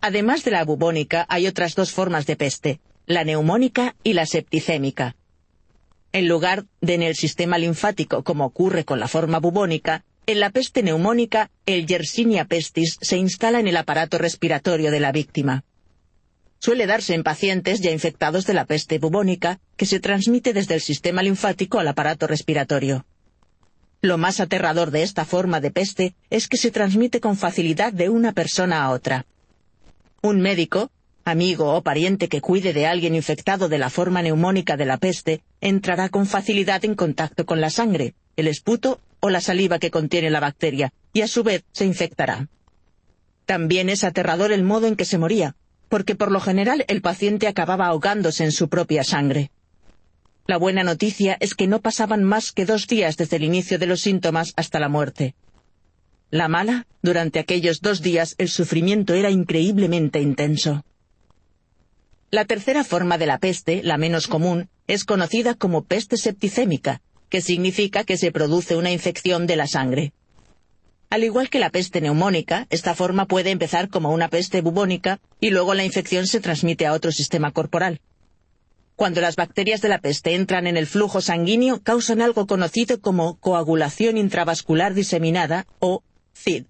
Además 0.00 0.44
de 0.44 0.50
la 0.50 0.64
bubónica, 0.64 1.26
hay 1.28 1.46
otras 1.46 1.74
dos 1.74 1.92
formas 1.92 2.24
de 2.24 2.36
peste, 2.36 2.80
la 3.04 3.22
neumónica 3.22 3.96
y 4.02 4.14
la 4.14 4.24
septicémica. 4.24 5.14
En 6.12 6.26
lugar 6.26 6.64
de 6.80 6.94
en 6.94 7.02
el 7.02 7.16
sistema 7.16 7.58
linfático, 7.58 8.24
como 8.24 8.46
ocurre 8.46 8.86
con 8.86 8.98
la 8.98 9.08
forma 9.08 9.40
bubónica, 9.40 10.04
en 10.28 10.40
la 10.40 10.50
peste 10.50 10.82
neumónica, 10.82 11.50
el 11.64 11.86
Yersinia 11.86 12.44
pestis 12.44 12.98
se 13.00 13.16
instala 13.16 13.60
en 13.60 13.66
el 13.66 13.78
aparato 13.78 14.18
respiratorio 14.18 14.90
de 14.90 15.00
la 15.00 15.10
víctima. 15.10 15.64
Suele 16.58 16.86
darse 16.86 17.14
en 17.14 17.22
pacientes 17.22 17.80
ya 17.80 17.92
infectados 17.92 18.44
de 18.44 18.52
la 18.52 18.66
peste 18.66 18.98
bubónica, 18.98 19.58
que 19.78 19.86
se 19.86 20.00
transmite 20.00 20.52
desde 20.52 20.74
el 20.74 20.82
sistema 20.82 21.22
linfático 21.22 21.78
al 21.78 21.88
aparato 21.88 22.26
respiratorio. 22.26 23.06
Lo 24.02 24.18
más 24.18 24.38
aterrador 24.40 24.90
de 24.90 25.02
esta 25.02 25.24
forma 25.24 25.62
de 25.62 25.70
peste 25.70 26.14
es 26.28 26.46
que 26.46 26.58
se 26.58 26.70
transmite 26.70 27.20
con 27.20 27.38
facilidad 27.38 27.94
de 27.94 28.10
una 28.10 28.32
persona 28.32 28.84
a 28.84 28.90
otra. 28.90 29.24
Un 30.20 30.42
médico, 30.42 30.90
amigo 31.24 31.74
o 31.74 31.82
pariente 31.82 32.28
que 32.28 32.42
cuide 32.42 32.74
de 32.74 32.86
alguien 32.86 33.14
infectado 33.14 33.70
de 33.70 33.78
la 33.78 33.88
forma 33.88 34.20
neumónica 34.20 34.76
de 34.76 34.84
la 34.84 34.98
peste, 34.98 35.40
entrará 35.62 36.10
con 36.10 36.26
facilidad 36.26 36.84
en 36.84 36.96
contacto 36.96 37.46
con 37.46 37.62
la 37.62 37.70
sangre, 37.70 38.12
el 38.36 38.46
esputo 38.46 39.00
o 39.20 39.30
la 39.30 39.40
saliva 39.40 39.78
que 39.78 39.90
contiene 39.90 40.30
la 40.30 40.40
bacteria, 40.40 40.92
y 41.12 41.22
a 41.22 41.28
su 41.28 41.42
vez 41.42 41.64
se 41.72 41.84
infectará. 41.84 42.48
También 43.46 43.88
es 43.88 44.04
aterrador 44.04 44.52
el 44.52 44.62
modo 44.62 44.86
en 44.86 44.96
que 44.96 45.04
se 45.04 45.18
moría, 45.18 45.56
porque 45.88 46.14
por 46.14 46.30
lo 46.30 46.40
general 46.40 46.84
el 46.88 47.00
paciente 47.00 47.48
acababa 47.48 47.86
ahogándose 47.86 48.44
en 48.44 48.52
su 48.52 48.68
propia 48.68 49.04
sangre. 49.04 49.50
La 50.46 50.56
buena 50.56 50.82
noticia 50.82 51.36
es 51.40 51.54
que 51.54 51.66
no 51.66 51.80
pasaban 51.80 52.24
más 52.24 52.52
que 52.52 52.64
dos 52.64 52.86
días 52.86 53.16
desde 53.16 53.36
el 53.36 53.44
inicio 53.44 53.78
de 53.78 53.86
los 53.86 54.00
síntomas 54.00 54.52
hasta 54.56 54.80
la 54.80 54.88
muerte. 54.88 55.34
La 56.30 56.48
mala, 56.48 56.86
durante 57.02 57.38
aquellos 57.38 57.80
dos 57.80 58.02
días 58.02 58.34
el 58.38 58.48
sufrimiento 58.48 59.14
era 59.14 59.30
increíblemente 59.30 60.20
intenso. 60.20 60.84
La 62.30 62.44
tercera 62.44 62.84
forma 62.84 63.16
de 63.16 63.26
la 63.26 63.38
peste, 63.38 63.82
la 63.82 63.96
menos 63.96 64.26
común, 64.26 64.68
es 64.86 65.04
conocida 65.04 65.54
como 65.54 65.84
peste 65.84 66.18
septicémica, 66.18 67.00
que 67.28 67.40
significa 67.40 68.04
que 68.04 68.16
se 68.16 68.32
produce 68.32 68.76
una 68.76 68.90
infección 68.90 69.46
de 69.46 69.56
la 69.56 69.66
sangre. 69.66 70.12
Al 71.10 71.24
igual 71.24 71.48
que 71.48 71.58
la 71.58 71.70
peste 71.70 72.00
neumónica, 72.00 72.66
esta 72.68 72.94
forma 72.94 73.26
puede 73.26 73.50
empezar 73.50 73.88
como 73.88 74.12
una 74.12 74.28
peste 74.28 74.60
bubónica 74.60 75.20
y 75.40 75.50
luego 75.50 75.72
la 75.74 75.84
infección 75.84 76.26
se 76.26 76.40
transmite 76.40 76.86
a 76.86 76.92
otro 76.92 77.12
sistema 77.12 77.50
corporal. 77.50 78.00
Cuando 78.94 79.20
las 79.20 79.36
bacterias 79.36 79.80
de 79.80 79.88
la 79.88 80.00
peste 80.00 80.34
entran 80.34 80.66
en 80.66 80.76
el 80.76 80.86
flujo 80.86 81.20
sanguíneo, 81.20 81.82
causan 81.82 82.20
algo 82.20 82.46
conocido 82.46 83.00
como 83.00 83.38
coagulación 83.38 84.18
intravascular 84.18 84.92
diseminada 84.92 85.66
o 85.78 86.02
CID. 86.34 86.64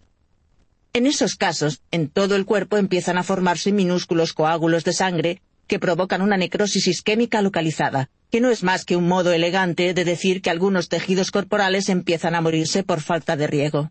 En 0.92 1.06
esos 1.06 1.34
casos, 1.34 1.80
en 1.90 2.08
todo 2.08 2.36
el 2.36 2.44
cuerpo 2.44 2.76
empiezan 2.76 3.18
a 3.18 3.22
formarse 3.22 3.72
minúsculos 3.72 4.34
coágulos 4.34 4.84
de 4.84 4.92
sangre 4.92 5.42
que 5.66 5.78
provocan 5.78 6.22
una 6.22 6.36
necrosis 6.36 6.86
isquémica 6.86 7.42
localizada, 7.42 8.08
que 8.30 8.40
no 8.40 8.50
es 8.50 8.62
más 8.62 8.84
que 8.84 8.96
un 8.96 9.08
modo 9.08 9.32
elegante 9.32 9.94
de 9.94 10.04
decir 10.04 10.42
que 10.42 10.50
algunos 10.50 10.88
tejidos 10.88 11.30
corporales 11.30 11.88
empiezan 11.88 12.34
a 12.34 12.40
morirse 12.40 12.82
por 12.82 13.00
falta 13.00 13.36
de 13.36 13.46
riego. 13.46 13.90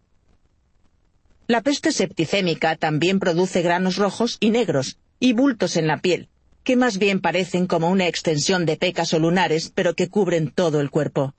La 1.48 1.62
peste 1.62 1.92
septicémica 1.92 2.76
también 2.76 3.20
produce 3.20 3.62
granos 3.62 3.96
rojos 3.96 4.38
y 4.40 4.50
negros, 4.50 4.98
y 5.20 5.34
bultos 5.34 5.78
en 5.78 5.88
la 5.88 6.00
piel, 6.00 6.28
que 6.64 6.76
más 6.76 6.98
bien 6.98 7.22
parecen 7.22 7.66
como 7.66 7.90
una 7.90 8.08
extensión 8.08 8.66
de 8.66 8.76
pecas 8.76 9.14
o 9.14 9.20
lunares, 9.20 9.72
pero 9.74 9.96
que 9.96 10.10
cubren 10.10 10.52
todo 10.52 10.82
el 10.82 10.92
cuerpo. 10.92 11.34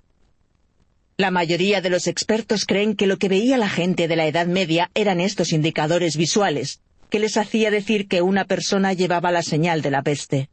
La 1.18 1.30
mayoría 1.30 1.80
de 1.80 1.90
los 1.90 2.06
expertos 2.06 2.64
creen 2.64 2.96
que 2.96 3.06
lo 3.06 3.18
que 3.18 3.28
veía 3.28 3.58
la 3.58 3.68
gente 3.68 4.08
de 4.08 4.16
la 4.16 4.26
Edad 4.26 4.46
Media 4.46 4.90
eran 4.94 5.20
estos 5.20 5.52
indicadores 5.52 6.16
visuales, 6.16 6.80
que 7.10 7.18
les 7.18 7.36
hacía 7.36 7.70
decir 7.70 8.08
que 8.08 8.22
una 8.22 8.44
persona 8.44 8.92
llevaba 8.92 9.30
la 9.30 9.42
señal 9.42 9.82
de 9.82 9.90
la 9.90 10.02
peste. 10.02 10.48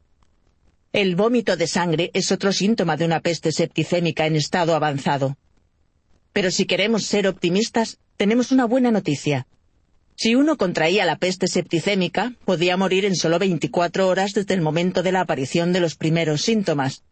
El 0.96 1.18
vómito 1.18 1.58
de 1.58 1.68
sangre 1.68 2.10
es 2.14 2.32
otro 2.32 2.54
síntoma 2.54 2.96
de 2.96 3.04
una 3.04 3.20
peste 3.20 3.52
septicémica 3.52 4.28
en 4.28 4.38
estado 4.38 4.76
avanzado. 4.76 5.36
Pero 6.32 6.52
si 6.52 6.66
queremos 6.66 7.04
ser 7.04 7.28
optimistas, 7.28 7.98
tenemos 8.16 8.54
una 8.54 8.64
buena 8.64 8.92
noticia. 8.92 9.46
Si 10.16 10.36
uno 10.36 10.56
contraía 10.56 11.04
la 11.04 11.18
peste 11.18 11.50
septicémica, 11.50 12.32
podía 12.46 12.78
morir 12.78 13.04
en 13.04 13.18
solo 13.18 13.40
24 13.40 14.08
horas 14.08 14.32
desde 14.32 14.54
el 14.54 14.62
momento 14.62 15.04
de 15.04 15.12
la 15.12 15.20
aparición 15.20 15.74
de 15.74 15.82
los 15.82 15.96
primeros 15.96 16.44
síntomas. 16.44 17.04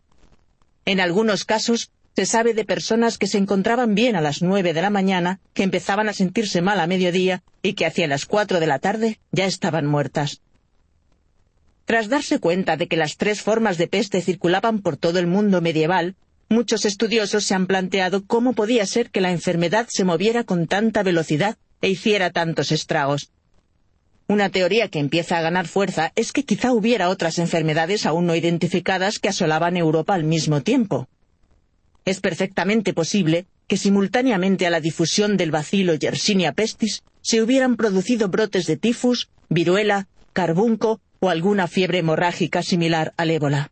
En 0.86 1.02
algunos 1.02 1.44
casos, 1.44 1.92
Se 2.16 2.28
sabe 2.28 2.53
de 2.53 2.64
personas 2.64 3.18
que 3.18 3.26
se 3.26 3.40
encontraban 3.40 3.95
bien 3.95 4.16
a 4.16 4.22
las 4.22 4.44
nueve 4.44 4.74
de 4.74 4.84
la 4.84 4.92
mañana, 4.92 5.40
que 5.56 5.64
empezaban 5.64 6.08
a 6.10 6.14
sentirse 6.14 6.62
mal 6.62 6.80
a 6.80 6.86
mediodía 6.86 7.42
y 7.64 7.74
que 7.74 7.88
hacia 7.88 8.08
las 8.08 8.28
cuatro 8.28 8.60
de 8.60 8.68
la 8.68 8.78
tarde 8.78 9.20
ya 9.32 9.45
estaban 9.45 9.88
muertas. 9.88 10.40
Tras 11.86 12.08
darse 12.08 12.40
cuenta 12.40 12.78
de 12.78 12.88
que 12.88 12.98
las 12.98 13.18
tres 13.18 13.42
formas 13.42 13.78
de 13.78 13.88
peste 13.88 14.22
circulaban 14.22 14.80
por 14.82 14.95
todo 14.98 15.20
el 15.20 15.28
mundo 15.28 15.62
medieval, 15.62 16.16
muchos 16.50 16.86
estudiosos 16.86 17.44
se 17.44 17.56
han 17.56 17.68
planteado 17.68 18.26
cómo 18.26 18.53
podía 18.53 18.86
ser 18.86 19.10
que 19.10 19.22
la 19.22 19.32
enfermedad 19.32 19.88
se 19.90 20.06
moviera 20.06 20.44
con 20.44 20.68
tanta 20.68 21.03
velocidad 21.03 21.58
e 21.82 21.90
hiciera 21.90 22.30
tantos 22.32 22.72
estragos. 22.72 23.32
Una 24.28 24.50
teoría 24.50 24.88
que 24.88 25.00
empieza 25.00 25.38
a 25.38 25.42
ganar 25.42 25.68
fuerza 25.68 26.14
es 26.16 26.32
que 26.32 26.45
quizá 26.45 26.72
hubiera 26.72 27.10
otras 27.10 27.38
enfermedades 27.40 28.06
aún 28.06 28.26
no 28.26 28.36
identificadas 28.36 29.20
que 29.20 29.28
asolaban 29.28 29.76
Europa 29.76 30.14
al 30.14 30.24
mismo 30.24 30.62
tiempo. 30.62 31.10
Es 32.06 32.22
perfectamente 32.22 32.94
posible 32.94 33.45
que 33.68 33.76
simultáneamente 33.76 34.66
a 34.66 34.70
la 34.70 34.80
difusión 34.80 35.36
del 35.36 35.52
bacilo 35.52 35.95
Yersinia 35.95 36.53
pestis 36.53 37.03
se 37.22 37.42
hubieran 37.42 37.76
producido 37.76 38.30
brotes 38.30 38.66
de 38.66 38.78
tifus, 38.78 39.30
viruela, 39.50 40.08
carbunco 40.32 41.02
o 41.24 41.30
alguna 41.30 41.68
fiebre 41.68 42.00
hemorrágica 42.00 42.61
similar 42.61 43.14
al 43.16 43.32
ébola. 43.32 43.72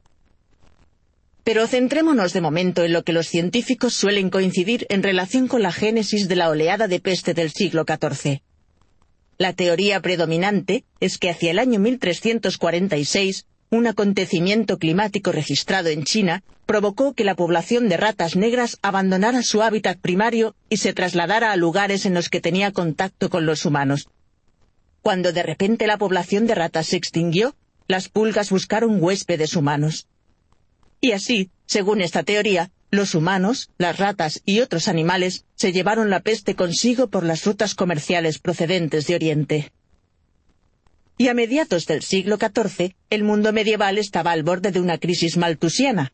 Pero 1.43 1.67
centrémonos 1.67 2.31
de 2.31 2.39
momento 2.39 2.85
en 2.85 2.93
lo 2.93 3.03
que 3.03 3.11
los 3.11 3.27
científicos 3.27 3.93
suelen 3.93 4.30
coincidir 4.30 4.85
en 4.88 5.03
relación 5.03 5.49
con 5.49 5.61
la 5.61 5.73
génesis 5.73 6.30
de 6.30 6.38
la 6.38 6.49
oleada 6.49 6.88
de 6.88 7.01
peste 7.01 7.33
del 7.33 7.51
siglo 7.51 7.83
XIV. 7.83 8.39
La 9.38 9.51
teoría 9.51 10.01
predominante 10.01 10.85
es 11.01 11.17
que 11.17 11.30
hacia 11.30 11.51
el 11.51 11.59
año 11.59 11.81
1346 11.81 13.47
un 13.69 13.88
acontecimiento 13.88 14.77
climático 14.77 15.33
registrado 15.33 15.89
en 15.89 16.05
China 16.05 16.43
provocó 16.65 17.13
que 17.13 17.25
la 17.25 17.35
población 17.35 17.89
de 17.89 17.97
ratas 17.97 18.38
negras 18.38 18.77
abandonara 18.81 19.43
su 19.43 19.61
hábitat 19.61 19.99
primario 19.99 20.55
y 20.69 20.77
se 20.77 20.93
trasladara 20.93 21.51
a 21.51 21.57
lugares 21.57 22.05
en 22.05 22.13
los 22.13 22.30
que 22.30 22.39
tenía 22.39 22.71
contacto 22.71 23.30
con 23.30 23.45
los 23.45 23.65
humanos, 23.65 24.07
cuando 25.01 25.31
de 25.31 25.43
repente 25.43 25.88
la 25.88 25.97
población 25.97 26.47
de 26.47 26.55
ratas 26.55 26.88
se 26.88 26.97
extinguió, 26.97 27.55
las 27.88 28.09
pulgas 28.09 28.49
buscaron 28.49 29.01
huéspedes 29.01 29.55
humanos. 29.55 30.07
Y 31.01 31.13
así, 31.13 31.49
según 31.65 32.01
esta 32.01 32.23
teoría, 32.23 32.71
los 32.91 33.15
humanos, 33.15 33.69
las 33.77 33.97
ratas 33.97 34.41
y 34.45 34.59
otros 34.59 34.88
animales 34.88 35.45
se 35.55 35.71
llevaron 35.71 36.09
la 36.09 36.19
peste 36.19 36.55
consigo 36.55 37.09
por 37.09 37.23
las 37.23 37.45
rutas 37.45 37.73
comerciales 37.73 38.38
procedentes 38.38 39.07
de 39.07 39.15
Oriente. 39.15 39.71
Y 41.17 41.27
a 41.30 41.33
mediados 41.33 41.85
del 41.85 42.01
siglo 42.03 42.38
XIV, 42.38 42.95
el 43.09 43.23
mundo 43.23 43.53
medieval 43.53 43.97
estaba 43.97 44.31
al 44.31 44.43
borde 44.43 44.71
de 44.71 44.80
una 44.80 44.97
crisis 44.97 45.38
maltusiana. 45.38 46.11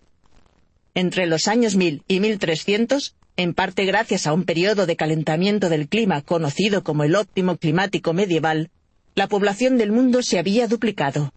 Entre 0.93 1.25
los 1.27 1.47
años 1.47 1.75
1000 1.75 2.03
y 2.07 2.19
1300, 2.19 3.15
en 3.37 3.53
parte 3.53 3.85
gracias 3.85 4.27
a 4.27 4.33
un 4.33 4.43
periodo 4.43 4.85
de 4.85 4.95
calentamiento 4.95 5.69
del 5.69 5.87
clima 5.87 6.21
conocido 6.21 6.83
como 6.83 7.03
el 7.03 7.15
óptimo 7.15 7.57
climático 7.57 8.13
medieval, 8.13 8.71
la 9.17 9.27
población 9.27 9.79
del 9.79 9.91
mundo 9.91 10.21
se 10.21 10.37
había 10.37 10.67
duplicado. 10.67 11.33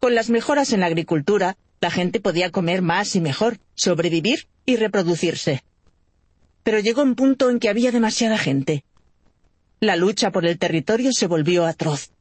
Con 0.00 0.14
las 0.14 0.30
mejoras 0.30 0.72
en 0.72 0.80
la 0.80 0.86
agricultura, 0.86 1.58
la 1.82 1.90
gente 1.90 2.18
podía 2.18 2.50
comer 2.50 2.80
más 2.80 3.14
y 3.14 3.20
mejor, 3.20 3.58
sobrevivir 3.74 4.48
y 4.64 4.76
reproducirse. 4.76 5.62
Pero 6.62 6.78
llegó 6.78 7.02
un 7.02 7.14
punto 7.14 7.50
en 7.50 7.58
que 7.58 7.68
había 7.68 7.92
demasiada 7.92 8.38
gente. 8.38 8.84
La 9.80 9.96
lucha 9.96 10.30
por 10.30 10.46
el 10.46 10.58
territorio 10.58 11.12
se 11.12 11.26
volvió 11.26 11.66
atroz. 11.66 12.12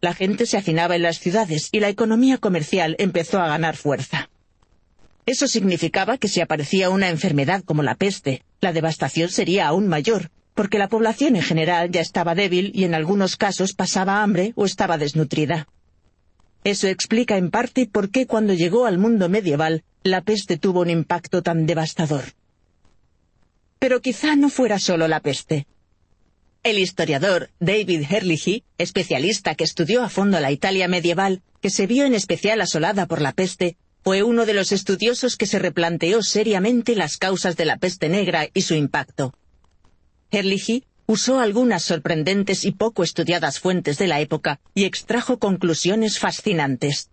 La 0.00 0.14
gente 0.14 0.46
se 0.46 0.56
hacinaba 0.56 0.96
en 0.96 1.02
las 1.02 1.18
ciudades 1.18 1.68
y 1.70 1.80
la 1.80 1.90
economía 1.90 2.38
comercial 2.38 2.96
empezó 2.98 3.38
a 3.38 3.48
ganar 3.48 3.76
fuerza. 3.76 4.30
Eso 5.26 5.46
significaba 5.46 6.16
que 6.16 6.28
si 6.28 6.40
aparecía 6.40 6.88
una 6.88 7.10
enfermedad 7.10 7.62
como 7.62 7.82
la 7.82 7.96
peste, 7.96 8.44
la 8.62 8.72
devastación 8.72 9.28
sería 9.28 9.68
aún 9.68 9.88
mayor, 9.88 10.30
porque 10.54 10.78
la 10.78 10.88
población 10.88 11.36
en 11.36 11.42
general 11.42 11.90
ya 11.90 12.00
estaba 12.00 12.34
débil 12.34 12.70
y 12.74 12.84
en 12.84 12.94
algunos 12.94 13.36
casos 13.36 13.74
pasaba 13.74 14.22
hambre 14.22 14.52
o 14.56 14.64
estaba 14.64 14.98
desnutrida. 14.98 15.68
Eso 16.62 16.88
explica 16.88 17.36
en 17.36 17.50
parte 17.50 17.86
por 17.86 18.10
qué 18.10 18.26
cuando 18.26 18.54
llegó 18.54 18.86
al 18.86 18.98
mundo 18.98 19.28
medieval 19.28 19.84
la 20.02 20.22
peste 20.22 20.58
tuvo 20.58 20.80
un 20.80 20.90
impacto 20.90 21.42
tan 21.42 21.66
devastador. 21.66 22.24
Pero 23.78 24.00
quizá 24.00 24.36
no 24.36 24.48
fuera 24.48 24.78
solo 24.78 25.08
la 25.08 25.20
peste. 25.20 25.66
El 26.62 26.78
historiador 26.78 27.50
David 27.60 28.06
Herlihy, 28.08 28.64
especialista 28.78 29.54
que 29.54 29.64
estudió 29.64 30.02
a 30.02 30.08
fondo 30.08 30.40
la 30.40 30.52
Italia 30.52 30.88
medieval, 30.88 31.42
que 31.60 31.68
se 31.68 31.86
vio 31.86 32.06
en 32.06 32.14
especial 32.14 32.60
asolada 32.62 33.06
por 33.06 33.20
la 33.20 33.32
peste, 33.32 33.76
fue 34.02 34.22
uno 34.22 34.46
de 34.46 34.54
los 34.54 34.72
estudiosos 34.72 35.36
que 35.36 35.46
se 35.46 35.58
replanteó 35.58 36.22
seriamente 36.22 36.94
las 36.94 37.16
causas 37.16 37.56
de 37.56 37.64
la 37.64 37.78
peste 37.78 38.08
negra 38.08 38.48
y 38.54 38.62
su 38.62 38.74
impacto. 38.74 39.34
Herlihy 40.30 40.84
usó 41.06 41.38
algunas 41.40 41.84
sorprendentes 41.84 42.64
y 42.64 42.72
poco 42.72 43.02
estudiadas 43.02 43.60
fuentes 43.60 43.98
de 43.98 44.06
la 44.06 44.20
época 44.20 44.60
y 44.74 44.84
extrajo 44.84 45.38
conclusiones 45.38 46.18
fascinantes. 46.18 47.10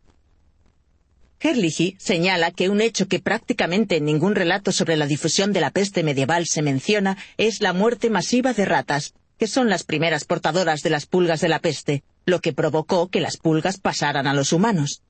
Herlihy 1.39 1.95
señala 1.99 2.51
que 2.51 2.69
un 2.69 2.81
hecho 2.81 3.07
que 3.07 3.19
prácticamente 3.19 3.97
en 3.97 4.05
ningún 4.05 4.35
relato 4.35 4.71
sobre 4.71 4.95
la 4.95 5.07
difusión 5.07 5.53
de 5.53 5.61
la 5.61 5.71
peste 5.71 6.03
medieval 6.03 6.45
se 6.45 6.61
menciona 6.61 7.17
es 7.37 7.61
la 7.61 7.73
muerte 7.73 8.09
masiva 8.11 8.53
de 8.53 8.65
ratas, 8.65 9.15
que 9.39 9.47
son 9.47 9.67
las 9.67 9.83
primeras 9.83 10.23
portadoras 10.25 10.83
de 10.83 10.91
las 10.91 11.07
pulgas 11.07 11.41
de 11.41 11.49
la 11.49 11.59
peste, 11.59 12.03
lo 12.25 12.41
que 12.41 12.53
provocó 12.53 13.09
que 13.09 13.21
las 13.21 13.37
pulgas 13.37 13.79
pasaran 13.79 14.27
a 14.27 14.35
los 14.35 14.53
humanos. 14.53 15.01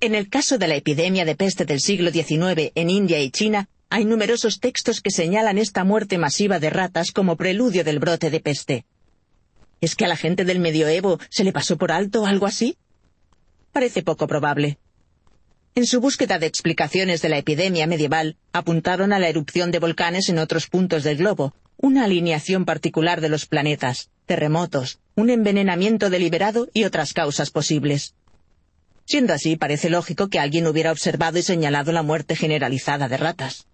En 0.00 0.16
el 0.16 0.28
caso 0.28 0.58
de 0.58 0.66
la 0.66 0.74
epidemia 0.74 1.24
de 1.24 1.36
peste 1.36 1.64
del 1.64 1.80
siglo 1.80 2.10
XIX 2.10 2.72
en 2.74 2.90
India 2.90 3.20
y 3.20 3.30
China, 3.30 3.68
hay 3.88 4.04
numerosos 4.04 4.60
textos 4.60 5.00
que 5.00 5.10
señalan 5.10 5.58
esta 5.58 5.84
muerte 5.84 6.18
masiva 6.18 6.58
de 6.58 6.70
ratas 6.70 7.12
como 7.12 7.36
preludio 7.36 7.84
del 7.84 7.98
brote 7.98 8.30
de 8.30 8.40
peste. 8.40 8.84
¿Es 9.80 9.94
que 9.94 10.04
a 10.04 10.08
la 10.08 10.16
gente 10.16 10.44
del 10.44 10.58
medioevo 10.58 11.18
se 11.30 11.44
le 11.44 11.52
pasó 11.52 11.76
por 11.76 11.92
alto 11.92 12.26
algo 12.26 12.46
así? 12.46 12.76
Parece 13.72 14.02
poco 14.02 14.26
probable. 14.26 14.78
En 15.74 15.86
su 15.86 16.00
búsqueda 16.00 16.38
de 16.38 16.46
explicaciones 16.46 17.20
de 17.20 17.28
la 17.28 17.38
epidemia 17.38 17.86
medieval, 17.86 18.38
apuntaron 18.52 19.12
a 19.12 19.18
la 19.18 19.28
erupción 19.28 19.70
de 19.70 19.78
volcanes 19.78 20.30
en 20.30 20.38
otros 20.38 20.68
puntos 20.68 21.04
del 21.04 21.18
globo, 21.18 21.54
una 21.76 22.04
alineación 22.04 22.64
particular 22.64 23.20
de 23.20 23.28
los 23.28 23.46
planetas, 23.46 24.08
terremotos, 24.24 25.00
un 25.14 25.28
envenenamiento 25.30 26.08
deliberado 26.08 26.68
y 26.72 26.84
otras 26.84 27.12
causas 27.12 27.50
posibles. 27.50 28.14
Siendo 29.04 29.34
así, 29.34 29.56
parece 29.56 29.90
lógico 29.90 30.28
que 30.28 30.40
alguien 30.40 30.66
hubiera 30.66 30.90
observado 30.90 31.38
y 31.38 31.42
señalado 31.42 31.92
la 31.92 32.02
muerte 32.02 32.34
generalizada 32.34 33.08
de 33.08 33.18
ratas. 33.18 33.66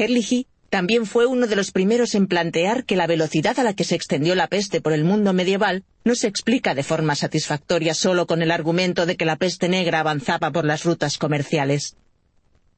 Herlihy 0.00 0.46
también 0.70 1.04
fue 1.04 1.26
uno 1.26 1.46
de 1.46 1.56
los 1.56 1.72
primeros 1.72 2.14
en 2.14 2.26
plantear 2.26 2.84
que 2.84 2.96
la 2.96 3.06
velocidad 3.06 3.58
a 3.58 3.64
la 3.64 3.74
que 3.74 3.84
se 3.84 3.96
extendió 3.96 4.34
la 4.34 4.46
peste 4.46 4.80
por 4.80 4.94
el 4.94 5.04
mundo 5.04 5.34
medieval 5.34 5.84
no 6.04 6.14
se 6.14 6.26
explica 6.26 6.74
de 6.74 6.82
forma 6.82 7.14
satisfactoria 7.16 7.92
solo 7.92 8.26
con 8.26 8.40
el 8.40 8.50
argumento 8.50 9.04
de 9.04 9.16
que 9.16 9.26
la 9.26 9.36
peste 9.36 9.68
negra 9.68 10.00
avanzaba 10.00 10.52
por 10.52 10.64
las 10.64 10.84
rutas 10.84 11.18
comerciales. 11.18 11.96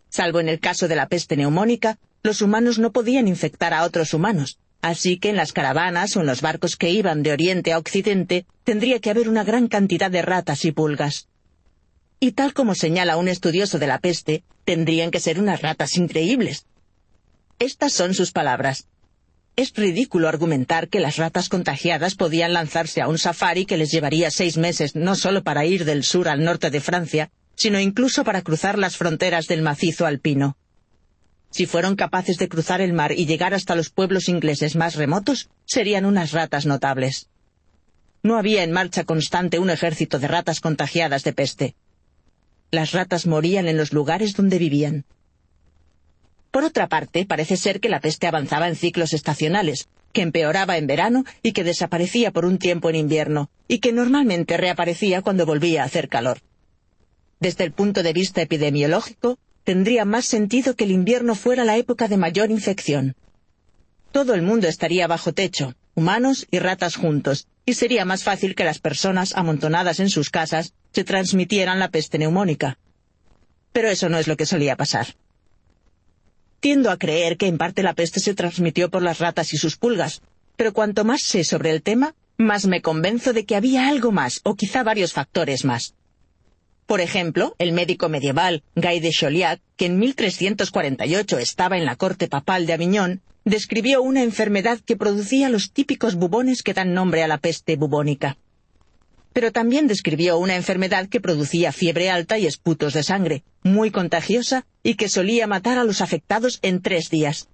Salvo 0.09 0.41
en 0.41 0.49
el 0.49 0.59
caso 0.59 0.89
de 0.89 0.97
la 0.97 1.07
peste 1.07 1.37
neumónica, 1.37 1.99
los 2.25 2.43
humanos 2.43 2.81
no 2.81 2.91
podían 2.91 3.29
infectar 3.29 3.73
a 3.73 3.85
otros 3.85 4.15
humanos, 4.15 4.59
así 4.81 5.19
que 5.19 5.29
en 5.29 5.37
las 5.37 5.53
caravanas 5.53 6.17
o 6.17 6.23
en 6.23 6.27
los 6.27 6.41
barcos 6.41 6.77
que 6.77 6.91
iban 6.91 7.23
de 7.23 7.33
oriente 7.33 7.73
a 7.73 7.79
occidente 7.79 8.47
tendría 8.65 8.99
que 8.99 9.11
haber 9.11 9.29
una 9.29 9.45
gran 9.45 9.69
cantidad 9.69 10.11
de 10.11 10.23
ratas 10.23 10.65
y 10.65 10.73
pulgas. 10.73 11.29
Y 12.19 12.33
tal 12.33 12.53
como 12.53 12.75
señala 12.75 13.17
un 13.17 13.29
estudioso 13.29 13.79
de 13.79 13.87
la 13.87 14.01
peste, 14.01 14.43
tendrían 14.65 15.11
que 15.11 15.21
ser 15.21 15.39
unas 15.39 15.63
ratas 15.63 15.97
increíbles, 15.97 16.67
estas 17.63 17.93
son 17.93 18.15
sus 18.15 18.33
palabras. 18.33 18.87
Es 19.55 19.73
ridículo 19.75 20.29
argumentar 20.29 20.89
que 20.89 21.01
las 21.01 21.17
ratas 21.17 21.49
contagiadas 21.49 22.15
podían 22.15 22.55
lanzarse 22.55 23.03
a 23.03 23.09
un 23.09 23.19
safari 23.19 23.67
que 23.67 23.77
les 23.77 23.91
llevaría 23.91 24.31
seis 24.31 24.57
meses 24.57 24.97
no 24.97 25.15
solo 25.15 25.43
para 25.43 25.65
ir 25.67 25.85
del 25.85 26.05
sur 26.05 26.29
al 26.29 26.43
norte 26.43 26.71
de 26.71 26.81
Francia, 26.81 27.31
sino 27.55 27.79
incluso 27.79 28.25
para 28.25 28.43
cruzar 28.43 28.79
las 28.79 28.97
fronteras 28.97 29.47
del 29.47 29.63
macizo 29.63 30.07
alpino. 30.07 30.57
Si 31.51 31.67
fueron 31.67 31.97
capaces 31.97 32.39
de 32.39 32.49
cruzar 32.49 32.81
el 32.81 32.95
mar 32.95 33.13
y 33.13 33.27
llegar 33.27 33.53
hasta 33.53 33.77
los 33.77 33.91
pueblos 33.91 34.29
ingleses 34.31 34.75
más 34.75 34.95
remotos, 34.95 35.51
serían 35.67 36.07
unas 36.07 36.33
ratas 36.33 36.65
notables. 36.65 37.29
No 38.23 38.39
había 38.39 38.63
en 38.63 38.73
marcha 38.73 39.05
constante 39.05 39.59
un 39.59 39.69
ejército 39.69 40.19
de 40.19 40.29
ratas 40.29 40.61
contagiadas 40.61 41.25
de 41.25 41.33
peste. 41.35 41.75
Las 42.71 42.93
ratas 42.93 43.27
morían 43.27 43.69
en 43.69 43.77
los 43.77 43.93
lugares 43.93 44.35
donde 44.35 44.59
vivían. 44.59 45.05
Por 46.53 46.65
otra 46.65 46.87
parte, 46.87 47.25
parece 47.25 47.57
ser 47.57 47.81
que 47.81 47.89
la 47.89 48.01
peste 48.01 48.27
avanzaba 48.27 48.69
en 48.69 48.77
ciclos 48.77 49.15
estacionales, 49.15 49.89
que 50.13 50.21
empeoraba 50.21 50.77
en 50.77 50.87
verano 50.87 51.25
y 51.43 51.53
que 51.53 51.65
desaparecía 51.65 52.31
por 52.31 52.45
un 52.45 52.59
tiempo 52.59 52.91
en 52.91 52.97
invierno, 52.97 53.49
y 53.69 53.79
que 53.79 53.91
normalmente 53.91 54.59
reaparecía 54.59 55.23
cuando 55.23 55.47
volvía 55.47 55.83
a 55.83 55.87
hacer 55.87 56.11
calor. 56.11 56.41
Desde 57.41 57.65
el 57.65 57.73
punto 57.73 58.03
de 58.03 58.13
vista 58.13 58.43
epidemiológico, 58.43 59.39
tendría 59.65 60.05
más 60.05 60.27
sentido 60.27 60.77
que 60.77 60.85
el 60.85 60.91
invierno 60.91 61.35
fuera 61.35 61.65
la 61.65 61.79
época 61.79 62.07
de 62.07 62.19
mayor 62.19 62.51
infección. 62.51 63.17
Todo 64.13 64.35
el 64.35 64.43
mundo 64.43 64.69
estaría 64.69 65.07
bajo 65.07 65.33
techo, 65.33 65.75
humanos 65.95 66.47
y 66.51 66.59
ratas 66.59 66.97
juntos, 66.97 67.49
y 67.65 67.73
sería 67.75 68.05
más 68.05 68.25
fácil 68.25 68.55
que 68.55 68.65
las 68.65 68.79
personas 68.79 69.35
amontonadas 69.35 70.01
en 70.01 70.11
sus 70.11 70.29
casas 70.29 70.75
se 70.93 71.03
transmitieran 71.03 71.79
la 71.79 71.89
peste 71.89 72.19
neumónica. 72.19 72.79
Pero 73.73 73.89
eso 73.89 74.11
no 74.11 74.19
es 74.19 74.29
lo 74.29 74.37
que 74.37 74.45
solía 74.45 74.77
pasar. 74.77 75.17
Tiendo 76.63 76.93
a 76.93 76.97
creer 76.97 77.39
que 77.39 77.49
en 77.49 77.59
parte 77.59 77.83
la 77.83 77.93
peste 77.93 78.21
se 78.21 78.35
transmitió 78.35 78.89
por 78.89 79.03
las 79.03 79.19
ratas 79.19 79.53
y 79.53 79.57
sus 79.57 79.77
pulgas, 79.77 80.23
pero 80.55 80.73
cuanto 80.73 81.05
más 81.05 81.21
sé 81.21 81.43
sobre 81.43 81.71
el 81.71 81.83
tema, 81.83 82.15
más 82.39 82.67
me 82.67 82.81
convenzo 82.81 83.33
de 83.33 83.45
que 83.45 83.57
había 83.57 83.89
algo 83.89 84.13
más, 84.13 84.41
o 84.45 84.55
quizá 84.55 84.85
varios 84.85 85.13
factores 85.13 85.65
más. 85.65 85.97
Por 86.87 87.01
ejemplo, 87.01 87.57
el 87.59 87.73
médico 87.73 88.09
medieval 88.09 88.63
Guy 88.77 89.01
de 89.01 89.11
Chauliac, 89.11 89.61
que 89.77 89.87
en 89.87 89.99
1348 89.99 91.39
estaba 91.39 91.79
en 91.79 91.85
la 91.85 91.97
corte 91.97 92.29
papal 92.29 92.65
de 92.65 92.75
Aviñón, 92.75 93.23
describió 93.45 94.01
una 94.01 94.23
enfermedad 94.23 94.79
que 94.79 94.97
producía 94.97 95.49
los 95.49 95.73
típicos 95.73 96.15
bubones 96.15 96.63
que 96.63 96.75
dan 96.75 96.95
nombre 96.95 97.25
a 97.25 97.27
la 97.27 97.39
peste 97.39 97.75
bubónica. 97.75 98.37
Pero 99.33 99.53
también 99.53 99.87
describió 99.87 100.39
una 100.39 100.57
enfermedad 100.57 101.09
que 101.09 101.21
producía 101.21 101.73
fiebre 101.73 102.11
alta 102.11 102.39
y 102.39 102.47
esputos 102.47 102.93
de 102.93 103.03
sangre, 103.03 103.45
muy 103.63 103.91
contagiosa 103.91 104.67
y 104.83 104.95
que 104.95 105.09
solía 105.09 105.47
matar 105.47 105.79
a 105.79 105.85
los 105.85 106.01
afectados 106.01 106.59
en 106.63 106.83
tres 106.83 107.09
días. 107.09 107.49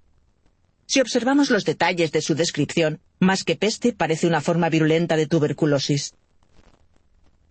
Si 0.87 1.01
observamos 1.01 1.51
los 1.51 1.65
detalles 1.65 2.13
de 2.13 2.23
su 2.23 2.35
descripción, 2.35 3.01
más 3.21 3.45
que 3.45 3.57
peste 3.57 3.93
parece 3.93 4.27
una 4.27 4.41
forma 4.41 4.71
virulenta 4.71 5.17
de 5.17 5.27
tuberculosis. 5.27 6.15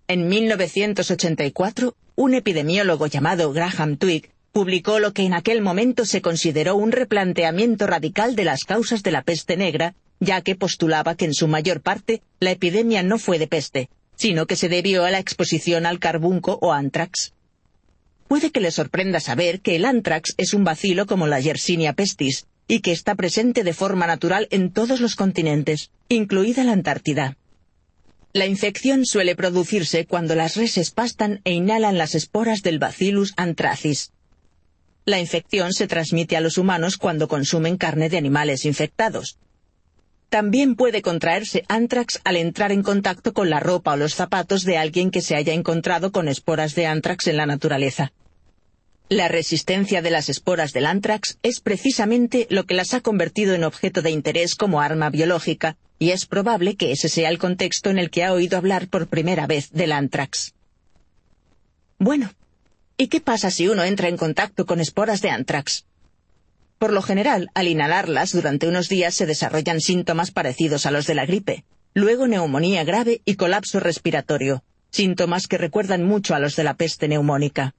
En 0.07 0.27
1984, 0.27 1.95
un 2.15 2.33
epidemiólogo 2.33 3.07
llamado 3.07 3.53
Graham 3.53 3.97
Twigg 3.97 4.31
publicó 4.51 4.99
lo 4.99 5.13
que 5.13 5.23
en 5.23 5.35
aquel 5.35 5.61
momento 5.61 6.05
se 6.05 6.21
consideró 6.21 6.75
un 6.75 6.91
replanteamiento 6.91 7.85
radical 7.85 8.35
de 8.35 8.45
las 8.45 8.63
causas 8.63 9.03
de 9.03 9.11
la 9.11 9.21
peste 9.21 9.55
negra, 9.55 9.93
ya 10.19 10.41
que 10.41 10.55
postulaba 10.55 11.15
que 11.15 11.25
en 11.25 11.35
su 11.35 11.47
mayor 11.47 11.81
parte 11.81 12.23
la 12.39 12.51
epidemia 12.51 13.03
no 13.03 13.19
fue 13.19 13.37
de 13.37 13.47
peste, 13.47 13.89
sino 14.17 14.45
que 14.45 14.57
se 14.57 14.67
debió 14.67 15.05
a 15.05 15.11
la 15.11 15.19
exposición 15.19 15.85
al 15.85 15.99
carbunco 15.99 16.59
o 16.61 16.73
antrax. 16.73 17.33
Puede 18.27 18.51
que 18.51 18.59
le 18.59 18.71
sorprenda 18.71 19.21
saber 19.21 19.61
que 19.61 19.77
el 19.77 19.85
antrax 19.85 20.33
es 20.37 20.53
un 20.53 20.65
bacilo 20.65 21.05
como 21.05 21.27
la 21.27 21.39
Yersinia 21.39 21.93
pestis, 21.93 22.45
y 22.67 22.81
que 22.81 22.91
está 22.91 23.15
presente 23.15 23.63
de 23.63 23.73
forma 23.73 24.07
natural 24.07 24.47
en 24.51 24.73
todos 24.73 24.99
los 24.99 25.15
continentes, 25.15 25.91
incluida 26.09 26.65
la 26.65 26.73
Antártida. 26.73 27.37
La 28.33 28.45
infección 28.45 29.05
suele 29.05 29.35
producirse 29.35 30.05
cuando 30.05 30.35
las 30.35 30.57
reses 30.57 30.91
pastan 30.91 31.39
e 31.45 31.53
inhalan 31.53 31.97
las 31.97 32.13
esporas 32.13 32.61
del 32.61 32.77
Bacillus 32.77 33.33
anthracis. 33.37 34.11
La 35.05 35.19
infección 35.19 35.71
se 35.71 35.87
transmite 35.87 36.35
a 36.35 36.41
los 36.41 36.57
humanos 36.57 36.97
cuando 36.97 37.29
consumen 37.29 37.77
carne 37.77 38.09
de 38.09 38.17
animales 38.17 38.65
infectados. 38.65 39.37
También 40.29 40.75
puede 40.75 41.01
contraerse 41.01 41.63
antrax 41.69 42.19
al 42.23 42.35
entrar 42.35 42.71
en 42.71 42.83
contacto 42.83 43.33
con 43.33 43.49
la 43.49 43.59
ropa 43.59 43.93
o 43.93 43.97
los 43.97 44.13
zapatos 44.13 44.63
de 44.63 44.77
alguien 44.77 45.09
que 45.09 45.21
se 45.21 45.35
haya 45.35 45.53
encontrado 45.53 46.11
con 46.11 46.27
esporas 46.27 46.75
de 46.75 46.85
antrax 46.85 47.27
en 47.27 47.37
la 47.37 47.45
naturaleza. 47.45 48.11
La 49.09 49.29
resistencia 49.29 50.01
de 50.01 50.11
las 50.11 50.27
esporas 50.27 50.73
del 50.73 50.85
antrax 50.85 51.37
es 51.43 51.61
precisamente 51.61 52.45
lo 52.49 52.65
que 52.65 52.73
las 52.73 52.93
ha 52.93 52.99
convertido 52.99 53.53
en 53.53 53.63
objeto 53.63 54.01
de 54.01 54.11
interés 54.11 54.55
como 54.55 54.81
arma 54.81 55.09
biológica, 55.09 55.77
y 55.97 56.11
es 56.11 56.25
probable 56.25 56.75
que 56.75 56.91
ese 56.91 57.07
sea 57.07 57.29
el 57.29 57.37
contexto 57.37 57.89
en 57.89 57.99
el 57.99 58.09
que 58.09 58.25
ha 58.25 58.33
oído 58.33 58.57
hablar 58.57 58.89
por 58.89 59.07
primera 59.07 59.47
vez 59.47 59.71
del 59.71 59.93
antrax. 59.93 60.53
Bueno, 61.99 62.29
¿Y 62.99 63.09
qué 63.09 63.21
pasa 63.21 63.51
si 63.51 63.67
uno 63.67 63.83
entra 63.83 64.07
en 64.07 64.17
contacto 64.17 64.65
con 64.65 64.81
esporas 64.81 65.21
de 65.21 65.29
antrax? 65.29 65.85
Por 66.77 66.93
lo 66.93 67.01
general, 67.01 67.49
al 67.55 67.67
inhalarlas 67.67 68.33
durante 68.33 68.67
unos 68.67 68.87
días 68.87 69.15
se 69.15 69.25
desarrollan 69.25 69.81
síntomas 69.81 70.31
parecidos 70.31 70.85
a 70.85 70.91
los 70.91 71.07
de 71.07 71.15
la 71.15 71.25
gripe, 71.25 71.63
luego 71.93 72.27
neumonía 72.27 72.83
grave 72.83 73.21
y 73.25 73.35
colapso 73.35 73.79
respiratorio, 73.79 74.63
síntomas 74.91 75.47
que 75.47 75.57
recuerdan 75.57 76.03
mucho 76.03 76.35
a 76.35 76.39
los 76.39 76.55
de 76.55 76.63
la 76.63 76.75
peste 76.75 77.07
neumónica. 77.07 77.73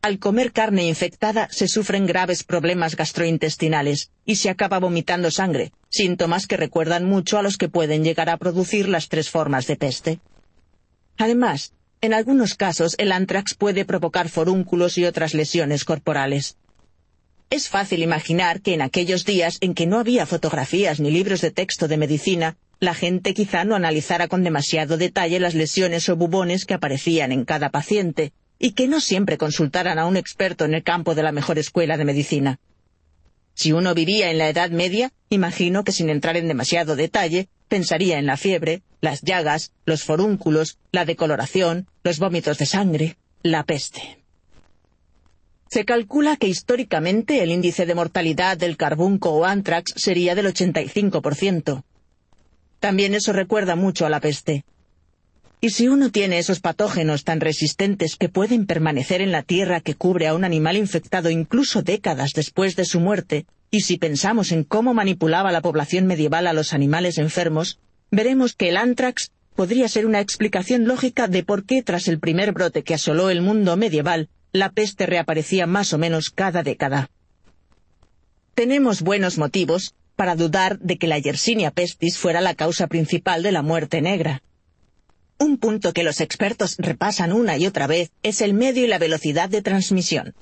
Al 0.00 0.18
comer 0.18 0.52
carne 0.52 0.86
infectada 0.86 1.48
se 1.50 1.68
sufren 1.68 2.06
graves 2.06 2.44
problemas 2.44 2.96
gastrointestinales 2.96 4.10
y 4.24 4.36
se 4.36 4.48
acaba 4.48 4.78
vomitando 4.78 5.30
sangre, 5.30 5.72
síntomas 5.90 6.46
que 6.46 6.56
recuerdan 6.56 7.04
mucho 7.04 7.36
a 7.36 7.42
los 7.42 7.56
que 7.58 7.68
pueden 7.68 8.04
llegar 8.04 8.30
a 8.30 8.36
producir 8.36 8.88
las 8.88 9.08
tres 9.08 9.28
formas 9.28 9.66
de 9.66 9.76
peste. 9.76 10.20
Además, 11.18 11.72
en 12.00 12.14
algunos 12.14 12.54
casos, 12.54 12.94
el 12.98 13.10
antrax 13.10 13.54
puede 13.54 13.84
provocar 13.84 14.28
forúnculos 14.28 14.96
y 14.98 15.04
otras 15.04 15.34
lesiones 15.34 15.84
corporales. 15.84 16.56
Es 17.50 17.70
fácil 17.70 18.02
imaginar 18.02 18.60
que 18.60 18.74
en 18.74 18.82
aquellos 18.82 19.24
días 19.24 19.56
en 19.62 19.74
que 19.74 19.86
no 19.86 19.98
había 19.98 20.26
fotografías 20.26 21.00
ni 21.00 21.10
libros 21.10 21.40
de 21.40 21.50
texto 21.50 21.88
de 21.88 21.96
medicina, 21.96 22.56
la 22.78 22.92
gente 22.92 23.32
quizá 23.32 23.64
no 23.64 23.74
analizara 23.74 24.28
con 24.28 24.44
demasiado 24.44 24.98
detalle 24.98 25.40
las 25.40 25.54
lesiones 25.54 26.08
o 26.10 26.16
bubones 26.16 26.66
que 26.66 26.74
aparecían 26.74 27.32
en 27.32 27.46
cada 27.46 27.70
paciente, 27.70 28.32
y 28.58 28.72
que 28.72 28.86
no 28.86 29.00
siempre 29.00 29.38
consultaran 29.38 29.98
a 29.98 30.06
un 30.06 30.16
experto 30.16 30.66
en 30.66 30.74
el 30.74 30.82
campo 30.82 31.14
de 31.14 31.22
la 31.22 31.32
mejor 31.32 31.58
escuela 31.58 31.96
de 31.96 32.04
medicina. 32.04 32.60
Si 33.54 33.72
uno 33.72 33.94
vivía 33.94 34.30
en 34.30 34.38
la 34.38 34.48
Edad 34.50 34.70
Media, 34.70 35.10
imagino 35.30 35.84
que 35.84 35.92
sin 35.92 36.10
entrar 36.10 36.36
en 36.36 36.48
demasiado 36.48 36.96
detalle, 36.96 37.48
pensaría 37.68 38.18
en 38.18 38.26
la 38.26 38.36
fiebre, 38.36 38.82
las 39.00 39.22
llagas, 39.22 39.72
los 39.86 40.04
forúnculos, 40.04 40.78
la 40.92 41.04
decoloración, 41.04 41.88
los 42.04 42.18
vómitos 42.18 42.58
de 42.58 42.66
sangre, 42.66 43.16
la 43.42 43.64
peste. 43.64 44.18
Se 45.70 45.84
calcula 45.84 46.36
que 46.36 46.48
históricamente 46.48 47.42
el 47.42 47.50
índice 47.50 47.84
de 47.84 47.94
mortalidad 47.94 48.56
del 48.56 48.76
carbunco 48.76 49.30
o 49.30 49.44
antrax 49.44 49.92
sería 49.96 50.34
del 50.34 50.46
85%. 50.46 51.82
También 52.80 53.14
eso 53.14 53.32
recuerda 53.32 53.76
mucho 53.76 54.06
a 54.06 54.10
la 54.10 54.20
peste. 54.20 54.64
Y 55.60 55.70
si 55.70 55.88
uno 55.88 56.10
tiene 56.10 56.38
esos 56.38 56.60
patógenos 56.60 57.24
tan 57.24 57.40
resistentes 57.40 58.16
que 58.16 58.28
pueden 58.28 58.66
permanecer 58.66 59.20
en 59.20 59.32
la 59.32 59.42
tierra 59.42 59.80
que 59.80 59.94
cubre 59.94 60.28
a 60.28 60.34
un 60.34 60.44
animal 60.44 60.76
infectado 60.76 61.30
incluso 61.30 61.82
décadas 61.82 62.30
después 62.34 62.76
de 62.76 62.84
su 62.84 63.00
muerte, 63.00 63.44
y 63.70 63.80
si 63.80 63.98
pensamos 63.98 64.52
en 64.52 64.64
cómo 64.64 64.94
manipulaba 64.94 65.52
la 65.52 65.60
población 65.60 66.06
medieval 66.06 66.46
a 66.46 66.52
los 66.52 66.72
animales 66.72 67.18
enfermos, 67.18 67.78
veremos 68.10 68.54
que 68.54 68.68
el 68.68 68.76
antrax 68.76 69.32
podría 69.54 69.88
ser 69.88 70.06
una 70.06 70.20
explicación 70.20 70.86
lógica 70.86 71.26
de 71.26 71.42
por 71.42 71.64
qué 71.64 71.82
tras 71.82 72.06
el 72.06 72.20
primer 72.20 72.52
brote 72.52 72.84
que 72.84 72.94
asoló 72.94 73.28
el 73.28 73.42
mundo 73.42 73.76
medieval, 73.76 74.28
la 74.52 74.70
peste 74.70 75.06
reaparecía 75.06 75.66
más 75.66 75.92
o 75.92 75.98
menos 75.98 76.30
cada 76.30 76.62
década. 76.62 77.10
Tenemos 78.54 79.02
buenos 79.02 79.38
motivos 79.38 79.94
para 80.16 80.34
dudar 80.34 80.78
de 80.80 80.98
que 80.98 81.06
la 81.06 81.18
Yersinia 81.18 81.70
pestis 81.70 82.18
fuera 82.18 82.40
la 82.40 82.54
causa 82.54 82.88
principal 82.88 83.42
de 83.42 83.52
la 83.52 83.62
muerte 83.62 84.00
negra. 84.00 84.42
Un 85.38 85.58
punto 85.58 85.92
que 85.92 86.02
los 86.02 86.20
expertos 86.20 86.74
repasan 86.78 87.32
una 87.32 87.56
y 87.56 87.66
otra 87.66 87.86
vez 87.86 88.10
es 88.24 88.40
el 88.40 88.54
medio 88.54 88.84
y 88.84 88.88
la 88.88 88.98
velocidad 88.98 89.48
de 89.48 89.62
transmisión. 89.62 90.34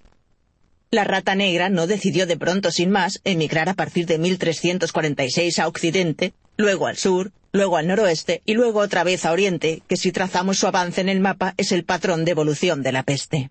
La 0.91 1.05
rata 1.05 1.35
negra 1.35 1.69
no 1.69 1.87
decidió 1.87 2.27
de 2.27 2.39
pronto 2.39 2.71
sin 2.71 2.91
más 2.91 3.21
emigrar 3.25 3.69
a 3.69 3.75
partir 3.75 4.07
de 4.07 4.17
1346 4.17 5.59
a 5.59 5.69
Occidente, 5.69 6.33
luego 6.57 6.87
al 6.87 6.97
sur, 6.97 7.33
luego 7.53 7.77
al 7.77 7.89
noroeste 7.89 8.41
y 8.47 8.55
luego 8.55 8.81
otra 8.81 9.05
vez 9.05 9.27
a 9.27 9.33
Oriente, 9.33 9.83
que 9.89 9.97
si 9.99 10.13
trazamos 10.13 10.59
su 10.59 10.67
avance 10.67 11.03
en 11.03 11.11
el 11.11 11.21
mapa 11.21 11.53
es 11.59 11.73
el 11.73 11.85
patrón 11.85 12.25
de 12.25 12.31
evolución 12.31 12.83
de 12.83 12.93
la 12.93 13.03
peste. 13.03 13.51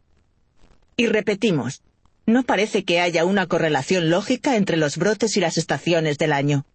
Y 0.98 1.08
repetimos, 1.08 1.82
no 2.26 2.44
parece 2.44 2.84
que 2.84 3.02
haya 3.02 3.26
una 3.26 3.48
correlación 3.48 4.10
lógica 4.10 4.56
entre 4.56 4.78
los 4.78 4.98
brotes 4.98 5.36
y 5.38 5.42
las 5.42 5.58
estaciones 5.58 6.18
del 6.18 6.34
año. 6.34 6.66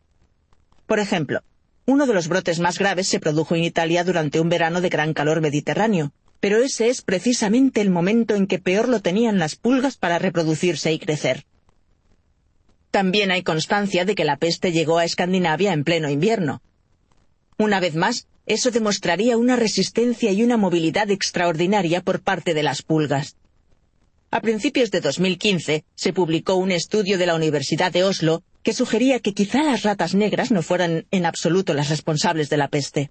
Por 0.86 0.98
ejemplo, 0.98 1.42
uno 1.86 2.06
de 2.06 2.14
los 2.14 2.28
brotes 2.28 2.60
más 2.60 2.78
graves 2.78 3.08
se 3.08 3.18
produjo 3.18 3.56
en 3.56 3.64
Italia 3.64 4.04
durante 4.04 4.40
un 4.40 4.48
verano 4.48 4.80
de 4.80 4.90
gran 4.90 5.14
calor 5.14 5.40
mediterráneo, 5.40 6.12
pero 6.38 6.62
ese 6.62 6.88
es 6.88 7.02
precisamente 7.02 7.80
el 7.80 7.90
momento 7.90 8.34
en 8.34 8.46
que 8.46 8.58
peor 8.58 8.88
lo 8.88 9.00
tenían 9.00 9.38
las 9.38 9.56
pulgas 9.56 9.96
para 9.96 10.18
reproducirse 10.18 10.92
y 10.92 10.98
crecer. 10.98 11.46
También 12.90 13.30
hay 13.30 13.42
constancia 13.42 14.04
de 14.04 14.14
que 14.14 14.24
la 14.24 14.36
peste 14.36 14.72
llegó 14.72 14.98
a 14.98 15.04
Escandinavia 15.04 15.72
en 15.72 15.84
pleno 15.84 16.10
invierno. 16.10 16.60
Una 17.56 17.80
vez 17.80 17.94
más, 17.94 18.26
eso 18.46 18.70
demostraría 18.70 19.36
una 19.36 19.56
resistencia 19.56 20.32
y 20.32 20.42
una 20.42 20.56
movilidad 20.56 21.10
extraordinaria 21.10 22.02
por 22.02 22.20
parte 22.20 22.52
de 22.52 22.62
las 22.62 22.82
pulgas. 22.82 23.36
A 24.32 24.40
principios 24.40 24.92
de 24.92 25.00
2015 25.00 25.84
se 25.96 26.12
publicó 26.12 26.54
un 26.54 26.70
estudio 26.70 27.18
de 27.18 27.26
la 27.26 27.34
Universidad 27.34 27.90
de 27.90 28.04
Oslo 28.04 28.44
que 28.62 28.72
sugería 28.72 29.18
que 29.18 29.34
quizá 29.34 29.64
las 29.64 29.82
ratas 29.82 30.14
negras 30.14 30.52
no 30.52 30.62
fueran 30.62 31.04
en 31.10 31.26
absoluto 31.26 31.74
las 31.74 31.88
responsables 31.88 32.48
de 32.48 32.56
la 32.56 32.68
peste. 32.68 33.10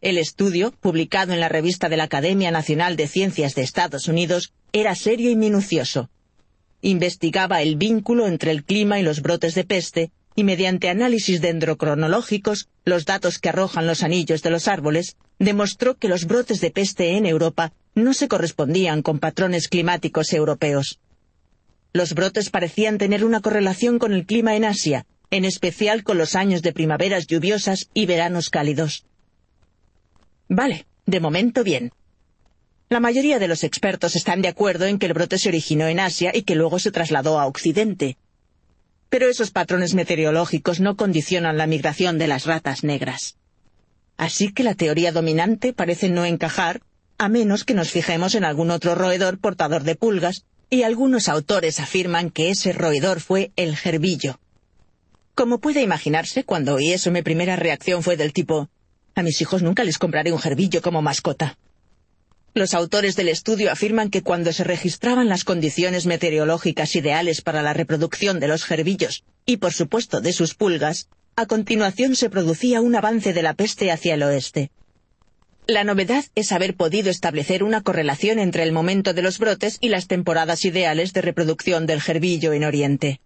El 0.00 0.16
estudio, 0.16 0.72
publicado 0.80 1.34
en 1.34 1.40
la 1.40 1.50
revista 1.50 1.90
de 1.90 1.98
la 1.98 2.04
Academia 2.04 2.50
Nacional 2.50 2.96
de 2.96 3.06
Ciencias 3.06 3.54
de 3.54 3.62
Estados 3.62 4.08
Unidos, 4.08 4.54
era 4.72 4.94
serio 4.94 5.30
y 5.30 5.36
minucioso. 5.36 6.08
Investigaba 6.80 7.60
el 7.60 7.76
vínculo 7.76 8.26
entre 8.26 8.50
el 8.50 8.64
clima 8.64 8.98
y 8.98 9.02
los 9.02 9.20
brotes 9.20 9.54
de 9.54 9.64
peste, 9.64 10.10
y 10.36 10.44
mediante 10.44 10.88
análisis 10.88 11.40
dendrocronológicos, 11.40 12.68
los 12.84 13.04
datos 13.04 13.38
que 13.38 13.48
arrojan 13.48 13.86
los 13.86 14.02
anillos 14.02 14.42
de 14.42 14.50
los 14.50 14.68
árboles, 14.68 15.16
demostró 15.38 15.96
que 15.96 16.08
los 16.08 16.26
brotes 16.26 16.60
de 16.60 16.70
peste 16.70 17.16
en 17.16 17.26
Europa 17.26 17.72
no 17.94 18.14
se 18.14 18.28
correspondían 18.28 19.02
con 19.02 19.18
patrones 19.20 19.68
climáticos 19.68 20.32
europeos. 20.32 20.98
Los 21.92 22.14
brotes 22.14 22.50
parecían 22.50 22.98
tener 22.98 23.24
una 23.24 23.40
correlación 23.40 23.98
con 23.98 24.12
el 24.12 24.26
clima 24.26 24.56
en 24.56 24.64
Asia, 24.64 25.06
en 25.30 25.44
especial 25.44 26.02
con 26.02 26.18
los 26.18 26.34
años 26.34 26.62
de 26.62 26.72
primaveras 26.72 27.26
lluviosas 27.26 27.88
y 27.94 28.06
veranos 28.06 28.50
cálidos. 28.50 29.04
Vale, 30.48 30.86
de 31.06 31.20
momento 31.20 31.62
bien. 31.64 31.92
La 32.88 33.00
mayoría 33.00 33.38
de 33.38 33.48
los 33.48 33.64
expertos 33.64 34.14
están 34.14 34.42
de 34.42 34.48
acuerdo 34.48 34.86
en 34.86 34.98
que 34.98 35.06
el 35.06 35.14
brote 35.14 35.38
se 35.38 35.48
originó 35.48 35.86
en 35.86 36.00
Asia 36.00 36.32
y 36.34 36.42
que 36.42 36.54
luego 36.54 36.78
se 36.78 36.90
trasladó 36.90 37.38
a 37.40 37.46
Occidente. 37.46 38.16
Pero 39.14 39.28
esos 39.28 39.52
patrones 39.52 39.94
meteorológicos 39.94 40.80
no 40.80 40.96
condicionan 40.96 41.56
la 41.56 41.68
migración 41.68 42.18
de 42.18 42.26
las 42.26 42.46
ratas 42.46 42.82
negras. 42.82 43.36
Así 44.16 44.52
que 44.52 44.64
la 44.64 44.74
teoría 44.74 45.12
dominante 45.12 45.72
parece 45.72 46.08
no 46.08 46.24
encajar, 46.24 46.80
a 47.16 47.28
menos 47.28 47.62
que 47.62 47.74
nos 47.74 47.92
fijemos 47.92 48.34
en 48.34 48.42
algún 48.42 48.72
otro 48.72 48.96
roedor 48.96 49.38
portador 49.38 49.84
de 49.84 49.94
pulgas, 49.94 50.46
y 50.68 50.82
algunos 50.82 51.28
autores 51.28 51.78
afirman 51.78 52.28
que 52.28 52.50
ese 52.50 52.72
roedor 52.72 53.20
fue 53.20 53.52
el 53.54 53.76
gerbillo. 53.76 54.40
Como 55.36 55.60
puede 55.60 55.82
imaginarse, 55.82 56.42
cuando 56.42 56.74
oí 56.74 56.90
eso 56.90 57.12
mi 57.12 57.22
primera 57.22 57.54
reacción 57.54 58.02
fue 58.02 58.16
del 58.16 58.32
tipo 58.32 58.68
a 59.14 59.22
mis 59.22 59.40
hijos 59.40 59.62
nunca 59.62 59.84
les 59.84 59.98
compraré 59.98 60.32
un 60.32 60.40
gerbillo 60.40 60.82
como 60.82 61.02
mascota. 61.02 61.56
Los 62.56 62.72
autores 62.72 63.16
del 63.16 63.28
estudio 63.28 63.72
afirman 63.72 64.10
que 64.10 64.22
cuando 64.22 64.52
se 64.52 64.62
registraban 64.62 65.28
las 65.28 65.42
condiciones 65.42 66.06
meteorológicas 66.06 66.94
ideales 66.94 67.42
para 67.42 67.62
la 67.62 67.72
reproducción 67.72 68.38
de 68.38 68.46
los 68.46 68.64
gerbillos, 68.64 69.24
y 69.44 69.56
por 69.56 69.72
supuesto 69.72 70.20
de 70.20 70.32
sus 70.32 70.54
pulgas, 70.54 71.08
a 71.34 71.46
continuación 71.46 72.14
se 72.14 72.30
producía 72.30 72.80
un 72.80 72.94
avance 72.94 73.32
de 73.32 73.42
la 73.42 73.54
peste 73.54 73.90
hacia 73.90 74.14
el 74.14 74.22
oeste. 74.22 74.70
La 75.66 75.82
novedad 75.82 76.26
es 76.36 76.52
haber 76.52 76.76
podido 76.76 77.10
establecer 77.10 77.64
una 77.64 77.80
correlación 77.82 78.38
entre 78.38 78.62
el 78.62 78.70
momento 78.70 79.14
de 79.14 79.22
los 79.22 79.40
brotes 79.40 79.78
y 79.80 79.88
las 79.88 80.06
temporadas 80.06 80.64
ideales 80.64 81.12
de 81.12 81.22
reproducción 81.22 81.86
del 81.86 82.00
gerbillo 82.00 82.52
en 82.52 82.62
Oriente. 82.62 83.20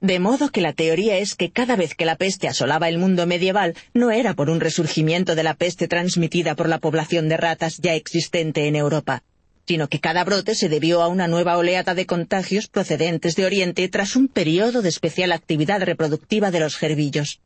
De 0.00 0.20
modo 0.20 0.50
que 0.50 0.60
la 0.60 0.72
teoría 0.72 1.18
es 1.18 1.34
que 1.34 1.50
cada 1.50 1.74
vez 1.74 1.94
que 1.96 2.04
la 2.04 2.14
peste 2.14 2.46
asolaba 2.46 2.88
el 2.88 2.98
mundo 2.98 3.26
medieval 3.26 3.74
no 3.94 4.12
era 4.12 4.34
por 4.34 4.48
un 4.48 4.60
resurgimiento 4.60 5.34
de 5.34 5.42
la 5.42 5.54
peste 5.54 5.88
transmitida 5.88 6.54
por 6.54 6.68
la 6.68 6.78
población 6.78 7.28
de 7.28 7.36
ratas 7.36 7.78
ya 7.78 7.94
existente 7.94 8.68
en 8.68 8.76
Europa, 8.76 9.24
sino 9.66 9.88
que 9.88 9.98
cada 9.98 10.22
brote 10.22 10.54
se 10.54 10.68
debió 10.68 11.02
a 11.02 11.08
una 11.08 11.26
nueva 11.26 11.56
oleada 11.58 11.96
de 11.96 12.06
contagios 12.06 12.68
procedentes 12.68 13.34
de 13.34 13.44
Oriente 13.44 13.88
tras 13.88 14.14
un 14.14 14.28
periodo 14.28 14.82
de 14.82 14.88
especial 14.88 15.32
actividad 15.32 15.82
reproductiva 15.82 16.52
de 16.52 16.60
los 16.60 16.76
gerbillos. 16.76 17.40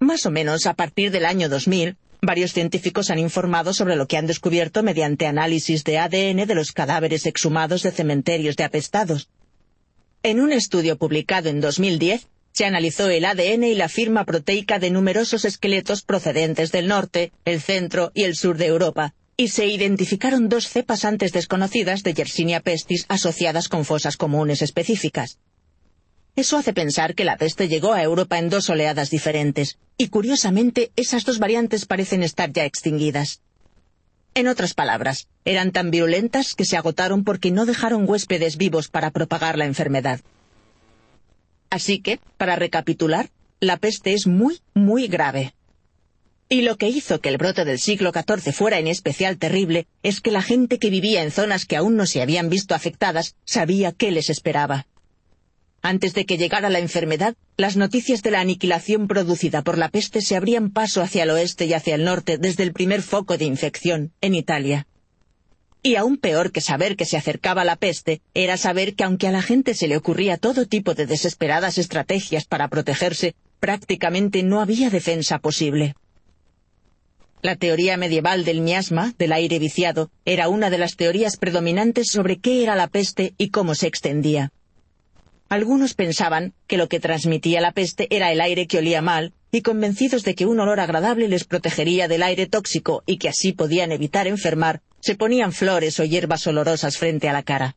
Más 0.00 0.26
o 0.26 0.32
menos 0.32 0.66
a 0.66 0.74
partir 0.74 1.12
del 1.12 1.26
año 1.26 1.48
2000, 1.48 1.96
varios 2.22 2.52
científicos 2.52 3.10
han 3.10 3.20
informado 3.20 3.72
sobre 3.72 3.94
lo 3.94 4.08
que 4.08 4.16
han 4.16 4.26
descubierto 4.26 4.82
mediante 4.82 5.28
análisis 5.28 5.84
de 5.84 5.98
ADN 5.98 6.44
de 6.44 6.54
los 6.56 6.72
cadáveres 6.72 7.24
exhumados 7.26 7.84
de 7.84 7.92
cementerios 7.92 8.56
de 8.56 8.64
apestados. 8.64 9.28
En 10.24 10.40
un 10.40 10.54
estudio 10.54 10.96
publicado 10.96 11.50
en 11.50 11.60
2010, 11.60 12.28
se 12.50 12.64
analizó 12.64 13.10
el 13.10 13.26
ADN 13.26 13.64
y 13.64 13.74
la 13.74 13.90
firma 13.90 14.24
proteica 14.24 14.78
de 14.78 14.88
numerosos 14.90 15.44
esqueletos 15.44 16.00
procedentes 16.00 16.72
del 16.72 16.88
norte, 16.88 17.30
el 17.44 17.60
centro 17.60 18.10
y 18.14 18.22
el 18.22 18.34
sur 18.34 18.56
de 18.56 18.64
Europa, 18.64 19.12
y 19.36 19.48
se 19.48 19.66
identificaron 19.66 20.48
dos 20.48 20.66
cepas 20.70 21.04
antes 21.04 21.32
desconocidas 21.32 22.02
de 22.04 22.14
Yersinia 22.14 22.60
pestis 22.60 23.04
asociadas 23.08 23.68
con 23.68 23.84
fosas 23.84 24.16
comunes 24.16 24.62
específicas. 24.62 25.40
Eso 26.36 26.56
hace 26.56 26.72
pensar 26.72 27.14
que 27.14 27.26
la 27.26 27.36
peste 27.36 27.68
llegó 27.68 27.92
a 27.92 28.02
Europa 28.02 28.38
en 28.38 28.48
dos 28.48 28.70
oleadas 28.70 29.10
diferentes, 29.10 29.76
y 29.98 30.08
curiosamente 30.08 30.90
esas 30.96 31.26
dos 31.26 31.38
variantes 31.38 31.84
parecen 31.84 32.22
estar 32.22 32.50
ya 32.50 32.64
extinguidas. 32.64 33.42
En 34.36 34.48
otras 34.48 34.74
palabras, 34.74 35.28
eran 35.44 35.70
tan 35.70 35.92
virulentas 35.92 36.54
que 36.54 36.64
se 36.64 36.76
agotaron 36.76 37.22
porque 37.22 37.52
no 37.52 37.66
dejaron 37.66 38.08
huéspedes 38.08 38.56
vivos 38.56 38.88
para 38.88 39.12
propagar 39.12 39.56
la 39.56 39.64
enfermedad. 39.64 40.20
Así 41.70 42.00
que, 42.00 42.18
para 42.36 42.56
recapitular, 42.56 43.30
la 43.60 43.76
peste 43.76 44.12
es 44.12 44.26
muy, 44.26 44.60
muy 44.74 45.06
grave. 45.06 45.54
Y 46.48 46.62
lo 46.62 46.76
que 46.76 46.88
hizo 46.88 47.20
que 47.20 47.28
el 47.28 47.38
brote 47.38 47.64
del 47.64 47.78
siglo 47.78 48.12
XIV 48.12 48.52
fuera 48.52 48.78
en 48.78 48.88
especial 48.88 49.38
terrible 49.38 49.86
es 50.02 50.20
que 50.20 50.30
la 50.30 50.42
gente 50.42 50.78
que 50.78 50.90
vivía 50.90 51.22
en 51.22 51.30
zonas 51.30 51.64
que 51.64 51.76
aún 51.76 51.96
no 51.96 52.04
se 52.04 52.20
habían 52.20 52.50
visto 52.50 52.74
afectadas 52.74 53.36
sabía 53.44 53.92
qué 53.92 54.10
les 54.10 54.30
esperaba. 54.30 54.86
Antes 55.86 56.14
de 56.14 56.24
que 56.24 56.38
llegara 56.38 56.70
la 56.70 56.78
enfermedad, 56.78 57.34
las 57.58 57.76
noticias 57.76 58.22
de 58.22 58.30
la 58.30 58.40
aniquilación 58.40 59.06
producida 59.06 59.60
por 59.60 59.76
la 59.76 59.90
peste 59.90 60.22
se 60.22 60.34
abrían 60.34 60.70
paso 60.70 61.02
hacia 61.02 61.24
el 61.24 61.30
oeste 61.30 61.66
y 61.66 61.74
hacia 61.74 61.94
el 61.94 62.04
norte 62.04 62.38
desde 62.38 62.62
el 62.62 62.72
primer 62.72 63.02
foco 63.02 63.36
de 63.36 63.44
infección, 63.44 64.10
en 64.22 64.34
Italia. 64.34 64.86
Y 65.82 65.96
aún 65.96 66.16
peor 66.16 66.52
que 66.52 66.62
saber 66.62 66.96
que 66.96 67.04
se 67.04 67.18
acercaba 67.18 67.66
la 67.66 67.76
peste, 67.76 68.22
era 68.32 68.56
saber 68.56 68.94
que 68.94 69.04
aunque 69.04 69.28
a 69.28 69.30
la 69.30 69.42
gente 69.42 69.74
se 69.74 69.86
le 69.86 69.98
ocurría 69.98 70.38
todo 70.38 70.64
tipo 70.64 70.94
de 70.94 71.04
desesperadas 71.04 71.76
estrategias 71.76 72.46
para 72.46 72.68
protegerse, 72.68 73.34
prácticamente 73.60 74.42
no 74.42 74.62
había 74.62 74.88
defensa 74.88 75.38
posible. 75.38 75.96
La 77.42 77.56
teoría 77.56 77.98
medieval 77.98 78.46
del 78.46 78.62
miasma, 78.62 79.12
del 79.18 79.32
aire 79.34 79.58
viciado, 79.58 80.10
era 80.24 80.48
una 80.48 80.70
de 80.70 80.78
las 80.78 80.96
teorías 80.96 81.36
predominantes 81.36 82.06
sobre 82.10 82.38
qué 82.38 82.62
era 82.62 82.74
la 82.74 82.86
peste 82.86 83.34
y 83.36 83.50
cómo 83.50 83.74
se 83.74 83.86
extendía. 83.86 84.50
Algunos 85.54 85.94
pensaban 85.94 86.52
que 86.66 86.76
lo 86.76 86.88
que 86.88 86.98
transmitía 86.98 87.60
la 87.60 87.70
peste 87.70 88.08
era 88.10 88.32
el 88.32 88.40
aire 88.40 88.66
que 88.66 88.78
olía 88.78 89.02
mal, 89.02 89.32
y 89.52 89.62
convencidos 89.62 90.24
de 90.24 90.34
que 90.34 90.46
un 90.46 90.58
olor 90.58 90.80
agradable 90.80 91.28
les 91.28 91.44
protegería 91.44 92.08
del 92.08 92.24
aire 92.24 92.48
tóxico 92.48 93.04
y 93.06 93.18
que 93.18 93.28
así 93.28 93.52
podían 93.52 93.92
evitar 93.92 94.26
enfermar, 94.26 94.82
se 94.98 95.14
ponían 95.14 95.52
flores 95.52 96.00
o 96.00 96.04
hierbas 96.04 96.44
olorosas 96.48 96.98
frente 96.98 97.28
a 97.28 97.32
la 97.32 97.44
cara. 97.44 97.76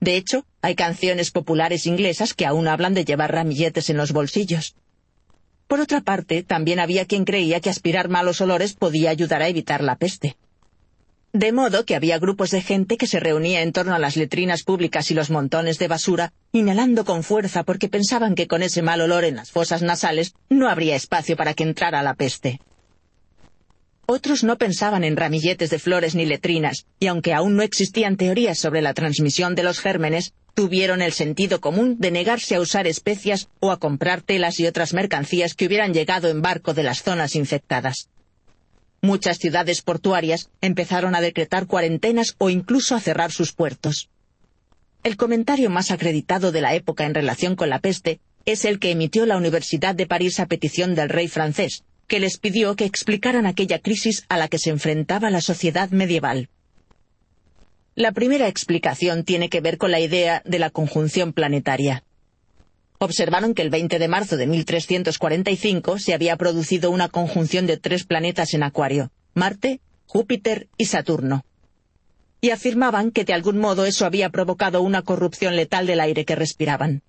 De 0.00 0.16
hecho, 0.16 0.44
hay 0.60 0.74
canciones 0.74 1.30
populares 1.30 1.86
inglesas 1.86 2.34
que 2.34 2.46
aún 2.46 2.66
hablan 2.66 2.94
de 2.94 3.04
llevar 3.04 3.30
ramilletes 3.30 3.88
en 3.88 3.96
los 3.96 4.10
bolsillos. 4.10 4.74
Por 5.68 5.78
otra 5.78 6.00
parte, 6.00 6.42
también 6.42 6.80
había 6.80 7.06
quien 7.06 7.24
creía 7.24 7.60
que 7.60 7.70
aspirar 7.70 8.08
malos 8.08 8.40
olores 8.40 8.74
podía 8.74 9.10
ayudar 9.10 9.42
a 9.42 9.46
evitar 9.46 9.84
la 9.84 9.94
peste. 9.94 10.36
De 11.34 11.50
modo 11.50 11.86
que 11.86 11.96
había 11.96 12.18
grupos 12.18 12.50
de 12.50 12.60
gente 12.60 12.98
que 12.98 13.06
se 13.06 13.18
reunía 13.18 13.62
en 13.62 13.72
torno 13.72 13.94
a 13.94 13.98
las 13.98 14.16
letrinas 14.16 14.64
públicas 14.64 15.10
y 15.10 15.14
los 15.14 15.30
montones 15.30 15.78
de 15.78 15.88
basura, 15.88 16.34
inhalando 16.52 17.06
con 17.06 17.22
fuerza 17.22 17.62
porque 17.62 17.88
pensaban 17.88 18.34
que 18.34 18.46
con 18.46 18.62
ese 18.62 18.82
mal 18.82 19.00
olor 19.00 19.24
en 19.24 19.36
las 19.36 19.50
fosas 19.50 19.80
nasales 19.80 20.34
no 20.50 20.68
habría 20.68 20.94
espacio 20.94 21.34
para 21.34 21.54
que 21.54 21.62
entrara 21.62 22.02
la 22.02 22.12
peste. 22.12 22.60
Otros 24.04 24.44
no 24.44 24.58
pensaban 24.58 25.04
en 25.04 25.16
ramilletes 25.16 25.70
de 25.70 25.78
flores 25.78 26.14
ni 26.14 26.26
letrinas, 26.26 26.84
y 27.00 27.06
aunque 27.06 27.32
aún 27.32 27.56
no 27.56 27.62
existían 27.62 28.18
teorías 28.18 28.58
sobre 28.58 28.82
la 28.82 28.92
transmisión 28.92 29.54
de 29.54 29.62
los 29.62 29.80
gérmenes, 29.80 30.34
tuvieron 30.52 31.00
el 31.00 31.12
sentido 31.12 31.62
común 31.62 31.96
de 31.98 32.10
negarse 32.10 32.56
a 32.56 32.60
usar 32.60 32.86
especias 32.86 33.48
o 33.58 33.70
a 33.70 33.78
comprar 33.78 34.20
telas 34.20 34.60
y 34.60 34.66
otras 34.66 34.92
mercancías 34.92 35.54
que 35.54 35.64
hubieran 35.64 35.94
llegado 35.94 36.28
en 36.28 36.42
barco 36.42 36.74
de 36.74 36.82
las 36.82 37.02
zonas 37.02 37.36
infectadas. 37.36 38.10
Muchas 39.04 39.38
ciudades 39.38 39.82
portuarias 39.82 40.48
empezaron 40.60 41.16
a 41.16 41.20
decretar 41.20 41.66
cuarentenas 41.66 42.36
o 42.38 42.50
incluso 42.50 42.94
a 42.94 43.00
cerrar 43.00 43.32
sus 43.32 43.52
puertos. 43.52 44.08
El 45.02 45.16
comentario 45.16 45.70
más 45.70 45.90
acreditado 45.90 46.52
de 46.52 46.60
la 46.60 46.76
época 46.76 47.04
en 47.04 47.12
relación 47.12 47.56
con 47.56 47.68
la 47.68 47.80
peste 47.80 48.20
es 48.44 48.64
el 48.64 48.78
que 48.78 48.92
emitió 48.92 49.26
la 49.26 49.36
Universidad 49.36 49.96
de 49.96 50.06
París 50.06 50.38
a 50.38 50.46
petición 50.46 50.94
del 50.94 51.08
rey 51.08 51.26
francés, 51.26 51.82
que 52.06 52.20
les 52.20 52.38
pidió 52.38 52.76
que 52.76 52.84
explicaran 52.84 53.44
aquella 53.44 53.80
crisis 53.80 54.24
a 54.28 54.36
la 54.36 54.46
que 54.46 54.58
se 54.58 54.70
enfrentaba 54.70 55.30
la 55.30 55.40
sociedad 55.40 55.90
medieval. 55.90 56.48
La 57.96 58.12
primera 58.12 58.46
explicación 58.46 59.24
tiene 59.24 59.48
que 59.48 59.60
ver 59.60 59.78
con 59.78 59.90
la 59.90 59.98
idea 59.98 60.42
de 60.44 60.60
la 60.60 60.70
conjunción 60.70 61.32
planetaria. 61.32 62.04
Observaron 63.02 63.52
que 63.54 63.62
el 63.62 63.70
20 63.70 63.98
de 63.98 64.06
marzo 64.06 64.36
de 64.36 64.46
1345 64.46 65.98
se 65.98 66.14
había 66.14 66.36
producido 66.36 66.92
una 66.92 67.08
conjunción 67.08 67.66
de 67.66 67.76
tres 67.76 68.04
planetas 68.04 68.54
en 68.54 68.62
Acuario, 68.62 69.10
Marte, 69.34 69.80
Júpiter 70.06 70.68
y 70.78 70.84
Saturno. 70.84 71.44
Y 72.40 72.50
afirmaban 72.50 73.10
que 73.10 73.24
de 73.24 73.32
algún 73.32 73.58
modo 73.58 73.86
eso 73.86 74.06
había 74.06 74.30
provocado 74.30 74.82
una 74.82 75.02
corrupción 75.02 75.56
letal 75.56 75.88
del 75.88 75.98
aire 75.98 76.24
que 76.24 76.36
respiraban. 76.36 77.02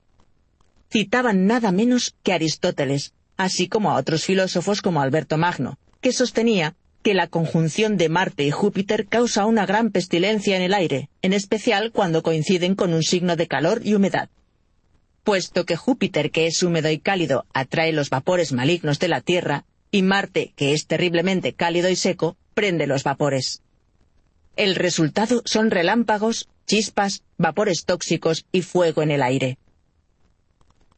Citaban 0.91 1.45
nada 1.45 1.71
menos 1.71 2.15
que 2.23 2.33
Aristóteles, 2.33 3.13
así 3.37 3.67
como 3.67 3.91
a 3.91 3.97
otros 3.97 4.23
filósofos 4.23 4.81
como 4.81 4.99
Alberto 4.99 5.37
Magno, 5.37 5.77
que 6.01 6.11
sostenía 6.11 6.75
que 7.03 7.13
la 7.13 7.27
conjunción 7.27 7.97
de 7.97 8.09
Marte 8.09 8.43
y 8.43 8.49
Júpiter 8.49 9.05
causa 9.05 9.45
una 9.45 9.67
gran 9.67 9.91
pestilencia 9.91 10.55
en 10.55 10.63
el 10.63 10.73
aire, 10.73 11.09
en 11.21 11.33
especial 11.33 11.91
cuando 11.91 12.23
coinciden 12.23 12.73
con 12.73 12.95
un 12.95 13.03
signo 13.03 13.35
de 13.35 13.45
calor 13.45 13.81
y 13.83 13.93
humedad. 13.93 14.29
Puesto 15.23 15.65
que 15.65 15.77
Júpiter, 15.77 16.31
que 16.31 16.47
es 16.47 16.61
húmedo 16.63 16.89
y 16.89 16.99
cálido, 16.99 17.45
atrae 17.53 17.93
los 17.93 18.09
vapores 18.09 18.51
malignos 18.51 18.99
de 18.99 19.07
la 19.07 19.21
Tierra, 19.21 19.65
y 19.89 20.01
Marte, 20.01 20.53
que 20.55 20.73
es 20.73 20.85
terriblemente 20.85 21.53
cálido 21.53 21.89
y 21.89 21.95
seco, 21.95 22.35
prende 22.53 22.87
los 22.87 23.03
vapores. 23.03 23.61
El 24.55 24.75
resultado 24.75 25.41
son 25.45 25.71
relámpagos, 25.71 26.49
chispas, 26.67 27.23
vapores 27.37 27.85
tóxicos 27.85 28.45
y 28.51 28.61
fuego 28.61 29.01
en 29.01 29.11
el 29.11 29.23
aire. 29.23 29.57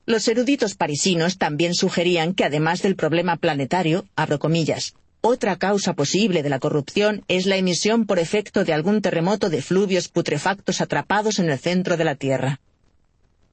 Los 0.07 0.27
eruditos 0.27 0.75
parisinos 0.75 1.37
también 1.37 1.73
sugerían 1.73 2.33
que 2.33 2.45
además 2.45 2.81
del 2.81 2.95
problema 2.95 3.37
planetario, 3.37 4.05
abro 4.15 4.39
comillas, 4.39 4.95
otra 5.21 5.55
causa 5.57 5.93
posible 5.93 6.43
de 6.43 6.49
la 6.49 6.59
corrupción 6.59 7.23
es 7.27 7.45
la 7.47 7.57
emisión 7.57 8.05
por 8.05 8.19
efecto 8.19 8.63
de 8.63 8.73
algún 8.73 9.01
terremoto 9.01 9.49
de 9.49 9.61
fluvios 9.61 10.07
putrefactos 10.07 10.81
atrapados 10.81 11.39
en 11.39 11.49
el 11.49 11.57
centro 11.57 11.97
de 11.97 12.03
la 12.03 12.15
Tierra. 12.15 12.59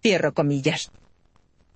Cierro 0.03 0.35
comillas. 0.35 0.91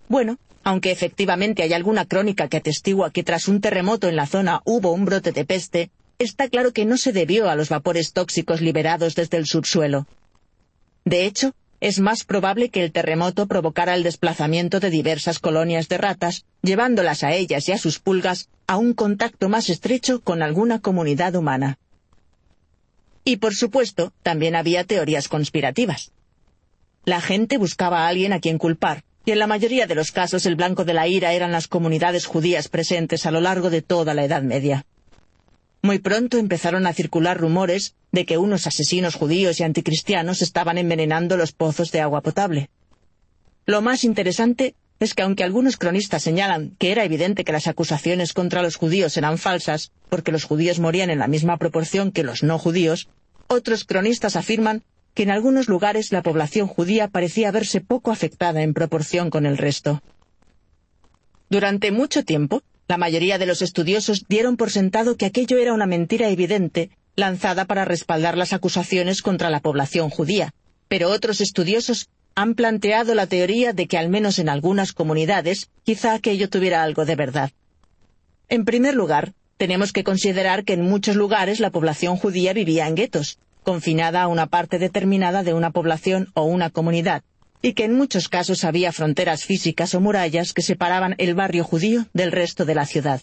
Bueno, 0.08 0.38
aunque 0.64 0.90
efectivamente 0.90 1.62
hay 1.62 1.72
alguna 1.72 2.06
crónica 2.06 2.48
que 2.48 2.56
atestigua 2.56 3.10
que 3.12 3.22
tras 3.22 3.46
un 3.46 3.60
terremoto 3.60 4.08
en 4.08 4.16
la 4.16 4.26
zona 4.26 4.62
hubo 4.64 4.92
un 4.92 5.04
brote 5.04 5.32
de 5.32 5.44
peste, 5.44 5.90
está 6.18 6.48
claro 6.48 6.72
que 6.72 6.84
no 6.84 6.96
se 6.96 7.12
debió 7.12 7.48
a 7.48 7.54
los 7.54 7.68
vapores 7.68 8.12
tóxicos 8.12 8.60
liberados 8.60 9.14
desde 9.14 9.36
el 9.36 9.46
subsuelo. 9.46 10.06
De 11.04 11.24
hecho, 11.24 11.54
es 11.80 12.00
más 12.00 12.24
probable 12.24 12.70
que 12.70 12.82
el 12.82 12.90
terremoto 12.90 13.46
provocara 13.46 13.94
el 13.94 14.02
desplazamiento 14.02 14.80
de 14.80 14.90
diversas 14.90 15.38
colonias 15.38 15.88
de 15.88 15.98
ratas, 15.98 16.44
llevándolas 16.62 17.22
a 17.22 17.32
ellas 17.32 17.68
y 17.68 17.72
a 17.72 17.78
sus 17.78 18.00
pulgas 18.00 18.48
a 18.66 18.76
un 18.76 18.92
contacto 18.92 19.48
más 19.48 19.68
estrecho 19.68 20.20
con 20.20 20.42
alguna 20.42 20.80
comunidad 20.80 21.36
humana. 21.36 21.78
Y 23.24 23.36
por 23.36 23.54
supuesto, 23.54 24.12
también 24.22 24.56
había 24.56 24.84
teorías 24.84 25.28
conspirativas. 25.28 26.12
La 27.06 27.20
gente 27.20 27.56
buscaba 27.56 28.00
a 28.00 28.08
alguien 28.08 28.32
a 28.32 28.40
quien 28.40 28.58
culpar, 28.58 29.04
y 29.24 29.30
en 29.30 29.38
la 29.38 29.46
mayoría 29.46 29.86
de 29.86 29.94
los 29.94 30.10
casos 30.10 30.44
el 30.44 30.56
blanco 30.56 30.84
de 30.84 30.92
la 30.92 31.06
ira 31.06 31.34
eran 31.34 31.52
las 31.52 31.68
comunidades 31.68 32.26
judías 32.26 32.66
presentes 32.66 33.26
a 33.26 33.30
lo 33.30 33.40
largo 33.40 33.70
de 33.70 33.80
toda 33.80 34.12
la 34.12 34.24
Edad 34.24 34.42
Media. 34.42 34.86
Muy 35.82 36.00
pronto 36.00 36.36
empezaron 36.36 36.84
a 36.84 36.92
circular 36.92 37.38
rumores 37.38 37.94
de 38.10 38.26
que 38.26 38.38
unos 38.38 38.66
asesinos 38.66 39.14
judíos 39.14 39.60
y 39.60 39.62
anticristianos 39.62 40.42
estaban 40.42 40.78
envenenando 40.78 41.36
los 41.36 41.52
pozos 41.52 41.92
de 41.92 42.00
agua 42.00 42.22
potable. 42.22 42.70
Lo 43.66 43.82
más 43.82 44.02
interesante 44.02 44.74
es 44.98 45.14
que 45.14 45.22
aunque 45.22 45.44
algunos 45.44 45.76
cronistas 45.76 46.24
señalan 46.24 46.74
que 46.80 46.90
era 46.90 47.04
evidente 47.04 47.44
que 47.44 47.52
las 47.52 47.68
acusaciones 47.68 48.32
contra 48.32 48.62
los 48.62 48.74
judíos 48.74 49.16
eran 49.16 49.38
falsas, 49.38 49.92
porque 50.08 50.32
los 50.32 50.42
judíos 50.42 50.80
morían 50.80 51.10
en 51.10 51.20
la 51.20 51.28
misma 51.28 51.56
proporción 51.56 52.10
que 52.10 52.24
los 52.24 52.42
no 52.42 52.58
judíos, 52.58 53.08
otros 53.46 53.84
cronistas 53.84 54.34
afirman 54.34 54.82
que 55.16 55.22
en 55.22 55.30
algunos 55.30 55.66
lugares 55.66 56.12
la 56.12 56.22
población 56.22 56.68
judía 56.68 57.08
parecía 57.08 57.50
verse 57.50 57.80
poco 57.80 58.12
afectada 58.12 58.62
en 58.62 58.74
proporción 58.74 59.30
con 59.30 59.46
el 59.46 59.56
resto. 59.56 60.02
Durante 61.48 61.90
mucho 61.90 62.22
tiempo, 62.22 62.62
la 62.86 62.98
mayoría 62.98 63.38
de 63.38 63.46
los 63.46 63.62
estudiosos 63.62 64.26
dieron 64.28 64.58
por 64.58 64.70
sentado 64.70 65.16
que 65.16 65.24
aquello 65.24 65.56
era 65.56 65.72
una 65.72 65.86
mentira 65.86 66.28
evidente, 66.28 66.90
lanzada 67.16 67.64
para 67.64 67.86
respaldar 67.86 68.36
las 68.36 68.52
acusaciones 68.52 69.22
contra 69.22 69.48
la 69.48 69.60
población 69.60 70.10
judía, 70.10 70.52
pero 70.86 71.08
otros 71.08 71.40
estudiosos 71.40 72.10
han 72.34 72.54
planteado 72.54 73.14
la 73.14 73.26
teoría 73.26 73.72
de 73.72 73.86
que 73.86 73.96
al 73.96 74.10
menos 74.10 74.38
en 74.38 74.50
algunas 74.50 74.92
comunidades 74.92 75.70
quizá 75.82 76.12
aquello 76.12 76.50
tuviera 76.50 76.82
algo 76.82 77.06
de 77.06 77.16
verdad. 77.16 77.52
En 78.50 78.66
primer 78.66 78.94
lugar, 78.94 79.32
tenemos 79.56 79.94
que 79.94 80.04
considerar 80.04 80.64
que 80.64 80.74
en 80.74 80.82
muchos 80.82 81.16
lugares 81.16 81.58
la 81.58 81.70
población 81.70 82.18
judía 82.18 82.52
vivía 82.52 82.86
en 82.86 82.96
guetos, 82.96 83.38
confinada 83.66 84.22
a 84.22 84.28
una 84.28 84.46
parte 84.46 84.78
determinada 84.78 85.42
de 85.42 85.52
una 85.52 85.72
población 85.72 86.30
o 86.34 86.44
una 86.44 86.70
comunidad, 86.70 87.24
y 87.62 87.72
que 87.72 87.82
en 87.82 87.94
muchos 87.94 88.28
casos 88.28 88.62
había 88.62 88.92
fronteras 88.92 89.42
físicas 89.42 89.92
o 89.94 90.00
murallas 90.00 90.52
que 90.52 90.62
separaban 90.62 91.16
el 91.18 91.34
barrio 91.34 91.64
judío 91.64 92.06
del 92.12 92.30
resto 92.30 92.64
de 92.64 92.76
la 92.76 92.86
ciudad. 92.86 93.22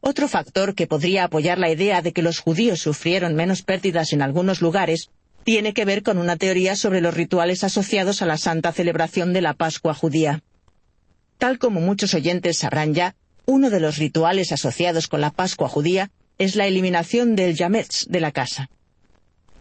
Otro 0.00 0.28
factor 0.28 0.74
que 0.74 0.86
podría 0.86 1.24
apoyar 1.24 1.58
la 1.58 1.70
idea 1.70 2.00
de 2.00 2.14
que 2.14 2.22
los 2.22 2.38
judíos 2.38 2.80
sufrieron 2.80 3.34
menos 3.34 3.60
pérdidas 3.60 4.14
en 4.14 4.22
algunos 4.22 4.62
lugares 4.62 5.10
tiene 5.44 5.74
que 5.74 5.84
ver 5.84 6.02
con 6.02 6.16
una 6.16 6.36
teoría 6.36 6.74
sobre 6.74 7.02
los 7.02 7.12
rituales 7.12 7.64
asociados 7.64 8.22
a 8.22 8.26
la 8.26 8.38
santa 8.38 8.72
celebración 8.72 9.34
de 9.34 9.42
la 9.42 9.52
Pascua 9.52 9.92
judía. 9.92 10.42
Tal 11.36 11.58
como 11.58 11.80
muchos 11.80 12.14
oyentes 12.14 12.56
sabrán 12.56 12.94
ya, 12.94 13.14
uno 13.44 13.68
de 13.68 13.80
los 13.80 13.98
rituales 13.98 14.52
asociados 14.52 15.06
con 15.06 15.20
la 15.20 15.32
Pascua 15.32 15.68
judía 15.68 16.10
es 16.38 16.56
la 16.56 16.66
eliminación 16.66 17.36
del 17.36 17.54
yametz 17.54 18.06
de 18.08 18.20
la 18.20 18.32
casa. 18.32 18.70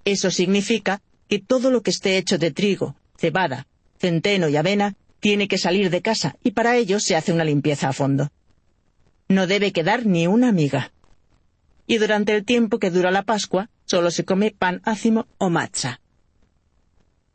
Eso 0.05 0.29
significa 0.29 1.01
que 1.27 1.39
todo 1.39 1.71
lo 1.71 1.81
que 1.81 1.89
esté 1.89 2.17
hecho 2.17 2.37
de 2.37 2.51
trigo, 2.51 2.95
cebada, 3.17 3.67
centeno 3.97 4.47
y 4.49 4.55
avena 4.55 4.95
tiene 5.19 5.47
que 5.47 5.57
salir 5.57 5.89
de 5.89 6.03
casa 6.03 6.37
y 6.43 6.51
para 6.51 6.77
ello 6.77 6.99
se 6.99 7.15
hace 7.15 7.33
una 7.33 7.43
limpieza 7.43 7.89
a 7.89 7.93
fondo. 7.93 8.31
No 9.27 9.47
debe 9.47 9.71
quedar 9.71 10.05
ni 10.05 10.27
una 10.27 10.51
miga. 10.51 10.93
Y 11.87 11.97
durante 11.97 12.35
el 12.35 12.45
tiempo 12.45 12.77
que 12.77 12.91
dura 12.91 13.09
la 13.09 13.23
Pascua 13.23 13.69
solo 13.85 14.11
se 14.11 14.23
come 14.23 14.51
pan 14.51 14.81
ácimo 14.85 15.27
o 15.39 15.49
matza. 15.49 15.99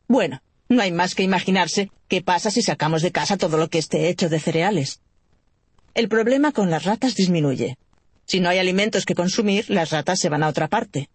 Bueno, 0.07 0.41
no 0.69 0.81
hay 0.81 0.93
más 0.93 1.15
que 1.15 1.23
imaginarse 1.23 1.91
qué 2.07 2.21
pasa 2.21 2.51
si 2.51 2.61
sacamos 2.61 3.01
de 3.01 3.11
casa 3.11 3.35
todo 3.35 3.57
lo 3.57 3.69
que 3.69 3.79
esté 3.79 4.07
hecho 4.07 4.29
de 4.29 4.39
cereales. 4.39 5.01
El 5.93 6.07
problema 6.07 6.53
con 6.53 6.69
las 6.69 6.85
ratas 6.85 7.15
disminuye. 7.15 7.77
Si 8.25 8.39
no 8.39 8.47
hay 8.47 8.59
alimentos 8.59 9.05
que 9.05 9.15
consumir, 9.15 9.69
las 9.69 9.89
ratas 9.89 10.19
se 10.19 10.29
van 10.29 10.43
a 10.43 10.47
otra 10.47 10.69
parte. 10.69 11.09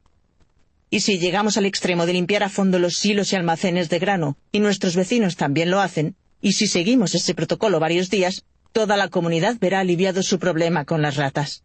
Y 0.89 1.01
si 1.01 1.19
llegamos 1.19 1.57
al 1.57 1.67
extremo 1.67 2.07
de 2.07 2.13
limpiar 2.13 2.43
a 2.43 2.49
fondo 2.49 2.79
los 2.79 2.97
silos 2.97 3.33
y 3.33 3.37
almacenes 3.37 3.89
de 3.89 3.99
grano, 3.99 4.37
y 4.53 4.61
nuestros 4.61 4.95
vecinos 4.95 5.37
también 5.37 5.71
lo 5.71 5.81
hacen, 5.81 6.17
y 6.41 6.53
si 6.53 6.67
seguimos 6.67 7.15
ese 7.15 7.35
protocolo 7.35 7.81
varios 7.81 8.09
días, 8.09 8.45
toda 8.73 8.97
la 8.97 9.09
comunidad 9.09 9.57
verá 9.59 9.81
aliviado 9.81 10.23
su 10.23 10.39
problema 10.39 10.85
con 10.85 11.03
las 11.03 11.17
ratas. 11.17 11.65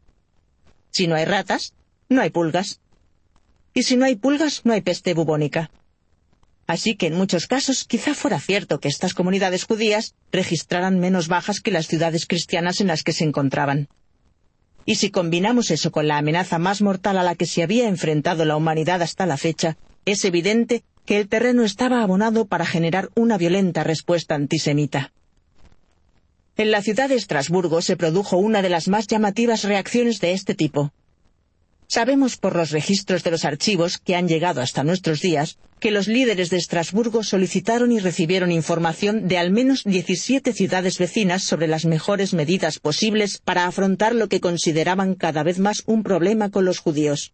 Si 0.90 1.08
no 1.08 1.16
hay 1.16 1.26
ratas, 1.26 1.74
no 2.10 2.22
hay 2.22 2.30
pulgas. 2.32 2.80
Y 3.74 3.84
si 3.84 3.96
no 3.96 4.06
hay 4.06 4.16
pulgas, 4.16 4.62
no 4.66 4.74
hay 4.74 4.82
peste 4.82 5.14
bubónica. 5.14 5.72
Así 6.68 6.96
que 6.96 7.08
en 7.08 7.16
muchos 7.16 7.48
casos 7.48 7.84
quizá 7.84 8.14
fuera 8.14 8.40
cierto 8.40 8.80
que 8.80 8.88
estas 8.88 9.14
comunidades 9.14 9.66
judías 9.66 10.16
registraran 10.32 11.00
menos 11.00 11.28
bajas 11.28 11.60
que 11.60 11.72
las 11.72 11.88
ciudades 11.88 12.26
cristianas 12.26 12.82
en 12.82 12.88
las 12.88 13.04
que 13.04 13.14
se 13.14 13.26
encontraban. 13.26 13.90
Y 14.86 14.96
si 14.96 15.12
combinamos 15.12 15.72
eso 15.72 15.92
con 15.92 16.08
la 16.08 16.18
amenaza 16.18 16.58
más 16.58 16.82
mortal 16.82 17.18
a 17.18 17.24
la 17.24 17.36
que 17.36 17.46
se 17.46 17.64
había 17.64 17.88
enfrentado 17.88 18.46
la 18.46 18.58
humanidad 18.58 19.02
hasta 19.02 19.26
la 19.26 19.38
fecha, 19.38 19.78
es 20.06 20.26
evidente 20.26 20.84
que 21.06 21.20
el 21.20 21.28
terreno 21.28 21.64
estaba 21.64 22.02
abonado 22.02 22.46
para 22.46 22.66
generar 22.66 23.10
una 23.16 23.38
violenta 23.38 23.84
respuesta 23.84 24.36
antisemita. 24.36 25.12
En 26.58 26.72
la 26.72 26.82
ciudad 26.82 27.10
de 27.10 27.16
Estrasburgo 27.16 27.82
se 27.82 27.98
produjo 27.98 28.38
una 28.38 28.62
de 28.62 28.70
las 28.70 28.88
más 28.88 29.08
llamativas 29.08 29.64
reacciones 29.64 30.20
de 30.20 30.34
este 30.34 30.54
tipo. 30.54 30.92
Sabemos 31.94 32.38
por 32.38 32.56
los 32.56 32.72
registros 32.72 33.22
de 33.26 33.32
los 33.32 33.44
archivos 33.44 33.98
que 33.98 34.16
han 34.16 34.30
llegado 34.30 34.62
hasta 34.62 34.86
nuestros 34.86 35.20
días 35.20 35.58
que 35.82 35.92
los 35.92 36.08
líderes 36.08 36.50
de 36.50 36.56
Estrasburgo 36.56 37.22
solicitaron 37.22 37.92
y 37.92 38.00
recibieron 38.00 38.50
información 38.50 39.28
de 39.28 39.38
al 39.38 39.52
menos 39.52 39.84
17 39.84 40.54
ciudades 40.54 41.00
vecinas 41.00 41.44
sobre 41.44 41.68
las 41.68 41.84
mejores 41.84 42.34
medidas 42.34 42.80
posibles 42.80 43.40
para 43.44 43.66
afrontar 43.68 44.16
lo 44.16 44.30
que 44.30 44.40
consideraban 44.40 45.16
cada 45.16 45.44
vez 45.44 45.60
más 45.60 45.84
un 45.86 46.02
problema 46.04 46.50
con 46.50 46.64
los 46.64 46.80
judíos. 46.80 47.34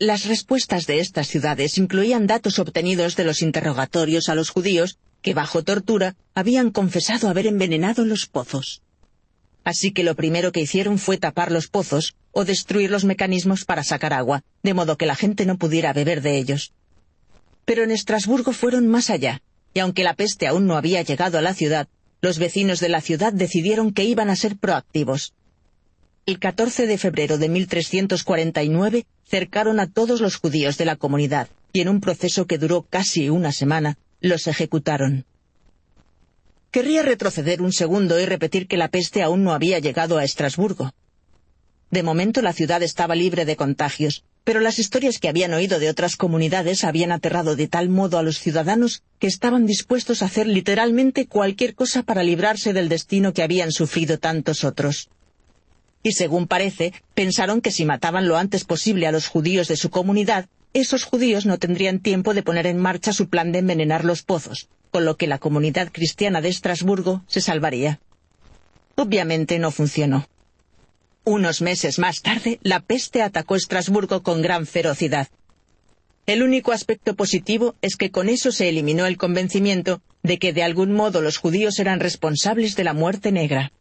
Las 0.00 0.24
respuestas 0.24 0.88
de 0.88 0.98
estas 0.98 1.28
ciudades 1.28 1.78
incluían 1.78 2.26
datos 2.26 2.58
obtenidos 2.58 3.14
de 3.14 3.22
los 3.22 3.42
interrogatorios 3.42 4.28
a 4.28 4.34
los 4.34 4.50
judíos 4.50 4.98
que 5.22 5.34
bajo 5.34 5.62
tortura 5.62 6.16
habían 6.34 6.72
confesado 6.72 7.28
haber 7.28 7.46
envenenado 7.46 8.04
los 8.04 8.26
pozos. 8.26 8.81
Así 9.64 9.92
que 9.92 10.02
lo 10.02 10.16
primero 10.16 10.52
que 10.52 10.60
hicieron 10.60 10.98
fue 10.98 11.18
tapar 11.18 11.52
los 11.52 11.68
pozos 11.68 12.14
o 12.32 12.44
destruir 12.44 12.90
los 12.90 13.04
mecanismos 13.04 13.64
para 13.64 13.84
sacar 13.84 14.12
agua, 14.12 14.42
de 14.62 14.74
modo 14.74 14.96
que 14.96 15.06
la 15.06 15.14
gente 15.14 15.46
no 15.46 15.58
pudiera 15.58 15.92
beber 15.92 16.22
de 16.22 16.38
ellos. 16.38 16.72
Pero 17.64 17.84
en 17.84 17.90
Estrasburgo 17.90 18.52
fueron 18.52 18.88
más 18.88 19.10
allá, 19.10 19.42
y 19.74 19.80
aunque 19.80 20.04
la 20.04 20.14
peste 20.14 20.46
aún 20.46 20.66
no 20.66 20.76
había 20.76 21.02
llegado 21.02 21.38
a 21.38 21.42
la 21.42 21.54
ciudad, 21.54 21.88
los 22.20 22.38
vecinos 22.38 22.80
de 22.80 22.88
la 22.88 23.00
ciudad 23.00 23.32
decidieron 23.32 23.92
que 23.92 24.04
iban 24.04 24.30
a 24.30 24.36
ser 24.36 24.56
proactivos. 24.56 25.34
El 26.26 26.38
14 26.38 26.86
de 26.86 26.98
febrero 26.98 27.38
de 27.38 27.48
1349 27.48 29.06
cercaron 29.24 29.80
a 29.80 29.88
todos 29.90 30.20
los 30.20 30.36
judíos 30.36 30.78
de 30.78 30.84
la 30.84 30.96
comunidad, 30.96 31.48
y 31.72 31.80
en 31.80 31.88
un 31.88 32.00
proceso 32.00 32.46
que 32.46 32.58
duró 32.58 32.82
casi 32.82 33.28
una 33.28 33.52
semana, 33.52 33.98
los 34.20 34.46
ejecutaron. 34.46 35.24
Querría 36.72 37.02
retroceder 37.02 37.60
un 37.60 37.70
segundo 37.70 38.18
y 38.18 38.24
repetir 38.24 38.66
que 38.66 38.78
la 38.78 38.88
peste 38.88 39.22
aún 39.22 39.44
no 39.44 39.52
había 39.52 39.78
llegado 39.78 40.16
a 40.16 40.24
Estrasburgo. 40.24 40.94
De 41.90 42.02
momento 42.02 42.40
la 42.40 42.54
ciudad 42.54 42.82
estaba 42.82 43.14
libre 43.14 43.44
de 43.44 43.56
contagios, 43.56 44.24
pero 44.42 44.58
las 44.58 44.78
historias 44.78 45.18
que 45.18 45.28
habían 45.28 45.52
oído 45.52 45.78
de 45.78 45.90
otras 45.90 46.16
comunidades 46.16 46.84
habían 46.84 47.12
aterrado 47.12 47.56
de 47.56 47.68
tal 47.68 47.90
modo 47.90 48.16
a 48.16 48.22
los 48.22 48.38
ciudadanos 48.38 49.02
que 49.18 49.26
estaban 49.26 49.66
dispuestos 49.66 50.22
a 50.22 50.24
hacer 50.24 50.46
literalmente 50.46 51.26
cualquier 51.26 51.74
cosa 51.74 52.04
para 52.04 52.22
librarse 52.22 52.72
del 52.72 52.88
destino 52.88 53.34
que 53.34 53.42
habían 53.42 53.70
sufrido 53.70 54.18
tantos 54.18 54.64
otros. 54.64 55.10
Y 56.02 56.12
según 56.12 56.46
parece, 56.46 56.94
pensaron 57.12 57.60
que 57.60 57.70
si 57.70 57.84
mataban 57.84 58.26
lo 58.26 58.38
antes 58.38 58.64
posible 58.64 59.06
a 59.06 59.12
los 59.12 59.26
judíos 59.26 59.68
de 59.68 59.76
su 59.76 59.90
comunidad, 59.90 60.46
esos 60.72 61.04
judíos 61.04 61.44
no 61.44 61.58
tendrían 61.58 61.98
tiempo 61.98 62.32
de 62.32 62.42
poner 62.42 62.66
en 62.66 62.78
marcha 62.78 63.12
su 63.12 63.28
plan 63.28 63.52
de 63.52 63.58
envenenar 63.58 64.06
los 64.06 64.22
pozos, 64.22 64.70
con 64.92 65.04
lo 65.06 65.16
que 65.16 65.26
la 65.26 65.38
comunidad 65.38 65.90
cristiana 65.90 66.40
de 66.40 66.50
Estrasburgo 66.50 67.24
se 67.26 67.40
salvaría. 67.40 67.98
Obviamente 68.94 69.58
no 69.58 69.70
funcionó. 69.70 70.28
Unos 71.24 71.62
meses 71.62 71.98
más 71.98 72.20
tarde, 72.20 72.60
la 72.62 72.80
peste 72.80 73.22
atacó 73.22 73.56
Estrasburgo 73.56 74.22
con 74.22 74.42
gran 74.42 74.66
ferocidad. 74.66 75.28
El 76.26 76.42
único 76.42 76.72
aspecto 76.72 77.16
positivo 77.16 77.74
es 77.80 77.96
que 77.96 78.10
con 78.10 78.28
eso 78.28 78.52
se 78.52 78.68
eliminó 78.68 79.06
el 79.06 79.16
convencimiento 79.16 80.02
de 80.22 80.38
que 80.38 80.52
de 80.52 80.62
algún 80.62 80.92
modo 80.92 81.20
los 81.22 81.38
judíos 81.38 81.78
eran 81.78 81.98
responsables 81.98 82.76
de 82.76 82.84
la 82.84 82.92
muerte 82.92 83.32
negra. 83.32 83.72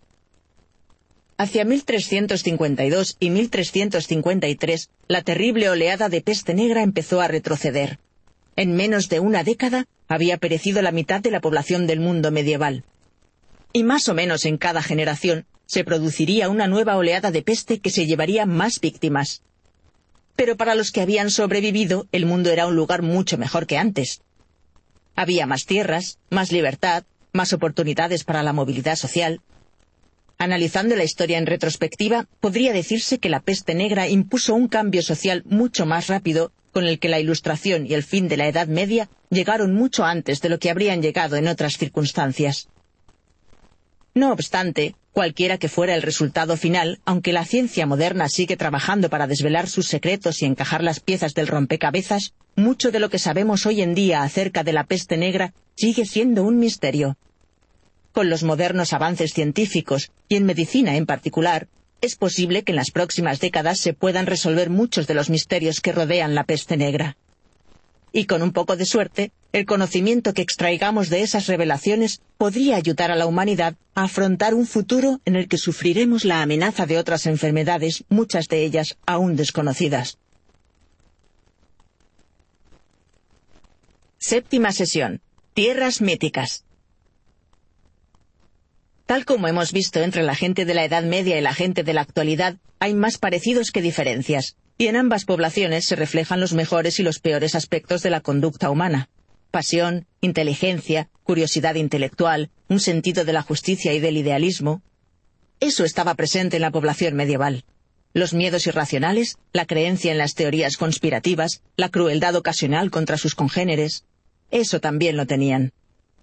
Hacia 1.37 1.65
1352 1.65 3.17
y 3.19 3.31
1353, 3.31 4.89
la 5.07 5.21
terrible 5.23 5.69
oleada 5.69 6.07
de 6.07 6.21
peste 6.21 6.53
negra 6.53 6.83
empezó 6.83 7.19
a 7.19 7.27
retroceder. 7.27 7.99
En 8.55 8.75
menos 8.75 9.09
de 9.09 9.19
una 9.19 9.43
década 9.43 9.87
había 10.11 10.37
perecido 10.37 10.81
la 10.81 10.91
mitad 10.91 11.21
de 11.21 11.31
la 11.31 11.39
población 11.39 11.87
del 11.87 12.01
mundo 12.01 12.31
medieval. 12.31 12.83
Y 13.71 13.83
más 13.83 14.09
o 14.09 14.13
menos 14.13 14.43
en 14.43 14.57
cada 14.57 14.81
generación 14.83 15.45
se 15.65 15.85
produciría 15.85 16.49
una 16.49 16.67
nueva 16.67 16.97
oleada 16.97 17.31
de 17.31 17.41
peste 17.41 17.79
que 17.79 17.91
se 17.91 18.05
llevaría 18.05 18.45
más 18.45 18.81
víctimas. 18.81 19.41
Pero 20.35 20.57
para 20.57 20.75
los 20.75 20.91
que 20.91 20.99
habían 20.99 21.31
sobrevivido, 21.31 22.07
el 22.11 22.25
mundo 22.25 22.49
era 22.51 22.67
un 22.67 22.75
lugar 22.75 23.03
mucho 23.03 23.37
mejor 23.37 23.67
que 23.67 23.77
antes. 23.77 24.21
Había 25.15 25.45
más 25.45 25.65
tierras, 25.65 26.19
más 26.29 26.51
libertad, 26.51 27.05
más 27.31 27.53
oportunidades 27.53 28.25
para 28.25 28.43
la 28.43 28.51
movilidad 28.51 28.97
social. 28.97 29.39
Analizando 30.37 30.97
la 30.97 31.05
historia 31.05 31.37
en 31.37 31.45
retrospectiva, 31.45 32.27
podría 32.41 32.73
decirse 32.73 33.19
que 33.19 33.29
la 33.29 33.39
peste 33.39 33.75
negra 33.75 34.09
impuso 34.09 34.55
un 34.55 34.67
cambio 34.67 35.03
social 35.03 35.43
mucho 35.45 35.85
más 35.85 36.07
rápido 36.07 36.51
con 36.71 36.85
el 36.85 36.99
que 36.99 37.09
la 37.09 37.19
Ilustración 37.19 37.85
y 37.85 37.93
el 37.93 38.03
fin 38.03 38.27
de 38.27 38.37
la 38.37 38.47
Edad 38.47 38.67
Media 38.67 39.09
llegaron 39.29 39.73
mucho 39.73 40.05
antes 40.05 40.41
de 40.41 40.49
lo 40.49 40.59
que 40.59 40.69
habrían 40.69 41.01
llegado 41.01 41.35
en 41.35 41.47
otras 41.47 41.77
circunstancias. 41.77 42.67
No 44.13 44.31
obstante, 44.31 44.95
cualquiera 45.13 45.57
que 45.57 45.69
fuera 45.69 45.95
el 45.95 46.01
resultado 46.01 46.57
final, 46.57 46.99
aunque 47.05 47.33
la 47.33 47.45
ciencia 47.45 47.85
moderna 47.85 48.27
sigue 48.29 48.57
trabajando 48.57 49.09
para 49.09 49.27
desvelar 49.27 49.69
sus 49.69 49.87
secretos 49.87 50.41
y 50.41 50.45
encajar 50.45 50.83
las 50.83 50.99
piezas 50.99 51.33
del 51.33 51.47
rompecabezas, 51.47 52.33
mucho 52.55 52.91
de 52.91 52.99
lo 52.99 53.09
que 53.09 53.19
sabemos 53.19 53.65
hoy 53.65 53.81
en 53.81 53.95
día 53.95 54.23
acerca 54.23 54.63
de 54.63 54.73
la 54.73 54.85
peste 54.85 55.17
negra 55.17 55.53
sigue 55.75 56.05
siendo 56.05 56.43
un 56.43 56.59
misterio. 56.59 57.17
Con 58.11 58.29
los 58.29 58.43
modernos 58.43 58.91
avances 58.91 59.33
científicos, 59.33 60.11
y 60.27 60.35
en 60.35 60.45
medicina 60.45 60.97
en 60.97 61.05
particular, 61.05 61.69
es 62.01 62.15
posible 62.15 62.63
que 62.63 62.71
en 62.71 62.75
las 62.75 62.91
próximas 62.91 63.39
décadas 63.39 63.79
se 63.79 63.93
puedan 63.93 64.25
resolver 64.25 64.69
muchos 64.69 65.07
de 65.07 65.13
los 65.13 65.29
misterios 65.29 65.81
que 65.81 65.91
rodean 65.91 66.35
la 66.35 66.43
peste 66.43 66.75
negra. 66.77 67.15
Y 68.11 68.25
con 68.25 68.41
un 68.41 68.51
poco 68.51 68.75
de 68.75 68.85
suerte, 68.85 69.31
el 69.53 69.65
conocimiento 69.65 70.33
que 70.33 70.41
extraigamos 70.41 71.09
de 71.09 71.21
esas 71.21 71.47
revelaciones 71.47 72.21
podría 72.37 72.75
ayudar 72.75 73.11
a 73.11 73.15
la 73.15 73.25
humanidad 73.25 73.75
a 73.95 74.03
afrontar 74.03 74.53
un 74.53 74.65
futuro 74.67 75.21
en 75.25 75.35
el 75.35 75.47
que 75.47 75.57
sufriremos 75.57 76.25
la 76.25 76.41
amenaza 76.41 76.85
de 76.85 76.97
otras 76.97 77.25
enfermedades, 77.25 78.03
muchas 78.09 78.47
de 78.47 78.63
ellas 78.65 78.97
aún 79.05 79.35
desconocidas. 79.37 80.17
Séptima 84.17 84.71
sesión. 84.71 85.21
Tierras 85.53 86.01
míticas. 86.01 86.63
Tal 89.11 89.25
como 89.25 89.49
hemos 89.49 89.73
visto 89.73 90.01
entre 90.01 90.23
la 90.23 90.35
gente 90.35 90.63
de 90.63 90.73
la 90.73 90.85
Edad 90.85 91.03
Media 91.03 91.37
y 91.37 91.41
la 91.41 91.53
gente 91.53 91.83
de 91.83 91.93
la 91.93 91.99
actualidad, 91.99 92.55
hay 92.79 92.93
más 92.93 93.17
parecidos 93.17 93.71
que 93.71 93.81
diferencias, 93.81 94.55
y 94.77 94.87
en 94.87 94.95
ambas 94.95 95.25
poblaciones 95.25 95.83
se 95.83 95.97
reflejan 95.97 96.39
los 96.39 96.53
mejores 96.53 96.97
y 96.97 97.03
los 97.03 97.19
peores 97.19 97.53
aspectos 97.53 98.03
de 98.03 98.09
la 98.09 98.21
conducta 98.21 98.69
humana. 98.69 99.09
Pasión, 99.51 100.07
inteligencia, 100.21 101.09
curiosidad 101.23 101.75
intelectual, 101.75 102.51
un 102.69 102.79
sentido 102.79 103.25
de 103.25 103.33
la 103.33 103.41
justicia 103.41 103.93
y 103.93 103.99
del 103.99 104.15
idealismo. 104.15 104.81
Eso 105.59 105.83
estaba 105.83 106.15
presente 106.15 106.55
en 106.55 106.61
la 106.61 106.71
población 106.71 107.13
medieval. 107.13 107.65
Los 108.13 108.33
miedos 108.33 108.65
irracionales, 108.65 109.35
la 109.51 109.65
creencia 109.65 110.13
en 110.13 110.19
las 110.19 110.35
teorías 110.35 110.77
conspirativas, 110.77 111.63
la 111.75 111.89
crueldad 111.89 112.37
ocasional 112.37 112.91
contra 112.91 113.17
sus 113.17 113.35
congéneres. 113.35 114.05
Eso 114.51 114.79
también 114.79 115.17
lo 115.17 115.25
tenían. 115.25 115.73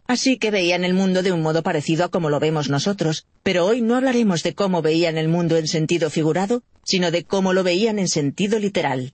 Así 0.08 0.38
que 0.38 0.50
veían 0.50 0.84
el 0.84 0.94
mundo 0.94 1.22
de 1.22 1.32
un 1.32 1.42
modo 1.42 1.62
parecido 1.62 2.06
a 2.06 2.08
como 2.08 2.30
lo 2.30 2.40
vemos 2.40 2.70
nosotros, 2.70 3.26
pero 3.42 3.66
hoy 3.66 3.82
no 3.82 3.94
hablaremos 3.94 4.42
de 4.42 4.54
cómo 4.54 4.80
veían 4.80 5.18
el 5.18 5.28
mundo 5.28 5.58
en 5.58 5.68
sentido 5.68 6.08
figurado, 6.08 6.62
sino 6.82 7.10
de 7.10 7.24
cómo 7.24 7.52
lo 7.52 7.62
veían 7.62 7.98
en 7.98 8.08
sentido 8.08 8.58
literal. 8.58 9.12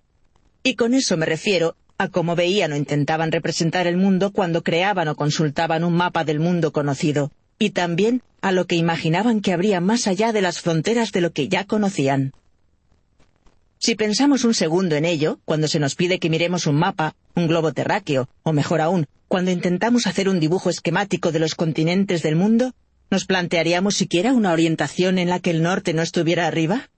Y 0.63 0.77
con 0.77 0.95
eso 0.95 1.17
me 1.17 1.27
refiero 1.27 1.75
a 1.99 2.07
cómo 2.07 2.37
veían 2.37 2.73
o 2.73 2.77
intentaban 2.77 3.33
representar 3.33 3.89
el 3.89 3.97
mundo 3.97 4.33
cuando 4.33 4.63
creaban 4.63 5.09
o 5.09 5.17
consultaban 5.17 5.83
un 5.83 5.95
mapa 5.95 6.23
del 6.23 6.39
mundo 6.39 6.73
conocido, 6.73 7.33
y 7.59 7.71
también 7.71 8.23
a 8.41 8.53
lo 8.53 8.69
que 8.69 8.77
imaginaban 8.77 9.41
que 9.41 9.53
habría 9.53 9.81
más 9.81 10.07
allá 10.07 10.33
de 10.33 10.43
las 10.43 10.61
fronteras 10.61 11.11
de 11.11 11.23
lo 11.23 11.33
que 11.33 11.49
ya 11.49 11.65
conocían. 11.65 12.35
Si 13.79 13.97
pensamos 13.97 14.45
un 14.45 14.55
segundo 14.55 14.95
en 14.95 15.05
ello, 15.05 15.41
cuando 15.45 15.67
se 15.67 15.81
nos 15.81 15.97
pide 15.97 16.21
que 16.21 16.31
miremos 16.31 16.69
un 16.69 16.77
mapa, 16.77 17.17
un 17.35 17.49
globo 17.49 17.73
terráqueo, 17.73 18.29
o 18.45 18.53
mejor 18.53 18.81
aún, 18.81 19.09
cuando 19.35 19.51
intentamos 19.51 20.07
hacer 20.07 20.29
un 20.29 20.39
dibujo 20.39 20.71
esquemático 20.71 21.33
de 21.33 21.41
los 21.41 21.57
continentes 21.57 22.23
del 22.23 22.37
mundo, 22.37 22.73
¿nos 23.11 23.25
plantearíamos 23.25 23.97
siquiera 23.97 24.33
una 24.33 24.53
orientación 24.53 25.19
en 25.19 25.29
la 25.29 25.41
que 25.41 25.51
el 25.51 25.61
norte 25.61 25.93
no 25.93 26.03
estuviera 26.03 26.47
arriba? 26.47 26.89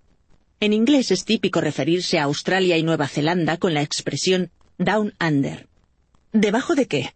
En 0.61 0.75
inglés 0.75 1.11
es 1.11 1.25
típico 1.25 1.63
referirse 1.63 2.19
a 2.19 2.25
Australia 2.25 2.77
y 2.77 2.83
Nueva 2.83 3.09
Zelanda 3.09 3.57
con 3.57 3.73
la 3.73 3.81
expresión 3.81 4.51
down 4.77 5.15
under. 5.19 5.67
¿Debajo 6.35 6.75
de 6.75 6.85
qué? 6.87 7.15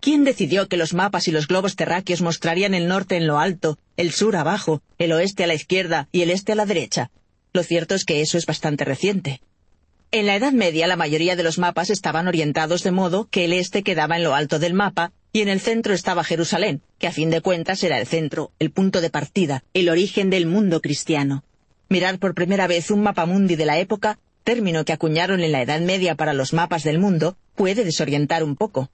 ¿Quién 0.00 0.24
decidió 0.24 0.68
que 0.68 0.76
los 0.76 0.92
mapas 0.92 1.28
y 1.28 1.32
los 1.32 1.48
globos 1.48 1.74
terráqueos 1.74 2.20
mostrarían 2.20 2.74
el 2.74 2.88
norte 2.88 3.16
en 3.16 3.26
lo 3.26 3.38
alto, 3.38 3.78
el 3.96 4.12
sur 4.12 4.36
abajo, 4.36 4.82
el 4.98 5.12
oeste 5.12 5.44
a 5.44 5.46
la 5.46 5.54
izquierda 5.54 6.08
y 6.12 6.20
el 6.20 6.30
este 6.30 6.52
a 6.52 6.56
la 6.56 6.66
derecha? 6.66 7.10
Lo 7.54 7.62
cierto 7.62 7.94
es 7.94 8.04
que 8.04 8.20
eso 8.20 8.36
es 8.36 8.44
bastante 8.44 8.84
reciente. 8.84 9.40
En 10.10 10.24
la 10.24 10.36
Edad 10.36 10.52
Media 10.52 10.86
la 10.86 10.96
mayoría 10.96 11.36
de 11.36 11.42
los 11.42 11.58
mapas 11.58 11.90
estaban 11.90 12.28
orientados 12.28 12.82
de 12.82 12.92
modo 12.92 13.28
que 13.30 13.44
el 13.44 13.52
este 13.52 13.82
quedaba 13.82 14.16
en 14.16 14.24
lo 14.24 14.34
alto 14.34 14.58
del 14.58 14.72
mapa 14.72 15.12
y 15.34 15.42
en 15.42 15.50
el 15.50 15.60
centro 15.60 15.92
estaba 15.92 16.24
Jerusalén, 16.24 16.80
que 16.98 17.08
a 17.08 17.12
fin 17.12 17.28
de 17.28 17.42
cuentas 17.42 17.82
era 17.82 18.00
el 18.00 18.06
centro, 18.06 18.50
el 18.58 18.70
punto 18.70 19.02
de 19.02 19.10
partida, 19.10 19.64
el 19.74 19.90
origen 19.90 20.30
del 20.30 20.46
mundo 20.46 20.80
cristiano. 20.80 21.44
Mirar 21.90 22.18
por 22.18 22.34
primera 22.34 22.66
vez 22.66 22.90
un 22.90 23.02
mapa 23.02 23.26
mundi 23.26 23.54
de 23.54 23.66
la 23.66 23.78
época, 23.78 24.18
término 24.44 24.86
que 24.86 24.94
acuñaron 24.94 25.40
en 25.40 25.52
la 25.52 25.60
Edad 25.60 25.80
Media 25.80 26.14
para 26.14 26.32
los 26.32 26.54
mapas 26.54 26.84
del 26.84 26.98
mundo, 26.98 27.36
puede 27.54 27.84
desorientar 27.84 28.42
un 28.42 28.56
poco. 28.56 28.88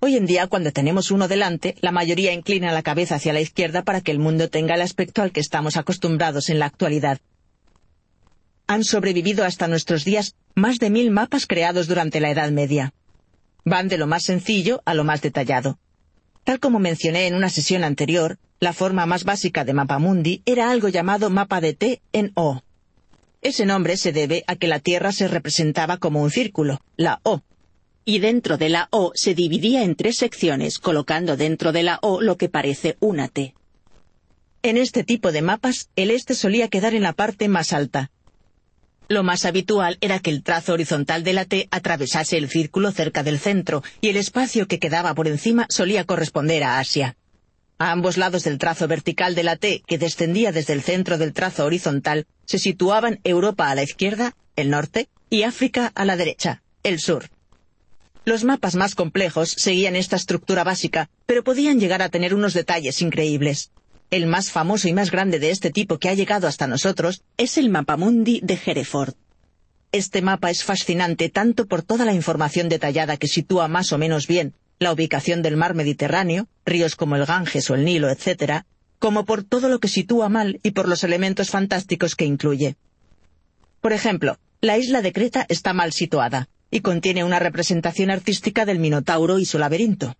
Hoy 0.00 0.16
en 0.16 0.24
día, 0.24 0.46
cuando 0.46 0.72
tenemos 0.72 1.10
uno 1.10 1.28
delante, 1.28 1.74
la 1.82 1.92
mayoría 1.92 2.32
inclina 2.32 2.72
la 2.72 2.82
cabeza 2.82 3.16
hacia 3.16 3.34
la 3.34 3.42
izquierda 3.42 3.82
para 3.82 4.00
que 4.00 4.10
el 4.10 4.20
mundo 4.20 4.48
tenga 4.48 4.74
el 4.74 4.80
aspecto 4.80 5.20
al 5.20 5.32
que 5.32 5.40
estamos 5.40 5.76
acostumbrados 5.76 6.48
en 6.48 6.58
la 6.58 6.66
actualidad, 6.66 7.18
han 8.66 8.82
sobrevivido 8.84 9.44
hasta 9.44 9.68
nuestros 9.68 10.04
días 10.04 10.34
más 10.56 10.78
de 10.78 10.88
mil 10.88 11.10
mapas 11.10 11.46
creados 11.46 11.86
durante 11.86 12.18
la 12.18 12.30
Edad 12.30 12.50
Media. 12.50 12.94
Van 13.66 13.88
de 13.88 13.98
lo 13.98 14.06
más 14.06 14.24
sencillo 14.24 14.80
a 14.86 14.94
lo 14.94 15.04
más 15.04 15.20
detallado. 15.20 15.78
Tal 16.44 16.60
como 16.60 16.78
mencioné 16.78 17.26
en 17.26 17.34
una 17.34 17.50
sesión 17.50 17.84
anterior, 17.84 18.38
la 18.58 18.72
forma 18.72 19.04
más 19.04 19.24
básica 19.24 19.66
de 19.66 19.74
mapa 19.74 19.98
mundi 19.98 20.42
era 20.46 20.70
algo 20.70 20.88
llamado 20.88 21.28
mapa 21.28 21.60
de 21.60 21.74
T 21.74 22.00
en 22.14 22.32
O. 22.34 22.62
Ese 23.42 23.66
nombre 23.66 23.98
se 23.98 24.12
debe 24.12 24.44
a 24.46 24.56
que 24.56 24.66
la 24.66 24.80
Tierra 24.80 25.12
se 25.12 25.28
representaba 25.28 25.98
como 25.98 26.22
un 26.22 26.30
círculo, 26.30 26.80
la 26.96 27.20
O, 27.22 27.42
y 28.06 28.20
dentro 28.20 28.56
de 28.56 28.70
la 28.70 28.88
O 28.90 29.12
se 29.14 29.34
dividía 29.34 29.82
en 29.82 29.94
tres 29.94 30.16
secciones, 30.16 30.78
colocando 30.78 31.36
dentro 31.36 31.72
de 31.72 31.82
la 31.82 31.98
O 32.00 32.22
lo 32.22 32.38
que 32.38 32.48
parece 32.48 32.96
una 33.00 33.28
T. 33.28 33.54
En 34.62 34.78
este 34.78 35.04
tipo 35.04 35.32
de 35.32 35.42
mapas, 35.42 35.90
el 35.96 36.10
este 36.10 36.34
solía 36.34 36.68
quedar 36.68 36.94
en 36.94 37.02
la 37.02 37.12
parte 37.12 37.46
más 37.48 37.74
alta, 37.74 38.10
lo 39.08 39.22
más 39.22 39.44
habitual 39.44 39.98
era 40.00 40.18
que 40.18 40.30
el 40.30 40.42
trazo 40.42 40.72
horizontal 40.72 41.22
de 41.22 41.32
la 41.32 41.44
T 41.44 41.68
atravesase 41.70 42.36
el 42.36 42.48
círculo 42.48 42.90
cerca 42.92 43.22
del 43.22 43.38
centro, 43.38 43.82
y 44.00 44.08
el 44.08 44.16
espacio 44.16 44.66
que 44.66 44.78
quedaba 44.78 45.14
por 45.14 45.28
encima 45.28 45.66
solía 45.68 46.04
corresponder 46.04 46.64
a 46.64 46.78
Asia. 46.78 47.16
A 47.78 47.92
ambos 47.92 48.16
lados 48.16 48.42
del 48.44 48.58
trazo 48.58 48.88
vertical 48.88 49.34
de 49.34 49.42
la 49.42 49.56
T, 49.56 49.82
que 49.86 49.98
descendía 49.98 50.50
desde 50.50 50.72
el 50.72 50.82
centro 50.82 51.18
del 51.18 51.32
trazo 51.34 51.64
horizontal, 51.66 52.26
se 52.46 52.58
situaban 52.58 53.20
Europa 53.22 53.70
a 53.70 53.74
la 53.74 53.82
izquierda, 53.82 54.34
el 54.56 54.70
norte, 54.70 55.08
y 55.28 55.42
África 55.42 55.92
a 55.94 56.04
la 56.04 56.16
derecha, 56.16 56.62
el 56.82 56.98
sur. 57.00 57.28
Los 58.24 58.44
mapas 58.44 58.74
más 58.74 58.94
complejos 58.94 59.50
seguían 59.50 59.94
esta 59.94 60.16
estructura 60.16 60.64
básica, 60.64 61.10
pero 61.26 61.44
podían 61.44 61.78
llegar 61.78 62.02
a 62.02 62.08
tener 62.08 62.34
unos 62.34 62.54
detalles 62.54 63.00
increíbles. 63.02 63.70
El 64.10 64.26
más 64.26 64.50
famoso 64.50 64.86
y 64.88 64.92
más 64.92 65.10
grande 65.10 65.38
de 65.40 65.50
este 65.50 65.70
tipo 65.70 65.98
que 65.98 66.08
ha 66.08 66.14
llegado 66.14 66.46
hasta 66.46 66.68
nosotros 66.68 67.22
es 67.36 67.58
el 67.58 67.70
Mapamundi 67.70 68.40
de 68.42 68.58
Hereford. 68.64 69.14
Este 69.90 70.22
mapa 70.22 70.50
es 70.50 70.62
fascinante 70.62 71.28
tanto 71.28 71.66
por 71.66 71.82
toda 71.82 72.04
la 72.04 72.14
información 72.14 72.68
detallada 72.68 73.16
que 73.16 73.26
sitúa 73.26 73.66
más 73.66 73.92
o 73.92 73.98
menos 73.98 74.26
bien 74.26 74.54
la 74.78 74.92
ubicación 74.92 75.42
del 75.42 75.56
mar 75.56 75.74
Mediterráneo, 75.74 76.48
ríos 76.64 76.96
como 76.96 77.16
el 77.16 77.24
Ganges 77.24 77.70
o 77.70 77.74
el 77.74 77.84
Nilo, 77.84 78.10
etc., 78.10 78.62
como 78.98 79.24
por 79.24 79.42
todo 79.42 79.68
lo 79.68 79.80
que 79.80 79.88
sitúa 79.88 80.28
mal 80.28 80.60
y 80.62 80.72
por 80.72 80.88
los 80.88 81.02
elementos 81.02 81.50
fantásticos 81.50 82.14
que 82.14 82.26
incluye. 82.26 82.76
Por 83.80 83.92
ejemplo, 83.92 84.38
la 84.60 84.78
isla 84.78 85.02
de 85.02 85.12
Creta 85.12 85.46
está 85.48 85.72
mal 85.72 85.92
situada 85.92 86.48
y 86.70 86.80
contiene 86.80 87.24
una 87.24 87.38
representación 87.38 88.10
artística 88.10 88.64
del 88.64 88.78
Minotauro 88.78 89.38
y 89.38 89.46
su 89.46 89.58
laberinto. 89.58 90.14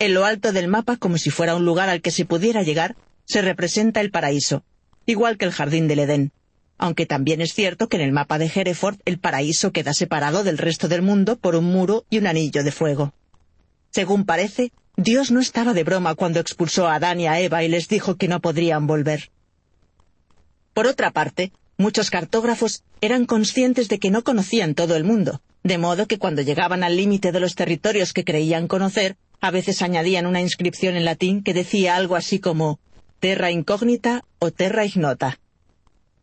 En 0.00 0.14
lo 0.14 0.24
alto 0.24 0.52
del 0.52 0.68
mapa, 0.68 0.96
como 0.96 1.18
si 1.18 1.30
fuera 1.30 1.56
un 1.56 1.64
lugar 1.64 1.88
al 1.88 2.00
que 2.00 2.12
se 2.12 2.24
pudiera 2.24 2.62
llegar, 2.62 2.94
se 3.24 3.42
representa 3.42 4.00
el 4.00 4.12
paraíso, 4.12 4.62
igual 5.06 5.36
que 5.36 5.44
el 5.44 5.50
jardín 5.50 5.88
del 5.88 5.98
Edén. 5.98 6.32
Aunque 6.78 7.04
también 7.04 7.40
es 7.40 7.52
cierto 7.52 7.88
que 7.88 7.96
en 7.96 8.02
el 8.02 8.12
mapa 8.12 8.38
de 8.38 8.46
Hereford 8.54 9.00
el 9.04 9.18
paraíso 9.18 9.72
queda 9.72 9.92
separado 9.92 10.44
del 10.44 10.56
resto 10.56 10.86
del 10.86 11.02
mundo 11.02 11.36
por 11.36 11.56
un 11.56 11.64
muro 11.64 12.04
y 12.10 12.18
un 12.18 12.28
anillo 12.28 12.62
de 12.62 12.70
fuego. 12.70 13.12
Según 13.90 14.24
parece, 14.24 14.70
Dios 14.96 15.32
no 15.32 15.40
estaba 15.40 15.74
de 15.74 15.82
broma 15.82 16.14
cuando 16.14 16.38
expulsó 16.38 16.86
a 16.86 16.94
Adán 16.94 17.18
y 17.18 17.26
a 17.26 17.40
Eva 17.40 17.64
y 17.64 17.68
les 17.68 17.88
dijo 17.88 18.16
que 18.16 18.28
no 18.28 18.40
podrían 18.40 18.86
volver. 18.86 19.30
Por 20.74 20.86
otra 20.86 21.10
parte, 21.10 21.50
muchos 21.76 22.10
cartógrafos 22.10 22.84
eran 23.00 23.26
conscientes 23.26 23.88
de 23.88 23.98
que 23.98 24.12
no 24.12 24.22
conocían 24.22 24.76
todo 24.76 24.94
el 24.94 25.02
mundo, 25.02 25.42
de 25.64 25.78
modo 25.78 26.06
que 26.06 26.18
cuando 26.18 26.42
llegaban 26.42 26.84
al 26.84 26.96
límite 26.96 27.32
de 27.32 27.40
los 27.40 27.56
territorios 27.56 28.12
que 28.12 28.24
creían 28.24 28.68
conocer, 28.68 29.16
a 29.40 29.50
veces 29.50 29.82
añadían 29.82 30.26
una 30.26 30.40
inscripción 30.40 30.96
en 30.96 31.04
latín 31.04 31.42
que 31.42 31.54
decía 31.54 31.96
algo 31.96 32.16
así 32.16 32.38
como 32.38 32.80
terra 33.20 33.50
incógnita 33.50 34.24
o 34.38 34.50
terra 34.50 34.84
ignota. 34.84 35.38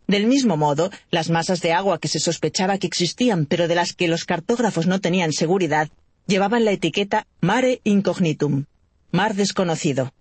Del 0.08 0.28
mismo 0.28 0.56
modo, 0.56 0.92
las 1.10 1.30
masas 1.30 1.62
de 1.62 1.74
agua 1.74 2.00
que 2.00 2.08
se 2.08 2.20
sospechaba 2.20 2.78
que 2.78 2.88
existían, 2.88 3.46
pero 3.46 3.68
de 3.68 3.76
las 3.76 3.94
que 3.94 4.08
los 4.08 4.26
cartógrafos 4.26 4.86
no 4.86 5.02
tenían 5.02 5.34
seguridad, 5.34 5.90
llevaban 6.28 6.66
la 6.66 6.72
etiqueta 6.72 7.26
Mare 7.42 7.82
Incognitum, 7.84 8.66
mar 9.12 9.34
desconocido. 9.34 10.14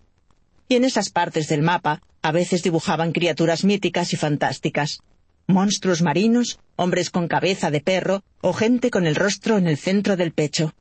Y 0.69 0.77
en 0.77 0.85
esas 0.85 1.11
partes 1.11 1.49
del 1.49 1.63
mapa, 1.63 2.01
a 2.23 2.33
veces 2.33 2.63
dibujaban 2.63 3.13
criaturas 3.13 3.65
míticas 3.65 4.15
y 4.15 4.17
fantásticas. 4.17 5.01
Monstruos 5.47 6.01
marinos, 6.01 6.59
hombres 6.77 7.11
con 7.11 7.29
cabeza 7.29 7.71
de 7.71 7.83
perro 7.83 8.23
o 8.41 8.55
gente 8.55 8.91
con 8.91 9.07
el 9.07 9.15
rostro 9.15 9.59
en 9.59 9.69
el 9.69 9.77
centro 9.77 10.17
del 10.17 10.33
pecho. 10.33 10.73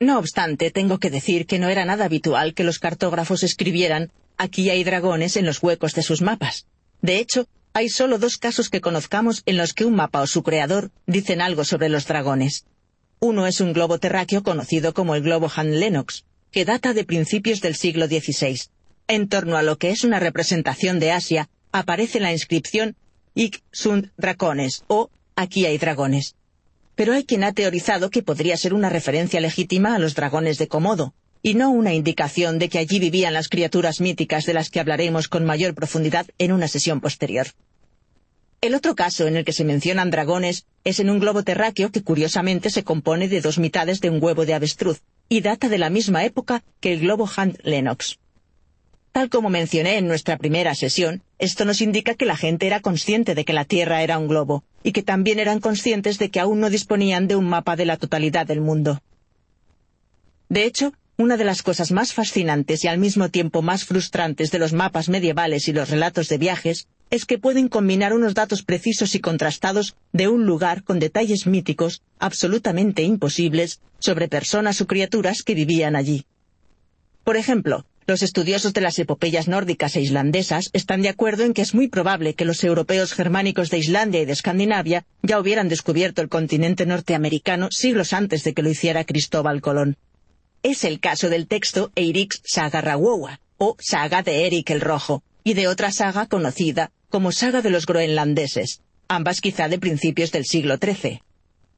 No 0.00 0.18
obstante, 0.18 0.70
tengo 0.70 0.98
que 0.98 1.10
decir 1.10 1.46
que 1.46 1.58
no 1.58 1.68
era 1.68 1.84
nada 1.84 2.04
habitual 2.04 2.54
que 2.54 2.64
los 2.64 2.78
cartógrafos 2.78 3.42
escribieran 3.42 4.10
aquí 4.36 4.70
hay 4.70 4.82
dragones 4.82 5.36
en 5.36 5.46
los 5.46 5.62
huecos 5.62 5.94
de 5.94 6.02
sus 6.02 6.22
mapas. 6.22 6.66
De 7.00 7.18
hecho, 7.18 7.46
hay 7.72 7.88
solo 7.88 8.18
dos 8.18 8.36
casos 8.36 8.68
que 8.68 8.80
conozcamos 8.80 9.42
en 9.46 9.56
los 9.56 9.72
que 9.72 9.84
un 9.84 9.94
mapa 9.94 10.20
o 10.20 10.26
su 10.26 10.42
creador 10.42 10.90
dicen 11.06 11.40
algo 11.40 11.64
sobre 11.64 11.88
los 11.88 12.06
dragones. 12.06 12.64
Uno 13.20 13.46
es 13.46 13.60
un 13.60 13.72
globo 13.72 13.98
terráqueo 13.98 14.42
conocido 14.42 14.92
como 14.94 15.14
el 15.14 15.22
globo 15.22 15.50
Han 15.54 15.78
Lennox, 15.78 16.24
que 16.50 16.64
data 16.64 16.92
de 16.92 17.04
principios 17.04 17.60
del 17.60 17.76
siglo 17.76 18.06
XVI. 18.06 18.60
En 19.06 19.28
torno 19.28 19.56
a 19.56 19.62
lo 19.62 19.78
que 19.78 19.90
es 19.90 20.04
una 20.04 20.18
representación 20.18 20.98
de 20.98 21.12
Asia, 21.12 21.48
aparece 21.70 22.20
la 22.20 22.32
inscripción 22.32 22.96
Ik 23.34 23.62
sunt 23.70 24.08
dragones 24.16 24.84
o 24.88 25.10
Aquí 25.34 25.64
hay 25.64 25.78
dragones. 25.78 26.34
Pero 26.94 27.12
hay 27.14 27.24
quien 27.24 27.44
ha 27.44 27.52
teorizado 27.52 28.10
que 28.10 28.22
podría 28.22 28.56
ser 28.56 28.74
una 28.74 28.88
referencia 28.88 29.40
legítima 29.40 29.94
a 29.94 29.98
los 29.98 30.14
dragones 30.14 30.58
de 30.58 30.68
Komodo, 30.68 31.14
y 31.42 31.54
no 31.54 31.70
una 31.70 31.92
indicación 31.92 32.58
de 32.58 32.68
que 32.68 32.78
allí 32.78 32.98
vivían 32.98 33.34
las 33.34 33.48
criaturas 33.48 34.00
míticas 34.00 34.44
de 34.44 34.54
las 34.54 34.70
que 34.70 34.80
hablaremos 34.80 35.28
con 35.28 35.44
mayor 35.44 35.74
profundidad 35.74 36.26
en 36.38 36.52
una 36.52 36.68
sesión 36.68 37.00
posterior. 37.00 37.48
El 38.60 38.76
otro 38.76 38.94
caso 38.94 39.26
en 39.26 39.36
el 39.36 39.44
que 39.44 39.52
se 39.52 39.64
mencionan 39.64 40.10
dragones 40.10 40.66
es 40.84 41.00
en 41.00 41.10
un 41.10 41.18
globo 41.18 41.42
terráqueo 41.42 41.90
que 41.90 42.04
curiosamente 42.04 42.70
se 42.70 42.84
compone 42.84 43.26
de 43.26 43.40
dos 43.40 43.58
mitades 43.58 44.00
de 44.00 44.08
un 44.08 44.22
huevo 44.22 44.46
de 44.46 44.54
avestruz 44.54 45.00
y 45.28 45.40
data 45.40 45.68
de 45.68 45.78
la 45.78 45.90
misma 45.90 46.24
época 46.24 46.62
que 46.78 46.92
el 46.92 47.00
globo 47.00 47.28
Hunt 47.36 47.58
Lennox. 47.64 48.18
Tal 49.10 49.30
como 49.30 49.50
mencioné 49.50 49.98
en 49.98 50.06
nuestra 50.06 50.38
primera 50.38 50.76
sesión, 50.76 51.22
esto 51.42 51.64
nos 51.64 51.80
indica 51.80 52.14
que 52.14 52.24
la 52.24 52.36
gente 52.36 52.68
era 52.68 52.78
consciente 52.78 53.34
de 53.34 53.44
que 53.44 53.52
la 53.52 53.64
Tierra 53.64 54.04
era 54.04 54.16
un 54.16 54.28
globo, 54.28 54.62
y 54.84 54.92
que 54.92 55.02
también 55.02 55.40
eran 55.40 55.58
conscientes 55.58 56.20
de 56.20 56.30
que 56.30 56.38
aún 56.38 56.60
no 56.60 56.70
disponían 56.70 57.26
de 57.26 57.34
un 57.34 57.48
mapa 57.48 57.74
de 57.74 57.84
la 57.84 57.96
totalidad 57.96 58.46
del 58.46 58.60
mundo. 58.60 59.02
De 60.48 60.64
hecho, 60.64 60.92
una 61.16 61.36
de 61.36 61.42
las 61.42 61.64
cosas 61.64 61.90
más 61.90 62.12
fascinantes 62.12 62.84
y 62.84 62.88
al 62.88 62.98
mismo 62.98 63.28
tiempo 63.28 63.60
más 63.60 63.84
frustrantes 63.84 64.52
de 64.52 64.60
los 64.60 64.72
mapas 64.72 65.08
medievales 65.08 65.66
y 65.66 65.72
los 65.72 65.90
relatos 65.90 66.28
de 66.28 66.38
viajes 66.38 66.86
es 67.10 67.24
que 67.24 67.38
pueden 67.38 67.68
combinar 67.68 68.12
unos 68.12 68.34
datos 68.34 68.62
precisos 68.62 69.16
y 69.16 69.20
contrastados 69.20 69.96
de 70.12 70.28
un 70.28 70.46
lugar 70.46 70.84
con 70.84 71.00
detalles 71.00 71.48
míticos 71.48 72.02
absolutamente 72.20 73.02
imposibles 73.02 73.80
sobre 73.98 74.28
personas 74.28 74.80
o 74.80 74.86
criaturas 74.86 75.42
que 75.42 75.56
vivían 75.56 75.96
allí. 75.96 76.24
Por 77.24 77.36
ejemplo, 77.36 77.84
los 78.06 78.22
estudiosos 78.22 78.72
de 78.72 78.80
las 78.80 78.98
epopeyas 78.98 79.48
nórdicas 79.48 79.96
e 79.96 80.00
islandesas 80.00 80.70
están 80.72 81.02
de 81.02 81.08
acuerdo 81.08 81.44
en 81.44 81.54
que 81.54 81.62
es 81.62 81.74
muy 81.74 81.88
probable 81.88 82.34
que 82.34 82.44
los 82.44 82.64
europeos 82.64 83.12
germánicos 83.12 83.70
de 83.70 83.78
Islandia 83.78 84.22
y 84.22 84.24
de 84.24 84.32
Escandinavia 84.32 85.04
ya 85.22 85.38
hubieran 85.38 85.68
descubierto 85.68 86.22
el 86.22 86.28
continente 86.28 86.86
norteamericano 86.86 87.68
siglos 87.70 88.12
antes 88.12 88.44
de 88.44 88.54
que 88.54 88.62
lo 88.62 88.70
hiciera 88.70 89.04
Cristóbal 89.04 89.60
Colón. 89.60 89.96
Es 90.62 90.84
el 90.84 91.00
caso 91.00 91.28
del 91.28 91.46
texto 91.46 91.92
Eirik's 91.94 92.40
Saga 92.44 92.80
Rawowa, 92.80 93.40
o 93.58 93.76
Saga 93.80 94.22
de 94.22 94.46
Eric 94.46 94.70
el 94.70 94.80
Rojo, 94.80 95.22
y 95.44 95.54
de 95.54 95.68
otra 95.68 95.90
saga 95.92 96.26
conocida 96.26 96.90
como 97.08 97.30
Saga 97.30 97.62
de 97.62 97.70
los 97.70 97.86
Groenlandeses, 97.86 98.80
ambas 99.08 99.40
quizá 99.40 99.68
de 99.68 99.78
principios 99.78 100.32
del 100.32 100.44
siglo 100.44 100.76
XIII. 100.76 101.20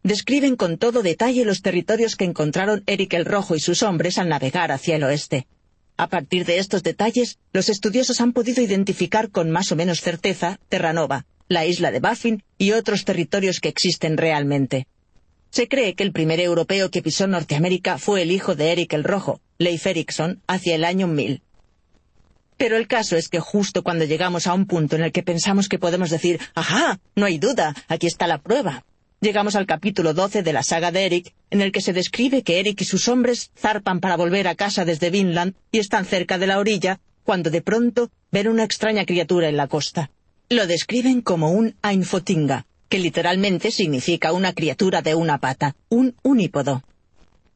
Describen 0.02 0.56
con 0.56 0.76
todo 0.76 1.02
detalle 1.02 1.44
los 1.46 1.62
territorios 1.62 2.14
que 2.14 2.24
encontraron 2.24 2.84
Eric 2.86 3.14
el 3.14 3.24
Rojo 3.24 3.56
y 3.56 3.60
sus 3.60 3.82
hombres 3.82 4.18
al 4.18 4.28
navegar 4.28 4.70
hacia 4.70 4.96
el 4.96 5.04
oeste. 5.04 5.46
A 5.96 6.08
partir 6.08 6.44
de 6.44 6.58
estos 6.58 6.82
detalles, 6.82 7.38
los 7.52 7.68
estudiosos 7.68 8.20
han 8.20 8.32
podido 8.32 8.62
identificar 8.62 9.30
con 9.30 9.50
más 9.50 9.70
o 9.70 9.76
menos 9.76 10.00
certeza 10.00 10.58
Terranova, 10.68 11.26
la 11.48 11.66
isla 11.66 11.92
de 11.92 12.00
Baffin 12.00 12.42
y 12.58 12.72
otros 12.72 13.04
territorios 13.04 13.60
que 13.60 13.68
existen 13.68 14.16
realmente. 14.16 14.88
Se 15.50 15.68
cree 15.68 15.94
que 15.94 16.02
el 16.02 16.10
primer 16.10 16.40
europeo 16.40 16.90
que 16.90 17.00
pisó 17.00 17.28
Norteamérica 17.28 17.98
fue 17.98 18.22
el 18.22 18.32
hijo 18.32 18.56
de 18.56 18.72
Eric 18.72 18.92
el 18.92 19.04
Rojo, 19.04 19.40
Leif 19.58 19.86
Erikson, 19.86 20.42
hacia 20.48 20.74
el 20.74 20.84
año 20.84 21.06
1000. 21.06 21.42
Pero 22.56 22.76
el 22.76 22.88
caso 22.88 23.16
es 23.16 23.28
que 23.28 23.38
justo 23.38 23.84
cuando 23.84 24.04
llegamos 24.04 24.48
a 24.48 24.54
un 24.54 24.66
punto 24.66 24.96
en 24.96 25.02
el 25.02 25.12
que 25.12 25.22
pensamos 25.22 25.68
que 25.68 25.78
podemos 25.78 26.10
decir, 26.10 26.40
¡ajá! 26.54 26.98
No 27.14 27.26
hay 27.26 27.38
duda, 27.38 27.74
aquí 27.86 28.08
está 28.08 28.26
la 28.26 28.38
prueba. 28.38 28.84
Llegamos 29.24 29.56
al 29.56 29.64
capítulo 29.64 30.12
12 30.12 30.42
de 30.42 30.52
la 30.52 30.62
saga 30.62 30.92
de 30.92 31.06
Eric, 31.06 31.32
en 31.48 31.62
el 31.62 31.72
que 31.72 31.80
se 31.80 31.94
describe 31.94 32.42
que 32.42 32.60
Eric 32.60 32.82
y 32.82 32.84
sus 32.84 33.08
hombres 33.08 33.52
zarpan 33.58 34.00
para 34.00 34.18
volver 34.18 34.46
a 34.46 34.54
casa 34.54 34.84
desde 34.84 35.08
Vinland 35.08 35.54
y 35.72 35.78
están 35.78 36.04
cerca 36.04 36.36
de 36.36 36.46
la 36.46 36.58
orilla, 36.58 37.00
cuando 37.22 37.48
de 37.48 37.62
pronto 37.62 38.10
ven 38.30 38.48
una 38.48 38.64
extraña 38.64 39.06
criatura 39.06 39.48
en 39.48 39.56
la 39.56 39.66
costa. 39.66 40.10
Lo 40.50 40.66
describen 40.66 41.22
como 41.22 41.52
un 41.52 41.74
Ainfotinga, 41.80 42.66
que 42.90 42.98
literalmente 42.98 43.70
significa 43.70 44.34
una 44.34 44.52
criatura 44.52 45.00
de 45.00 45.14
una 45.14 45.38
pata, 45.38 45.74
un 45.88 46.16
unípodo. 46.22 46.82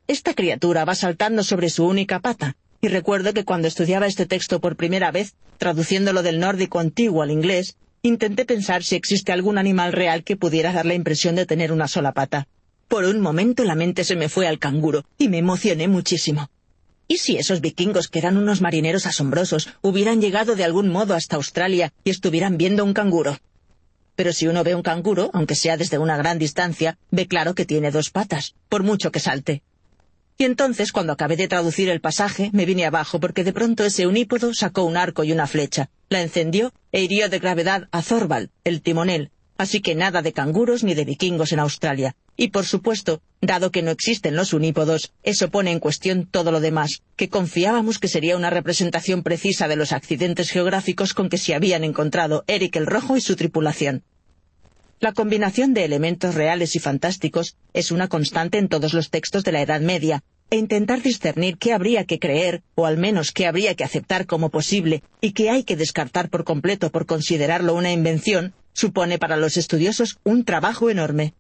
Esta 0.07 0.33
criatura 0.33 0.87
va 0.87 0.95
saltando 0.95 1.45
sobre 1.45 1.69
su 1.69 1.85
única 1.85 2.21
pata, 2.21 2.57
y 2.81 2.89
recuerdo 2.89 3.35
que 3.35 3.45
cuando 3.45 3.69
estudiaba 3.69 4.07
este 4.07 4.25
texto 4.25 4.59
por 4.59 4.77
primera 4.77 5.11
vez, 5.11 5.35
traduciéndolo 5.59 6.23
del 6.23 6.41
nórdico 6.41 6.79
antiguo 6.79 7.21
al 7.21 7.31
inglés, 7.31 7.77
intenté 8.02 8.44
pensar 8.44 8.83
si 8.85 8.97
existe 8.97 9.33
algún 9.33 9.59
animal 9.59 9.93
real 9.93 10.25
que 10.25 10.36
pudiera 10.36 10.73
dar 10.73 10.86
la 10.86 10.94
impresión 10.94 11.35
de 11.35 11.47
tener 11.47 11.73
una 11.73 11.89
sola 11.89 12.12
pata. 12.12 12.49
Por 12.89 13.05
un 13.05 13.20
momento 13.20 13.65
la 13.65 13.75
mente 13.75 14.05
se 14.05 14.17
me 14.17 14.28
fue 14.28 14.47
al 14.47 14.59
canguro, 14.59 15.05
y 15.18 15.28
me 15.28 15.39
emocioné 15.39 15.89
muchísimo. 15.89 16.51
¿Y 17.07 17.18
si 17.18 17.36
esos 17.36 17.60
vikingos, 17.60 18.09
que 18.09 18.18
eran 18.18 18.36
unos 18.36 18.60
marineros 18.60 19.07
asombrosos, 19.07 19.68
hubieran 19.83 20.20
llegado 20.20 20.57
de 20.57 20.65
algún 20.65 20.89
modo 20.89 21.15
hasta 21.15 21.36
Australia 21.36 21.93
y 22.05 22.10
estuvieran 22.10 22.59
viendo 22.59 22.85
un 22.85 22.93
canguro? 22.93 23.39
Pero 24.15 24.33
si 24.33 24.47
uno 24.47 24.65
ve 24.65 24.75
un 24.75 24.83
canguro, 24.83 25.31
aunque 25.33 25.55
sea 25.55 25.77
desde 25.77 25.99
una 25.99 26.17
gran 26.17 26.39
distancia, 26.39 26.99
ve 27.10 27.27
claro 27.27 27.55
que 27.55 27.65
tiene 27.65 27.91
dos 27.91 28.10
patas, 28.10 28.55
por 28.68 28.83
mucho 28.83 29.10
que 29.10 29.20
salte. 29.20 29.62
Y 30.41 30.44
entonces, 30.44 30.92
cuando 30.92 31.12
acabé 31.12 31.34
de 31.34 31.49
traducir 31.49 31.89
el 31.89 32.00
pasaje, 32.00 32.50
me 32.52 32.65
vine 32.65 32.86
abajo 32.86 33.18
porque 33.18 33.42
de 33.42 33.52
pronto 33.52 33.84
ese 33.84 34.07
unípodo 34.07 34.55
sacó 34.55 34.84
un 34.84 34.97
arco 34.97 35.25
y 35.25 35.33
una 35.33 35.49
flecha, 35.49 35.91
la 36.10 36.23
encendió 36.23 36.73
e 36.92 37.02
hirió 37.02 37.28
de 37.28 37.41
gravedad 37.41 37.89
a 37.91 38.02
Thorvald, 38.02 38.50
el 38.62 38.81
timonel. 38.81 39.33
Así 39.57 39.81
que 39.81 39.97
nada 39.97 40.23
de 40.23 40.33
canguros 40.33 40.84
ni 40.84 40.94
de 40.94 41.05
vikingos 41.05 41.50
en 41.50 41.58
Australia. 41.58 42.15
Y 42.36 42.50
por 42.50 42.67
supuesto, 42.67 43.20
dado 43.41 43.73
que 43.73 43.83
no 43.83 43.91
existen 43.91 44.36
los 44.36 44.52
unípodos, 44.52 45.12
eso 45.25 45.50
pone 45.50 45.73
en 45.73 45.81
cuestión 45.81 46.28
todo 46.31 46.52
lo 46.52 46.60
demás, 46.60 47.02
que 47.17 47.28
confiábamos 47.28 47.99
que 47.99 48.07
sería 48.07 48.36
una 48.36 48.50
representación 48.50 49.25
precisa 49.25 49.67
de 49.67 49.75
los 49.75 49.91
accidentes 49.91 50.50
geográficos 50.50 51.15
con 51.15 51.28
que 51.28 51.39
se 51.39 51.57
habían 51.57 51.83
encontrado 51.83 52.44
Eric 52.47 52.76
el 52.76 52.86
Rojo 52.86 53.17
y 53.17 53.20
su 53.20 53.34
tripulación. 53.34 54.05
La 55.01 55.12
combinación 55.12 55.75
de 55.75 55.85
elementos 55.85 56.35
reales 56.35 56.75
y 56.75 56.81
fantásticos 56.81 57.57
es 57.73 57.93
una 57.93 58.09
constante 58.09 58.59
en 58.59 58.68
todos 58.68 58.94
los 58.94 59.10
textos 59.10 59.44
de 59.44 59.52
la 59.52 59.62
Edad 59.62 59.81
Media, 59.81 60.25
e 60.51 60.57
intentar 60.57 61.02
discernir 61.02 61.57
qué 61.57 61.73
habría 61.73 62.05
que 62.05 62.18
creer, 62.18 62.62
o 62.75 62.85
al 62.85 62.99
menos 62.99 63.31
qué 63.31 63.47
habría 63.47 63.77
que 63.77 63.85
aceptar 63.85 64.27
como 64.27 64.51
posible, 64.51 65.05
y 65.20 65.33
qué 65.33 65.51
hay 65.51 65.62
que 65.62 65.77
descartar 65.77 66.31
por 66.31 66.43
completo 66.43 66.91
por 66.91 67.07
considerarlo 67.07 67.75
una 67.75 67.93
invención, 67.93 68.55
supone 68.73 69.18
para 69.18 69.36
los 69.36 69.57
estudiosos 69.57 70.18
un 70.25 70.44
trabajo 70.44 70.91
enorme. 70.91 71.35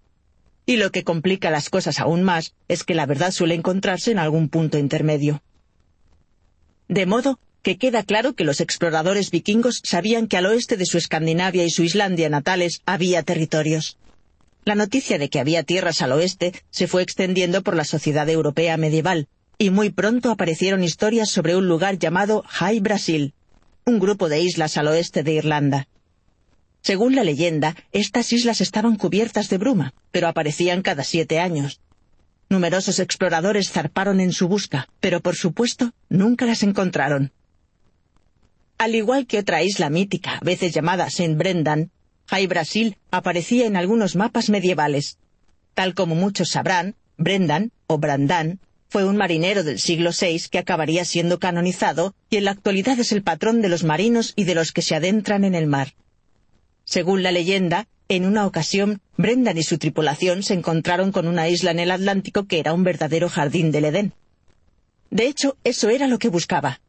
Y 0.64 0.76
lo 0.76 0.92
que 0.92 1.02
complica 1.02 1.50
las 1.50 1.68
cosas 1.68 1.98
aún 1.98 2.22
más 2.22 2.54
es 2.68 2.84
que 2.84 2.94
la 2.94 3.06
verdad 3.06 3.32
suele 3.32 3.54
encontrarse 3.54 4.12
en 4.12 4.20
algún 4.20 4.50
punto 4.50 4.78
intermedio. 4.78 5.42
De 6.86 7.06
modo 7.06 7.40
que 7.62 7.76
queda 7.76 8.02
claro 8.02 8.34
que 8.34 8.44
los 8.44 8.60
exploradores 8.60 9.30
vikingos 9.30 9.80
sabían 9.84 10.26
que 10.26 10.36
al 10.36 10.46
oeste 10.46 10.76
de 10.76 10.86
su 10.86 10.98
Escandinavia 10.98 11.64
y 11.64 11.70
su 11.70 11.82
Islandia 11.82 12.28
natales 12.28 12.82
había 12.86 13.22
territorios. 13.22 13.98
La 14.64 14.74
noticia 14.74 15.18
de 15.18 15.28
que 15.28 15.40
había 15.40 15.62
tierras 15.62 16.02
al 16.02 16.12
oeste 16.12 16.52
se 16.70 16.86
fue 16.86 17.02
extendiendo 17.02 17.62
por 17.62 17.74
la 17.74 17.84
sociedad 17.84 18.28
europea 18.28 18.76
medieval, 18.76 19.28
y 19.58 19.70
muy 19.70 19.90
pronto 19.90 20.30
aparecieron 20.30 20.84
historias 20.84 21.30
sobre 21.30 21.56
un 21.56 21.68
lugar 21.68 21.98
llamado 21.98 22.44
High 22.46 22.80
Brasil, 22.80 23.34
un 23.84 23.98
grupo 23.98 24.28
de 24.28 24.40
islas 24.40 24.76
al 24.76 24.88
oeste 24.88 25.22
de 25.22 25.32
Irlanda. 25.32 25.88
Según 26.82 27.16
la 27.16 27.24
leyenda, 27.24 27.74
estas 27.92 28.32
islas 28.32 28.60
estaban 28.60 28.96
cubiertas 28.96 29.48
de 29.48 29.58
bruma, 29.58 29.94
pero 30.10 30.28
aparecían 30.28 30.82
cada 30.82 31.02
siete 31.02 31.40
años. 31.40 31.80
Numerosos 32.50 32.98
exploradores 32.98 33.70
zarparon 33.70 34.20
en 34.20 34.32
su 34.32 34.48
busca, 34.48 34.88
pero 35.00 35.20
por 35.20 35.34
supuesto 35.34 35.92
nunca 36.08 36.46
las 36.46 36.62
encontraron. 36.62 37.32
Al 38.78 38.94
igual 38.94 39.26
que 39.26 39.40
otra 39.40 39.64
isla 39.64 39.90
mítica, 39.90 40.38
a 40.38 40.44
veces 40.44 40.72
llamada 40.72 41.10
Saint 41.10 41.36
Brendan, 41.36 41.90
High 42.28 42.46
Brasil 42.46 42.96
aparecía 43.10 43.66
en 43.66 43.76
algunos 43.76 44.14
mapas 44.14 44.50
medievales. 44.50 45.18
Tal 45.74 45.94
como 45.94 46.14
muchos 46.14 46.50
sabrán, 46.50 46.94
Brendan, 47.16 47.72
o 47.88 47.98
Brandán, 47.98 48.60
fue 48.88 49.04
un 49.04 49.16
marinero 49.16 49.64
del 49.64 49.80
siglo 49.80 50.10
VI 50.18 50.42
que 50.50 50.58
acabaría 50.58 51.04
siendo 51.04 51.40
canonizado 51.40 52.14
y 52.30 52.36
en 52.36 52.44
la 52.44 52.52
actualidad 52.52 53.00
es 53.00 53.10
el 53.10 53.24
patrón 53.24 53.62
de 53.62 53.68
los 53.68 53.82
marinos 53.82 54.32
y 54.36 54.44
de 54.44 54.54
los 54.54 54.70
que 54.70 54.82
se 54.82 54.94
adentran 54.94 55.44
en 55.44 55.56
el 55.56 55.66
mar. 55.66 55.94
Según 56.84 57.24
la 57.24 57.32
leyenda, 57.32 57.88
en 58.08 58.26
una 58.26 58.46
ocasión, 58.46 59.00
Brendan 59.16 59.58
y 59.58 59.64
su 59.64 59.78
tripulación 59.78 60.44
se 60.44 60.54
encontraron 60.54 61.10
con 61.10 61.26
una 61.26 61.48
isla 61.48 61.72
en 61.72 61.80
el 61.80 61.90
Atlántico 61.90 62.46
que 62.46 62.60
era 62.60 62.72
un 62.72 62.84
verdadero 62.84 63.28
jardín 63.28 63.72
del 63.72 63.86
Edén. 63.86 64.12
De 65.10 65.26
hecho, 65.26 65.56
eso 65.64 65.88
era 65.90 66.06
lo 66.06 66.18
que 66.18 66.28
buscaba. 66.28 66.80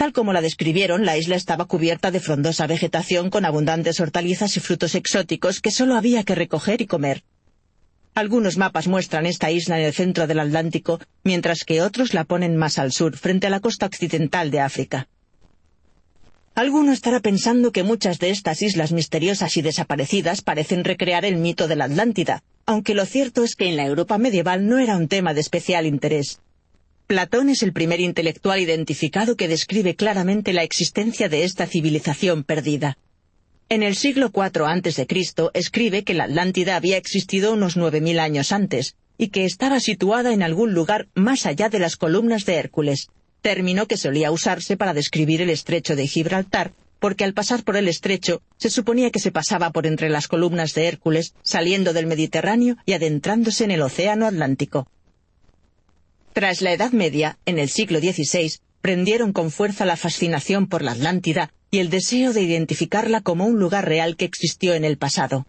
Tal 0.00 0.14
como 0.14 0.32
la 0.32 0.40
describieron, 0.40 1.04
la 1.04 1.18
isla 1.18 1.36
estaba 1.36 1.66
cubierta 1.66 2.10
de 2.10 2.20
frondosa 2.20 2.66
vegetación 2.66 3.28
con 3.28 3.44
abundantes 3.44 4.00
hortalizas 4.00 4.56
y 4.56 4.60
frutos 4.60 4.94
exóticos 4.94 5.60
que 5.60 5.70
solo 5.70 5.94
había 5.94 6.24
que 6.24 6.34
recoger 6.34 6.80
y 6.80 6.86
comer. 6.86 7.22
Algunos 8.14 8.56
mapas 8.56 8.88
muestran 8.88 9.26
esta 9.26 9.50
isla 9.50 9.78
en 9.78 9.84
el 9.84 9.92
centro 9.92 10.26
del 10.26 10.40
Atlántico, 10.40 11.00
mientras 11.22 11.64
que 11.64 11.82
otros 11.82 12.14
la 12.14 12.24
ponen 12.24 12.56
más 12.56 12.78
al 12.78 12.92
sur, 12.92 13.14
frente 13.14 13.48
a 13.48 13.50
la 13.50 13.60
costa 13.60 13.84
occidental 13.84 14.50
de 14.50 14.60
África. 14.60 15.06
Alguno 16.54 16.92
estará 16.92 17.20
pensando 17.20 17.70
que 17.70 17.82
muchas 17.82 18.18
de 18.18 18.30
estas 18.30 18.62
islas 18.62 18.92
misteriosas 18.92 19.54
y 19.58 19.60
desaparecidas 19.60 20.40
parecen 20.40 20.84
recrear 20.84 21.26
el 21.26 21.36
mito 21.36 21.68
de 21.68 21.76
la 21.76 21.84
Atlántida, 21.84 22.42
aunque 22.64 22.94
lo 22.94 23.04
cierto 23.04 23.44
es 23.44 23.54
que 23.54 23.68
en 23.68 23.76
la 23.76 23.84
Europa 23.84 24.16
medieval 24.16 24.66
no 24.66 24.78
era 24.78 24.96
un 24.96 25.08
tema 25.08 25.34
de 25.34 25.42
especial 25.42 25.84
interés. 25.84 26.40
Platón 27.10 27.48
es 27.48 27.64
el 27.64 27.72
primer 27.72 27.98
intelectual 27.98 28.60
identificado 28.60 29.34
que 29.34 29.48
describe 29.48 29.96
claramente 29.96 30.52
la 30.52 30.62
existencia 30.62 31.28
de 31.28 31.42
esta 31.42 31.66
civilización 31.66 32.44
perdida. 32.44 32.98
En 33.68 33.82
el 33.82 33.96
siglo 33.96 34.30
IV 34.32 34.64
a.C. 34.64 35.08
escribe 35.54 36.04
que 36.04 36.14
la 36.14 36.26
Atlántida 36.26 36.76
había 36.76 36.96
existido 36.96 37.52
unos 37.52 37.76
nueve 37.76 38.00
mil 38.00 38.20
años 38.20 38.52
antes, 38.52 38.94
y 39.18 39.30
que 39.30 39.44
estaba 39.44 39.80
situada 39.80 40.32
en 40.32 40.44
algún 40.44 40.72
lugar 40.72 41.08
más 41.14 41.46
allá 41.46 41.68
de 41.68 41.80
las 41.80 41.96
columnas 41.96 42.46
de 42.46 42.54
Hércules, 42.54 43.08
término 43.42 43.88
que 43.88 43.96
solía 43.96 44.30
usarse 44.30 44.76
para 44.76 44.94
describir 44.94 45.42
el 45.42 45.50
estrecho 45.50 45.96
de 45.96 46.06
Gibraltar, 46.06 46.74
porque 47.00 47.24
al 47.24 47.34
pasar 47.34 47.64
por 47.64 47.76
el 47.76 47.88
estrecho 47.88 48.40
se 48.56 48.70
suponía 48.70 49.10
que 49.10 49.18
se 49.18 49.32
pasaba 49.32 49.70
por 49.70 49.88
entre 49.88 50.10
las 50.10 50.28
columnas 50.28 50.74
de 50.74 50.86
Hércules, 50.86 51.34
saliendo 51.42 51.92
del 51.92 52.06
Mediterráneo 52.06 52.76
y 52.86 52.92
adentrándose 52.92 53.64
en 53.64 53.72
el 53.72 53.82
Océano 53.82 54.26
Atlántico. 54.26 54.86
Tras 56.32 56.62
la 56.62 56.72
Edad 56.72 56.92
Media, 56.92 57.38
en 57.44 57.58
el 57.58 57.68
siglo 57.68 57.98
XVI, 57.98 58.52
prendieron 58.80 59.32
con 59.32 59.50
fuerza 59.50 59.84
la 59.84 59.96
fascinación 59.96 60.68
por 60.68 60.82
la 60.82 60.92
Atlántida 60.92 61.52
y 61.72 61.78
el 61.78 61.90
deseo 61.90 62.32
de 62.32 62.42
identificarla 62.42 63.20
como 63.20 63.46
un 63.46 63.58
lugar 63.58 63.88
real 63.88 64.16
que 64.16 64.26
existió 64.26 64.74
en 64.74 64.84
el 64.84 64.96
pasado. 64.96 65.46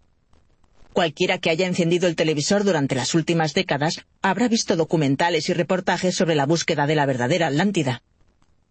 Cualquiera 0.92 1.38
que 1.38 1.52
haya 1.52 1.68
encendido 1.68 2.08
el 2.08 2.16
televisor 2.16 2.64
durante 2.64 2.96
las 2.96 3.14
últimas 3.14 3.54
décadas 3.54 4.02
habrá 4.24 4.48
visto 4.48 4.76
documentales 4.76 5.50
y 5.50 5.54
reportajes 5.54 6.16
sobre 6.16 6.36
la 6.36 6.48
búsqueda 6.48 6.88
de 6.88 6.96
la 6.96 7.06
verdadera 7.06 7.48
Atlántida. 7.48 8.02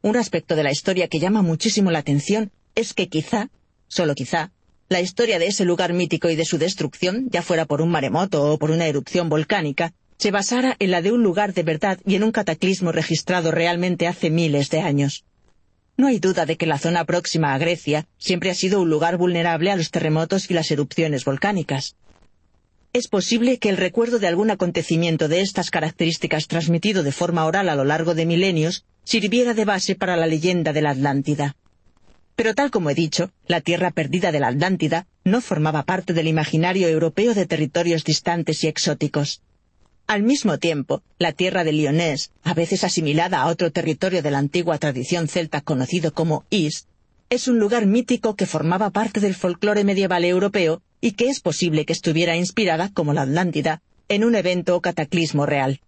Un 0.03 0.17
aspecto 0.17 0.57
de 0.57 0.65
la 0.65 0.73
historia 0.73 1.09
que 1.09 1.21
llama 1.21 1.43
muchísimo 1.43 1.93
la 1.93 2.01
atención 2.01 2.51
es 2.75 2.93
que 2.93 3.09
quizá, 3.09 3.51
solo 3.87 4.15
quizá, 4.15 4.51
la 4.89 5.01
historia 5.01 5.39
de 5.39 5.47
ese 5.47 5.65
lugar 5.65 5.93
mítico 5.93 6.29
y 6.29 6.37
de 6.37 6.45
su 6.45 6.59
destrucción, 6.59 7.29
ya 7.31 7.43
fuera 7.43 7.65
por 7.65 7.81
un 7.81 7.91
maremoto 7.91 8.53
o 8.53 8.59
por 8.59 8.73
una 8.73 8.87
erupción 8.87 9.29
volcánica, 9.29 9.95
se 10.21 10.31
basara 10.31 10.77
en 10.79 10.91
la 10.91 11.01
de 11.01 11.13
un 11.13 11.23
lugar 11.23 11.55
de 11.55 11.63
verdad 11.63 11.99
y 12.05 12.15
en 12.15 12.25
un 12.25 12.31
cataclismo 12.31 12.93
registrado 12.93 13.51
realmente 13.51 14.07
hace 14.07 14.29
miles 14.29 14.69
de 14.69 14.81
años. 14.81 15.25
No 15.97 16.09
hay 16.09 16.19
duda 16.19 16.45
de 16.45 16.59
que 16.59 16.67
la 16.67 16.77
zona 16.77 17.07
próxima 17.07 17.55
a 17.55 17.59
Grecia 17.59 18.07
siempre 18.19 18.51
ha 18.51 18.55
sido 18.55 18.83
un 18.83 18.91
lugar 18.91 19.17
vulnerable 19.17 19.71
a 19.71 19.77
los 19.77 19.91
terremotos 19.91 20.51
y 20.51 20.55
las 20.55 20.71
erupciones 20.71 21.25
volcánicas. 21.25 21.97
Es 22.93 23.09
posible 23.09 23.59
que 23.59 23.71
el 23.71 23.79
recuerdo 23.79 24.19
de 24.19 24.27
algún 24.27 24.51
acontecimiento 24.51 25.27
de 25.27 25.41
estas 25.41 25.71
características 25.71 26.49
transmitido 26.49 27.03
de 27.03 27.13
forma 27.13 27.47
oral 27.47 27.71
a 27.71 27.75
lo 27.75 27.85
largo 27.85 28.15
de 28.15 28.27
milenios 28.27 28.85
sirviera 29.05 29.55
de 29.55 29.65
base 29.65 29.95
para 29.95 30.19
la 30.19 30.27
leyenda 30.27 30.75
de 30.75 30.83
la 30.83 30.91
Atlántida. 30.91 31.57
Pero 32.37 32.55
tal 32.55 32.71
como 32.71 32.91
he 32.91 32.95
dicho, 32.95 33.31
la 33.47 33.63
tierra 33.63 33.91
perdida 33.91 34.33
de 34.33 34.41
la 34.41 34.49
Atlántida 34.49 35.07
no 35.25 35.41
formaba 35.41 35.85
parte 35.85 36.13
del 36.13 36.29
imaginario 36.29 36.89
europeo 36.89 37.33
de 37.33 37.47
territorios 37.47 38.05
distantes 38.05 38.63
y 38.65 38.67
exóticos. 38.67 39.41
Al 40.11 40.25
mismo 40.25 40.59
tiempo, 40.59 41.05
la 41.21 41.31
tierra 41.31 41.63
de 41.63 41.71
Lyonés, 41.73 42.33
a 42.43 42.53
veces 42.53 42.83
asimilada 42.83 43.41
a 43.43 43.47
otro 43.47 43.71
territorio 43.71 44.23
de 44.25 44.33
la 44.33 44.39
antigua 44.39 44.77
tradición 44.77 45.29
celta 45.29 45.61
conocido 45.61 46.13
como 46.13 46.45
Is, 46.51 46.89
es 47.29 47.47
un 47.47 47.61
lugar 47.61 47.87
mítico 47.87 48.35
que 48.35 48.45
formaba 48.47 48.91
parte 48.91 49.21
del 49.21 49.37
folclore 49.37 49.85
medieval 49.85 50.25
europeo 50.25 50.83
y 51.01 51.13
que 51.13 51.29
es 51.29 51.39
posible 51.39 51.85
que 51.85 51.93
estuviera 51.93 52.35
inspirada, 52.37 52.91
como 52.93 53.13
la 53.13 53.23
Atlántida, 53.23 53.83
en 54.09 54.25
un 54.25 54.35
evento 54.35 54.75
o 54.75 54.81
cataclismo 54.81 55.47
real. 55.47 55.81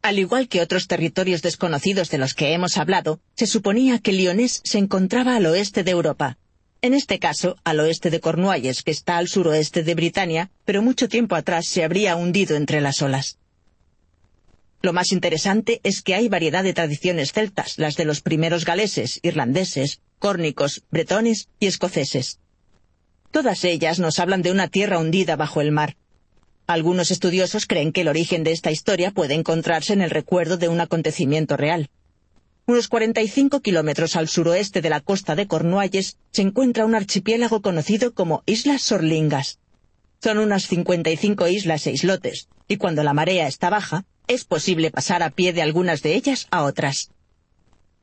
Al 0.00 0.18
igual 0.18 0.48
que 0.48 0.62
otros 0.62 0.86
territorios 0.86 1.42
desconocidos 1.42 2.08
de 2.08 2.16
los 2.16 2.32
que 2.32 2.54
hemos 2.54 2.78
hablado, 2.78 3.20
se 3.34 3.46
suponía 3.46 3.98
que 3.98 4.12
Lyonés 4.12 4.62
se 4.64 4.78
encontraba 4.78 5.36
al 5.36 5.44
oeste 5.44 5.84
de 5.84 5.90
Europa, 5.90 6.38
en 6.86 6.94
este 6.94 7.18
caso 7.18 7.56
al 7.64 7.80
oeste 7.80 8.10
de 8.10 8.20
Cornualles, 8.20 8.82
que 8.82 8.90
está 8.90 9.18
al 9.18 9.28
suroeste 9.28 9.82
de 9.82 9.94
Britania, 9.94 10.50
pero 10.64 10.82
mucho 10.82 11.08
tiempo 11.08 11.34
atrás 11.34 11.66
se 11.66 11.84
habría 11.84 12.16
hundido 12.16 12.56
entre 12.56 12.80
las 12.80 13.02
olas. 13.02 13.38
Lo 14.82 14.92
más 14.92 15.10
interesante 15.12 15.80
es 15.82 16.02
que 16.02 16.14
hay 16.14 16.28
variedad 16.28 16.62
de 16.62 16.74
tradiciones 16.74 17.32
celtas, 17.32 17.78
las 17.78 17.96
de 17.96 18.04
los 18.04 18.20
primeros 18.20 18.64
galeses, 18.64 19.18
irlandeses, 19.22 20.00
córnicos, 20.18 20.84
bretones 20.90 21.48
y 21.58 21.66
escoceses. 21.66 22.38
Todas 23.32 23.64
ellas 23.64 23.98
nos 23.98 24.18
hablan 24.18 24.42
de 24.42 24.52
una 24.52 24.68
tierra 24.68 24.98
hundida 24.98 25.36
bajo 25.36 25.60
el 25.60 25.72
mar. 25.72 25.96
Algunos 26.66 27.10
estudiosos 27.10 27.66
creen 27.66 27.92
que 27.92 28.02
el 28.02 28.08
origen 28.08 28.44
de 28.44 28.52
esta 28.52 28.70
historia 28.70 29.10
puede 29.10 29.34
encontrarse 29.34 29.92
en 29.92 30.02
el 30.02 30.10
recuerdo 30.10 30.56
de 30.56 30.68
un 30.68 30.80
acontecimiento 30.80 31.56
real. 31.56 31.90
Unos 32.68 32.88
45 32.88 33.60
kilómetros 33.60 34.16
al 34.16 34.26
suroeste 34.26 34.82
de 34.82 34.90
la 34.90 35.00
costa 35.00 35.36
de 35.36 35.46
Cornualles 35.46 36.18
se 36.32 36.42
encuentra 36.42 36.84
un 36.84 36.96
archipiélago 36.96 37.62
conocido 37.62 38.12
como 38.12 38.42
Islas 38.44 38.82
Sorlingas. 38.82 39.60
Son 40.20 40.38
unas 40.38 40.66
55 40.66 41.46
islas 41.46 41.86
e 41.86 41.92
islotes, 41.92 42.48
y 42.66 42.78
cuando 42.78 43.04
la 43.04 43.12
marea 43.12 43.46
está 43.46 43.70
baja, 43.70 44.04
es 44.26 44.44
posible 44.44 44.90
pasar 44.90 45.22
a 45.22 45.30
pie 45.30 45.52
de 45.52 45.62
algunas 45.62 46.02
de 46.02 46.16
ellas 46.16 46.48
a 46.50 46.64
otras. 46.64 47.12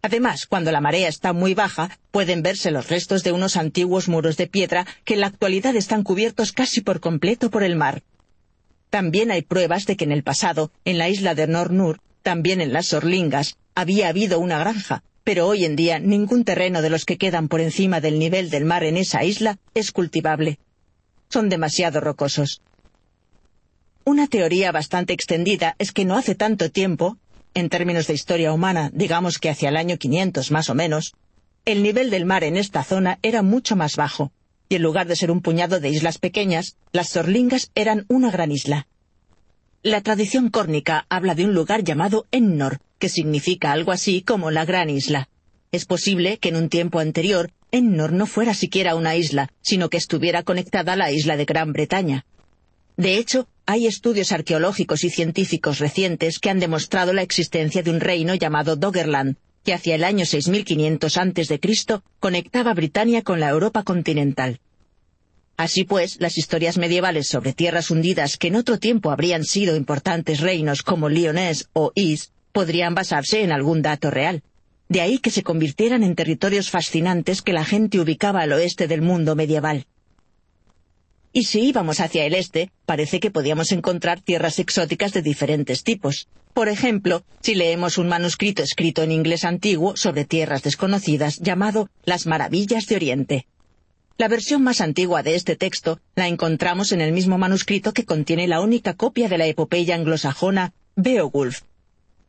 Además, 0.01 0.45
cuando 0.45 0.71
la 0.71 0.79
marea 0.79 1.09
está 1.09 1.33
muy 1.33 1.53
baja, 1.53 1.99
pueden 2.11 2.41
verse 2.41 2.71
los 2.71 2.87
restos 2.87 3.21
de 3.23 3.33
unos 3.33 3.57
antiguos 3.57 4.07
muros 4.07 4.37
de 4.37 4.47
piedra 4.47 4.87
que 5.03 5.15
en 5.15 5.19
la 5.19 5.27
actualidad 5.27 5.75
están 5.75 6.03
cubiertos 6.03 6.53
casi 6.53 6.79
por 6.79 7.01
completo 7.01 7.49
por 7.49 7.63
el 7.63 7.75
mar. 7.75 8.03
También 8.89 9.29
hay 9.29 9.41
pruebas 9.41 9.85
de 9.85 9.97
que 9.97 10.05
en 10.05 10.13
el 10.13 10.23
pasado, 10.23 10.71
en 10.85 10.97
la 10.97 11.09
isla 11.09 11.35
de 11.35 11.47
Nornur, 11.47 11.99
también 12.23 12.61
en 12.61 12.73
las 12.73 12.87
Sorlingas, 12.87 13.57
había 13.75 14.07
habido 14.07 14.39
una 14.39 14.57
granja, 14.57 15.03
pero 15.23 15.47
hoy 15.47 15.65
en 15.65 15.75
día 15.75 15.99
ningún 15.99 16.43
terreno 16.43 16.81
de 16.81 16.89
los 16.89 17.05
que 17.05 17.17
quedan 17.17 17.47
por 17.47 17.61
encima 17.61 18.01
del 18.01 18.17
nivel 18.17 18.49
del 18.49 18.65
mar 18.65 18.83
en 18.83 18.97
esa 18.97 19.23
isla 19.23 19.59
es 19.73 19.91
cultivable. 19.91 20.57
Son 21.29 21.49
demasiado 21.49 21.99
rocosos. 21.99 22.61
Una 24.05 24.27
teoría 24.27 24.71
bastante 24.71 25.13
extendida 25.13 25.75
es 25.79 25.91
que 25.91 26.05
no 26.05 26.17
hace 26.17 26.35
tanto 26.35 26.69
tiempo, 26.71 27.17
en 27.53 27.69
términos 27.69 28.07
de 28.07 28.13
historia 28.13 28.51
humana, 28.51 28.89
digamos 28.93 29.37
que 29.37 29.49
hacia 29.49 29.69
el 29.69 29.77
año 29.77 29.97
500 29.97 30.51
más 30.51 30.69
o 30.69 30.75
menos, 30.75 31.13
el 31.65 31.83
nivel 31.83 32.09
del 32.09 32.25
mar 32.25 32.43
en 32.43 32.57
esta 32.57 32.83
zona 32.83 33.19
era 33.21 33.41
mucho 33.41 33.75
más 33.75 33.95
bajo, 33.95 34.31
y 34.67 34.75
en 34.75 34.81
lugar 34.81 35.07
de 35.07 35.15
ser 35.15 35.31
un 35.31 35.41
puñado 35.41 35.79
de 35.79 35.89
islas 35.89 36.17
pequeñas, 36.17 36.75
las 36.91 37.09
Sorlingas 37.09 37.71
eran 37.75 38.05
una 38.09 38.31
gran 38.31 38.51
isla. 38.51 38.87
La 39.85 39.99
tradición 39.99 40.47
córnica 40.49 41.05
habla 41.09 41.35
de 41.35 41.43
un 41.43 41.53
lugar 41.53 41.83
llamado 41.83 42.25
Ennor, 42.31 42.79
que 42.99 43.09
significa 43.09 43.73
algo 43.73 43.91
así 43.91 44.21
como 44.21 44.49
la 44.49 44.63
gran 44.63 44.89
isla. 44.89 45.27
Es 45.73 45.83
posible 45.83 46.37
que 46.37 46.47
en 46.47 46.55
un 46.55 46.69
tiempo 46.69 46.99
anterior 46.99 47.51
Ennor 47.69 48.13
no 48.13 48.25
fuera 48.25 48.53
siquiera 48.53 48.95
una 48.95 49.17
isla, 49.17 49.51
sino 49.61 49.89
que 49.89 49.97
estuviera 49.97 50.43
conectada 50.43 50.93
a 50.93 50.95
la 50.95 51.11
isla 51.11 51.35
de 51.35 51.43
Gran 51.43 51.73
Bretaña. 51.73 52.25
De 52.95 53.17
hecho, 53.17 53.49
hay 53.65 53.85
estudios 53.85 54.31
arqueológicos 54.31 55.03
y 55.03 55.09
científicos 55.09 55.79
recientes 55.79 56.39
que 56.39 56.49
han 56.49 56.61
demostrado 56.61 57.11
la 57.11 57.21
existencia 57.21 57.83
de 57.83 57.91
un 57.91 57.99
reino 57.99 58.35
llamado 58.35 58.77
Doggerland, 58.77 59.35
que 59.65 59.73
hacia 59.73 59.95
el 59.95 60.05
año 60.05 60.25
6500 60.25 61.17
a.C. 61.17 61.59
conectaba 62.21 62.73
Britania 62.73 63.21
con 63.21 63.41
la 63.41 63.49
Europa 63.49 63.83
continental. 63.83 64.61
Así 65.55 65.83
pues, 65.83 66.17
las 66.19 66.37
historias 66.37 66.77
medievales 66.77 67.27
sobre 67.27 67.53
tierras 67.53 67.91
hundidas 67.91 68.37
que 68.37 68.47
en 68.47 68.55
otro 68.55 68.79
tiempo 68.79 69.11
habrían 69.11 69.43
sido 69.43 69.75
importantes 69.75 70.39
reinos 70.39 70.81
como 70.81 71.09
Lyonés 71.09 71.69
o 71.73 71.91
Is 71.95 72.31
podrían 72.51 72.95
basarse 72.95 73.43
en 73.43 73.51
algún 73.51 73.81
dato 73.81 74.09
real. 74.11 74.43
De 74.89 75.01
ahí 75.01 75.17
que 75.19 75.31
se 75.31 75.43
convirtieran 75.43 76.03
en 76.03 76.15
territorios 76.15 76.69
fascinantes 76.69 77.41
que 77.41 77.53
la 77.53 77.65
gente 77.65 77.99
ubicaba 77.99 78.41
al 78.41 78.53
oeste 78.53 78.87
del 78.87 79.01
mundo 79.01 79.35
medieval. 79.35 79.85
Y 81.31 81.45
si 81.45 81.61
íbamos 81.61 81.99
hacia 81.99 82.25
el 82.25 82.35
este, 82.35 82.69
parece 82.85 83.19
que 83.19 83.31
podíamos 83.31 83.71
encontrar 83.71 84.21
tierras 84.21 84.59
exóticas 84.59 85.13
de 85.13 85.23
diferentes 85.23 85.83
tipos. 85.83 86.27
Por 86.53 86.69
ejemplo, 86.69 87.23
si 87.41 87.55
leemos 87.55 87.97
un 87.97 88.07
manuscrito 88.07 88.61
escrito 88.61 89.01
en 89.01 89.11
inglés 89.11 89.43
antiguo 89.43 89.97
sobre 89.97 90.25
tierras 90.25 90.61
desconocidas 90.61 91.39
llamado 91.39 91.89
Las 92.05 92.27
Maravillas 92.27 92.85
de 92.85 92.95
Oriente. 92.95 93.47
La 94.17 94.27
versión 94.27 94.61
más 94.61 94.79
antigua 94.79 95.23
de 95.23 95.33
este 95.33 95.55
texto 95.55 95.99
la 96.15 96.27
encontramos 96.27 96.91
en 96.91 97.01
el 97.01 97.13
mismo 97.13 97.39
manuscrito 97.39 97.93
que 97.93 98.05
contiene 98.05 98.47
la 98.47 98.61
única 98.61 98.93
copia 98.93 99.27
de 99.27 99.39
la 99.39 99.47
epopeya 99.47 99.95
anglosajona 99.95 100.73
Beowulf. 100.95 101.61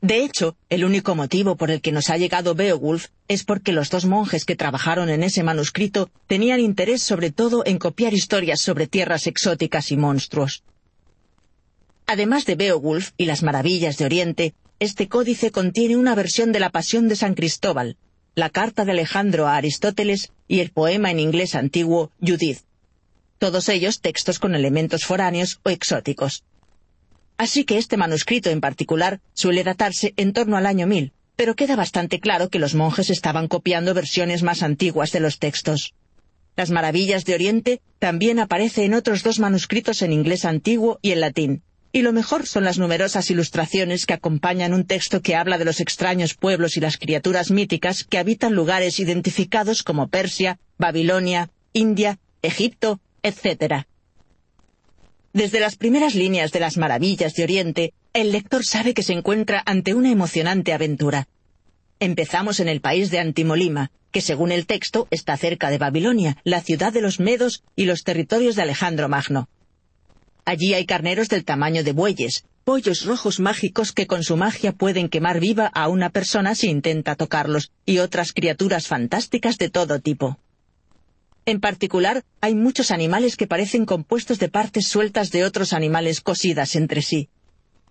De 0.01 0.25
hecho, 0.25 0.57
el 0.71 0.85
único 0.85 1.15
motivo 1.15 1.57
por 1.57 1.71
el 1.71 1.83
que 1.83 1.93
nos 1.93 2.09
ha 2.09 2.17
llegado 2.17 2.55
Beowulf 2.55 3.09
es 3.29 3.45
porque 3.45 3.73
los 3.73 3.91
dos 3.91 4.07
monjes 4.07 4.45
que 4.47 4.57
trabajaron 4.57 5.11
en 5.11 5.23
ese 5.23 5.43
manuscrito 5.43 6.11
tenían 6.27 6.61
interés 6.61 7.03
sobre 7.03 7.31
todo 7.31 7.65
en 7.67 7.79
copiar 7.79 8.15
historias 8.15 8.61
sobre 8.61 8.87
tierras 8.87 9.27
exóticas 9.27 9.91
y 9.93 9.97
monstruos. 9.99 10.63
Además 12.07 12.47
de 12.47 12.55
Beowulf 12.55 13.13
y 13.17 13.27
las 13.27 13.43
maravillas 13.43 13.99
de 13.99 14.05
Oriente, 14.07 14.55
este 14.79 15.09
códice 15.09 15.51
contiene 15.51 15.97
una 15.97 16.15
versión 16.15 16.53
de 16.53 16.61
la 16.61 16.71
Pasión 16.71 17.09
de 17.09 17.17
San 17.17 17.35
Cristóbal, 17.35 17.97
la 18.35 18.51
carta 18.51 18.85
de 18.85 18.93
Alejandro 18.93 19.47
a 19.47 19.57
Aristóteles 19.57 20.33
y 20.49 20.61
el 20.61 20.71
poema 20.71 21.11
en 21.11 21.21
inglés 21.21 21.55
antiguo 21.55 22.11
Judith. 22.21 22.61
Todos 23.39 23.69
ellos 23.69 24.01
textos 24.01 24.39
con 24.39 24.55
elementos 24.55 25.05
foráneos 25.05 25.61
o 25.63 25.71
exóticos. 25.71 26.43
Así 27.37 27.65
que 27.65 27.79
este 27.79 27.97
manuscrito 27.97 28.51
en 28.51 28.61
particular 28.61 29.21
suele 29.35 29.65
datarse 29.65 30.15
en 30.17 30.33
torno 30.33 30.57
al 30.57 30.67
año 30.67 30.87
1000, 30.87 31.13
pero 31.37 31.55
queda 31.55 31.77
bastante 31.77 32.21
claro 32.21 32.49
que 32.49 32.59
los 32.59 32.75
monjes 32.75 33.11
estaban 33.11 33.49
copiando 33.49 33.95
versiones 33.95 34.43
más 34.43 34.63
antiguas 34.63 35.13
de 35.13 35.21
los 35.21 35.39
textos. 35.39 35.95
Las 36.57 36.71
maravillas 36.71 37.25
de 37.25 37.35
Oriente 37.35 37.81
también 37.99 38.39
aparece 38.39 38.85
en 38.85 38.95
otros 38.95 39.23
dos 39.23 39.41
manuscritos 39.41 40.03
en 40.03 40.13
inglés 40.13 40.45
antiguo 40.45 40.99
y 41.03 41.11
en 41.11 41.21
latín, 41.21 41.63
y 41.95 42.03
lo 42.03 42.13
mejor 42.13 42.45
son 42.45 42.65
las 42.65 42.77
numerosas 42.77 43.31
ilustraciones 43.31 44.05
que 44.05 44.15
acompañan 44.15 44.75
un 44.75 44.85
texto 44.85 45.23
que 45.23 45.37
habla 45.37 45.59
de 45.59 45.65
los 45.65 45.79
extraños 45.79 46.35
pueblos 46.35 46.77
y 46.77 46.81
las 46.81 46.99
criaturas 46.99 47.53
míticas 47.53 48.03
que 48.03 48.19
habitan 48.19 48.53
lugares 48.53 48.99
identificados 48.99 49.85
como 49.85 50.09
Persia, 50.09 50.59
Babilonia, 50.77 51.51
India, 51.73 52.19
Egipto, 52.43 52.99
etc. 53.23 53.85
Desde 55.33 55.61
las 55.61 55.77
primeras 55.77 56.17
líneas 56.17 56.51
de 56.51 56.59
las 56.59 56.79
maravillas 56.79 57.35
de 57.35 57.45
Oriente, 57.45 57.93
el 58.13 58.33
lector 58.33 58.65
sabe 58.65 58.93
que 58.93 59.05
se 59.05 59.13
encuentra 59.13 59.63
ante 59.65 59.95
una 59.95 60.11
emocionante 60.11 60.73
aventura. 60.73 61.29
Empezamos 62.01 62.59
en 62.59 62.67
el 62.67 62.81
país 62.81 63.13
de 63.13 63.21
Antimolima, 63.21 63.93
que 64.11 64.21
según 64.21 64.51
el 64.51 64.67
texto 64.67 65.07
está 65.13 65.37
cerca 65.37 65.71
de 65.71 65.79
Babilonia, 65.79 66.39
la 66.43 66.61
ciudad 66.61 66.93
de 66.93 67.03
los 67.03 67.21
Medos 67.21 67.63
y 67.77 67.85
los 67.85 68.03
territorios 68.03 68.57
de 68.57 68.63
Alejandro 68.63 69.09
Magno. 69.09 69.49
Allí 70.45 70.75
hay 70.75 70.85
carneros 70.85 71.29
del 71.29 71.45
tamaño 71.45 71.83
de 71.85 71.93
bueyes, 71.93 72.45
pollos 72.65 73.05
rojos 73.05 73.41
mágicos 73.41 73.93
que 73.93 74.07
con 74.07 74.23
su 74.23 74.37
magia 74.37 74.73
pueden 74.73 75.09
quemar 75.09 75.41
viva 75.41 75.67
a 75.67 75.89
una 75.89 76.11
persona 76.11 76.55
si 76.55 76.69
intenta 76.69 77.15
tocarlos, 77.15 77.71
y 77.87 77.99
otras 77.99 78.33
criaturas 78.33 78.87
fantásticas 78.87 79.57
de 79.57 79.71
todo 79.71 80.01
tipo. 80.01 80.39
En 81.47 81.61
particular, 81.61 82.25
hay 82.41 82.55
muchos 82.55 82.91
animales 82.91 83.37
que 83.37 83.47
parecen 83.47 83.85
compuestos 83.85 84.39
de 84.39 84.49
partes 84.49 84.89
sueltas 84.89 85.31
de 85.31 85.45
otros 85.45 85.73
animales 85.75 86.21
cosidas 86.21 86.75
entre 86.75 87.03
sí. 87.03 87.29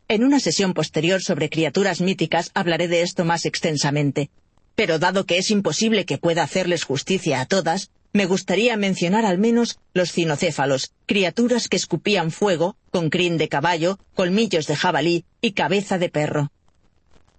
En 0.07 0.23
una 0.23 0.39
sesión 0.39 0.73
posterior 0.73 1.21
sobre 1.21 1.49
criaturas 1.49 2.01
míticas 2.01 2.51
hablaré 2.55 2.87
de 2.87 3.03
esto 3.03 3.25
más 3.25 3.45
extensamente. 3.45 4.29
Pero 4.75 4.97
dado 4.97 5.25
que 5.25 5.37
es 5.37 5.51
imposible 5.51 6.05
que 6.05 6.17
pueda 6.17 6.43
hacerles 6.43 6.83
justicia 6.83 7.41
a 7.41 7.45
todas, 7.45 7.91
me 8.13 8.27
gustaría 8.27 8.77
mencionar 8.77 9.25
al 9.25 9.39
menos 9.39 9.79
los 9.93 10.11
cinocéfalos, 10.11 10.93
criaturas 11.07 11.67
que 11.67 11.77
escupían 11.77 12.31
fuego, 12.31 12.77
con 12.91 13.09
crin 13.09 13.37
de 13.37 13.49
caballo, 13.49 13.97
colmillos 14.13 14.67
de 14.67 14.75
jabalí 14.75 15.25
y 15.41 15.53
cabeza 15.53 15.97
de 15.97 16.09
perro. 16.09 16.51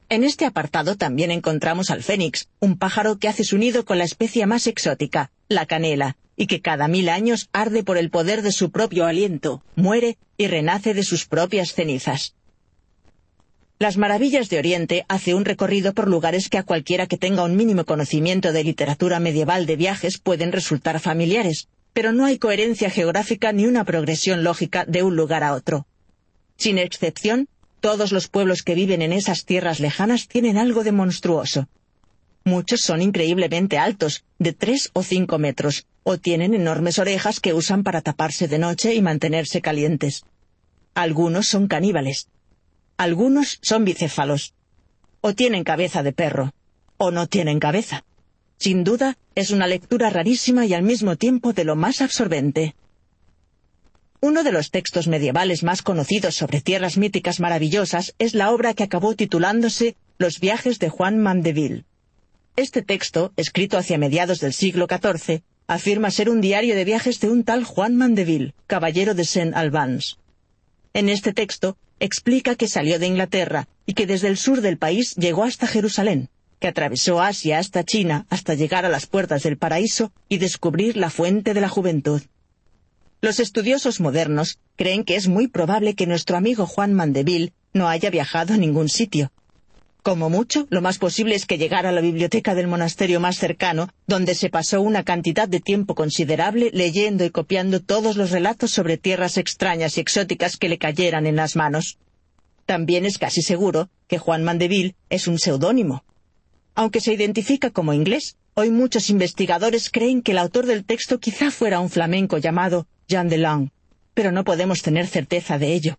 En 0.09 0.25
este 0.25 0.45
apartado 0.45 0.97
también 0.97 1.31
encontramos 1.31 1.91
al 1.91 2.03
fénix, 2.03 2.49
un 2.61 2.77
pájaro 2.77 3.19
que 3.19 3.29
hace 3.29 3.45
su 3.45 3.57
nido 3.57 3.85
con 3.85 3.99
la 3.99 4.05
especie 4.05 4.47
más 4.47 4.67
exótica, 4.67 5.31
la 5.49 5.65
canela, 5.65 6.17
y 6.37 6.49
que 6.49 6.61
cada 6.61 6.89
mil 6.89 7.09
años 7.09 7.49
arde 7.53 7.85
por 7.85 7.97
el 7.97 8.11
poder 8.11 8.43
de 8.43 8.53
su 8.53 8.71
propio 8.71 9.07
aliento, 9.07 9.63
muere 9.77 10.19
y 10.37 10.49
renace 10.49 10.93
de 10.93 11.05
sus 11.05 11.27
propias 11.27 11.73
cenizas. 11.73 12.35
Las 13.81 13.97
Maravillas 13.97 14.49
de 14.49 14.59
Oriente 14.59 15.05
hace 15.09 15.35
un 15.35 15.45
recorrido 15.45 15.95
por 15.95 16.07
lugares 16.07 16.49
que 16.49 16.59
a 16.59 16.63
cualquiera 16.63 17.09
que 17.09 17.19
tenga 17.19 17.43
un 17.43 17.57
mínimo 17.57 17.85
conocimiento 17.85 18.53
de 18.53 18.63
literatura 18.63 19.19
medieval 19.19 19.67
de 19.67 19.75
viajes 19.75 20.19
pueden 20.19 20.53
resultar 20.53 21.01
familiares, 21.01 21.67
pero 21.93 22.13
no 22.13 22.25
hay 22.25 22.39
coherencia 22.39 22.89
geográfica 22.89 23.53
ni 23.53 23.67
una 23.67 23.85
progresión 23.85 24.45
lógica 24.45 24.85
de 24.85 25.03
un 25.03 25.17
lugar 25.17 25.43
a 25.43 25.55
otro. 25.55 25.87
Sin 26.57 26.79
excepción, 26.79 27.49
todos 27.81 28.13
los 28.13 28.29
pueblos 28.29 28.63
que 28.63 28.77
viven 28.77 29.03
en 29.03 29.13
esas 29.13 29.45
tierras 29.45 29.81
lejanas 29.81 30.29
tienen 30.29 30.57
algo 30.57 30.85
de 30.85 30.93
monstruoso. 30.93 31.69
Muchos 32.45 32.81
son 32.81 33.03
increíblemente 33.03 33.77
altos, 33.77 34.23
de 34.39 34.53
tres 34.53 34.91
o 34.93 35.03
cinco 35.03 35.39
metros, 35.39 35.87
o 36.05 36.17
tienen 36.17 36.55
enormes 36.55 37.01
orejas 37.01 37.41
que 37.41 37.55
usan 37.55 37.83
para 37.83 38.03
taparse 38.03 38.47
de 38.47 38.59
noche 38.59 38.95
y 38.95 39.03
mantenerse 39.03 39.61
calientes. 39.61 40.25
Algunos 40.95 41.49
son 41.49 41.67
caníbales. 41.67 42.29
Algunos 42.97 43.59
son 43.63 43.85
bicéfalos. 43.85 44.55
O 45.21 45.35
tienen 45.35 45.65
cabeza 45.65 46.03
de 46.03 46.13
perro, 46.13 46.53
o 46.97 47.11
no 47.11 47.27
tienen 47.27 47.59
cabeza. 47.59 48.05
Sin 48.59 48.85
duda, 48.85 49.17
es 49.35 49.51
una 49.51 49.67
lectura 49.67 50.11
rarísima 50.11 50.65
y 50.67 50.75
al 50.75 50.83
mismo 50.83 51.17
tiempo 51.17 51.53
de 51.53 51.65
lo 51.65 51.77
más 51.77 52.01
absorbente. 52.01 52.75
Uno 54.21 54.43
de 54.43 54.53
los 54.53 54.71
textos 54.71 55.07
medievales 55.07 55.63
más 55.63 55.83
conocidos 55.83 56.37
sobre 56.37 56.61
tierras 56.61 56.97
míticas 56.97 57.41
maravillosas 57.41 58.15
es 58.19 58.35
la 58.35 58.53
obra 58.53 58.75
que 58.75 58.85
acabó 58.85 59.15
titulándose 59.15 59.97
Los 60.17 60.41
viajes 60.41 60.79
de 60.79 60.89
Juan 60.89 61.19
Mandeville. 61.19 61.85
Este 62.57 62.83
texto, 62.83 63.33
escrito 63.37 63.77
hacia 63.77 63.99
mediados 63.99 64.39
del 64.39 64.53
siglo 64.53 64.87
XIV, 64.89 65.43
afirma 65.67 66.11
ser 66.11 66.31
un 66.31 66.41
diario 66.41 66.77
de 66.77 66.85
viajes 66.85 67.19
de 67.21 67.29
un 67.29 67.43
tal 67.43 67.65
Juan 67.65 67.97
Mandeville, 67.97 68.55
caballero 68.69 69.15
de 69.15 69.25
Saint 69.25 69.55
Albans. 69.55 70.19
En 70.93 71.09
este 71.09 71.33
texto 71.33 71.77
explica 72.05 72.55
que 72.55 72.69
salió 72.69 72.99
de 72.99 73.07
Inglaterra 73.07 73.69
y 73.87 73.95
que 73.95 74.07
desde 74.07 74.29
el 74.29 74.37
sur 74.37 74.61
del 74.61 74.79
país 74.79 75.15
llegó 75.17 75.45
hasta 75.45 75.67
Jerusalén, 75.67 76.29
que 76.61 76.69
atravesó 76.69 77.21
Asia 77.21 77.59
hasta 77.59 77.85
China 77.85 78.27
hasta 78.31 78.55
llegar 78.55 78.85
a 78.85 78.89
las 78.89 79.07
puertas 79.07 79.43
del 79.43 79.59
paraíso 79.59 80.13
y 80.29 80.39
descubrir 80.39 80.97
la 80.97 81.11
fuente 81.11 81.55
de 81.55 81.61
la 81.61 81.69
juventud. 81.69 82.23
Los 83.21 83.41
estudiosos 83.41 84.01
modernos 84.01 84.59
creen 84.77 85.05
que 85.05 85.17
es 85.17 85.29
muy 85.29 85.49
probable 85.49 85.95
que 85.95 86.07
nuestro 86.07 86.37
amigo 86.37 86.67
Juan 86.67 86.93
Mandeville 86.93 87.53
no 87.73 87.89
haya 87.89 88.11
viajado 88.11 88.55
a 88.55 88.59
ningún 88.59 88.89
sitio. 88.89 89.33
Como 90.05 90.29
mucho, 90.29 90.67
lo 90.69 90.83
más 90.83 90.99
posible 90.99 91.35
es 91.35 91.47
que 91.47 91.57
llegara 91.57 91.89
a 91.89 91.93
la 91.93 92.03
biblioteca 92.03 92.55
del 92.55 92.67
monasterio 92.67 93.21
más 93.21 93.39
cercano, 93.39 93.89
donde 94.07 94.35
se 94.35 94.51
pasó 94.51 94.83
una 94.83 95.03
cantidad 95.03 95.49
de 95.49 95.61
tiempo 95.61 95.95
considerable 95.95 96.69
leyendo 96.75 97.25
y 97.25 97.31
copiando 97.31 97.81
todos 97.81 98.15
los 98.17 98.31
relatos 98.31 98.71
sobre 98.71 98.99
tierras 98.99 99.39
extrañas 99.39 99.97
y 99.97 100.03
exóticas 100.03 100.59
que 100.59 100.69
le 100.69 100.77
cayeran 100.77 101.27
en 101.27 101.37
las 101.37 101.57
manos. 101.57 101.97
También 102.67 103.07
es 103.07 103.17
casi 103.17 103.41
seguro 103.41 103.89
que 104.07 104.19
Juan 104.19 104.45
Mandeville 104.45 104.95
es 105.09 105.27
un 105.27 105.39
seudónimo. 105.39 106.05
Aunque 106.75 107.01
se 107.01 107.15
identifica 107.15 107.71
como 107.71 107.95
inglés, 107.95 108.37
hoy 108.53 108.69
muchos 108.69 109.09
investigadores 109.09 109.89
creen 109.89 110.21
que 110.21 110.33
el 110.33 110.39
autor 110.39 110.67
del 110.67 110.85
texto 110.85 111.19
quizá 111.19 111.51
fuera 111.51 111.81
un 111.81 111.89
flamenco 111.89 112.37
llamado 112.37 112.87
Jean 113.09 113.31
Lang, 113.41 113.71
pero 114.13 114.33
no 114.33 114.45
podemos 114.45 114.83
tener 114.83 115.07
certeza 115.07 115.59
de 115.59 115.73
ello. 115.73 115.99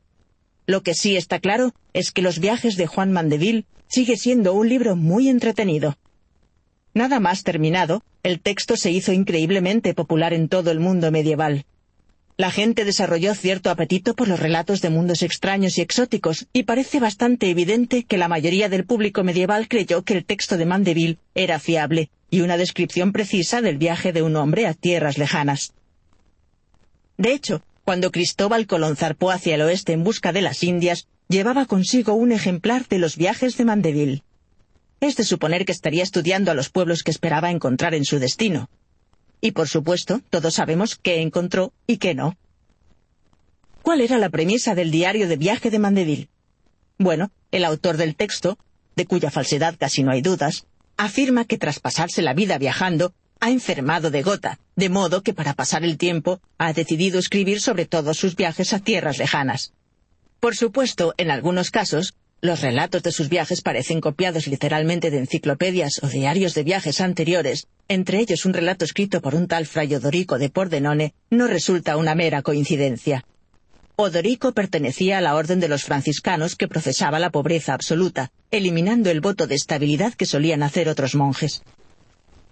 Lo 0.68 0.84
que 0.84 0.94
sí 0.94 1.16
está 1.16 1.40
claro 1.40 1.74
es 1.94 2.12
que 2.12 2.22
Los 2.22 2.38
viajes 2.38 2.76
de 2.76 2.86
Juan 2.86 3.12
Mandeville 3.12 3.66
sigue 3.88 4.18
siendo 4.18 4.54
un 4.54 4.70
libro 4.70 4.96
muy 4.96 5.30
entretenido. 5.30 5.98
Nada 6.94 7.20
más 7.20 7.44
terminado, 7.44 8.04
el 8.24 8.40
texto 8.40 8.78
se 8.78 8.92
hizo 8.92 9.12
increíblemente 9.12 9.94
popular 9.94 10.34
en 10.34 10.48
todo 10.48 10.72
el 10.72 10.80
mundo 10.80 11.12
medieval. 11.12 11.66
La 12.38 12.52
gente 12.52 12.84
desarrolló 12.84 13.34
cierto 13.34 13.70
apetito 13.70 14.14
por 14.14 14.28
los 14.28 14.40
relatos 14.40 14.82
de 14.82 14.90
mundos 14.90 15.22
extraños 15.22 15.78
y 15.78 15.82
exóticos, 15.82 16.48
y 16.52 16.64
parece 16.64 17.00
bastante 17.00 17.50
evidente 17.50 18.04
que 18.04 18.18
la 18.18 18.28
mayoría 18.28 18.68
del 18.68 18.86
público 18.86 19.24
medieval 19.24 19.70
creyó 19.70 20.04
que 20.04 20.16
el 20.16 20.26
texto 20.26 20.58
de 20.58 20.66
Mandeville 20.66 21.18
era 21.34 21.60
fiable 21.60 22.10
y 22.30 22.42
una 22.42 22.58
descripción 22.58 23.14
precisa 23.14 23.62
del 23.62 23.78
viaje 23.78 24.12
de 24.12 24.22
un 24.22 24.36
hombre 24.36 24.68
a 24.68 24.74
tierras 24.74 25.18
lejanas. 25.18 25.74
De 27.18 27.32
hecho, 27.32 27.62
cuando 27.86 28.12
Cristóbal 28.12 28.68
Colón 28.68 28.98
zarpó 28.98 29.32
hacia 29.32 29.56
el 29.56 29.62
oeste 29.62 29.94
en 29.94 30.04
busca 30.04 30.34
de 30.34 30.42
las 30.42 30.64
Indias, 30.64 31.08
llevaba 31.28 31.66
consigo 31.66 32.14
un 32.14 32.32
ejemplar 32.32 32.88
de 32.88 33.00
los 33.00 33.18
viajes 33.18 33.58
de 33.58 33.66
Mandeville. 33.66 34.24
Es 35.00 35.16
de 35.16 35.24
suponer 35.24 35.66
que 35.66 35.72
estaría 35.72 36.04
estudiando 36.04 36.52
a 36.52 36.54
los 36.54 36.70
pueblos 36.70 37.04
que 37.04 37.12
esperaba 37.12 37.52
encontrar 37.52 37.94
en 37.94 38.06
su 38.06 38.20
destino. 38.20 38.70
Y 39.42 39.52
por 39.52 39.68
supuesto, 39.68 40.22
todos 40.30 40.56
sabemos 40.56 40.96
qué 40.96 41.22
encontró 41.22 41.74
y 41.88 41.98
qué 41.98 42.16
no. 42.16 42.38
¿Cuál 43.82 44.02
era 44.02 44.18
la 44.18 44.30
premisa 44.30 44.74
del 44.74 44.90
diario 44.90 45.28
de 45.28 45.38
viaje 45.38 45.70
de 45.70 45.80
Mandeville? 45.80 46.30
Bueno, 46.98 47.32
el 47.52 47.66
autor 47.66 47.98
del 47.98 48.16
texto, 48.16 48.58
de 48.96 49.06
cuya 49.06 49.30
falsedad 49.30 49.76
casi 49.78 50.02
no 50.04 50.12
hay 50.12 50.22
dudas, 50.22 50.66
afirma 50.98 51.46
que 51.46 51.58
tras 51.58 51.80
pasarse 51.80 52.22
la 52.22 52.34
vida 52.34 52.58
viajando, 52.58 53.14
ha 53.40 53.52
enfermado 53.52 54.10
de 54.10 54.24
gota, 54.24 54.60
de 54.76 54.90
modo 54.90 55.22
que 55.22 55.34
para 55.34 55.54
pasar 55.54 55.84
el 55.84 55.98
tiempo 55.98 56.40
ha 56.58 56.74
decidido 56.74 57.20
escribir 57.20 57.62
sobre 57.62 57.86
todos 57.86 58.18
sus 58.18 58.36
viajes 58.36 58.74
a 58.74 58.80
tierras 58.80 59.18
lejanas. 59.18 59.74
Por 60.46 60.56
supuesto, 60.56 61.16
en 61.18 61.32
algunos 61.32 61.72
casos, 61.72 62.14
los 62.40 62.62
relatos 62.62 63.02
de 63.02 63.12
sus 63.12 63.30
viajes 63.30 63.62
parecen 63.62 64.00
copiados 64.00 64.46
literalmente 64.46 65.10
de 65.10 65.18
enciclopedias 65.18 66.00
o 66.04 66.08
diarios 66.08 66.54
de 66.54 66.62
viajes 66.62 67.02
anteriores, 67.02 67.66
entre 67.88 68.20
ellos 68.20 68.46
un 68.46 68.54
relato 68.54 68.86
escrito 68.86 69.24
por 69.24 69.34
un 69.34 69.48
tal 69.48 69.66
Fray 69.66 69.96
Odorico 69.96 70.38
de 70.38 70.52
Pordenone, 70.52 71.16
no 71.32 71.48
resulta 71.48 71.98
una 71.98 72.14
mera 72.14 72.44
coincidencia. 72.44 73.26
Odorico 73.96 74.52
pertenecía 74.52 75.18
a 75.18 75.22
la 75.22 75.34
orden 75.34 75.60
de 75.60 75.68
los 75.68 75.84
franciscanos 75.84 76.56
que 76.56 76.68
profesaba 76.68 77.18
la 77.18 77.32
pobreza 77.32 77.74
absoluta, 77.74 78.30
eliminando 78.52 79.10
el 79.10 79.22
voto 79.22 79.48
de 79.48 79.56
estabilidad 79.56 80.14
que 80.14 80.28
solían 80.28 80.62
hacer 80.62 80.90
otros 80.90 81.16
monjes. 81.16 81.64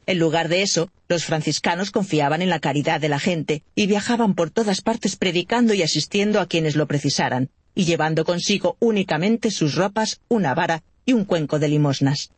En 0.08 0.18
lugar 0.18 0.50
de 0.50 0.64
eso, 0.64 0.90
los 1.08 1.26
franciscanos 1.26 1.92
confiaban 1.92 2.42
en 2.42 2.50
la 2.50 2.60
caridad 2.60 3.00
de 3.00 3.10
la 3.10 3.20
gente 3.20 3.62
y 3.76 3.86
viajaban 3.86 4.34
por 4.34 4.50
todas 4.50 4.82
partes 4.82 5.16
predicando 5.16 5.76
y 5.76 5.84
asistiendo 5.84 6.42
a 6.42 6.48
quienes 6.48 6.76
lo 6.76 6.88
precisaran, 6.88 7.52
y 7.76 7.86
llevando 7.86 8.26
consigo 8.26 8.78
únicamente 8.80 9.52
sus 9.52 9.76
ropas, 9.76 10.22
una 10.28 10.54
vara 10.54 10.84
y 11.06 11.14
un 11.14 11.26
cuenco 11.26 11.60
de 11.60 11.68
limosnas. 11.70 12.32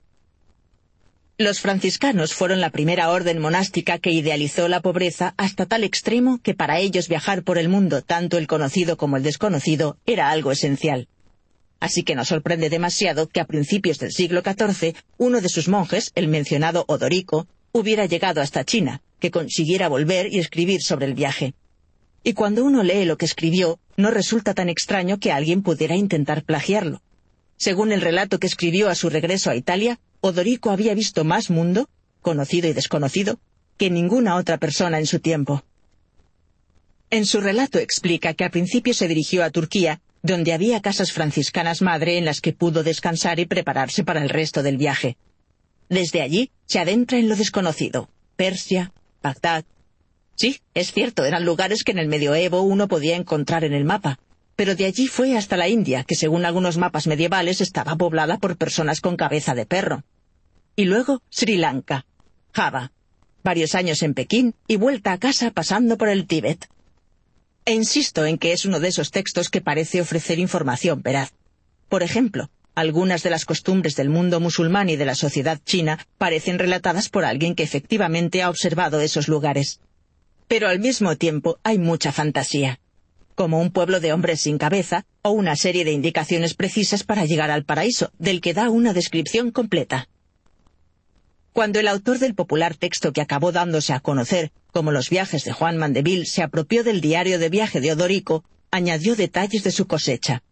Los 1.38 1.60
franciscanos 1.60 2.34
fueron 2.34 2.62
la 2.62 2.70
primera 2.70 3.10
orden 3.10 3.40
monástica 3.40 4.00
que 4.00 4.12
idealizó 4.12 4.70
la 4.70 4.82
pobreza 4.82 5.34
hasta 5.36 5.66
tal 5.66 5.84
extremo 5.84 6.40
que 6.42 6.54
para 6.54 6.80
ellos 6.80 7.10
viajar 7.10 7.44
por 7.44 7.58
el 7.58 7.68
mundo, 7.68 8.02
tanto 8.02 8.38
el 8.38 8.48
conocido 8.48 8.96
como 8.96 9.18
el 9.18 9.24
desconocido, 9.24 9.98
era 10.06 10.30
algo 10.30 10.54
esencial. 10.54 11.10
Así 11.82 12.04
que 12.04 12.16
no 12.16 12.24
sorprende 12.24 12.70
demasiado 12.70 13.28
que 13.28 13.42
a 13.42 13.46
principios 13.46 14.00
del 14.00 14.14
siglo 14.14 14.44
XIV 14.44 14.96
uno 15.18 15.42
de 15.42 15.50
sus 15.50 15.68
monjes, 15.68 16.14
el 16.16 16.30
mencionado 16.30 16.86
Odorico, 16.88 17.48
hubiera 17.74 18.06
llegado 18.06 18.40
hasta 18.40 18.64
China, 18.64 19.02
que 19.20 19.30
consiguiera 19.30 19.90
volver 19.90 20.32
y 20.32 20.40
escribir 20.40 20.82
sobre 20.82 21.06
el 21.06 21.16
viaje. 21.16 21.54
Y 22.24 22.32
cuando 22.32 22.64
uno 22.64 22.82
lee 22.82 23.04
lo 23.04 23.18
que 23.18 23.26
escribió, 23.26 23.78
no 23.98 24.12
resulta 24.12 24.54
tan 24.54 24.70
extraño 24.70 25.20
que 25.20 25.32
alguien 25.32 25.62
pudiera 25.62 25.96
intentar 25.96 26.44
plagiarlo. 26.44 27.02
Según 27.58 27.92
el 27.92 28.02
relato 28.02 28.40
que 28.40 28.48
escribió 28.48 28.90
a 28.90 28.96
su 28.96 29.10
regreso 29.10 29.50
a 29.50 29.56
Italia, 29.56 30.00
Odorico 30.22 30.72
había 30.72 30.94
visto 30.94 31.24
más 31.24 31.50
mundo, 31.50 31.88
conocido 32.22 32.68
y 32.68 32.74
desconocido, 32.74 33.40
que 33.78 33.90
ninguna 33.90 34.36
otra 34.36 34.58
persona 34.58 35.00
en 35.00 35.06
su 35.06 35.20
tiempo. 35.20 35.64
En 37.10 37.26
su 37.26 37.40
relato 37.40 37.80
explica 37.80 38.34
que 38.34 38.44
al 38.44 38.52
principio 38.52 38.94
se 38.94 39.08
dirigió 39.08 39.44
a 39.44 39.52
Turquía, 39.52 40.02
donde 40.22 40.54
había 40.54 40.82
casas 40.82 41.12
franciscanas 41.12 41.82
madre 41.82 42.18
en 42.18 42.26
las 42.26 42.42
que 42.42 42.52
pudo 42.52 42.84
descansar 42.84 43.40
y 43.40 43.46
prepararse 43.46 44.04
para 44.04 44.22
el 44.24 44.30
resto 44.30 44.64
del 44.64 44.78
viaje. 44.78 45.18
Desde 45.88 46.22
allí 46.22 46.52
se 46.66 46.80
adentra 46.80 47.20
en 47.20 47.30
lo 47.30 47.36
desconocido, 47.36 48.10
Persia, 48.36 48.92
Bagdad. 49.22 49.66
Sí, 50.36 50.60
es 50.74 50.92
cierto, 50.92 51.24
eran 51.26 51.46
lugares 51.46 51.84
que 51.84 51.92
en 51.92 52.00
el 52.00 52.08
medioevo 52.08 52.62
uno 52.62 52.88
podía 52.88 53.16
encontrar 53.16 53.64
en 53.64 53.74
el 53.74 53.86
mapa, 53.86 54.20
pero 54.56 54.76
de 54.76 54.86
allí 54.86 55.08
fue 55.08 55.38
hasta 55.38 55.58
la 55.58 55.70
India, 55.70 56.04
que 56.04 56.16
según 56.16 56.46
algunos 56.46 56.78
mapas 56.78 57.08
medievales 57.08 57.62
estaba 57.62 57.96
poblada 57.96 58.38
por 58.38 58.58
personas 58.58 59.02
con 59.02 59.18
cabeza 59.18 59.54
de 59.54 59.66
perro. 59.66 60.04
Y 60.76 60.86
luego 60.86 61.22
Sri 61.30 61.58
Lanka, 61.58 62.06
Java, 62.54 62.92
varios 63.44 63.76
años 63.76 64.02
en 64.02 64.14
Pekín 64.14 64.56
y 64.68 64.76
vuelta 64.76 65.14
a 65.14 65.20
casa 65.20 65.52
pasando 65.52 65.98
por 65.98 66.10
el 66.10 66.28
Tíbet. 66.28 66.68
E 67.66 67.74
insisto 67.74 68.26
en 68.26 68.38
que 68.38 68.52
es 68.54 68.66
uno 68.66 68.80
de 68.80 68.90
esos 68.90 69.12
textos 69.12 69.50
que 69.50 69.62
parece 69.62 70.02
ofrecer 70.02 70.40
información 70.40 71.02
veraz. 71.02 71.32
Por 71.90 72.04
ejemplo, 72.04 72.50
algunas 72.76 73.24
de 73.24 73.30
las 73.30 73.46
costumbres 73.46 73.96
del 73.96 74.10
mundo 74.10 74.40
musulmán 74.40 74.90
y 74.90 74.98
de 74.98 75.06
la 75.06 75.16
sociedad 75.16 75.60
china 75.64 76.06
parecen 76.18 76.60
relatadas 76.60 77.10
por 77.10 77.24
alguien 77.24 77.56
que 77.56 77.64
efectivamente 77.64 78.44
ha 78.44 78.50
observado 78.50 79.00
esos 79.00 79.28
lugares. 79.28 79.80
Pero 80.48 80.68
al 80.68 80.80
mismo 80.80 81.16
tiempo 81.16 81.60
hay 81.64 81.78
mucha 81.78 82.12
fantasía 82.12 82.80
como 83.36 83.60
un 83.60 83.70
pueblo 83.70 84.00
de 84.00 84.14
hombres 84.14 84.42
sin 84.42 84.58
cabeza, 84.58 85.06
o 85.22 85.32
una 85.32 85.56
serie 85.56 85.86
de 85.86 85.92
indicaciones 85.92 86.54
precisas 86.54 87.04
para 87.04 87.26
llegar 87.26 87.52
al 87.52 87.66
paraíso, 87.66 88.12
del 88.18 88.42
que 88.42 88.54
da 88.54 88.70
una 88.70 88.94
descripción 88.94 89.52
completa. 89.52 90.08
Cuando 91.52 91.80
el 91.80 91.88
autor 91.88 92.20
del 92.20 92.34
popular 92.34 92.76
texto 92.76 93.14
que 93.14 93.22
acabó 93.22 93.52
dándose 93.52 93.94
a 93.94 94.00
conocer 94.00 94.52
como 94.72 94.92
los 94.92 95.10
viajes 95.10 95.44
de 95.46 95.54
Juan 95.54 95.78
Mandeville 95.78 96.26
se 96.26 96.44
apropió 96.44 96.84
del 96.84 97.02
diario 97.02 97.40
de 97.40 97.50
viaje 97.50 97.80
de 97.80 97.94
Odorico, 97.94 98.44
añadió 98.72 99.16
detalles 99.16 99.64
de 99.64 99.72
su 99.72 99.88
cosecha. 99.88 100.44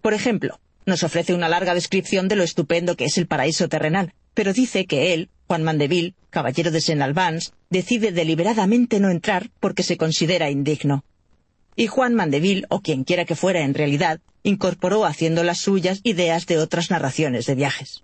Por 0.00 0.14
ejemplo, 0.14 0.60
nos 0.86 1.02
ofrece 1.02 1.34
una 1.34 1.48
larga 1.48 1.74
descripción 1.74 2.26
de 2.26 2.36
lo 2.36 2.42
estupendo 2.42 2.96
que 2.96 3.04
es 3.04 3.18
el 3.18 3.26
paraíso 3.26 3.68
terrenal, 3.68 4.14
pero 4.34 4.52
dice 4.52 4.86
que 4.86 5.14
él, 5.14 5.30
Juan 5.46 5.62
Mandeville, 5.62 6.14
caballero 6.30 6.70
de 6.70 6.80
Saint 6.80 7.02
Albans, 7.02 7.52
decide 7.70 8.12
deliberadamente 8.12 9.00
no 9.00 9.10
entrar 9.10 9.50
porque 9.60 9.82
se 9.82 9.96
considera 9.96 10.50
indigno 10.50 11.04
y 11.78 11.86
Juan 11.86 12.16
Mandeville, 12.16 12.66
o 12.70 12.80
quien 12.80 13.04
quiera 13.04 13.24
que 13.24 13.36
fuera 13.36 13.62
en 13.62 13.72
realidad, 13.72 14.20
incorporó 14.42 15.04
haciendo 15.04 15.44
las 15.44 15.58
suyas 15.58 16.00
ideas 16.02 16.44
de 16.46 16.58
otras 16.58 16.90
narraciones 16.90 17.46
de 17.46 17.54
viajes. 17.54 18.02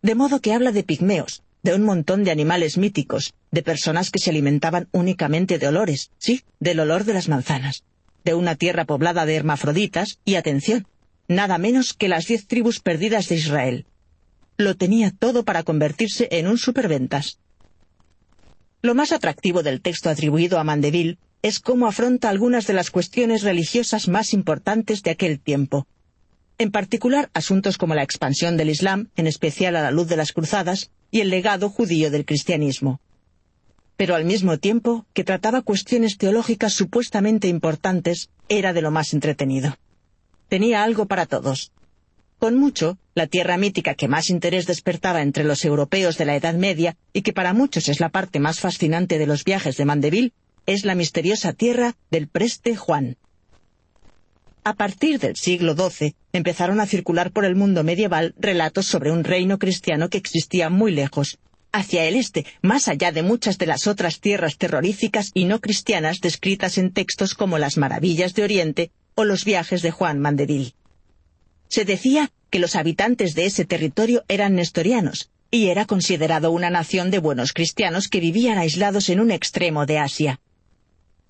De 0.00 0.14
modo 0.14 0.40
que 0.40 0.54
habla 0.54 0.70
de 0.70 0.84
pigmeos, 0.84 1.42
de 1.64 1.74
un 1.74 1.82
montón 1.82 2.22
de 2.22 2.30
animales 2.30 2.78
míticos, 2.78 3.34
de 3.50 3.64
personas 3.64 4.12
que 4.12 4.20
se 4.20 4.30
alimentaban 4.30 4.86
únicamente 4.92 5.58
de 5.58 5.66
olores, 5.66 6.12
sí, 6.18 6.44
del 6.60 6.78
olor 6.78 7.02
de 7.02 7.14
las 7.14 7.28
manzanas, 7.28 7.82
de 8.24 8.34
una 8.34 8.54
tierra 8.54 8.84
poblada 8.84 9.26
de 9.26 9.34
hermafroditas 9.34 10.20
y, 10.24 10.36
atención, 10.36 10.86
nada 11.26 11.58
menos 11.58 11.94
que 11.94 12.06
las 12.06 12.28
diez 12.28 12.46
tribus 12.46 12.78
perdidas 12.78 13.28
de 13.28 13.34
Israel. 13.34 13.86
Lo 14.56 14.76
tenía 14.76 15.10
todo 15.10 15.44
para 15.44 15.64
convertirse 15.64 16.28
en 16.30 16.46
un 16.46 16.58
superventas. 16.58 17.40
Lo 18.80 18.94
más 18.94 19.10
atractivo 19.10 19.64
del 19.64 19.80
texto 19.80 20.08
atribuido 20.08 20.58
a 20.58 20.64
Mandeville 20.64 21.18
es 21.42 21.58
cómo 21.58 21.86
afronta 21.88 22.28
algunas 22.28 22.66
de 22.66 22.74
las 22.74 22.90
cuestiones 22.90 23.42
religiosas 23.42 24.06
más 24.08 24.32
importantes 24.32 25.02
de 25.02 25.10
aquel 25.10 25.40
tiempo. 25.40 25.86
En 26.58 26.70
particular, 26.70 27.30
asuntos 27.34 27.76
como 27.76 27.94
la 27.94 28.02
expansión 28.02 28.56
del 28.56 28.70
Islam, 28.70 29.10
en 29.16 29.26
especial 29.26 29.74
a 29.76 29.82
la 29.82 29.90
luz 29.90 30.08
de 30.08 30.16
las 30.16 30.32
cruzadas, 30.32 30.90
y 31.10 31.20
el 31.20 31.30
legado 31.30 31.70
judío 31.70 32.10
del 32.10 32.24
cristianismo. 32.24 33.00
Pero 33.96 34.14
al 34.14 34.24
mismo 34.24 34.58
tiempo 34.58 35.06
que 35.12 35.24
trataba 35.24 35.62
cuestiones 35.62 36.16
teológicas 36.16 36.72
supuestamente 36.72 37.48
importantes, 37.48 38.30
era 38.48 38.72
de 38.72 38.82
lo 38.82 38.92
más 38.92 39.12
entretenido. 39.12 39.76
Tenía 40.48 40.84
algo 40.84 41.06
para 41.06 41.26
todos. 41.26 41.72
Con 42.38 42.56
mucho, 42.56 42.98
la 43.14 43.26
tierra 43.26 43.56
mítica 43.56 43.94
que 43.94 44.06
más 44.06 44.30
interés 44.30 44.66
despertaba 44.66 45.22
entre 45.22 45.42
los 45.42 45.64
europeos 45.64 46.16
de 46.18 46.24
la 46.24 46.36
Edad 46.36 46.54
Media 46.54 46.96
y 47.12 47.22
que 47.22 47.32
para 47.32 47.52
muchos 47.52 47.88
es 47.88 47.98
la 47.98 48.10
parte 48.10 48.38
más 48.38 48.60
fascinante 48.60 49.18
de 49.18 49.26
los 49.26 49.42
viajes 49.42 49.76
de 49.76 49.84
Mandeville, 49.84 50.32
es 50.64 50.84
la 50.84 50.94
misteriosa 50.94 51.52
tierra 51.52 51.96
del 52.10 52.28
Preste 52.28 52.76
Juan. 52.76 53.16
A 54.62 54.74
partir 54.74 55.18
del 55.18 55.34
siglo 55.34 55.74
XII 55.74 56.14
empezaron 56.32 56.78
a 56.78 56.86
circular 56.86 57.32
por 57.32 57.44
el 57.44 57.56
mundo 57.56 57.82
medieval 57.82 58.34
relatos 58.38 58.86
sobre 58.86 59.10
un 59.10 59.24
reino 59.24 59.58
cristiano 59.58 60.08
que 60.08 60.18
existía 60.18 60.68
muy 60.68 60.92
lejos, 60.92 61.38
hacia 61.72 62.04
el 62.04 62.14
este, 62.14 62.46
más 62.62 62.86
allá 62.86 63.10
de 63.10 63.22
muchas 63.22 63.58
de 63.58 63.66
las 63.66 63.88
otras 63.88 64.20
tierras 64.20 64.58
terroríficas 64.58 65.30
y 65.34 65.46
no 65.46 65.60
cristianas 65.60 66.20
descritas 66.20 66.78
en 66.78 66.92
textos 66.92 67.34
como 67.34 67.58
las 67.58 67.78
Maravillas 67.78 68.34
de 68.34 68.44
Oriente 68.44 68.90
o 69.16 69.24
los 69.24 69.44
viajes 69.44 69.82
de 69.82 69.90
Juan 69.90 70.20
Mandeville. 70.20 70.74
Se 71.68 71.84
decía 71.84 72.30
que 72.50 72.58
los 72.58 72.76
habitantes 72.76 73.34
de 73.34 73.46
ese 73.46 73.64
territorio 73.64 74.24
eran 74.28 74.54
nestorianos, 74.54 75.30
y 75.50 75.68
era 75.68 75.84
considerado 75.84 76.50
una 76.50 76.70
nación 76.70 77.10
de 77.10 77.18
buenos 77.18 77.52
cristianos 77.52 78.08
que 78.08 78.20
vivían 78.20 78.58
aislados 78.58 79.08
en 79.08 79.20
un 79.20 79.30
extremo 79.30 79.86
de 79.86 79.98
Asia. 79.98 80.40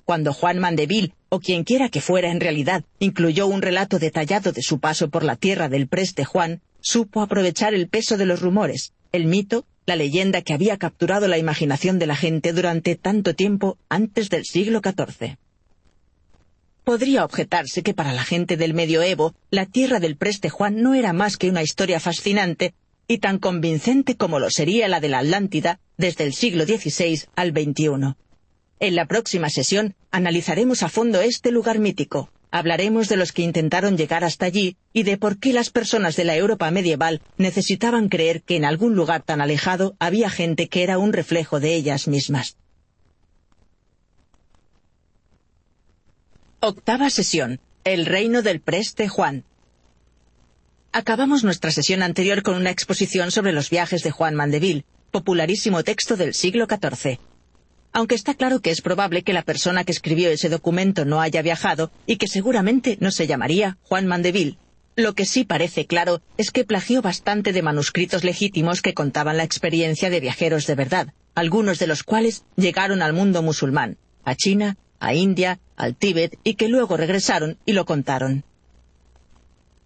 Cuando 0.05 0.33
Juan 0.33 0.59
Mandeville, 0.59 1.13
o 1.29 1.41
quien 1.41 1.65
quiera 1.65 1.89
que 1.89 2.01
fuera 2.01 2.31
en 2.31 2.41
realidad, 2.41 2.83
incluyó 2.99 3.47
un 3.47 3.63
relato 3.63 3.99
detallado 3.99 4.53
de 4.53 4.63
su 4.63 4.81
paso 4.81 5.11
por 5.11 5.23
la 5.23 5.37
tierra 5.37 5.69
del 5.69 5.87
preste 5.87 6.25
Juan, 6.25 6.63
supo 6.81 7.21
aprovechar 7.21 7.75
el 7.75 7.89
peso 7.89 8.17
de 8.17 8.27
los 8.27 8.41
rumores, 8.41 8.93
el 9.13 9.27
mito, 9.27 9.67
la 9.87 9.97
leyenda 9.97 10.43
que 10.43 10.55
había 10.55 10.79
capturado 10.79 11.29
la 11.29 11.39
imaginación 11.39 11.99
de 11.99 12.07
la 12.07 12.17
gente 12.17 12.53
durante 12.53 12.95
tanto 12.95 13.35
tiempo 13.35 13.79
antes 13.89 14.31
del 14.31 14.45
siglo 14.45 14.81
XIV. 14.83 15.37
Podría 16.89 17.23
objetarse 17.23 17.83
que 17.83 17.93
para 17.93 18.15
la 18.15 18.25
gente 18.25 18.57
del 18.57 18.73
medioevo, 18.73 19.35
la 19.51 19.67
tierra 19.67 20.01
del 20.01 20.17
preste 20.17 20.49
Juan 20.49 20.81
no 20.81 20.95
era 20.95 21.13
más 21.13 21.37
que 21.37 21.51
una 21.51 21.63
historia 21.63 22.01
fascinante 22.01 22.73
y 23.07 23.19
tan 23.19 23.39
convincente 23.39 24.17
como 24.17 24.39
lo 24.39 24.49
sería 24.49 24.89
la 24.89 24.99
de 24.99 25.11
la 25.11 25.19
Atlántida 25.19 25.81
desde 25.99 26.25
el 26.25 26.33
siglo 26.33 26.65
XVI 26.65 27.25
al 27.37 27.51
XXI. 27.51 28.15
En 28.81 28.97
la 28.97 29.05
próxima 29.05 29.51
sesión 29.51 29.97
analizaremos 30.11 30.83
a 30.83 30.89
fondo 30.89 31.21
este 31.21 31.51
lugar 31.51 31.79
mítico. 31.79 32.31
Hablaremos 32.51 33.11
de 33.11 33.19
los 33.19 33.33
que 33.33 33.43
intentaron 33.43 33.99
llegar 33.99 34.25
hasta 34.25 34.47
allí 34.47 34.79
y 34.95 35.03
de 35.03 35.19
por 35.19 35.39
qué 35.39 35.53
las 35.53 35.69
personas 35.69 36.17
de 36.17 36.25
la 36.25 36.37
Europa 36.37 36.71
medieval 36.71 37.21
necesitaban 37.37 38.09
creer 38.09 38.41
que 38.41 38.57
en 38.57 38.65
algún 38.65 38.95
lugar 38.95 39.21
tan 39.21 39.43
alejado 39.43 39.95
había 39.99 40.31
gente 40.31 40.69
que 40.69 40.85
era 40.85 40.97
un 40.97 41.13
reflejo 41.13 41.61
de 41.61 41.75
ellas 41.75 42.09
mismas. 42.09 42.57
Octava 46.61 47.09
sesión. 47.09 47.61
El 47.85 48.05
reino 48.05 48.43
del 48.43 48.61
preste 48.61 49.07
Juan. 49.07 49.45
Acabamos 50.91 51.45
nuestra 51.45 51.71
sesión 51.71 52.03
anterior 52.03 52.43
con 52.43 52.57
una 52.57 52.71
exposición 52.71 53.31
sobre 53.31 53.53
los 53.53 53.71
viajes 53.71 54.03
de 54.03 54.11
Juan 54.11 54.35
Mandeville, 54.35 54.85
popularísimo 55.13 55.85
texto 55.85 56.17
del 56.17 56.35
siglo 56.35 56.67
XIV 56.67 57.21
aunque 57.91 58.15
está 58.15 58.35
claro 58.35 58.61
que 58.61 58.71
es 58.71 58.83
probable 58.83 59.23
que 59.23 59.33
la 59.33 59.43
persona 59.43 59.83
que 59.83 59.93
escribió 59.93 60.31
ese 60.31 60.49
documento 60.49 61.05
no 61.05 61.21
haya 61.21 61.43
viajado 61.43 61.91
y 62.07 62.17
que 62.17 62.29
seguramente 62.29 62.99
no 63.01 63.11
se 63.11 63.27
llamaría 63.27 63.79
Juan 63.83 64.07
Mandeville. 64.07 64.59
Lo 64.95 65.15
que 65.15 65.25
sí 65.25 65.45
parece 65.45 65.87
claro 65.87 66.21
es 66.37 66.51
que 66.51 66.65
plagió 66.65 67.03
bastante 67.03 67.53
de 67.53 67.63
manuscritos 67.63 68.25
legítimos 68.25 68.83
que 68.83 68.95
contaban 68.95 69.37
la 69.37 69.45
experiencia 69.45 70.11
de 70.11 70.21
viajeros 70.21 70.67
de 70.67 70.75
verdad, 70.75 71.15
algunos 71.35 71.79
de 71.79 71.87
los 71.87 72.03
cuales 72.03 72.45
llegaron 72.57 73.01
al 73.01 73.15
mundo 73.15 73.43
musulmán, 73.43 73.97
a 74.23 74.35
China, 74.35 74.77
a 75.01 75.15
India, 75.15 75.61
al 75.77 75.97
Tíbet 75.97 76.39
y 76.45 76.55
que 76.55 76.69
luego 76.69 76.97
regresaron 76.97 77.59
y 77.65 77.73
lo 77.73 77.85
contaron. 77.85 78.45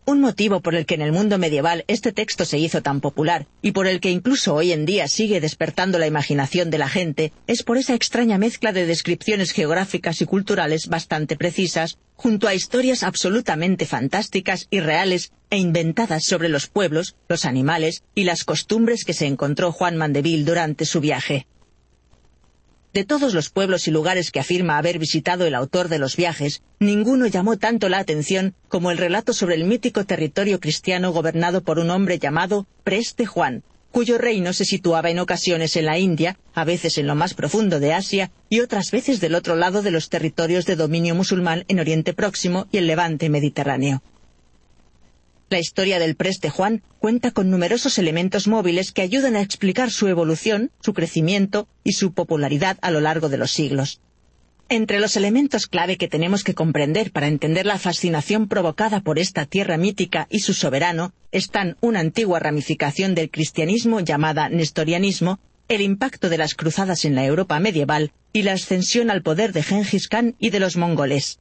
Un 0.05 0.20
motivo 0.20 0.60
por 0.60 0.74
el 0.74 0.84
que 0.84 0.97
en 0.97 1.02
el 1.02 1.12
mundo 1.12 1.39
medieval 1.39 1.84
este 1.86 2.10
texto 2.10 2.44
se 2.44 2.58
hizo 2.58 2.82
tan 2.82 3.00
popular 3.00 3.47
y 3.62 3.70
por 3.70 3.86
el 3.86 4.00
que 4.00 4.10
incluso 4.10 4.52
hoy 4.52 4.73
en 4.73 4.84
día 4.84 5.07
sigue 5.07 5.41
despertando 5.41 5.97
la 6.00 6.08
imaginación 6.08 6.70
de 6.70 6.78
la 6.78 6.89
gente 6.89 7.32
es 7.47 7.62
por 7.62 7.78
esa 7.78 7.94
extraña 7.94 8.36
mezcla 8.36 8.73
de 8.73 8.84
descripciones 8.84 9.52
geográficas 9.52 10.20
y 10.20 10.26
culturales 10.26 10.89
bastante 10.89 11.36
precisas, 11.36 11.99
junto 12.16 12.49
a 12.49 12.55
historias 12.55 13.05
absolutamente 13.05 13.86
fantásticas 13.86 14.66
y 14.70 14.81
reales 14.81 15.31
e 15.50 15.58
inventadas 15.58 16.24
sobre 16.24 16.49
los 16.49 16.66
pueblos, 16.66 17.15
los 17.28 17.44
animales 17.44 18.02
y 18.12 18.24
las 18.24 18.42
costumbres 18.42 19.05
que 19.05 19.15
se 19.15 19.26
encontró 19.26 19.70
Juan 19.70 19.97
Mandeville 19.97 20.44
durante 20.44 20.84
su 20.84 21.00
viaje. 21.00 21.47
De 22.93 23.05
todos 23.05 23.33
los 23.33 23.49
pueblos 23.49 23.89
y 23.89 23.91
lugares 23.91 24.31
que 24.31 24.41
afirma 24.41 24.77
haber 24.77 24.99
visitado 24.99 25.47
el 25.47 25.55
autor 25.55 25.89
de 25.89 25.99
los 25.99 26.15
viajes, 26.15 26.61
ninguno 26.79 27.27
llamó 27.27 27.57
tanto 27.57 27.89
la 27.89 27.99
atención 27.99 28.55
como 28.69 28.91
el 28.91 28.99
relato 28.99 29.33
sobre 29.33 29.55
el 29.55 29.65
mítico 29.65 30.05
territorio 30.05 30.61
cristiano 30.61 31.11
gobernado 31.11 31.62
por 31.62 31.79
un 31.79 31.89
hombre 31.89 32.19
llamado 32.19 32.67
Preste 32.85 33.25
Juan, 33.25 33.62
cuyo 33.93 34.19
reino 34.19 34.53
se 34.53 34.67
situaba 34.67 35.11
en 35.11 35.21
ocasiones 35.21 35.75
en 35.77 35.87
la 35.87 35.99
India, 35.99 36.39
a 36.53 36.65
veces 36.65 36.99
en 36.99 37.07
lo 37.07 37.15
más 37.15 37.33
profundo 37.33 37.81
de 37.81 37.95
Asia 37.95 38.31
y 38.51 38.61
otras 38.61 38.91
veces 38.91 39.21
del 39.21 39.37
otro 39.37 39.57
lado 39.57 39.81
de 39.81 39.91
los 39.91 40.11
territorios 40.11 40.67
de 40.67 40.77
dominio 40.77 41.15
musulmán 41.15 41.65
en 41.69 41.81
Oriente 41.81 42.12
Próximo 42.12 42.67
y 42.73 42.77
el 42.77 42.87
Levante 42.87 43.31
Mediterráneo. 43.31 44.03
La 45.53 45.59
historia 45.59 45.99
del 45.99 46.17
Preste 46.17 46.49
Juan 46.49 46.83
cuenta 46.99 47.31
con 47.31 47.51
numerosos 47.51 47.99
elementos 47.99 48.49
móviles 48.49 48.91
que 48.91 49.03
ayudan 49.03 49.37
a 49.37 49.43
explicar 49.43 49.91
su 49.91 50.09
evolución, 50.09 50.71
su 50.81 50.95
crecimiento 50.95 51.69
y 51.85 51.93
su 51.93 52.15
popularidad 52.15 52.79
a 52.81 52.91
lo 52.91 53.03
largo 53.03 53.29
de 53.29 53.37
los 53.37 53.51
siglos. 53.51 54.01
Entre 54.71 54.99
los 54.99 55.15
elementos 55.15 55.67
clave 55.67 55.99
que 55.99 56.09
tenemos 56.09 56.43
que 56.43 56.55
comprender 56.55 57.13
para 57.13 57.29
entender 57.29 57.67
la 57.67 57.79
fascinación 57.79 58.49
provocada 58.49 59.03
por 59.03 59.19
esta 59.19 59.45
tierra 59.45 59.77
mítica 59.77 60.27
y 60.31 60.39
su 60.39 60.55
soberano 60.55 61.13
están 61.33 61.77
una 61.83 62.01
antigua 62.01 62.39
ramificación 62.39 63.15
del 63.15 63.31
cristianismo 63.31 64.01
llamada 64.01 64.49
nestorianismo, 64.49 65.39
el 65.69 65.83
impacto 65.83 66.31
de 66.31 66.39
las 66.39 66.55
cruzadas 66.55 67.05
en 67.05 67.15
la 67.15 67.27
Europa 67.27 67.61
medieval 67.61 68.13
y 68.33 68.45
la 68.45 68.55
ascensión 68.55 69.11
al 69.11 69.21
poder 69.21 69.53
de 69.53 69.63
Gengis 69.63 70.09
Khan 70.09 70.35
y 70.39 70.49
de 70.49 70.61
los 70.61 70.79
mongoles. 70.79 71.41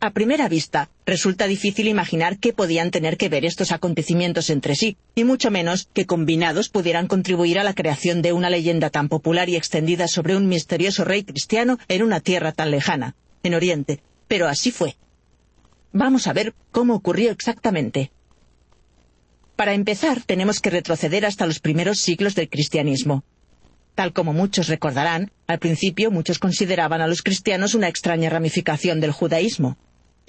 A 0.00 0.12
primera 0.12 0.48
vista, 0.48 0.90
resulta 1.06 1.48
difícil 1.48 1.88
imaginar 1.88 2.38
qué 2.38 2.52
podían 2.52 2.92
tener 2.92 3.16
que 3.16 3.28
ver 3.28 3.44
estos 3.44 3.72
acontecimientos 3.72 4.48
entre 4.48 4.76
sí, 4.76 4.96
y 5.16 5.24
mucho 5.24 5.50
menos 5.50 5.88
que 5.92 6.06
combinados 6.06 6.68
pudieran 6.68 7.08
contribuir 7.08 7.58
a 7.58 7.64
la 7.64 7.74
creación 7.74 8.22
de 8.22 8.32
una 8.32 8.48
leyenda 8.48 8.90
tan 8.90 9.08
popular 9.08 9.48
y 9.48 9.56
extendida 9.56 10.06
sobre 10.06 10.36
un 10.36 10.46
misterioso 10.46 11.04
rey 11.04 11.24
cristiano 11.24 11.78
en 11.88 12.04
una 12.04 12.20
tierra 12.20 12.52
tan 12.52 12.70
lejana, 12.70 13.16
en 13.42 13.54
Oriente. 13.54 14.00
Pero 14.28 14.46
así 14.46 14.70
fue. 14.70 14.96
Vamos 15.92 16.28
a 16.28 16.32
ver 16.32 16.54
cómo 16.70 16.94
ocurrió 16.94 17.32
exactamente. 17.32 18.12
Para 19.56 19.74
empezar, 19.74 20.22
tenemos 20.22 20.60
que 20.60 20.70
retroceder 20.70 21.26
hasta 21.26 21.44
los 21.44 21.58
primeros 21.58 21.98
siglos 21.98 22.36
del 22.36 22.48
cristianismo. 22.48 23.24
Tal 23.96 24.12
como 24.12 24.32
muchos 24.32 24.68
recordarán, 24.68 25.32
al 25.48 25.58
principio 25.58 26.12
muchos 26.12 26.38
consideraban 26.38 27.00
a 27.00 27.08
los 27.08 27.22
cristianos 27.22 27.74
una 27.74 27.88
extraña 27.88 28.30
ramificación 28.30 29.00
del 29.00 29.10
judaísmo 29.10 29.76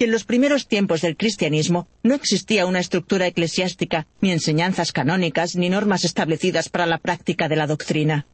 que 0.00 0.06
en 0.06 0.12
los 0.12 0.24
primeros 0.24 0.66
tiempos 0.66 1.02
del 1.02 1.14
cristianismo 1.14 1.86
no 2.02 2.14
existía 2.14 2.64
una 2.64 2.80
estructura 2.80 3.26
eclesiástica, 3.26 4.06
ni 4.22 4.32
enseñanzas 4.32 4.92
canónicas, 4.92 5.56
ni 5.56 5.68
normas 5.68 6.06
establecidas 6.06 6.70
para 6.70 6.86
la 6.86 6.96
práctica 6.96 7.50
de 7.50 7.56
la 7.56 7.66
doctrina. 7.66 8.26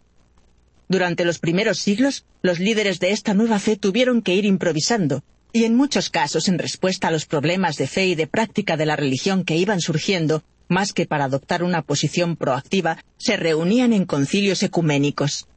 Durante 0.88 1.24
los 1.24 1.40
primeros 1.40 1.80
siglos, 1.80 2.24
los 2.40 2.60
líderes 2.60 3.00
de 3.00 3.10
esta 3.10 3.34
nueva 3.34 3.58
fe 3.58 3.74
tuvieron 3.74 4.22
que 4.22 4.36
ir 4.36 4.44
improvisando, 4.44 5.24
y 5.52 5.64
en 5.64 5.74
muchos 5.74 6.08
casos, 6.08 6.46
en 6.46 6.60
respuesta 6.60 7.08
a 7.08 7.10
los 7.10 7.26
problemas 7.26 7.76
de 7.78 7.88
fe 7.88 8.06
y 8.06 8.14
de 8.14 8.28
práctica 8.28 8.76
de 8.76 8.86
la 8.86 8.94
religión 8.94 9.42
que 9.42 9.56
iban 9.56 9.80
surgiendo, 9.80 10.44
más 10.68 10.92
que 10.92 11.04
para 11.04 11.24
adoptar 11.24 11.64
una 11.64 11.82
posición 11.82 12.36
proactiva, 12.36 13.02
se 13.16 13.36
reunían 13.36 13.92
en 13.92 14.04
concilios 14.04 14.62
ecuménicos. 14.62 15.48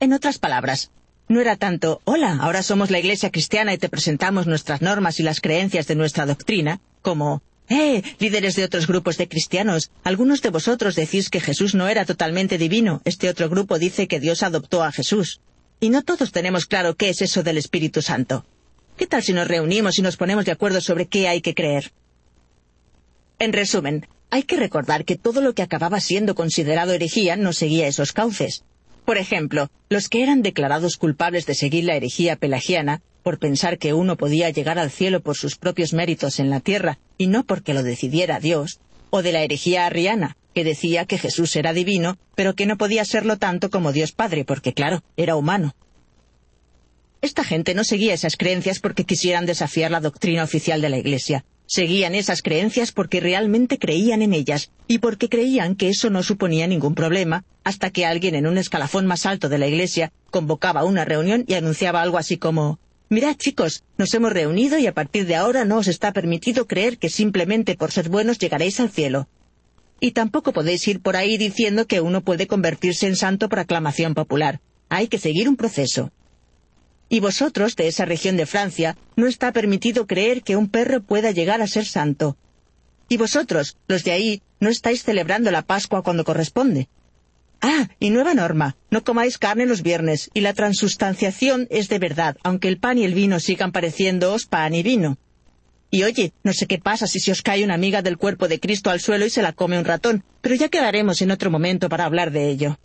En 0.00 0.12
otras 0.12 0.38
palabras, 0.38 0.90
no 1.28 1.40
era 1.40 1.56
tanto, 1.56 2.00
hola, 2.04 2.38
ahora 2.40 2.62
somos 2.62 2.90
la 2.90 2.98
Iglesia 2.98 3.30
cristiana 3.30 3.72
y 3.72 3.78
te 3.78 3.88
presentamos 3.88 4.46
nuestras 4.46 4.82
normas 4.82 5.20
y 5.20 5.22
las 5.22 5.40
creencias 5.40 5.86
de 5.86 5.94
nuestra 5.94 6.26
doctrina, 6.26 6.80
como, 7.02 7.42
eh, 7.68 8.02
líderes 8.18 8.56
de 8.56 8.64
otros 8.64 8.86
grupos 8.86 9.16
de 9.16 9.28
cristianos, 9.28 9.90
algunos 10.02 10.42
de 10.42 10.50
vosotros 10.50 10.94
decís 10.96 11.30
que 11.30 11.40
Jesús 11.40 11.74
no 11.74 11.88
era 11.88 12.04
totalmente 12.04 12.58
divino, 12.58 13.00
este 13.04 13.28
otro 13.28 13.48
grupo 13.48 13.78
dice 13.78 14.06
que 14.06 14.20
Dios 14.20 14.42
adoptó 14.42 14.82
a 14.82 14.92
Jesús. 14.92 15.40
Y 15.80 15.90
no 15.90 16.02
todos 16.02 16.30
tenemos 16.30 16.66
claro 16.66 16.94
qué 16.94 17.08
es 17.08 17.22
eso 17.22 17.42
del 17.42 17.58
Espíritu 17.58 18.02
Santo. 18.02 18.44
¿Qué 18.96 19.06
tal 19.06 19.22
si 19.22 19.32
nos 19.32 19.48
reunimos 19.48 19.98
y 19.98 20.02
nos 20.02 20.16
ponemos 20.16 20.44
de 20.44 20.52
acuerdo 20.52 20.80
sobre 20.80 21.06
qué 21.06 21.26
hay 21.26 21.40
que 21.40 21.54
creer? 21.54 21.92
En 23.38 23.52
resumen, 23.52 24.06
hay 24.30 24.44
que 24.44 24.56
recordar 24.56 25.04
que 25.04 25.16
todo 25.16 25.40
lo 25.40 25.54
que 25.54 25.62
acababa 25.62 26.00
siendo 26.00 26.34
considerado 26.34 26.92
herejía 26.92 27.36
no 27.36 27.52
seguía 27.52 27.86
esos 27.86 28.12
cauces. 28.12 28.62
Por 29.04 29.18
ejemplo, 29.18 29.70
los 29.88 30.08
que 30.08 30.22
eran 30.22 30.42
declarados 30.42 30.96
culpables 30.96 31.46
de 31.46 31.54
seguir 31.54 31.84
la 31.84 31.94
herejía 31.94 32.36
pelagiana, 32.36 33.02
por 33.22 33.38
pensar 33.38 33.78
que 33.78 33.94
uno 33.94 34.16
podía 34.16 34.50
llegar 34.50 34.78
al 34.78 34.90
cielo 34.90 35.20
por 35.20 35.36
sus 35.36 35.56
propios 35.56 35.92
méritos 35.92 36.38
en 36.38 36.50
la 36.50 36.60
tierra 36.60 36.98
y 37.18 37.26
no 37.26 37.44
porque 37.44 37.74
lo 37.74 37.82
decidiera 37.82 38.40
Dios, 38.40 38.80
o 39.10 39.22
de 39.22 39.32
la 39.32 39.42
herejía 39.42 39.86
arriana, 39.86 40.36
que 40.54 40.64
decía 40.64 41.04
que 41.04 41.18
Jesús 41.18 41.54
era 41.56 41.72
divino, 41.72 42.18
pero 42.34 42.54
que 42.54 42.66
no 42.66 42.76
podía 42.76 43.04
serlo 43.04 43.38
tanto 43.38 43.70
como 43.70 43.92
Dios 43.92 44.12
Padre, 44.12 44.44
porque 44.44 44.72
claro, 44.72 45.02
era 45.16 45.36
humano. 45.36 45.74
Esta 47.20 47.44
gente 47.44 47.74
no 47.74 47.84
seguía 47.84 48.12
esas 48.12 48.36
creencias 48.36 48.80
porque 48.80 49.04
quisieran 49.04 49.46
desafiar 49.46 49.90
la 49.90 50.00
doctrina 50.00 50.44
oficial 50.44 50.82
de 50.82 50.90
la 50.90 50.98
Iglesia. 50.98 51.44
Seguían 51.66 52.14
esas 52.14 52.42
creencias 52.42 52.92
porque 52.92 53.20
realmente 53.20 53.78
creían 53.78 54.22
en 54.22 54.34
ellas 54.34 54.70
y 54.86 54.98
porque 54.98 55.28
creían 55.28 55.76
que 55.76 55.88
eso 55.88 56.10
no 56.10 56.22
suponía 56.22 56.66
ningún 56.66 56.94
problema, 56.94 57.44
hasta 57.64 57.90
que 57.90 58.04
alguien 58.04 58.34
en 58.34 58.46
un 58.46 58.58
escalafón 58.58 59.06
más 59.06 59.24
alto 59.24 59.48
de 59.48 59.58
la 59.58 59.66
iglesia 59.66 60.12
convocaba 60.30 60.84
una 60.84 61.04
reunión 61.04 61.44
y 61.46 61.54
anunciaba 61.54 62.02
algo 62.02 62.18
así 62.18 62.36
como 62.36 62.78
Mirad 63.10 63.36
chicos, 63.36 63.84
nos 63.98 64.12
hemos 64.14 64.32
reunido 64.32 64.78
y 64.78 64.86
a 64.86 64.94
partir 64.94 65.26
de 65.26 65.36
ahora 65.36 65.64
no 65.64 65.76
os 65.78 65.88
está 65.88 66.12
permitido 66.12 66.66
creer 66.66 66.98
que 66.98 67.10
simplemente 67.10 67.76
por 67.76 67.92
ser 67.92 68.08
buenos 68.08 68.38
llegaréis 68.38 68.80
al 68.80 68.90
cielo. 68.90 69.28
Y 70.00 70.12
tampoco 70.12 70.52
podéis 70.52 70.88
ir 70.88 71.00
por 71.00 71.16
ahí 71.16 71.36
diciendo 71.36 71.86
que 71.86 72.00
uno 72.00 72.22
puede 72.22 72.46
convertirse 72.46 73.06
en 73.06 73.16
santo 73.16 73.48
por 73.48 73.58
aclamación 73.58 74.14
popular. 74.14 74.60
Hay 74.88 75.08
que 75.08 75.18
seguir 75.18 75.48
un 75.48 75.56
proceso. 75.56 76.12
Y 77.08 77.20
vosotros, 77.20 77.76
de 77.76 77.88
esa 77.88 78.04
región 78.04 78.36
de 78.36 78.46
Francia, 78.46 78.96
no 79.16 79.26
está 79.26 79.52
permitido 79.52 80.06
creer 80.06 80.42
que 80.42 80.56
un 80.56 80.68
perro 80.68 81.02
pueda 81.02 81.30
llegar 81.30 81.62
a 81.62 81.66
ser 81.66 81.84
santo. 81.84 82.36
Y 83.08 83.16
vosotros, 83.16 83.76
los 83.86 84.04
de 84.04 84.12
ahí, 84.12 84.42
no 84.60 84.70
estáis 84.70 85.02
celebrando 85.02 85.50
la 85.50 85.62
Pascua 85.62 86.02
cuando 86.02 86.24
corresponde. 86.24 86.88
Ah, 87.60 87.88
y 87.98 88.10
nueva 88.10 88.34
norma, 88.34 88.76
no 88.90 89.04
comáis 89.04 89.38
carne 89.38 89.66
los 89.66 89.82
viernes, 89.82 90.30
y 90.34 90.40
la 90.40 90.52
transustanciación 90.52 91.66
es 91.70 91.88
de 91.88 91.98
verdad, 91.98 92.36
aunque 92.42 92.68
el 92.68 92.78
pan 92.78 92.98
y 92.98 93.04
el 93.04 93.14
vino 93.14 93.40
sigan 93.40 93.72
pareciéndoos 93.72 94.46
pan 94.46 94.74
y 94.74 94.82
vino. 94.82 95.18
Y 95.90 96.02
oye, 96.02 96.32
no 96.42 96.52
sé 96.52 96.66
qué 96.66 96.78
pasa 96.78 97.06
si 97.06 97.20
se 97.20 97.30
os 97.30 97.40
cae 97.40 97.64
una 97.64 97.74
amiga 97.74 98.02
del 98.02 98.18
cuerpo 98.18 98.48
de 98.48 98.58
Cristo 98.58 98.90
al 98.90 99.00
suelo 99.00 99.26
y 99.26 99.30
se 99.30 99.42
la 99.42 99.52
come 99.52 99.78
un 99.78 99.84
ratón, 99.84 100.24
pero 100.40 100.54
ya 100.56 100.68
quedaremos 100.68 101.22
en 101.22 101.30
otro 101.30 101.50
momento 101.50 101.88
para 101.88 102.04
hablar 102.04 102.32
de 102.32 102.48
ello. 102.50 102.78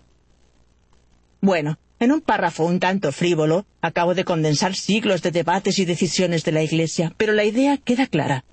Bueno, 1.42 1.80
en 2.00 2.12
un 2.12 2.22
párrafo 2.22 2.66
un 2.66 2.80
tanto 2.80 3.12
frívolo, 3.12 3.66
acabo 3.82 4.16
de 4.16 4.24
condensar 4.24 4.76
siglos 4.76 5.22
de 5.22 5.32
debates 5.32 5.80
y 5.80 5.86
decisiones 5.86 6.44
de 6.46 6.54
la 6.54 6.64
Iglesia, 6.64 7.14
pero 7.18 7.34
la 7.34 7.44
idea 7.44 7.78
queda 7.78 8.08
clara. 8.08 8.46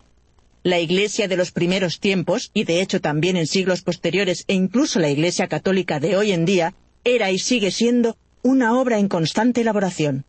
La 0.64 0.80
Iglesia 0.80 1.28
de 1.28 1.36
los 1.36 1.52
primeros 1.52 2.00
tiempos, 2.00 2.50
y 2.52 2.64
de 2.64 2.80
hecho 2.80 3.00
también 3.00 3.36
en 3.36 3.46
siglos 3.46 3.82
posteriores 3.82 4.44
e 4.48 4.54
incluso 4.54 4.98
la 4.98 5.10
Iglesia 5.10 5.46
católica 5.46 6.00
de 6.00 6.16
hoy 6.16 6.32
en 6.32 6.44
día, 6.44 6.74
era 7.04 7.30
y 7.30 7.38
sigue 7.38 7.70
siendo 7.70 8.16
una 8.42 8.78
obra 8.78 8.98
en 8.98 9.08
constante 9.08 9.60
elaboración. 9.60 10.24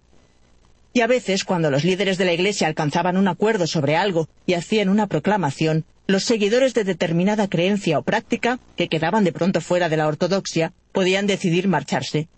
Y 0.93 1.01
a 1.01 1.07
veces, 1.07 1.43
cuando 1.43 1.71
los 1.71 1.83
líderes 1.83 2.17
de 2.17 2.25
la 2.25 2.33
Iglesia 2.33 2.67
alcanzaban 2.67 3.17
un 3.17 3.27
acuerdo 3.27 3.65
sobre 3.65 3.95
algo 3.95 4.29
y 4.45 4.53
hacían 4.53 4.89
una 4.89 5.07
proclamación, 5.07 5.85
los 6.05 6.23
seguidores 6.23 6.73
de 6.73 6.83
determinada 6.83 7.47
creencia 7.47 7.99
o 7.99 8.03
práctica, 8.03 8.59
que 8.75 8.89
quedaban 8.89 9.23
de 9.23 9.33
pronto 9.33 9.59
fuera 9.59 9.89
de 9.89 9.97
la 9.97 10.07
ortodoxia, 10.07 10.73
podían 10.91 11.27
decidir 11.27 11.67
marcharse, 11.67 12.29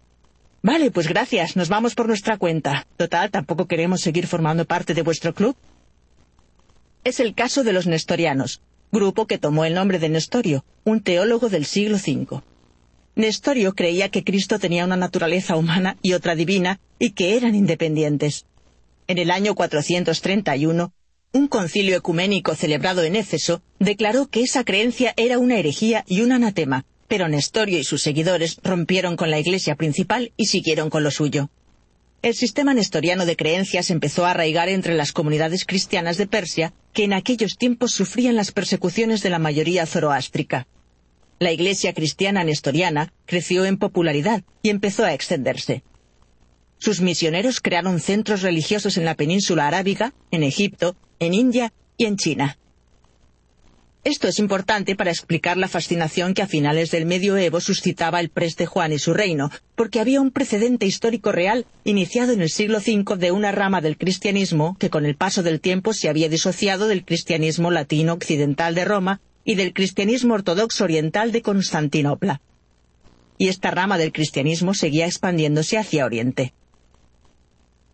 Vale, 0.62 0.92
pues 0.92 1.08
gracias, 1.08 1.56
nos 1.56 1.70
vamos 1.70 1.96
por 1.96 2.08
nuestra 2.08 2.38
cuenta. 2.38 2.86
Total, 2.98 3.32
tampoco 3.32 3.68
queremos 3.68 4.02
seguir 4.02 4.28
formando 4.28 4.66
parte 4.66 4.94
de 4.94 5.02
vuestro 5.02 5.34
club. 5.34 5.56
Es 7.04 7.20
el 7.22 7.34
caso 7.34 7.64
de 7.64 7.72
los 7.72 7.88
nestorianos, 7.88 8.62
grupo 8.92 9.26
que 9.26 9.38
tomó 9.38 9.64
el 9.64 9.74
nombre 9.74 10.00
de 10.00 10.10
Nestorio, 10.10 10.66
un 10.84 11.02
teólogo 11.02 11.48
del 11.48 11.66
siglo 11.66 11.96
V. 11.96 12.42
Nestorio 13.16 13.74
creía 13.74 14.10
que 14.10 14.24
Cristo 14.24 14.60
tenía 14.60 14.86
una 14.86 14.98
naturaleza 14.98 15.56
humana 15.56 15.98
y 16.02 16.14
otra 16.14 16.36
divina, 16.36 16.80
y 17.00 17.12
que 17.12 17.38
eran 17.38 17.56
independientes. 17.56 18.46
En 19.08 19.18
el 19.18 19.32
año 19.32 19.56
431, 19.56 20.94
un 21.32 21.48
concilio 21.48 21.96
ecuménico 21.96 22.54
celebrado 22.56 23.04
en 23.04 23.16
Éfeso 23.16 23.62
declaró 23.80 24.28
que 24.28 24.42
esa 24.42 24.64
creencia 24.64 25.14
era 25.16 25.40
una 25.40 25.58
herejía 25.58 26.04
y 26.08 26.22
un 26.22 26.32
anatema, 26.32 26.86
pero 27.10 27.28
Nestorio 27.28 27.80
y 27.80 27.84
sus 27.84 28.02
seguidores 28.02 28.60
rompieron 28.64 29.18
con 29.18 29.32
la 29.32 29.40
iglesia 29.40 29.76
principal 29.76 30.32
y 30.38 30.46
siguieron 30.46 30.90
con 30.90 31.04
lo 31.04 31.12
suyo. 31.12 31.50
el 32.22 32.36
sistema 32.36 32.74
nestoriano 32.74 33.26
de 33.26 33.38
creencias 33.38 33.90
empezó 33.90 34.26
a 34.26 34.32
arraigar 34.32 34.68
entre 34.70 34.94
las 34.94 35.14
comunidades 35.14 35.66
cristianas 35.66 36.18
de 36.18 36.28
Persia, 36.28 36.74
que 36.94 37.06
en 37.06 37.14
aquellos 37.14 37.58
tiempos 37.58 37.92
sufrían 37.92 38.36
las 38.36 38.52
persecuciones 38.52 39.24
de 39.24 39.30
la 39.30 39.40
mayoría 39.40 39.86
zoroástrica. 39.86 40.68
La 41.40 41.54
iglesia 41.54 41.94
cristiana 41.94 42.44
nestoriana 42.44 43.14
creció 43.26 43.66
en 43.66 43.78
popularidad 43.78 44.44
y 44.62 44.70
empezó 44.70 45.06
a 45.06 45.14
extenderse. 45.14 45.84
Sus 46.78 47.00
misioneros 47.00 47.62
crearon 47.62 48.02
centros 48.02 48.42
religiosos 48.42 48.98
en 48.98 49.06
la 49.06 49.16
península 49.16 49.68
arábiga, 49.68 50.14
en 50.32 50.44
Egipto, 50.44 50.98
en 51.20 51.34
India 51.34 51.72
y 51.98 52.06
en 52.06 52.18
China. 52.18 52.58
Esto 54.06 54.30
es 54.30 54.40
importante 54.40 54.96
para 54.96 55.12
explicar 55.12 55.58
la 55.58 55.68
fascinación 55.68 56.34
que 56.34 56.42
a 56.42 56.48
finales 56.48 56.90
del 56.90 57.06
medioevo 57.06 57.60
suscitaba 57.60 58.22
el 58.22 58.30
preste 58.30 58.66
Juan 58.66 58.94
y 58.94 59.00
su 59.00 59.14
reino, 59.14 59.52
porque 59.76 60.00
había 60.00 60.22
un 60.22 60.32
precedente 60.32 60.86
histórico 60.86 61.34
real 61.34 61.66
iniciado 61.84 62.32
en 62.32 62.42
el 62.42 62.50
siglo 62.50 62.78
V 62.78 63.18
de 63.18 63.32
una 63.34 63.52
rama 63.52 63.82
del 63.82 63.98
cristianismo 63.98 64.78
que 64.80 64.90
con 64.90 65.06
el 65.06 65.16
paso 65.16 65.44
del 65.44 65.60
tiempo 65.60 65.92
se 65.94 66.08
había 66.08 66.30
disociado 66.30 66.88
del 66.88 67.04
cristianismo 67.04 67.72
latino 67.72 68.14
occidental 68.14 68.74
de 68.74 68.86
Roma 68.86 69.20
y 69.44 69.56
del 69.56 69.74
cristianismo 69.74 70.36
ortodoxo 70.36 70.86
oriental 70.86 71.34
de 71.34 71.42
Constantinopla. 71.42 72.42
Y 73.38 73.50
esta 73.50 73.70
rama 73.70 73.98
del 73.98 74.14
cristianismo 74.14 74.74
seguía 74.74 75.08
expandiéndose 75.08 75.78
hacia 75.78 76.06
Oriente. 76.06 76.54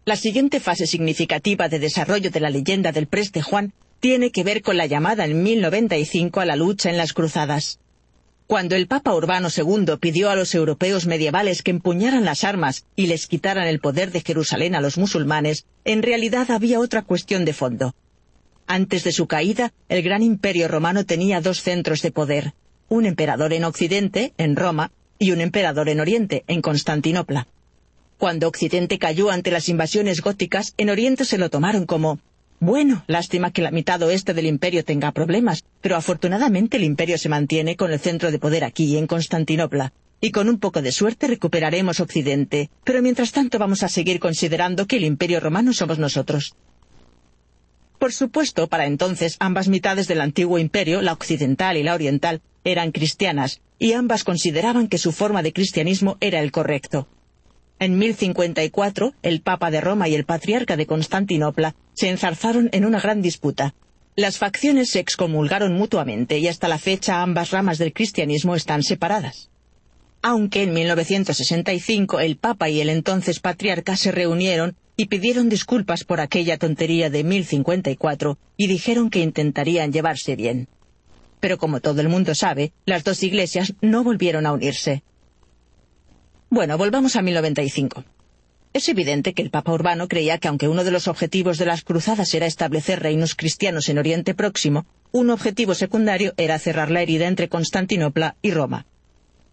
La 0.05 0.15
siguiente 0.15 0.59
fase 0.59 0.85
significativa 0.85 1.67
de 1.67 1.79
desarrollo 1.79 2.29
de 2.29 2.39
la 2.39 2.51
leyenda 2.51 2.91
del 2.91 3.07
preste 3.07 3.41
Juan 3.41 3.73
tiene 4.05 4.29
que 4.29 4.43
ver 4.43 4.61
con 4.61 4.77
la 4.77 4.85
llamada 4.85 5.25
en 5.25 5.41
1095 5.41 6.39
a 6.39 6.45
la 6.45 6.55
lucha 6.55 6.91
en 6.91 6.97
las 6.97 7.11
cruzadas. 7.11 7.79
Cuando 8.45 8.75
el 8.75 8.85
Papa 8.85 9.15
Urbano 9.15 9.47
II 9.49 9.97
pidió 9.99 10.29
a 10.29 10.35
los 10.35 10.53
europeos 10.53 11.07
medievales 11.07 11.63
que 11.63 11.71
empuñaran 11.71 12.23
las 12.23 12.43
armas 12.43 12.85
y 12.95 13.07
les 13.07 13.25
quitaran 13.25 13.65
el 13.65 13.79
poder 13.79 14.11
de 14.11 14.21
Jerusalén 14.21 14.75
a 14.75 14.79
los 14.79 14.99
musulmanes, 14.99 15.65
en 15.85 16.03
realidad 16.03 16.51
había 16.51 16.79
otra 16.79 17.01
cuestión 17.01 17.45
de 17.45 17.53
fondo. 17.53 17.95
Antes 18.67 19.03
de 19.03 19.11
su 19.11 19.25
caída, 19.25 19.73
el 19.89 20.03
gran 20.03 20.21
imperio 20.21 20.67
romano 20.67 21.07
tenía 21.07 21.41
dos 21.41 21.63
centros 21.63 22.03
de 22.03 22.11
poder, 22.11 22.53
un 22.87 23.07
emperador 23.07 23.53
en 23.53 23.63
Occidente, 23.63 24.33
en 24.37 24.55
Roma, 24.55 24.91
y 25.17 25.31
un 25.31 25.41
emperador 25.41 25.89
en 25.89 25.99
Oriente, 25.99 26.43
en 26.45 26.61
Constantinopla. 26.61 27.47
Cuando 28.19 28.49
Occidente 28.49 28.99
cayó 28.99 29.31
ante 29.31 29.49
las 29.49 29.67
invasiones 29.67 30.21
góticas, 30.21 30.75
en 30.77 30.91
Oriente 30.91 31.25
se 31.25 31.39
lo 31.39 31.49
tomaron 31.49 31.87
como 31.87 32.19
bueno, 32.65 33.03
lástima 33.07 33.51
que 33.51 33.61
la 33.61 33.71
mitad 33.71 34.01
oeste 34.01 34.33
del 34.33 34.47
imperio 34.47 34.83
tenga 34.83 35.11
problemas, 35.11 35.63
pero 35.81 35.95
afortunadamente 35.95 36.77
el 36.77 36.83
imperio 36.83 37.17
se 37.17 37.29
mantiene 37.29 37.75
con 37.75 37.91
el 37.91 37.99
centro 37.99 38.31
de 38.31 38.39
poder 38.39 38.63
aquí, 38.63 38.97
en 38.97 39.07
Constantinopla, 39.07 39.93
y 40.19 40.31
con 40.31 40.49
un 40.49 40.59
poco 40.59 40.81
de 40.81 40.91
suerte 40.91 41.27
recuperaremos 41.27 41.99
Occidente, 41.99 42.69
pero 42.83 43.01
mientras 43.01 43.31
tanto 43.31 43.59
vamos 43.59 43.83
a 43.83 43.87
seguir 43.87 44.19
considerando 44.19 44.87
que 44.87 44.97
el 44.97 45.03
imperio 45.03 45.39
romano 45.39 45.73
somos 45.73 45.99
nosotros. 45.99 46.55
Por 47.99 48.11
supuesto, 48.11 48.67
para 48.67 48.87
entonces 48.87 49.37
ambas 49.39 49.67
mitades 49.67 50.07
del 50.07 50.21
antiguo 50.21 50.57
imperio, 50.59 51.01
la 51.01 51.13
occidental 51.13 51.77
y 51.77 51.83
la 51.83 51.93
oriental, 51.93 52.41
eran 52.63 52.91
cristianas, 52.91 53.61
y 53.77 53.93
ambas 53.93 54.23
consideraban 54.23 54.87
que 54.87 54.97
su 54.97 55.11
forma 55.11 55.43
de 55.43 55.53
cristianismo 55.53 56.17
era 56.19 56.39
el 56.39 56.51
correcto. 56.51 57.07
En 57.77 57.97
1054, 57.97 59.13
el 59.21 59.41
Papa 59.41 59.69
de 59.69 59.81
Roma 59.81 60.07
y 60.07 60.15
el 60.15 60.23
Patriarca 60.23 60.77
de 60.77 60.85
Constantinopla 60.85 61.75
se 61.93 62.09
enzarzaron 62.09 62.69
en 62.71 62.85
una 62.85 63.01
gran 63.01 63.21
disputa. 63.21 63.75
Las 64.15 64.37
facciones 64.37 64.89
se 64.89 64.99
excomulgaron 64.99 65.73
mutuamente 65.73 66.37
y 66.37 66.47
hasta 66.47 66.69
la 66.69 66.77
fecha 66.77 67.21
ambas 67.21 67.51
ramas 67.51 67.77
del 67.77 67.91
cristianismo 67.91 68.55
están 68.55 68.81
separadas. 68.81 69.49
Aunque 70.21 70.63
en 70.63 70.73
1965 70.73 72.21
el 72.21 72.37
Papa 72.37 72.69
y 72.69 72.79
el 72.79 72.89
entonces 72.89 73.41
Patriarca 73.41 73.97
se 73.97 74.13
reunieron 74.13 74.77
y 74.95 75.07
pidieron 75.07 75.49
disculpas 75.49 76.05
por 76.05 76.21
aquella 76.21 76.57
tontería 76.57 77.09
de 77.09 77.25
1054 77.25 78.37
y 78.55 78.67
dijeron 78.67 79.09
que 79.09 79.19
intentarían 79.19 79.91
llevarse 79.91 80.37
bien. 80.37 80.69
Pero 81.41 81.57
como 81.57 81.81
todo 81.81 81.99
el 81.99 82.07
mundo 82.07 82.33
sabe, 82.35 82.71
las 82.85 83.03
dos 83.03 83.21
iglesias 83.21 83.73
no 83.81 84.05
volvieron 84.05 84.45
a 84.45 84.53
unirse. 84.53 85.03
Bueno, 86.49 86.77
volvamos 86.77 87.15
a 87.15 87.21
1095. 87.21 88.03
Es 88.73 88.89
evidente 88.89 89.33
que 89.33 89.41
el 89.41 89.49
Papa 89.49 89.71
Urbano 89.71 90.07
creía 90.07 90.37
que 90.37 90.47
aunque 90.47 90.67
uno 90.67 90.83
de 90.83 90.91
los 90.91 91.07
objetivos 91.07 91.57
de 91.57 91.65
las 91.65 91.83
cruzadas 91.83 92.33
era 92.33 92.45
establecer 92.45 93.01
reinos 93.01 93.35
cristianos 93.35 93.89
en 93.89 93.97
Oriente 93.97 94.35
Próximo, 94.35 94.85
un 95.11 95.29
objetivo 95.29 95.73
secundario 95.73 96.33
era 96.37 96.59
cerrar 96.59 96.91
la 96.91 97.01
herida 97.01 97.27
entre 97.27 97.49
Constantinopla 97.49 98.35
y 98.41 98.51
Roma. 98.51 98.85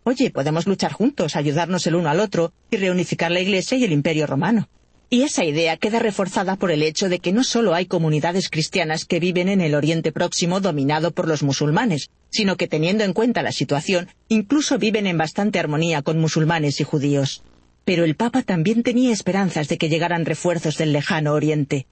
Oye, 0.05 0.31
podemos 0.31 0.67
luchar 0.67 0.93
juntos, 0.93 1.37
ayudarnos 1.37 1.87
el 1.87 1.95
uno 1.95 2.11
al 2.11 2.19
otro 2.19 2.53
y 2.71 2.77
reunificar 2.77 3.31
la 3.31 3.41
Iglesia 3.41 3.79
y 3.79 3.85
el 3.85 3.93
Imperio 3.93 4.27
Romano. 4.27 4.69
Y 5.15 5.25
esa 5.25 5.45
idea 5.45 5.77
queda 5.77 5.99
reforzada 5.99 6.57
por 6.57 6.71
el 6.71 6.83
hecho 6.83 7.11
de 7.11 7.19
que 7.19 7.33
no 7.33 7.45
solo 7.45 7.75
hay 7.75 7.85
comunidades 7.85 8.49
cristianas 8.49 9.05
que 9.05 9.21
viven 9.21 9.51
en 9.51 9.61
el 9.61 9.75
Oriente 9.75 10.11
Próximo 10.11 10.59
dominado 10.59 11.11
por 11.11 11.29
los 11.29 11.43
musulmanes, 11.43 12.09
sino 12.31 12.57
que 12.57 12.67
teniendo 12.67 13.05
en 13.05 13.13
cuenta 13.13 13.43
la 13.43 13.53
situación, 13.53 14.09
incluso 14.29 14.79
viven 14.79 15.07
en 15.07 15.19
bastante 15.19 15.59
armonía 15.59 16.01
con 16.01 16.19
musulmanes 16.19 16.81
y 16.81 16.85
judíos. 16.85 17.43
Pero 17.85 18.05
el 18.05 18.17
Papa 18.17 18.41
también 18.41 18.83
tenía 18.83 19.13
esperanzas 19.13 19.69
de 19.69 19.77
que 19.77 19.91
llegaran 19.91 20.25
refuerzos 20.25 20.79
del 20.79 20.95
lejano 20.95 21.35
Oriente. 21.35 21.87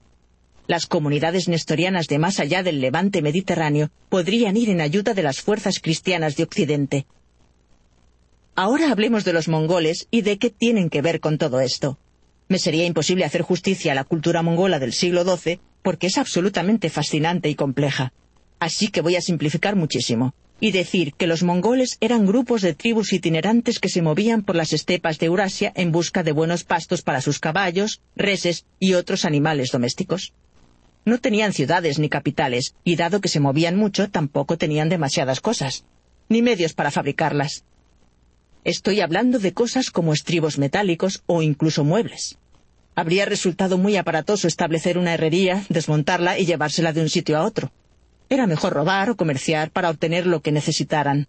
Las 0.65 0.87
comunidades 0.87 1.47
nestorianas 1.47 2.07
de 2.07 2.17
más 2.17 2.39
allá 2.39 2.63
del 2.63 2.81
levante 2.81 3.21
mediterráneo 3.21 3.91
podrían 4.09 4.57
ir 4.57 4.71
en 4.71 4.81
ayuda 4.81 5.13
de 5.13 5.21
las 5.21 5.41
fuerzas 5.41 5.77
cristianas 5.79 6.37
de 6.37 6.43
Occidente. 6.43 7.05
Ahora 8.55 8.91
hablemos 8.91 9.25
de 9.25 9.33
los 9.33 9.47
mongoles 9.47 10.07
y 10.09 10.23
de 10.23 10.39
qué 10.39 10.49
tienen 10.49 10.89
que 10.89 11.03
ver 11.03 11.19
con 11.19 11.37
todo 11.37 11.59
esto. 11.59 11.99
Me 12.51 12.59
sería 12.59 12.85
imposible 12.85 13.23
hacer 13.23 13.43
justicia 13.43 13.93
a 13.93 13.95
la 13.95 14.03
cultura 14.03 14.41
mongola 14.41 14.77
del 14.77 14.91
siglo 14.91 15.23
XII 15.23 15.61
porque 15.81 16.07
es 16.07 16.17
absolutamente 16.17 16.89
fascinante 16.89 17.47
y 17.47 17.55
compleja. 17.55 18.11
Así 18.59 18.89
que 18.89 18.99
voy 18.99 19.15
a 19.15 19.21
simplificar 19.21 19.77
muchísimo 19.77 20.33
y 20.59 20.71
decir 20.71 21.13
que 21.13 21.27
los 21.27 21.43
mongoles 21.43 21.95
eran 22.01 22.25
grupos 22.25 22.61
de 22.61 22.75
tribus 22.75 23.13
itinerantes 23.13 23.79
que 23.79 23.87
se 23.87 24.01
movían 24.01 24.43
por 24.43 24.57
las 24.57 24.73
estepas 24.73 25.17
de 25.17 25.27
Eurasia 25.27 25.71
en 25.77 25.93
busca 25.93 26.23
de 26.23 26.33
buenos 26.33 26.65
pastos 26.65 27.03
para 27.03 27.21
sus 27.21 27.39
caballos, 27.39 28.01
reses 28.17 28.65
y 28.81 28.95
otros 28.95 29.23
animales 29.23 29.71
domésticos. 29.71 30.33
No 31.05 31.19
tenían 31.19 31.53
ciudades 31.53 31.99
ni 31.99 32.09
capitales, 32.09 32.75
y 32.83 32.97
dado 32.97 33.21
que 33.21 33.29
se 33.29 33.39
movían 33.39 33.77
mucho, 33.77 34.09
tampoco 34.09 34.57
tenían 34.57 34.89
demasiadas 34.89 35.39
cosas, 35.39 35.85
ni 36.27 36.41
medios 36.41 36.73
para 36.73 36.91
fabricarlas. 36.91 37.63
Estoy 38.65 38.99
hablando 38.99 39.39
de 39.39 39.53
cosas 39.53 39.89
como 39.89 40.11
estribos 40.11 40.57
metálicos 40.57 41.23
o 41.27 41.41
incluso 41.41 41.85
muebles. 41.85 42.37
Habría 42.95 43.25
resultado 43.25 43.77
muy 43.77 43.95
aparatoso 43.95 44.47
establecer 44.47 44.97
una 44.97 45.13
herrería, 45.13 45.65
desmontarla 45.69 46.37
y 46.37 46.45
llevársela 46.45 46.93
de 46.93 47.01
un 47.01 47.09
sitio 47.09 47.37
a 47.37 47.43
otro. 47.43 47.71
Era 48.29 48.47
mejor 48.47 48.73
robar 48.73 49.09
o 49.09 49.15
comerciar 49.15 49.71
para 49.71 49.89
obtener 49.89 50.25
lo 50.25 50.41
que 50.41 50.51
necesitaran. 50.51 51.27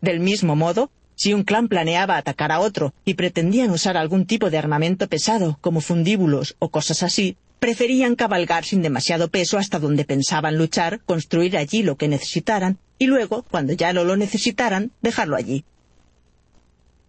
Del 0.00 0.20
mismo 0.20 0.54
modo, 0.54 0.90
si 1.14 1.34
un 1.34 1.44
clan 1.44 1.68
planeaba 1.68 2.16
atacar 2.16 2.52
a 2.52 2.60
otro 2.60 2.94
y 3.04 3.14
pretendían 3.14 3.70
usar 3.70 3.96
algún 3.96 4.26
tipo 4.26 4.50
de 4.50 4.58
armamento 4.58 5.08
pesado, 5.08 5.58
como 5.60 5.80
fundíbulos 5.80 6.56
o 6.58 6.70
cosas 6.70 7.02
así, 7.02 7.36
preferían 7.58 8.14
cabalgar 8.14 8.64
sin 8.64 8.82
demasiado 8.82 9.28
peso 9.28 9.58
hasta 9.58 9.78
donde 9.78 10.04
pensaban 10.04 10.58
luchar, 10.58 11.00
construir 11.00 11.56
allí 11.56 11.82
lo 11.82 11.96
que 11.96 12.08
necesitaran 12.08 12.78
y 12.98 13.06
luego, 13.06 13.44
cuando 13.50 13.72
ya 13.72 13.92
no 13.92 14.04
lo 14.04 14.16
necesitaran, 14.16 14.92
dejarlo 15.02 15.36
allí. 15.36 15.64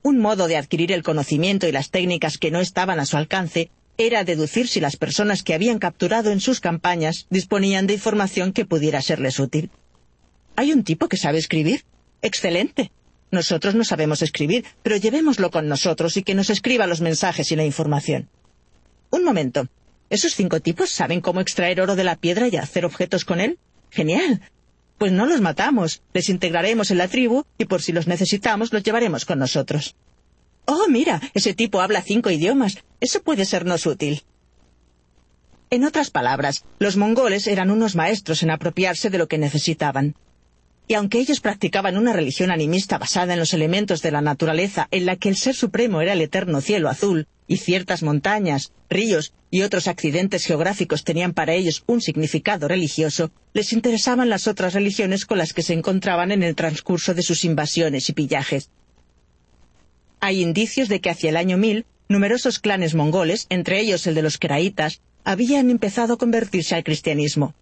Un 0.04 0.20
modo 0.20 0.48
de 0.48 0.58
adquirir 0.58 0.92
el 0.92 1.04
conocimiento 1.04 1.68
y 1.68 1.72
las 1.72 1.92
técnicas 1.92 2.38
que 2.38 2.52
no 2.52 2.60
estaban 2.60 3.00
a 3.00 3.06
su 3.06 3.18
alcance 3.18 3.72
era 3.98 4.24
deducir 4.24 4.68
si 4.68 4.80
las 4.80 4.96
personas 4.96 5.44
que 5.44 5.54
habían 5.54 5.80
capturado 5.80 6.32
en 6.32 6.40
sus 6.40 6.60
campañas 6.60 7.26
disponían 7.30 7.88
de 7.88 7.96
información 7.96 8.54
que 8.54 8.66
pudiera 8.66 9.02
serles 9.02 9.40
útil. 9.40 9.72
¿Hay 10.56 10.72
un 10.72 10.84
tipo 10.84 11.08
que 11.08 11.18
sabe 11.18 11.40
escribir? 11.40 11.84
Excelente. 12.22 12.92
Nosotros 13.32 13.76
no 13.76 13.84
sabemos 13.84 14.22
escribir, 14.22 14.66
pero 14.84 14.98
llevémoslo 14.98 15.52
con 15.52 15.68
nosotros 15.68 16.16
y 16.16 16.24
que 16.24 16.36
nos 16.36 16.50
escriba 16.50 16.88
los 16.88 17.02
mensajes 17.02 17.52
y 17.52 17.56
la 17.56 17.66
información. 17.66 18.30
Un 19.10 19.24
momento. 19.24 19.68
¿Esos 20.10 20.36
cinco 20.36 20.62
tipos 20.62 20.90
saben 20.92 21.20
cómo 21.20 21.42
extraer 21.42 21.82
oro 21.82 21.96
de 21.96 22.06
la 22.06 22.16
piedra 22.16 22.48
y 22.48 22.56
hacer 22.56 22.86
objetos 22.86 23.26
con 23.26 23.42
él? 23.42 23.58
Genial. 23.90 24.42
Pues 24.98 25.12
no 25.12 25.26
los 25.26 25.42
matamos, 25.42 26.02
les 26.14 26.30
integraremos 26.30 26.90
en 26.90 26.98
la 26.98 27.08
tribu 27.08 27.44
y 27.58 27.66
por 27.66 27.82
si 27.82 27.92
los 27.92 28.08
necesitamos 28.08 28.74
los 28.74 28.84
llevaremos 28.84 29.26
con 29.26 29.40
nosotros. 29.40 29.96
Oh, 30.66 30.88
mira, 30.90 31.22
ese 31.34 31.54
tipo 31.54 31.82
habla 31.82 32.02
cinco 32.02 32.30
idiomas. 32.30 32.78
Eso 33.00 33.22
puede 33.22 33.46
sernos 33.46 33.86
útil. 33.86 34.24
En 35.70 35.84
otras 35.84 36.10
palabras, 36.10 36.66
los 36.80 36.98
mongoles 36.98 37.46
eran 37.48 37.72
unos 37.72 37.96
maestros 37.96 38.42
en 38.42 38.52
apropiarse 38.52 39.10
de 39.10 39.18
lo 39.18 39.28
que 39.28 39.38
necesitaban. 39.38 40.16
Y 40.88 40.94
aunque 40.94 41.20
ellos 41.20 41.42
practicaban 41.42 41.98
una 41.98 42.14
religión 42.14 42.50
animista 42.50 42.98
basada 42.98 43.34
en 43.34 43.40
los 43.40 43.54
elementos 43.54 44.02
de 44.02 44.12
la 44.12 44.22
naturaleza, 44.22 44.88
en 44.92 45.06
la 45.06 45.18
que 45.18 45.30
el 45.30 45.36
Ser 45.36 45.56
Supremo 45.56 46.02
era 46.02 46.14
el 46.14 46.22
eterno 46.22 46.62
cielo 46.62 46.90
azul, 46.90 47.28
y 47.48 47.58
ciertas 47.58 48.04
montañas, 48.04 48.74
ríos 48.90 49.34
y 49.50 49.62
otros 49.62 49.88
accidentes 49.88 50.46
geográficos 50.46 51.04
tenían 51.04 51.34
para 51.34 51.54
ellos 51.54 51.84
un 51.88 52.02
significado 52.02 52.68
religioso, 52.68 53.32
les 53.54 53.74
interesaban 53.74 54.30
las 54.30 54.48
otras 54.48 54.74
religiones 54.74 55.26
con 55.26 55.38
las 55.38 55.54
que 55.54 55.64
se 55.64 55.74
encontraban 55.74 56.32
en 56.32 56.44
el 56.44 56.56
transcurso 56.56 57.14
de 57.14 57.24
sus 57.24 57.46
invasiones 57.46 58.10
y 58.10 58.14
pillajes. 58.14 58.70
Hay 60.20 60.42
indicios 60.42 60.90
de 60.90 61.00
que 61.00 61.10
hacia 61.10 61.30
el 61.30 61.38
año 61.38 61.58
1000 61.58 61.86
numerosos 62.10 62.60
clanes 62.60 62.96
mongoles, 62.96 63.48
entre 63.50 63.80
ellos 63.80 64.08
el 64.08 64.16
de 64.16 64.22
los 64.22 64.38
Keraitas, 64.38 65.02
habían 65.24 65.70
empezado 65.70 66.14
a 66.14 66.18
convertirse 66.18 66.76
al 66.76 66.84
cristianismo. 66.84 67.54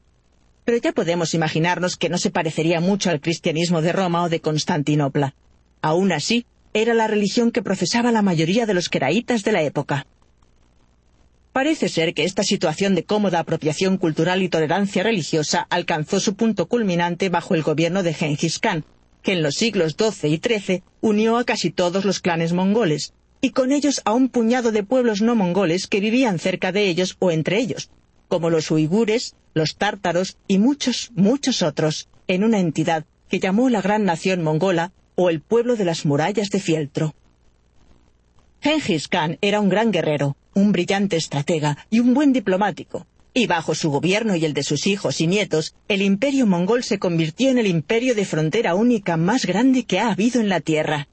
Pero 0.65 0.77
ya 0.77 0.91
podemos 0.93 1.33
imaginarnos 1.33 1.95
que 1.95 2.09
no 2.09 2.17
se 2.17 2.31
parecería 2.31 2.79
mucho 2.79 3.09
al 3.09 3.21
cristianismo 3.21 3.81
de 3.81 3.91
Roma 3.91 4.23
o 4.23 4.29
de 4.29 4.41
Constantinopla. 4.41 5.35
Aún 5.81 6.11
así, 6.11 6.45
era 6.75 6.93
la 6.93 7.07
religión 7.07 7.51
que 7.51 7.63
profesaba 7.63 8.11
la 8.11 8.21
mayoría 8.21 8.65
de 8.65 8.73
los 8.73 8.89
Keraitas 8.89 9.45
de 9.45 9.53
la 9.53 9.63
época. 9.63 10.05
Parece 11.53 11.87
ser 11.87 12.13
que 12.13 12.25
esta 12.25 12.43
situación 12.43 12.95
de 12.95 13.05
cómoda 13.05 13.39
apropiación 13.39 13.97
cultural 13.97 14.43
y 14.43 14.49
tolerancia 14.49 15.01
religiosa 15.01 15.65
alcanzó 15.69 16.19
su 16.19 16.35
punto 16.35 16.67
culminante 16.67 17.29
bajo 17.29 17.55
el 17.55 17.63
gobierno 17.63 18.03
de 18.03 18.13
Genghis 18.13 18.59
Khan, 18.59 18.83
que 19.23 19.31
en 19.31 19.41
los 19.41 19.55
siglos 19.55 19.95
XII 19.97 20.29
y 20.29 20.37
XIII 20.37 20.83
unió 20.99 21.37
a 21.37 21.45
casi 21.45 21.69
todos 21.69 22.03
los 22.03 22.19
clanes 22.19 22.51
mongoles, 22.51 23.13
y 23.39 23.51
con 23.51 23.71
ellos 23.71 24.01
a 24.03 24.11
un 24.11 24.27
puñado 24.27 24.73
de 24.73 24.83
pueblos 24.83 25.21
no 25.21 25.33
mongoles 25.33 25.87
que 25.87 26.01
vivían 26.01 26.39
cerca 26.39 26.73
de 26.73 26.89
ellos 26.89 27.15
o 27.19 27.31
entre 27.31 27.57
ellos, 27.57 27.89
como 28.27 28.49
los 28.49 28.69
uigures, 28.69 29.37
los 29.53 29.77
tártaros 29.77 30.35
y 30.45 30.57
muchos, 30.57 31.11
muchos 31.15 31.61
otros, 31.61 32.09
en 32.27 32.43
una 32.43 32.59
entidad 32.59 33.05
que 33.29 33.39
llamó 33.39 33.69
la 33.69 33.81
Gran 33.81 34.03
Nación 34.03 34.43
Mongola 34.43 34.91
o 35.15 35.29
el 35.29 35.41
pueblo 35.41 35.75
de 35.75 35.85
las 35.85 36.05
murallas 36.05 36.49
de 36.49 36.59
fieltro. 36.59 37.15
Genghis 38.61 39.07
Khan 39.07 39.37
era 39.41 39.59
un 39.59 39.69
gran 39.69 39.91
guerrero, 39.91 40.35
un 40.53 40.71
brillante 40.71 41.17
estratega 41.17 41.77
y 41.89 41.99
un 41.99 42.13
buen 42.13 42.33
diplomático, 42.33 43.05
y 43.33 43.47
bajo 43.47 43.75
su 43.75 43.91
gobierno 43.91 44.35
y 44.35 44.45
el 44.45 44.53
de 44.53 44.63
sus 44.63 44.87
hijos 44.87 45.19
y 45.19 45.27
nietos, 45.27 45.75
el 45.89 46.01
imperio 46.01 46.47
mongol 46.47 46.83
se 46.83 46.99
convirtió 46.99 47.51
en 47.51 47.57
el 47.57 47.67
imperio 47.67 48.15
de 48.15 48.25
frontera 48.25 48.75
única 48.75 49.17
más 49.17 49.45
grande 49.45 49.83
que 49.83 49.99
ha 49.99 50.11
habido 50.11 50.39
en 50.39 50.47
la 50.49 50.61
tierra. 50.61 51.09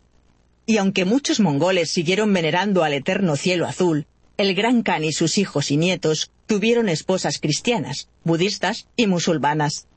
Y 0.64 0.76
aunque 0.76 1.05
muchos 1.05 1.40
mongoles 1.40 1.90
siguieron 1.90 2.32
venerando 2.32 2.84
al 2.84 2.94
eterno 2.94 3.34
cielo 3.34 3.66
azul, 3.66 4.06
el 4.36 4.55
gran 4.55 4.82
Khan 4.82 5.05
y 5.05 5.12
sus 5.12 5.36
hijos 5.36 5.70
y 5.70 5.76
nietos 5.76 6.31
tuvieron 6.47 6.89
esposas 6.89 7.39
cristianas, 7.39 8.08
budistas 8.24 8.86
y 8.97 9.08
musulmanas. 9.08 9.89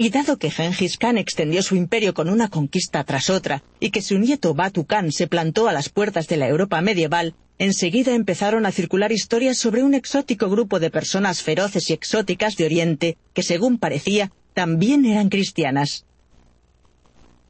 Y 0.00 0.10
dado 0.10 0.38
que 0.38 0.52
Genghis 0.52 0.96
Khan 0.96 1.18
extendió 1.18 1.60
su 1.60 1.74
imperio 1.74 2.14
con 2.14 2.28
una 2.28 2.48
conquista 2.48 3.02
tras 3.02 3.30
otra, 3.30 3.64
y 3.80 3.90
que 3.90 4.00
su 4.00 4.16
nieto 4.16 4.54
Batu 4.54 4.86
Khan 4.86 5.10
se 5.10 5.26
plantó 5.26 5.66
a 5.66 5.72
las 5.72 5.88
puertas 5.88 6.28
de 6.28 6.36
la 6.36 6.46
Europa 6.46 6.80
medieval, 6.80 7.34
enseguida 7.58 8.14
empezaron 8.14 8.64
a 8.64 8.70
circular 8.70 9.10
historias 9.10 9.58
sobre 9.58 9.82
un 9.82 9.94
exótico 9.94 10.48
grupo 10.48 10.78
de 10.78 10.92
personas 10.92 11.42
feroces 11.42 11.90
y 11.90 11.94
exóticas 11.94 12.56
de 12.56 12.66
Oriente, 12.66 13.16
que 13.34 13.42
según 13.42 13.78
parecía, 13.78 14.30
también 14.54 15.04
eran 15.04 15.30
cristianas. 15.30 16.04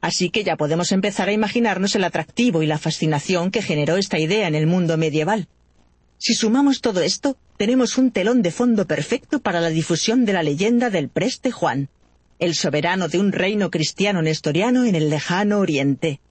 Así 0.01 0.31
que 0.31 0.43
ya 0.43 0.57
podemos 0.57 0.91
empezar 0.91 1.29
a 1.29 1.33
imaginarnos 1.33 1.93
el 1.93 2.03
atractivo 2.03 2.63
y 2.63 2.65
la 2.65 2.79
fascinación 2.79 3.51
que 3.51 3.61
generó 3.61 3.95
esta 3.95 4.17
idea 4.17 4.47
en 4.47 4.55
el 4.55 4.65
mundo 4.65 4.97
medieval. 4.97 5.47
Si 6.17 6.33
sumamos 6.33 6.81
todo 6.81 7.01
esto, 7.01 7.37
tenemos 7.57 7.99
un 7.99 8.09
telón 8.09 8.41
de 8.41 8.49
fondo 8.49 8.87
perfecto 8.87 9.39
para 9.39 9.61
la 9.61 9.69
difusión 9.69 10.25
de 10.25 10.33
la 10.33 10.41
leyenda 10.41 10.89
del 10.89 11.09
preste 11.09 11.51
Juan 11.51 11.89
el 12.39 12.55
soberano 12.55 13.09
de 13.09 13.19
un 13.19 13.31
reino 13.31 13.69
cristiano 13.69 14.21
nestoriano 14.21 14.85
en 14.85 14.95
el 14.95 15.09
lejano 15.09 15.59
Oriente. 15.59 16.21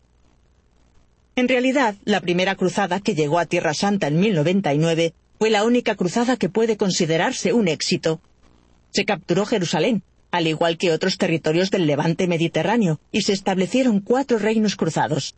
En 1.37 1.49
realidad, 1.49 1.95
la 2.05 2.21
primera 2.21 2.57
cruzada 2.57 2.99
que 3.01 3.15
llegó 3.15 3.39
a 3.39 3.47
Tierra 3.47 3.75
Santa 3.75 4.09
en 4.09 4.19
1099 4.19 5.15
fue 5.39 5.51
la 5.51 5.65
única 5.65 5.95
cruzada 5.95 6.37
que 6.37 6.49
puede 6.49 6.77
considerarse 6.77 7.53
un 7.53 7.69
éxito. 7.69 8.21
Se 8.91 9.05
capturó 9.05 9.47
Jerusalén, 9.47 10.03
al 10.31 10.47
igual 10.47 10.79
que 10.79 10.91
otros 10.91 11.17
territorios 11.17 11.71
del 11.71 11.87
levante 11.87 12.27
mediterráneo, 12.27 13.01
y 13.13 13.23
se 13.23 13.33
establecieron 13.33 14.01
cuatro 14.01 14.39
reinos 14.39 14.77
cruzados. 14.77 15.37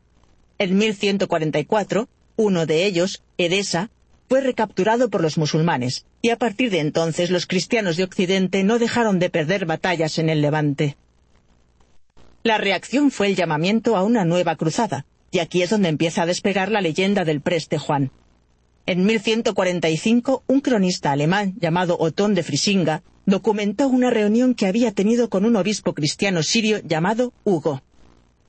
En 0.58 0.78
1144, 0.78 2.08
uno 2.36 2.66
de 2.66 2.86
ellos, 2.86 3.22
Edesa, 3.36 3.90
fue 4.28 4.40
recapturado 4.40 5.10
por 5.10 5.20
los 5.20 5.36
musulmanes, 5.36 6.06
y 6.22 6.30
a 6.30 6.36
partir 6.36 6.70
de 6.70 6.80
entonces 6.80 7.30
los 7.30 7.46
cristianos 7.46 7.96
de 7.96 8.04
Occidente 8.04 8.62
no 8.64 8.78
dejaron 8.78 9.18
de 9.18 9.30
perder 9.30 9.66
batallas 9.66 10.18
en 10.18 10.28
el 10.28 10.42
Levante. 10.42 10.96
La 12.42 12.58
reacción 12.58 13.10
fue 13.10 13.28
el 13.28 13.36
llamamiento 13.36 13.96
a 13.96 14.02
una 14.02 14.24
nueva 14.24 14.56
cruzada, 14.56 15.04
y 15.30 15.38
aquí 15.38 15.62
es 15.62 15.70
donde 15.70 15.88
empieza 15.88 16.22
a 16.22 16.26
despegar 16.26 16.70
la 16.70 16.80
leyenda 16.80 17.24
del 17.24 17.40
preste 17.40 17.78
Juan. 17.78 18.10
En 18.86 19.04
1145, 19.04 20.44
un 20.46 20.60
cronista 20.60 21.12
alemán 21.12 21.54
llamado 21.60 21.96
Otón 22.00 22.34
de 22.34 22.42
Frisinga 22.42 23.02
documentó 23.26 23.88
una 23.88 24.10
reunión 24.10 24.54
que 24.54 24.66
había 24.66 24.92
tenido 24.92 25.28
con 25.28 25.44
un 25.44 25.56
obispo 25.56 25.94
cristiano 25.94 26.42
sirio 26.42 26.80
llamado 26.82 27.32
Hugo. 27.44 27.82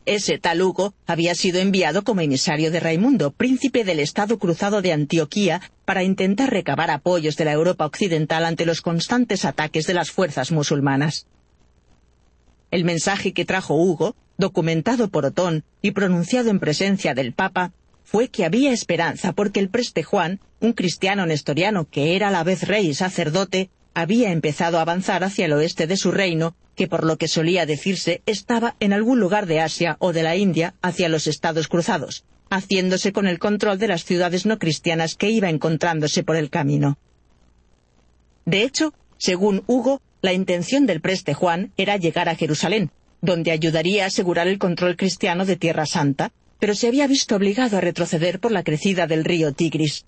Ese 0.05 0.39
tal 0.39 0.61
Hugo 0.61 0.95
había 1.05 1.35
sido 1.35 1.59
enviado 1.59 2.03
como 2.03 2.21
emisario 2.21 2.71
de 2.71 2.80
Raimundo, 2.80 3.31
príncipe 3.31 3.83
del 3.83 3.99
Estado 3.99 4.39
Cruzado 4.39 4.81
de 4.81 4.93
Antioquía, 4.93 5.61
para 5.85 6.03
intentar 6.03 6.49
recabar 6.49 6.89
apoyos 6.89 7.38
de 7.38 7.45
la 7.45 7.51
Europa 7.51 7.85
occidental 7.85 8.45
ante 8.45 8.65
los 8.65 8.81
constantes 8.81 9.45
ataques 9.45 9.85
de 9.85 9.93
las 9.93 10.09
fuerzas 10.09 10.51
musulmanas. 10.51 11.27
El 12.71 12.83
mensaje 12.83 13.33
que 13.33 13.45
trajo 13.45 13.75
Hugo, 13.75 14.15
documentado 14.38 15.09
por 15.09 15.25
Otón 15.25 15.63
y 15.83 15.91
pronunciado 15.91 16.49
en 16.49 16.59
presencia 16.59 17.13
del 17.13 17.33
Papa, 17.33 17.71
fue 18.03 18.30
que 18.30 18.43
había 18.43 18.71
esperanza 18.71 19.33
porque 19.33 19.59
el 19.59 19.69
preste 19.69 20.01
Juan, 20.01 20.39
un 20.59 20.73
cristiano 20.73 21.27
nestoriano 21.27 21.88
que 21.88 22.15
era 22.15 22.30
a 22.30 22.31
la 22.31 22.43
vez 22.43 22.67
rey 22.67 22.88
y 22.88 22.93
sacerdote, 22.95 23.69
había 23.93 24.31
empezado 24.31 24.77
a 24.77 24.81
avanzar 24.81 25.23
hacia 25.23 25.45
el 25.45 25.53
oeste 25.53 25.87
de 25.87 25.97
su 25.97 26.11
reino, 26.11 26.55
que 26.75 26.87
por 26.87 27.05
lo 27.05 27.17
que 27.17 27.27
solía 27.27 27.65
decirse 27.65 28.21
estaba 28.25 28.75
en 28.79 28.93
algún 28.93 29.19
lugar 29.19 29.45
de 29.45 29.59
Asia 29.59 29.97
o 29.99 30.13
de 30.13 30.23
la 30.23 30.35
India 30.35 30.75
hacia 30.81 31.09
los 31.09 31.27
estados 31.27 31.67
cruzados, 31.67 32.23
haciéndose 32.49 33.11
con 33.11 33.27
el 33.27 33.39
control 33.39 33.77
de 33.77 33.87
las 33.87 34.05
ciudades 34.05 34.45
no 34.45 34.59
cristianas 34.59 35.15
que 35.15 35.29
iba 35.29 35.49
encontrándose 35.49 36.23
por 36.23 36.35
el 36.35 36.49
camino. 36.49 36.97
De 38.45 38.63
hecho, 38.63 38.93
según 39.17 39.63
Hugo, 39.67 40.01
la 40.21 40.33
intención 40.33 40.85
del 40.85 41.01
preste 41.01 41.33
Juan 41.33 41.71
era 41.77 41.97
llegar 41.97 42.29
a 42.29 42.35
Jerusalén, 42.35 42.91
donde 43.21 43.51
ayudaría 43.51 44.03
a 44.03 44.07
asegurar 44.07 44.47
el 44.47 44.57
control 44.57 44.95
cristiano 44.97 45.45
de 45.45 45.57
Tierra 45.57 45.85
Santa, 45.85 46.31
pero 46.59 46.75
se 46.75 46.87
había 46.87 47.07
visto 47.07 47.35
obligado 47.35 47.77
a 47.77 47.81
retroceder 47.81 48.39
por 48.39 48.51
la 48.51 48.63
crecida 48.63 49.07
del 49.07 49.25
río 49.25 49.51
Tigris. 49.51 50.05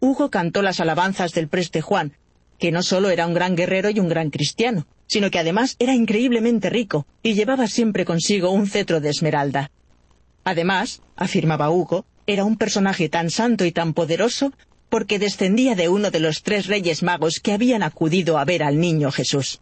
Hugo 0.00 0.30
cantó 0.30 0.62
las 0.62 0.80
alabanzas 0.80 1.32
del 1.32 1.48
preste 1.48 1.80
Juan, 1.80 2.14
que 2.58 2.72
no 2.72 2.82
solo 2.82 3.10
era 3.10 3.26
un 3.26 3.34
gran 3.34 3.56
guerrero 3.56 3.90
y 3.90 4.00
un 4.00 4.08
gran 4.08 4.30
cristiano, 4.30 4.86
sino 5.06 5.30
que 5.30 5.38
además 5.38 5.76
era 5.78 5.94
increíblemente 5.94 6.70
rico 6.70 7.06
y 7.22 7.34
llevaba 7.34 7.66
siempre 7.66 8.04
consigo 8.04 8.50
un 8.50 8.66
cetro 8.66 9.00
de 9.00 9.10
esmeralda. 9.10 9.70
Además, 10.44 11.02
afirmaba 11.16 11.70
Hugo, 11.70 12.04
era 12.26 12.44
un 12.44 12.56
personaje 12.56 13.08
tan 13.08 13.30
santo 13.30 13.64
y 13.64 13.72
tan 13.72 13.94
poderoso 13.94 14.52
porque 14.88 15.18
descendía 15.18 15.74
de 15.74 15.88
uno 15.88 16.10
de 16.10 16.20
los 16.20 16.42
tres 16.42 16.66
reyes 16.66 17.02
magos 17.02 17.40
que 17.42 17.52
habían 17.52 17.82
acudido 17.82 18.38
a 18.38 18.44
ver 18.44 18.62
al 18.62 18.78
niño 18.78 19.10
Jesús. 19.10 19.60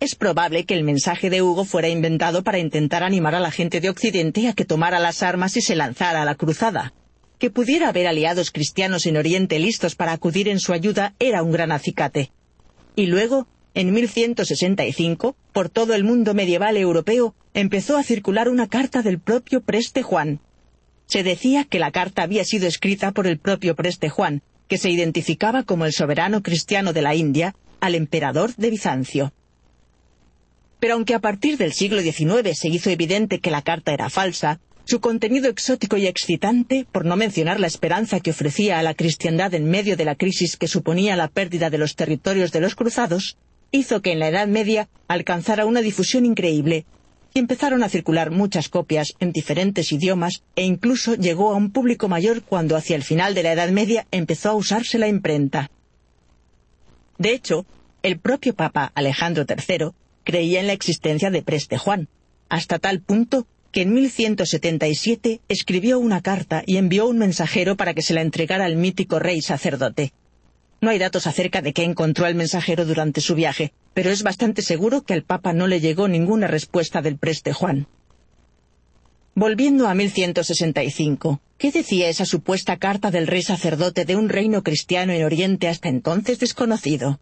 Es 0.00 0.16
probable 0.16 0.64
que 0.64 0.74
el 0.74 0.82
mensaje 0.82 1.30
de 1.30 1.42
Hugo 1.42 1.64
fuera 1.64 1.88
inventado 1.88 2.42
para 2.42 2.58
intentar 2.58 3.04
animar 3.04 3.36
a 3.36 3.40
la 3.40 3.52
gente 3.52 3.80
de 3.80 3.88
Occidente 3.88 4.48
a 4.48 4.52
que 4.52 4.64
tomara 4.64 4.98
las 4.98 5.22
armas 5.22 5.56
y 5.56 5.60
se 5.60 5.76
lanzara 5.76 6.22
a 6.22 6.24
la 6.24 6.34
cruzada. 6.34 6.92
Que 7.42 7.50
pudiera 7.50 7.88
haber 7.88 8.06
aliados 8.06 8.52
cristianos 8.52 9.04
en 9.04 9.16
Oriente 9.16 9.58
listos 9.58 9.96
para 9.96 10.12
acudir 10.12 10.46
en 10.46 10.60
su 10.60 10.72
ayuda 10.72 11.16
era 11.18 11.42
un 11.42 11.50
gran 11.50 11.72
acicate. 11.72 12.30
Y 12.94 13.06
luego, 13.06 13.48
en 13.74 13.92
1165, 13.92 15.34
por 15.52 15.68
todo 15.68 15.94
el 15.94 16.04
mundo 16.04 16.34
medieval 16.34 16.76
europeo, 16.76 17.34
empezó 17.52 17.96
a 17.96 18.04
circular 18.04 18.48
una 18.48 18.68
carta 18.68 19.02
del 19.02 19.18
propio 19.18 19.60
preste 19.60 20.04
Juan. 20.04 20.38
Se 21.06 21.24
decía 21.24 21.64
que 21.64 21.80
la 21.80 21.90
carta 21.90 22.22
había 22.22 22.44
sido 22.44 22.68
escrita 22.68 23.10
por 23.10 23.26
el 23.26 23.40
propio 23.40 23.74
preste 23.74 24.08
Juan, 24.08 24.42
que 24.68 24.78
se 24.78 24.90
identificaba 24.90 25.64
como 25.64 25.84
el 25.84 25.92
soberano 25.92 26.44
cristiano 26.44 26.92
de 26.92 27.02
la 27.02 27.16
India, 27.16 27.56
al 27.80 27.96
emperador 27.96 28.54
de 28.54 28.70
Bizancio. 28.70 29.32
Pero 30.78 30.94
aunque 30.94 31.16
a 31.16 31.18
partir 31.18 31.58
del 31.58 31.72
siglo 31.72 32.02
XIX 32.02 32.56
se 32.56 32.68
hizo 32.68 32.88
evidente 32.90 33.40
que 33.40 33.50
la 33.50 33.62
carta 33.62 33.92
era 33.92 34.10
falsa, 34.10 34.60
su 34.84 35.00
contenido 35.00 35.48
exótico 35.48 35.96
y 35.96 36.06
excitante, 36.06 36.86
por 36.90 37.04
no 37.04 37.16
mencionar 37.16 37.60
la 37.60 37.66
esperanza 37.66 38.20
que 38.20 38.30
ofrecía 38.30 38.78
a 38.78 38.82
la 38.82 38.94
cristiandad 38.94 39.54
en 39.54 39.70
medio 39.70 39.96
de 39.96 40.04
la 40.04 40.16
crisis 40.16 40.56
que 40.56 40.68
suponía 40.68 41.16
la 41.16 41.28
pérdida 41.28 41.70
de 41.70 41.78
los 41.78 41.94
territorios 41.94 42.52
de 42.52 42.60
los 42.60 42.74
cruzados, 42.74 43.36
hizo 43.70 44.02
que 44.02 44.12
en 44.12 44.18
la 44.18 44.28
Edad 44.28 44.48
Media 44.48 44.88
alcanzara 45.08 45.66
una 45.66 45.80
difusión 45.80 46.26
increíble, 46.26 46.84
y 47.34 47.38
empezaron 47.38 47.82
a 47.82 47.88
circular 47.88 48.30
muchas 48.30 48.68
copias 48.68 49.14
en 49.18 49.32
diferentes 49.32 49.90
idiomas 49.92 50.42
e 50.54 50.64
incluso 50.64 51.14
llegó 51.14 51.52
a 51.52 51.56
un 51.56 51.70
público 51.70 52.08
mayor 52.08 52.42
cuando 52.42 52.76
hacia 52.76 52.96
el 52.96 53.02
final 53.02 53.34
de 53.34 53.42
la 53.42 53.52
Edad 53.52 53.70
Media 53.70 54.06
empezó 54.10 54.50
a 54.50 54.54
usarse 54.54 54.98
la 54.98 55.08
imprenta. 55.08 55.70
De 57.16 57.32
hecho, 57.32 57.64
el 58.02 58.18
propio 58.18 58.54
Papa 58.54 58.92
Alejandro 58.94 59.46
III 59.48 59.92
creía 60.24 60.60
en 60.60 60.66
la 60.66 60.72
existencia 60.74 61.30
de 61.30 61.42
Preste 61.42 61.78
Juan, 61.78 62.08
hasta 62.50 62.78
tal 62.78 63.00
punto 63.00 63.46
que 63.72 63.82
en 63.82 63.94
1177 63.94 65.40
escribió 65.48 65.98
una 65.98 66.20
carta 66.20 66.62
y 66.66 66.76
envió 66.76 67.08
un 67.08 67.18
mensajero 67.18 67.76
para 67.76 67.94
que 67.94 68.02
se 68.02 68.14
la 68.14 68.20
entregara 68.20 68.66
al 68.66 68.76
mítico 68.76 69.18
rey 69.18 69.40
sacerdote. 69.40 70.12
No 70.82 70.90
hay 70.90 70.98
datos 70.98 71.26
acerca 71.26 71.62
de 71.62 71.72
qué 71.72 71.84
encontró 71.84 72.26
el 72.26 72.34
mensajero 72.34 72.84
durante 72.84 73.20
su 73.20 73.34
viaje, 73.34 73.72
pero 73.94 74.10
es 74.10 74.22
bastante 74.22 74.62
seguro 74.62 75.02
que 75.02 75.14
al 75.14 75.22
Papa 75.22 75.52
no 75.52 75.66
le 75.66 75.80
llegó 75.80 76.06
ninguna 76.06 76.48
respuesta 76.48 77.00
del 77.00 77.18
preste 77.18 77.52
Juan. 77.52 77.86
Volviendo 79.34 79.88
a 79.88 79.94
1165, 79.94 81.40
¿qué 81.56 81.72
decía 81.72 82.10
esa 82.10 82.26
supuesta 82.26 82.76
carta 82.76 83.10
del 83.10 83.26
rey 83.26 83.42
sacerdote 83.42 84.04
de 84.04 84.16
un 84.16 84.28
reino 84.28 84.62
cristiano 84.62 85.12
en 85.14 85.24
Oriente 85.24 85.68
hasta 85.68 85.88
entonces 85.88 86.38
desconocido? 86.38 87.18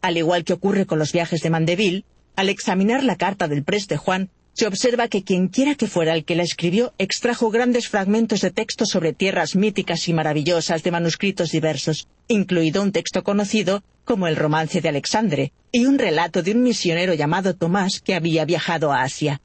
Al 0.00 0.16
igual 0.16 0.42
que 0.42 0.54
ocurre 0.54 0.86
con 0.86 0.98
los 0.98 1.12
viajes 1.12 1.40
de 1.42 1.50
Mandeville, 1.50 2.04
al 2.34 2.48
examinar 2.48 3.04
la 3.04 3.16
carta 3.16 3.46
del 3.46 3.62
preste 3.62 3.96
Juan, 3.96 4.30
se 4.58 4.66
observa 4.66 5.06
que 5.06 5.22
quienquiera 5.22 5.76
que 5.76 5.86
fuera 5.86 6.14
el 6.14 6.24
que 6.24 6.34
la 6.34 6.42
escribió 6.42 6.92
extrajo 6.98 7.48
grandes 7.48 7.86
fragmentos 7.86 8.40
de 8.40 8.50
texto 8.50 8.86
sobre 8.86 9.12
tierras 9.12 9.54
míticas 9.54 10.08
y 10.08 10.12
maravillosas 10.12 10.82
de 10.82 10.90
manuscritos 10.90 11.52
diversos, 11.52 12.08
incluido 12.26 12.82
un 12.82 12.90
texto 12.90 13.22
conocido 13.22 13.84
como 14.04 14.26
el 14.26 14.34
Romance 14.34 14.80
de 14.80 14.88
Alexandre 14.88 15.52
y 15.70 15.86
un 15.86 15.96
relato 15.96 16.42
de 16.42 16.50
un 16.50 16.64
misionero 16.64 17.14
llamado 17.14 17.54
Tomás 17.54 18.00
que 18.00 18.16
había 18.16 18.44
viajado 18.44 18.90
a 18.92 19.02
Asia. 19.02 19.40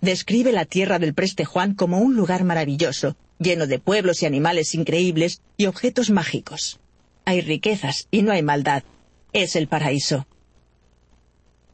Describe 0.00 0.52
la 0.52 0.64
tierra 0.64 1.00
del 1.00 1.12
preste 1.12 1.44
Juan 1.44 1.74
como 1.74 1.98
un 1.98 2.14
lugar 2.14 2.44
maravilloso, 2.44 3.16
lleno 3.40 3.66
de 3.66 3.80
pueblos 3.80 4.22
y 4.22 4.26
animales 4.26 4.76
increíbles 4.76 5.40
y 5.56 5.66
objetos 5.66 6.10
mágicos. 6.10 6.78
Hay 7.24 7.40
riquezas 7.40 8.06
y 8.12 8.22
no 8.22 8.30
hay 8.30 8.44
maldad. 8.44 8.84
Es 9.32 9.56
el 9.56 9.66
paraíso. 9.66 10.24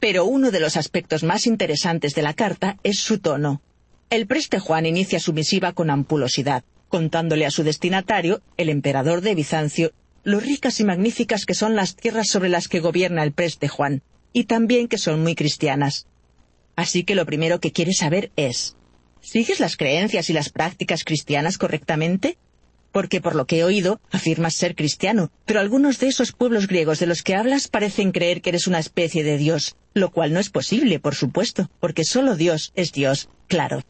Pero 0.03 0.25
uno 0.25 0.51
de 0.51 0.59
los 0.59 0.75
aspectos 0.75 1.23
más 1.23 1.47
interesantes 1.47 2.13
de 2.13 2.23
la 2.23 2.33
carta 2.33 2.77
es 2.83 2.99
su 2.99 3.19
tono. 3.19 3.61
El 4.09 4.27
preste 4.27 4.59
Juan 4.59 4.85
inicia 4.85 5.17
su 5.17 5.31
misiva 5.31 5.71
con 5.71 5.89
ampulosidad, 5.89 6.65
contándole 6.89 7.45
a 7.45 7.51
su 7.51 7.63
destinatario, 7.63 8.41
el 8.57 8.67
emperador 8.67 9.21
de 9.21 9.33
Bizancio, 9.33 9.93
lo 10.25 10.41
ricas 10.41 10.81
y 10.81 10.83
magníficas 10.83 11.45
que 11.45 11.53
son 11.53 11.77
las 11.77 11.95
tierras 11.95 12.27
sobre 12.27 12.49
las 12.49 12.67
que 12.67 12.81
gobierna 12.81 13.23
el 13.23 13.31
preste 13.31 13.69
Juan, 13.69 14.01
y 14.33 14.43
también 14.43 14.89
que 14.89 14.97
son 14.97 15.23
muy 15.23 15.35
cristianas. 15.35 16.05
Así 16.75 17.05
que 17.05 17.15
lo 17.15 17.25
primero 17.25 17.61
que 17.61 17.71
quiere 17.71 17.93
saber 17.93 18.29
es, 18.35 18.75
¿sigues 19.21 19.61
las 19.61 19.77
creencias 19.77 20.29
y 20.29 20.33
las 20.33 20.49
prácticas 20.49 21.05
cristianas 21.05 21.57
correctamente? 21.57 22.37
Porque 22.93 23.19
por 23.19 23.35
lo 23.35 23.45
que 23.45 23.57
he 23.57 23.63
oído, 23.65 23.99
afirmas 24.11 24.53
ser 24.53 24.75
cristiano, 24.75 25.31
pero 25.45 25.59
algunos 25.59 25.99
de 25.99 26.07
esos 26.07 26.31
pueblos 26.31 26.67
griegos 26.67 26.99
de 26.99 27.07
los 27.07 27.23
que 27.23 27.35
hablas 27.35 27.67
parecen 27.67 28.13
creer 28.13 28.41
que 28.41 28.51
eres 28.51 28.67
una 28.67 28.79
especie 28.79 29.23
de 29.25 29.37
Dios, 29.37 29.75
lo 29.93 30.11
cual 30.11 30.31
no 30.31 30.39
es 30.39 30.49
posible, 30.49 30.99
por 30.99 31.15
supuesto, 31.15 31.69
porque 31.81 32.05
solo 32.05 32.35
Dios 32.35 32.71
es 32.75 32.93
Dios, 32.93 33.29
claro. 33.47 33.81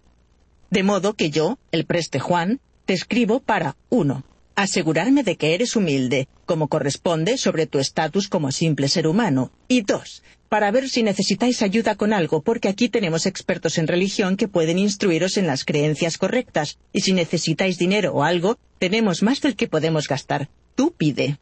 De 0.72 0.83
modo 0.83 1.14
que 1.14 1.30
yo, 1.30 1.59
el 1.72 1.85
preste 1.85 2.19
Juan, 2.19 2.61
te 2.85 2.93
escribo 2.93 3.41
para, 3.41 3.75
uno, 3.90 4.23
asegurarme 4.56 5.23
de 5.23 5.35
que 5.35 5.53
eres 5.53 5.75
humilde, 5.75 6.27
como 6.45 6.69
corresponde 6.69 7.38
sobre 7.38 7.67
tu 7.67 7.80
estatus 7.80 8.30
como 8.30 8.51
simple 8.51 8.88
ser 8.88 9.07
humano, 9.07 9.51
y 9.67 9.82
dos, 9.82 10.23
para 10.53 10.69
ver 10.69 10.88
si 10.88 11.01
necesitáis 11.01 11.64
ayuda 11.64 11.95
con 11.95 12.14
algo, 12.14 12.43
porque 12.43 12.69
aquí 12.69 12.88
tenemos 12.88 13.25
expertos 13.25 13.80
en 13.80 13.88
religión 13.88 14.38
que 14.38 14.48
pueden 14.48 14.77
instruiros 14.77 15.38
en 15.38 15.48
las 15.48 15.65
creencias 15.65 16.19
correctas, 16.19 16.77
y 16.91 17.01
si 17.01 17.11
necesitáis 17.14 17.80
dinero 17.80 18.14
o 18.14 18.22
algo, 18.22 18.59
tenemos 18.77 19.23
más 19.23 19.41
del 19.41 19.56
que 19.56 19.67
podemos 19.67 20.07
gastar. 20.07 20.51
Tú 20.75 20.93
pide. 20.95 21.40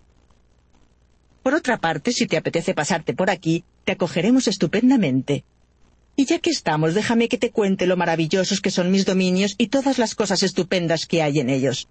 Por 1.43 1.55
otra 1.55 1.77
parte, 1.77 2.13
si 2.13 2.25
te 2.25 2.37
apetece 2.37 2.73
pasarte 2.73 3.13
por 3.13 3.29
aquí, 3.29 3.65
te 3.83 3.91
acogeremos 3.91 4.47
estupendamente. 4.47 5.43
Y 6.15 6.23
ya 6.25 6.39
que 6.39 6.51
estamos, 6.51 6.93
déjame 6.93 7.27
que 7.27 7.37
te 7.37 7.51
cuente 7.51 7.87
lo 7.87 7.97
maravillosos 7.97 8.61
que 8.61 8.71
son 8.71 8.91
mis 8.91 9.05
dominios 9.05 9.55
y 9.57 9.67
todas 9.67 9.97
las 9.97 10.15
cosas 10.15 10.41
estupendas 10.41 11.05
que 11.05 11.21
hay 11.21 11.41
en 11.41 11.49
ellos. 11.49 11.89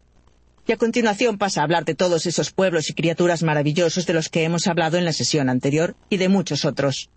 Y 0.71 0.73
a 0.73 0.77
continuación 0.77 1.37
pasa 1.37 1.61
a 1.61 1.65
hablar 1.65 1.85
de 1.85 1.97
todos 1.97 2.27
esos 2.27 2.53
pueblos 2.53 2.91
y 2.91 2.95
criaturas 2.95 3.43
maravillosos 3.43 4.07
de 4.07 4.13
los 4.13 4.29
que 4.29 4.45
hemos 4.45 4.69
hablado 4.69 4.99
en 4.99 5.05
la 5.05 5.13
sesión 5.13 5.49
anterior 5.49 5.97
y 6.09 6.17
de 6.19 6.29
muchos 6.29 6.65
otros. 6.65 7.11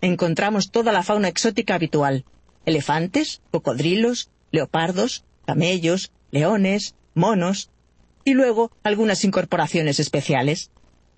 Encontramos 0.00 0.72
toda 0.72 0.90
la 0.90 1.04
fauna 1.04 1.28
exótica 1.28 1.76
habitual. 1.76 2.24
Elefantes, 2.64 3.40
cocodrilos, 3.52 4.30
leopardos, 4.50 5.22
camellos, 5.46 6.10
leones, 6.32 6.96
monos, 7.14 7.70
y 8.24 8.34
luego 8.34 8.72
algunas 8.82 9.22
incorporaciones 9.22 10.00
especiales. 10.00 10.72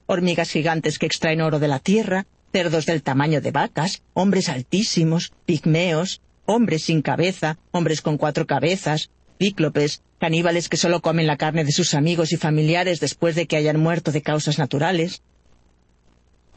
Hormigas 0.05 0.51
gigantes 0.51 0.99
que 0.99 1.07
extraen 1.07 1.41
oro 1.41 1.59
de 1.59 1.69
la 1.69 1.79
tierra, 1.79 2.27
cerdos 2.53 2.85
del 2.85 3.03
tamaño 3.03 3.41
de 3.41 3.53
vacas, 3.53 4.03
hombres 4.13 4.51
altísimos, 4.51 5.33
pigmeos, 5.47 6.21
hombres 6.45 6.83
sin 6.83 7.01
cabeza, 7.01 7.57
hombres 7.71 8.03
con 8.03 8.19
cuatro 8.19 8.47
cabezas, 8.47 9.09
cíclopes, 9.39 10.03
caníbales 10.19 10.69
que 10.69 10.77
solo 10.77 11.01
comen 11.01 11.27
la 11.27 11.37
carne 11.37 11.65
de 11.65 11.73
sus 11.73 11.95
amigos 11.95 12.33
y 12.33 12.37
familiares 12.37 13.01
después 13.01 13.35
de 13.35 13.47
que 13.47 13.57
hayan 13.57 13.81
muerto 13.81 14.13
de 14.13 14.23
causas 14.23 14.59
naturales. 14.59 15.23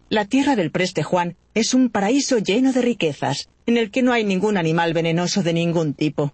La 0.10 0.26
tierra 0.26 0.56
del 0.56 0.72
preste 0.72 1.04
Juan 1.04 1.38
es 1.54 1.74
un 1.74 1.90
paraíso 1.90 2.38
lleno 2.38 2.74
de 2.74 2.82
riquezas, 2.82 3.48
en 3.66 3.78
el 3.78 3.92
que 3.92 4.02
no 4.02 4.12
hay 4.12 4.24
ningún 4.24 4.58
animal 4.58 4.94
venenoso 4.94 5.44
de 5.44 5.54
ningún 5.54 5.94
tipo. 5.94 6.34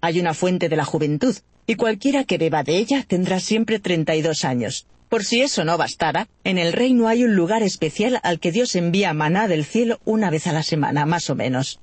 Hay 0.00 0.20
una 0.20 0.34
fuente 0.34 0.68
de 0.68 0.76
la 0.76 0.84
juventud, 0.84 1.36
y 1.66 1.76
cualquiera 1.76 2.24
que 2.24 2.38
beba 2.38 2.62
de 2.62 2.76
ella 2.76 3.04
tendrá 3.06 3.40
siempre 3.40 3.78
treinta 3.78 4.14
y 4.14 4.22
dos 4.22 4.44
años. 4.44 4.86
Por 5.08 5.24
si 5.24 5.40
eso 5.40 5.64
no 5.64 5.78
bastara, 5.78 6.28
en 6.44 6.58
el 6.58 6.72
reino 6.72 7.08
hay 7.08 7.24
un 7.24 7.34
lugar 7.34 7.62
especial 7.62 8.20
al 8.22 8.40
que 8.40 8.52
Dios 8.52 8.74
envía 8.74 9.14
maná 9.14 9.48
del 9.48 9.64
cielo 9.64 10.00
una 10.04 10.28
vez 10.28 10.46
a 10.46 10.52
la 10.52 10.62
semana, 10.62 11.06
más 11.06 11.30
o 11.30 11.34
menos. 11.34 11.80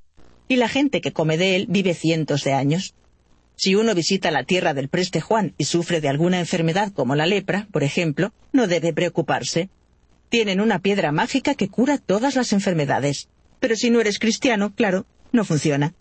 Y 0.48 0.58
la 0.58 0.70
gente 0.70 1.02
que 1.02 1.12
come 1.12 1.38
de 1.38 1.56
él 1.56 1.66
vive 1.68 1.96
cientos 1.96 2.44
de 2.44 2.54
años. 2.54 2.94
Si 3.56 3.76
uno 3.76 3.96
visita 3.96 4.32
la 4.32 4.44
tierra 4.44 4.74
del 4.74 4.90
preste 4.90 5.22
Juan 5.22 5.54
y 5.58 5.66
sufre 5.66 6.02
de 6.02 6.10
alguna 6.10 6.40
enfermedad 6.40 6.92
como 6.92 7.16
la 7.16 7.26
lepra, 7.26 7.68
por 7.72 7.84
ejemplo, 7.84 8.34
no 8.52 8.68
debe 8.68 8.94
preocuparse. 8.94 9.70
Tienen 10.30 10.60
una 10.60 10.80
piedra 10.80 11.12
mágica 11.12 11.56
que 11.56 11.70
cura 11.70 11.98
todas 11.98 12.36
las 12.36 12.52
enfermedades. 12.52 13.30
Pero 13.60 13.76
si 13.76 13.90
no 13.90 14.02
eres 14.02 14.20
cristiano, 14.20 14.74
claro, 14.76 15.06
no 15.32 15.46
funciona. 15.46 15.94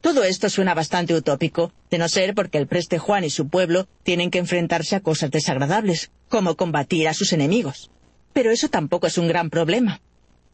Todo 0.00 0.24
esto 0.24 0.48
suena 0.48 0.72
bastante 0.72 1.14
utópico, 1.14 1.72
de 1.90 1.98
no 1.98 2.08
ser 2.08 2.34
porque 2.34 2.58
el 2.58 2.68
preste 2.68 2.98
Juan 2.98 3.24
y 3.24 3.30
su 3.30 3.48
pueblo 3.48 3.88
tienen 4.04 4.30
que 4.30 4.38
enfrentarse 4.38 4.96
a 4.96 5.00
cosas 5.00 5.30
desagradables, 5.30 6.10
como 6.28 6.56
combatir 6.56 7.08
a 7.08 7.14
sus 7.14 7.32
enemigos. 7.32 7.90
Pero 8.32 8.52
eso 8.52 8.68
tampoco 8.68 9.06
es 9.06 9.18
un 9.18 9.28
gran 9.28 9.50
problema. 9.50 10.00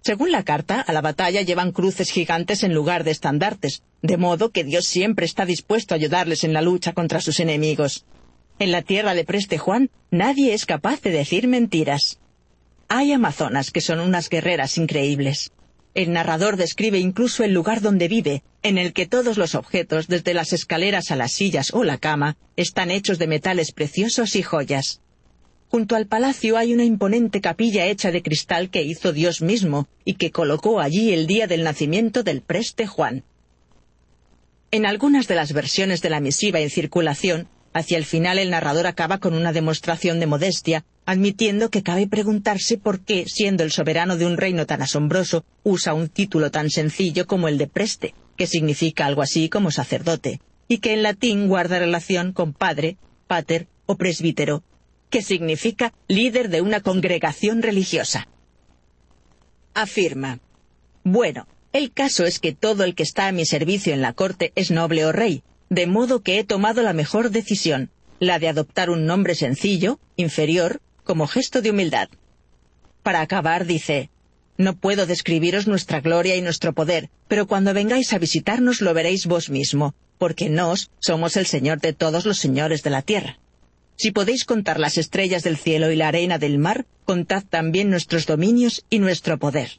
Según 0.05 0.33
la 0.33 0.43
carta, 0.43 0.81
a 0.81 0.93
la 0.93 1.01
batalla 1.01 1.43
llevan 1.43 1.71
cruces 1.71 2.11
gigantes 2.11 2.65
en 2.65 2.75
lugar 2.75 3.05
de 3.05 3.13
estandartes, 3.13 3.83
de 4.03 4.17
modo 4.17 4.51
que 4.51 4.65
Dios 4.65 4.87
siempre 4.87 5.27
está 5.27 5.47
dispuesto 5.47 5.95
a 5.95 5.97
ayudarles 5.97 6.43
en 6.43 6.53
la 6.53 6.61
lucha 6.61 6.93
contra 6.93 7.21
sus 7.21 7.39
enemigos. 7.39 8.05
En 8.59 8.73
la 8.73 8.83
tierra 8.83 9.15
de 9.15 9.25
Preste 9.25 9.59
Juan, 9.59 9.91
nadie 10.11 10.55
es 10.55 10.67
capaz 10.67 11.01
de 11.03 11.11
decir 11.11 11.47
mentiras. 11.47 12.19
Hay 12.89 13.13
amazonas 13.13 13.71
que 13.71 13.81
son 13.81 14.01
unas 14.01 14.29
guerreras 14.29 14.77
increíbles. 14.77 15.53
El 15.95 16.13
narrador 16.13 16.57
describe 16.57 16.99
incluso 16.99 17.45
el 17.45 17.53
lugar 17.53 17.81
donde 17.81 18.09
vive, 18.09 18.43
en 18.63 18.79
el 18.79 18.93
que 18.93 19.07
todos 19.07 19.37
los 19.39 19.55
objetos, 19.55 20.09
desde 20.09 20.35
las 20.35 20.53
escaleras 20.53 21.13
a 21.13 21.17
las 21.17 21.33
sillas 21.33 21.73
o 21.73 21.85
la 21.85 21.99
cama, 21.99 22.37
están 22.57 22.91
hechos 22.91 23.19
de 23.19 23.29
metales 23.29 23.73
preciosos 23.73 24.35
y 24.35 24.43
joyas. 24.43 25.01
Junto 25.73 25.97
al 25.97 26.07
palacio 26.07 26.59
hay 26.59 26.75
una 26.75 26.85
imponente 26.85 27.41
capilla 27.41 27.87
hecha 27.87 28.11
de 28.11 28.23
cristal 28.23 28.69
que 28.69 28.83
hizo 28.83 29.15
Dios 29.15 29.41
mismo 29.41 29.89
y 30.05 30.17
que 30.17 30.31
colocó 30.31 30.81
allí 30.81 31.15
el 31.15 31.27
día 31.27 31.47
del 31.47 31.65
nacimiento 31.65 32.23
del 32.23 32.43
preste 32.43 32.87
Juan. 32.87 33.25
En 34.71 34.85
algunas 34.85 35.29
de 35.29 35.35
las 35.35 35.55
versiones 35.55 36.03
de 36.03 36.11
la 36.11 36.21
misiva 36.21 36.61
en 36.61 36.69
circulación, 36.69 37.49
hacia 37.73 37.97
el 37.97 38.05
final 38.05 38.39
el 38.39 38.51
narrador 38.51 38.87
acaba 38.87 39.17
con 39.17 39.33
una 39.33 39.55
demostración 39.55 40.21
de 40.21 40.27
modestia, 40.27 40.85
admitiendo 41.07 41.71
que 41.71 41.83
cabe 41.83 42.07
preguntarse 42.07 42.77
por 42.77 43.01
qué, 43.01 43.25
siendo 43.27 43.65
el 43.65 43.73
soberano 43.73 44.19
de 44.19 44.27
un 44.27 44.37
reino 44.37 44.67
tan 44.67 44.83
asombroso, 44.83 45.47
usa 45.63 45.95
un 45.95 46.11
título 46.11 46.51
tan 46.51 46.69
sencillo 46.69 47.27
como 47.27 47.49
el 47.49 47.57
de 47.57 47.69
preste, 47.69 48.15
que 48.37 48.47
significa 48.47 49.07
algo 49.07 49.23
así 49.23 49.49
como 49.49 49.71
sacerdote, 49.71 50.43
y 50.69 50.81
que 50.81 50.93
en 50.93 51.03
latín 51.03 51.49
guarda 51.49 51.79
relación 51.79 52.35
con 52.35 52.53
padre, 52.53 52.99
pater 53.27 53.69
o 53.87 53.97
presbítero, 53.97 54.63
que 55.13 55.23
significa 55.23 55.93
líder 56.09 56.49
de 56.49 56.63
una 56.63 56.81
congregación 56.81 57.63
religiosa. 57.63 58.29
Afirma. 59.75 60.41
Bueno, 61.05 61.47
el 61.75 61.93
caso 61.93 62.25
es 62.25 62.41
que 62.41 62.55
todo 62.55 62.83
el 62.83 62.95
que 62.95 63.03
está 63.03 63.29
a 63.29 63.33
mi 63.33 63.45
servicio 63.45 63.93
en 63.93 64.01
la 64.01 64.15
corte 64.15 64.53
es 64.55 64.71
noble 64.71 65.05
o 65.05 65.13
rey, 65.13 65.45
de 65.69 65.87
modo 65.87 66.23
que 66.23 66.39
he 66.39 66.45
tomado 66.45 66.83
la 66.83 66.95
mejor 66.95 67.31
decisión, 67.31 67.91
la 68.21 68.39
de 68.39 68.49
adoptar 68.49 68.89
un 68.89 69.05
nombre 69.05 69.35
sencillo, 69.35 70.01
inferior, 70.17 70.81
como 71.05 71.27
gesto 71.27 71.61
de 71.61 71.71
humildad. 71.71 72.09
Para 73.03 73.21
acabar, 73.21 73.67
dice, 73.67 74.09
no 74.57 74.77
puedo 74.77 75.05
describiros 75.05 75.67
nuestra 75.67 76.01
gloria 76.01 76.37
y 76.37 76.41
nuestro 76.41 76.73
poder, 76.73 77.11
pero 77.29 77.47
cuando 77.47 77.75
vengáis 77.75 78.15
a 78.15 78.19
visitarnos 78.19 78.81
lo 78.81 78.95
veréis 78.95 79.27
vos 79.27 79.51
mismo, 79.51 79.95
porque 80.17 80.49
nos 80.49 80.91
somos 81.01 81.37
el 81.37 81.45
Señor 81.45 81.81
de 81.81 81.93
todos 81.93 82.25
los 82.25 82.39
señores 82.39 82.83
de 82.83 82.91
la 82.91 83.03
tierra. 83.03 83.39
Si 83.97 84.11
podéis 84.11 84.45
contar 84.45 84.81
las 84.81 84.99
estrellas 84.99 85.43
del 85.43 85.57
cielo 85.57 85.91
y 85.91 85.97
la 85.97 86.09
arena 86.09 86.39
del 86.39 86.59
mar, 86.59 86.87
contad 87.05 87.45
también 87.49 87.91
nuestros 87.91 88.27
dominios 88.27 88.85
y 88.91 88.99
nuestro 88.99 89.39
poder. 89.39 89.79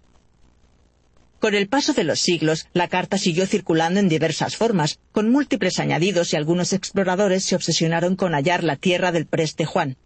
Con 1.39 1.55
el 1.55 1.67
paso 1.67 1.93
de 1.93 2.05
los 2.05 2.21
siglos, 2.21 2.67
la 2.73 2.87
carta 2.87 3.17
siguió 3.17 3.45
circulando 3.45 3.99
en 3.99 4.07
diversas 4.07 4.55
formas, 4.55 4.99
con 5.11 5.29
múltiples 5.29 5.77
añadidos 5.79 6.31
y 6.31 6.37
algunos 6.37 6.71
exploradores 6.71 7.43
se 7.43 7.55
obsesionaron 7.55 8.15
con 8.15 8.33
hallar 8.33 8.63
la 8.63 8.77
tierra 8.77 9.11
del 9.11 9.25
preste 9.25 9.65
Juan. 9.65 9.97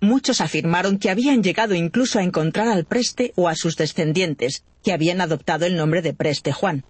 Muchos 0.00 0.40
afirmaron 0.40 0.98
que 0.98 1.10
habían 1.10 1.44
llegado 1.44 1.74
incluso 1.74 2.18
a 2.18 2.24
encontrar 2.24 2.66
al 2.66 2.84
preste 2.84 3.32
o 3.36 3.48
a 3.48 3.54
sus 3.54 3.76
descendientes, 3.76 4.64
que 4.82 4.92
habían 4.92 5.20
adoptado 5.20 5.64
el 5.64 5.76
nombre 5.76 6.02
de 6.02 6.12
preste 6.12 6.50
Juan. 6.50 6.84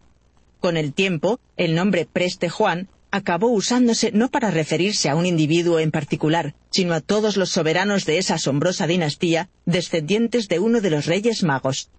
Con 0.64 0.78
el 0.78 0.94
tiempo, 0.94 1.40
el 1.58 1.74
nombre 1.74 2.08
Preste 2.10 2.48
Juan 2.48 2.88
acabó 3.14 3.46
usándose 3.52 4.10
no 4.10 4.28
para 4.28 4.50
referirse 4.50 5.08
a 5.08 5.14
un 5.14 5.24
individuo 5.24 5.78
en 5.78 5.92
particular, 5.92 6.56
sino 6.72 6.94
a 6.94 7.00
todos 7.00 7.36
los 7.36 7.50
soberanos 7.50 8.06
de 8.06 8.18
esa 8.18 8.34
asombrosa 8.34 8.88
dinastía, 8.88 9.48
descendientes 9.66 10.48
de 10.48 10.58
uno 10.58 10.80
de 10.80 10.90
los 10.90 11.06
reyes 11.06 11.44
magos. 11.44 11.90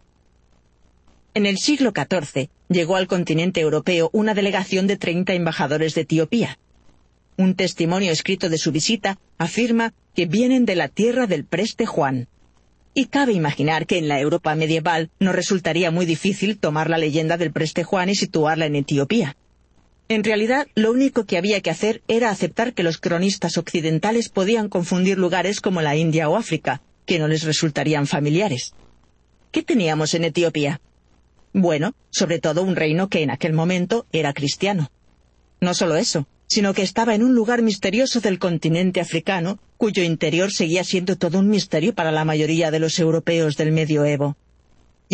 En 1.34 1.46
el 1.46 1.58
siglo 1.58 1.94
XIV 1.96 2.50
llegó 2.68 2.98
al 2.98 3.08
continente 3.08 3.62
europeo 3.62 4.10
una 4.12 4.34
delegación 4.34 4.88
de 4.88 4.98
treinta 4.98 5.34
embajadores 5.34 5.96
de 5.96 6.02
Etiopía. 6.02 6.60
Un 7.38 7.56
testimonio 7.56 8.12
escrito 8.12 8.50
de 8.50 8.58
su 8.58 8.74
visita 8.74 9.18
afirma 9.38 9.94
que 10.16 10.26
vienen 10.26 10.66
de 10.66 10.76
la 10.76 10.90
tierra 10.90 11.28
del 11.28 11.46
Preste 11.46 11.86
Juan. 11.86 12.28
Y 12.94 13.06
cabe 13.06 13.32
imaginar 13.32 13.88
que 13.88 14.00
en 14.00 14.10
la 14.10 14.20
Europa 14.20 14.54
medieval 14.56 15.10
no 15.22 15.32
resultaría 15.32 15.92
muy 15.92 16.06
difícil 16.06 16.58
tomar 16.58 16.90
la 16.90 16.98
leyenda 16.98 17.38
del 17.38 17.54
Preste 17.54 17.86
Juan 17.86 18.10
y 18.10 18.16
situarla 18.16 18.66
en 18.66 18.76
Etiopía. 18.76 19.38
En 20.08 20.24
realidad, 20.24 20.68
lo 20.76 20.92
único 20.92 21.26
que 21.26 21.38
había 21.38 21.62
que 21.62 21.72
hacer 21.72 22.04
era 22.08 22.30
aceptar 22.30 22.74
que 22.74 22.84
los 22.84 23.00
cronistas 23.00 23.58
occidentales 23.58 24.30
podían 24.30 24.70
confundir 24.70 25.18
lugares 25.18 25.62
como 25.62 25.82
la 25.82 25.96
India 25.96 26.30
o 26.30 26.36
África, 26.36 26.82
que 27.08 27.18
no 27.18 27.28
les 27.28 27.44
resultarían 27.44 28.06
familiares. 28.06 28.74
¿Qué 29.52 29.64
teníamos 29.64 30.14
en 30.14 30.26
Etiopía? 30.26 30.80
Bueno, 31.54 31.96
sobre 32.12 32.40
todo 32.40 32.62
un 32.62 32.76
reino 32.76 33.10
que 33.10 33.24
en 33.24 33.32
aquel 33.32 33.54
momento 33.54 34.06
era 34.12 34.34
cristiano. 34.34 34.92
No 35.60 35.74
solo 35.74 35.96
eso, 35.96 36.28
sino 36.48 36.74
que 36.76 36.84
estaba 36.84 37.16
en 37.16 37.24
un 37.24 37.34
lugar 37.34 37.64
misterioso 37.64 38.20
del 38.20 38.38
continente 38.38 39.02
africano, 39.02 39.58
cuyo 39.78 40.04
interior 40.04 40.52
seguía 40.52 40.84
siendo 40.84 41.16
todo 41.16 41.40
un 41.40 41.50
misterio 41.50 41.96
para 41.96 42.12
la 42.12 42.26
mayoría 42.26 42.70
de 42.70 42.80
los 42.80 43.00
europeos 43.00 43.58
del 43.58 43.72
medioevo. 43.72 44.38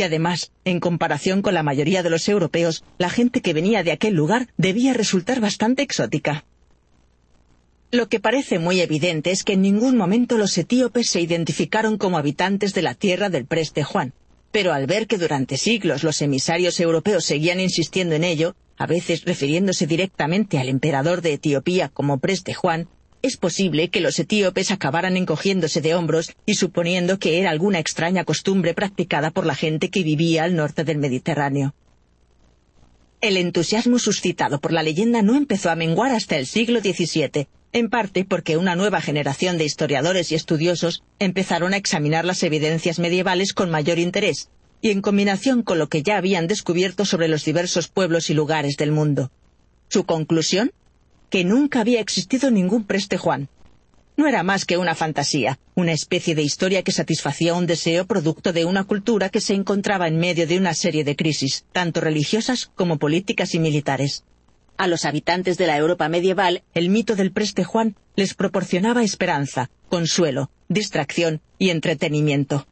Y 0.01 0.03
además, 0.03 0.51
en 0.65 0.79
comparación 0.79 1.43
con 1.43 1.53
la 1.53 1.61
mayoría 1.61 2.01
de 2.01 2.09
los 2.09 2.27
europeos, 2.27 2.83
la 2.97 3.11
gente 3.11 3.41
que 3.41 3.53
venía 3.53 3.83
de 3.83 3.91
aquel 3.91 4.15
lugar 4.15 4.47
debía 4.57 4.93
resultar 4.93 5.39
bastante 5.39 5.83
exótica. 5.83 6.43
Lo 7.91 8.09
que 8.09 8.19
parece 8.19 8.57
muy 8.57 8.81
evidente 8.81 9.29
es 9.29 9.43
que 9.43 9.53
en 9.53 9.61
ningún 9.61 9.95
momento 9.97 10.39
los 10.39 10.57
etíopes 10.57 11.07
se 11.07 11.21
identificaron 11.21 11.99
como 11.99 12.17
habitantes 12.17 12.73
de 12.73 12.81
la 12.81 12.95
tierra 12.95 13.29
del 13.29 13.45
Preste 13.45 13.83
Juan, 13.83 14.15
pero 14.51 14.73
al 14.73 14.87
ver 14.87 15.05
que 15.05 15.19
durante 15.19 15.55
siglos 15.55 16.01
los 16.03 16.19
emisarios 16.23 16.79
europeos 16.79 17.23
seguían 17.23 17.59
insistiendo 17.59 18.15
en 18.15 18.23
ello, 18.23 18.55
a 18.79 18.87
veces 18.87 19.23
refiriéndose 19.23 19.85
directamente 19.85 20.57
al 20.57 20.69
emperador 20.69 21.21
de 21.21 21.33
Etiopía 21.33 21.89
como 21.89 22.17
Preste 22.17 22.55
Juan, 22.55 22.87
es 23.21 23.37
posible 23.37 23.89
que 23.89 24.01
los 24.01 24.17
etíopes 24.19 24.71
acabaran 24.71 25.15
encogiéndose 25.17 25.81
de 25.81 25.95
hombros 25.95 26.33
y 26.45 26.55
suponiendo 26.55 27.19
que 27.19 27.39
era 27.39 27.51
alguna 27.51 27.79
extraña 27.79 28.23
costumbre 28.23 28.73
practicada 28.73 29.31
por 29.31 29.45
la 29.45 29.55
gente 29.55 29.89
que 29.89 30.03
vivía 30.03 30.43
al 30.43 30.55
norte 30.55 30.83
del 30.83 30.97
Mediterráneo. 30.97 31.75
El 33.21 33.37
entusiasmo 33.37 33.99
suscitado 33.99 34.59
por 34.59 34.73
la 34.73 34.81
leyenda 34.81 35.21
no 35.21 35.35
empezó 35.35 35.69
a 35.69 35.75
menguar 35.75 36.11
hasta 36.11 36.37
el 36.37 36.47
siglo 36.47 36.79
XVII, 36.79 37.47
en 37.71 37.89
parte 37.89 38.25
porque 38.25 38.57
una 38.57 38.75
nueva 38.75 38.99
generación 38.99 39.59
de 39.59 39.65
historiadores 39.65 40.31
y 40.31 40.35
estudiosos 40.35 41.03
empezaron 41.19 41.73
a 41.73 41.77
examinar 41.77 42.25
las 42.25 42.41
evidencias 42.41 42.97
medievales 42.97 43.53
con 43.53 43.69
mayor 43.69 43.99
interés, 43.99 44.49
y 44.81 44.89
en 44.89 45.01
combinación 45.01 45.61
con 45.61 45.77
lo 45.77 45.87
que 45.87 46.01
ya 46.01 46.17
habían 46.17 46.47
descubierto 46.47 47.05
sobre 47.05 47.27
los 47.27 47.45
diversos 47.45 47.87
pueblos 47.87 48.31
y 48.31 48.33
lugares 48.33 48.75
del 48.77 48.91
mundo. 48.91 49.31
Su 49.87 50.05
conclusión 50.05 50.71
que 51.31 51.45
nunca 51.45 51.79
había 51.79 52.01
existido 52.01 52.51
ningún 52.51 52.83
preste 52.83 53.17
Juan. 53.17 53.47
No 54.17 54.27
era 54.27 54.43
más 54.43 54.65
que 54.65 54.77
una 54.77 54.95
fantasía, 54.95 55.57
una 55.75 55.93
especie 55.93 56.35
de 56.35 56.43
historia 56.43 56.83
que 56.83 56.91
satisfacía 56.91 57.55
un 57.55 57.65
deseo 57.65 58.05
producto 58.05 58.51
de 58.51 58.65
una 58.65 58.83
cultura 58.83 59.29
que 59.29 59.39
se 59.39 59.53
encontraba 59.53 60.09
en 60.09 60.19
medio 60.19 60.45
de 60.45 60.57
una 60.57 60.73
serie 60.73 61.05
de 61.05 61.15
crisis, 61.15 61.65
tanto 61.71 62.01
religiosas 62.01 62.69
como 62.75 62.99
políticas 62.99 63.55
y 63.55 63.59
militares. 63.59 64.25
A 64.77 64.87
los 64.87 65.05
habitantes 65.05 65.57
de 65.57 65.67
la 65.67 65.77
Europa 65.77 66.09
medieval, 66.09 66.63
el 66.73 66.89
mito 66.89 67.15
del 67.15 67.31
preste 67.31 67.63
Juan 67.63 67.95
les 68.17 68.33
proporcionaba 68.33 69.01
esperanza, 69.01 69.71
consuelo, 69.87 70.51
distracción 70.67 71.41
y 71.57 71.69
entretenimiento. 71.69 72.67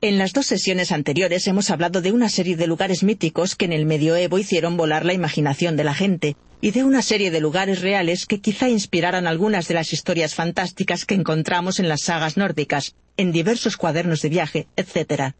En 0.00 0.18
las 0.18 0.32
dos 0.32 0.46
sesiones 0.46 0.92
anteriores 0.92 1.48
hemos 1.48 1.70
hablado 1.70 2.00
de 2.00 2.12
una 2.12 2.28
serie 2.28 2.54
de 2.54 2.68
lugares 2.68 3.02
míticos 3.02 3.56
que 3.56 3.64
en 3.64 3.72
el 3.72 3.86
medioevo 3.86 4.38
hicieron 4.38 4.76
volar 4.76 5.04
la 5.04 5.14
imaginación 5.14 5.76
de 5.76 5.82
la 5.82 5.94
gente, 5.94 6.36
y 6.60 6.72
de 6.72 6.84
una 6.84 7.02
serie 7.02 7.30
de 7.30 7.40
lugares 7.40 7.80
reales 7.80 8.26
que 8.26 8.40
quizá 8.40 8.68
inspiraran 8.68 9.26
algunas 9.26 9.68
de 9.68 9.74
las 9.74 9.92
historias 9.92 10.34
fantásticas 10.34 11.04
que 11.04 11.14
encontramos 11.14 11.78
en 11.78 11.88
las 11.88 12.02
sagas 12.02 12.36
nórdicas, 12.36 12.94
en 13.16 13.32
diversos 13.32 13.76
cuadernos 13.76 14.22
de 14.22 14.28
viaje, 14.28 14.66
etc. 14.76 15.34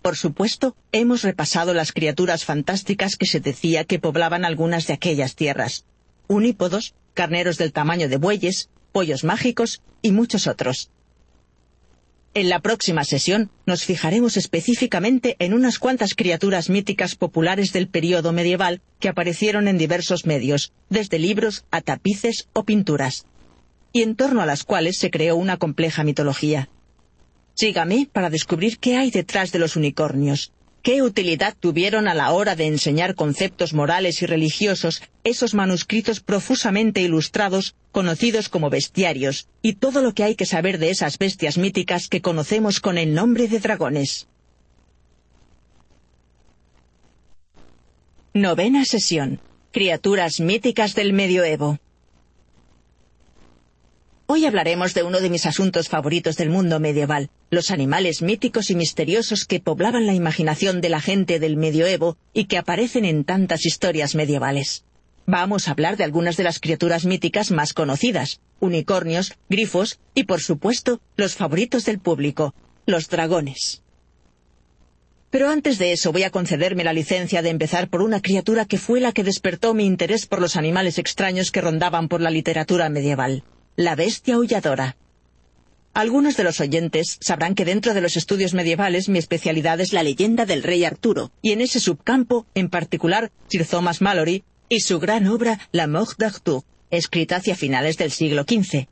Por 0.00 0.16
supuesto, 0.16 0.76
hemos 0.92 1.22
repasado 1.22 1.74
las 1.74 1.92
criaturas 1.92 2.44
fantásticas 2.44 3.16
que 3.16 3.26
se 3.26 3.40
decía 3.40 3.84
que 3.84 3.98
poblaban 3.98 4.44
algunas 4.44 4.86
de 4.86 4.94
aquellas 4.94 5.34
tierras. 5.34 5.84
Unípodos, 6.28 6.94
carneros 7.14 7.58
del 7.58 7.72
tamaño 7.72 8.08
de 8.08 8.16
bueyes, 8.16 8.70
pollos 8.92 9.24
mágicos 9.24 9.82
y 10.02 10.12
muchos 10.12 10.46
otros. 10.46 10.90
En 12.34 12.48
la 12.48 12.60
próxima 12.60 13.04
sesión 13.04 13.50
nos 13.66 13.84
fijaremos 13.84 14.36
específicamente 14.36 15.36
en 15.38 15.54
unas 15.54 15.78
cuantas 15.78 16.14
criaturas 16.14 16.68
míticas 16.68 17.14
populares 17.14 17.72
del 17.72 17.88
período 17.88 18.32
medieval 18.32 18.80
que 19.00 19.08
aparecieron 19.08 19.66
en 19.66 19.78
diversos 19.78 20.26
medios, 20.26 20.72
desde 20.88 21.18
libros 21.18 21.64
a 21.70 21.80
tapices 21.80 22.48
o 22.52 22.64
pinturas, 22.64 23.26
y 23.92 24.02
en 24.02 24.14
torno 24.14 24.42
a 24.42 24.46
las 24.46 24.62
cuales 24.62 24.98
se 24.98 25.10
creó 25.10 25.36
una 25.36 25.56
compleja 25.56 26.04
mitología. 26.04 26.68
Sígame 27.54 28.08
para 28.12 28.30
descubrir 28.30 28.78
qué 28.78 28.96
hay 28.96 29.10
detrás 29.10 29.50
de 29.50 29.58
los 29.58 29.74
unicornios, 29.74 30.52
¿Qué 30.82 31.02
utilidad 31.02 31.56
tuvieron 31.58 32.08
a 32.08 32.14
la 32.14 32.32
hora 32.32 32.54
de 32.54 32.66
enseñar 32.66 33.14
conceptos 33.14 33.74
morales 33.74 34.22
y 34.22 34.26
religiosos 34.26 35.02
esos 35.24 35.52
manuscritos 35.52 36.20
profusamente 36.20 37.00
ilustrados, 37.02 37.74
conocidos 37.92 38.48
como 38.48 38.70
bestiarios, 38.70 39.48
y 39.60 39.74
todo 39.74 40.02
lo 40.02 40.14
que 40.14 40.24
hay 40.24 40.34
que 40.34 40.46
saber 40.46 40.78
de 40.78 40.90
esas 40.90 41.18
bestias 41.18 41.58
míticas 41.58 42.08
que 42.08 42.22
conocemos 42.22 42.80
con 42.80 42.96
el 42.96 43.12
nombre 43.12 43.48
de 43.48 43.58
dragones? 43.58 44.28
Novena 48.32 48.84
sesión. 48.84 49.40
Criaturas 49.72 50.40
míticas 50.40 50.94
del 50.94 51.12
medioevo. 51.12 51.78
Hoy 54.30 54.44
hablaremos 54.44 54.92
de 54.92 55.04
uno 55.04 55.20
de 55.20 55.30
mis 55.30 55.46
asuntos 55.46 55.88
favoritos 55.88 56.36
del 56.36 56.50
mundo 56.50 56.80
medieval, 56.80 57.30
los 57.48 57.70
animales 57.70 58.20
míticos 58.20 58.68
y 58.68 58.74
misteriosos 58.74 59.46
que 59.46 59.58
poblaban 59.58 60.06
la 60.06 60.12
imaginación 60.12 60.82
de 60.82 60.90
la 60.90 61.00
gente 61.00 61.38
del 61.38 61.56
medioevo 61.56 62.18
y 62.34 62.44
que 62.44 62.58
aparecen 62.58 63.06
en 63.06 63.24
tantas 63.24 63.64
historias 63.64 64.14
medievales. 64.14 64.84
Vamos 65.24 65.66
a 65.66 65.70
hablar 65.70 65.96
de 65.96 66.04
algunas 66.04 66.36
de 66.36 66.44
las 66.44 66.60
criaturas 66.60 67.06
míticas 67.06 67.50
más 67.50 67.72
conocidas, 67.72 68.42
unicornios, 68.60 69.32
grifos 69.48 69.98
y, 70.14 70.24
por 70.24 70.42
supuesto, 70.42 71.00
los 71.16 71.34
favoritos 71.34 71.86
del 71.86 71.98
público, 71.98 72.54
los 72.84 73.08
dragones. 73.08 73.82
Pero 75.30 75.48
antes 75.48 75.78
de 75.78 75.92
eso 75.92 76.12
voy 76.12 76.24
a 76.24 76.30
concederme 76.30 76.84
la 76.84 76.92
licencia 76.92 77.40
de 77.40 77.48
empezar 77.48 77.88
por 77.88 78.02
una 78.02 78.20
criatura 78.20 78.66
que 78.66 78.76
fue 78.76 79.00
la 79.00 79.12
que 79.12 79.24
despertó 79.24 79.72
mi 79.72 79.86
interés 79.86 80.26
por 80.26 80.42
los 80.42 80.56
animales 80.56 80.98
extraños 80.98 81.50
que 81.50 81.62
rondaban 81.62 82.08
por 82.08 82.20
la 82.20 82.30
literatura 82.30 82.90
medieval 82.90 83.42
la 83.78 83.94
bestia 83.94 84.34
aulladora. 84.34 84.96
Algunos 85.94 86.36
de 86.36 86.42
los 86.42 86.58
oyentes 86.58 87.16
sabrán 87.20 87.54
que 87.54 87.64
dentro 87.64 87.94
de 87.94 88.00
los 88.00 88.16
estudios 88.16 88.52
medievales 88.52 89.08
mi 89.08 89.20
especialidad 89.20 89.80
es 89.80 89.92
la 89.92 90.02
leyenda 90.02 90.46
del 90.46 90.64
rey 90.64 90.84
Arturo, 90.84 91.30
y 91.42 91.52
en 91.52 91.60
ese 91.60 91.78
subcampo, 91.78 92.44
en 92.56 92.70
particular, 92.70 93.30
Sir 93.46 93.64
Thomas 93.64 94.00
Malory 94.00 94.42
y 94.68 94.80
su 94.80 94.98
gran 94.98 95.28
obra 95.28 95.60
La 95.70 95.86
Mort 95.86 96.18
d'Arthur, 96.18 96.64
escrita 96.90 97.36
hacia 97.36 97.54
finales 97.54 97.96
del 97.98 98.10
siglo 98.10 98.42
XV. 98.42 98.88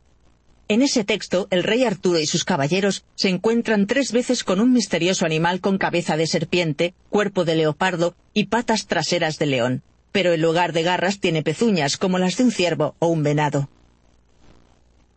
En 0.68 0.82
ese 0.82 1.02
texto, 1.02 1.48
el 1.50 1.64
rey 1.64 1.82
Arturo 1.82 2.20
y 2.20 2.26
sus 2.28 2.44
caballeros 2.44 3.04
se 3.16 3.28
encuentran 3.28 3.88
tres 3.88 4.12
veces 4.12 4.44
con 4.44 4.60
un 4.60 4.72
misterioso 4.72 5.26
animal 5.26 5.60
con 5.60 5.78
cabeza 5.78 6.16
de 6.16 6.28
serpiente, 6.28 6.94
cuerpo 7.10 7.44
de 7.44 7.56
leopardo 7.56 8.14
y 8.32 8.44
patas 8.44 8.86
traseras 8.86 9.40
de 9.40 9.46
león, 9.46 9.82
pero 10.12 10.32
en 10.32 10.42
lugar 10.42 10.72
de 10.72 10.84
garras 10.84 11.18
tiene 11.18 11.42
pezuñas 11.42 11.96
como 11.96 12.18
las 12.18 12.36
de 12.36 12.44
un 12.44 12.52
ciervo 12.52 12.94
o 13.00 13.08
un 13.08 13.24
venado. 13.24 13.68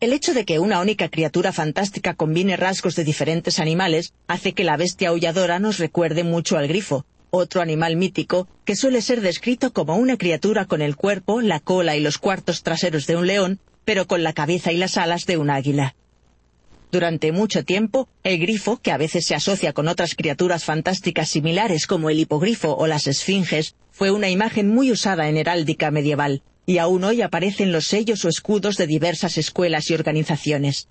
El 0.00 0.14
hecho 0.14 0.32
de 0.32 0.46
que 0.46 0.58
una 0.58 0.80
única 0.80 1.10
criatura 1.10 1.52
fantástica 1.52 2.14
combine 2.14 2.56
rasgos 2.56 2.96
de 2.96 3.04
diferentes 3.04 3.58
animales 3.58 4.14
hace 4.28 4.54
que 4.54 4.64
la 4.64 4.78
bestia 4.78 5.10
aulladora 5.10 5.58
nos 5.58 5.78
recuerde 5.78 6.24
mucho 6.24 6.56
al 6.56 6.68
grifo, 6.68 7.04
otro 7.28 7.60
animal 7.60 7.96
mítico 7.96 8.48
que 8.64 8.76
suele 8.76 9.02
ser 9.02 9.20
descrito 9.20 9.74
como 9.74 9.96
una 9.96 10.16
criatura 10.16 10.64
con 10.64 10.80
el 10.80 10.96
cuerpo, 10.96 11.42
la 11.42 11.60
cola 11.60 11.96
y 11.96 12.00
los 12.00 12.16
cuartos 12.16 12.62
traseros 12.62 13.06
de 13.06 13.16
un 13.16 13.26
león, 13.26 13.60
pero 13.84 14.06
con 14.06 14.22
la 14.22 14.32
cabeza 14.32 14.72
y 14.72 14.78
las 14.78 14.96
alas 14.96 15.26
de 15.26 15.36
un 15.36 15.50
águila. 15.50 15.94
Durante 16.90 17.30
mucho 17.30 17.62
tiempo, 17.66 18.08
el 18.24 18.38
grifo, 18.38 18.78
que 18.78 18.92
a 18.92 18.96
veces 18.96 19.26
se 19.26 19.34
asocia 19.34 19.74
con 19.74 19.86
otras 19.86 20.14
criaturas 20.14 20.64
fantásticas 20.64 21.28
similares 21.28 21.86
como 21.86 22.08
el 22.08 22.18
hipogrifo 22.18 22.74
o 22.74 22.86
las 22.86 23.06
esfinges, 23.06 23.74
fue 23.90 24.10
una 24.10 24.30
imagen 24.30 24.70
muy 24.70 24.90
usada 24.90 25.28
en 25.28 25.36
heráldica 25.36 25.90
medieval 25.90 26.42
y 26.70 26.78
aún 26.78 27.02
hoy 27.02 27.20
aparecen 27.20 27.72
los 27.72 27.88
sellos 27.88 28.24
o 28.24 28.28
escudos 28.28 28.76
de 28.76 28.86
diversas 28.86 29.38
escuelas 29.38 29.90
y 29.90 29.94
organizaciones. 29.94 30.86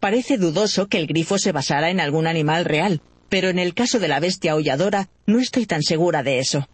Parece 0.00 0.38
dudoso 0.38 0.86
que 0.86 0.96
el 0.96 1.06
grifo 1.06 1.36
se 1.36 1.52
basara 1.52 1.90
en 1.90 2.00
algún 2.00 2.26
animal 2.26 2.64
real, 2.64 3.02
pero 3.28 3.50
en 3.50 3.58
el 3.58 3.74
caso 3.74 3.98
de 3.98 4.08
la 4.08 4.18
bestia 4.18 4.52
aulladora 4.52 5.10
no 5.26 5.40
estoy 5.40 5.66
tan 5.66 5.82
segura 5.82 6.22
de 6.22 6.38
eso. 6.38 6.70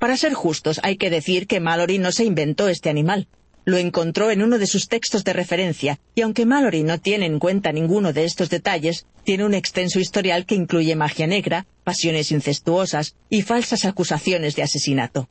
Para 0.00 0.16
ser 0.16 0.34
justos, 0.34 0.80
hay 0.82 0.96
que 0.96 1.10
decir 1.10 1.46
que 1.46 1.60
Mallory 1.60 1.98
no 1.98 2.10
se 2.10 2.24
inventó 2.24 2.68
este 2.68 2.90
animal. 2.90 3.28
Lo 3.64 3.76
encontró 3.76 4.32
en 4.32 4.42
uno 4.42 4.58
de 4.58 4.66
sus 4.66 4.88
textos 4.88 5.22
de 5.22 5.32
referencia, 5.32 6.00
y 6.16 6.22
aunque 6.22 6.44
Mallory 6.44 6.82
no 6.82 6.98
tiene 6.98 7.26
en 7.26 7.38
cuenta 7.38 7.70
ninguno 7.70 8.12
de 8.12 8.24
estos 8.24 8.50
detalles, 8.50 9.06
tiene 9.22 9.44
un 9.44 9.54
extenso 9.54 10.00
historial 10.00 10.44
que 10.44 10.56
incluye 10.56 10.96
magia 10.96 11.28
negra, 11.28 11.68
pasiones 11.84 12.32
incestuosas 12.32 13.14
y 13.30 13.42
falsas 13.42 13.84
acusaciones 13.84 14.56
de 14.56 14.64
asesinato. 14.64 15.28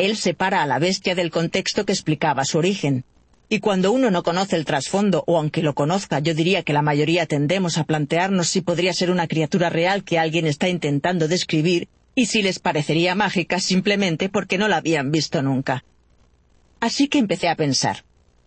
Él 0.00 0.16
separa 0.16 0.62
a 0.62 0.66
la 0.66 0.78
bestia 0.78 1.14
del 1.14 1.30
contexto 1.30 1.84
que 1.84 1.92
explicaba 1.92 2.46
su 2.46 2.56
origen. 2.56 3.04
Y 3.50 3.60
cuando 3.60 3.92
uno 3.92 4.10
no 4.10 4.22
conoce 4.22 4.56
el 4.56 4.64
trasfondo, 4.64 5.24
o 5.26 5.36
aunque 5.36 5.62
lo 5.62 5.74
conozca, 5.74 6.20
yo 6.20 6.32
diría 6.32 6.62
que 6.62 6.72
la 6.72 6.80
mayoría 6.80 7.26
tendemos 7.26 7.76
a 7.76 7.84
plantearnos 7.84 8.48
si 8.48 8.62
podría 8.62 8.94
ser 8.94 9.10
una 9.10 9.26
criatura 9.26 9.68
real 9.68 10.02
que 10.02 10.18
alguien 10.18 10.46
está 10.46 10.70
intentando 10.70 11.28
describir, 11.28 11.88
y 12.14 12.26
si 12.26 12.40
les 12.40 12.60
parecería 12.60 13.14
mágica 13.14 13.60
simplemente 13.60 14.30
porque 14.30 14.56
no 14.56 14.68
la 14.68 14.78
habían 14.78 15.10
visto 15.10 15.42
nunca. 15.42 15.84
Así 16.80 17.08
que 17.08 17.18
empecé 17.18 17.50
a 17.50 17.56
pensar, 17.56 18.04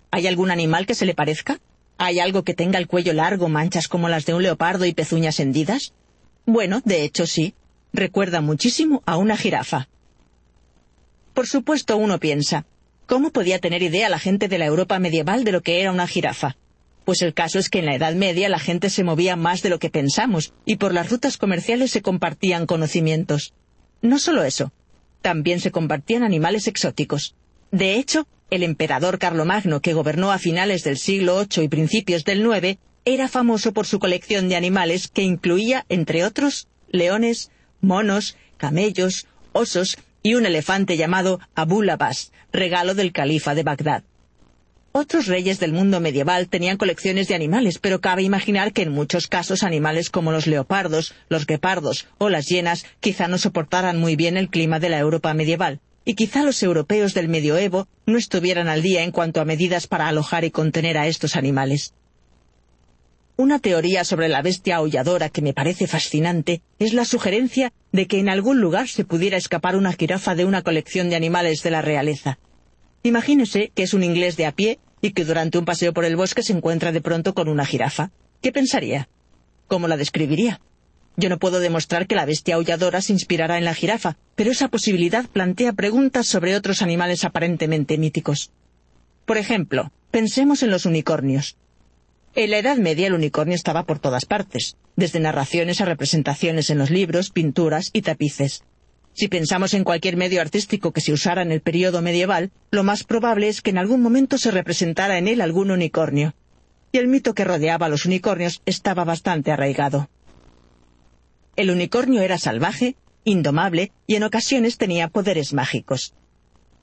¿hay 0.09 0.25
algún 0.25 0.49
animal 0.49 0.87
que 0.87 0.95
se 0.95 1.05
le 1.05 1.13
parezca? 1.13 1.59
¿Hay 1.99 2.19
algo 2.19 2.43
que 2.43 2.55
tenga 2.55 2.79
el 2.79 2.87
cuello 2.87 3.13
largo, 3.13 3.47
manchas 3.47 3.87
como 3.87 4.09
las 4.09 4.25
de 4.25 4.33
un 4.33 4.41
leopardo 4.41 4.85
y 4.85 4.93
pezuñas 4.95 5.39
hendidas? 5.39 5.93
Bueno, 6.47 6.81
de 6.83 7.03
hecho 7.03 7.27
sí. 7.27 7.53
Recuerda 7.93 8.41
muchísimo 8.41 9.03
a 9.05 9.17
una 9.17 9.37
jirafa. 9.37 9.87
Por 11.33 11.47
supuesto 11.47 11.97
uno 11.97 12.19
piensa, 12.19 12.65
¿Cómo 13.05 13.31
podía 13.31 13.59
tener 13.59 13.83
idea 13.83 14.09
la 14.09 14.17
gente 14.17 14.47
de 14.47 14.57
la 14.57 14.65
Europa 14.65 14.97
medieval 14.97 15.43
de 15.43 15.51
lo 15.51 15.61
que 15.61 15.81
era 15.81 15.91
una 15.91 16.07
jirafa? 16.07 16.55
Pues 17.03 17.21
el 17.21 17.33
caso 17.33 17.59
es 17.59 17.69
que 17.69 17.79
en 17.79 17.85
la 17.85 17.95
Edad 17.95 18.15
Media 18.15 18.47
la 18.47 18.59
gente 18.59 18.89
se 18.89 19.03
movía 19.03 19.35
más 19.35 19.61
de 19.61 19.69
lo 19.69 19.77
que 19.77 19.89
pensamos, 19.89 20.53
y 20.65 20.77
por 20.77 20.93
las 20.93 21.09
rutas 21.09 21.37
comerciales 21.37 21.91
se 21.91 22.01
compartían 22.01 22.65
conocimientos. 22.65 23.53
No 24.01 24.19
solo 24.19 24.43
eso, 24.43 24.71
también 25.21 25.59
se 25.59 25.71
compartían 25.71 26.23
animales 26.23 26.67
exóticos. 26.67 27.35
De 27.71 27.95
hecho, 27.95 28.25
el 28.49 28.63
emperador 28.63 29.19
Carlomagno, 29.19 29.81
que 29.81 29.93
gobernó 29.93 30.31
a 30.31 30.39
finales 30.39 30.83
del 30.85 30.97
siglo 30.97 31.45
VIII 31.45 31.65
y 31.65 31.67
principios 31.67 32.23
del 32.23 32.39
IX, 32.39 32.79
era 33.03 33.27
famoso 33.27 33.73
por 33.73 33.85
su 33.85 33.99
colección 33.99 34.47
de 34.47 34.55
animales 34.55 35.09
que 35.09 35.23
incluía, 35.23 35.85
entre 35.89 36.23
otros, 36.23 36.69
leones, 36.89 37.51
monos, 37.81 38.37
camellos, 38.55 39.27
osos 39.51 39.97
y 40.23 40.35
un 40.35 40.45
elefante 40.45 40.97
llamado 40.97 41.39
Abu 41.53 41.81
Labas, 41.83 42.31
regalo 42.51 42.95
del 42.95 43.11
califa 43.11 43.53
de 43.53 43.63
Bagdad. 43.63 44.03
Otros 44.93 45.25
reyes 45.25 45.59
del 45.59 45.73
mundo 45.73 45.99
medieval 45.99 46.47
tenían 46.47 46.77
colecciones 46.77 47.27
de 47.27 47.35
animales, 47.35 47.79
pero 47.79 47.99
cabe 47.99 48.23
imaginar 48.23 48.73
que 48.73 48.83
en 48.83 48.91
muchos 48.91 49.27
casos 49.27 49.63
animales 49.63 50.09
como 50.09 50.31
los 50.31 50.47
leopardos, 50.47 51.13
los 51.29 51.45
guepardos 51.45 52.07
o 52.19 52.29
las 52.29 52.47
hienas 52.47 52.85
quizá 52.99 53.27
no 53.27 53.37
soportaran 53.37 53.99
muy 53.99 54.15
bien 54.15 54.37
el 54.37 54.49
clima 54.49 54.79
de 54.79 54.89
la 54.89 54.99
Europa 54.99 55.33
medieval, 55.33 55.81
y 56.05 56.13
quizá 56.13 56.43
los 56.43 56.61
europeos 56.61 57.13
del 57.13 57.27
medioevo 57.27 57.87
no 58.05 58.17
estuvieran 58.17 58.67
al 58.67 58.81
día 58.81 59.03
en 59.03 59.11
cuanto 59.11 59.41
a 59.41 59.45
medidas 59.45 59.87
para 59.87 60.07
alojar 60.07 60.45
y 60.45 60.51
contener 60.51 60.97
a 60.97 61.07
estos 61.07 61.35
animales. 61.35 61.93
Una 63.35 63.57
teoría 63.57 64.03
sobre 64.03 64.29
la 64.29 64.43
bestia 64.43 64.75
aulladora 64.75 65.29
que 65.29 65.41
me 65.41 65.53
parece 65.53 65.87
fascinante 65.87 66.61
es 66.77 66.93
la 66.93 67.03
sugerencia 67.03 67.73
de 67.91 68.05
que 68.05 68.19
en 68.19 68.29
algún 68.29 68.61
lugar 68.61 68.87
se 68.87 69.05
pudiera 69.05 69.37
escapar 69.37 69.75
una 69.75 69.91
jirafa 69.91 70.35
de 70.35 70.45
una 70.45 70.61
colección 70.61 71.09
de 71.09 71.15
animales 71.15 71.63
de 71.63 71.71
la 71.71 71.81
realeza. 71.81 72.37
Imagínese 73.01 73.71
que 73.73 73.83
es 73.83 73.95
un 73.95 74.03
inglés 74.03 74.37
de 74.37 74.45
a 74.45 74.51
pie 74.51 74.77
y 75.01 75.13
que 75.13 75.25
durante 75.25 75.57
un 75.57 75.65
paseo 75.65 75.93
por 75.93 76.05
el 76.05 76.15
bosque 76.15 76.43
se 76.43 76.53
encuentra 76.53 76.91
de 76.91 77.01
pronto 77.01 77.33
con 77.33 77.49
una 77.49 77.65
jirafa. 77.65 78.11
¿Qué 78.41 78.51
pensaría? 78.51 79.09
¿Cómo 79.67 79.87
la 79.87 79.97
describiría? 79.97 80.61
Yo 81.17 81.29
no 81.29 81.39
puedo 81.39 81.59
demostrar 81.59 82.05
que 82.05 82.15
la 82.15 82.25
bestia 82.25 82.55
aulladora 82.55 83.01
se 83.01 83.13
inspirará 83.13 83.57
en 83.57 83.65
la 83.65 83.73
jirafa, 83.73 84.15
pero 84.35 84.51
esa 84.51 84.67
posibilidad 84.67 85.25
plantea 85.25 85.73
preguntas 85.73 86.27
sobre 86.27 86.55
otros 86.55 86.83
animales 86.83 87.23
aparentemente 87.23 87.97
míticos. 87.97 88.51
Por 89.25 89.37
ejemplo, 89.37 89.91
pensemos 90.11 90.61
en 90.61 90.69
los 90.69 90.85
unicornios. 90.85 91.57
En 92.35 92.49
la 92.49 92.57
Edad 92.57 92.77
Media 92.77 93.05
el 93.05 93.13
unicornio 93.13 93.53
estaba 93.53 93.83
por 93.83 93.99
todas 93.99 94.25
partes, 94.25 94.75
desde 94.95 95.19
narraciones 95.19 95.81
a 95.81 95.85
representaciones 95.85 96.71
en 96.71 96.79
los 96.79 96.89
libros, 96.89 97.29
pinturas 97.29 97.91
y 97.93 98.01
tapices. 98.01 98.63
Si 99.13 99.27
pensamos 99.27 99.75
en 99.75 99.83
cualquier 99.83 100.17
medio 100.17 100.41
artístico 100.41 100.91
que 100.91 101.01
se 101.01 101.13
usara 101.13 101.43
en 101.43 101.51
el 101.51 101.61
período 101.61 102.01
medieval, 102.01 102.49
lo 102.71 102.83
más 102.83 103.03
probable 103.03 103.49
es 103.49 103.61
que 103.61 103.69
en 103.69 103.77
algún 103.77 104.01
momento 104.01 104.39
se 104.39 104.49
representara 104.49 105.19
en 105.19 105.27
él 105.27 105.41
algún 105.41 105.69
unicornio. 105.69 106.33
Y 106.91 106.97
el 106.97 107.07
mito 107.07 107.35
que 107.35 107.43
rodeaba 107.43 107.85
a 107.85 107.89
los 107.89 108.07
unicornios 108.07 108.63
estaba 108.65 109.03
bastante 109.03 109.51
arraigado. 109.51 110.09
El 111.55 111.69
unicornio 111.69 112.23
era 112.23 112.39
salvaje, 112.39 112.95
indomable 113.25 113.91
y 114.07 114.15
en 114.15 114.23
ocasiones 114.23 114.79
tenía 114.79 115.07
poderes 115.07 115.53
mágicos. 115.53 116.15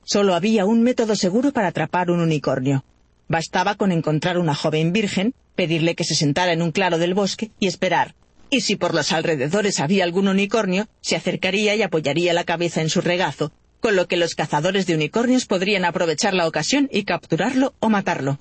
Solo 0.05 0.37
había 0.37 0.65
un 0.65 0.83
método 0.83 1.17
seguro 1.17 1.53
para 1.53 1.69
atrapar 1.69 2.13
un 2.13 2.21
unicornio, 2.21 2.85
Bastaba 3.31 3.77
con 3.77 3.93
encontrar 3.93 4.39
una 4.39 4.57
joven 4.57 4.93
virgen, 4.93 5.35
pedirle 5.55 5.95
que 5.95 6.03
se 6.03 6.17
sentara 6.17 6.53
en 6.53 6.63
un 6.63 6.73
claro 6.73 6.99
del 6.99 7.15
bosque 7.15 7.53
y 7.61 7.69
esperar. 7.69 8.17
Y 8.51 8.63
si 8.63 8.75
por 8.75 8.93
los 8.93 9.13
alrededores 9.13 9.79
había 9.79 10.03
algún 10.03 10.27
unicornio, 10.27 10.89
se 11.01 11.15
acercaría 11.15 11.77
y 11.77 11.83
apoyaría 11.83 12.33
la 12.33 12.43
cabeza 12.43 12.81
en 12.83 12.91
su 12.91 13.01
regazo, 13.01 13.53
con 13.79 13.95
lo 13.95 14.09
que 14.09 14.17
los 14.17 14.35
cazadores 14.35 14.89
de 14.89 14.97
unicornios 14.97 15.47
podrían 15.47 15.85
aprovechar 15.85 16.35
la 16.35 16.49
ocasión 16.49 16.89
y 16.91 17.05
capturarlo 17.05 17.73
o 17.79 17.89
matarlo. 17.89 18.41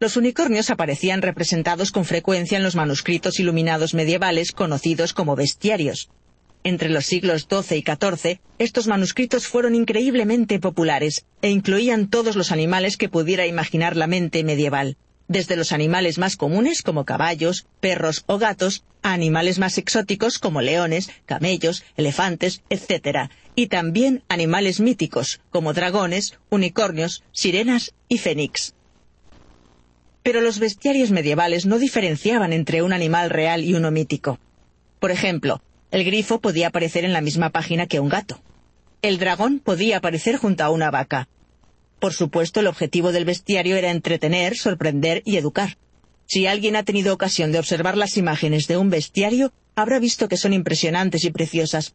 Los 0.00 0.16
unicornios 0.16 0.70
aparecían 0.70 1.22
representados 1.22 1.92
con 1.92 2.04
frecuencia 2.04 2.58
en 2.58 2.64
los 2.64 2.74
manuscritos 2.74 3.38
iluminados 3.38 3.94
medievales 3.94 4.50
conocidos 4.50 5.12
como 5.12 5.36
bestiarios. 5.36 6.10
Entre 6.64 6.88
los 6.88 7.06
siglos 7.06 7.46
XII 7.48 7.78
y 7.78 7.82
XIV, 7.82 8.40
estos 8.58 8.86
manuscritos 8.86 9.46
fueron 9.46 9.74
increíblemente 9.74 10.58
populares 10.58 11.24
e 11.40 11.50
incluían 11.50 12.08
todos 12.08 12.36
los 12.36 12.52
animales 12.52 12.96
que 12.96 13.08
pudiera 13.08 13.46
imaginar 13.46 13.96
la 13.96 14.06
mente 14.06 14.42
medieval, 14.44 14.96
desde 15.28 15.56
los 15.56 15.72
animales 15.72 16.18
más 16.18 16.36
comunes 16.36 16.82
como 16.82 17.04
caballos, 17.04 17.66
perros 17.80 18.24
o 18.26 18.38
gatos, 18.38 18.84
a 19.02 19.12
animales 19.12 19.58
más 19.58 19.78
exóticos 19.78 20.38
como 20.38 20.60
leones, 20.60 21.10
camellos, 21.26 21.84
elefantes, 21.96 22.62
etc., 22.70 23.30
y 23.54 23.66
también 23.66 24.22
animales 24.28 24.80
míticos 24.80 25.40
como 25.50 25.72
dragones, 25.72 26.38
unicornios, 26.48 27.24
sirenas 27.32 27.92
y 28.08 28.18
fénix. 28.18 28.74
Pero 30.22 30.40
los 30.40 30.58
bestiarios 30.58 31.10
medievales 31.10 31.66
no 31.66 31.78
diferenciaban 31.78 32.52
entre 32.52 32.82
un 32.82 32.92
animal 32.92 33.30
real 33.30 33.64
y 33.64 33.74
uno 33.74 33.90
mítico. 33.90 34.38
Por 35.00 35.10
ejemplo, 35.10 35.60
el 35.90 36.04
grifo 36.04 36.40
podía 36.40 36.68
aparecer 36.68 37.04
en 37.04 37.12
la 37.12 37.22
misma 37.22 37.50
página 37.50 37.86
que 37.86 38.00
un 38.00 38.08
gato. 38.08 38.40
El 39.00 39.18
dragón 39.18 39.58
podía 39.58 39.98
aparecer 39.98 40.36
junto 40.36 40.62
a 40.64 40.70
una 40.70 40.90
vaca. 40.90 41.28
Por 41.98 42.12
supuesto, 42.12 42.60
el 42.60 42.66
objetivo 42.66 43.10
del 43.10 43.24
bestiario 43.24 43.76
era 43.76 43.90
entretener, 43.90 44.56
sorprender 44.56 45.22
y 45.24 45.36
educar. 45.36 45.78
Si 46.26 46.46
alguien 46.46 46.76
ha 46.76 46.82
tenido 46.82 47.14
ocasión 47.14 47.52
de 47.52 47.58
observar 47.58 47.96
las 47.96 48.18
imágenes 48.18 48.68
de 48.68 48.76
un 48.76 48.90
bestiario, 48.90 49.52
habrá 49.76 49.98
visto 49.98 50.28
que 50.28 50.36
son 50.36 50.52
impresionantes 50.52 51.24
y 51.24 51.30
preciosas. 51.30 51.94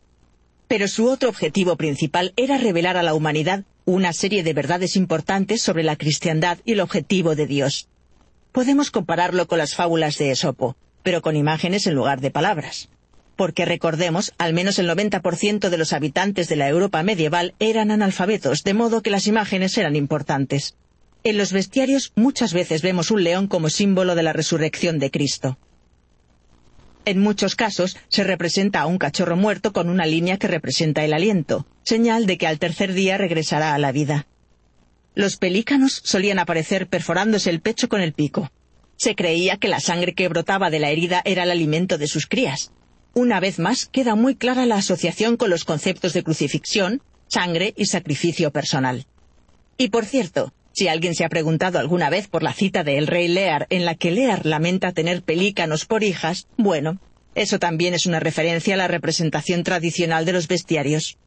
Pero 0.68 0.88
su 0.88 1.08
otro 1.08 1.30
objetivo 1.30 1.78
principal 1.78 2.34
era 2.36 2.58
revelar 2.58 2.98
a 2.98 3.04
la 3.04 3.14
humanidad 3.14 3.64
una 3.86 4.12
serie 4.12 4.44
de 4.44 4.54
verdades 4.54 4.96
importantes 4.96 5.62
sobre 5.62 5.84
la 5.84 5.98
cristiandad 5.98 6.58
y 6.66 6.72
el 6.72 6.80
objetivo 6.80 7.36
de 7.36 7.46
Dios. 7.46 7.90
Podemos 8.52 8.90
compararlo 8.90 9.48
con 9.48 9.60
las 9.60 9.76
fábulas 9.76 10.18
de 10.18 10.32
Esopo, 10.32 10.78
pero 11.04 11.22
con 11.22 11.36
imágenes 11.36 11.86
en 11.86 11.94
lugar 11.94 12.22
de 12.22 12.32
palabras 12.32 12.90
porque 13.36 13.66
recordemos, 13.66 14.34
al 14.38 14.54
menos 14.54 14.80
el 14.80 14.90
90% 14.90 15.70
de 15.70 15.78
los 15.78 15.94
habitantes 15.94 16.48
de 16.48 16.56
la 16.56 16.70
Europa 16.70 17.04
medieval 17.04 17.54
eran 17.60 17.92
analfabetos, 17.92 18.64
de 18.64 18.74
modo 18.74 19.02
que 19.02 19.10
las 19.10 19.28
imágenes 19.28 19.78
eran 19.78 19.96
importantes. 19.96 20.76
En 21.24 21.38
los 21.38 21.54
bestiarios 21.54 22.12
muchas 22.16 22.54
veces 22.54 22.82
vemos 22.82 23.10
un 23.10 23.24
león 23.24 23.48
como 23.48 23.70
símbolo 23.70 24.16
de 24.16 24.24
la 24.24 24.34
resurrección 24.34 25.00
de 25.00 25.10
Cristo. 25.10 25.58
En 27.06 27.20
muchos 27.20 27.56
casos 27.56 27.98
se 28.08 28.24
representa 28.24 28.82
a 28.82 28.86
un 28.86 28.98
cachorro 28.98 29.36
muerto 29.36 29.74
con 29.74 29.90
una 29.90 30.06
línea 30.06 30.38
que 30.38 30.48
representa 30.48 31.04
el 31.04 31.14
aliento, 31.14 31.66
señal 31.84 32.26
de 32.26 32.38
que 32.38 32.48
al 32.48 32.60
tercer 32.60 32.94
día 32.94 33.18
regresará 33.18 33.74
a 33.74 33.78
la 33.78 33.92
vida. 33.92 34.28
Los 35.16 35.38
pelícanos 35.38 36.02
solían 36.04 36.40
aparecer 36.40 36.88
perforándose 36.88 37.50
el 37.50 37.62
pecho 37.62 37.88
con 37.88 38.02
el 38.02 38.14
pico. 38.14 38.52
Se 38.96 39.16
creía 39.16 39.58
que 39.58 39.68
la 39.68 39.80
sangre 39.80 40.14
que 40.14 40.28
brotaba 40.28 40.70
de 40.70 40.80
la 40.80 40.90
herida 40.90 41.22
era 41.26 41.44
el 41.44 41.52
alimento 41.52 41.98
de 41.98 42.08
sus 42.08 42.26
crías. 42.26 42.72
Una 43.16 43.40
vez 43.40 43.60
más 43.60 43.86
queda 43.86 44.16
muy 44.16 44.36
clara 44.36 44.66
la 44.66 44.78
asociación 44.78 45.38
con 45.38 45.52
los 45.52 45.66
conceptos 45.66 46.14
de 46.14 46.24
crucifixión, 46.24 47.04
sangre 47.28 47.74
y 47.78 47.86
sacrificio 47.86 48.52
personal. 48.52 49.06
Y 49.78 49.90
por 49.90 50.06
cierto, 50.06 50.52
si 50.72 50.88
alguien 50.88 51.14
se 51.14 51.24
ha 51.24 51.30
preguntado 51.30 51.78
alguna 51.78 52.10
vez 52.10 52.28
por 52.28 52.42
la 52.42 52.54
cita 52.54 52.84
de 52.84 52.98
el 52.98 53.06
rey 53.06 53.28
Lear 53.28 53.68
en 53.70 53.86
la 53.86 53.94
que 53.94 54.10
Lear 54.10 54.48
lamenta 54.48 54.94
tener 54.94 55.22
pelícanos 55.22 55.86
por 55.86 56.04
hijas, 56.04 56.48
bueno, 56.58 57.00
eso 57.36 57.60
también 57.60 57.94
es 57.94 58.08
una 58.08 58.20
referencia 58.20 58.74
a 58.74 58.78
la 58.78 58.88
representación 58.88 59.64
tradicional 59.64 60.26
de 60.26 60.34
los 60.34 60.48
bestiarios. 60.48 61.20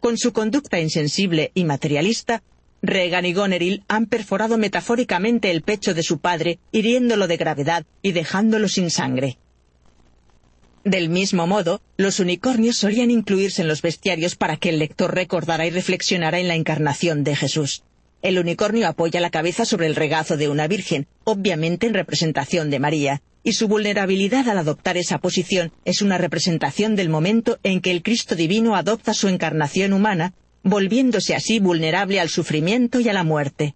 Con 0.00 0.18
su 0.18 0.32
conducta 0.32 0.80
insensible 0.80 1.52
y 1.54 1.62
materialista, 1.64 2.42
Regan 2.82 3.26
y 3.26 3.32
Goneril 3.32 3.84
han 3.86 4.06
perforado 4.06 4.58
metafóricamente 4.58 5.52
el 5.52 5.62
pecho 5.62 5.94
de 5.94 6.02
su 6.02 6.18
padre, 6.18 6.58
hiriéndolo 6.72 7.28
de 7.28 7.36
gravedad 7.36 7.86
y 8.02 8.10
dejándolo 8.10 8.68
sin 8.68 8.90
sangre. 8.90 9.38
Del 10.88 11.10
mismo 11.10 11.46
modo, 11.46 11.82
los 11.98 12.18
unicornios 12.18 12.78
solían 12.78 13.10
incluirse 13.10 13.60
en 13.60 13.68
los 13.68 13.82
bestiarios 13.82 14.36
para 14.36 14.56
que 14.56 14.70
el 14.70 14.78
lector 14.78 15.14
recordara 15.14 15.66
y 15.66 15.70
reflexionara 15.70 16.38
en 16.38 16.48
la 16.48 16.54
encarnación 16.54 17.24
de 17.24 17.36
Jesús. 17.36 17.82
El 18.22 18.38
unicornio 18.38 18.88
apoya 18.88 19.20
la 19.20 19.28
cabeza 19.28 19.66
sobre 19.66 19.84
el 19.84 19.94
regazo 19.94 20.38
de 20.38 20.48
una 20.48 20.66
virgen, 20.66 21.06
obviamente 21.24 21.86
en 21.86 21.92
representación 21.92 22.70
de 22.70 22.78
María, 22.78 23.20
y 23.42 23.52
su 23.52 23.68
vulnerabilidad 23.68 24.48
al 24.48 24.56
adoptar 24.56 24.96
esa 24.96 25.18
posición 25.18 25.72
es 25.84 26.00
una 26.00 26.16
representación 26.16 26.96
del 26.96 27.10
momento 27.10 27.58
en 27.64 27.82
que 27.82 27.90
el 27.90 28.02
Cristo 28.02 28.34
divino 28.34 28.74
adopta 28.74 29.12
su 29.12 29.28
encarnación 29.28 29.92
humana, 29.92 30.32
volviéndose 30.62 31.34
así 31.34 31.58
vulnerable 31.58 32.18
al 32.18 32.30
sufrimiento 32.30 32.98
y 32.98 33.10
a 33.10 33.12
la 33.12 33.24
muerte. 33.24 33.74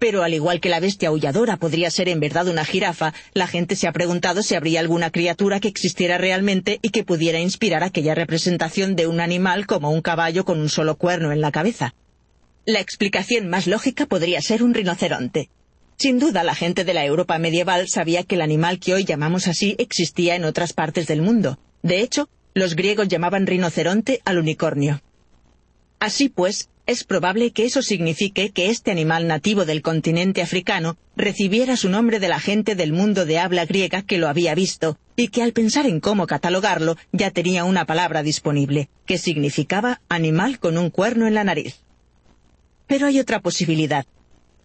Pero 0.00 0.22
al 0.22 0.32
igual 0.32 0.60
que 0.60 0.70
la 0.70 0.80
bestia 0.80 1.10
aulladora 1.10 1.58
podría 1.58 1.90
ser 1.90 2.08
en 2.08 2.20
verdad 2.20 2.48
una 2.48 2.64
jirafa, 2.64 3.12
la 3.34 3.46
gente 3.46 3.76
se 3.76 3.86
ha 3.86 3.92
preguntado 3.92 4.42
si 4.42 4.54
habría 4.54 4.80
alguna 4.80 5.10
criatura 5.10 5.60
que 5.60 5.68
existiera 5.68 6.16
realmente 6.16 6.78
y 6.80 6.88
que 6.88 7.04
pudiera 7.04 7.38
inspirar 7.38 7.84
aquella 7.84 8.14
representación 8.14 8.96
de 8.96 9.06
un 9.06 9.20
animal 9.20 9.66
como 9.66 9.90
un 9.90 10.00
caballo 10.00 10.46
con 10.46 10.58
un 10.58 10.70
solo 10.70 10.96
cuerno 10.96 11.32
en 11.32 11.42
la 11.42 11.52
cabeza. 11.52 11.94
La 12.64 12.80
explicación 12.80 13.48
más 13.48 13.66
lógica 13.66 14.06
podría 14.06 14.40
ser 14.40 14.62
un 14.62 14.72
rinoceronte. 14.72 15.50
Sin 15.98 16.18
duda, 16.18 16.44
la 16.44 16.54
gente 16.54 16.84
de 16.84 16.94
la 16.94 17.04
Europa 17.04 17.38
medieval 17.38 17.86
sabía 17.90 18.24
que 18.24 18.36
el 18.36 18.40
animal 18.40 18.80
que 18.80 18.94
hoy 18.94 19.04
llamamos 19.04 19.48
así 19.48 19.76
existía 19.78 20.34
en 20.34 20.44
otras 20.44 20.72
partes 20.72 21.08
del 21.08 21.20
mundo. 21.20 21.58
De 21.82 22.00
hecho, 22.00 22.30
los 22.54 22.74
griegos 22.74 23.08
llamaban 23.08 23.46
rinoceronte 23.46 24.22
al 24.24 24.38
unicornio. 24.38 25.02
Así 25.98 26.30
pues, 26.30 26.70
es 26.90 27.04
probable 27.04 27.52
que 27.52 27.64
eso 27.64 27.82
signifique 27.82 28.50
que 28.50 28.68
este 28.68 28.90
animal 28.90 29.28
nativo 29.28 29.64
del 29.64 29.80
continente 29.80 30.42
africano 30.42 30.96
recibiera 31.14 31.76
su 31.76 31.88
nombre 31.88 32.18
de 32.18 32.28
la 32.28 32.40
gente 32.40 32.74
del 32.74 32.92
mundo 32.92 33.26
de 33.26 33.38
habla 33.38 33.64
griega 33.64 34.02
que 34.02 34.18
lo 34.18 34.26
había 34.26 34.56
visto, 34.56 34.98
y 35.14 35.28
que 35.28 35.42
al 35.42 35.52
pensar 35.52 35.86
en 35.86 36.00
cómo 36.00 36.26
catalogarlo 36.26 36.96
ya 37.12 37.30
tenía 37.30 37.62
una 37.62 37.84
palabra 37.84 38.24
disponible, 38.24 38.88
que 39.06 39.18
significaba 39.18 40.00
animal 40.08 40.58
con 40.58 40.78
un 40.78 40.90
cuerno 40.90 41.28
en 41.28 41.34
la 41.34 41.44
nariz. 41.44 41.76
Pero 42.88 43.06
hay 43.06 43.20
otra 43.20 43.38
posibilidad. 43.38 44.04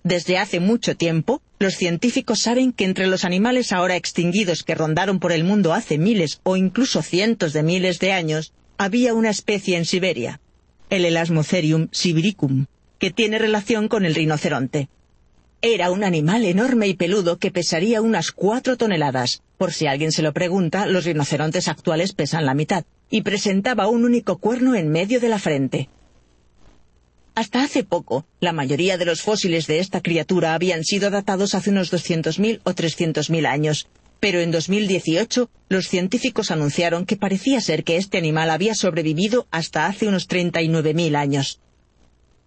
Desde 0.04 0.40
hace 0.40 0.60
mucho 0.60 0.98
tiempo, 0.98 1.44
los 1.60 1.76
científicos 1.76 2.40
saben 2.40 2.72
que 2.72 2.86
entre 2.86 3.06
los 3.06 3.24
animales 3.24 3.72
ahora 3.72 3.98
extinguidos 3.98 4.64
que 4.64 4.74
rondaron 4.74 5.20
por 5.20 5.32
el 5.32 5.44
mundo 5.44 5.74
hace 5.74 6.00
miles 6.00 6.40
o 6.42 6.58
incluso 6.58 7.04
cientos 7.04 7.54
de 7.54 7.62
miles 7.62 8.00
de 8.00 8.14
años, 8.14 8.52
había 8.80 9.14
una 9.14 9.30
especie 9.30 9.78
en 9.78 9.86
Siberia, 9.86 10.42
el 10.90 11.06
Elasmocerium 11.06 11.88
sibiricum, 11.92 12.66
que 13.00 13.12
tiene 13.12 13.40
relación 13.40 13.88
con 13.88 14.06
el 14.06 14.16
rinoceronte. 14.16 14.90
Era 15.62 15.90
un 15.92 16.04
animal 16.04 16.46
enorme 16.46 16.88
y 16.88 16.94
peludo 16.94 17.38
que 17.38 17.52
pesaría 17.52 18.02
unas 18.02 18.32
cuatro 18.32 18.78
toneladas. 18.78 19.42
Por 19.58 19.74
si 19.74 19.88
alguien 19.88 20.12
se 20.12 20.22
lo 20.22 20.34
pregunta, 20.34 20.86
los 20.86 21.06
rinocerontes 21.06 21.68
actuales 21.68 22.14
pesan 22.14 22.46
la 22.46 22.54
mitad, 22.54 22.86
y 23.10 23.22
presentaba 23.22 23.88
un 23.88 24.04
único 24.04 24.38
cuerno 24.38 24.76
en 24.76 24.90
medio 24.90 25.20
de 25.20 25.30
la 25.30 25.40
frente. 25.40 25.90
Hasta 27.34 27.64
hace 27.64 27.84
poco, 27.84 28.26
la 28.40 28.54
mayoría 28.54 28.98
de 28.98 29.06
los 29.06 29.22
fósiles 29.22 29.68
de 29.68 29.80
esta 29.80 30.02
criatura 30.02 30.54
habían 30.54 30.84
sido 30.84 31.10
datados 31.10 31.54
hace 31.54 31.70
unos 31.70 31.92
200.000 31.92 32.62
o 32.64 32.72
300.000 32.72 33.46
años, 33.46 33.88
pero 34.26 34.42
en 34.42 34.50
2018 34.50 35.52
los 35.70 35.88
científicos 35.88 36.50
anunciaron 36.50 37.06
que 37.06 37.16
parecía 37.16 37.62
ser 37.62 37.84
que 37.84 37.98
este 37.98 38.18
animal 38.18 38.50
había 38.50 38.74
sobrevivido 38.74 39.46
hasta 39.52 39.86
hace 39.86 40.08
unos 40.08 40.28
39.000 40.28 41.16
años. 41.16 41.62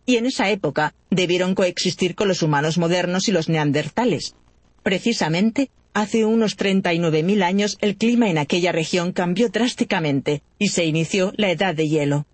Y 0.04 0.16
en 0.16 0.26
esa 0.26 0.50
época 0.50 0.96
debieron 1.08 1.54
coexistir 1.54 2.16
con 2.16 2.26
los 2.26 2.42
humanos 2.42 2.78
modernos 2.78 3.28
y 3.28 3.30
los 3.30 3.48
neandertales. 3.48 4.34
Precisamente, 4.82 5.70
hace 5.94 6.24
unos 6.24 6.58
39.000 6.58 7.44
años 7.44 7.78
el 7.80 7.94
clima 7.94 8.28
en 8.28 8.38
aquella 8.38 8.72
región 8.72 9.12
cambió 9.12 9.48
drásticamente 9.48 10.42
y 10.58 10.70
se 10.70 10.84
inició 10.84 11.32
la 11.36 11.52
edad 11.52 11.76
de 11.76 11.88
hielo. 11.88 12.26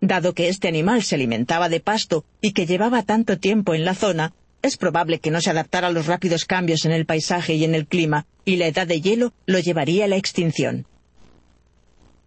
Dado 0.00 0.32
que 0.32 0.48
este 0.48 0.68
animal 0.68 1.02
se 1.02 1.16
alimentaba 1.16 1.68
de 1.68 1.80
pasto 1.80 2.24
y 2.40 2.52
que 2.52 2.64
llevaba 2.64 3.02
tanto 3.02 3.38
tiempo 3.38 3.74
en 3.74 3.84
la 3.84 3.94
zona, 3.94 4.32
es 4.62 4.76
probable 4.76 5.20
que 5.20 5.30
no 5.30 5.40
se 5.40 5.50
adaptara 5.50 5.88
a 5.88 5.92
los 5.92 6.06
rápidos 6.06 6.44
cambios 6.44 6.84
en 6.84 6.92
el 6.92 7.06
paisaje 7.06 7.54
y 7.54 7.64
en 7.64 7.74
el 7.74 7.86
clima, 7.86 8.26
y 8.44 8.56
la 8.56 8.66
edad 8.66 8.86
de 8.86 9.00
hielo 9.00 9.32
lo 9.46 9.58
llevaría 9.58 10.04
a 10.04 10.08
la 10.08 10.16
extinción. 10.16 10.86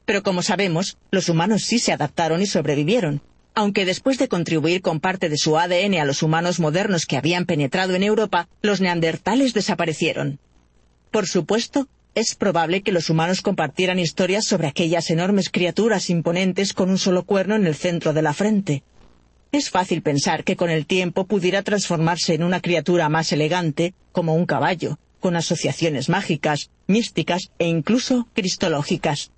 Pero 0.05 0.23
como 0.23 0.41
sabemos, 0.41 0.97
los 1.11 1.29
humanos 1.29 1.63
sí 1.63 1.79
se 1.79 1.93
adaptaron 1.93 2.41
y 2.41 2.45
sobrevivieron, 2.45 3.21
aunque 3.55 3.85
después 3.85 4.17
de 4.17 4.27
contribuir 4.27 4.81
con 4.81 4.99
parte 4.99 5.29
de 5.29 5.37
su 5.37 5.57
ADN 5.57 5.95
a 5.95 6.05
los 6.05 6.23
humanos 6.23 6.59
modernos 6.59 7.05
que 7.05 7.17
habían 7.17 7.45
penetrado 7.45 7.93
en 7.95 8.03
Europa, 8.03 8.49
los 8.61 8.81
neandertales 8.81 9.53
desaparecieron. 9.53 10.39
Por 11.11 11.27
supuesto, 11.27 11.87
es 12.15 12.35
probable 12.35 12.81
que 12.81 12.91
los 12.91 13.09
humanos 13.09 13.41
compartieran 13.41 13.99
historias 13.99 14.45
sobre 14.45 14.67
aquellas 14.67 15.09
enormes 15.09 15.49
criaturas 15.49 16.09
imponentes 16.09 16.73
con 16.73 16.89
un 16.89 16.97
solo 16.97 17.23
cuerno 17.23 17.55
en 17.55 17.65
el 17.65 17.75
centro 17.75 18.13
de 18.13 18.21
la 18.21 18.33
frente. 18.33 18.83
Es 19.53 19.69
fácil 19.69 20.01
pensar 20.01 20.43
que 20.43 20.55
con 20.55 20.71
el 20.71 20.87
tiempo 20.87 21.27
pudiera 21.27 21.61
transformarse 21.61 22.33
en 22.33 22.41
una 22.41 22.59
criatura 22.59 23.07
más 23.07 23.31
elegante, 23.31 23.93
como 24.11 24.33
un 24.33 24.47
caballo, 24.47 24.97
con 25.19 25.35
asociaciones 25.35 26.09
mágicas, 26.09 26.71
místicas 26.87 27.51
e 27.59 27.67
incluso 27.67 28.27
cristológicas. 28.33 29.29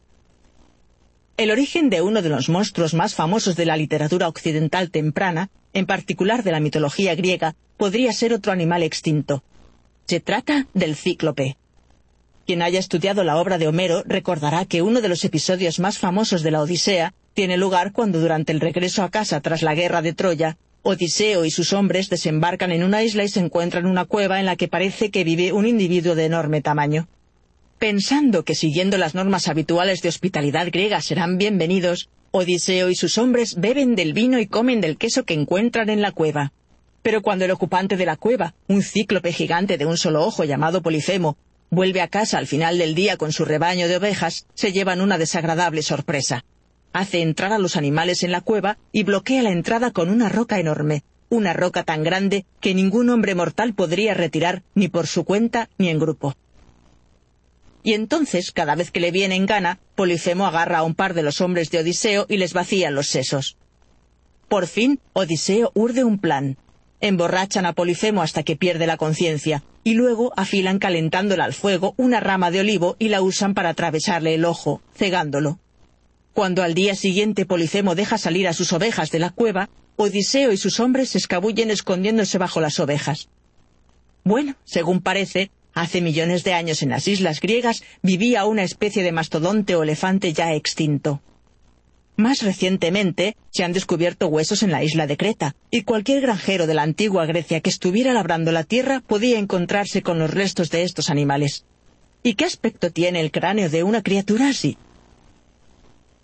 El 1.36 1.52
origen 1.52 1.90
de 1.90 2.02
uno 2.02 2.22
de 2.22 2.30
los 2.30 2.48
monstruos 2.48 2.94
más 2.94 3.14
famosos 3.14 3.58
de 3.58 3.66
la 3.66 3.76
literatura 3.76 4.30
occidental 4.30 4.90
temprana, 4.90 5.50
en 5.74 5.86
particular 5.86 6.44
de 6.44 6.54
la 6.54 6.62
mitología 6.62 7.14
griega, 7.14 7.58
podría 7.76 8.14
ser 8.14 8.32
otro 8.32 8.54
animal 8.54 8.84
extinto. 8.84 9.44
Se 10.06 10.22
trata 10.22 10.66
del 10.74 10.96
cíclope. 10.96 11.58
Quien 12.46 12.62
haya 12.62 12.80
estudiado 12.80 13.26
la 13.26 13.36
obra 13.36 13.58
de 13.58 13.68
Homero 13.68 14.02
recordará 14.06 14.64
que 14.64 14.82
uno 14.82 15.02
de 15.02 15.10
los 15.10 15.26
episodios 15.26 15.80
más 15.80 15.98
famosos 15.98 16.42
de 16.42 16.52
la 16.52 16.62
Odisea 16.62 17.14
tiene 17.36 17.58
lugar 17.58 17.92
cuando 17.92 18.22
durante 18.22 18.54
el 18.54 18.62
regreso 18.62 19.04
a 19.04 19.12
casa 19.12 19.42
tras 19.42 19.62
la 19.62 19.76
guerra 19.76 20.02
de 20.02 20.14
Troya, 20.14 20.58
Odiseo 20.84 21.44
y 21.44 21.52
sus 21.52 21.74
hombres 21.74 22.10
desembarcan 22.10 22.72
en 22.72 22.82
una 22.82 23.04
isla 23.04 23.26
y 23.26 23.28
se 23.28 23.42
encuentran 23.42 23.84
en 23.84 23.92
una 23.92 24.06
cueva 24.06 24.40
en 24.40 24.46
la 24.46 24.56
que 24.56 24.70
parece 24.70 25.12
que 25.12 25.26
vive 25.26 25.52
un 25.52 25.68
individuo 25.68 26.16
de 26.16 26.26
enorme 26.26 26.62
tamaño. 26.62 27.10
Pensando 27.78 28.46
que 28.46 28.56
siguiendo 28.56 28.98
las 28.98 29.16
normas 29.16 29.50
habituales 29.50 30.02
de 30.02 30.08
hospitalidad 30.08 30.68
griega 30.68 31.02
serán 31.02 31.38
bienvenidos, 31.38 32.08
Odiseo 32.32 32.90
y 32.90 32.96
sus 32.96 33.18
hombres 33.18 33.56
beben 33.60 33.96
del 33.96 34.14
vino 34.14 34.40
y 34.40 34.48
comen 34.48 34.80
del 34.80 34.98
queso 34.98 35.26
que 35.26 35.34
encuentran 35.34 35.90
en 35.90 36.02
la 36.02 36.14
cueva. 36.14 36.54
Pero 37.02 37.22
cuando 37.22 37.44
el 37.44 37.52
ocupante 37.52 37.98
de 37.98 38.06
la 38.06 38.16
cueva, 38.16 38.56
un 38.68 38.82
cíclope 38.82 39.34
gigante 39.34 39.78
de 39.78 39.86
un 39.86 39.98
solo 39.98 40.24
ojo 40.24 40.46
llamado 40.46 40.82
Polifemo, 40.82 41.38
Vuelve 41.72 42.00
a 42.00 42.08
casa 42.08 42.38
al 42.38 42.48
final 42.48 42.78
del 42.78 42.96
día 42.96 43.18
con 43.18 43.34
su 43.34 43.44
rebaño 43.44 43.88
de 43.88 43.98
ovejas, 43.98 44.46
se 44.54 44.72
llevan 44.72 45.02
una 45.02 45.18
desagradable 45.18 45.82
sorpresa. 45.82 46.46
Hace 46.96 47.22
entrar 47.22 47.52
a 47.52 47.58
los 47.58 47.76
animales 47.76 48.24
en 48.24 48.32
la 48.32 48.40
cueva 48.40 48.78
y 48.94 49.04
bloquea 49.04 49.44
la 49.44 49.52
entrada 49.52 49.92
con 49.92 50.10
una 50.10 50.30
roca 50.30 50.62
enorme, 50.62 51.04
una 51.28 51.52
roca 51.52 51.84
tan 51.84 52.04
grande 52.04 52.46
que 52.62 52.74
ningún 52.74 53.10
hombre 53.10 53.36
mortal 53.36 53.74
podría 53.74 54.14
retirar 54.14 54.64
ni 54.76 54.88
por 54.88 55.06
su 55.06 55.26
cuenta 55.26 55.70
ni 55.78 55.90
en 55.90 56.00
grupo. 56.00 56.36
Y 57.84 57.96
entonces, 57.96 58.54
cada 58.54 58.76
vez 58.76 58.92
que 58.92 59.02
le 59.02 59.12
viene 59.12 59.36
en 59.36 59.46
gana, 59.46 59.78
Polifemo 59.96 60.48
agarra 60.48 60.78
a 60.78 60.84
un 60.84 60.96
par 60.96 61.16
de 61.16 61.24
los 61.24 61.42
hombres 61.42 61.70
de 61.70 61.80
Odiseo 61.80 62.28
y 62.30 62.38
les 62.38 62.54
vacía 62.54 62.92
los 62.92 63.08
sesos. 63.08 63.58
Por 64.48 64.66
fin, 64.66 65.02
Odiseo 65.12 65.74
urde 65.76 66.06
un 66.06 66.18
plan. 66.18 66.56
Emborrachan 67.02 67.66
a 67.66 67.74
Polifemo 67.74 68.22
hasta 68.22 68.44
que 68.44 68.56
pierde 68.56 68.88
la 68.88 68.96
conciencia, 68.96 69.66
y 69.84 69.96
luego 69.96 70.32
afilan 70.38 70.80
calentándola 70.80 71.44
al 71.44 71.54
fuego 71.54 71.94
una 71.98 72.22
rama 72.22 72.52
de 72.52 72.62
olivo 72.62 72.96
y 73.00 73.10
la 73.10 73.22
usan 73.22 73.54
para 73.54 73.68
atravesarle 73.68 74.34
el 74.34 74.46
ojo, 74.46 74.82
cegándolo. 74.96 75.60
Cuando 76.36 76.64
al 76.64 76.74
día 76.74 76.96
siguiente 76.96 77.46
Polifemo 77.46 77.96
deja 77.96 78.18
salir 78.18 78.50
a 78.50 78.52
sus 78.52 78.74
ovejas 78.74 79.10
de 79.10 79.20
la 79.20 79.30
cueva, 79.30 79.70
Odiseo 79.96 80.52
y 80.52 80.58
sus 80.58 80.82
hombres 80.82 81.12
se 81.12 81.18
escabullen 81.18 81.72
escondiéndose 81.72 82.38
bajo 82.38 82.60
las 82.60 82.78
ovejas. 82.82 83.30
Bueno, 84.26 84.58
según 84.66 85.00
parece, 85.00 85.50
hace 85.74 86.02
millones 86.02 86.44
de 86.44 86.52
años 86.52 86.82
en 86.84 86.90
las 86.90 87.08
islas 87.08 87.40
griegas 87.40 87.84
vivía 88.02 88.44
una 88.44 88.64
especie 88.64 89.02
de 89.02 89.14
mastodonte 89.14 89.78
o 89.78 89.84
elefante 89.84 90.34
ya 90.34 90.54
extinto. 90.54 91.22
Más 92.18 92.42
recientemente 92.42 93.38
se 93.50 93.64
han 93.64 93.72
descubierto 93.72 94.28
huesos 94.28 94.62
en 94.62 94.72
la 94.72 94.84
isla 94.84 95.08
de 95.08 95.16
Creta, 95.16 95.56
y 95.72 95.84
cualquier 95.84 96.20
granjero 96.20 96.68
de 96.68 96.74
la 96.74 96.84
antigua 96.84 97.26
Grecia 97.26 97.62
que 97.62 97.70
estuviera 97.70 98.12
labrando 98.12 98.52
la 98.52 98.66
tierra 98.66 99.02
podía 99.08 99.40
encontrarse 99.40 100.02
con 100.02 100.20
los 100.20 100.32
restos 100.32 100.70
de 100.70 100.84
estos 100.84 101.10
animales. 101.10 101.64
¿Y 102.24 102.34
qué 102.34 102.44
aspecto 102.44 102.92
tiene 102.92 103.22
el 103.22 103.32
cráneo 103.32 103.70
de 103.70 103.84
una 103.84 104.04
criatura 104.04 104.50
así? 104.50 104.78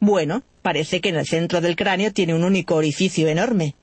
Bueno, 0.04 0.42
parece 0.64 1.00
que 1.00 1.10
en 1.10 1.16
el 1.18 1.28
centro 1.28 1.62
del 1.62 1.76
cráneo 1.76 2.12
tiene 2.12 2.34
un 2.34 2.44
único 2.44 2.74
orificio 2.74 3.28
enorme. 3.28 3.76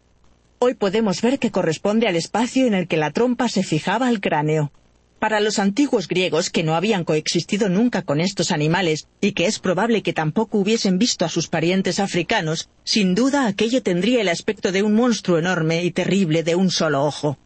Hoy 0.59 0.75
podemos 0.75 1.23
ver 1.23 1.39
que 1.39 1.53
corresponde 1.53 2.09
al 2.09 2.17
espacio 2.17 2.67
en 2.67 2.75
el 2.75 2.89
que 2.89 2.97
la 2.97 3.13
trompa 3.13 3.49
se 3.49 3.63
fijaba 3.63 4.09
al 4.09 4.21
cráneo. 4.21 4.73
Para 5.21 5.39
los 5.39 5.61
antiguos 5.61 6.09
griegos 6.09 6.51
que 6.51 6.65
no 6.65 6.75
habían 6.75 7.05
coexistido 7.05 7.69
nunca 7.69 8.03
con 8.03 8.21
estos 8.21 8.51
animales 8.51 9.07
y 9.21 9.31
que 9.31 9.47
es 9.47 9.61
probable 9.61 10.03
que 10.03 10.13
tampoco 10.13 10.59
hubiesen 10.59 10.99
visto 10.99 11.25
a 11.25 11.29
sus 11.29 11.47
parientes 11.47 12.01
africanos, 12.01 12.69
sin 12.83 13.15
duda 13.15 13.47
aquello 13.47 13.85
tendría 13.85 14.21
el 14.21 14.29
aspecto 14.29 14.73
de 14.73 14.83
un 14.83 14.95
monstruo 14.95 15.39
enorme 15.39 15.85
y 15.85 15.93
terrible 15.93 16.43
de 16.43 16.57
un 16.57 16.73
solo 16.73 17.05
ojo. 17.05 17.39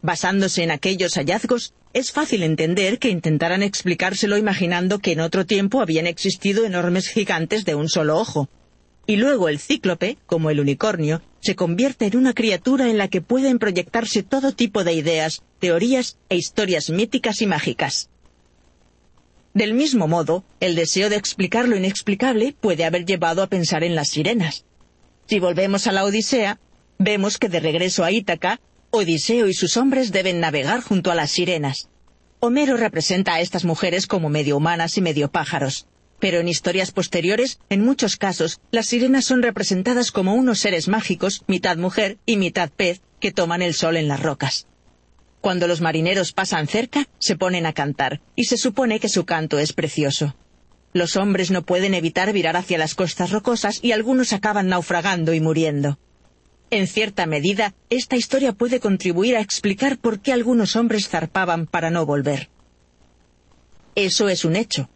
Basándose 0.00 0.62
en 0.62 0.70
aquellos 0.70 1.16
hallazgos, 1.16 1.74
es 1.94 2.10
fácil 2.10 2.42
entender 2.42 2.98
que 2.98 3.08
intentaran 3.08 3.62
explicárselo 3.62 4.36
imaginando 4.36 4.98
que 4.98 5.12
en 5.12 5.20
otro 5.20 5.46
tiempo 5.46 5.80
habían 5.80 6.08
existido 6.08 6.64
enormes 6.64 7.08
gigantes 7.08 7.64
de 7.64 7.76
un 7.76 7.88
solo 7.88 8.18
ojo. 8.18 8.48
Y 9.06 9.16
luego 9.16 9.48
el 9.48 9.60
cíclope, 9.60 10.18
como 10.26 10.50
el 10.50 10.58
unicornio, 10.58 11.22
se 11.40 11.54
convierte 11.54 12.06
en 12.06 12.16
una 12.16 12.32
criatura 12.32 12.90
en 12.90 12.98
la 12.98 13.06
que 13.06 13.20
pueden 13.20 13.60
proyectarse 13.60 14.24
todo 14.24 14.50
tipo 14.52 14.82
de 14.82 14.92
ideas, 14.92 15.44
teorías 15.60 16.18
e 16.28 16.36
historias 16.36 16.90
míticas 16.90 17.40
y 17.42 17.46
mágicas. 17.46 18.10
Del 19.52 19.72
mismo 19.72 20.08
modo, 20.08 20.42
el 20.58 20.74
deseo 20.74 21.08
de 21.10 21.16
explicar 21.16 21.68
lo 21.68 21.76
inexplicable 21.76 22.56
puede 22.60 22.84
haber 22.84 23.04
llevado 23.04 23.40
a 23.40 23.46
pensar 23.46 23.84
en 23.84 23.94
las 23.94 24.08
sirenas. 24.08 24.64
Si 25.26 25.38
volvemos 25.38 25.86
a 25.86 25.92
la 25.92 26.04
Odisea, 26.04 26.58
vemos 26.98 27.38
que 27.38 27.48
de 27.48 27.60
regreso 27.60 28.02
a 28.02 28.10
Ítaca, 28.10 28.58
Odiseo 28.96 29.48
y 29.48 29.54
sus 29.54 29.76
hombres 29.76 30.12
deben 30.12 30.38
navegar 30.38 30.80
junto 30.80 31.10
a 31.10 31.16
las 31.16 31.32
sirenas. 31.32 31.88
Homero 32.38 32.76
representa 32.76 33.34
a 33.34 33.40
estas 33.40 33.64
mujeres 33.64 34.06
como 34.06 34.28
medio 34.28 34.56
humanas 34.56 34.96
y 34.96 35.00
medio 35.00 35.32
pájaros. 35.32 35.88
Pero 36.20 36.38
en 36.38 36.46
historias 36.46 36.92
posteriores, 36.92 37.58
en 37.70 37.84
muchos 37.84 38.14
casos, 38.14 38.60
las 38.70 38.86
sirenas 38.86 39.24
son 39.24 39.42
representadas 39.42 40.12
como 40.12 40.34
unos 40.34 40.60
seres 40.60 40.86
mágicos, 40.86 41.42
mitad 41.48 41.76
mujer 41.76 42.18
y 42.24 42.36
mitad 42.36 42.70
pez, 42.70 43.00
que 43.18 43.32
toman 43.32 43.62
el 43.62 43.74
sol 43.74 43.96
en 43.96 44.06
las 44.06 44.22
rocas. 44.22 44.68
Cuando 45.40 45.66
los 45.66 45.80
marineros 45.80 46.32
pasan 46.32 46.68
cerca, 46.68 47.08
se 47.18 47.34
ponen 47.34 47.66
a 47.66 47.72
cantar, 47.72 48.20
y 48.36 48.44
se 48.44 48.56
supone 48.56 49.00
que 49.00 49.08
su 49.08 49.24
canto 49.24 49.58
es 49.58 49.72
precioso. 49.72 50.36
Los 50.92 51.16
hombres 51.16 51.50
no 51.50 51.64
pueden 51.64 51.94
evitar 51.94 52.32
virar 52.32 52.56
hacia 52.56 52.78
las 52.78 52.94
costas 52.94 53.32
rocosas 53.32 53.80
y 53.82 53.90
algunos 53.90 54.32
acaban 54.32 54.68
naufragando 54.68 55.34
y 55.34 55.40
muriendo. 55.40 55.98
En 56.74 56.88
cierta 56.88 57.24
medida, 57.26 57.72
esta 57.88 58.16
historia 58.16 58.52
puede 58.52 58.80
contribuir 58.80 59.36
a 59.36 59.40
explicar 59.40 59.96
por 59.96 60.18
qué 60.18 60.32
algunos 60.32 60.74
hombres 60.74 61.08
zarpaban 61.08 61.66
para 61.66 61.88
no 61.88 62.04
volver. 62.04 62.48
Eso 63.94 64.28
es 64.28 64.44
un 64.44 64.56
hecho. 64.56 64.90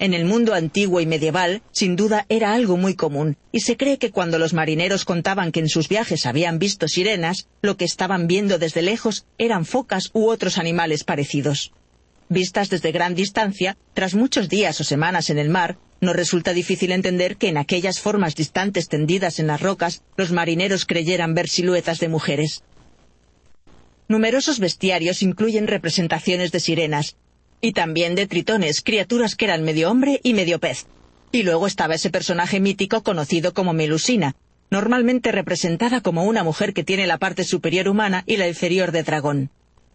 En 0.00 0.14
el 0.14 0.24
mundo 0.24 0.52
antiguo 0.52 1.00
y 1.00 1.06
medieval, 1.06 1.62
sin 1.70 1.94
duda 1.94 2.26
era 2.28 2.54
algo 2.54 2.76
muy 2.76 2.96
común, 2.96 3.36
y 3.52 3.60
se 3.60 3.76
cree 3.76 3.98
que 3.98 4.10
cuando 4.10 4.36
los 4.40 4.52
marineros 4.52 5.04
contaban 5.04 5.52
que 5.52 5.60
en 5.60 5.68
sus 5.68 5.88
viajes 5.88 6.26
habían 6.26 6.58
visto 6.58 6.88
sirenas, 6.88 7.46
lo 7.62 7.76
que 7.76 7.84
estaban 7.84 8.26
viendo 8.26 8.58
desde 8.58 8.82
lejos 8.82 9.24
eran 9.38 9.64
focas 9.64 10.10
u 10.14 10.28
otros 10.28 10.58
animales 10.58 11.04
parecidos. 11.04 11.70
Vistas 12.32 12.70
desde 12.70 12.92
gran 12.92 13.14
distancia, 13.14 13.76
tras 13.92 14.14
muchos 14.14 14.48
días 14.48 14.80
o 14.80 14.84
semanas 14.84 15.28
en 15.28 15.38
el 15.38 15.50
mar, 15.50 15.76
no 16.00 16.14
resulta 16.14 16.54
difícil 16.54 16.90
entender 16.90 17.36
que 17.36 17.48
en 17.48 17.58
aquellas 17.58 18.00
formas 18.00 18.34
distantes 18.34 18.88
tendidas 18.88 19.38
en 19.38 19.48
las 19.48 19.60
rocas, 19.60 20.00
los 20.16 20.32
marineros 20.32 20.86
creyeran 20.86 21.34
ver 21.34 21.46
siluetas 21.50 22.00
de 22.00 22.08
mujeres. 22.08 22.62
Numerosos 24.08 24.60
bestiarios 24.60 25.22
incluyen 25.22 25.66
representaciones 25.66 26.52
de 26.52 26.60
sirenas, 26.60 27.16
y 27.60 27.72
también 27.74 28.14
de 28.14 28.26
tritones, 28.26 28.80
criaturas 28.80 29.36
que 29.36 29.44
eran 29.44 29.62
medio 29.62 29.90
hombre 29.90 30.18
y 30.22 30.32
medio 30.32 30.58
pez. 30.58 30.86
Y 31.32 31.42
luego 31.42 31.66
estaba 31.66 31.96
ese 31.96 32.08
personaje 32.08 32.60
mítico 32.60 33.02
conocido 33.02 33.52
como 33.52 33.74
Melusina, 33.74 34.36
normalmente 34.70 35.32
representada 35.32 36.00
como 36.00 36.24
una 36.24 36.44
mujer 36.44 36.72
que 36.72 36.82
tiene 36.82 37.06
la 37.06 37.18
parte 37.18 37.44
superior 37.44 37.88
humana 37.88 38.24
y 38.26 38.38
la 38.38 38.48
inferior 38.48 38.90
de 38.90 39.02
dragón. 39.02 39.50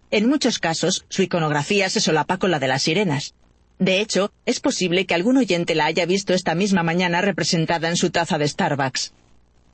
En 0.09 0.29
muchos 0.29 0.59
casos, 0.59 1.05
su 1.09 1.21
iconografía 1.21 1.89
se 1.89 1.99
solapa 1.99 2.37
con 2.37 2.49
la 2.49 2.59
de 2.59 2.67
las 2.69 2.83
sirenas. 2.83 3.33
De 3.77 3.99
hecho, 3.99 4.31
es 4.45 4.61
posible 4.61 5.05
que 5.05 5.13
algún 5.13 5.35
oyente 5.35 5.75
la 5.75 5.85
haya 5.85 6.05
visto 6.05 6.33
esta 6.33 6.55
misma 6.55 6.81
mañana 6.81 7.21
representada 7.21 7.89
en 7.89 7.97
su 7.97 8.09
taza 8.09 8.37
de 8.37 8.47
Starbucks. 8.47 9.13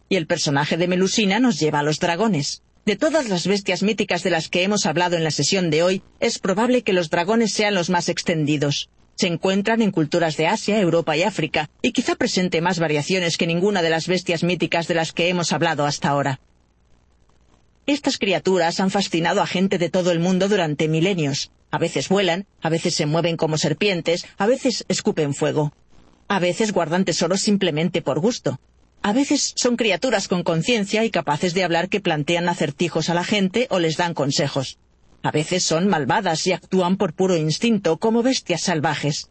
Y 0.10 0.16
el 0.16 0.26
personaje 0.26 0.76
de 0.76 0.88
Melusina 0.88 1.40
nos 1.40 1.60
lleva 1.60 1.80
a 1.80 1.84
los 1.84 2.00
dragones. 2.00 2.64
De 2.86 2.96
todas 2.96 3.30
las 3.30 3.46
bestias 3.46 3.84
míticas 3.84 4.24
de 4.24 4.32
las 4.32 4.50
que 4.50 4.64
hemos 4.64 4.88
hablado 4.88 5.16
en 5.16 5.24
la 5.24 5.32
sesión 5.32 5.70
de 5.70 5.84
hoy, 5.84 6.02
es 6.20 6.40
probable 6.40 6.82
que 6.82 6.94
los 6.94 7.12
dragones 7.12 7.54
sean 7.54 7.76
los 7.76 7.92
más 7.92 8.10
extendidos. 8.10 8.90
Se 9.16 9.28
encuentran 9.28 9.84
en 9.84 9.92
culturas 9.92 10.36
de 10.36 10.48
Asia, 10.48 10.80
Europa 10.80 11.16
y 11.16 11.22
África, 11.22 11.70
y 11.84 11.92
quizá 11.92 12.16
presente 12.16 12.60
más 12.60 12.80
variaciones 12.80 13.38
que 13.38 13.48
ninguna 13.48 13.84
de 13.84 13.92
las 13.92 14.08
bestias 14.08 14.44
míticas 14.44 14.88
de 14.88 14.96
las 14.96 15.14
que 15.14 15.30
hemos 15.30 15.54
hablado 15.54 15.86
hasta 15.86 16.10
ahora. 16.10 16.40
Estas 17.86 18.18
criaturas 18.18 18.80
han 18.80 18.92
fascinado 18.92 19.42
a 19.42 19.48
gente 19.48 19.78
de 19.78 19.90
todo 19.90 20.12
el 20.12 20.20
mundo 20.20 20.48
durante 20.48 20.88
milenios. 20.88 21.52
A 21.70 21.78
veces 21.78 22.08
vuelan, 22.08 22.46
a 22.62 22.70
veces 22.70 22.96
se 22.96 23.06
mueven 23.06 23.36
como 23.36 23.58
serpientes, 23.58 24.26
a 24.38 24.46
veces 24.46 24.86
escupen 24.88 25.34
fuego. 25.34 25.74
A 26.30 26.40
veces 26.40 26.72
guardan 26.72 27.04
tesoros 27.04 27.42
simplemente 27.42 28.02
por 28.02 28.22
gusto. 28.22 28.58
A 29.02 29.12
veces 29.12 29.54
son 29.58 29.76
criaturas 29.76 30.30
con 30.30 30.44
conciencia 30.44 31.04
y 31.04 31.12
capaces 31.12 31.54
de 31.54 31.66
hablar 31.66 31.90
que 31.90 32.00
plantean 32.00 32.48
acertijos 32.48 33.10
a 33.10 33.14
la 33.14 33.26
gente 33.26 33.68
o 33.70 33.80
les 33.80 33.98
dan 33.98 34.14
consejos. 34.14 34.78
A 35.22 35.32
veces 35.32 35.64
son 35.64 35.90
malvadas 35.90 36.48
y 36.48 36.54
actúan 36.54 36.96
por 36.96 37.14
puro 37.14 37.36
instinto 37.36 37.98
como 37.98 38.24
bestias 38.24 38.62
salvajes. 38.62 39.30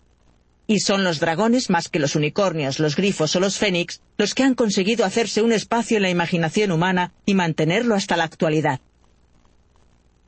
Y 0.72 0.80
son 0.80 1.04
los 1.04 1.20
dragones 1.20 1.68
más 1.68 1.90
que 1.90 1.98
los 1.98 2.16
unicornios, 2.16 2.78
los 2.78 2.96
grifos 2.96 3.36
o 3.36 3.40
los 3.40 3.58
fénix 3.58 4.00
los 4.16 4.32
que 4.32 4.42
han 4.42 4.54
conseguido 4.54 5.04
hacerse 5.04 5.42
un 5.42 5.52
espacio 5.52 5.98
en 5.98 6.02
la 6.02 6.08
imaginación 6.08 6.72
humana 6.72 7.12
y 7.26 7.34
mantenerlo 7.34 7.94
hasta 7.94 8.16
la 8.16 8.24
actualidad. 8.24 8.80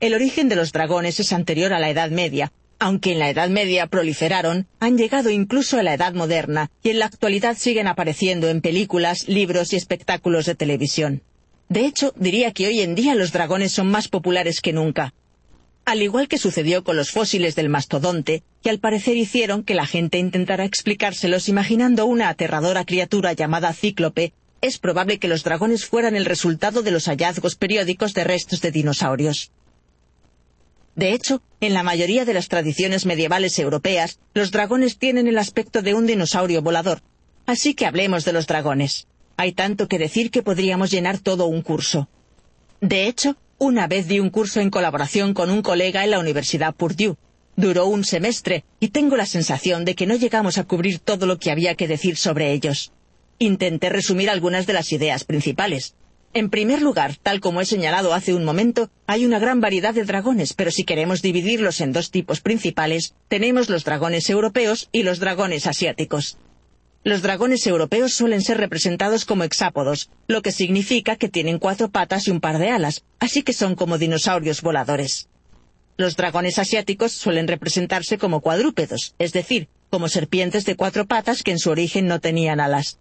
El 0.00 0.12
origen 0.12 0.50
de 0.50 0.56
los 0.56 0.70
dragones 0.70 1.18
es 1.18 1.32
anterior 1.32 1.72
a 1.72 1.78
la 1.78 1.88
Edad 1.88 2.10
Media, 2.10 2.52
aunque 2.78 3.12
en 3.12 3.20
la 3.20 3.30
Edad 3.30 3.48
Media 3.48 3.86
proliferaron, 3.86 4.66
han 4.80 4.98
llegado 4.98 5.30
incluso 5.30 5.78
a 5.78 5.82
la 5.82 5.94
Edad 5.94 6.12
Moderna 6.12 6.70
y 6.82 6.90
en 6.90 6.98
la 6.98 7.06
actualidad 7.06 7.56
siguen 7.56 7.86
apareciendo 7.86 8.50
en 8.50 8.60
películas, 8.60 9.26
libros 9.26 9.72
y 9.72 9.76
espectáculos 9.76 10.44
de 10.44 10.56
televisión. 10.56 11.22
De 11.70 11.86
hecho, 11.86 12.12
diría 12.16 12.52
que 12.52 12.66
hoy 12.66 12.82
en 12.82 12.94
día 12.94 13.14
los 13.14 13.32
dragones 13.32 13.72
son 13.72 13.90
más 13.90 14.08
populares 14.08 14.60
que 14.60 14.74
nunca. 14.74 15.14
Al 15.84 16.02
igual 16.02 16.28
que 16.28 16.38
sucedió 16.38 16.82
con 16.82 16.96
los 16.96 17.10
fósiles 17.10 17.54
del 17.56 17.68
mastodonte, 17.68 18.42
que 18.62 18.70
al 18.70 18.78
parecer 18.78 19.16
hicieron 19.18 19.64
que 19.64 19.74
la 19.74 19.86
gente 19.86 20.18
intentara 20.18 20.64
explicárselos 20.64 21.48
imaginando 21.50 22.06
una 22.06 22.30
aterradora 22.30 22.84
criatura 22.86 23.34
llamada 23.34 23.72
cíclope, 23.74 24.32
es 24.62 24.78
probable 24.78 25.18
que 25.18 25.28
los 25.28 25.44
dragones 25.44 25.84
fueran 25.84 26.16
el 26.16 26.24
resultado 26.24 26.82
de 26.82 26.90
los 26.90 27.04
hallazgos 27.06 27.54
periódicos 27.56 28.14
de 28.14 28.24
restos 28.24 28.62
de 28.62 28.70
dinosaurios. 28.70 29.50
De 30.96 31.12
hecho, 31.12 31.42
en 31.60 31.74
la 31.74 31.82
mayoría 31.82 32.24
de 32.24 32.32
las 32.32 32.48
tradiciones 32.48 33.04
medievales 33.04 33.58
europeas, 33.58 34.20
los 34.32 34.52
dragones 34.52 34.96
tienen 34.96 35.26
el 35.26 35.36
aspecto 35.36 35.82
de 35.82 35.92
un 35.92 36.06
dinosaurio 36.06 36.62
volador. 36.62 37.02
Así 37.44 37.74
que 37.74 37.84
hablemos 37.84 38.24
de 38.24 38.32
los 38.32 38.46
dragones. 38.46 39.06
Hay 39.36 39.52
tanto 39.52 39.86
que 39.86 39.98
decir 39.98 40.30
que 40.30 40.42
podríamos 40.42 40.90
llenar 40.90 41.18
todo 41.18 41.44
un 41.46 41.60
curso. 41.60 42.08
De 42.80 43.06
hecho, 43.06 43.36
una 43.58 43.86
vez 43.86 44.06
di 44.08 44.20
un 44.20 44.30
curso 44.30 44.60
en 44.60 44.70
colaboración 44.70 45.34
con 45.34 45.50
un 45.50 45.62
colega 45.62 46.04
en 46.04 46.10
la 46.10 46.18
Universidad 46.18 46.74
Purdue. 46.74 47.16
Duró 47.56 47.86
un 47.86 48.04
semestre 48.04 48.64
y 48.80 48.88
tengo 48.88 49.16
la 49.16 49.26
sensación 49.26 49.84
de 49.84 49.94
que 49.94 50.06
no 50.06 50.16
llegamos 50.16 50.58
a 50.58 50.64
cubrir 50.64 50.98
todo 50.98 51.26
lo 51.26 51.38
que 51.38 51.50
había 51.50 51.74
que 51.76 51.86
decir 51.88 52.16
sobre 52.16 52.52
ellos. 52.52 52.92
Intenté 53.38 53.90
resumir 53.90 54.28
algunas 54.28 54.66
de 54.66 54.72
las 54.72 54.92
ideas 54.92 55.24
principales. 55.24 55.94
En 56.32 56.50
primer 56.50 56.82
lugar, 56.82 57.14
tal 57.22 57.38
como 57.38 57.60
he 57.60 57.64
señalado 57.64 58.12
hace 58.12 58.34
un 58.34 58.44
momento, 58.44 58.90
hay 59.06 59.24
una 59.24 59.38
gran 59.38 59.60
variedad 59.60 59.94
de 59.94 60.04
dragones, 60.04 60.52
pero 60.52 60.72
si 60.72 60.82
queremos 60.82 61.22
dividirlos 61.22 61.80
en 61.80 61.92
dos 61.92 62.10
tipos 62.10 62.40
principales, 62.40 63.14
tenemos 63.28 63.70
los 63.70 63.84
dragones 63.84 64.28
europeos 64.30 64.88
y 64.90 65.04
los 65.04 65.20
dragones 65.20 65.68
asiáticos. 65.68 66.36
Los 67.04 67.20
dragones 67.20 67.66
europeos 67.66 68.14
suelen 68.14 68.40
ser 68.40 68.56
representados 68.56 69.26
como 69.26 69.44
hexápodos, 69.44 70.08
lo 70.26 70.40
que 70.40 70.52
significa 70.52 71.16
que 71.16 71.28
tienen 71.28 71.58
cuatro 71.58 71.90
patas 71.90 72.26
y 72.26 72.30
un 72.30 72.40
par 72.40 72.56
de 72.58 72.70
alas, 72.70 73.04
así 73.20 73.42
que 73.42 73.52
son 73.52 73.74
como 73.74 73.98
dinosaurios 73.98 74.62
voladores. 74.62 75.28
Los 75.98 76.16
dragones 76.16 76.58
asiáticos 76.58 77.12
suelen 77.12 77.46
representarse 77.46 78.16
como 78.16 78.40
cuadrúpedos, 78.40 79.14
es 79.18 79.34
decir, 79.34 79.68
como 79.90 80.08
serpientes 80.08 80.64
de 80.64 80.76
cuatro 80.76 81.04
patas 81.06 81.42
que 81.42 81.50
en 81.50 81.58
su 81.58 81.70
origen 81.70 82.06
no 82.06 82.20
tenían 82.20 82.58
alas. 82.58 82.98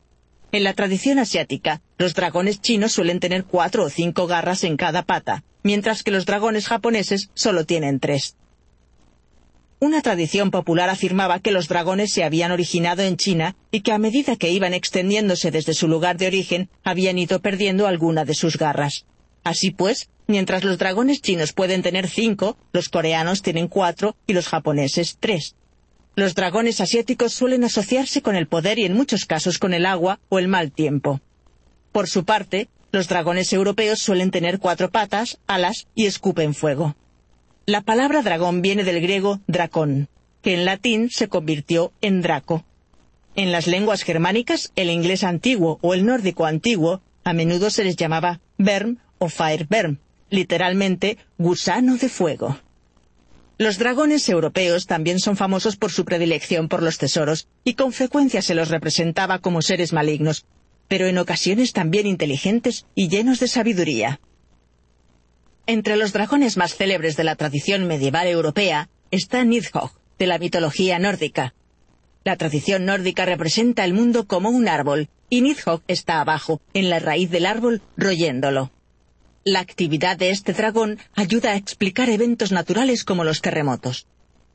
En 0.51 0.65
la 0.65 0.73
tradición 0.73 1.17
asiática, 1.17 1.81
los 1.97 2.13
dragones 2.13 2.59
chinos 2.59 2.91
suelen 2.91 3.21
tener 3.21 3.45
cuatro 3.45 3.85
o 3.85 3.89
cinco 3.89 4.27
garras 4.27 4.65
en 4.65 4.75
cada 4.75 5.03
pata, 5.03 5.45
mientras 5.63 6.03
que 6.03 6.11
los 6.11 6.25
dragones 6.25 6.67
japoneses 6.67 7.29
solo 7.35 7.65
tienen 7.65 8.01
tres. 8.01 8.35
Una 9.83 10.01
tradición 10.01 10.49
popular 10.49 10.89
afirmaba 10.89 11.41
que 11.41 11.51
los 11.51 11.67
dragones 11.67 12.13
se 12.13 12.23
habían 12.23 12.53
originado 12.53 13.01
en 13.01 13.17
China 13.17 13.57
y 13.69 13.81
que 13.81 13.91
a 13.91 13.97
medida 13.97 14.37
que 14.37 14.49
iban 14.49 14.73
extendiéndose 14.73 15.51
desde 15.51 15.73
su 15.73 15.89
lugar 15.89 16.15
de 16.15 16.27
origen, 16.27 16.69
habían 16.85 17.17
ido 17.17 17.41
perdiendo 17.41 17.85
alguna 17.85 18.23
de 18.23 18.33
sus 18.33 18.57
garras. 18.57 19.05
Así 19.43 19.71
pues, 19.71 20.07
mientras 20.25 20.63
los 20.63 20.77
dragones 20.77 21.21
chinos 21.21 21.51
pueden 21.51 21.81
tener 21.81 22.07
cinco, 22.07 22.57
los 22.71 22.87
coreanos 22.87 23.41
tienen 23.41 23.67
cuatro 23.67 24.15
y 24.25 24.31
los 24.31 24.47
japoneses 24.47 25.17
tres. 25.19 25.57
Los 26.15 26.33
dragones 26.33 26.79
asiáticos 26.79 27.33
suelen 27.33 27.65
asociarse 27.65 28.21
con 28.21 28.37
el 28.37 28.47
poder 28.47 28.79
y 28.79 28.85
en 28.85 28.93
muchos 28.93 29.25
casos 29.25 29.59
con 29.59 29.73
el 29.73 29.85
agua 29.85 30.21
o 30.29 30.39
el 30.39 30.47
mal 30.47 30.71
tiempo. 30.71 31.19
Por 31.91 32.07
su 32.07 32.23
parte, 32.23 32.69
los 32.93 33.09
dragones 33.09 33.51
europeos 33.51 33.99
suelen 33.99 34.31
tener 34.31 34.59
cuatro 34.59 34.91
patas, 34.91 35.39
alas 35.45 35.87
y 35.93 36.05
escupen 36.05 36.53
fuego. 36.53 36.95
La 37.65 37.79
palabra 37.79 38.21
dragón 38.21 38.61
viene 38.61 38.83
del 38.83 38.99
griego 38.99 39.39
dracón, 39.47 40.09
que 40.41 40.53
en 40.53 40.65
latín 40.65 41.09
se 41.09 41.29
convirtió 41.29 41.93
en 42.01 42.21
draco. 42.21 42.65
En 43.35 43.53
las 43.53 43.67
lenguas 43.67 44.03
germánicas, 44.03 44.73
el 44.75 44.89
inglés 44.89 45.23
antiguo 45.23 45.79
o 45.81 45.93
el 45.93 46.05
nórdico 46.05 46.45
antiguo, 46.45 47.01
a 47.23 47.31
menudo 47.31 47.69
se 47.69 47.85
les 47.85 47.95
llamaba 47.95 48.41
berm 48.57 48.97
o 49.17 49.29
fireberm, 49.29 49.99
literalmente 50.29 51.17
gusano 51.37 51.95
de 51.95 52.09
fuego. 52.09 52.59
Los 53.57 53.77
dragones 53.77 54.27
europeos 54.27 54.85
también 54.85 55.21
son 55.21 55.37
famosos 55.37 55.77
por 55.77 55.93
su 55.93 56.03
predilección 56.03 56.67
por 56.67 56.83
los 56.83 56.97
tesoros, 56.97 57.47
y 57.63 57.75
con 57.75 57.93
frecuencia 57.93 58.41
se 58.41 58.55
los 58.55 58.67
representaba 58.67 59.39
como 59.39 59.61
seres 59.61 59.93
malignos, 59.93 60.45
pero 60.89 61.07
en 61.07 61.17
ocasiones 61.17 61.71
también 61.71 62.07
inteligentes 62.07 62.85
y 62.93 63.07
llenos 63.07 63.39
de 63.39 63.47
sabiduría. 63.47 64.19
Entre 65.65 65.95
los 65.95 66.11
dragones 66.11 66.57
más 66.57 66.75
célebres 66.75 67.15
de 67.15 67.23
la 67.23 67.35
tradición 67.35 67.87
medieval 67.87 68.27
europea 68.27 68.89
está 69.11 69.45
Nidhogg, 69.45 69.91
de 70.19 70.27
la 70.27 70.37
mitología 70.37 70.99
nórdica. 70.99 71.53
La 72.25 72.35
tradición 72.35 72.83
nórdica 72.83 73.25
representa 73.25 73.85
el 73.85 73.93
mundo 73.93 74.27
como 74.27 74.49
un 74.49 74.67
árbol, 74.67 75.07
y 75.29 75.41
Nidhogg 75.41 75.81
está 75.87 76.19
abajo, 76.19 76.59
en 76.73 76.89
la 76.89 76.99
raíz 76.99 77.31
del 77.31 77.45
árbol, 77.45 77.81
royéndolo. 77.95 78.71
La 79.45 79.61
actividad 79.61 80.17
de 80.17 80.31
este 80.31 80.51
dragón 80.51 80.99
ayuda 81.15 81.51
a 81.51 81.55
explicar 81.55 82.09
eventos 82.09 82.51
naturales 82.51 83.05
como 83.05 83.23
los 83.23 83.41
terremotos. 83.41 84.05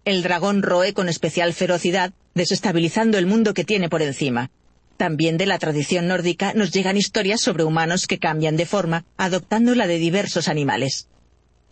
El 0.05 0.23
dragón 0.23 0.63
roe 0.63 0.93
con 0.93 1.09
especial 1.09 1.55
ferocidad, 1.55 2.13
desestabilizando 2.35 3.17
el 3.17 3.27
mundo 3.27 3.55
que 3.55 3.65
tiene 3.65 3.89
por 3.89 4.03
encima. 4.03 4.51
También 4.99 5.39
de 5.39 5.47
la 5.47 5.61
tradición 5.61 6.09
nórdica 6.09 6.55
nos 6.55 6.73
llegan 6.73 6.97
historias 6.97 7.41
sobre 7.41 7.63
humanos 7.63 8.09
que 8.09 8.19
cambian 8.19 8.57
de 8.57 8.67
forma, 8.67 9.05
adoptando 9.17 9.77
la 9.77 9.87
de 9.87 9.97
diversos 9.97 10.49
animales. 10.49 11.07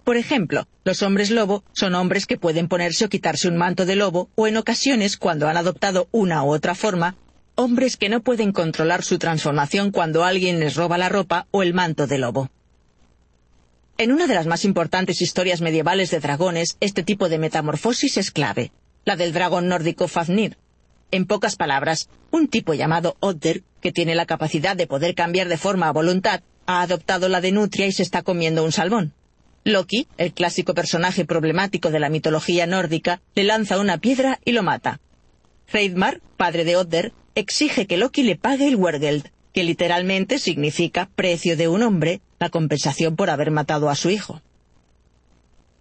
Por 0.05 0.17
ejemplo, 0.17 0.69
los 0.85 1.03
hombres 1.03 1.33
lobo 1.33 1.65
son 1.73 1.97
hombres 1.97 2.27
que 2.27 2.39
pueden 2.39 2.69
ponerse 2.69 3.05
o 3.05 3.09
quitarse 3.09 3.49
un 3.49 3.57
manto 3.57 3.85
de 3.85 3.97
lobo, 3.97 4.31
o 4.37 4.47
en 4.47 4.57
ocasiones, 4.57 5.17
cuando 5.17 5.49
han 5.49 5.57
adoptado 5.57 6.09
una 6.13 6.45
u 6.45 6.53
otra 6.53 6.77
forma, 6.77 7.17
hombres 7.57 7.97
que 7.97 8.09
no 8.09 8.21
pueden 8.21 8.53
controlar 8.53 9.03
su 9.03 9.19
transformación 9.19 9.91
cuando 9.91 10.23
alguien 10.23 10.61
les 10.61 10.77
roba 10.77 10.97
la 10.97 11.09
ropa 11.09 11.49
o 11.51 11.65
el 11.65 11.75
manto 11.75 12.07
de 12.07 12.19
lobo. 12.19 12.49
En 13.99 14.13
una 14.13 14.29
de 14.29 14.37
las 14.37 14.47
más 14.47 14.65
importantes 14.65 15.21
historias 15.21 15.61
medievales 15.61 16.13
de 16.13 16.21
dragones, 16.21 16.77
este 16.79 17.03
tipo 17.03 17.29
de 17.29 17.41
metamorfosis 17.41 18.19
es 18.19 18.31
clave, 18.31 18.71
la 19.05 19.17
del 19.17 19.33
dragón 19.33 19.67
nórdico 19.67 20.07
Fafnir, 20.07 20.57
en 21.11 21.27
pocas 21.27 21.57
palabras, 21.57 22.09
un 22.31 22.49
tipo 22.49 22.75
llamado 22.75 23.17
Odder, 23.21 23.63
que 23.81 23.93
tiene 23.93 24.15
la 24.15 24.27
capacidad 24.27 24.77
de 24.77 24.87
poder 24.87 25.15
cambiar 25.15 25.49
de 25.49 25.57
forma 25.57 25.89
a 25.89 25.93
voluntad, 25.93 26.43
ha 26.67 26.83
adoptado 26.83 27.29
la 27.29 27.41
de 27.41 27.53
Nutria 27.53 27.87
y 27.87 27.93
se 27.93 28.03
está 28.03 28.23
comiendo 28.23 28.65
un 28.65 28.73
salmón. 28.73 29.15
Loki, 29.65 30.07
el 30.17 30.33
clásico 30.33 30.75
personaje 30.75 31.25
problemático 31.25 31.91
de 31.91 32.01
la 32.01 32.09
mitología 32.09 32.67
nórdica, 32.67 33.21
le 33.35 33.45
lanza 33.45 33.81
una 33.81 33.99
piedra 33.99 34.39
y 34.45 34.53
lo 34.53 34.63
mata. 34.63 35.01
Hreidmar, 35.73 36.21
padre 36.37 36.65
de 36.65 36.77
Odder, 36.77 37.13
exige 37.35 37.87
que 37.87 37.97
Loki 37.97 38.23
le 38.23 38.37
pague 38.37 38.69
el 38.69 38.77
Wergeld, 38.77 39.31
que 39.53 39.65
literalmente 39.65 40.39
significa 40.39 41.11
precio 41.17 41.57
de 41.57 41.67
un 41.67 41.83
hombre, 41.83 42.21
la 42.39 42.51
compensación 42.51 43.17
por 43.17 43.31
haber 43.31 43.51
matado 43.51 43.91
a 43.91 43.97
su 43.97 44.11
hijo. 44.11 44.41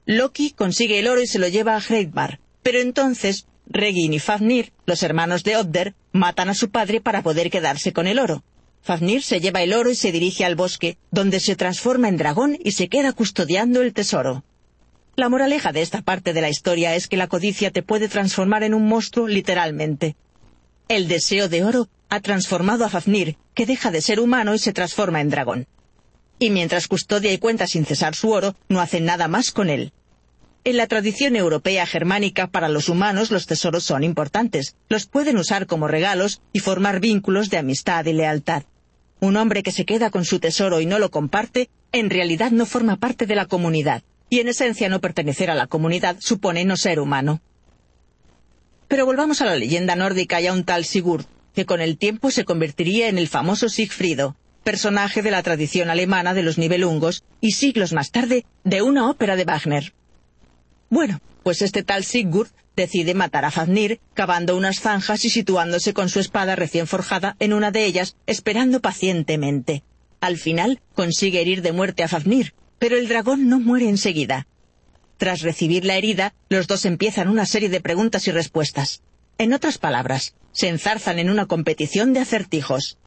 Loki 0.05 0.51
consigue 0.51 0.99
el 0.99 1.07
oro 1.07 1.21
y 1.21 1.27
se 1.27 1.39
lo 1.39 1.47
lleva 1.47 1.75
a 1.75 1.81
Hreidmar, 1.81 2.39
pero 2.63 2.79
entonces 2.79 3.47
Regin 3.67 4.13
y 4.13 4.19
Fafnir, 4.19 4.71
los 4.85 5.03
hermanos 5.03 5.43
de 5.43 5.57
Odder, 5.57 5.95
matan 6.11 6.49
a 6.49 6.53
su 6.53 6.69
padre 6.69 7.01
para 7.01 7.23
poder 7.23 7.49
quedarse 7.49 7.93
con 7.93 8.07
el 8.07 8.19
oro. 8.19 8.43
Fafnir 8.81 9.23
se 9.23 9.39
lleva 9.39 9.63
el 9.63 9.73
oro 9.73 9.89
y 9.89 9.95
se 9.95 10.11
dirige 10.11 10.45
al 10.45 10.55
bosque, 10.55 10.97
donde 11.09 11.39
se 11.39 11.55
transforma 11.55 12.07
en 12.07 12.17
dragón 12.17 12.57
y 12.63 12.73
se 12.73 12.87
queda 12.87 13.13
custodiando 13.13 13.81
el 13.81 13.93
tesoro. 13.93 14.43
La 15.15 15.29
moraleja 15.29 15.71
de 15.71 15.81
esta 15.81 16.01
parte 16.01 16.33
de 16.33 16.41
la 16.41 16.49
historia 16.49 16.95
es 16.95 17.07
que 17.07 17.17
la 17.17 17.27
codicia 17.27 17.71
te 17.71 17.81
puede 17.81 18.09
transformar 18.09 18.63
en 18.63 18.73
un 18.73 18.87
monstruo 18.87 19.27
literalmente. 19.27 20.15
El 20.87 21.07
deseo 21.07 21.49
de 21.49 21.63
oro 21.63 21.89
ha 22.09 22.19
transformado 22.19 22.85
a 22.85 22.89
Fafnir, 22.89 23.37
que 23.55 23.65
deja 23.65 23.89
de 23.89 24.01
ser 24.01 24.19
humano 24.19 24.53
y 24.53 24.59
se 24.59 24.73
transforma 24.73 25.21
en 25.21 25.29
dragón. 25.29 25.67
Y 26.37 26.49
mientras 26.49 26.87
custodia 26.87 27.33
y 27.33 27.37
cuenta 27.39 27.65
sin 27.65 27.85
cesar 27.85 28.13
su 28.13 28.29
oro, 28.29 28.55
no 28.67 28.81
hace 28.81 28.99
nada 29.01 29.27
más 29.27 29.51
con 29.51 29.69
él. 29.69 29.93
En 30.67 30.77
la 30.77 30.87
tradición 30.87 31.35
europea 31.35 31.85
germánica, 31.85 32.47
para 32.47 32.69
los 32.69 32.89
humanos 32.89 33.29
los 33.29 33.45
tesoros 33.45 33.83
son 33.83 34.03
importantes. 34.03 34.75
Los 34.89 35.05
pueden 35.05 35.37
usar 35.37 35.67
como 35.67 35.87
regalos 35.87 36.41
y 36.53 36.59
formar 36.59 36.99
vínculos 36.99 37.51
de 37.51 37.59
amistad 37.59 38.03
y 38.07 38.13
lealtad. 38.13 38.63
Un 39.19 39.37
hombre 39.37 39.61
que 39.61 39.71
se 39.71 39.85
queda 39.85 40.09
con 40.09 40.25
su 40.25 40.39
tesoro 40.39 40.81
y 40.81 40.87
no 40.87 40.97
lo 40.97 41.11
comparte, 41.11 41.69
en 41.91 42.09
realidad 42.09 42.49
no 42.49 42.65
forma 42.65 42.95
parte 42.95 43.27
de 43.27 43.35
la 43.35 43.45
comunidad, 43.45 44.01
y 44.27 44.39
en 44.39 44.47
esencia 44.47 44.89
no 44.89 45.01
pertenecer 45.01 45.51
a 45.51 45.55
la 45.55 45.67
comunidad 45.67 46.17
supone 46.19 46.65
no 46.65 46.77
ser 46.77 46.99
humano. 46.99 47.41
Pero 48.87 49.05
volvamos 49.05 49.41
a 49.41 49.45
la 49.45 49.55
leyenda 49.55 49.95
nórdica 49.95 50.41
y 50.41 50.47
a 50.47 50.53
un 50.53 50.63
tal 50.63 50.83
Sigurd, 50.83 51.25
que 51.53 51.67
con 51.67 51.79
el 51.79 51.99
tiempo 51.99 52.31
se 52.31 52.43
convertiría 52.43 53.07
en 53.07 53.19
el 53.19 53.27
famoso 53.27 53.69
Sigfrido, 53.69 54.35
personaje 54.63 55.21
de 55.21 55.29
la 55.29 55.43
tradición 55.43 55.91
alemana 55.91 56.33
de 56.33 56.41
los 56.41 56.57
Nibelungos 56.57 57.23
y 57.39 57.51
siglos 57.51 57.93
más 57.93 58.09
tarde 58.09 58.47
de 58.63 58.81
una 58.81 59.11
ópera 59.11 59.35
de 59.35 59.45
Wagner. 59.45 59.93
Bueno, 60.89 61.19
pues 61.43 61.61
este 61.61 61.83
tal 61.83 62.03
Sigurd 62.03 62.49
decide 62.75 63.13
matar 63.13 63.45
a 63.45 63.51
Fafnir, 63.51 63.99
cavando 64.13 64.57
unas 64.57 64.79
zanjas 64.79 65.25
y 65.25 65.29
situándose 65.29 65.93
con 65.93 66.09
su 66.09 66.19
espada 66.19 66.55
recién 66.55 66.87
forjada 66.87 67.35
en 67.39 67.53
una 67.53 67.71
de 67.71 67.85
ellas, 67.85 68.15
esperando 68.27 68.81
pacientemente. 68.81 69.83
Al 70.19 70.37
final 70.37 70.81
consigue 70.93 71.41
herir 71.41 71.61
de 71.61 71.71
muerte 71.71 72.03
a 72.03 72.07
Fafnir, 72.07 72.53
pero 72.79 72.97
el 72.97 73.07
dragón 73.07 73.47
no 73.47 73.59
muere 73.59 73.89
enseguida. 73.89 74.47
Tras 75.17 75.41
recibir 75.41 75.85
la 75.85 75.95
herida, 75.95 76.33
los 76.49 76.67
dos 76.67 76.85
empiezan 76.85 77.29
una 77.29 77.45
serie 77.45 77.69
de 77.69 77.79
preguntas 77.79 78.27
y 78.27 78.31
respuestas. 78.31 79.01
En 79.37 79.53
otras 79.53 79.77
palabras, 79.77 80.35
se 80.51 80.67
enzarzan 80.67 81.19
en 81.19 81.29
una 81.29 81.45
competición 81.45 82.13
de 82.13 82.19
acertijos. 82.19 82.97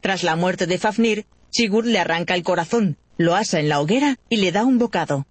Tras 0.00 0.22
la 0.22 0.36
muerte 0.36 0.66
de 0.66 0.78
Fafnir, 0.78 1.26
Sigurd 1.50 1.86
le 1.86 1.98
arranca 1.98 2.34
el 2.34 2.44
corazón, 2.44 2.96
lo 3.18 3.34
asa 3.34 3.58
en 3.58 3.68
la 3.68 3.80
hoguera 3.80 4.18
y 4.28 4.36
le 4.36 4.52
da 4.52 4.64
un 4.64 4.78
bocado. 4.78 5.26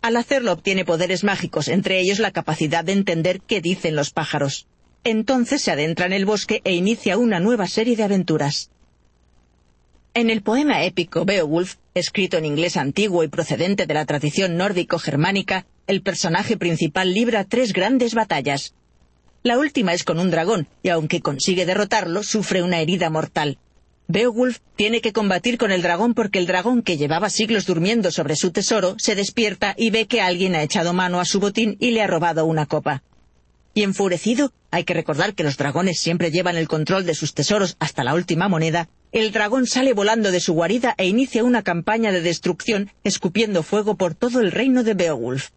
Al 0.00 0.16
hacerlo 0.16 0.52
obtiene 0.52 0.84
poderes 0.84 1.24
mágicos, 1.24 1.68
entre 1.68 2.00
ellos 2.00 2.18
la 2.18 2.30
capacidad 2.30 2.84
de 2.84 2.92
entender 2.92 3.40
qué 3.40 3.60
dicen 3.60 3.96
los 3.96 4.10
pájaros. 4.10 4.66
Entonces 5.04 5.62
se 5.62 5.70
adentra 5.70 6.06
en 6.06 6.12
el 6.12 6.24
bosque 6.24 6.60
e 6.64 6.74
inicia 6.74 7.18
una 7.18 7.40
nueva 7.40 7.66
serie 7.66 7.96
de 7.96 8.04
aventuras. 8.04 8.70
En 10.14 10.30
el 10.30 10.42
poema 10.42 10.82
épico 10.82 11.24
Beowulf, 11.24 11.76
escrito 11.94 12.36
en 12.38 12.44
inglés 12.44 12.76
antiguo 12.76 13.22
y 13.22 13.28
procedente 13.28 13.86
de 13.86 13.94
la 13.94 14.06
tradición 14.06 14.56
nórdico-germánica, 14.56 15.66
el 15.86 16.02
personaje 16.02 16.56
principal 16.56 17.12
libra 17.12 17.44
tres 17.44 17.72
grandes 17.72 18.14
batallas. 18.14 18.74
La 19.42 19.58
última 19.58 19.92
es 19.92 20.04
con 20.04 20.18
un 20.18 20.30
dragón, 20.30 20.66
y 20.82 20.88
aunque 20.88 21.20
consigue 21.20 21.66
derrotarlo, 21.66 22.22
sufre 22.22 22.62
una 22.62 22.80
herida 22.80 23.10
mortal. 23.10 23.58
Beowulf 24.10 24.60
tiene 24.74 25.02
que 25.02 25.12
combatir 25.12 25.58
con 25.58 25.70
el 25.70 25.82
dragón 25.82 26.14
porque 26.14 26.38
el 26.38 26.46
dragón 26.46 26.80
que 26.80 26.96
llevaba 26.96 27.28
siglos 27.28 27.66
durmiendo 27.66 28.10
sobre 28.10 28.36
su 28.36 28.52
tesoro 28.52 28.96
se 28.96 29.14
despierta 29.14 29.74
y 29.76 29.90
ve 29.90 30.06
que 30.06 30.22
alguien 30.22 30.54
ha 30.54 30.62
echado 30.62 30.94
mano 30.94 31.20
a 31.20 31.26
su 31.26 31.40
botín 31.40 31.76
y 31.78 31.90
le 31.90 32.00
ha 32.00 32.06
robado 32.06 32.46
una 32.46 32.64
copa. 32.64 33.02
Y 33.74 33.82
enfurecido, 33.82 34.54
hay 34.70 34.84
que 34.84 34.94
recordar 34.94 35.34
que 35.34 35.44
los 35.44 35.58
dragones 35.58 36.00
siempre 36.00 36.30
llevan 36.30 36.56
el 36.56 36.68
control 36.68 37.04
de 37.04 37.14
sus 37.14 37.34
tesoros 37.34 37.76
hasta 37.80 38.02
la 38.02 38.14
última 38.14 38.48
moneda, 38.48 38.88
el 39.12 39.30
dragón 39.30 39.66
sale 39.66 39.92
volando 39.92 40.30
de 40.30 40.40
su 40.40 40.54
guarida 40.54 40.94
e 40.96 41.06
inicia 41.06 41.44
una 41.44 41.62
campaña 41.62 42.10
de 42.10 42.22
destrucción 42.22 42.90
escupiendo 43.04 43.62
fuego 43.62 43.98
por 43.98 44.14
todo 44.14 44.40
el 44.40 44.52
reino 44.52 44.84
de 44.84 44.94
Beowulf. 44.94 45.50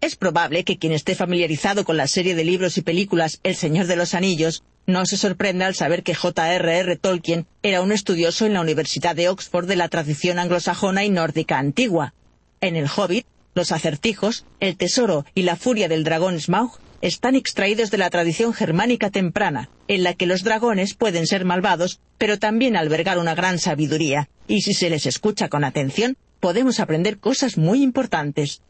Es 0.00 0.14
probable 0.14 0.62
que 0.62 0.78
quien 0.78 0.92
esté 0.92 1.16
familiarizado 1.16 1.84
con 1.84 1.96
la 1.96 2.06
serie 2.06 2.36
de 2.36 2.44
libros 2.44 2.78
y 2.78 2.82
películas 2.82 3.40
El 3.42 3.56
Señor 3.56 3.86
de 3.86 3.96
los 3.96 4.14
Anillos 4.14 4.62
no 4.86 5.06
se 5.06 5.16
sorprenda 5.16 5.66
al 5.66 5.74
saber 5.74 6.02
que 6.02 6.14
J.R.R. 6.14 6.96
Tolkien 6.96 7.46
era 7.62 7.80
un 7.80 7.92
estudioso 7.92 8.46
en 8.46 8.54
la 8.54 8.60
Universidad 8.60 9.14
de 9.14 9.28
Oxford 9.28 9.66
de 9.66 9.76
la 9.76 9.88
tradición 9.88 10.38
anglosajona 10.38 11.04
y 11.04 11.10
nórdica 11.10 11.58
antigua. 11.58 12.14
En 12.60 12.76
El 12.76 12.88
Hobbit, 12.94 13.26
los 13.54 13.72
acertijos, 13.72 14.44
el 14.60 14.76
tesoro 14.76 15.24
y 15.34 15.42
la 15.42 15.56
furia 15.56 15.88
del 15.88 16.04
dragón 16.04 16.40
Smaug 16.40 16.78
están 17.02 17.34
extraídos 17.34 17.90
de 17.90 17.98
la 17.98 18.10
tradición 18.10 18.52
germánica 18.52 19.10
temprana, 19.10 19.70
en 19.88 20.02
la 20.02 20.14
que 20.14 20.26
los 20.26 20.44
dragones 20.44 20.94
pueden 20.94 21.26
ser 21.26 21.44
malvados, 21.44 22.00
pero 22.18 22.38
también 22.38 22.76
albergar 22.76 23.18
una 23.18 23.34
gran 23.34 23.58
sabiduría, 23.58 24.28
y 24.46 24.60
si 24.62 24.74
se 24.74 24.90
les 24.90 25.06
escucha 25.06 25.48
con 25.48 25.64
atención, 25.64 26.16
podemos 26.40 26.80
aprender 26.80 27.18
cosas 27.18 27.56
muy 27.56 27.82
importantes. 27.82 28.60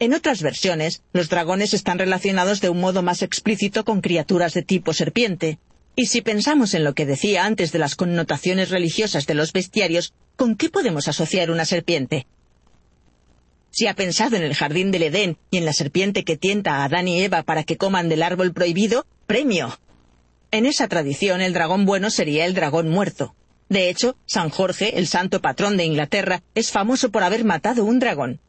En 0.00 0.12
otras 0.12 0.42
versiones, 0.42 1.02
los 1.12 1.28
dragones 1.28 1.72
están 1.72 1.98
relacionados 1.98 2.60
de 2.60 2.68
un 2.68 2.80
modo 2.80 3.02
más 3.02 3.22
explícito 3.22 3.84
con 3.84 4.00
criaturas 4.00 4.52
de 4.52 4.62
tipo 4.62 4.92
serpiente. 4.92 5.58
Y 5.96 6.06
si 6.06 6.20
pensamos 6.20 6.74
en 6.74 6.82
lo 6.82 6.94
que 6.94 7.06
decía 7.06 7.44
antes 7.44 7.70
de 7.70 7.78
las 7.78 7.94
connotaciones 7.94 8.70
religiosas 8.70 9.26
de 9.26 9.34
los 9.34 9.52
bestiarios, 9.52 10.12
¿con 10.34 10.56
qué 10.56 10.68
podemos 10.68 11.06
asociar 11.06 11.50
una 11.52 11.64
serpiente? 11.64 12.26
Si 13.70 13.86
ha 13.86 13.94
pensado 13.94 14.36
en 14.36 14.42
el 14.42 14.54
jardín 14.54 14.90
del 14.90 15.04
Edén 15.04 15.38
y 15.50 15.58
en 15.58 15.64
la 15.64 15.72
serpiente 15.72 16.24
que 16.24 16.36
tienta 16.36 16.76
a 16.76 16.84
Adán 16.84 17.06
y 17.06 17.22
Eva 17.22 17.44
para 17.44 17.62
que 17.62 17.76
coman 17.76 18.08
del 18.08 18.22
árbol 18.22 18.52
prohibido, 18.52 19.06
premio. 19.26 19.78
En 20.50 20.66
esa 20.66 20.88
tradición 20.88 21.40
el 21.40 21.52
dragón 21.52 21.84
bueno 21.84 22.10
sería 22.10 22.46
el 22.46 22.54
dragón 22.54 22.88
muerto. 22.88 23.34
De 23.68 23.88
hecho, 23.88 24.16
San 24.26 24.50
Jorge, 24.50 24.98
el 24.98 25.06
santo 25.06 25.40
patrón 25.40 25.76
de 25.76 25.84
Inglaterra, 25.84 26.42
es 26.54 26.70
famoso 26.70 27.10
por 27.10 27.22
haber 27.22 27.44
matado 27.44 27.84
un 27.84 27.98
dragón. 27.98 28.40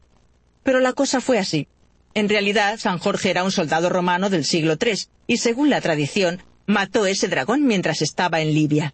Pero 0.66 0.80
la 0.80 0.94
cosa 0.94 1.20
fue 1.20 1.38
así. 1.38 1.68
En 2.12 2.28
realidad, 2.28 2.76
San 2.76 2.98
Jorge 2.98 3.30
era 3.30 3.44
un 3.44 3.52
soldado 3.52 3.88
romano 3.88 4.30
del 4.30 4.44
siglo 4.44 4.76
III, 4.84 5.06
y 5.28 5.36
según 5.36 5.70
la 5.70 5.80
tradición, 5.80 6.42
mató 6.66 7.06
ese 7.06 7.28
dragón 7.28 7.64
mientras 7.66 8.02
estaba 8.02 8.40
en 8.40 8.52
Libia. 8.52 8.92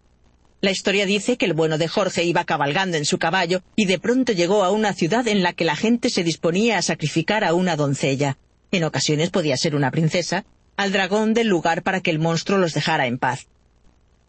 La 0.61 0.69
historia 0.69 1.07
dice 1.07 1.35
que 1.35 1.45
el 1.45 1.55
bueno 1.55 1.79
de 1.79 1.87
Jorge 1.87 2.25
iba 2.25 2.45
cabalgando 2.45 2.95
en 2.95 3.05
su 3.05 3.17
caballo 3.17 3.63
y 3.75 3.85
de 3.85 3.97
pronto 3.97 4.33
llegó 4.33 4.63
a 4.63 4.69
una 4.69 4.93
ciudad 4.93 5.27
en 5.27 5.41
la 5.41 5.53
que 5.53 5.65
la 5.65 5.75
gente 5.75 6.11
se 6.11 6.23
disponía 6.23 6.77
a 6.77 6.83
sacrificar 6.83 7.43
a 7.43 7.55
una 7.55 7.75
doncella. 7.75 8.37
En 8.71 8.83
ocasiones 8.83 9.31
podía 9.31 9.57
ser 9.57 9.75
una 9.75 9.89
princesa, 9.89 10.45
al 10.77 10.91
dragón 10.91 11.33
del 11.33 11.47
lugar 11.47 11.81
para 11.81 12.01
que 12.01 12.11
el 12.11 12.19
monstruo 12.19 12.59
los 12.59 12.75
dejara 12.75 13.07
en 13.07 13.17
paz. 13.17 13.47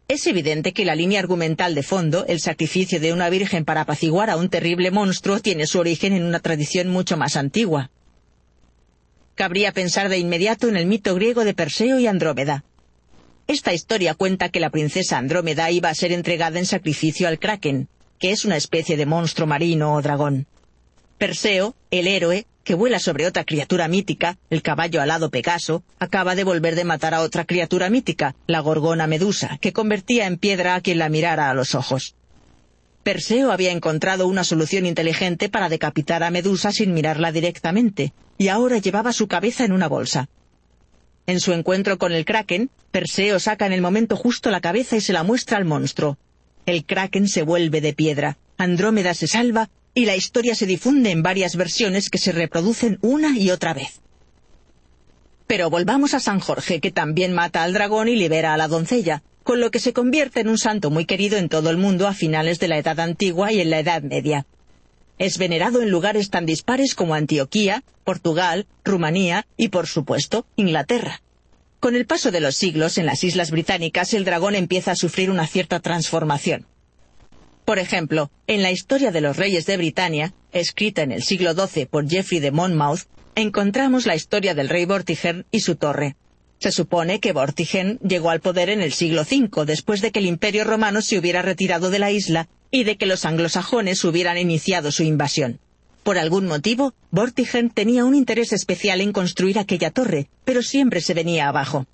Es 0.07 0.27
evidente 0.27 0.73
que 0.73 0.85
la 0.85 0.95
línea 0.95 1.21
argumental 1.21 1.75
de 1.75 1.83
fondo, 1.83 2.27
el 2.27 2.41
sacrificio 2.41 3.01
de 3.01 3.15
una 3.15 3.31
virgen 3.31 3.65
para 3.65 3.83
apaciguar 3.83 4.29
a 4.29 4.37
un 4.37 4.51
terrible 4.51 4.91
monstruo, 4.91 5.41
tiene 5.41 5.67
su 5.67 5.79
origen 5.79 6.13
en 6.13 6.25
una 6.25 6.41
tradición 6.41 6.89
mucho 6.89 7.17
más 7.17 7.37
antigua. 7.37 7.91
Cabría 9.35 9.73
pensar 9.73 10.11
de 10.11 10.19
inmediato 10.19 10.69
en 10.69 10.77
el 10.77 10.87
mito 10.87 11.15
griego 11.15 11.45
de 11.45 11.55
Perseo 11.55 11.99
y 11.99 12.07
Andrómeda. 12.07 12.65
Esta 13.47 13.73
historia 13.73 14.15
cuenta 14.15 14.51
que 14.51 14.61
la 14.61 14.71
princesa 14.71 15.17
Andrómeda 15.17 15.71
iba 15.71 15.89
a 15.89 15.95
ser 15.95 16.13
entregada 16.13 16.59
en 16.59 16.67
sacrificio 16.67 17.27
al 17.27 17.39
Kraken, 17.39 17.89
que 18.19 18.31
es 18.31 18.45
una 18.45 18.57
especie 18.57 18.99
de 18.99 19.07
monstruo 19.07 19.47
marino 19.47 19.95
o 19.95 20.03
dragón. 20.03 20.47
Perseo, 21.17 21.75
el 21.91 22.09
héroe, 22.09 22.47
que 22.65 22.75
vuela 22.75 22.99
sobre 22.99 23.27
otra 23.27 23.45
criatura 23.45 23.87
mítica, 23.87 24.39
el 24.51 24.63
caballo 24.63 25.01
alado 25.01 25.31
Pegaso, 25.31 25.85
acaba 25.99 26.35
de 26.35 26.45
volver 26.45 26.75
de 26.75 26.85
matar 26.85 27.15
a 27.15 27.21
otra 27.21 27.45
criatura 27.45 27.91
mítica, 27.91 28.35
la 28.47 28.61
gorgona 28.61 29.07
Medusa, 29.07 29.59
que 29.61 29.73
convertía 29.73 30.27
en 30.27 30.39
piedra 30.39 30.75
a 30.75 30.81
quien 30.81 30.99
la 30.99 31.11
mirara 31.11 31.51
a 31.51 31.55
los 31.55 31.75
ojos. 31.75 32.17
Perseo 33.05 33.53
había 33.53 33.71
encontrado 33.71 34.27
una 34.27 34.45
solución 34.45 34.87
inteligente 34.87 35.51
para 35.51 35.69
decapitar 35.69 36.23
a 36.23 36.31
Medusa 36.31 36.73
sin 36.73 36.95
mirarla 36.95 37.33
directamente, 37.33 38.15
y 38.39 38.49
ahora 38.49 38.79
llevaba 38.79 39.13
su 39.13 39.29
cabeza 39.29 39.65
en 39.65 39.73
una 39.73 39.89
bolsa. 39.89 40.29
En 41.27 41.39
su 41.41 41.53
encuentro 41.53 41.99
con 41.99 42.13
el 42.13 42.25
Kraken, 42.25 42.71
Perseo 42.91 43.39
saca 43.41 43.67
en 43.67 43.73
el 43.73 43.83
momento 43.83 44.17
justo 44.17 44.51
la 44.51 44.63
cabeza 44.63 44.97
y 44.97 45.03
se 45.03 45.13
la 45.13 45.23
muestra 45.23 45.59
al 45.59 45.67
monstruo. 45.67 46.17
El 46.65 46.87
Kraken 46.87 47.29
se 47.29 47.43
vuelve 47.43 47.83
de 47.83 47.93
piedra, 47.93 48.39
Andrómeda 48.57 49.13
se 49.13 49.27
salva 49.27 49.69
y 49.95 50.07
la 50.07 50.17
historia 50.17 50.55
se 50.55 50.67
difunde 50.67 51.11
en 51.11 51.23
varias 51.23 51.57
versiones 51.57 52.11
que 52.11 52.19
se 52.19 52.33
reproducen 52.33 52.99
una 53.01 53.39
y 53.39 53.51
otra 53.51 53.75
vez. 53.75 54.01
Pero 55.47 55.71
volvamos 55.71 56.15
a 56.15 56.21
San 56.21 56.41
Jorge, 56.41 56.81
que 56.81 56.91
también 56.91 57.33
mata 57.33 57.63
al 57.63 57.73
dragón 57.73 58.09
y 58.09 58.17
libera 58.17 58.55
a 58.55 58.57
la 58.57 58.67
doncella, 58.67 59.23
con 59.45 59.61
lo 59.61 59.71
que 59.71 59.79
se 59.79 59.93
convierte 59.93 60.41
en 60.41 60.49
un 60.49 60.59
santo 60.59 60.91
muy 60.91 61.05
querido 61.05 61.37
en 61.37 61.49
todo 61.49 61.71
el 61.71 61.77
mundo 61.77 62.09
a 62.09 62.15
finales 62.15 62.59
de 62.59 62.69
la 62.69 62.79
Edad 62.79 62.99
Antigua 62.99 63.53
y 63.53 63.61
en 63.61 63.71
la 63.71 63.79
Edad 63.79 64.03
Media. 64.03 64.47
Es 65.19 65.39
venerado 65.39 65.81
en 65.83 65.91
lugares 65.91 66.31
tan 66.31 66.45
dispares 66.45 66.95
como 66.95 67.15
Antioquía, 67.15 67.85
Portugal, 68.03 68.67
Rumanía 68.85 69.47
y, 69.57 69.69
por 69.69 69.87
supuesto, 69.87 70.47
Inglaterra. 70.57 71.21
Con 71.79 71.95
el 71.95 72.07
paso 72.07 72.31
de 72.31 72.41
los 72.41 72.57
siglos, 72.57 72.99
en 72.99 73.07
las 73.07 73.23
Islas 73.23 73.51
Británicas 73.51 74.15
el 74.15 74.25
dragón 74.25 74.55
empieza 74.55 74.93
a 74.93 74.97
sufrir 74.97 75.31
una 75.31 75.47
cierta 75.47 75.81
transformación. 75.81 76.67
Por 77.65 77.79
ejemplo, 77.79 78.31
en 78.47 78.63
la 78.63 78.71
historia 78.71 79.11
de 79.11 79.23
los 79.23 79.37
reyes 79.37 79.65
de 79.65 79.79
Britania, 79.79 80.35
escrita 80.53 81.03
en 81.03 81.13
el 81.13 81.23
siglo 81.23 81.55
XII 81.55 81.87
por 81.87 82.09
Geoffrey 82.09 82.41
de 82.41 82.51
Monmouth, 82.51 83.03
encontramos 83.35 84.07
la 84.07 84.15
historia 84.15 84.55
del 84.55 84.69
rey 84.69 84.85
Vortigern 84.85 85.47
y 85.51 85.61
su 85.61 85.77
torre. 85.77 86.17
Se 86.59 86.71
supone 86.71 87.21
que 87.21 87.33
Vortigern 87.33 87.99
llegó 88.01 88.31
al 88.31 88.41
poder 88.41 88.69
en 88.69 88.83
el 88.83 88.93
siglo 88.93 89.23
V, 89.23 89.65
después 89.65 90.03
de 90.03 90.13
que 90.13 90.19
el 90.19 90.27
imperio 90.27 90.65
romano 90.65 91.01
se 91.01 91.19
hubiera 91.19 91.43
retirado 91.43 91.91
de 91.91 91.99
la 91.99 92.11
isla 92.11 92.49
y 92.71 92.85
de 92.85 92.97
que 92.97 93.07
los 93.07 93.25
anglosajones 93.25 94.05
hubieran 94.05 94.37
iniciado 94.37 94.93
su 94.93 95.03
invasión. 95.03 95.59
Por 96.03 96.19
algún 96.19 96.47
motivo, 96.47 96.93
Vortigern 97.11 97.71
tenía 97.71 98.05
un 98.05 98.15
interés 98.15 98.53
especial 98.53 99.01
en 99.01 99.13
construir 99.13 99.59
aquella 99.59 99.91
torre, 99.91 100.29
pero 100.45 100.63
siempre 100.63 101.01
se 101.01 101.15
venía 101.15 101.49
abajo. 101.49 101.87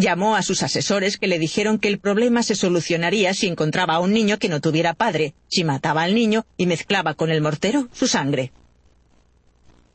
Llamó 0.00 0.34
a 0.34 0.40
sus 0.40 0.62
asesores 0.62 1.18
que 1.18 1.26
le 1.26 1.38
dijeron 1.38 1.78
que 1.78 1.88
el 1.88 1.98
problema 1.98 2.42
se 2.42 2.54
solucionaría 2.54 3.34
si 3.34 3.48
encontraba 3.48 3.96
a 3.96 4.00
un 4.00 4.14
niño 4.14 4.38
que 4.38 4.48
no 4.48 4.62
tuviera 4.62 4.94
padre, 4.94 5.34
si 5.46 5.62
mataba 5.62 6.04
al 6.04 6.14
niño 6.14 6.46
y 6.56 6.64
mezclaba 6.64 7.12
con 7.12 7.30
el 7.30 7.42
mortero 7.42 7.86
su 7.92 8.06
sangre. 8.06 8.50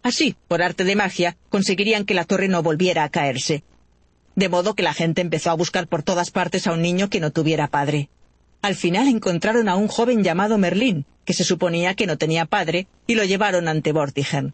Así, 0.03 0.35
por 0.47 0.61
arte 0.61 0.83
de 0.83 0.95
magia, 0.95 1.37
conseguirían 1.49 2.05
que 2.05 2.13
la 2.13 2.23
torre 2.23 2.47
no 2.47 2.61
volviera 2.61 3.03
a 3.03 3.09
caerse. 3.09 3.63
De 4.35 4.47
modo 4.47 4.75
que 4.75 4.83
la 4.83 4.93
gente 4.93 5.21
empezó 5.21 5.49
a 5.49 5.55
buscar 5.55 5.87
por 5.87 6.03
todas 6.03 6.29
partes 6.29 6.67
a 6.67 6.73
un 6.73 6.83
niño 6.83 7.09
que 7.09 7.19
no 7.19 7.31
tuviera 7.31 7.67
padre. 7.67 8.09
Al 8.61 8.75
final 8.75 9.07
encontraron 9.07 9.67
a 9.67 9.75
un 9.75 9.87
joven 9.87 10.23
llamado 10.23 10.59
Merlín, 10.59 11.07
que 11.25 11.33
se 11.33 11.43
suponía 11.43 11.95
que 11.95 12.05
no 12.05 12.19
tenía 12.19 12.45
padre, 12.45 12.85
y 13.07 13.15
lo 13.15 13.23
llevaron 13.23 13.67
ante 13.67 13.91
Vortigern. 13.91 14.53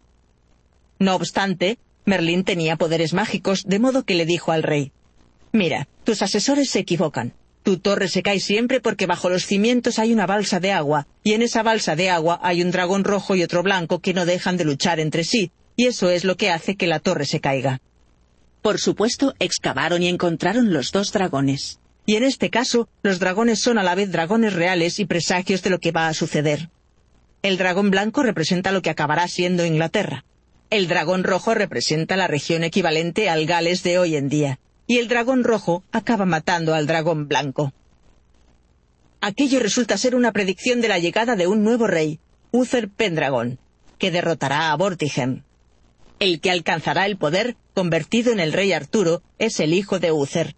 No 0.98 1.14
obstante, 1.14 1.76
Merlín 2.06 2.42
tenía 2.42 2.76
poderes 2.76 3.12
mágicos, 3.12 3.64
de 3.66 3.78
modo 3.78 4.04
que 4.04 4.14
le 4.14 4.24
dijo 4.24 4.50
al 4.50 4.62
rey 4.62 4.92
Mira, 5.52 5.86
tus 6.04 6.22
asesores 6.22 6.70
se 6.70 6.78
equivocan. 6.78 7.34
Tu 7.62 7.76
torre 7.76 8.08
se 8.08 8.22
cae 8.22 8.40
siempre 8.40 8.80
porque 8.80 9.06
bajo 9.06 9.28
los 9.28 9.44
cimientos 9.44 9.98
hay 9.98 10.12
una 10.12 10.26
balsa 10.26 10.60
de 10.60 10.72
agua, 10.72 11.06
y 11.22 11.34
en 11.34 11.42
esa 11.42 11.62
balsa 11.62 11.94
de 11.94 12.08
agua 12.10 12.40
hay 12.42 12.62
un 12.62 12.70
dragón 12.70 13.04
rojo 13.04 13.36
y 13.36 13.42
otro 13.42 13.62
blanco 13.62 14.00
que 14.00 14.14
no 14.14 14.24
dejan 14.24 14.56
de 14.56 14.64
luchar 14.64 14.98
entre 14.98 15.24
sí, 15.24 15.52
y 15.76 15.86
eso 15.86 16.10
es 16.10 16.24
lo 16.24 16.36
que 16.36 16.50
hace 16.50 16.74
que 16.74 16.86
la 16.86 16.98
torre 16.98 17.26
se 17.26 17.40
caiga. 17.40 17.80
Por 18.62 18.80
supuesto, 18.80 19.34
excavaron 19.38 20.02
y 20.02 20.08
encontraron 20.08 20.72
los 20.72 20.90
dos 20.90 21.12
dragones. 21.12 21.78
Y 22.06 22.16
en 22.16 22.24
este 22.24 22.50
caso, 22.50 22.88
los 23.02 23.18
dragones 23.20 23.60
son 23.60 23.78
a 23.78 23.82
la 23.82 23.94
vez 23.94 24.10
dragones 24.10 24.54
reales 24.54 24.98
y 24.98 25.04
presagios 25.04 25.62
de 25.62 25.70
lo 25.70 25.78
que 25.78 25.92
va 25.92 26.08
a 26.08 26.14
suceder. 26.14 26.70
El 27.42 27.58
dragón 27.58 27.90
blanco 27.90 28.22
representa 28.22 28.72
lo 28.72 28.82
que 28.82 28.90
acabará 28.90 29.28
siendo 29.28 29.66
Inglaterra. 29.66 30.24
El 30.70 30.88
dragón 30.88 31.22
rojo 31.22 31.54
representa 31.54 32.16
la 32.16 32.26
región 32.26 32.64
equivalente 32.64 33.28
al 33.28 33.46
Gales 33.46 33.82
de 33.82 33.98
hoy 33.98 34.16
en 34.16 34.28
día 34.28 34.58
y 34.86 34.98
el 34.98 35.08
dragón 35.08 35.44
rojo 35.44 35.84
acaba 35.92 36.24
matando 36.24 36.74
al 36.74 36.86
dragón 36.86 37.28
blanco. 37.28 37.72
Aquello 39.20 39.60
resulta 39.60 39.96
ser 39.98 40.14
una 40.14 40.32
predicción 40.32 40.80
de 40.80 40.88
la 40.88 40.98
llegada 40.98 41.36
de 41.36 41.46
un 41.46 41.62
nuevo 41.62 41.86
rey, 41.86 42.18
Uther 42.50 42.88
Pendragon, 42.88 43.58
que 43.98 44.10
derrotará 44.10 44.72
a 44.72 44.76
Vortigern. 44.76 45.44
El 46.18 46.40
que 46.40 46.50
alcanzará 46.50 47.06
el 47.06 47.16
poder, 47.16 47.56
convertido 47.74 48.32
en 48.32 48.40
el 48.40 48.52
rey 48.52 48.72
Arturo, 48.72 49.22
es 49.38 49.60
el 49.60 49.74
hijo 49.74 49.98
de 49.98 50.12
Uther. 50.12 50.56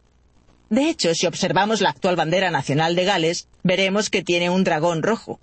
De 0.71 0.89
hecho, 0.89 1.15
si 1.15 1.27
observamos 1.27 1.81
la 1.81 1.91
actual 1.91 2.17
bandera 2.17 2.51
nacional 2.51 2.97
de 2.97 3.05
Gales, 3.05 3.49
veremos 3.63 4.11
que 4.11 4.23
tiene 4.23 4.51
un 4.51 4.65
dragón 4.65 5.03
rojo. 5.03 5.41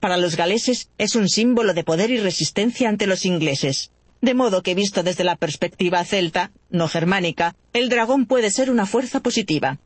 Para 0.00 0.16
los 0.16 0.34
galeses 0.34 0.88
es 0.98 1.14
un 1.14 1.28
símbolo 1.28 1.74
de 1.74 1.84
poder 1.84 2.10
y 2.10 2.18
resistencia 2.18 2.88
ante 2.88 3.06
los 3.06 3.24
ingleses. 3.24 3.92
De 4.22 4.34
modo 4.34 4.62
que 4.62 4.76
visto 4.76 5.02
desde 5.02 5.24
la 5.24 5.34
perspectiva 5.34 6.04
celta, 6.04 6.52
no 6.70 6.86
germánica, 6.86 7.56
el 7.72 7.88
dragón 7.88 8.26
puede 8.26 8.52
ser 8.52 8.70
una 8.70 8.86
fuerza 8.86 9.18
positiva. 9.18 9.80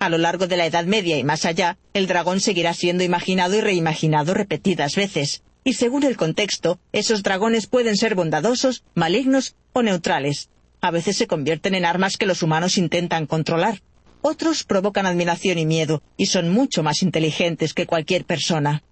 A 0.00 0.08
lo 0.08 0.18
largo 0.18 0.48
de 0.48 0.56
la 0.56 0.66
Edad 0.66 0.86
Media 0.86 1.16
y 1.18 1.22
más 1.22 1.44
allá, 1.44 1.78
el 1.94 2.08
dragón 2.08 2.40
seguirá 2.40 2.74
siendo 2.74 3.04
imaginado 3.04 3.54
y 3.54 3.60
reimaginado 3.60 4.34
repetidas 4.34 4.96
veces, 4.96 5.44
y 5.62 5.74
según 5.74 6.02
el 6.02 6.16
contexto, 6.16 6.80
esos 6.90 7.22
dragones 7.22 7.68
pueden 7.68 7.96
ser 7.96 8.16
bondadosos, 8.16 8.82
malignos 8.94 9.54
o 9.72 9.82
neutrales. 9.82 10.48
A 10.80 10.90
veces 10.90 11.16
se 11.16 11.28
convierten 11.28 11.76
en 11.76 11.84
armas 11.84 12.16
que 12.16 12.26
los 12.26 12.42
humanos 12.42 12.76
intentan 12.76 13.26
controlar. 13.26 13.82
Otros 14.20 14.64
provocan 14.64 15.06
admiración 15.06 15.58
y 15.58 15.66
miedo, 15.66 16.02
y 16.16 16.26
son 16.26 16.50
mucho 16.50 16.82
más 16.82 17.02
inteligentes 17.02 17.72
que 17.72 17.86
cualquier 17.86 18.24
persona. 18.24 18.82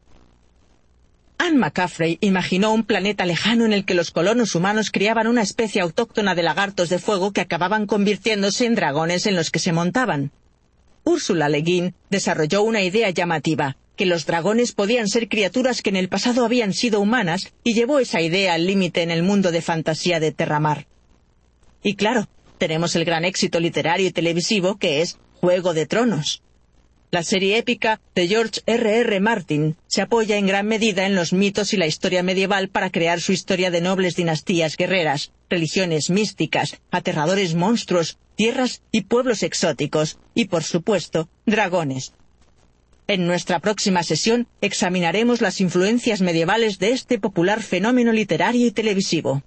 Anne 1.38 1.58
McCaffrey 1.58 2.18
imaginó 2.20 2.74
un 2.74 2.82
planeta 2.82 3.24
lejano 3.24 3.64
en 3.64 3.72
el 3.72 3.84
que 3.84 3.94
los 3.94 4.10
colonos 4.10 4.56
humanos 4.56 4.90
criaban 4.90 5.28
una 5.28 5.42
especie 5.42 5.80
autóctona 5.80 6.34
de 6.34 6.42
lagartos 6.42 6.88
de 6.88 6.98
fuego 6.98 7.32
que 7.32 7.40
acababan 7.40 7.86
convirtiéndose 7.86 8.66
en 8.66 8.74
dragones 8.74 9.26
en 9.26 9.36
los 9.36 9.50
que 9.50 9.60
se 9.60 9.72
montaban. 9.72 10.32
Úrsula 11.04 11.48
Le 11.48 11.62
Guin 11.62 11.94
desarrolló 12.10 12.62
una 12.62 12.82
idea 12.82 13.08
llamativa, 13.10 13.76
que 13.96 14.04
los 14.04 14.26
dragones 14.26 14.72
podían 14.72 15.08
ser 15.08 15.28
criaturas 15.28 15.80
que 15.80 15.90
en 15.90 15.96
el 15.96 16.08
pasado 16.08 16.44
habían 16.44 16.72
sido 16.72 17.00
humanas, 17.00 17.52
y 17.62 17.72
llevó 17.72 18.00
esa 18.00 18.20
idea 18.20 18.54
al 18.54 18.66
límite 18.66 19.02
en 19.02 19.10
el 19.10 19.22
mundo 19.22 19.52
de 19.52 19.62
fantasía 19.62 20.20
de 20.20 20.32
Terramar. 20.32 20.86
Y 21.82 21.94
claro, 21.94 22.28
tenemos 22.58 22.96
el 22.96 23.04
gran 23.04 23.24
éxito 23.24 23.60
literario 23.60 24.08
y 24.08 24.12
televisivo 24.12 24.76
que 24.76 25.02
es 25.02 25.18
Juego 25.40 25.72
de 25.72 25.86
Tronos. 25.86 26.42
La 27.10 27.22
serie 27.22 27.56
épica 27.56 28.02
de 28.14 28.28
George 28.28 28.60
R. 28.66 28.98
R. 29.00 29.20
Martin 29.20 29.76
se 29.86 30.02
apoya 30.02 30.36
en 30.36 30.46
gran 30.46 30.66
medida 30.66 31.06
en 31.06 31.14
los 31.14 31.32
mitos 31.32 31.72
y 31.72 31.78
la 31.78 31.86
historia 31.86 32.22
medieval 32.22 32.68
para 32.68 32.90
crear 32.90 33.22
su 33.22 33.32
historia 33.32 33.70
de 33.70 33.80
nobles 33.80 34.14
dinastías 34.14 34.76
guerreras, 34.76 35.32
religiones 35.48 36.10
místicas, 36.10 36.76
aterradores 36.90 37.54
monstruos, 37.54 38.18
tierras 38.36 38.82
y 38.92 39.02
pueblos 39.02 39.42
exóticos, 39.42 40.18
y 40.34 40.46
por 40.46 40.64
supuesto, 40.64 41.30
dragones. 41.46 42.12
En 43.06 43.26
nuestra 43.26 43.58
próxima 43.60 44.02
sesión 44.02 44.46
examinaremos 44.60 45.40
las 45.40 45.62
influencias 45.62 46.20
medievales 46.20 46.78
de 46.78 46.90
este 46.90 47.18
popular 47.18 47.62
fenómeno 47.62 48.12
literario 48.12 48.66
y 48.66 48.70
televisivo. 48.70 49.42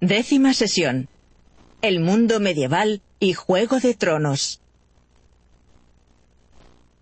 Décima 0.00 0.54
sesión. 0.54 1.08
El 1.82 2.00
mundo 2.00 2.40
medieval 2.40 3.00
y 3.24 3.32
Juego 3.32 3.80
de 3.80 3.94
Tronos. 3.94 4.60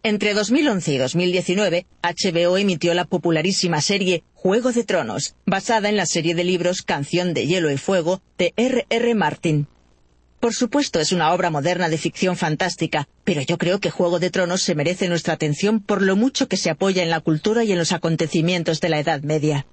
Entre 0.05 0.35
2011 0.35 0.93
y 0.93 0.99
2019, 0.99 1.87
HBO 2.01 2.59
emitió 2.59 2.95
la 2.95 3.07
popularísima 3.07 3.81
serie 3.81 4.23
Juego 4.35 4.71
de 4.71 4.85
Tronos, 4.85 5.35
basada 5.47 5.89
en 5.89 5.97
la 5.97 6.07
serie 6.07 6.37
de 6.37 6.45
libros 6.45 6.83
Canción 6.83 7.35
de 7.35 7.47
Hielo 7.47 7.73
y 7.73 7.77
Fuego 7.77 8.23
de 8.39 8.53
R. 8.57 8.87
R. 8.89 9.15
Martin. 9.17 9.67
Por 10.39 10.55
supuesto, 10.55 11.01
es 11.01 11.11
una 11.11 11.33
obra 11.33 11.51
moderna 11.51 11.89
de 11.89 11.99
ficción 11.99 12.37
fantástica, 12.37 13.09
pero 13.25 13.41
yo 13.43 13.59
creo 13.59 13.81
que 13.81 13.91
Juego 13.91 14.21
de 14.21 14.31
Tronos 14.31 14.63
se 14.63 14.77
merece 14.77 15.09
nuestra 15.09 15.35
atención 15.35 15.81
por 15.81 16.03
lo 16.03 16.15
mucho 16.15 16.49
que 16.49 16.57
se 16.57 16.71
apoya 16.71 17.03
en 17.03 17.11
la 17.11 17.21
cultura 17.21 17.65
y 17.65 17.73
en 17.73 17.79
los 17.79 17.91
acontecimientos 17.91 18.81
de 18.81 18.89
la 18.89 19.01
Edad 19.01 19.23
Media. 19.23 19.67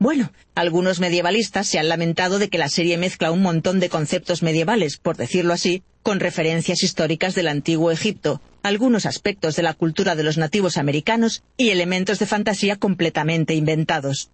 Bueno, 0.00 0.32
algunos 0.54 1.00
medievalistas 1.00 1.66
se 1.66 1.78
han 1.78 1.88
lamentado 1.88 2.38
de 2.38 2.48
que 2.48 2.58
la 2.58 2.68
serie 2.68 2.98
mezcla 2.98 3.32
un 3.32 3.42
montón 3.42 3.80
de 3.80 3.88
conceptos 3.88 4.42
medievales, 4.42 4.96
por 4.96 5.16
decirlo 5.16 5.52
así, 5.52 5.82
con 6.04 6.20
referencias 6.20 6.82
históricas 6.84 7.34
del 7.34 7.48
antiguo 7.48 7.90
Egipto, 7.90 8.40
algunos 8.62 9.06
aspectos 9.06 9.56
de 9.56 9.62
la 9.62 9.74
cultura 9.74 10.14
de 10.14 10.22
los 10.22 10.38
nativos 10.38 10.76
americanos 10.76 11.42
y 11.56 11.70
elementos 11.70 12.20
de 12.20 12.26
fantasía 12.26 12.76
completamente 12.76 13.54
inventados 13.54 14.30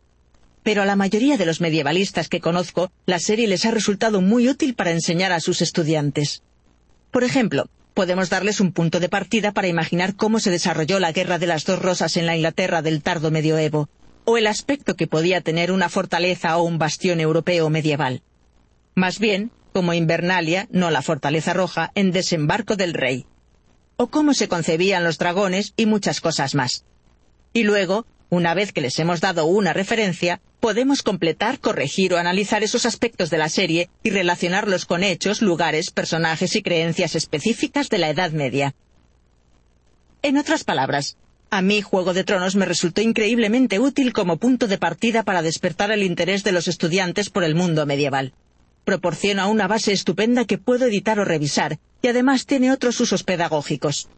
pero 0.65 0.81
a 0.83 0.87
la 0.87 0.97
mayoría 0.97 1.37
de 1.37 1.45
los 1.45 1.61
medievalistas 1.61 2.29
que 2.29 2.41
conozco, 2.41 2.91
la 3.05 3.21
serie 3.21 3.47
les 3.47 3.67
ha 3.67 3.71
resultado 3.71 4.23
muy 4.23 4.49
útil 4.49 4.75
para 4.75 4.93
enseñar 4.93 5.31
a 5.31 5.39
sus 5.41 5.61
estudiantes. 5.61 6.43
Por 7.11 7.23
ejemplo, 7.23 7.69
podemos 7.93 8.31
darles 8.31 8.61
un 8.61 8.73
punto 8.73 8.99
de 8.99 9.11
partida 9.11 9.53
para 9.53 9.69
imaginar 9.69 10.17
cómo 10.17 10.41
se 10.41 10.51
desarrolló 10.51 10.99
la 11.01 11.13
Guerra 11.13 11.39
de 11.39 11.47
las 11.47 11.67
Dos 11.67 11.81
Rosas 11.81 12.17
en 12.17 12.25
la 12.25 12.35
Inglaterra 12.35 12.81
del 12.81 13.03
tardo 13.03 13.31
medioevo, 13.31 13.91
o 14.25 14.39
el 14.39 14.47
aspecto 14.47 14.97
que 14.97 15.07
podía 15.07 15.41
tener 15.41 15.71
una 15.71 15.89
fortaleza 15.89 16.57
o 16.59 16.63
un 16.63 16.79
bastión 16.79 17.21
europeo 17.21 17.71
medieval. 17.71 18.23
Más 18.95 19.19
bien, 19.19 19.51
como 19.73 19.93
Invernalia, 19.93 20.69
no 20.71 20.91
la 20.91 21.03
Fortaleza 21.03 21.53
Roja, 21.53 21.91
en 21.95 22.13
Desembarco 22.13 22.77
del 22.77 22.95
Rey. 22.95 23.27
O 23.97 24.09
cómo 24.09 24.33
se 24.35 24.49
concebían 24.49 25.05
los 25.05 25.19
dragones 25.19 25.73
y 25.77 25.87
muchas 25.87 26.21
cosas 26.21 26.55
más. 26.55 26.85
Y 27.53 27.65
luego, 27.65 28.07
una 28.31 28.55
vez 28.55 28.73
que 28.73 28.81
les 28.81 28.99
hemos 28.99 29.21
dado 29.21 29.47
una 29.47 29.73
referencia, 29.73 30.41
podemos 30.61 31.03
completar, 31.03 31.59
corregir 31.61 32.15
o 32.15 32.19
analizar 32.19 32.63
esos 32.63 32.87
aspectos 32.87 33.31
de 33.31 33.39
la 33.39 33.49
serie 33.49 33.91
y 34.03 34.11
relacionarlos 34.11 34.87
con 34.87 35.03
hechos, 35.03 35.43
lugares, 35.43 35.91
personajes 35.91 36.57
y 36.57 36.63
creencias 36.63 37.15
específicas 37.15 37.91
de 37.91 37.99
la 37.99 38.11
Edad 38.11 38.31
Media. 38.31 38.75
En 40.23 40.39
otras 40.39 40.65
palabras, 40.65 41.17
a 41.57 41.63
mí 41.63 41.83
Juego 41.83 42.15
de 42.15 42.25
Tronos 42.25 42.57
me 42.57 42.67
resultó 42.67 43.01
increíblemente 43.01 43.79
útil 43.79 44.13
como 44.13 44.39
punto 44.39 44.67
de 44.67 44.77
partida 44.77 45.23
para 45.23 45.41
despertar 45.41 45.93
el 45.93 46.03
interés 46.03 46.43
de 46.43 46.51
los 46.51 46.67
estudiantes 46.67 47.31
por 47.31 47.45
el 47.45 47.55
mundo 47.55 47.87
medieval. 47.87 48.33
Proporciona 48.85 49.47
una 49.47 49.69
base 49.69 49.93
estupenda 49.93 50.47
que 50.47 50.59
puedo 50.59 50.87
editar 50.87 51.21
o 51.21 51.25
revisar, 51.25 51.79
y 52.03 52.09
además 52.09 52.47
tiene 52.47 52.73
otros 52.73 52.99
usos 52.99 53.23
pedagógicos. 53.23 54.09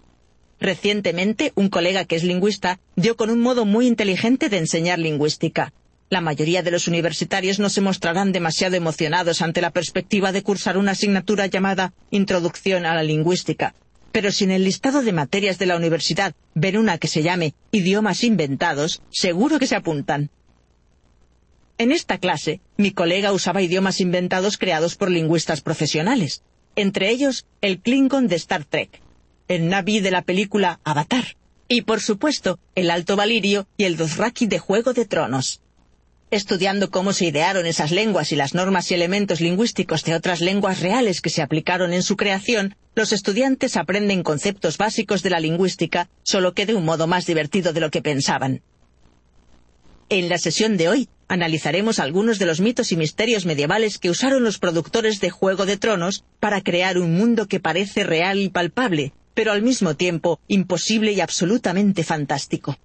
Recientemente, 0.60 1.52
un 1.56 1.68
colega 1.68 2.06
que 2.06 2.16
es 2.16 2.24
lingüista 2.24 2.80
dio 2.96 3.16
con 3.16 3.28
un 3.28 3.40
modo 3.40 3.66
muy 3.66 3.86
inteligente 3.86 4.48
de 4.48 4.56
enseñar 4.56 4.98
lingüística. 4.98 5.74
La 6.08 6.22
mayoría 6.22 6.62
de 6.62 6.70
los 6.70 6.88
universitarios 6.88 7.58
no 7.58 7.68
se 7.68 7.82
mostrarán 7.82 8.32
demasiado 8.32 8.76
emocionados 8.76 9.42
ante 9.42 9.60
la 9.60 9.72
perspectiva 9.72 10.32
de 10.32 10.42
cursar 10.42 10.78
una 10.78 10.92
asignatura 10.92 11.46
llamada 11.46 11.92
Introducción 12.10 12.86
a 12.86 12.94
la 12.94 13.02
Lingüística. 13.02 13.74
Pero 14.16 14.32
si 14.32 14.44
en 14.44 14.50
el 14.50 14.64
listado 14.64 15.02
de 15.02 15.12
materias 15.12 15.58
de 15.58 15.66
la 15.66 15.76
universidad 15.76 16.34
ven 16.54 16.78
una 16.78 16.96
que 16.96 17.06
se 17.06 17.22
llame 17.22 17.52
Idiomas 17.70 18.24
Inventados, 18.24 19.02
seguro 19.10 19.58
que 19.58 19.66
se 19.66 19.76
apuntan. 19.76 20.30
En 21.76 21.92
esta 21.92 22.16
clase, 22.16 22.62
mi 22.78 22.92
colega 22.92 23.34
usaba 23.34 23.60
idiomas 23.60 24.00
inventados 24.00 24.56
creados 24.56 24.96
por 24.96 25.10
lingüistas 25.10 25.60
profesionales, 25.60 26.42
entre 26.76 27.10
ellos 27.10 27.44
el 27.60 27.78
Klingon 27.78 28.26
de 28.26 28.36
Star 28.36 28.64
Trek 28.64 29.02
el 29.48 29.68
Navi 29.68 30.00
de 30.00 30.10
la 30.10 30.22
película 30.22 30.80
Avatar, 30.82 31.36
y 31.68 31.82
por 31.82 32.00
supuesto 32.00 32.58
el 32.74 32.90
Alto 32.90 33.16
Valirio 33.16 33.68
y 33.76 33.84
el 33.84 33.98
Dothraki 33.98 34.46
de 34.46 34.58
Juego 34.58 34.94
de 34.94 35.04
Tronos. 35.04 35.60
Estudiando 36.30 36.90
cómo 36.90 37.12
se 37.12 37.26
idearon 37.26 37.66
esas 37.66 37.92
lenguas 37.92 38.32
y 38.32 38.36
las 38.36 38.52
normas 38.52 38.90
y 38.90 38.94
elementos 38.94 39.40
lingüísticos 39.40 40.02
de 40.02 40.16
otras 40.16 40.40
lenguas 40.40 40.80
reales 40.80 41.20
que 41.20 41.30
se 41.30 41.40
aplicaron 41.40 41.92
en 41.92 42.02
su 42.02 42.16
creación, 42.16 42.74
los 42.96 43.12
estudiantes 43.12 43.76
aprenden 43.76 44.24
conceptos 44.24 44.76
básicos 44.76 45.22
de 45.22 45.30
la 45.30 45.38
lingüística, 45.38 46.08
solo 46.24 46.52
que 46.52 46.66
de 46.66 46.74
un 46.74 46.84
modo 46.84 47.06
más 47.06 47.26
divertido 47.26 47.72
de 47.72 47.80
lo 47.80 47.90
que 47.92 48.02
pensaban. 48.02 48.62
En 50.08 50.28
la 50.28 50.38
sesión 50.38 50.76
de 50.76 50.88
hoy 50.88 51.08
analizaremos 51.28 52.00
algunos 52.00 52.40
de 52.40 52.46
los 52.46 52.60
mitos 52.60 52.90
y 52.90 52.96
misterios 52.96 53.46
medievales 53.46 53.98
que 53.98 54.10
usaron 54.10 54.42
los 54.42 54.58
productores 54.58 55.20
de 55.20 55.30
Juego 55.30 55.64
de 55.64 55.76
Tronos 55.76 56.24
para 56.40 56.60
crear 56.60 56.98
un 56.98 57.14
mundo 57.14 57.46
que 57.46 57.60
parece 57.60 58.02
real 58.02 58.38
y 58.38 58.48
palpable, 58.48 59.12
pero 59.34 59.52
al 59.52 59.62
mismo 59.62 59.94
tiempo 59.94 60.40
imposible 60.48 61.12
y 61.12 61.20
absolutamente 61.20 62.02
fantástico. 62.02 62.76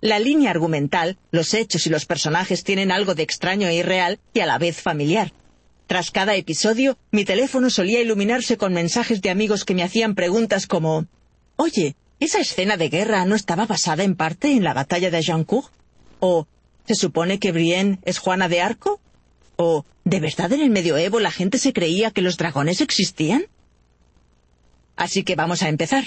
La 0.00 0.18
línea 0.18 0.50
argumental, 0.50 1.18
los 1.30 1.52
hechos 1.52 1.86
y 1.86 1.90
los 1.90 2.06
personajes 2.06 2.64
tienen 2.64 2.90
algo 2.90 3.14
de 3.14 3.22
extraño 3.22 3.68
e 3.68 3.74
irreal 3.74 4.18
y 4.32 4.40
a 4.40 4.46
la 4.46 4.58
vez 4.58 4.80
familiar. 4.80 5.32
Tras 5.86 6.10
cada 6.10 6.36
episodio, 6.36 6.96
mi 7.10 7.24
teléfono 7.24 7.68
solía 7.68 8.00
iluminarse 8.00 8.56
con 8.56 8.72
mensajes 8.72 9.20
de 9.20 9.28
amigos 9.28 9.64
que 9.64 9.74
me 9.74 9.82
hacían 9.82 10.14
preguntas 10.14 10.66
como 10.66 11.06
Oye, 11.56 11.96
¿esa 12.18 12.38
escena 12.38 12.78
de 12.78 12.88
guerra 12.88 13.26
no 13.26 13.34
estaba 13.34 13.66
basada 13.66 14.02
en 14.02 14.14
parte 14.14 14.52
en 14.52 14.64
la 14.64 14.72
batalla 14.72 15.10
de 15.10 15.18
Agincourt? 15.18 15.70
¿O 16.20 16.46
¿se 16.86 16.94
supone 16.94 17.38
que 17.38 17.52
Brienne 17.52 17.98
es 18.04 18.18
Juana 18.18 18.48
de 18.48 18.62
Arco? 18.62 19.00
¿O 19.56 19.84
¿de 20.04 20.20
verdad 20.20 20.50
en 20.52 20.62
el 20.62 20.70
medioevo 20.70 21.20
la 21.20 21.30
gente 21.30 21.58
se 21.58 21.74
creía 21.74 22.10
que 22.10 22.22
los 22.22 22.38
dragones 22.38 22.80
existían? 22.80 23.44
Así 24.96 25.24
que 25.24 25.34
vamos 25.34 25.62
a 25.62 25.68
empezar. 25.68 26.04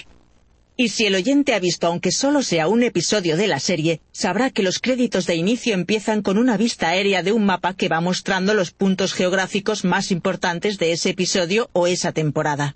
Y 0.76 0.90
si 0.90 1.06
el 1.06 1.14
oyente 1.14 1.54
ha 1.54 1.60
visto 1.60 1.86
aunque 1.86 2.12
solo 2.12 2.42
sea 2.42 2.68
un 2.68 2.82
episodio 2.82 3.38
de 3.38 3.48
la 3.48 3.60
serie, 3.60 4.02
sabrá 4.12 4.50
que 4.50 4.64
los 4.64 4.80
créditos 4.80 5.28
de 5.28 5.36
inicio 5.36 5.76
empiezan 5.76 6.24
con 6.24 6.40
una 6.40 6.58
vista 6.58 6.90
aérea 6.90 7.22
de 7.22 7.32
un 7.32 7.46
mapa 7.46 7.76
que 7.76 7.90
va 7.90 8.02
mostrando 8.02 8.56
los 8.56 8.72
puntos 8.72 9.14
geográficos 9.14 9.86
más 9.86 10.10
importantes 10.10 10.80
de 10.80 10.92
ese 10.92 11.12
episodio 11.12 11.70
o 11.74 11.86
esa 11.86 12.12
temporada. 12.12 12.76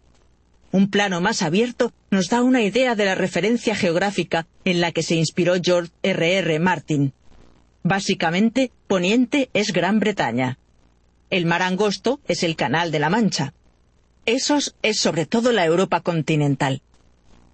Un 0.72 0.92
plano 0.92 1.22
más 1.22 1.42
abierto 1.42 1.92
nos 2.11 2.30
da 2.30 2.43
una 2.43 2.61
idea 2.61 2.93
de 2.93 3.06
la 3.06 3.16
referencia 3.16 3.76
geográfica 3.76 4.45
en 4.64 4.80
la 4.80 4.92
que 4.92 5.01
se 5.01 5.16
inspiró 5.16 5.56
George 5.59 5.92
R. 6.03 6.38
R. 6.38 6.59
Martin. 6.59 7.14
Básicamente, 7.82 8.72
Poniente 8.88 9.50
es 9.53 9.74
Gran 9.74 10.00
Bretaña. 10.00 10.59
El 11.32 11.45
mar 11.45 11.64
angosto 11.64 12.19
es 12.27 12.43
el 12.43 12.56
Canal 12.56 12.92
de 12.92 13.00
la 13.00 13.09
Mancha. 13.09 13.53
Esos 14.26 14.76
es 14.84 15.00
sobre 15.00 15.26
todo 15.26 15.51
la 15.51 15.66
Europa 15.66 16.01
continental. 16.01 16.82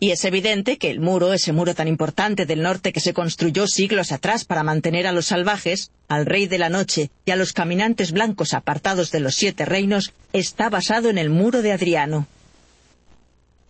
Y 0.04 0.12
es 0.12 0.26
evidente 0.26 0.78
que 0.78 0.90
el 0.92 1.00
muro, 1.00 1.32
ese 1.32 1.54
muro 1.54 1.76
tan 1.76 1.88
importante 1.88 2.46
del 2.46 2.62
norte 2.62 2.92
que 2.92 3.00
se 3.00 3.14
construyó 3.14 3.68
siglos 3.68 4.12
atrás 4.12 4.44
para 4.44 4.62
mantener 4.62 5.08
a 5.08 5.14
los 5.14 5.28
salvajes, 5.28 5.92
al 6.10 6.26
rey 6.26 6.46
de 6.46 6.58
la 6.58 6.68
noche 6.68 7.10
y 7.24 7.32
a 7.32 7.38
los 7.38 7.54
caminantes 7.54 8.12
blancos 8.12 8.54
apartados 8.54 9.12
de 9.12 9.22
los 9.22 9.36
siete 9.36 9.64
reinos, 9.64 10.12
está 10.34 10.70
basado 10.70 11.10
en 11.10 11.18
el 11.18 11.30
muro 11.30 11.62
de 11.62 11.72
Adriano. 11.72 12.28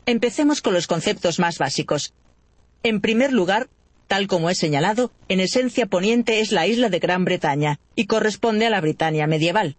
Empecemos 0.08 0.64
con 0.64 0.74
los 0.74 0.88
conceptos 0.88 1.38
más 1.38 1.60
básicos. 1.60 2.16
En 2.82 3.00
primer 3.00 3.32
lugar, 3.32 3.70
tal 4.08 4.26
como 4.26 4.50
he 4.50 4.56
señalado, 4.56 5.12
en 5.28 5.40
esencia 5.40 5.86
poniente 5.86 6.40
es 6.40 6.52
la 6.52 6.66
isla 6.66 6.90
de 6.90 6.98
Gran 6.98 7.26
Bretaña 7.26 7.80
y 7.94 8.08
corresponde 8.08 8.66
a 8.66 8.72
la 8.72 8.82
Britania 8.82 9.28
medieval. 9.28 9.76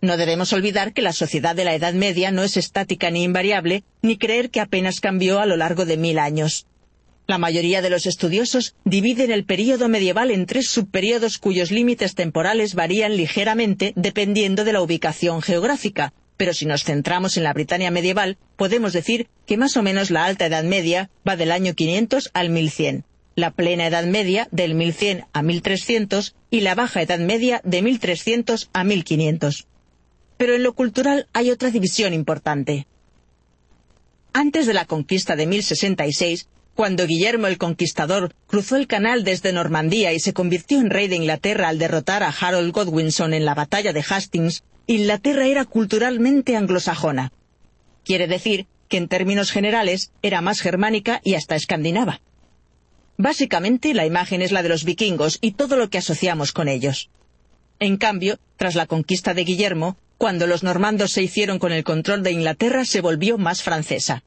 No 0.00 0.16
debemos 0.16 0.52
olvidar 0.52 0.92
que 0.92 1.02
la 1.02 1.12
sociedad 1.12 1.56
de 1.56 1.64
la 1.64 1.74
Edad 1.74 1.94
Media 1.94 2.30
no 2.30 2.42
es 2.42 2.56
estática 2.56 3.10
ni 3.10 3.22
invariable, 3.24 3.82
ni 4.02 4.18
creer 4.18 4.50
que 4.50 4.60
apenas 4.60 5.00
cambió 5.00 5.40
a 5.40 5.46
lo 5.46 5.56
largo 5.56 5.86
de 5.86 5.96
mil 5.96 6.18
años. 6.18 6.66
La 7.26 7.38
mayoría 7.38 7.82
de 7.82 7.90
los 7.90 8.06
estudiosos 8.06 8.76
dividen 8.84 9.32
el 9.32 9.44
período 9.44 9.88
medieval 9.88 10.30
en 10.30 10.46
tres 10.46 10.68
subperíodos 10.68 11.38
cuyos 11.38 11.72
límites 11.72 12.14
temporales 12.14 12.74
varían 12.74 13.16
ligeramente 13.16 13.92
dependiendo 13.96 14.64
de 14.64 14.72
la 14.72 14.80
ubicación 14.80 15.42
geográfica, 15.42 16.12
pero 16.36 16.52
si 16.52 16.66
nos 16.66 16.84
centramos 16.84 17.36
en 17.36 17.42
la 17.42 17.52
Britania 17.52 17.90
medieval, 17.90 18.36
podemos 18.56 18.92
decir 18.92 19.26
que 19.46 19.56
más 19.56 19.76
o 19.76 19.82
menos 19.82 20.10
la 20.10 20.24
Alta 20.24 20.46
Edad 20.46 20.62
Media 20.62 21.10
va 21.26 21.36
del 21.36 21.50
año 21.50 21.74
500 21.74 22.30
al 22.32 22.50
1100, 22.50 23.04
la 23.34 23.50
Plena 23.50 23.86
Edad 23.86 24.04
Media 24.04 24.46
del 24.52 24.74
1100 24.74 25.24
a 25.32 25.42
1300 25.42 26.36
y 26.50 26.60
la 26.60 26.74
Baja 26.74 27.02
Edad 27.02 27.18
Media 27.18 27.60
de 27.64 27.82
1300 27.82 28.70
a 28.72 28.84
1500. 28.84 29.66
Pero 30.36 30.54
en 30.54 30.62
lo 30.62 30.74
cultural 30.74 31.28
hay 31.32 31.50
otra 31.50 31.70
división 31.70 32.12
importante. 32.12 32.86
Antes 34.32 34.66
de 34.66 34.74
la 34.74 34.84
conquista 34.84 35.34
de 35.34 35.46
1066, 35.46 36.48
cuando 36.74 37.06
Guillermo 37.06 37.46
el 37.46 37.56
Conquistador 37.56 38.34
cruzó 38.46 38.76
el 38.76 38.86
canal 38.86 39.24
desde 39.24 39.54
Normandía 39.54 40.12
y 40.12 40.20
se 40.20 40.34
convirtió 40.34 40.78
en 40.78 40.90
rey 40.90 41.08
de 41.08 41.16
Inglaterra 41.16 41.68
al 41.68 41.78
derrotar 41.78 42.22
a 42.22 42.28
Harold 42.28 42.70
Godwinson 42.70 43.32
en 43.32 43.46
la 43.46 43.54
batalla 43.54 43.94
de 43.94 44.04
Hastings, 44.06 44.62
Inglaterra 44.86 45.46
era 45.46 45.64
culturalmente 45.64 46.54
anglosajona. 46.54 47.32
Quiere 48.04 48.26
decir 48.26 48.66
que 48.88 48.98
en 48.98 49.08
términos 49.08 49.50
generales 49.50 50.12
era 50.20 50.42
más 50.42 50.60
germánica 50.60 51.22
y 51.24 51.34
hasta 51.34 51.56
escandinava. 51.56 52.20
Básicamente 53.16 53.94
la 53.94 54.04
imagen 54.04 54.42
es 54.42 54.52
la 54.52 54.62
de 54.62 54.68
los 54.68 54.84
vikingos 54.84 55.38
y 55.40 55.52
todo 55.52 55.76
lo 55.76 55.88
que 55.88 55.98
asociamos 55.98 56.52
con 56.52 56.68
ellos. 56.68 57.08
En 57.78 57.96
cambio, 57.96 58.38
tras 58.56 58.74
la 58.74 58.86
conquista 58.86 59.32
de 59.32 59.44
Guillermo, 59.44 59.96
cuando 60.18 60.46
los 60.46 60.62
normandos 60.62 61.12
se 61.12 61.22
hicieron 61.22 61.58
con 61.58 61.72
el 61.72 61.84
control 61.84 62.22
de 62.22 62.32
Inglaterra, 62.32 62.84
se 62.84 63.00
volvió 63.00 63.38
más 63.38 63.62
francesa. 63.62 64.22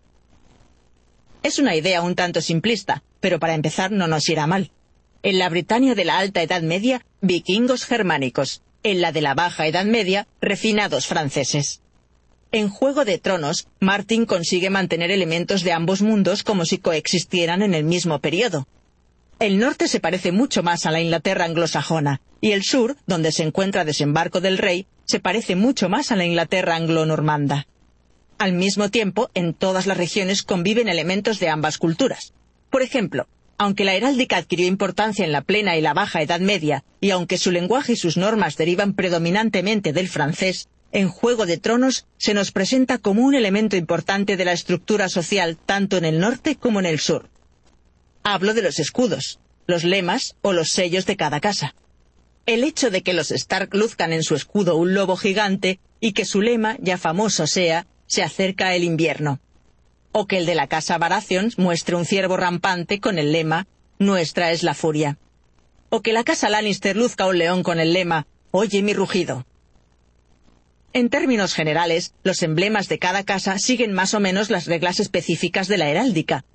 Es 1.42 1.58
una 1.58 1.76
idea 1.76 2.02
un 2.02 2.16
tanto 2.16 2.42
simplista, 2.42 3.04
pero 3.20 3.40
para 3.40 3.56
empezar 3.56 3.92
no 3.92 4.08
nos 4.08 4.30
irá 4.30 4.46
mal. 4.46 4.72
En 5.24 5.40
la 5.40 5.50
Britania 5.50 5.96
de 5.96 6.06
la 6.06 6.20
Alta 6.20 6.42
Edad 6.42 6.62
Media, 6.62 7.06
vikingos 7.22 7.86
germánicos. 7.86 8.62
En 8.84 9.02
la 9.02 9.12
de 9.12 9.22
la 9.22 9.34
Baja 9.34 9.68
Edad 9.68 9.86
Media, 9.86 10.28
refinados 10.42 11.08
franceses. 11.08 11.82
En 12.52 12.70
Juego 12.70 13.04
de 13.04 13.18
Tronos, 13.18 13.68
Martin 13.80 14.26
consigue 14.26 14.70
mantener 14.70 15.12
elementos 15.12 15.64
de 15.64 15.74
ambos 15.74 16.02
mundos 16.02 16.44
como 16.44 16.66
si 16.66 16.78
coexistieran 16.78 17.62
en 17.62 17.74
el 17.74 17.84
mismo 17.84 18.20
periodo. 18.20 18.68
El 19.40 19.60
norte 19.60 19.88
se 19.88 20.00
parece 20.00 20.32
mucho 20.32 20.64
más 20.64 20.86
a 20.86 20.92
la 20.92 21.00
Inglaterra 21.00 21.46
anglosajona, 21.46 22.22
y 22.42 22.52
el 22.52 22.64
sur, 22.64 22.98
donde 23.06 23.32
se 23.32 23.44
encuentra 23.44 23.86
Desembarco 23.86 24.42
del 24.42 24.58
Rey, 24.58 24.88
se 25.10 25.20
parece 25.20 25.56
mucho 25.56 25.90
más 25.90 26.12
a 26.12 26.16
la 26.16 26.24
Inglaterra 26.24 26.76
anglo-normanda. 26.76 27.66
Al 28.38 28.54
mismo 28.54 28.90
tiempo, 28.90 29.32
en 29.34 29.56
todas 29.56 29.88
las 29.88 29.98
regiones 29.98 30.44
conviven 30.44 30.88
elementos 30.88 31.40
de 31.40 31.50
ambas 31.50 31.80
culturas. 31.80 32.34
Por 32.70 32.84
ejemplo, 32.84 33.28
aunque 33.58 33.86
la 33.86 33.96
heráldica 33.96 34.38
adquirió 34.38 34.68
importancia 34.68 35.26
en 35.26 35.32
la 35.32 35.42
plena 35.42 35.76
y 35.76 35.82
la 35.82 35.96
baja 35.96 36.22
Edad 36.22 36.40
Media, 36.40 36.84
y 37.02 37.10
aunque 37.10 37.40
su 37.40 37.50
lenguaje 37.50 37.94
y 37.94 37.96
sus 37.96 38.18
normas 38.18 38.56
derivan 38.56 38.94
predominantemente 38.94 39.94
del 39.94 40.10
francés, 40.10 40.68
en 40.92 41.10
Juego 41.10 41.48
de 41.48 41.58
Tronos 41.58 42.06
se 42.18 42.36
nos 42.36 42.52
presenta 42.52 43.00
como 43.00 43.24
un 43.24 43.34
elemento 43.34 43.76
importante 43.78 44.38
de 44.38 44.46
la 44.46 44.54
estructura 44.54 45.10
social 45.10 45.58
tanto 45.58 45.98
en 45.98 46.06
el 46.06 46.20
norte 46.20 46.56
como 46.56 46.80
en 46.80 46.86
el 46.86 47.00
sur. 47.00 47.32
Hablo 48.22 48.54
de 48.54 48.62
los 48.62 48.78
escudos, 48.78 49.40
los 49.66 49.84
lemas 49.84 50.36
o 50.44 50.54
los 50.54 50.70
sellos 50.70 51.08
de 51.08 51.18
cada 51.18 51.40
casa. 51.40 51.74
El 52.46 52.64
hecho 52.64 52.90
de 52.90 53.04
que 53.04 53.14
los 53.14 53.32
Stark 53.32 53.74
luzcan 53.74 54.14
en 54.14 54.24
su 54.24 54.36
escudo 54.36 54.76
un 54.76 54.94
lobo 54.94 55.16
gigante 55.16 55.80
y 56.00 56.14
que 56.14 56.26
su 56.26 56.42
lema, 56.42 56.78
ya 56.80 56.98
famoso 56.98 57.48
sea, 57.48 57.88
se 58.08 58.24
acerca 58.24 58.76
el 58.76 58.84
invierno. 58.84 59.40
O 60.12 60.26
que 60.26 60.38
el 60.38 60.46
de 60.46 60.56
la 60.56 60.68
casa 60.68 60.98
Baratheon 60.98 61.52
muestre 61.58 61.96
un 61.96 62.06
ciervo 62.06 62.38
rampante 62.38 63.00
con 63.00 63.20
el 63.20 63.32
lema 63.32 63.68
Nuestra 64.00 64.52
es 64.52 64.64
la 64.64 64.74
furia. 64.74 65.18
O 65.90 66.02
que 66.02 66.14
la 66.14 66.24
casa 66.24 66.50
Lannister 66.50 66.96
luzca 66.96 67.28
un 67.28 67.38
león 67.38 67.64
con 67.64 67.80
el 67.80 67.94
lema 67.94 68.28
Oye 68.52 68.82
mi 68.82 68.94
rugido. 68.94 69.46
En 70.92 71.10
términos 71.10 71.54
generales, 71.54 72.16
los 72.24 72.42
emblemas 72.42 72.88
de 72.88 72.98
cada 72.98 73.24
casa 73.24 73.60
siguen 73.60 73.94
más 73.94 74.16
o 74.16 74.20
menos 74.20 74.50
las 74.50 74.66
reglas 74.66 75.00
específicas 75.00 75.68
de 75.68 75.78
la 75.78 75.90
heráldica. 75.90 76.46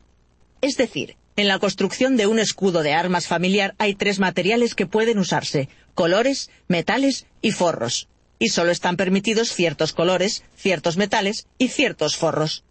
Es 0.61 0.77
decir, 0.77 1.17
en 1.37 1.49
la 1.49 1.59
construcción 1.59 2.17
de 2.17 2.29
un 2.29 2.39
escudo 2.39 2.83
de 2.83 2.93
armas 2.93 3.27
familiar 3.27 3.75
hay 3.79 3.95
tres 3.95 4.21
materiales 4.21 4.75
que 4.75 4.87
pueden 4.87 5.19
usarse, 5.19 5.69
colores, 5.95 6.51
metales 6.69 7.27
y 7.43 7.51
forros. 7.51 8.09
Y 8.39 8.49
solo 8.49 8.71
están 8.71 8.97
permitidos 8.97 9.53
ciertos 9.53 9.93
colores, 9.93 10.45
ciertos 10.55 10.97
metales 10.97 11.47
y 11.59 11.69
ciertos 11.69 12.17
forros. 12.17 12.63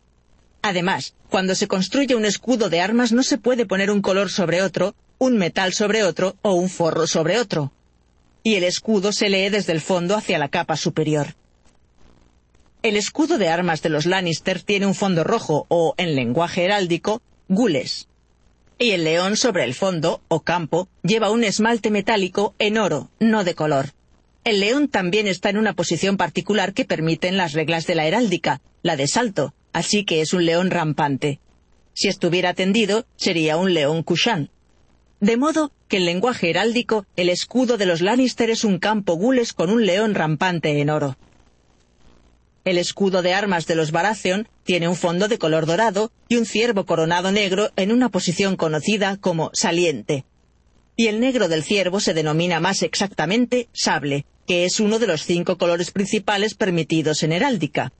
Además, 0.61 1.13
cuando 1.29 1.55
se 1.55 1.67
construye 1.67 2.15
un 2.15 2.25
escudo 2.25 2.69
de 2.69 2.79
armas 2.79 3.11
no 3.11 3.23
se 3.23 3.37
puede 3.37 3.65
poner 3.65 3.91
un 3.91 4.01
color 4.01 4.29
sobre 4.29 4.61
otro, 4.61 4.95
un 5.17 5.37
metal 5.37 5.73
sobre 5.73 6.03
otro 6.03 6.37
o 6.41 6.53
un 6.53 6.69
forro 6.69 7.05
sobre 7.05 7.39
otro. 7.39 7.73
Y 8.43 8.55
el 8.55 8.63
escudo 8.63 9.11
se 9.11 9.29
lee 9.29 9.49
desde 9.49 9.73
el 9.73 9.81
fondo 9.81 10.15
hacia 10.15 10.37
la 10.37 10.47
capa 10.47 10.77
superior. 10.77 11.35
El 12.81 12.95
escudo 12.95 13.37
de 13.37 13.49
armas 13.49 13.81
de 13.81 13.89
los 13.89 14.05
Lannister 14.05 14.61
tiene 14.61 14.85
un 14.85 14.95
fondo 14.95 15.23
rojo 15.25 15.65
o, 15.69 15.95
en 15.97 16.15
lenguaje 16.15 16.63
heráldico, 16.63 17.21
gules 17.49 18.07
y 18.79 18.91
el 18.91 19.03
león 19.03 19.37
sobre 19.37 19.63
el 19.63 19.73
fondo, 19.73 20.21
o 20.27 20.41
campo, 20.41 20.89
lleva 21.03 21.31
un 21.31 21.43
esmalte 21.43 21.91
metálico 21.91 22.55
en 22.59 22.77
oro, 22.77 23.09
no 23.19 23.43
de 23.43 23.55
color. 23.55 23.91
El 24.43 24.59
león 24.59 24.89
también 24.89 25.27
está 25.27 25.49
en 25.49 25.57
una 25.57 25.73
posición 25.73 26.17
particular 26.17 26.73
que 26.73 26.85
permiten 26.85 27.37
las 27.37 27.53
reglas 27.53 27.87
de 27.87 27.95
la 27.95 28.05
heráldica, 28.05 28.61
la 28.81 28.97
de 28.97 29.07
salto, 29.07 29.53
así 29.71 30.03
que 30.03 30.21
es 30.21 30.33
un 30.33 30.45
león 30.45 30.69
rampante. 30.69 31.39
Si 31.93 32.07
estuviera 32.07 32.53
tendido, 32.53 33.05
sería 33.15 33.57
un 33.57 33.73
león 33.73 34.03
Kushan. 34.03 34.49
De 35.19 35.37
modo 35.37 35.71
que 35.87 35.97
en 35.97 36.05
lenguaje 36.05 36.49
heráldico, 36.49 37.05
el 37.15 37.29
escudo 37.29 37.77
de 37.77 37.85
los 37.85 38.01
Lannister 38.01 38.49
es 38.49 38.65
un 38.65 38.79
campo 38.79 39.13
gules 39.13 39.53
con 39.53 39.69
un 39.69 39.85
león 39.85 40.15
rampante 40.15 40.81
en 40.81 40.89
oro. 40.89 41.15
El 42.65 42.77
escudo 42.77 43.21
de 43.21 43.33
armas 43.33 43.67
de 43.67 43.75
los 43.75 43.91
Baratheon 43.91 44.47
tiene 44.63 44.87
un 44.87 44.95
fondo 44.95 45.27
de 45.27 45.37
color 45.37 45.65
dorado 45.65 46.11
y 46.29 46.37
un 46.37 46.45
ciervo 46.45 46.85
coronado 46.85 47.31
negro 47.31 47.71
en 47.75 47.91
una 47.91 48.09
posición 48.09 48.55
conocida 48.55 49.17
como 49.17 49.51
saliente. 49.53 50.25
Y 50.95 51.07
el 51.07 51.19
negro 51.19 51.49
del 51.49 51.63
ciervo 51.63 51.99
se 51.99 52.13
denomina 52.13 52.61
más 52.61 52.81
exactamente 52.81 53.67
sable, 53.73 54.25
que 54.47 54.63
es 54.63 54.79
uno 54.79 54.99
de 54.99 55.07
los 55.07 55.23
cinco 55.23 55.57
colores 55.57 55.91
principales 55.91 56.53
permitidos 56.53 57.23
en 57.23 57.33
heráldica. 57.33 57.91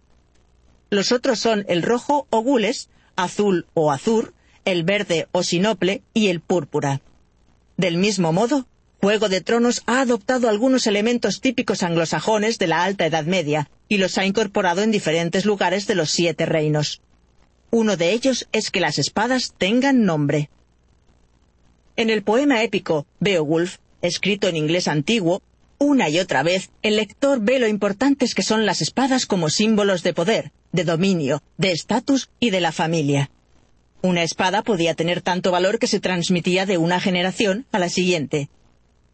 Los 0.90 1.12
otros 1.12 1.40
son 1.40 1.66
el 1.68 1.82
rojo 1.82 2.28
o 2.30 2.42
gules, 2.42 2.90
azul 3.16 3.66
o 3.74 3.92
azur, 3.92 4.34
el 4.64 4.84
verde 4.84 5.28
o 5.34 5.44
sinople 5.44 6.04
y 6.14 6.28
el 6.28 6.40
púrpura. 6.40 7.02
Del 7.76 7.98
mismo 7.98 8.32
modo, 8.32 8.68
Juego 9.04 9.28
de 9.28 9.42
Tronos 9.42 9.84
ha 9.86 10.00
adoptado 10.00 10.48
algunos 10.48 10.88
elementos 10.88 11.42
típicos 11.42 11.84
anglosajones 11.84 12.58
de 12.58 12.68
la 12.68 12.86
Alta 12.86 13.06
Edad 13.06 13.26
Media 13.26 13.70
y 13.90 13.98
los 13.98 14.18
ha 14.18 14.26
incorporado 14.26 14.82
en 14.82 14.92
diferentes 14.92 15.44
lugares 15.44 15.88
de 15.88 15.96
los 15.96 16.10
siete 16.10 16.46
reinos. 16.46 17.02
Uno 17.70 17.98
de 17.98 18.14
ellos 18.14 18.48
es 18.54 18.72
que 18.72 18.80
las 18.80 19.00
espadas 19.00 19.56
tengan 19.58 20.06
nombre. 20.06 20.50
En 21.98 22.10
el 22.10 22.24
poema 22.24 22.64
épico 22.64 23.06
Beowulf, 23.20 23.80
escrito 24.02 24.48
en 24.48 24.56
inglés 24.56 24.88
antiguo, 24.88 25.42
una 25.80 26.08
y 26.08 26.20
otra 26.20 26.42
vez 26.42 26.70
el 26.82 26.96
lector 26.96 27.42
ve 27.42 27.60
lo 27.60 27.68
importantes 27.68 28.34
que 28.34 28.42
son 28.42 28.66
las 28.66 28.82
espadas 28.82 29.26
como 29.26 29.50
símbolos 29.50 30.04
de 30.04 30.14
poder, 30.14 30.54
de 30.72 30.86
dominio, 30.86 31.44
de 31.58 31.74
estatus 31.74 32.30
y 32.40 32.52
de 32.52 32.62
la 32.62 32.72
familia. 32.72 33.32
Una 34.02 34.24
espada 34.24 34.62
podía 34.62 34.96
tener 34.96 35.22
tanto 35.22 35.52
valor 35.52 35.78
que 35.78 35.88
se 35.88 36.00
transmitía 36.00 36.66
de 36.66 36.78
una 36.78 37.02
generación 37.02 37.66
a 37.74 37.80
la 37.80 37.90
siguiente, 37.90 38.50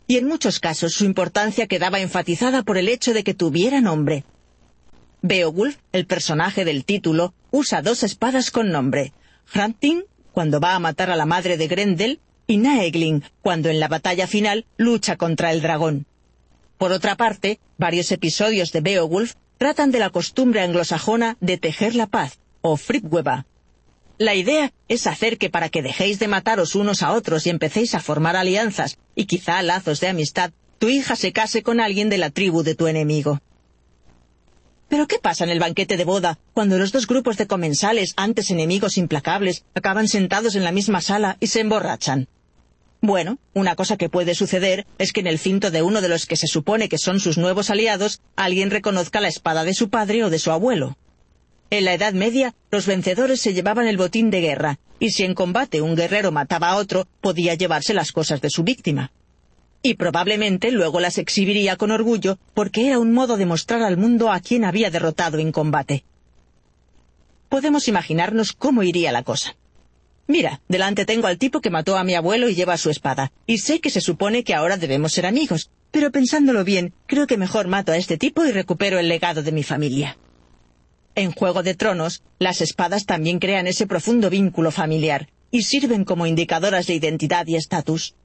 y 0.09 0.17
en 0.17 0.27
muchos 0.27 0.59
casos 0.59 0.93
su 0.93 1.05
importancia 1.05 1.67
quedaba 1.67 1.99
enfatizada 1.99 2.63
por 2.63 2.79
el 2.79 2.89
hecho 2.89 3.13
de 3.13 3.23
que 3.23 3.35
tuviera 3.35 3.79
nombre. 3.79 4.23
Beowulf, 5.21 5.77
el 5.91 6.07
personaje 6.07 6.65
del 6.65 6.83
título, 6.83 7.35
usa 7.51 7.83
dos 7.83 8.01
espadas 8.01 8.49
con 8.49 8.71
nombre, 8.71 9.13
Hrunting, 9.53 10.05
cuando 10.31 10.59
va 10.59 10.73
a 10.73 10.79
matar 10.79 11.11
a 11.11 11.15
la 11.15 11.27
madre 11.27 11.57
de 11.57 11.67
Grendel, 11.67 12.19
y 12.47 12.57
Naegling, 12.57 13.23
cuando 13.43 13.69
en 13.69 13.79
la 13.79 13.87
batalla 13.87 14.25
final 14.25 14.65
lucha 14.77 15.15
contra 15.15 15.51
el 15.51 15.61
dragón. 15.61 16.07
Por 16.79 16.91
otra 16.91 17.15
parte, 17.15 17.59
varios 17.77 18.11
episodios 18.11 18.71
de 18.71 18.81
Beowulf 18.81 19.35
tratan 19.59 19.91
de 19.91 19.99
la 19.99 20.09
costumbre 20.09 20.61
anglosajona 20.61 21.37
de 21.39 21.59
tejer 21.59 21.93
la 21.93 22.07
paz, 22.07 22.39
o 22.61 22.77
fripweba, 22.77 23.45
la 24.19 24.35
idea 24.35 24.73
es 24.89 25.07
hacer 25.07 25.37
que 25.37 25.49
para 25.49 25.69
que 25.69 25.81
dejéis 25.81 26.19
de 26.19 26.27
mataros 26.27 26.75
unos 26.75 27.03
a 27.03 27.13
otros 27.13 27.47
y 27.47 27.49
empecéis 27.49 27.95
a 27.95 28.01
formar 28.01 28.35
alianzas 28.35 28.97
y 29.15 29.25
quizá 29.25 29.61
lazos 29.61 30.01
de 30.01 30.09
amistad, 30.09 30.51
tu 30.77 30.89
hija 30.89 31.15
se 31.15 31.31
case 31.31 31.63
con 31.63 31.79
alguien 31.79 32.09
de 32.09 32.17
la 32.17 32.29
tribu 32.29 32.61
de 32.61 32.75
tu 32.75 32.87
enemigo. 32.87 33.39
Pero 34.89 35.07
¿qué 35.07 35.19
pasa 35.19 35.45
en 35.45 35.51
el 35.51 35.59
banquete 35.59 35.95
de 35.95 36.03
boda 36.03 36.37
cuando 36.53 36.77
los 36.77 36.91
dos 36.91 37.07
grupos 37.07 37.37
de 37.37 37.47
comensales, 37.47 38.13
antes 38.17 38.51
enemigos 38.51 38.97
implacables, 38.97 39.63
acaban 39.73 40.09
sentados 40.09 40.55
en 40.55 40.65
la 40.65 40.73
misma 40.73 40.99
sala 40.99 41.37
y 41.39 41.47
se 41.47 41.61
emborrachan? 41.61 42.27
Bueno, 43.01 43.37
una 43.53 43.77
cosa 43.77 43.95
que 43.95 44.09
puede 44.09 44.35
suceder 44.35 44.85
es 44.97 45.13
que 45.13 45.21
en 45.21 45.27
el 45.27 45.39
cinto 45.39 45.71
de 45.71 45.81
uno 45.81 46.01
de 46.01 46.09
los 46.09 46.25
que 46.25 46.35
se 46.35 46.47
supone 46.47 46.89
que 46.89 46.97
son 46.97 47.21
sus 47.21 47.37
nuevos 47.37 47.69
aliados, 47.69 48.19
alguien 48.35 48.69
reconozca 48.69 49.21
la 49.21 49.29
espada 49.29 49.63
de 49.63 49.73
su 49.73 49.89
padre 49.89 50.25
o 50.25 50.29
de 50.29 50.39
su 50.39 50.51
abuelo. 50.51 50.97
En 51.71 51.85
la 51.85 51.93
Edad 51.93 52.13
Media, 52.13 52.55
los 52.71 52.87
vencedores 52.87 53.41
se 53.41 53.53
llevaban 53.53 53.87
el 53.87 53.97
botín 53.97 54.31
de 54.31 54.41
guerra, 54.41 54.79
y 54.99 55.11
si 55.11 55.23
en 55.23 55.35
combate 55.35 55.81
un 55.81 55.95
guerrero 55.95 56.31
mataba 56.31 56.69
a 56.69 56.77
otro, 56.77 57.07
podía 57.21 57.53
llevarse 57.53 57.93
las 57.93 58.11
cosas 58.11 58.41
de 58.41 58.49
su 58.49 58.63
víctima. 58.63 59.11
Y 59.83 59.93
probablemente 59.93 60.71
luego 60.71 60.99
las 60.99 61.19
exhibiría 61.19 61.75
con 61.75 61.91
orgullo, 61.91 62.39
porque 62.55 62.87
era 62.87 62.97
un 62.97 63.13
modo 63.13 63.37
de 63.37 63.45
mostrar 63.45 63.83
al 63.83 63.97
mundo 63.97 64.31
a 64.31 64.39
quien 64.39 64.65
había 64.65 64.89
derrotado 64.89 65.37
en 65.37 65.51
combate. 65.51 66.05
Podemos 67.49 67.87
imaginarnos 67.87 68.53
cómo 68.53 68.81
iría 68.81 69.11
la 69.11 69.23
cosa. 69.23 69.55
Mira, 70.25 70.61
delante 70.69 71.05
tengo 71.05 71.27
al 71.27 71.37
tipo 71.37 71.61
que 71.61 71.69
mató 71.69 71.97
a 71.97 72.03
mi 72.03 72.15
abuelo 72.15 72.49
y 72.49 72.55
lleva 72.55 72.77
su 72.77 72.89
espada, 72.89 73.31
y 73.45 73.59
sé 73.59 73.79
que 73.79 73.91
se 73.91 74.01
supone 74.01 74.43
que 74.43 74.55
ahora 74.55 74.77
debemos 74.77 75.13
ser 75.13 75.27
amigos, 75.27 75.69
pero 75.91 76.11
pensándolo 76.11 76.63
bien, 76.63 76.93
creo 77.05 77.27
que 77.27 77.37
mejor 77.37 77.67
mato 77.67 77.91
a 77.91 77.97
este 77.97 78.17
tipo 78.17 78.43
y 78.43 78.51
recupero 78.51 78.97
el 78.97 79.07
legado 79.07 79.43
de 79.43 79.51
mi 79.51 79.61
familia. 79.61 80.17
En 81.19 81.33
Juego 81.33 81.63
de 81.63 81.75
Tronos, 81.75 82.23
las 82.39 82.61
espadas 82.61 83.05
también 83.05 83.39
crean 83.39 83.67
ese 83.67 83.85
profundo 83.85 84.29
vínculo 84.29 84.71
familiar 84.71 85.27
y 85.51 85.63
sirven 85.63 86.05
como 86.05 86.25
indicadoras 86.25 86.87
de 86.87 86.93
identidad 86.93 87.45
y 87.45 87.57
estatus. 87.57 88.15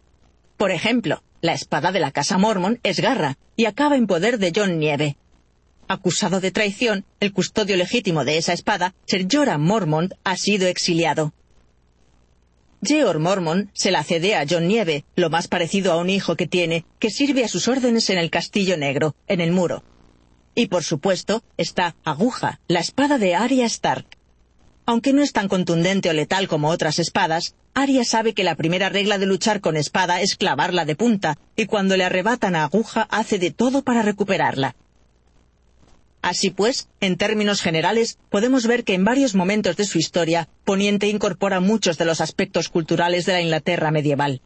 Por 0.56 0.70
ejemplo, 0.70 1.20
la 1.40 1.54
espada 1.54 1.90
de 1.90 1.98
la 1.98 2.12
casa 2.12 2.38
Mormon 2.38 2.78
es 2.84 3.00
garra 3.00 3.36
y 3.56 3.64
acaba 3.64 3.96
en 3.96 4.06
poder 4.06 4.38
de 4.38 4.52
John 4.54 4.78
Nieve. 4.78 5.16
Acusado 5.88 6.38
de 6.38 6.52
traición, 6.52 7.04
el 7.18 7.32
custodio 7.32 7.76
legítimo 7.76 8.24
de 8.24 8.36
esa 8.36 8.52
espada, 8.52 8.94
Sir 9.06 9.26
Jorah 9.28 9.58
Mormont, 9.58 10.12
ha 10.22 10.36
sido 10.36 10.68
exiliado. 10.68 11.34
Georg 12.80 13.18
Mormont 13.18 13.70
se 13.72 13.90
la 13.90 14.04
cede 14.04 14.36
a 14.36 14.46
John 14.48 14.68
Nieve, 14.68 15.04
lo 15.16 15.30
más 15.30 15.48
parecido 15.48 15.90
a 15.90 15.96
un 15.96 16.10
hijo 16.10 16.36
que 16.36 16.46
tiene, 16.46 16.84
que 17.00 17.10
sirve 17.10 17.42
a 17.42 17.48
sus 17.48 17.66
órdenes 17.66 18.08
en 18.10 18.18
el 18.18 18.30
Castillo 18.30 18.76
Negro, 18.76 19.16
en 19.26 19.40
el 19.40 19.50
muro, 19.50 19.82
y 20.54 20.66
por 20.66 20.84
supuesto 20.84 21.42
está 21.56 21.96
Aguja, 22.04 22.60
la 22.68 22.80
espada 22.80 23.18
de 23.18 23.34
Arya 23.34 23.66
Stark. 23.66 24.06
Aunque 24.86 25.12
no 25.12 25.22
es 25.22 25.32
tan 25.32 25.48
contundente 25.48 26.10
o 26.10 26.12
letal 26.12 26.46
como 26.48 26.68
otras 26.68 26.98
espadas, 26.98 27.54
Arya 27.72 28.04
sabe 28.04 28.34
que 28.34 28.44
la 28.44 28.54
primera 28.54 28.88
regla 28.88 29.18
de 29.18 29.26
luchar 29.26 29.60
con 29.60 29.76
espada 29.76 30.20
es 30.20 30.36
clavarla 30.36 30.84
de 30.84 30.94
punta, 30.94 31.38
y 31.56 31.66
cuando 31.66 31.96
le 31.96 32.04
arrebatan 32.04 32.54
a 32.54 32.64
Aguja 32.64 33.06
hace 33.10 33.38
de 33.38 33.50
todo 33.50 33.82
para 33.82 34.02
recuperarla. 34.02 34.76
Así 36.22 36.50
pues, 36.50 36.88
en 37.00 37.16
términos 37.16 37.60
generales, 37.60 38.18
podemos 38.30 38.66
ver 38.66 38.84
que 38.84 38.94
en 38.94 39.04
varios 39.04 39.34
momentos 39.34 39.76
de 39.76 39.84
su 39.84 39.98
historia, 39.98 40.48
Poniente 40.64 41.08
incorpora 41.08 41.60
muchos 41.60 41.98
de 41.98 42.06
los 42.06 42.22
aspectos 42.22 42.70
culturales 42.70 43.26
de 43.26 43.34
la 43.34 43.42
Inglaterra 43.42 43.90
medieval. 43.90 44.40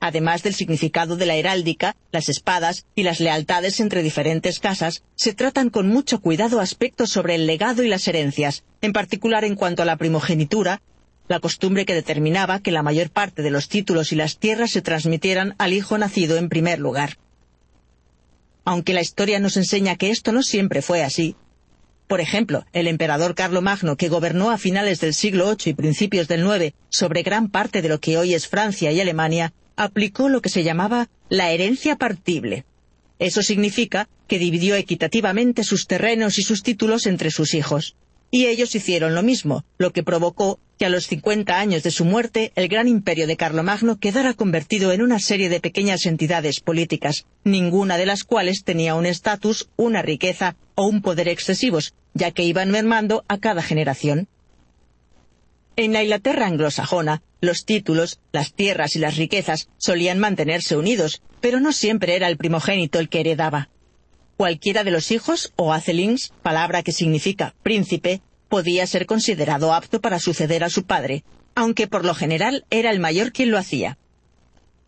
Además 0.00 0.42
del 0.42 0.54
significado 0.54 1.16
de 1.16 1.26
la 1.26 1.36
heráldica, 1.36 1.96
las 2.12 2.28
espadas 2.28 2.86
y 2.94 3.02
las 3.02 3.20
lealtades 3.20 3.80
entre 3.80 4.02
diferentes 4.02 4.60
casas, 4.60 5.02
se 5.14 5.32
tratan 5.32 5.70
con 5.70 5.88
mucho 5.88 6.20
cuidado 6.20 6.60
aspectos 6.60 7.10
sobre 7.10 7.34
el 7.34 7.46
legado 7.46 7.82
y 7.82 7.88
las 7.88 8.06
herencias, 8.06 8.64
en 8.82 8.92
particular 8.92 9.44
en 9.44 9.54
cuanto 9.54 9.82
a 9.82 9.86
la 9.86 9.96
primogenitura, 9.96 10.82
la 11.28 11.40
costumbre 11.40 11.86
que 11.86 11.94
determinaba 11.94 12.60
que 12.60 12.72
la 12.72 12.82
mayor 12.82 13.10
parte 13.10 13.42
de 13.42 13.50
los 13.50 13.68
títulos 13.68 14.12
y 14.12 14.16
las 14.16 14.38
tierras 14.38 14.70
se 14.70 14.82
transmitieran 14.82 15.54
al 15.58 15.72
hijo 15.72 15.98
nacido 15.98 16.36
en 16.36 16.48
primer 16.48 16.78
lugar 16.78 17.18
aunque 18.66 18.92
la 18.92 19.00
historia 19.00 19.38
nos 19.38 19.56
enseña 19.56 19.94
que 19.94 20.10
esto 20.10 20.32
no 20.32 20.42
siempre 20.42 20.82
fue 20.82 21.04
así. 21.04 21.36
Por 22.08 22.20
ejemplo, 22.20 22.66
el 22.72 22.88
emperador 22.88 23.36
Carlomagno, 23.36 23.96
que 23.96 24.08
gobernó 24.08 24.50
a 24.50 24.58
finales 24.58 25.00
del 25.00 25.14
siglo 25.14 25.46
VIII 25.46 25.70
y 25.70 25.74
principios 25.74 26.26
del 26.26 26.44
IX 26.44 26.74
sobre 26.88 27.22
gran 27.22 27.48
parte 27.48 27.80
de 27.80 27.88
lo 27.88 28.00
que 28.00 28.18
hoy 28.18 28.34
es 28.34 28.48
Francia 28.48 28.90
y 28.90 29.00
Alemania, 29.00 29.52
aplicó 29.76 30.28
lo 30.28 30.42
que 30.42 30.48
se 30.48 30.64
llamaba 30.64 31.08
la 31.28 31.50
herencia 31.50 31.96
partible. 31.96 32.64
Eso 33.18 33.42
significa 33.42 34.08
que 34.26 34.38
dividió 34.38 34.74
equitativamente 34.74 35.64
sus 35.64 35.86
terrenos 35.86 36.38
y 36.38 36.42
sus 36.42 36.62
títulos 36.62 37.06
entre 37.06 37.30
sus 37.30 37.54
hijos. 37.54 37.96
Y 38.30 38.46
ellos 38.46 38.74
hicieron 38.74 39.14
lo 39.14 39.22
mismo, 39.22 39.64
lo 39.78 39.92
que 39.92 40.02
provocó 40.02 40.58
que 40.78 40.84
a 40.84 40.90
los 40.90 41.06
50 41.06 41.58
años 41.58 41.82
de 41.82 41.90
su 41.90 42.04
muerte 42.04 42.52
el 42.54 42.68
gran 42.68 42.88
imperio 42.88 43.26
de 43.26 43.36
Carlomagno 43.36 43.98
quedara 43.98 44.34
convertido 44.34 44.92
en 44.92 45.00
una 45.00 45.20
serie 45.20 45.48
de 45.48 45.60
pequeñas 45.60 46.04
entidades 46.06 46.60
políticas, 46.60 47.24
ninguna 47.44 47.96
de 47.96 48.06
las 48.06 48.24
cuales 48.24 48.64
tenía 48.64 48.94
un 48.94 49.06
estatus, 49.06 49.70
una 49.76 50.02
riqueza 50.02 50.56
o 50.74 50.86
un 50.86 51.00
poder 51.00 51.28
excesivos, 51.28 51.94
ya 52.14 52.30
que 52.32 52.42
iban 52.42 52.70
mermando 52.70 53.24
a 53.28 53.38
cada 53.38 53.62
generación. 53.62 54.28
En 55.76 55.92
la 55.92 56.02
Inglaterra 56.02 56.46
anglosajona, 56.46 57.22
los 57.42 57.66
títulos, 57.66 58.18
las 58.32 58.54
tierras 58.54 58.96
y 58.96 58.98
las 58.98 59.16
riquezas 59.16 59.68
solían 59.76 60.18
mantenerse 60.18 60.74
unidos, 60.74 61.20
pero 61.42 61.60
no 61.60 61.70
siempre 61.72 62.16
era 62.16 62.28
el 62.28 62.38
primogénito 62.38 62.98
el 62.98 63.10
que 63.10 63.20
heredaba. 63.20 63.68
Cualquiera 64.38 64.84
de 64.84 64.90
los 64.90 65.10
hijos, 65.10 65.52
o 65.54 65.74
acelings, 65.74 66.32
palabra 66.42 66.82
que 66.82 66.92
significa 66.92 67.54
príncipe, 67.62 68.22
podía 68.48 68.86
ser 68.86 69.04
considerado 69.04 69.74
apto 69.74 70.00
para 70.00 70.18
suceder 70.18 70.64
a 70.64 70.70
su 70.70 70.84
padre, 70.84 71.24
aunque 71.54 71.86
por 71.86 72.06
lo 72.06 72.14
general 72.14 72.64
era 72.70 72.90
el 72.90 72.98
mayor 72.98 73.32
quien 73.32 73.50
lo 73.50 73.58
hacía. 73.58 73.98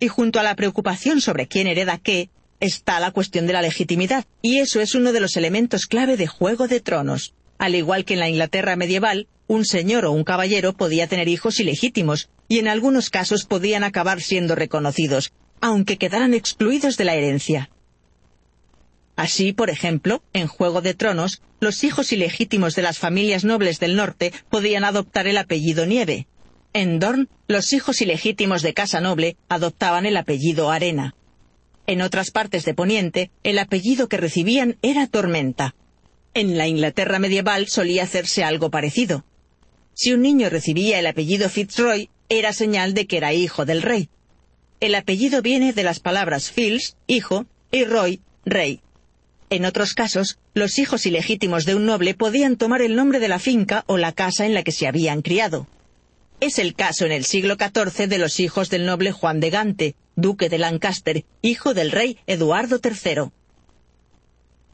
Y 0.00 0.08
junto 0.08 0.40
a 0.40 0.42
la 0.42 0.56
preocupación 0.56 1.20
sobre 1.20 1.48
quién 1.48 1.66
hereda 1.66 1.98
qué, 1.98 2.30
está 2.60 2.98
la 2.98 3.10
cuestión 3.10 3.46
de 3.46 3.52
la 3.52 3.62
legitimidad, 3.62 4.24
y 4.40 4.58
eso 4.58 4.80
es 4.80 4.94
uno 4.94 5.12
de 5.12 5.20
los 5.20 5.36
elementos 5.36 5.86
clave 5.86 6.16
de 6.16 6.26
Juego 6.26 6.66
de 6.66 6.80
Tronos. 6.80 7.34
Al 7.58 7.74
igual 7.74 8.04
que 8.04 8.14
en 8.14 8.20
la 8.20 8.28
Inglaterra 8.28 8.76
medieval, 8.76 9.26
un 9.48 9.64
señor 9.64 10.04
o 10.04 10.12
un 10.12 10.22
caballero 10.22 10.74
podía 10.74 11.08
tener 11.08 11.26
hijos 11.26 11.58
ilegítimos, 11.58 12.28
y 12.46 12.60
en 12.60 12.68
algunos 12.68 13.10
casos 13.10 13.44
podían 13.44 13.82
acabar 13.82 14.20
siendo 14.20 14.54
reconocidos, 14.54 15.32
aunque 15.60 15.96
quedaran 15.96 16.34
excluidos 16.34 16.96
de 16.96 17.04
la 17.04 17.14
herencia. 17.14 17.70
Así, 19.16 19.52
por 19.52 19.68
ejemplo, 19.68 20.22
en 20.32 20.46
Juego 20.46 20.80
de 20.80 20.94
Tronos, 20.94 21.42
los 21.58 21.82
hijos 21.82 22.12
ilegítimos 22.12 22.76
de 22.76 22.82
las 22.82 22.98
familias 22.98 23.44
nobles 23.44 23.80
del 23.80 23.96
norte 23.96 24.32
podían 24.48 24.84
adoptar 24.84 25.26
el 25.26 25.38
apellido 25.38 25.86
Nieve. 25.86 26.28
En 26.72 27.00
Dorn, 27.00 27.28
los 27.48 27.72
hijos 27.72 28.00
ilegítimos 28.00 28.62
de 28.62 28.74
Casa 28.74 29.00
Noble 29.00 29.36
adoptaban 29.48 30.06
el 30.06 30.16
apellido 30.16 30.70
Arena. 30.70 31.16
En 31.88 32.02
otras 32.02 32.30
partes 32.30 32.64
de 32.64 32.74
Poniente, 32.74 33.30
el 33.42 33.58
apellido 33.58 34.08
que 34.08 34.18
recibían 34.18 34.76
era 34.82 35.06
Tormenta. 35.06 35.74
En 36.34 36.56
la 36.56 36.68
Inglaterra 36.68 37.18
medieval 37.18 37.66
solía 37.66 38.04
hacerse 38.04 38.44
algo 38.44 38.70
parecido. 38.70 39.24
Si 40.00 40.12
un 40.12 40.22
niño 40.22 40.48
recibía 40.48 41.00
el 41.00 41.08
apellido 41.08 41.48
Fitzroy, 41.48 42.08
era 42.28 42.52
señal 42.52 42.94
de 42.94 43.08
que 43.08 43.16
era 43.16 43.34
hijo 43.34 43.64
del 43.64 43.82
rey. 43.82 44.10
El 44.78 44.94
apellido 44.94 45.42
viene 45.42 45.72
de 45.72 45.82
las 45.82 45.98
palabras 45.98 46.52
Fils, 46.52 46.96
hijo, 47.08 47.46
y 47.72 47.82
Roy, 47.82 48.20
rey. 48.44 48.80
En 49.50 49.64
otros 49.64 49.94
casos, 49.94 50.38
los 50.54 50.78
hijos 50.78 51.04
ilegítimos 51.04 51.64
de 51.64 51.74
un 51.74 51.84
noble 51.84 52.14
podían 52.14 52.56
tomar 52.56 52.80
el 52.80 52.94
nombre 52.94 53.18
de 53.18 53.26
la 53.26 53.40
finca 53.40 53.82
o 53.88 53.96
la 53.96 54.12
casa 54.12 54.46
en 54.46 54.54
la 54.54 54.62
que 54.62 54.70
se 54.70 54.86
habían 54.86 55.20
criado. 55.20 55.66
Es 56.38 56.60
el 56.60 56.76
caso 56.76 57.04
en 57.04 57.10
el 57.10 57.24
siglo 57.24 57.56
XIV 57.56 58.06
de 58.06 58.18
los 58.18 58.38
hijos 58.38 58.70
del 58.70 58.86
noble 58.86 59.10
Juan 59.10 59.40
de 59.40 59.50
Gante, 59.50 59.94
duque 60.14 60.48
de 60.48 60.58
Lancaster, 60.58 61.24
hijo 61.42 61.74
del 61.74 61.90
rey 61.90 62.18
Eduardo 62.28 62.78
III. 62.80 63.32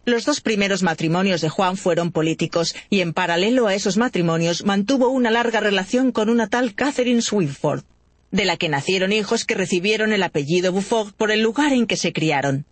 Los 0.07 0.27
dos 0.27 0.43
primeros 0.43 0.83
matrimonios 0.83 1.41
de 1.41 1.49
Juan 1.49 1.79
fueron 1.79 2.13
políticos, 2.13 2.75
y 2.91 3.01
en 3.01 3.15
paralelo 3.15 3.69
a 3.69 3.75
esos 3.75 3.97
matrimonios 3.97 4.63
mantuvo 4.67 5.09
una 5.09 5.31
larga 5.31 5.61
relación 5.61 6.13
con 6.13 6.29
una 6.29 6.47
tal 6.47 6.75
Catherine 6.75 7.23
Swinford, 7.23 7.85
de 8.31 8.45
la 8.45 8.59
que 8.59 8.69
nacieron 8.69 9.13
hijos 9.13 9.47
que 9.47 9.55
recibieron 9.55 10.13
el 10.13 10.23
apellido 10.23 10.73
Buffon 10.73 11.13
por 11.13 11.31
el 11.31 11.41
lugar 11.41 11.73
en 11.73 11.87
que 11.87 11.97
se 11.97 12.13
criaron. 12.13 12.67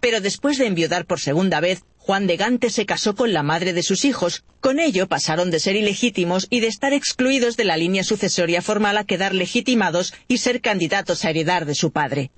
Pero 0.00 0.20
después 0.20 0.58
de 0.58 0.66
enviudar 0.66 1.06
por 1.06 1.20
segunda 1.20 1.60
vez, 1.60 1.84
Juan 1.98 2.26
de 2.26 2.36
Gante 2.36 2.70
se 2.70 2.86
casó 2.86 3.14
con 3.14 3.32
la 3.32 3.44
madre 3.44 3.72
de 3.72 3.84
sus 3.84 4.04
hijos. 4.04 4.42
Con 4.60 4.80
ello 4.80 5.06
pasaron 5.06 5.52
de 5.52 5.60
ser 5.60 5.76
ilegítimos 5.76 6.48
y 6.50 6.58
de 6.58 6.66
estar 6.66 6.92
excluidos 6.92 7.56
de 7.56 7.62
la 7.62 7.76
línea 7.76 8.02
sucesoria 8.02 8.62
formal 8.62 8.98
a 8.98 9.04
quedar 9.04 9.32
legitimados 9.32 10.12
y 10.26 10.38
ser 10.38 10.60
candidatos 10.60 11.24
a 11.24 11.30
heredar 11.30 11.66
de 11.66 11.76
su 11.76 11.92
padre. 11.92 12.32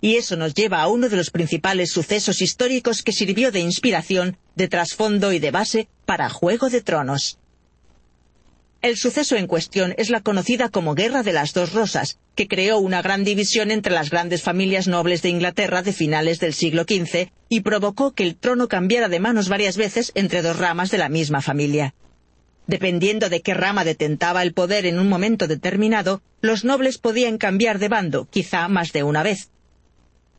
Y 0.00 0.16
eso 0.16 0.36
nos 0.36 0.54
lleva 0.54 0.80
a 0.80 0.88
uno 0.88 1.08
de 1.08 1.16
los 1.16 1.30
principales 1.30 1.90
sucesos 1.90 2.40
históricos 2.40 3.02
que 3.02 3.12
sirvió 3.12 3.52
de 3.52 3.60
inspiración, 3.60 4.38
de 4.56 4.68
trasfondo 4.68 5.32
y 5.32 5.38
de 5.38 5.50
base 5.50 5.88
para 6.06 6.30
Juego 6.30 6.70
de 6.70 6.80
Tronos. 6.80 7.38
El 8.82 8.96
suceso 8.96 9.36
en 9.36 9.46
cuestión 9.46 9.94
es 9.98 10.08
la 10.08 10.22
conocida 10.22 10.70
como 10.70 10.94
Guerra 10.94 11.22
de 11.22 11.34
las 11.34 11.52
Dos 11.52 11.74
Rosas, 11.74 12.18
que 12.34 12.48
creó 12.48 12.78
una 12.78 13.02
gran 13.02 13.24
división 13.24 13.70
entre 13.70 13.92
las 13.92 14.08
grandes 14.08 14.42
familias 14.42 14.88
nobles 14.88 15.20
de 15.20 15.28
Inglaterra 15.28 15.82
de 15.82 15.92
finales 15.92 16.40
del 16.40 16.54
siglo 16.54 16.84
XV 16.84 17.30
y 17.50 17.60
provocó 17.60 18.14
que 18.14 18.22
el 18.22 18.36
trono 18.36 18.68
cambiara 18.68 19.10
de 19.10 19.20
manos 19.20 19.50
varias 19.50 19.76
veces 19.76 20.12
entre 20.14 20.40
dos 20.40 20.58
ramas 20.58 20.90
de 20.90 20.96
la 20.96 21.10
misma 21.10 21.42
familia. 21.42 21.94
Dependiendo 22.66 23.28
de 23.28 23.42
qué 23.42 23.52
rama 23.52 23.84
detentaba 23.84 24.42
el 24.42 24.54
poder 24.54 24.86
en 24.86 24.98
un 24.98 25.10
momento 25.10 25.46
determinado, 25.46 26.22
los 26.40 26.64
nobles 26.64 26.96
podían 26.96 27.36
cambiar 27.36 27.80
de 27.80 27.88
bando, 27.88 28.28
quizá 28.30 28.66
más 28.68 28.92
de 28.92 29.02
una 29.02 29.22
vez. 29.22 29.50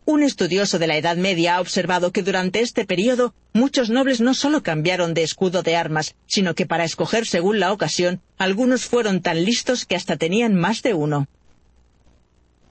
Un 0.06 0.24
estudioso 0.24 0.80
de 0.80 0.88
la 0.88 0.98
Edad 0.98 1.16
Media 1.16 1.56
ha 1.56 1.62
observado 1.62 2.12
que 2.12 2.24
durante 2.24 2.62
este 2.62 2.86
periodo 2.86 3.36
muchos 3.54 3.90
nobles 3.92 4.20
no 4.20 4.34
solo 4.34 4.64
cambiaron 4.64 5.14
de 5.14 5.22
escudo 5.22 5.62
de 5.62 5.76
armas, 5.76 6.16
sino 6.26 6.56
que 6.56 6.66
para 6.66 6.84
escoger 6.84 7.28
según 7.28 7.60
la 7.60 7.72
ocasión, 7.72 8.20
algunos 8.38 8.86
fueron 8.86 9.22
tan 9.22 9.46
listos 9.46 9.86
que 9.86 9.96
hasta 9.96 10.18
tenían 10.18 10.56
más 10.56 10.82
de 10.82 10.96
uno. 10.96 11.28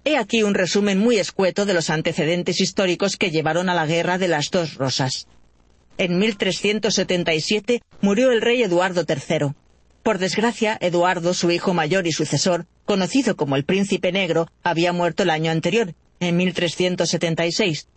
He 0.04 0.16
aquí 0.16 0.42
un 0.42 0.54
resumen 0.54 0.98
muy 0.98 1.18
escueto 1.18 1.66
de 1.66 1.74
los 1.74 1.88
antecedentes 1.88 2.60
históricos 2.60 3.16
que 3.16 3.30
llevaron 3.30 3.68
a 3.68 3.74
la 3.74 3.86
Guerra 3.86 4.18
de 4.18 4.28
las 4.28 4.50
Dos 4.50 4.74
Rosas. 4.74 5.28
En 5.98 6.18
1377 6.18 7.82
murió 8.00 8.32
el 8.32 8.40
rey 8.40 8.62
Eduardo 8.62 9.04
III. 9.06 9.52
Por 10.02 10.18
desgracia, 10.18 10.78
Eduardo, 10.80 11.34
su 11.34 11.50
hijo 11.50 11.74
mayor 11.74 12.06
y 12.06 12.12
sucesor, 12.12 12.66
conocido 12.86 13.36
como 13.36 13.54
el 13.54 13.64
Príncipe 13.64 14.10
Negro, 14.10 14.48
había 14.62 14.92
muerto 14.92 15.22
el 15.22 15.30
año 15.30 15.52
anterior, 15.52 15.94
en 16.20 16.36
1376. 16.36 17.88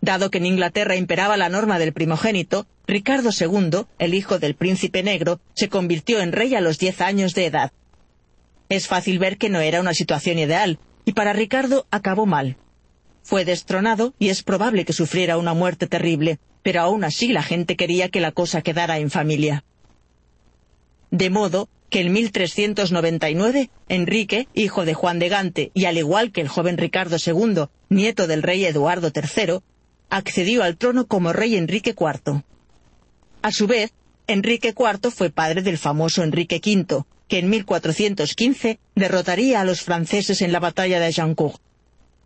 Dado 0.00 0.30
que 0.30 0.38
en 0.38 0.46
Inglaterra 0.46 0.96
imperaba 0.96 1.36
la 1.36 1.48
norma 1.48 1.78
del 1.78 1.94
primogénito, 1.94 2.66
Ricardo 2.86 3.30
II, 3.30 3.86
el 3.98 4.14
hijo 4.14 4.38
del 4.38 4.54
príncipe 4.54 5.02
negro, 5.02 5.40
se 5.54 5.70
convirtió 5.70 6.20
en 6.20 6.32
rey 6.32 6.54
a 6.54 6.60
los 6.60 6.78
diez 6.78 7.00
años 7.00 7.34
de 7.34 7.46
edad. 7.46 7.72
Es 8.68 8.86
fácil 8.86 9.18
ver 9.18 9.38
que 9.38 9.48
no 9.48 9.60
era 9.60 9.80
una 9.80 9.94
situación 9.94 10.38
ideal, 10.38 10.78
y 11.06 11.12
para 11.14 11.32
Ricardo 11.32 11.86
acabó 11.90 12.26
mal. 12.26 12.56
Fue 13.22 13.46
destronado 13.46 14.14
y 14.18 14.28
es 14.28 14.42
probable 14.42 14.84
que 14.84 14.92
sufriera 14.92 15.38
una 15.38 15.54
muerte 15.54 15.86
terrible, 15.86 16.38
pero 16.62 16.82
aún 16.82 17.04
así 17.04 17.28
la 17.28 17.42
gente 17.42 17.76
quería 17.76 18.10
que 18.10 18.20
la 18.20 18.32
cosa 18.32 18.60
quedara 18.60 18.98
en 18.98 19.10
familia. 19.10 19.64
De 21.10 21.30
modo 21.30 21.68
que 21.94 22.00
en 22.00 22.12
1399 22.12 23.70
Enrique, 23.88 24.48
hijo 24.52 24.84
de 24.84 24.94
Juan 24.94 25.20
de 25.20 25.28
Gante, 25.28 25.70
y 25.74 25.84
al 25.84 25.96
igual 25.96 26.32
que 26.32 26.40
el 26.40 26.48
joven 26.48 26.76
Ricardo 26.76 27.18
II, 27.24 27.66
nieto 27.88 28.26
del 28.26 28.42
rey 28.42 28.64
Eduardo 28.64 29.12
III, 29.14 29.60
accedió 30.10 30.64
al 30.64 30.76
trono 30.76 31.06
como 31.06 31.32
rey 31.32 31.54
Enrique 31.54 31.94
IV. 31.96 32.42
A 33.42 33.52
su 33.52 33.68
vez, 33.68 33.92
Enrique 34.26 34.74
IV 34.76 35.12
fue 35.12 35.30
padre 35.30 35.62
del 35.62 35.78
famoso 35.78 36.24
Enrique 36.24 36.60
V, 36.60 37.04
que 37.28 37.38
en 37.38 37.48
1415 37.48 38.80
derrotaría 38.96 39.60
a 39.60 39.64
los 39.64 39.82
franceses 39.82 40.42
en 40.42 40.50
la 40.50 40.58
batalla 40.58 40.98
de 40.98 41.06
Agincourt. 41.06 41.60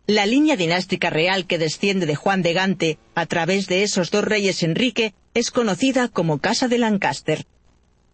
La 0.07 0.25
línea 0.25 0.55
dinástica 0.55 1.11
real 1.11 1.45
que 1.45 1.59
desciende 1.59 2.07
de 2.07 2.15
Juan 2.15 2.41
de 2.41 2.53
Gante 2.53 2.97
a 3.13 3.27
través 3.27 3.67
de 3.67 3.83
esos 3.83 4.09
dos 4.09 4.23
reyes 4.23 4.63
Enrique 4.63 5.13
es 5.35 5.51
conocida 5.51 6.07
como 6.07 6.39
Casa 6.39 6.67
de 6.67 6.79
Lancaster. 6.79 7.45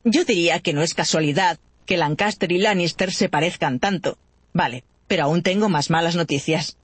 Yo 0.08 0.24
diría 0.24 0.60
que 0.60 0.72
no 0.72 0.84
es 0.84 0.94
casualidad 0.94 1.58
que 1.88 1.98
Lancaster 1.98 2.52
y 2.52 2.60
Lannister 2.60 3.12
se 3.12 3.28
parezcan 3.28 3.80
tanto. 3.80 4.20
Vale, 4.54 4.84
pero 5.08 5.24
aún 5.24 5.42
tengo 5.42 5.68
más 5.68 5.90
malas 5.90 6.16
noticias. 6.16 6.78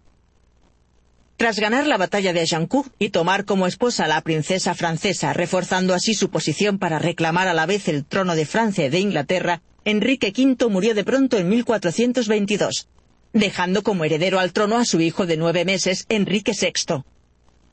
Tras 1.38 1.60
ganar 1.60 1.86
la 1.86 1.98
batalla 1.98 2.34
de 2.34 2.42
Agincourt 2.42 2.92
y 2.98 3.10
tomar 3.10 3.46
como 3.46 3.68
esposa 3.68 4.06
a 4.06 4.08
la 4.08 4.22
princesa 4.22 4.74
francesa, 4.74 5.34
reforzando 5.34 5.94
así 5.94 6.16
su 6.16 6.32
posición 6.32 6.80
para 6.80 6.98
reclamar 6.98 7.48
a 7.48 7.54
la 7.54 7.68
vez 7.68 7.88
el 7.88 8.06
trono 8.06 8.36
de 8.36 8.48
Francia 8.48 8.88
y 8.88 8.90
de 8.90 9.00
Inglaterra, 9.00 9.62
Enrique 9.86 10.34
V 10.36 10.70
murió 10.70 10.96
de 10.96 11.04
pronto 11.04 11.38
en 11.38 11.50
1422, 11.50 12.90
dejando 13.34 13.84
como 13.84 14.04
heredero 14.04 14.40
al 14.40 14.52
trono 14.52 14.78
a 14.78 14.86
su 14.86 15.00
hijo 15.00 15.28
de 15.28 15.38
nueve 15.38 15.64
meses, 15.64 16.06
Enrique 16.10 16.54
VI. 16.60 17.04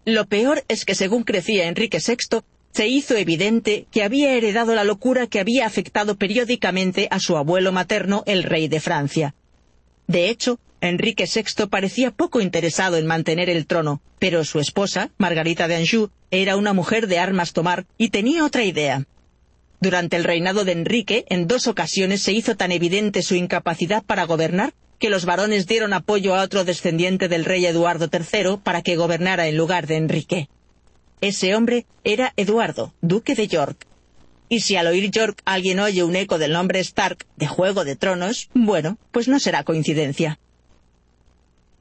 Lo 0.04 0.26
peor 0.26 0.64
es 0.68 0.84
que 0.84 0.94
según 0.94 1.24
crecía 1.24 1.68
Enrique 1.68 2.00
VI, 2.06 2.40
se 2.72 2.86
hizo 2.86 3.16
evidente 3.16 3.86
que 3.90 4.02
había 4.02 4.32
heredado 4.34 4.74
la 4.74 4.84
locura 4.84 5.26
que 5.26 5.40
había 5.40 5.66
afectado 5.66 6.16
periódicamente 6.16 7.08
a 7.10 7.18
su 7.18 7.36
abuelo 7.36 7.72
materno, 7.72 8.22
el 8.26 8.42
rey 8.42 8.68
de 8.68 8.80
Francia. 8.80 9.34
De 10.06 10.28
hecho, 10.28 10.58
Enrique 10.80 11.24
VI 11.24 11.66
parecía 11.66 12.12
poco 12.12 12.40
interesado 12.40 12.96
en 12.96 13.06
mantener 13.06 13.50
el 13.50 13.66
trono, 13.66 14.00
pero 14.18 14.44
su 14.44 14.60
esposa, 14.60 15.10
Margarita 15.18 15.66
de 15.66 15.76
Anjou, 15.76 16.10
era 16.30 16.56
una 16.56 16.72
mujer 16.72 17.08
de 17.08 17.18
armas 17.18 17.52
tomar 17.52 17.86
y 17.96 18.10
tenía 18.10 18.44
otra 18.44 18.64
idea. 18.64 19.04
Durante 19.80 20.16
el 20.16 20.24
reinado 20.24 20.64
de 20.64 20.72
Enrique, 20.72 21.24
en 21.28 21.46
dos 21.46 21.66
ocasiones 21.66 22.22
se 22.22 22.32
hizo 22.32 22.56
tan 22.56 22.72
evidente 22.72 23.22
su 23.22 23.34
incapacidad 23.34 24.02
para 24.04 24.24
gobernar 24.24 24.72
que 24.98 25.10
los 25.10 25.24
varones 25.24 25.66
dieron 25.66 25.92
apoyo 25.92 26.34
a 26.34 26.42
otro 26.42 26.64
descendiente 26.64 27.28
del 27.28 27.44
rey 27.44 27.64
Eduardo 27.66 28.08
III 28.12 28.58
para 28.62 28.82
que 28.82 28.96
gobernara 28.96 29.46
en 29.46 29.56
lugar 29.56 29.86
de 29.86 29.96
Enrique. 29.96 30.48
Ese 31.20 31.54
hombre 31.54 31.86
era 32.04 32.32
Eduardo, 32.36 32.94
duque 33.00 33.34
de 33.34 33.48
York. 33.48 33.86
Y 34.48 34.60
si 34.60 34.76
al 34.76 34.86
oír 34.86 35.10
York 35.10 35.42
alguien 35.44 35.80
oye 35.80 36.04
un 36.04 36.14
eco 36.14 36.38
del 36.38 36.52
nombre 36.52 36.80
Stark 36.80 37.26
de 37.36 37.46
Juego 37.46 37.84
de 37.84 37.96
Tronos, 37.96 38.48
bueno, 38.54 38.98
pues 39.10 39.28
no 39.28 39.40
será 39.40 39.64
coincidencia. 39.64 40.38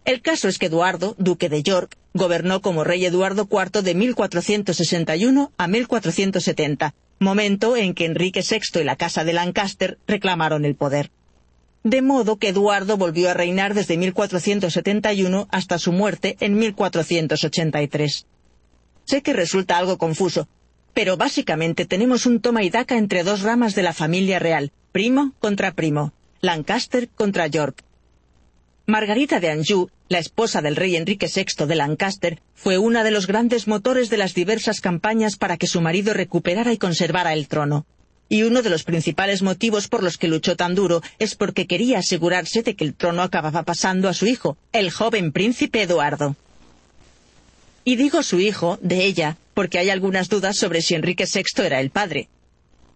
El 0.05 0.21
caso 0.21 0.47
es 0.47 0.57
que 0.57 0.67
Eduardo, 0.67 1.15
duque 1.19 1.49
de 1.49 1.61
York, 1.61 1.97
gobernó 2.13 2.61
como 2.61 2.83
rey 2.83 3.05
Eduardo 3.05 3.47
IV 3.51 3.83
de 3.83 3.93
1461 3.93 5.51
a 5.57 5.67
1470, 5.67 6.95
momento 7.19 7.77
en 7.77 7.93
que 7.93 8.05
Enrique 8.05 8.41
VI 8.41 8.81
y 8.81 8.83
la 8.83 8.95
Casa 8.95 9.23
de 9.23 9.33
Lancaster 9.33 9.97
reclamaron 10.07 10.65
el 10.65 10.75
poder. 10.75 11.11
De 11.83 12.01
modo 12.01 12.37
que 12.37 12.49
Eduardo 12.49 12.97
volvió 12.97 13.29
a 13.29 13.33
reinar 13.33 13.73
desde 13.73 13.97
1471 13.97 15.47
hasta 15.51 15.77
su 15.77 15.91
muerte 15.91 16.37
en 16.39 16.57
1483. 16.57 18.25
Sé 19.07 19.21
que 19.21 19.31
resulta 19.31 19.77
algo 19.77 19.97
confuso, 19.97 20.49
pero 20.93 21.15
básicamente 21.15 21.85
tenemos 21.85 22.25
un 22.25 22.41
toma 22.41 22.63
y 22.63 22.69
daca 22.69 22.97
entre 22.97 23.23
dos 23.23 23.41
ramas 23.41 23.73
de 23.73 23.81
la 23.81 23.93
familia 23.93 24.37
real, 24.37 24.73
primo 24.91 25.33
contra 25.39 25.71
primo, 25.71 26.11
Lancaster 26.41 27.07
contra 27.07 27.47
York. 27.47 27.85
Margarita 28.85 29.39
de 29.39 29.49
Anjou, 29.49 29.89
la 30.09 30.19
esposa 30.19 30.61
del 30.61 30.75
rey 30.75 30.97
Enrique 30.97 31.29
VI 31.33 31.65
de 31.65 31.75
Lancaster, 31.75 32.41
fue 32.53 32.77
una 32.77 33.05
de 33.05 33.11
los 33.11 33.27
grandes 33.27 33.65
motores 33.65 34.09
de 34.09 34.17
las 34.17 34.33
diversas 34.33 34.81
campañas 34.81 35.37
para 35.37 35.55
que 35.55 35.67
su 35.67 35.79
marido 35.79 36.13
recuperara 36.13 36.73
y 36.73 36.77
conservara 36.77 37.31
el 37.31 37.47
trono. 37.47 37.85
Y 38.27 38.43
uno 38.43 38.61
de 38.61 38.69
los 38.69 38.83
principales 38.83 39.41
motivos 39.41 39.87
por 39.87 40.03
los 40.03 40.17
que 40.17 40.27
luchó 40.27 40.57
tan 40.57 40.75
duro 40.75 41.01
es 41.17 41.35
porque 41.35 41.65
quería 41.65 41.99
asegurarse 41.99 42.61
de 42.61 42.75
que 42.75 42.83
el 42.83 42.93
trono 42.93 43.21
acababa 43.21 43.63
pasando 43.63 44.09
a 44.09 44.13
su 44.13 44.27
hijo, 44.27 44.57
el 44.73 44.91
joven 44.91 45.31
príncipe 45.31 45.83
Eduardo. 45.83 46.35
Y 47.87 47.95
digo 47.95 48.21
su 48.21 48.41
hijo, 48.41 48.77
de 48.81 49.05
ella, 49.05 49.37
porque 49.53 49.79
hay 49.79 49.89
algunas 49.89 50.27
dudas 50.27 50.57
sobre 50.57 50.81
si 50.81 50.93
Enrique 50.93 51.23
VI 51.23 51.63
era 51.63 51.79
el 51.79 51.89
padre. 51.89 52.27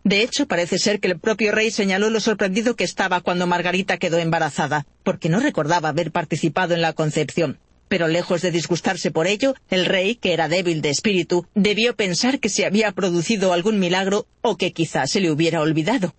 De 0.04 0.22
hecho, 0.22 0.48
parece 0.48 0.80
ser 0.80 1.00
que 1.00 1.08
el 1.08 1.18
propio 1.18 1.54
rey 1.54 1.72
señaló 1.72 2.10
lo 2.10 2.20
sorprendido 2.20 2.76
que 2.76 2.84
estaba 2.84 3.22
cuando 3.22 3.48
Margarita 3.48 3.96
quedó 3.96 4.18
embarazada, 4.18 4.86
porque 5.04 5.30
no 5.30 5.40
recordaba 5.40 5.88
haber 5.88 6.12
participado 6.12 6.74
en 6.74 6.82
la 6.82 6.92
concepción. 6.92 7.58
Pero 7.88 8.10
lejos 8.10 8.42
de 8.42 8.52
disgustarse 8.52 9.12
por 9.12 9.28
ello, 9.28 9.56
el 9.70 9.86
rey, 9.86 10.16
que 10.16 10.34
era 10.34 10.50
débil 10.50 10.82
de 10.82 10.90
espíritu, 10.90 11.48
debió 11.56 11.96
pensar 11.96 12.42
que 12.42 12.50
se 12.50 12.66
había 12.66 12.92
producido 12.92 13.54
algún 13.54 13.80
milagro 13.80 14.28
o 14.42 14.58
que 14.58 14.74
quizás 14.74 15.10
se 15.10 15.22
le 15.22 15.32
hubiera 15.32 15.62
olvidado. 15.62 16.14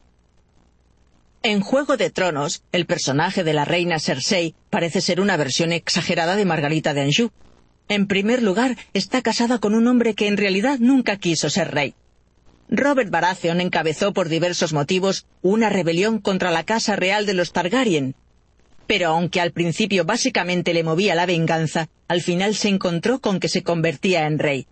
En 1.43 1.61
Juego 1.61 1.99
de 1.99 2.09
Tronos, 2.09 2.63
el 2.73 2.87
personaje 2.87 3.45
de 3.45 3.53
la 3.53 3.67
reina 3.67 3.99
Cersei 3.99 4.55
parece 4.71 5.03
ser 5.03 5.21
una 5.21 5.37
versión 5.37 5.73
exagerada 5.73 6.37
de 6.37 6.47
Margarita 6.47 6.95
de 6.95 7.03
Anjou, 7.03 7.33
en 7.95 8.07
primer 8.07 8.43
lugar, 8.43 8.77
está 8.95 9.23
casada 9.23 9.59
con 9.59 9.75
un 9.75 9.87
hombre 9.87 10.15
que 10.15 10.27
en 10.27 10.37
realidad 10.37 10.79
nunca 10.79 11.17
quiso 11.17 11.51
ser 11.51 11.73
rey. 11.73 11.95
Robert 12.69 13.11
Baratheon 13.11 13.61
encabezó 13.61 14.13
por 14.13 14.29
diversos 14.29 14.73
motivos 14.73 15.27
una 15.43 15.69
rebelión 15.69 16.19
contra 16.19 16.51
la 16.51 16.65
Casa 16.65 16.97
Real 16.97 17.27
de 17.27 17.35
los 17.35 17.53
Targaryen. 17.53 18.15
Pero 18.87 19.09
aunque 19.09 19.41
al 19.41 19.53
principio 19.53 20.05
básicamente 20.05 20.73
le 20.73 20.83
movía 20.83 21.15
la 21.15 21.27
venganza, 21.27 21.89
al 22.09 22.23
final 22.23 22.55
se 22.55 22.69
encontró 22.69 23.21
con 23.21 23.41
que 23.41 23.49
se 23.49 23.63
convertía 23.63 24.27
en 24.27 24.39
rey. 24.39 24.67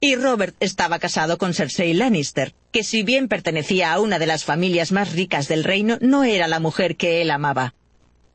Y 0.00 0.16
Robert 0.16 0.56
estaba 0.60 0.98
casado 0.98 1.36
con 1.36 1.52
Cersei 1.52 1.92
Lannister, 1.92 2.54
que 2.72 2.82
si 2.82 3.02
bien 3.02 3.28
pertenecía 3.28 3.92
a 3.92 4.00
una 4.00 4.18
de 4.18 4.26
las 4.26 4.44
familias 4.44 4.92
más 4.92 5.12
ricas 5.12 5.46
del 5.46 5.62
reino, 5.62 5.98
no 6.00 6.24
era 6.24 6.48
la 6.48 6.58
mujer 6.58 6.96
que 6.96 7.22
él 7.22 7.30
amaba. 7.30 7.74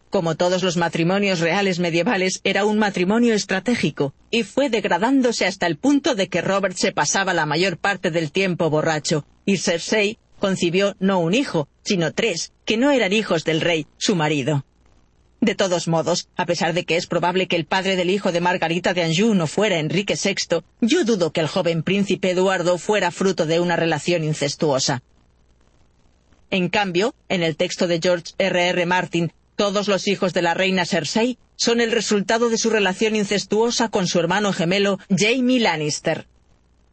Como 0.10 0.36
todos 0.36 0.64
los 0.64 0.78
matrimonios 0.78 1.40
reales 1.40 1.80
medievales, 1.80 2.40
era 2.44 2.66
un 2.66 2.78
matrimonio 2.78 3.34
estratégico, 3.34 4.14
y 4.32 4.44
fue 4.44 4.70
degradándose 4.70 5.46
hasta 5.46 5.68
el 5.68 5.78
punto 5.78 6.16
de 6.16 6.28
que 6.28 6.42
Robert 6.42 6.78
se 6.78 6.92
pasaba 6.92 7.34
la 7.34 7.46
mayor 7.46 7.78
parte 7.78 8.12
del 8.12 8.32
tiempo 8.32 8.70
borracho, 8.70 9.26
y 9.46 9.58
Cersei 9.58 10.18
concibió 10.40 10.96
no 11.00 11.20
un 11.20 11.34
hijo, 11.34 11.68
sino 11.84 12.14
tres, 12.14 12.54
que 12.66 12.78
no 12.78 12.92
eran 12.92 13.14
hijos 13.14 13.44
del 13.44 13.62
rey, 13.62 13.88
su 13.98 14.16
marido. 14.16 14.66
De 15.42 15.54
todos 15.54 15.88
modos, 15.88 16.30
a 16.38 16.46
pesar 16.46 16.74
de 16.74 16.86
que 16.86 16.98
es 16.98 17.08
probable 17.08 17.48
que 17.48 17.56
el 17.56 17.66
padre 17.66 17.96
del 17.96 18.10
hijo 18.10 18.32
de 18.32 18.42
Margarita 18.42 18.94
de 18.94 19.04
Anjou 19.04 19.36
no 19.36 19.48
fuera 19.48 19.80
Enrique 19.80 20.16
VI, 20.16 20.64
yo 20.82 21.04
dudo 21.04 21.32
que 21.32 21.42
el 21.42 21.48
joven 21.48 21.84
príncipe 21.84 22.32
Eduardo 22.32 22.78
fuera 22.78 23.12
fruto 23.12 23.46
de 23.46 23.60
una 23.60 23.76
relación 23.76 24.24
incestuosa. 24.24 25.04
En 26.50 26.70
cambio, 26.70 27.14
en 27.28 27.44
el 27.44 27.58
texto 27.58 27.86
de 27.86 28.00
George 28.02 28.34
R. 28.38 28.70
R. 28.70 28.86
Martin 28.86 29.34
todos 29.56 29.88
los 29.88 30.08
hijos 30.08 30.34
de 30.34 30.42
la 30.42 30.54
reina 30.54 30.86
Cersei 30.86 31.38
son 31.56 31.82
el 31.82 31.92
resultado 31.92 32.50
de 32.50 32.58
su 32.58 32.70
relación 32.70 33.16
incestuosa 33.16 33.90
con 33.90 34.08
su 34.08 34.20
hermano 34.20 34.54
gemelo 34.54 35.00
Jaime 35.10 35.60
Lannister. 35.60 36.28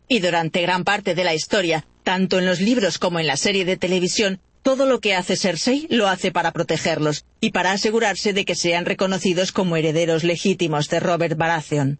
Y 0.08 0.20
durante 0.20 0.62
gran 0.62 0.84
parte 0.84 1.14
de 1.14 1.24
la 1.24 1.34
historia, 1.34 1.86
tanto 2.04 2.38
en 2.38 2.46
los 2.46 2.60
libros 2.60 2.98
como 2.98 3.18
en 3.18 3.26
la 3.26 3.36
serie 3.36 3.64
de 3.64 3.76
televisión, 3.76 4.40
todo 4.62 4.86
lo 4.86 5.00
que 5.00 5.14
hace 5.14 5.36
Cersei 5.36 5.86
lo 5.90 6.08
hace 6.08 6.30
para 6.30 6.52
protegerlos 6.52 7.24
y 7.40 7.50
para 7.50 7.72
asegurarse 7.72 8.32
de 8.32 8.44
que 8.44 8.54
sean 8.54 8.84
reconocidos 8.84 9.50
como 9.50 9.76
herederos 9.76 10.22
legítimos 10.22 10.88
de 10.88 11.00
Robert 11.00 11.36
Baratheon. 11.36 11.98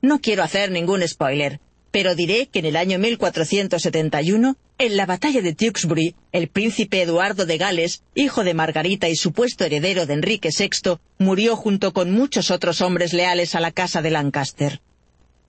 No 0.00 0.20
quiero 0.20 0.42
hacer 0.42 0.70
ningún 0.70 1.06
spoiler, 1.06 1.60
pero 1.92 2.14
diré 2.14 2.48
que 2.48 2.58
en 2.60 2.64
el 2.64 2.76
año 2.76 2.98
1471, 2.98 4.56
en 4.78 4.96
la 4.96 5.06
batalla 5.06 5.42
de 5.42 5.54
Tewkesbury, 5.54 6.16
el 6.32 6.48
príncipe 6.48 7.02
Eduardo 7.02 7.44
de 7.44 7.58
Gales, 7.58 8.02
hijo 8.14 8.42
de 8.42 8.54
Margarita 8.54 9.10
y 9.10 9.14
supuesto 9.14 9.64
heredero 9.64 10.06
de 10.06 10.14
Enrique 10.14 10.48
VI, 10.58 10.96
murió 11.18 11.54
junto 11.54 11.92
con 11.92 12.10
muchos 12.10 12.50
otros 12.50 12.80
hombres 12.80 13.12
leales 13.12 13.54
a 13.54 13.60
la 13.60 13.72
casa 13.72 14.00
de 14.00 14.10
Lancaster. 14.10 14.80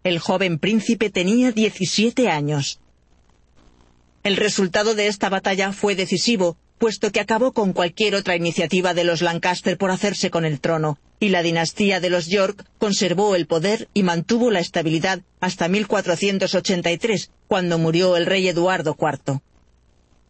El 0.04 0.20
joven 0.20 0.60
príncipe 0.60 1.10
tenía 1.10 1.54
17 1.54 2.30
años. 2.30 2.82
El 4.24 4.36
resultado 4.36 4.96
de 4.96 5.08
esta 5.08 5.30
batalla 5.30 5.72
fue 5.72 5.96
decisivo, 5.96 6.58
puesto 6.78 7.12
que 7.14 7.22
acabó 7.22 7.54
con 7.54 7.72
cualquier 7.72 8.16
otra 8.16 8.36
iniciativa 8.36 8.94
de 8.94 9.06
los 9.06 9.22
Lancaster 9.22 9.78
por 9.78 9.92
hacerse 9.92 10.30
con 10.30 10.44
el 10.44 10.60
trono, 10.60 11.00
y 11.24 11.30
la 11.30 11.42
dinastía 11.42 12.02
de 12.02 12.10
los 12.10 12.28
York 12.28 12.66
conservó 12.80 13.38
el 13.38 13.48
poder 13.48 13.88
y 13.94 14.04
mantuvo 14.04 14.52
la 14.52 14.60
estabilidad 14.60 15.22
hasta 15.40 15.70
1483, 15.70 17.32
cuando 17.48 17.78
murió 17.78 18.18
el 18.18 18.26
rey 18.26 18.46
Eduardo 18.50 18.98
IV. 19.00 19.40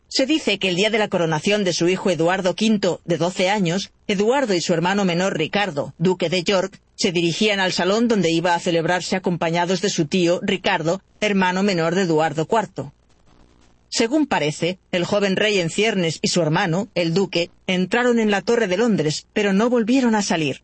Se 0.08 0.28
dice 0.28 0.60
que 0.60 0.70
el 0.70 0.76
día 0.76 0.92
de 0.92 1.00
la 1.00 1.08
coronación 1.08 1.64
de 1.64 1.74
su 1.74 1.88
hijo 1.90 2.12
Eduardo 2.12 2.52
V, 2.52 3.00
de 3.06 3.18
12 3.18 3.50
años, 3.50 3.92
Eduardo 4.06 4.54
y 4.54 4.62
su 4.62 4.72
hermano 4.72 5.04
menor 5.04 5.36
Ricardo, 5.36 5.96
duque 5.98 6.30
de 6.30 6.44
York, 6.44 6.80
se 6.94 7.12
dirigían 7.12 7.60
al 7.60 7.74
salón 7.74 8.08
donde 8.08 8.30
iba 8.30 8.54
a 8.54 8.60
celebrarse 8.60 9.16
acompañados 9.16 9.82
de 9.82 9.90
su 9.90 10.06
tío 10.06 10.42
Ricardo, 10.44 11.02
hermano 11.22 11.64
menor 11.64 11.96
de 11.96 12.04
Eduardo 12.04 12.48
IV. 12.48 12.92
Según 13.90 14.28
parece, 14.28 14.78
el 14.92 15.06
joven 15.06 15.38
rey 15.38 15.58
en 15.58 15.72
ciernes 15.72 16.20
y 16.22 16.28
su 16.28 16.44
hermano, 16.44 16.90
el 16.94 17.16
duque, 17.16 17.50
entraron 17.66 18.20
en 18.20 18.30
la 18.30 18.42
Torre 18.42 18.68
de 18.68 18.78
Londres, 18.78 19.26
pero 19.34 19.54
no 19.54 19.72
volvieron 19.72 20.14
a 20.14 20.22
salir. 20.22 20.62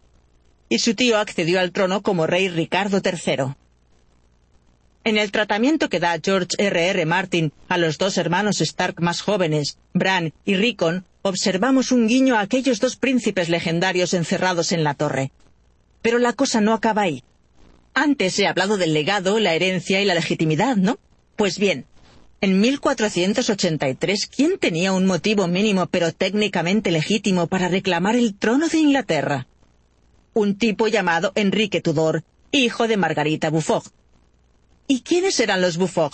Y 0.69 0.80
su 0.80 0.93
tío 0.93 1.17
accedió 1.17 1.59
al 1.59 1.72
trono 1.72 2.01
como 2.01 2.27
rey 2.27 2.48
Ricardo 2.48 3.01
III. 3.03 3.56
En 5.03 5.17
el 5.17 5.31
tratamiento 5.31 5.89
que 5.89 5.99
da 5.99 6.19
George 6.23 6.49
R. 6.59 6.89
R. 6.89 7.06
Martin 7.06 7.51
a 7.67 7.77
los 7.77 7.98
dos 7.98 8.17
hermanos 8.17 8.61
Stark 8.61 9.01
más 9.01 9.22
jóvenes, 9.22 9.80
Bran 9.93 10.33
y 10.45 10.56
Rickon, 10.56 11.06
observamos 11.23 11.91
un 11.91 12.07
guiño 12.07 12.35
a 12.35 12.41
aquellos 12.41 12.80
dos 12.80 12.95
príncipes 12.95 13.49
legendarios 13.49 14.14
encerrados 14.14 14.72
en 14.72 14.83
la 14.83 14.93
torre. 14.93 15.31
Pero 16.01 16.19
la 16.19 16.33
cosa 16.33 16.61
no 16.61 16.73
acaba 16.73 17.01
ahí. 17.01 17.23
Antes 17.93 18.38
he 18.39 18.48
hablado 18.48 18.77
del 18.77 18.93
legado, 18.93 19.39
la 19.39 19.56
herencia 19.56 20.01
y 20.01 20.06
la 20.06 20.14
legitimidad, 20.14 20.75
¿no? 20.75 20.99
Pues 21.35 21.57
bien, 21.57 21.85
en 22.41 22.59
1483, 22.61 24.27
¿quién 24.27 24.59
tenía 24.59 24.93
un 24.93 25.06
motivo 25.06 25.48
mínimo 25.48 25.88
pero 25.88 26.14
técnicamente 26.14 26.91
legítimo 26.91 27.48
para 27.48 27.67
reclamar 27.67 28.15
el 28.15 28.38
trono 28.38 28.67
de 28.67 28.77
Inglaterra? 28.77 29.48
Un 30.39 30.57
tipo 30.57 30.87
llamado 30.87 31.33
Enrique 31.35 31.81
Tudor, 31.81 32.23
hijo 32.53 32.87
de 32.87 32.95
Margarita 32.95 33.49
Buffog. 33.49 33.83
¿Y 34.87 35.01
quiénes 35.01 35.37
eran 35.41 35.59
los 35.59 35.75
Buffog? 35.75 36.13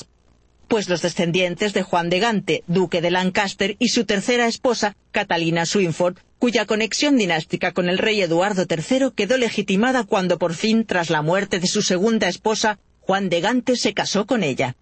Pues 0.68 0.90
los 0.90 1.04
descendientes 1.04 1.74
de 1.74 1.84
Juan 1.84 2.10
de 2.10 2.18
Gante, 2.18 2.64
duque 2.66 3.02
de 3.02 3.12
Lancaster, 3.12 3.76
y 3.78 3.90
su 3.90 4.06
tercera 4.06 4.48
esposa, 4.48 4.98
Catalina 5.12 5.68
Swinford, 5.68 6.18
cuya 6.40 6.66
conexión 6.66 7.18
dinástica 7.18 7.72
con 7.72 7.88
el 7.88 8.00
rey 8.00 8.20
Eduardo 8.20 8.66
III 8.68 9.12
quedó 9.16 9.38
legitimada 9.38 10.06
cuando 10.06 10.40
por 10.40 10.56
fin, 10.56 10.86
tras 10.88 11.12
la 11.12 11.22
muerte 11.22 11.60
de 11.60 11.68
su 11.68 11.84
segunda 11.84 12.28
esposa, 12.28 12.80
Juan 13.02 13.30
de 13.30 13.42
Gante 13.42 13.76
se 13.76 13.94
casó 13.94 14.26
con 14.26 14.42
ella. 14.42 14.76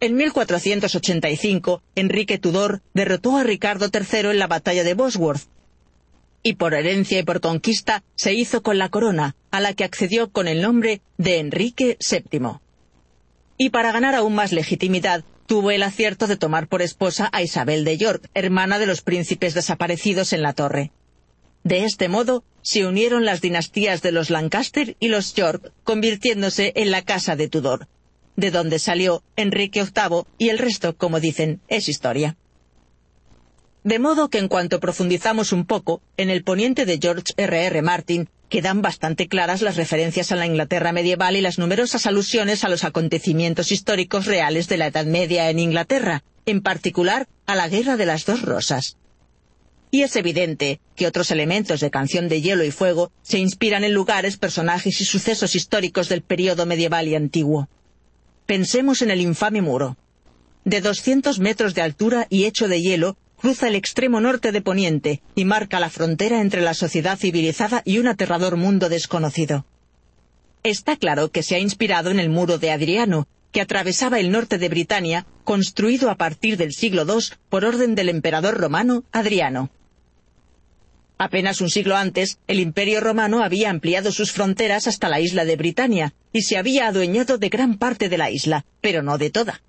En 0.00 0.16
1485, 0.16 1.84
Enrique 1.94 2.38
Tudor 2.38 2.82
derrotó 2.94 3.36
a 3.36 3.44
Ricardo 3.44 3.90
III 3.94 4.30
en 4.30 4.40
la 4.40 4.48
batalla 4.48 4.82
de 4.82 4.94
Bosworth, 4.94 5.51
y 6.42 6.54
por 6.54 6.74
herencia 6.74 7.18
y 7.18 7.22
por 7.22 7.40
conquista 7.40 8.02
se 8.14 8.34
hizo 8.34 8.62
con 8.62 8.78
la 8.78 8.88
corona, 8.88 9.36
a 9.50 9.60
la 9.60 9.74
que 9.74 9.84
accedió 9.84 10.30
con 10.30 10.48
el 10.48 10.62
nombre 10.62 11.00
de 11.18 11.38
Enrique 11.38 11.98
VII. 11.98 12.58
Y 13.58 13.70
para 13.70 13.92
ganar 13.92 14.14
aún 14.14 14.34
más 14.34 14.52
legitimidad, 14.52 15.24
tuvo 15.46 15.70
el 15.70 15.82
acierto 15.82 16.26
de 16.26 16.36
tomar 16.36 16.66
por 16.66 16.82
esposa 16.82 17.28
a 17.32 17.42
Isabel 17.42 17.84
de 17.84 17.96
York, 17.98 18.28
hermana 18.34 18.78
de 18.78 18.86
los 18.86 19.02
príncipes 19.02 19.54
desaparecidos 19.54 20.32
en 20.32 20.42
la 20.42 20.52
torre. 20.52 20.90
De 21.64 21.84
este 21.84 22.08
modo, 22.08 22.44
se 22.62 22.86
unieron 22.86 23.24
las 23.24 23.40
dinastías 23.40 24.02
de 24.02 24.12
los 24.12 24.30
Lancaster 24.30 24.96
y 24.98 25.08
los 25.08 25.34
York, 25.34 25.72
convirtiéndose 25.84 26.72
en 26.74 26.90
la 26.90 27.02
casa 27.02 27.36
de 27.36 27.48
Tudor, 27.48 27.86
de 28.36 28.50
donde 28.50 28.78
salió 28.78 29.22
Enrique 29.36 29.82
VIII 29.82 30.24
y 30.38 30.48
el 30.48 30.58
resto, 30.58 30.96
como 30.96 31.20
dicen, 31.20 31.60
es 31.68 31.88
historia. 31.88 32.36
De 33.84 33.98
modo 33.98 34.28
que 34.28 34.38
en 34.38 34.46
cuanto 34.48 34.78
profundizamos 34.78 35.52
un 35.52 35.66
poco, 35.66 36.02
en 36.16 36.30
el 36.30 36.44
poniente 36.44 36.86
de 36.86 36.98
George 37.02 37.32
R. 37.36 37.64
R. 37.66 37.82
Martin 37.82 38.28
quedan 38.48 38.80
bastante 38.80 39.26
claras 39.26 39.60
las 39.60 39.76
referencias 39.76 40.30
a 40.30 40.36
la 40.36 40.46
Inglaterra 40.46 40.92
medieval 40.92 41.36
y 41.36 41.40
las 41.40 41.58
numerosas 41.58 42.06
alusiones 42.06 42.62
a 42.64 42.68
los 42.68 42.84
acontecimientos 42.84 43.72
históricos 43.72 44.26
reales 44.26 44.68
de 44.68 44.76
la 44.76 44.86
Edad 44.86 45.06
Media 45.06 45.50
en 45.50 45.58
Inglaterra, 45.58 46.22
en 46.46 46.60
particular 46.60 47.26
a 47.46 47.56
la 47.56 47.68
Guerra 47.68 47.96
de 47.96 48.06
las 48.06 48.24
Dos 48.24 48.42
Rosas. 48.42 48.98
Y 49.90 50.02
es 50.02 50.14
evidente 50.16 50.80
que 50.94 51.06
otros 51.06 51.30
elementos 51.30 51.80
de 51.80 51.90
Canción 51.90 52.28
de 52.28 52.40
Hielo 52.40 52.64
y 52.64 52.70
Fuego 52.70 53.10
se 53.22 53.38
inspiran 53.38 53.84
en 53.84 53.94
lugares, 53.94 54.36
personajes 54.36 55.00
y 55.00 55.04
sucesos 55.04 55.54
históricos 55.54 56.08
del 56.08 56.22
período 56.22 56.66
medieval 56.66 57.08
y 57.08 57.14
antiguo. 57.14 57.68
Pensemos 58.46 59.02
en 59.02 59.10
el 59.10 59.20
infame 59.20 59.60
muro. 59.60 59.96
De 60.64 60.80
200 60.80 61.40
metros 61.40 61.74
de 61.74 61.82
altura 61.82 62.26
y 62.30 62.44
hecho 62.44 62.68
de 62.68 62.80
hielo, 62.80 63.16
cruza 63.42 63.66
el 63.66 63.74
extremo 63.74 64.20
norte 64.20 64.52
de 64.52 64.60
Poniente 64.60 65.20
y 65.34 65.44
marca 65.44 65.80
la 65.80 65.90
frontera 65.90 66.40
entre 66.40 66.60
la 66.60 66.74
sociedad 66.74 67.18
civilizada 67.18 67.82
y 67.84 67.98
un 67.98 68.06
aterrador 68.06 68.56
mundo 68.56 68.88
desconocido. 68.88 69.66
Está 70.62 70.96
claro 70.96 71.32
que 71.32 71.42
se 71.42 71.56
ha 71.56 71.58
inspirado 71.58 72.12
en 72.12 72.20
el 72.20 72.28
muro 72.28 72.58
de 72.58 72.70
Adriano, 72.70 73.26
que 73.50 73.60
atravesaba 73.60 74.20
el 74.20 74.30
norte 74.30 74.58
de 74.58 74.68
Britania, 74.68 75.26
construido 75.42 76.08
a 76.08 76.14
partir 76.14 76.56
del 76.56 76.72
siglo 76.72 77.04
II 77.04 77.34
por 77.48 77.64
orden 77.64 77.96
del 77.96 78.10
emperador 78.10 78.58
romano 78.58 79.02
Adriano. 79.10 79.70
Apenas 81.18 81.60
un 81.60 81.68
siglo 81.68 81.96
antes, 81.96 82.38
el 82.46 82.60
Imperio 82.60 83.00
romano 83.00 83.42
había 83.42 83.70
ampliado 83.70 84.12
sus 84.12 84.30
fronteras 84.30 84.86
hasta 84.86 85.08
la 85.08 85.18
isla 85.18 85.44
de 85.44 85.56
Britania 85.56 86.14
y 86.32 86.42
se 86.42 86.58
había 86.58 86.86
adueñado 86.86 87.38
de 87.38 87.48
gran 87.48 87.76
parte 87.76 88.08
de 88.08 88.18
la 88.18 88.30
isla, 88.30 88.64
pero 88.80 89.02
no 89.02 89.18
de 89.18 89.30
toda. 89.30 89.62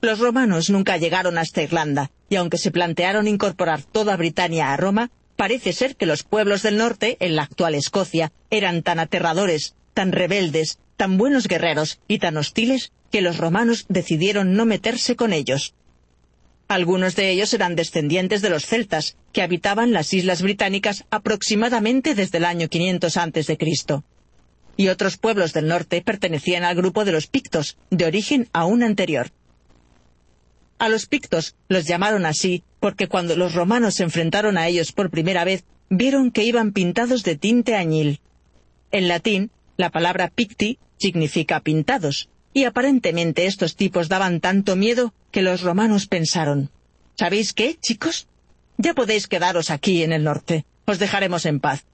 Los 0.00 0.18
romanos 0.18 0.70
nunca 0.70 0.98
llegaron 0.98 1.38
hasta 1.38 1.62
Irlanda, 1.62 2.10
y 2.28 2.36
aunque 2.36 2.58
se 2.58 2.70
plantearon 2.70 3.28
incorporar 3.28 3.82
toda 3.82 4.16
Britania 4.16 4.72
a 4.72 4.76
Roma, 4.76 5.10
parece 5.36 5.72
ser 5.72 5.96
que 5.96 6.06
los 6.06 6.22
pueblos 6.22 6.62
del 6.62 6.76
norte, 6.76 7.16
en 7.20 7.36
la 7.36 7.42
actual 7.42 7.74
Escocia, 7.74 8.32
eran 8.50 8.82
tan 8.82 8.98
aterradores, 8.98 9.74
tan 9.94 10.12
rebeldes, 10.12 10.78
tan 10.96 11.18
buenos 11.18 11.48
guerreros 11.48 12.00
y 12.08 12.18
tan 12.18 12.36
hostiles 12.36 12.92
que 13.10 13.22
los 13.22 13.38
romanos 13.38 13.86
decidieron 13.88 14.54
no 14.54 14.66
meterse 14.66 15.16
con 15.16 15.32
ellos. 15.32 15.74
Algunos 16.68 17.14
de 17.14 17.30
ellos 17.30 17.54
eran 17.54 17.76
descendientes 17.76 18.42
de 18.42 18.50
los 18.50 18.66
celtas, 18.66 19.16
que 19.32 19.42
habitaban 19.42 19.92
las 19.92 20.12
islas 20.12 20.42
británicas 20.42 21.04
aproximadamente 21.10 22.14
desde 22.14 22.38
el 22.38 22.44
año 22.44 22.68
500 22.68 23.16
a.C. 23.16 23.58
Y 24.76 24.88
otros 24.88 25.16
pueblos 25.16 25.52
del 25.52 25.68
norte 25.68 26.02
pertenecían 26.02 26.64
al 26.64 26.74
grupo 26.74 27.04
de 27.04 27.12
los 27.12 27.28
pictos, 27.28 27.78
de 27.90 28.04
origen 28.04 28.48
aún 28.52 28.82
anterior. 28.82 29.30
A 30.78 30.88
los 30.88 31.06
pictos 31.06 31.54
los 31.68 31.86
llamaron 31.86 32.26
así 32.26 32.62
porque 32.80 33.08
cuando 33.08 33.34
los 33.34 33.54
romanos 33.54 33.94
se 33.94 34.02
enfrentaron 34.02 34.58
a 34.58 34.68
ellos 34.68 34.92
por 34.92 35.10
primera 35.10 35.44
vez, 35.44 35.64
vieron 35.88 36.30
que 36.30 36.44
iban 36.44 36.72
pintados 36.72 37.22
de 37.22 37.36
tinte 37.36 37.74
añil. 37.74 38.20
En 38.92 39.08
latín, 39.08 39.50
la 39.76 39.90
palabra 39.90 40.28
picti 40.28 40.78
significa 40.98 41.60
pintados, 41.60 42.28
y 42.52 42.64
aparentemente 42.64 43.46
estos 43.46 43.74
tipos 43.76 44.08
daban 44.08 44.40
tanto 44.40 44.76
miedo 44.76 45.14
que 45.30 45.42
los 45.42 45.62
romanos 45.62 46.06
pensaron, 46.06 46.70
¿sabéis 47.18 47.52
qué, 47.52 47.76
chicos? 47.80 48.28
Ya 48.78 48.94
podéis 48.94 49.26
quedaros 49.26 49.70
aquí 49.70 50.02
en 50.02 50.12
el 50.12 50.24
norte, 50.24 50.64
os 50.84 50.98
dejaremos 50.98 51.46
en 51.46 51.60
paz. 51.60 51.84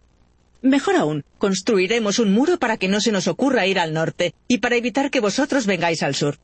Mejor 0.61 0.97
aún, 0.97 1.25
construiremos 1.39 2.19
un 2.19 2.33
muro 2.33 2.59
para 2.59 2.77
que 2.77 2.89
no 2.89 3.01
se 3.01 3.13
nos 3.13 3.27
ocurra 3.29 3.67
ir 3.67 3.79
al 3.79 3.93
norte 3.93 4.35
y 4.47 4.59
para 4.59 4.77
evitar 4.77 5.11
que 5.11 5.21
vosotros 5.21 5.67
vengáis 5.67 6.03
al 6.03 6.15
sur 6.15 6.39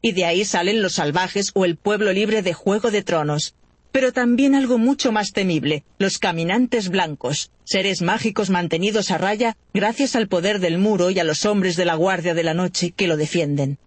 y 0.00 0.12
de 0.12 0.24
ahí 0.24 0.44
salen 0.44 0.82
los 0.82 0.94
salvajes 0.94 1.50
o 1.54 1.64
el 1.64 1.76
pueblo 1.76 2.12
libre 2.12 2.42
de 2.42 2.52
Juego 2.52 2.90
de 2.90 3.02
Tronos. 3.02 3.54
Pero 3.90 4.12
también 4.12 4.54
algo 4.54 4.78
mucho 4.78 5.12
más 5.12 5.32
temible, 5.32 5.84
los 5.98 6.18
caminantes 6.18 6.88
blancos, 6.90 7.50
seres 7.64 8.02
mágicos 8.02 8.50
mantenidos 8.50 9.10
a 9.10 9.18
raya 9.18 9.56
gracias 9.72 10.14
al 10.14 10.28
poder 10.28 10.60
del 10.60 10.78
muro 10.78 11.10
y 11.10 11.18
a 11.18 11.24
los 11.24 11.46
hombres 11.46 11.76
de 11.76 11.84
la 11.84 11.94
Guardia 11.94 12.34
de 12.34 12.44
la 12.44 12.54
Noche 12.54 12.92
que 12.92 13.08
lo 13.08 13.16
defienden. 13.16 13.78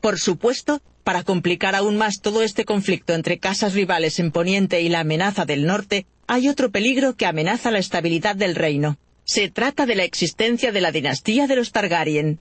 Por 0.00 0.18
supuesto, 0.18 0.80
para 1.04 1.22
complicar 1.22 1.74
aún 1.74 1.96
más 1.96 2.20
todo 2.20 2.42
este 2.42 2.64
conflicto 2.64 3.12
entre 3.14 3.38
casas 3.38 3.74
rivales 3.74 4.18
en 4.18 4.32
Poniente 4.32 4.80
y 4.80 4.88
la 4.88 5.00
amenaza 5.00 5.44
del 5.44 5.66
norte, 5.66 6.06
hay 6.26 6.48
otro 6.48 6.70
peligro 6.70 7.14
que 7.14 7.26
amenaza 7.26 7.70
la 7.70 7.78
estabilidad 7.78 8.34
del 8.34 8.54
reino. 8.54 8.98
Se 9.24 9.50
trata 9.50 9.86
de 9.86 9.94
la 9.94 10.04
existencia 10.04 10.72
de 10.72 10.80
la 10.80 10.92
dinastía 10.92 11.46
de 11.46 11.56
los 11.56 11.72
Targaryen, 11.72 12.40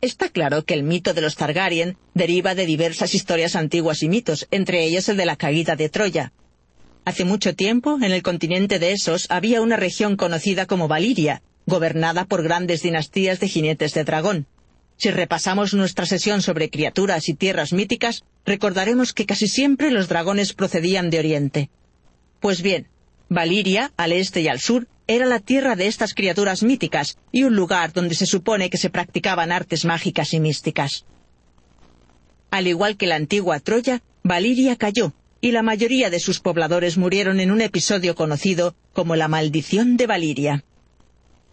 Está 0.00 0.28
claro 0.28 0.64
que 0.64 0.74
el 0.74 0.84
mito 0.84 1.12
de 1.12 1.20
los 1.20 1.34
Targaryen 1.34 1.96
deriva 2.14 2.54
de 2.54 2.66
diversas 2.66 3.14
historias 3.14 3.56
antiguas 3.56 4.02
y 4.04 4.08
mitos, 4.08 4.46
entre 4.52 4.84
ellos 4.84 5.08
el 5.08 5.16
de 5.16 5.26
la 5.26 5.34
caída 5.34 5.74
de 5.74 5.88
Troya. 5.88 6.32
Hace 7.04 7.24
mucho 7.24 7.56
tiempo, 7.56 7.96
en 7.96 8.12
el 8.12 8.22
continente 8.22 8.78
de 8.78 8.92
Esos 8.92 9.26
había 9.28 9.60
una 9.60 9.76
región 9.76 10.16
conocida 10.16 10.66
como 10.66 10.86
Valiria, 10.86 11.42
gobernada 11.66 12.26
por 12.26 12.44
grandes 12.44 12.82
dinastías 12.82 13.40
de 13.40 13.48
jinetes 13.48 13.92
de 13.94 14.04
dragón. 14.04 14.46
Si 14.98 15.10
repasamos 15.10 15.74
nuestra 15.74 16.06
sesión 16.06 16.42
sobre 16.42 16.70
criaturas 16.70 17.28
y 17.28 17.34
tierras 17.34 17.72
míticas, 17.72 18.22
recordaremos 18.44 19.12
que 19.12 19.26
casi 19.26 19.48
siempre 19.48 19.90
los 19.90 20.08
dragones 20.08 20.52
procedían 20.52 21.10
de 21.10 21.18
Oriente. 21.18 21.70
Pues 22.40 22.62
bien, 22.62 22.86
Valiria, 23.28 23.92
al 23.96 24.12
este 24.12 24.42
y 24.42 24.48
al 24.48 24.60
sur, 24.60 24.86
era 25.10 25.24
la 25.24 25.40
tierra 25.40 25.74
de 25.74 25.86
estas 25.86 26.12
criaturas 26.12 26.62
míticas 26.62 27.16
y 27.32 27.44
un 27.44 27.56
lugar 27.56 27.94
donde 27.94 28.14
se 28.14 28.26
supone 28.26 28.68
que 28.68 28.76
se 28.76 28.90
practicaban 28.90 29.50
artes 29.50 29.86
mágicas 29.86 30.34
y 30.34 30.40
místicas. 30.40 31.06
Al 32.50 32.66
igual 32.66 32.98
que 32.98 33.06
la 33.06 33.16
antigua 33.16 33.58
Troya, 33.58 34.02
Valiria 34.22 34.76
cayó, 34.76 35.14
y 35.40 35.52
la 35.52 35.62
mayoría 35.62 36.10
de 36.10 36.20
sus 36.20 36.40
pobladores 36.40 36.98
murieron 36.98 37.40
en 37.40 37.50
un 37.50 37.62
episodio 37.62 38.14
conocido 38.14 38.74
como 38.92 39.16
la 39.16 39.28
maldición 39.28 39.96
de 39.96 40.06
Valiria. 40.06 40.64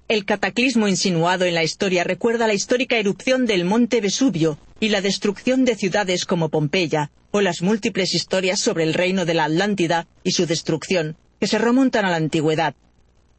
El 0.09 0.25
cataclismo 0.25 0.89
insinuado 0.89 1.45
en 1.45 1.55
la 1.55 1.63
historia 1.63 2.03
recuerda 2.03 2.47
la 2.47 2.53
histórica 2.53 2.97
erupción 2.97 3.45
del 3.45 3.63
monte 3.63 4.01
Vesubio 4.01 4.59
y 4.81 4.89
la 4.89 4.99
destrucción 4.99 5.63
de 5.63 5.75
ciudades 5.75 6.25
como 6.25 6.49
Pompeya, 6.49 7.09
o 7.31 7.39
las 7.39 7.61
múltiples 7.61 8.13
historias 8.13 8.59
sobre 8.59 8.83
el 8.83 8.93
reino 8.93 9.25
de 9.25 9.33
la 9.33 9.45
Atlántida 9.45 10.07
y 10.23 10.31
su 10.31 10.45
destrucción, 10.45 11.15
que 11.39 11.47
se 11.47 11.57
remontan 11.57 12.05
a 12.05 12.09
la 12.09 12.17
antigüedad, 12.17 12.75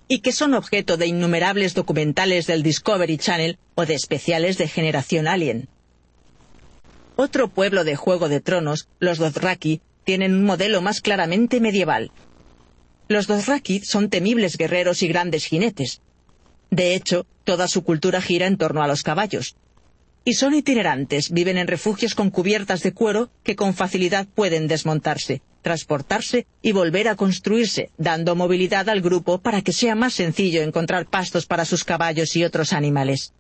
y 0.09 0.21
que 0.21 0.33
son 0.33 0.55
objeto 0.55 0.97
de 0.97 1.07
innumerables 1.07 1.75
documentales 1.75 2.47
del 2.47 2.63
Discovery 2.63 3.19
Channel 3.19 3.59
o 3.75 3.87
de 3.87 3.95
especiales 3.95 4.59
de 4.59 4.69
Generación 4.69 5.27
Alien. 5.27 5.69
Otro 7.17 7.49
pueblo 7.49 7.85
de 7.85 7.97
Juego 7.97 8.29
de 8.29 8.41
Tronos, 8.41 8.89
los 9.01 9.19
Dothraki, 9.19 9.81
tienen 10.05 10.35
un 10.35 10.45
modelo 10.45 10.83
más 10.83 11.01
claramente 11.01 11.61
medieval. 11.61 12.13
Los 13.09 13.27
Dothraki 13.27 13.81
son 13.81 14.11
temibles 14.11 14.57
guerreros 14.57 15.03
y 15.03 15.09
grandes 15.09 15.47
jinetes. 15.47 16.01
De 16.71 16.95
hecho, 16.95 17.27
toda 17.45 17.69
su 17.69 17.83
cultura 17.83 18.21
gira 18.21 18.47
en 18.47 18.57
torno 18.57 18.83
a 18.83 18.89
los 18.89 19.03
caballos. 19.03 19.57
Y 20.25 20.35
son 20.35 20.55
itinerantes, 20.55 21.31
viven 21.31 21.57
en 21.57 21.69
refugios 21.69 22.15
con 22.15 22.31
cubiertas 22.31 22.83
de 22.83 22.93
cuero 22.93 23.31
que 23.45 23.57
con 23.57 23.75
facilidad 23.75 24.27
pueden 24.27 24.67
desmontarse, 24.67 25.41
transportarse 25.67 26.47
y 26.63 26.71
volver 26.71 27.09
a 27.09 27.17
construirse, 27.17 27.91
dando 27.99 28.37
movilidad 28.37 28.89
al 28.89 29.01
grupo 29.01 29.39
para 29.39 29.63
que 29.63 29.73
sea 29.73 29.97
más 29.97 30.15
sencillo 30.15 30.63
encontrar 30.63 31.07
pastos 31.07 31.45
para 31.45 31.65
sus 31.65 31.83
caballos 31.83 32.37
y 32.37 32.45
otros 32.45 32.73
animales. 32.73 33.33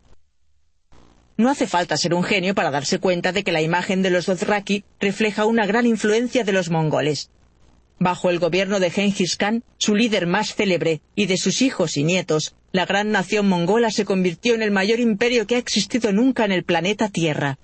No 1.36 1.48
hace 1.50 1.68
falta 1.68 1.96
ser 1.96 2.14
un 2.14 2.24
genio 2.24 2.52
para 2.56 2.72
darse 2.72 2.98
cuenta 2.98 3.30
de 3.30 3.44
que 3.44 3.52
la 3.52 3.62
imagen 3.62 4.02
de 4.02 4.10
los 4.10 4.26
Dothraki 4.26 4.82
refleja 4.98 5.44
una 5.44 5.66
gran 5.66 5.86
influencia 5.86 6.42
de 6.42 6.50
los 6.50 6.68
mongoles. 6.68 7.30
Bajo 8.00 8.28
el 8.28 8.40
gobierno 8.40 8.80
de 8.80 8.90
Genghis 8.90 9.36
Khan, 9.36 9.62
su 9.78 9.94
líder 9.94 10.26
más 10.26 10.56
célebre, 10.56 11.02
y 11.14 11.26
de 11.26 11.36
sus 11.36 11.62
hijos 11.62 11.96
y 11.96 12.02
nietos, 12.02 12.56
la 12.72 12.86
gran 12.86 13.12
nación 13.12 13.48
mongola 13.48 13.92
se 13.92 14.05
convirtió 14.05 14.56
en 14.56 14.62
el 14.62 14.72
mayor 14.72 14.98
imperio 14.98 15.46
que 15.46 15.55
ha 15.55 15.58
existido 15.58 16.10
nunca 16.10 16.44
en 16.44 16.50
el 16.50 16.64
planeta 16.64 17.09
Tierra. 17.09 17.57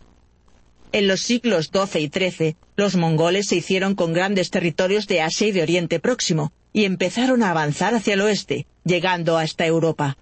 En 0.92 1.08
los 1.08 1.22
siglos 1.22 1.70
XII 1.72 2.02
y 2.02 2.08
XIII, 2.08 2.56
los 2.76 2.96
mongoles 2.96 3.48
se 3.48 3.56
hicieron 3.56 3.94
con 3.94 4.12
grandes 4.12 4.50
territorios 4.50 5.06
de 5.06 5.22
Asia 5.22 5.46
y 5.48 5.52
de 5.52 5.62
Oriente 5.62 6.00
Próximo, 6.00 6.52
y 6.74 6.84
empezaron 6.84 7.42
a 7.42 7.50
avanzar 7.50 7.94
hacia 7.94 8.12
el 8.12 8.20
oeste, 8.20 8.66
llegando 8.84 9.38
hasta 9.38 9.64
Europa. 9.64 10.18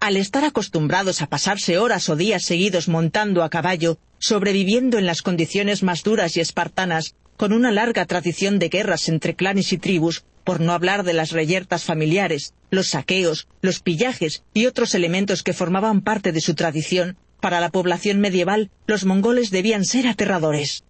Al 0.00 0.16
estar 0.16 0.44
acostumbrados 0.44 1.22
a 1.22 1.28
pasarse 1.28 1.78
horas 1.78 2.08
o 2.08 2.16
días 2.16 2.44
seguidos 2.44 2.88
montando 2.88 3.44
a 3.44 3.50
caballo, 3.50 3.98
sobreviviendo 4.18 4.98
en 4.98 5.06
las 5.06 5.22
condiciones 5.22 5.84
más 5.84 6.02
duras 6.02 6.36
y 6.36 6.40
espartanas, 6.40 7.14
con 7.36 7.52
una 7.52 7.70
larga 7.70 8.04
tradición 8.04 8.58
de 8.58 8.70
guerras 8.70 9.08
entre 9.08 9.36
clanes 9.36 9.72
y 9.72 9.78
tribus, 9.78 10.24
por 10.42 10.60
no 10.60 10.72
hablar 10.72 11.04
de 11.04 11.12
las 11.12 11.30
reyertas 11.30 11.84
familiares, 11.84 12.52
los 12.70 12.88
saqueos, 12.88 13.46
los 13.62 13.78
pillajes 13.78 14.42
y 14.54 14.66
otros 14.66 14.96
elementos 14.96 15.44
que 15.44 15.52
formaban 15.52 16.00
parte 16.00 16.32
de 16.32 16.40
su 16.40 16.54
tradición, 16.54 17.16
para 17.40 17.60
la 17.60 17.70
población 17.70 18.20
medieval 18.20 18.70
los 18.86 19.04
mongoles 19.04 19.50
debían 19.50 19.84
ser 19.84 20.06
aterradores. 20.06 20.84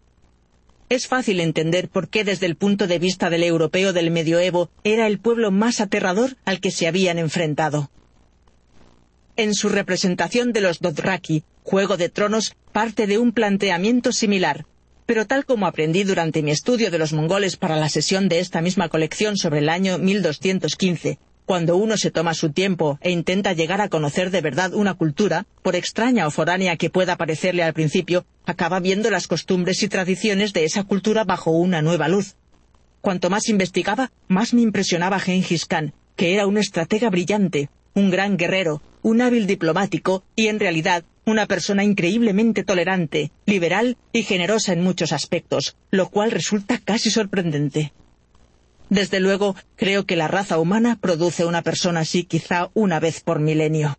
Es 0.88 1.06
fácil 1.06 1.40
entender 1.40 1.88
por 1.88 2.08
qué 2.08 2.24
desde 2.24 2.46
el 2.46 2.56
punto 2.56 2.86
de 2.86 2.98
vista 2.98 3.28
del 3.28 3.44
europeo 3.44 3.92
del 3.92 4.10
medioevo 4.10 4.70
era 4.84 5.06
el 5.06 5.18
pueblo 5.18 5.50
más 5.50 5.80
aterrador 5.80 6.36
al 6.46 6.60
que 6.60 6.70
se 6.70 6.86
habían 6.86 7.18
enfrentado. 7.18 7.90
En 9.36 9.54
su 9.54 9.68
representación 9.68 10.52
de 10.52 10.62
los 10.62 10.80
Dothraki, 10.80 11.44
Juego 11.62 11.96
de 11.98 12.08
Tronos 12.08 12.56
parte 12.72 13.06
de 13.06 13.18
un 13.18 13.32
planteamiento 13.32 14.12
similar, 14.12 14.64
pero 15.04 15.26
tal 15.26 15.44
como 15.44 15.66
aprendí 15.66 16.04
durante 16.04 16.42
mi 16.42 16.50
estudio 16.50 16.90
de 16.90 16.98
los 16.98 17.12
mongoles 17.12 17.56
para 17.56 17.76
la 17.76 17.88
sesión 17.88 18.28
de 18.28 18.40
esta 18.40 18.62
misma 18.62 18.88
colección 18.88 19.36
sobre 19.36 19.60
el 19.60 19.68
año 19.68 19.98
1215, 19.98 21.18
cuando 21.48 21.78
uno 21.78 21.96
se 21.96 22.10
toma 22.10 22.34
su 22.34 22.52
tiempo 22.52 22.98
e 23.00 23.10
intenta 23.10 23.54
llegar 23.54 23.80
a 23.80 23.88
conocer 23.88 24.30
de 24.30 24.42
verdad 24.42 24.74
una 24.74 24.92
cultura, 24.92 25.46
por 25.62 25.76
extraña 25.76 26.26
o 26.26 26.30
foránea 26.30 26.76
que 26.76 26.90
pueda 26.90 27.16
parecerle 27.16 27.62
al 27.62 27.72
principio, 27.72 28.26
acaba 28.44 28.80
viendo 28.80 29.08
las 29.10 29.26
costumbres 29.26 29.82
y 29.82 29.88
tradiciones 29.88 30.52
de 30.52 30.64
esa 30.64 30.84
cultura 30.84 31.24
bajo 31.24 31.50
una 31.52 31.80
nueva 31.80 32.06
luz. 32.06 32.36
Cuanto 33.00 33.30
más 33.30 33.48
investigaba, 33.48 34.12
más 34.28 34.52
me 34.52 34.60
impresionaba 34.60 35.18
Genghis 35.20 35.64
Khan, 35.64 35.94
que 36.16 36.34
era 36.34 36.46
un 36.46 36.58
estratega 36.58 37.08
brillante, 37.08 37.70
un 37.94 38.10
gran 38.10 38.36
guerrero, 38.36 38.82
un 39.00 39.22
hábil 39.22 39.46
diplomático 39.46 40.24
y 40.36 40.48
en 40.48 40.60
realidad 40.60 41.04
una 41.24 41.46
persona 41.46 41.82
increíblemente 41.82 42.62
tolerante, 42.62 43.30
liberal 43.46 43.96
y 44.12 44.22
generosa 44.22 44.74
en 44.74 44.82
muchos 44.82 45.12
aspectos, 45.14 45.76
lo 45.90 46.10
cual 46.10 46.30
resulta 46.30 46.76
casi 46.76 47.10
sorprendente. 47.10 47.94
Desde 48.90 49.20
luego, 49.20 49.54
creo 49.76 50.06
que 50.06 50.16
la 50.16 50.28
raza 50.28 50.58
humana 50.58 50.98
produce 51.00 51.44
una 51.44 51.62
persona 51.62 52.00
así 52.00 52.24
quizá 52.24 52.70
una 52.74 53.00
vez 53.00 53.20
por 53.20 53.38
milenio. 53.38 53.98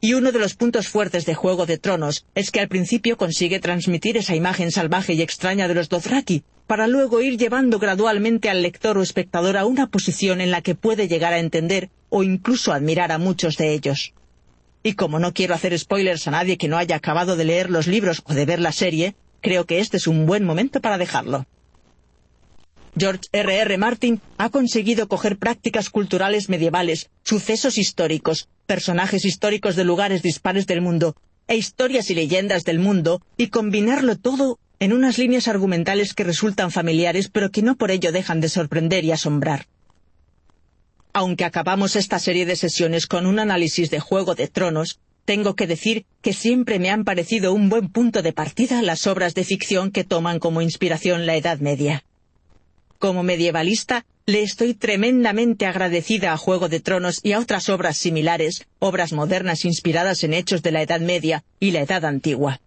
Y 0.00 0.14
uno 0.14 0.32
de 0.32 0.38
los 0.38 0.54
puntos 0.54 0.88
fuertes 0.88 1.24
de 1.24 1.34
Juego 1.34 1.64
de 1.64 1.78
Tronos 1.78 2.26
es 2.34 2.50
que 2.50 2.60
al 2.60 2.68
principio 2.68 3.16
consigue 3.16 3.58
transmitir 3.58 4.16
esa 4.16 4.36
imagen 4.36 4.70
salvaje 4.70 5.14
y 5.14 5.22
extraña 5.22 5.66
de 5.66 5.74
los 5.74 5.88
Dothraki, 5.88 6.44
para 6.66 6.86
luego 6.86 7.20
ir 7.20 7.38
llevando 7.38 7.78
gradualmente 7.78 8.48
al 8.48 8.62
lector 8.62 8.98
o 8.98 9.02
espectador 9.02 9.56
a 9.56 9.66
una 9.66 9.86
posición 9.86 10.40
en 10.40 10.50
la 10.50 10.62
que 10.62 10.74
puede 10.74 11.08
llegar 11.08 11.32
a 11.32 11.38
entender 11.38 11.90
o 12.08 12.22
incluso 12.22 12.72
admirar 12.72 13.12
a 13.12 13.18
muchos 13.18 13.56
de 13.56 13.72
ellos. 13.72 14.12
Y 14.82 14.92
como 14.94 15.18
no 15.18 15.32
quiero 15.32 15.54
hacer 15.54 15.78
spoilers 15.78 16.28
a 16.28 16.32
nadie 16.32 16.58
que 16.58 16.68
no 16.68 16.76
haya 16.76 16.96
acabado 16.96 17.36
de 17.36 17.44
leer 17.44 17.70
los 17.70 17.86
libros 17.86 18.22
o 18.26 18.34
de 18.34 18.44
ver 18.44 18.60
la 18.60 18.72
serie, 18.72 19.14
creo 19.40 19.64
que 19.64 19.78
este 19.78 19.96
es 19.96 20.06
un 20.06 20.26
buen 20.26 20.44
momento 20.44 20.80
para 20.80 20.98
dejarlo. 20.98 21.46
George 22.96 23.28
R. 23.32 23.56
R. 23.56 23.76
Martin 23.78 24.20
ha 24.38 24.50
conseguido 24.50 25.08
coger 25.08 25.36
prácticas 25.36 25.90
culturales 25.90 26.48
medievales, 26.48 27.10
sucesos 27.24 27.76
históricos, 27.76 28.48
personajes 28.66 29.24
históricos 29.24 29.74
de 29.74 29.84
lugares 29.84 30.22
dispares 30.22 30.66
del 30.66 30.80
mundo, 30.80 31.16
e 31.48 31.56
historias 31.56 32.08
y 32.10 32.14
leyendas 32.14 32.64
del 32.64 32.78
mundo, 32.78 33.20
y 33.36 33.48
combinarlo 33.48 34.16
todo 34.16 34.58
en 34.78 34.92
unas 34.92 35.18
líneas 35.18 35.48
argumentales 35.48 36.14
que 36.14 36.24
resultan 36.24 36.70
familiares 36.70 37.28
pero 37.28 37.50
que 37.50 37.62
no 37.62 37.76
por 37.76 37.90
ello 37.90 38.12
dejan 38.12 38.40
de 38.40 38.48
sorprender 38.48 39.04
y 39.04 39.10
asombrar. 39.10 39.66
Aunque 41.12 41.44
acabamos 41.44 41.96
esta 41.96 42.18
serie 42.18 42.46
de 42.46 42.56
sesiones 42.56 43.06
con 43.06 43.26
un 43.26 43.38
análisis 43.38 43.90
de 43.90 44.00
Juego 44.00 44.34
de 44.34 44.48
Tronos, 44.48 45.00
tengo 45.24 45.54
que 45.54 45.66
decir 45.66 46.06
que 46.22 46.32
siempre 46.32 46.78
me 46.78 46.90
han 46.90 47.04
parecido 47.04 47.54
un 47.54 47.68
buen 47.68 47.88
punto 47.88 48.22
de 48.22 48.32
partida 48.32 48.82
las 48.82 49.06
obras 49.06 49.34
de 49.34 49.44
ficción 49.44 49.90
que 49.90 50.04
toman 50.04 50.38
como 50.38 50.60
inspiración 50.60 51.26
la 51.26 51.36
Edad 51.36 51.58
Media. 51.58 52.04
Como 52.98 53.22
medievalista, 53.22 54.04
le 54.26 54.42
estoy 54.42 54.74
tremendamente 54.74 55.66
agradecida 55.66 56.32
a 56.32 56.36
Juego 56.36 56.68
de 56.68 56.80
Tronos 56.80 57.20
y 57.22 57.32
a 57.32 57.38
otras 57.38 57.68
obras 57.68 57.96
similares, 57.96 58.66
obras 58.78 59.12
modernas 59.12 59.64
inspiradas 59.64 60.24
en 60.24 60.32
hechos 60.32 60.62
de 60.62 60.72
la 60.72 60.82
Edad 60.82 61.00
Media 61.00 61.44
y 61.60 61.72
la 61.72 61.82
Edad 61.82 62.04
Antigua. 62.06 62.60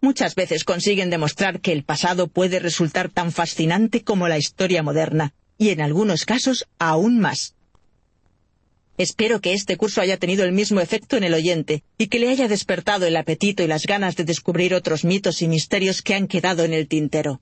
Muchas 0.00 0.34
veces 0.34 0.64
consiguen 0.64 1.10
demostrar 1.10 1.60
que 1.60 1.72
el 1.72 1.84
pasado 1.84 2.28
puede 2.28 2.60
resultar 2.60 3.08
tan 3.08 3.32
fascinante 3.32 4.02
como 4.02 4.28
la 4.28 4.38
historia 4.38 4.82
moderna, 4.82 5.32
y 5.56 5.70
en 5.70 5.80
algunos 5.80 6.24
casos 6.24 6.66
aún 6.78 7.18
más. 7.18 7.54
Espero 8.98 9.40
que 9.40 9.52
este 9.54 9.76
curso 9.76 10.00
haya 10.00 10.16
tenido 10.16 10.44
el 10.44 10.52
mismo 10.52 10.80
efecto 10.80 11.16
en 11.16 11.24
el 11.24 11.32
oyente 11.32 11.84
y 11.98 12.08
que 12.08 12.18
le 12.18 12.28
haya 12.28 12.48
despertado 12.48 13.06
el 13.06 13.16
apetito 13.16 13.62
y 13.62 13.68
las 13.68 13.86
ganas 13.86 14.16
de 14.16 14.24
descubrir 14.24 14.74
otros 14.74 15.04
mitos 15.04 15.40
y 15.40 15.48
misterios 15.48 16.02
que 16.02 16.14
han 16.14 16.26
quedado 16.26 16.64
en 16.64 16.74
el 16.74 16.88
tintero. 16.88 17.40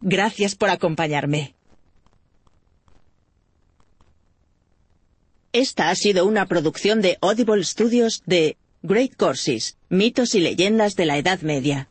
Gracias 0.00 0.54
por 0.54 0.70
acompañarme. 0.70 1.54
Esta 5.52 5.90
ha 5.90 5.94
sido 5.94 6.26
una 6.26 6.46
producción 6.46 7.02
de 7.02 7.18
Audible 7.20 7.64
Studios 7.64 8.22
de 8.24 8.56
Great 8.82 9.16
Courses, 9.16 9.76
mitos 9.88 10.34
y 10.34 10.40
leyendas 10.40 10.94
de 10.94 11.06
la 11.06 11.18
Edad 11.18 11.40
Media. 11.40 11.88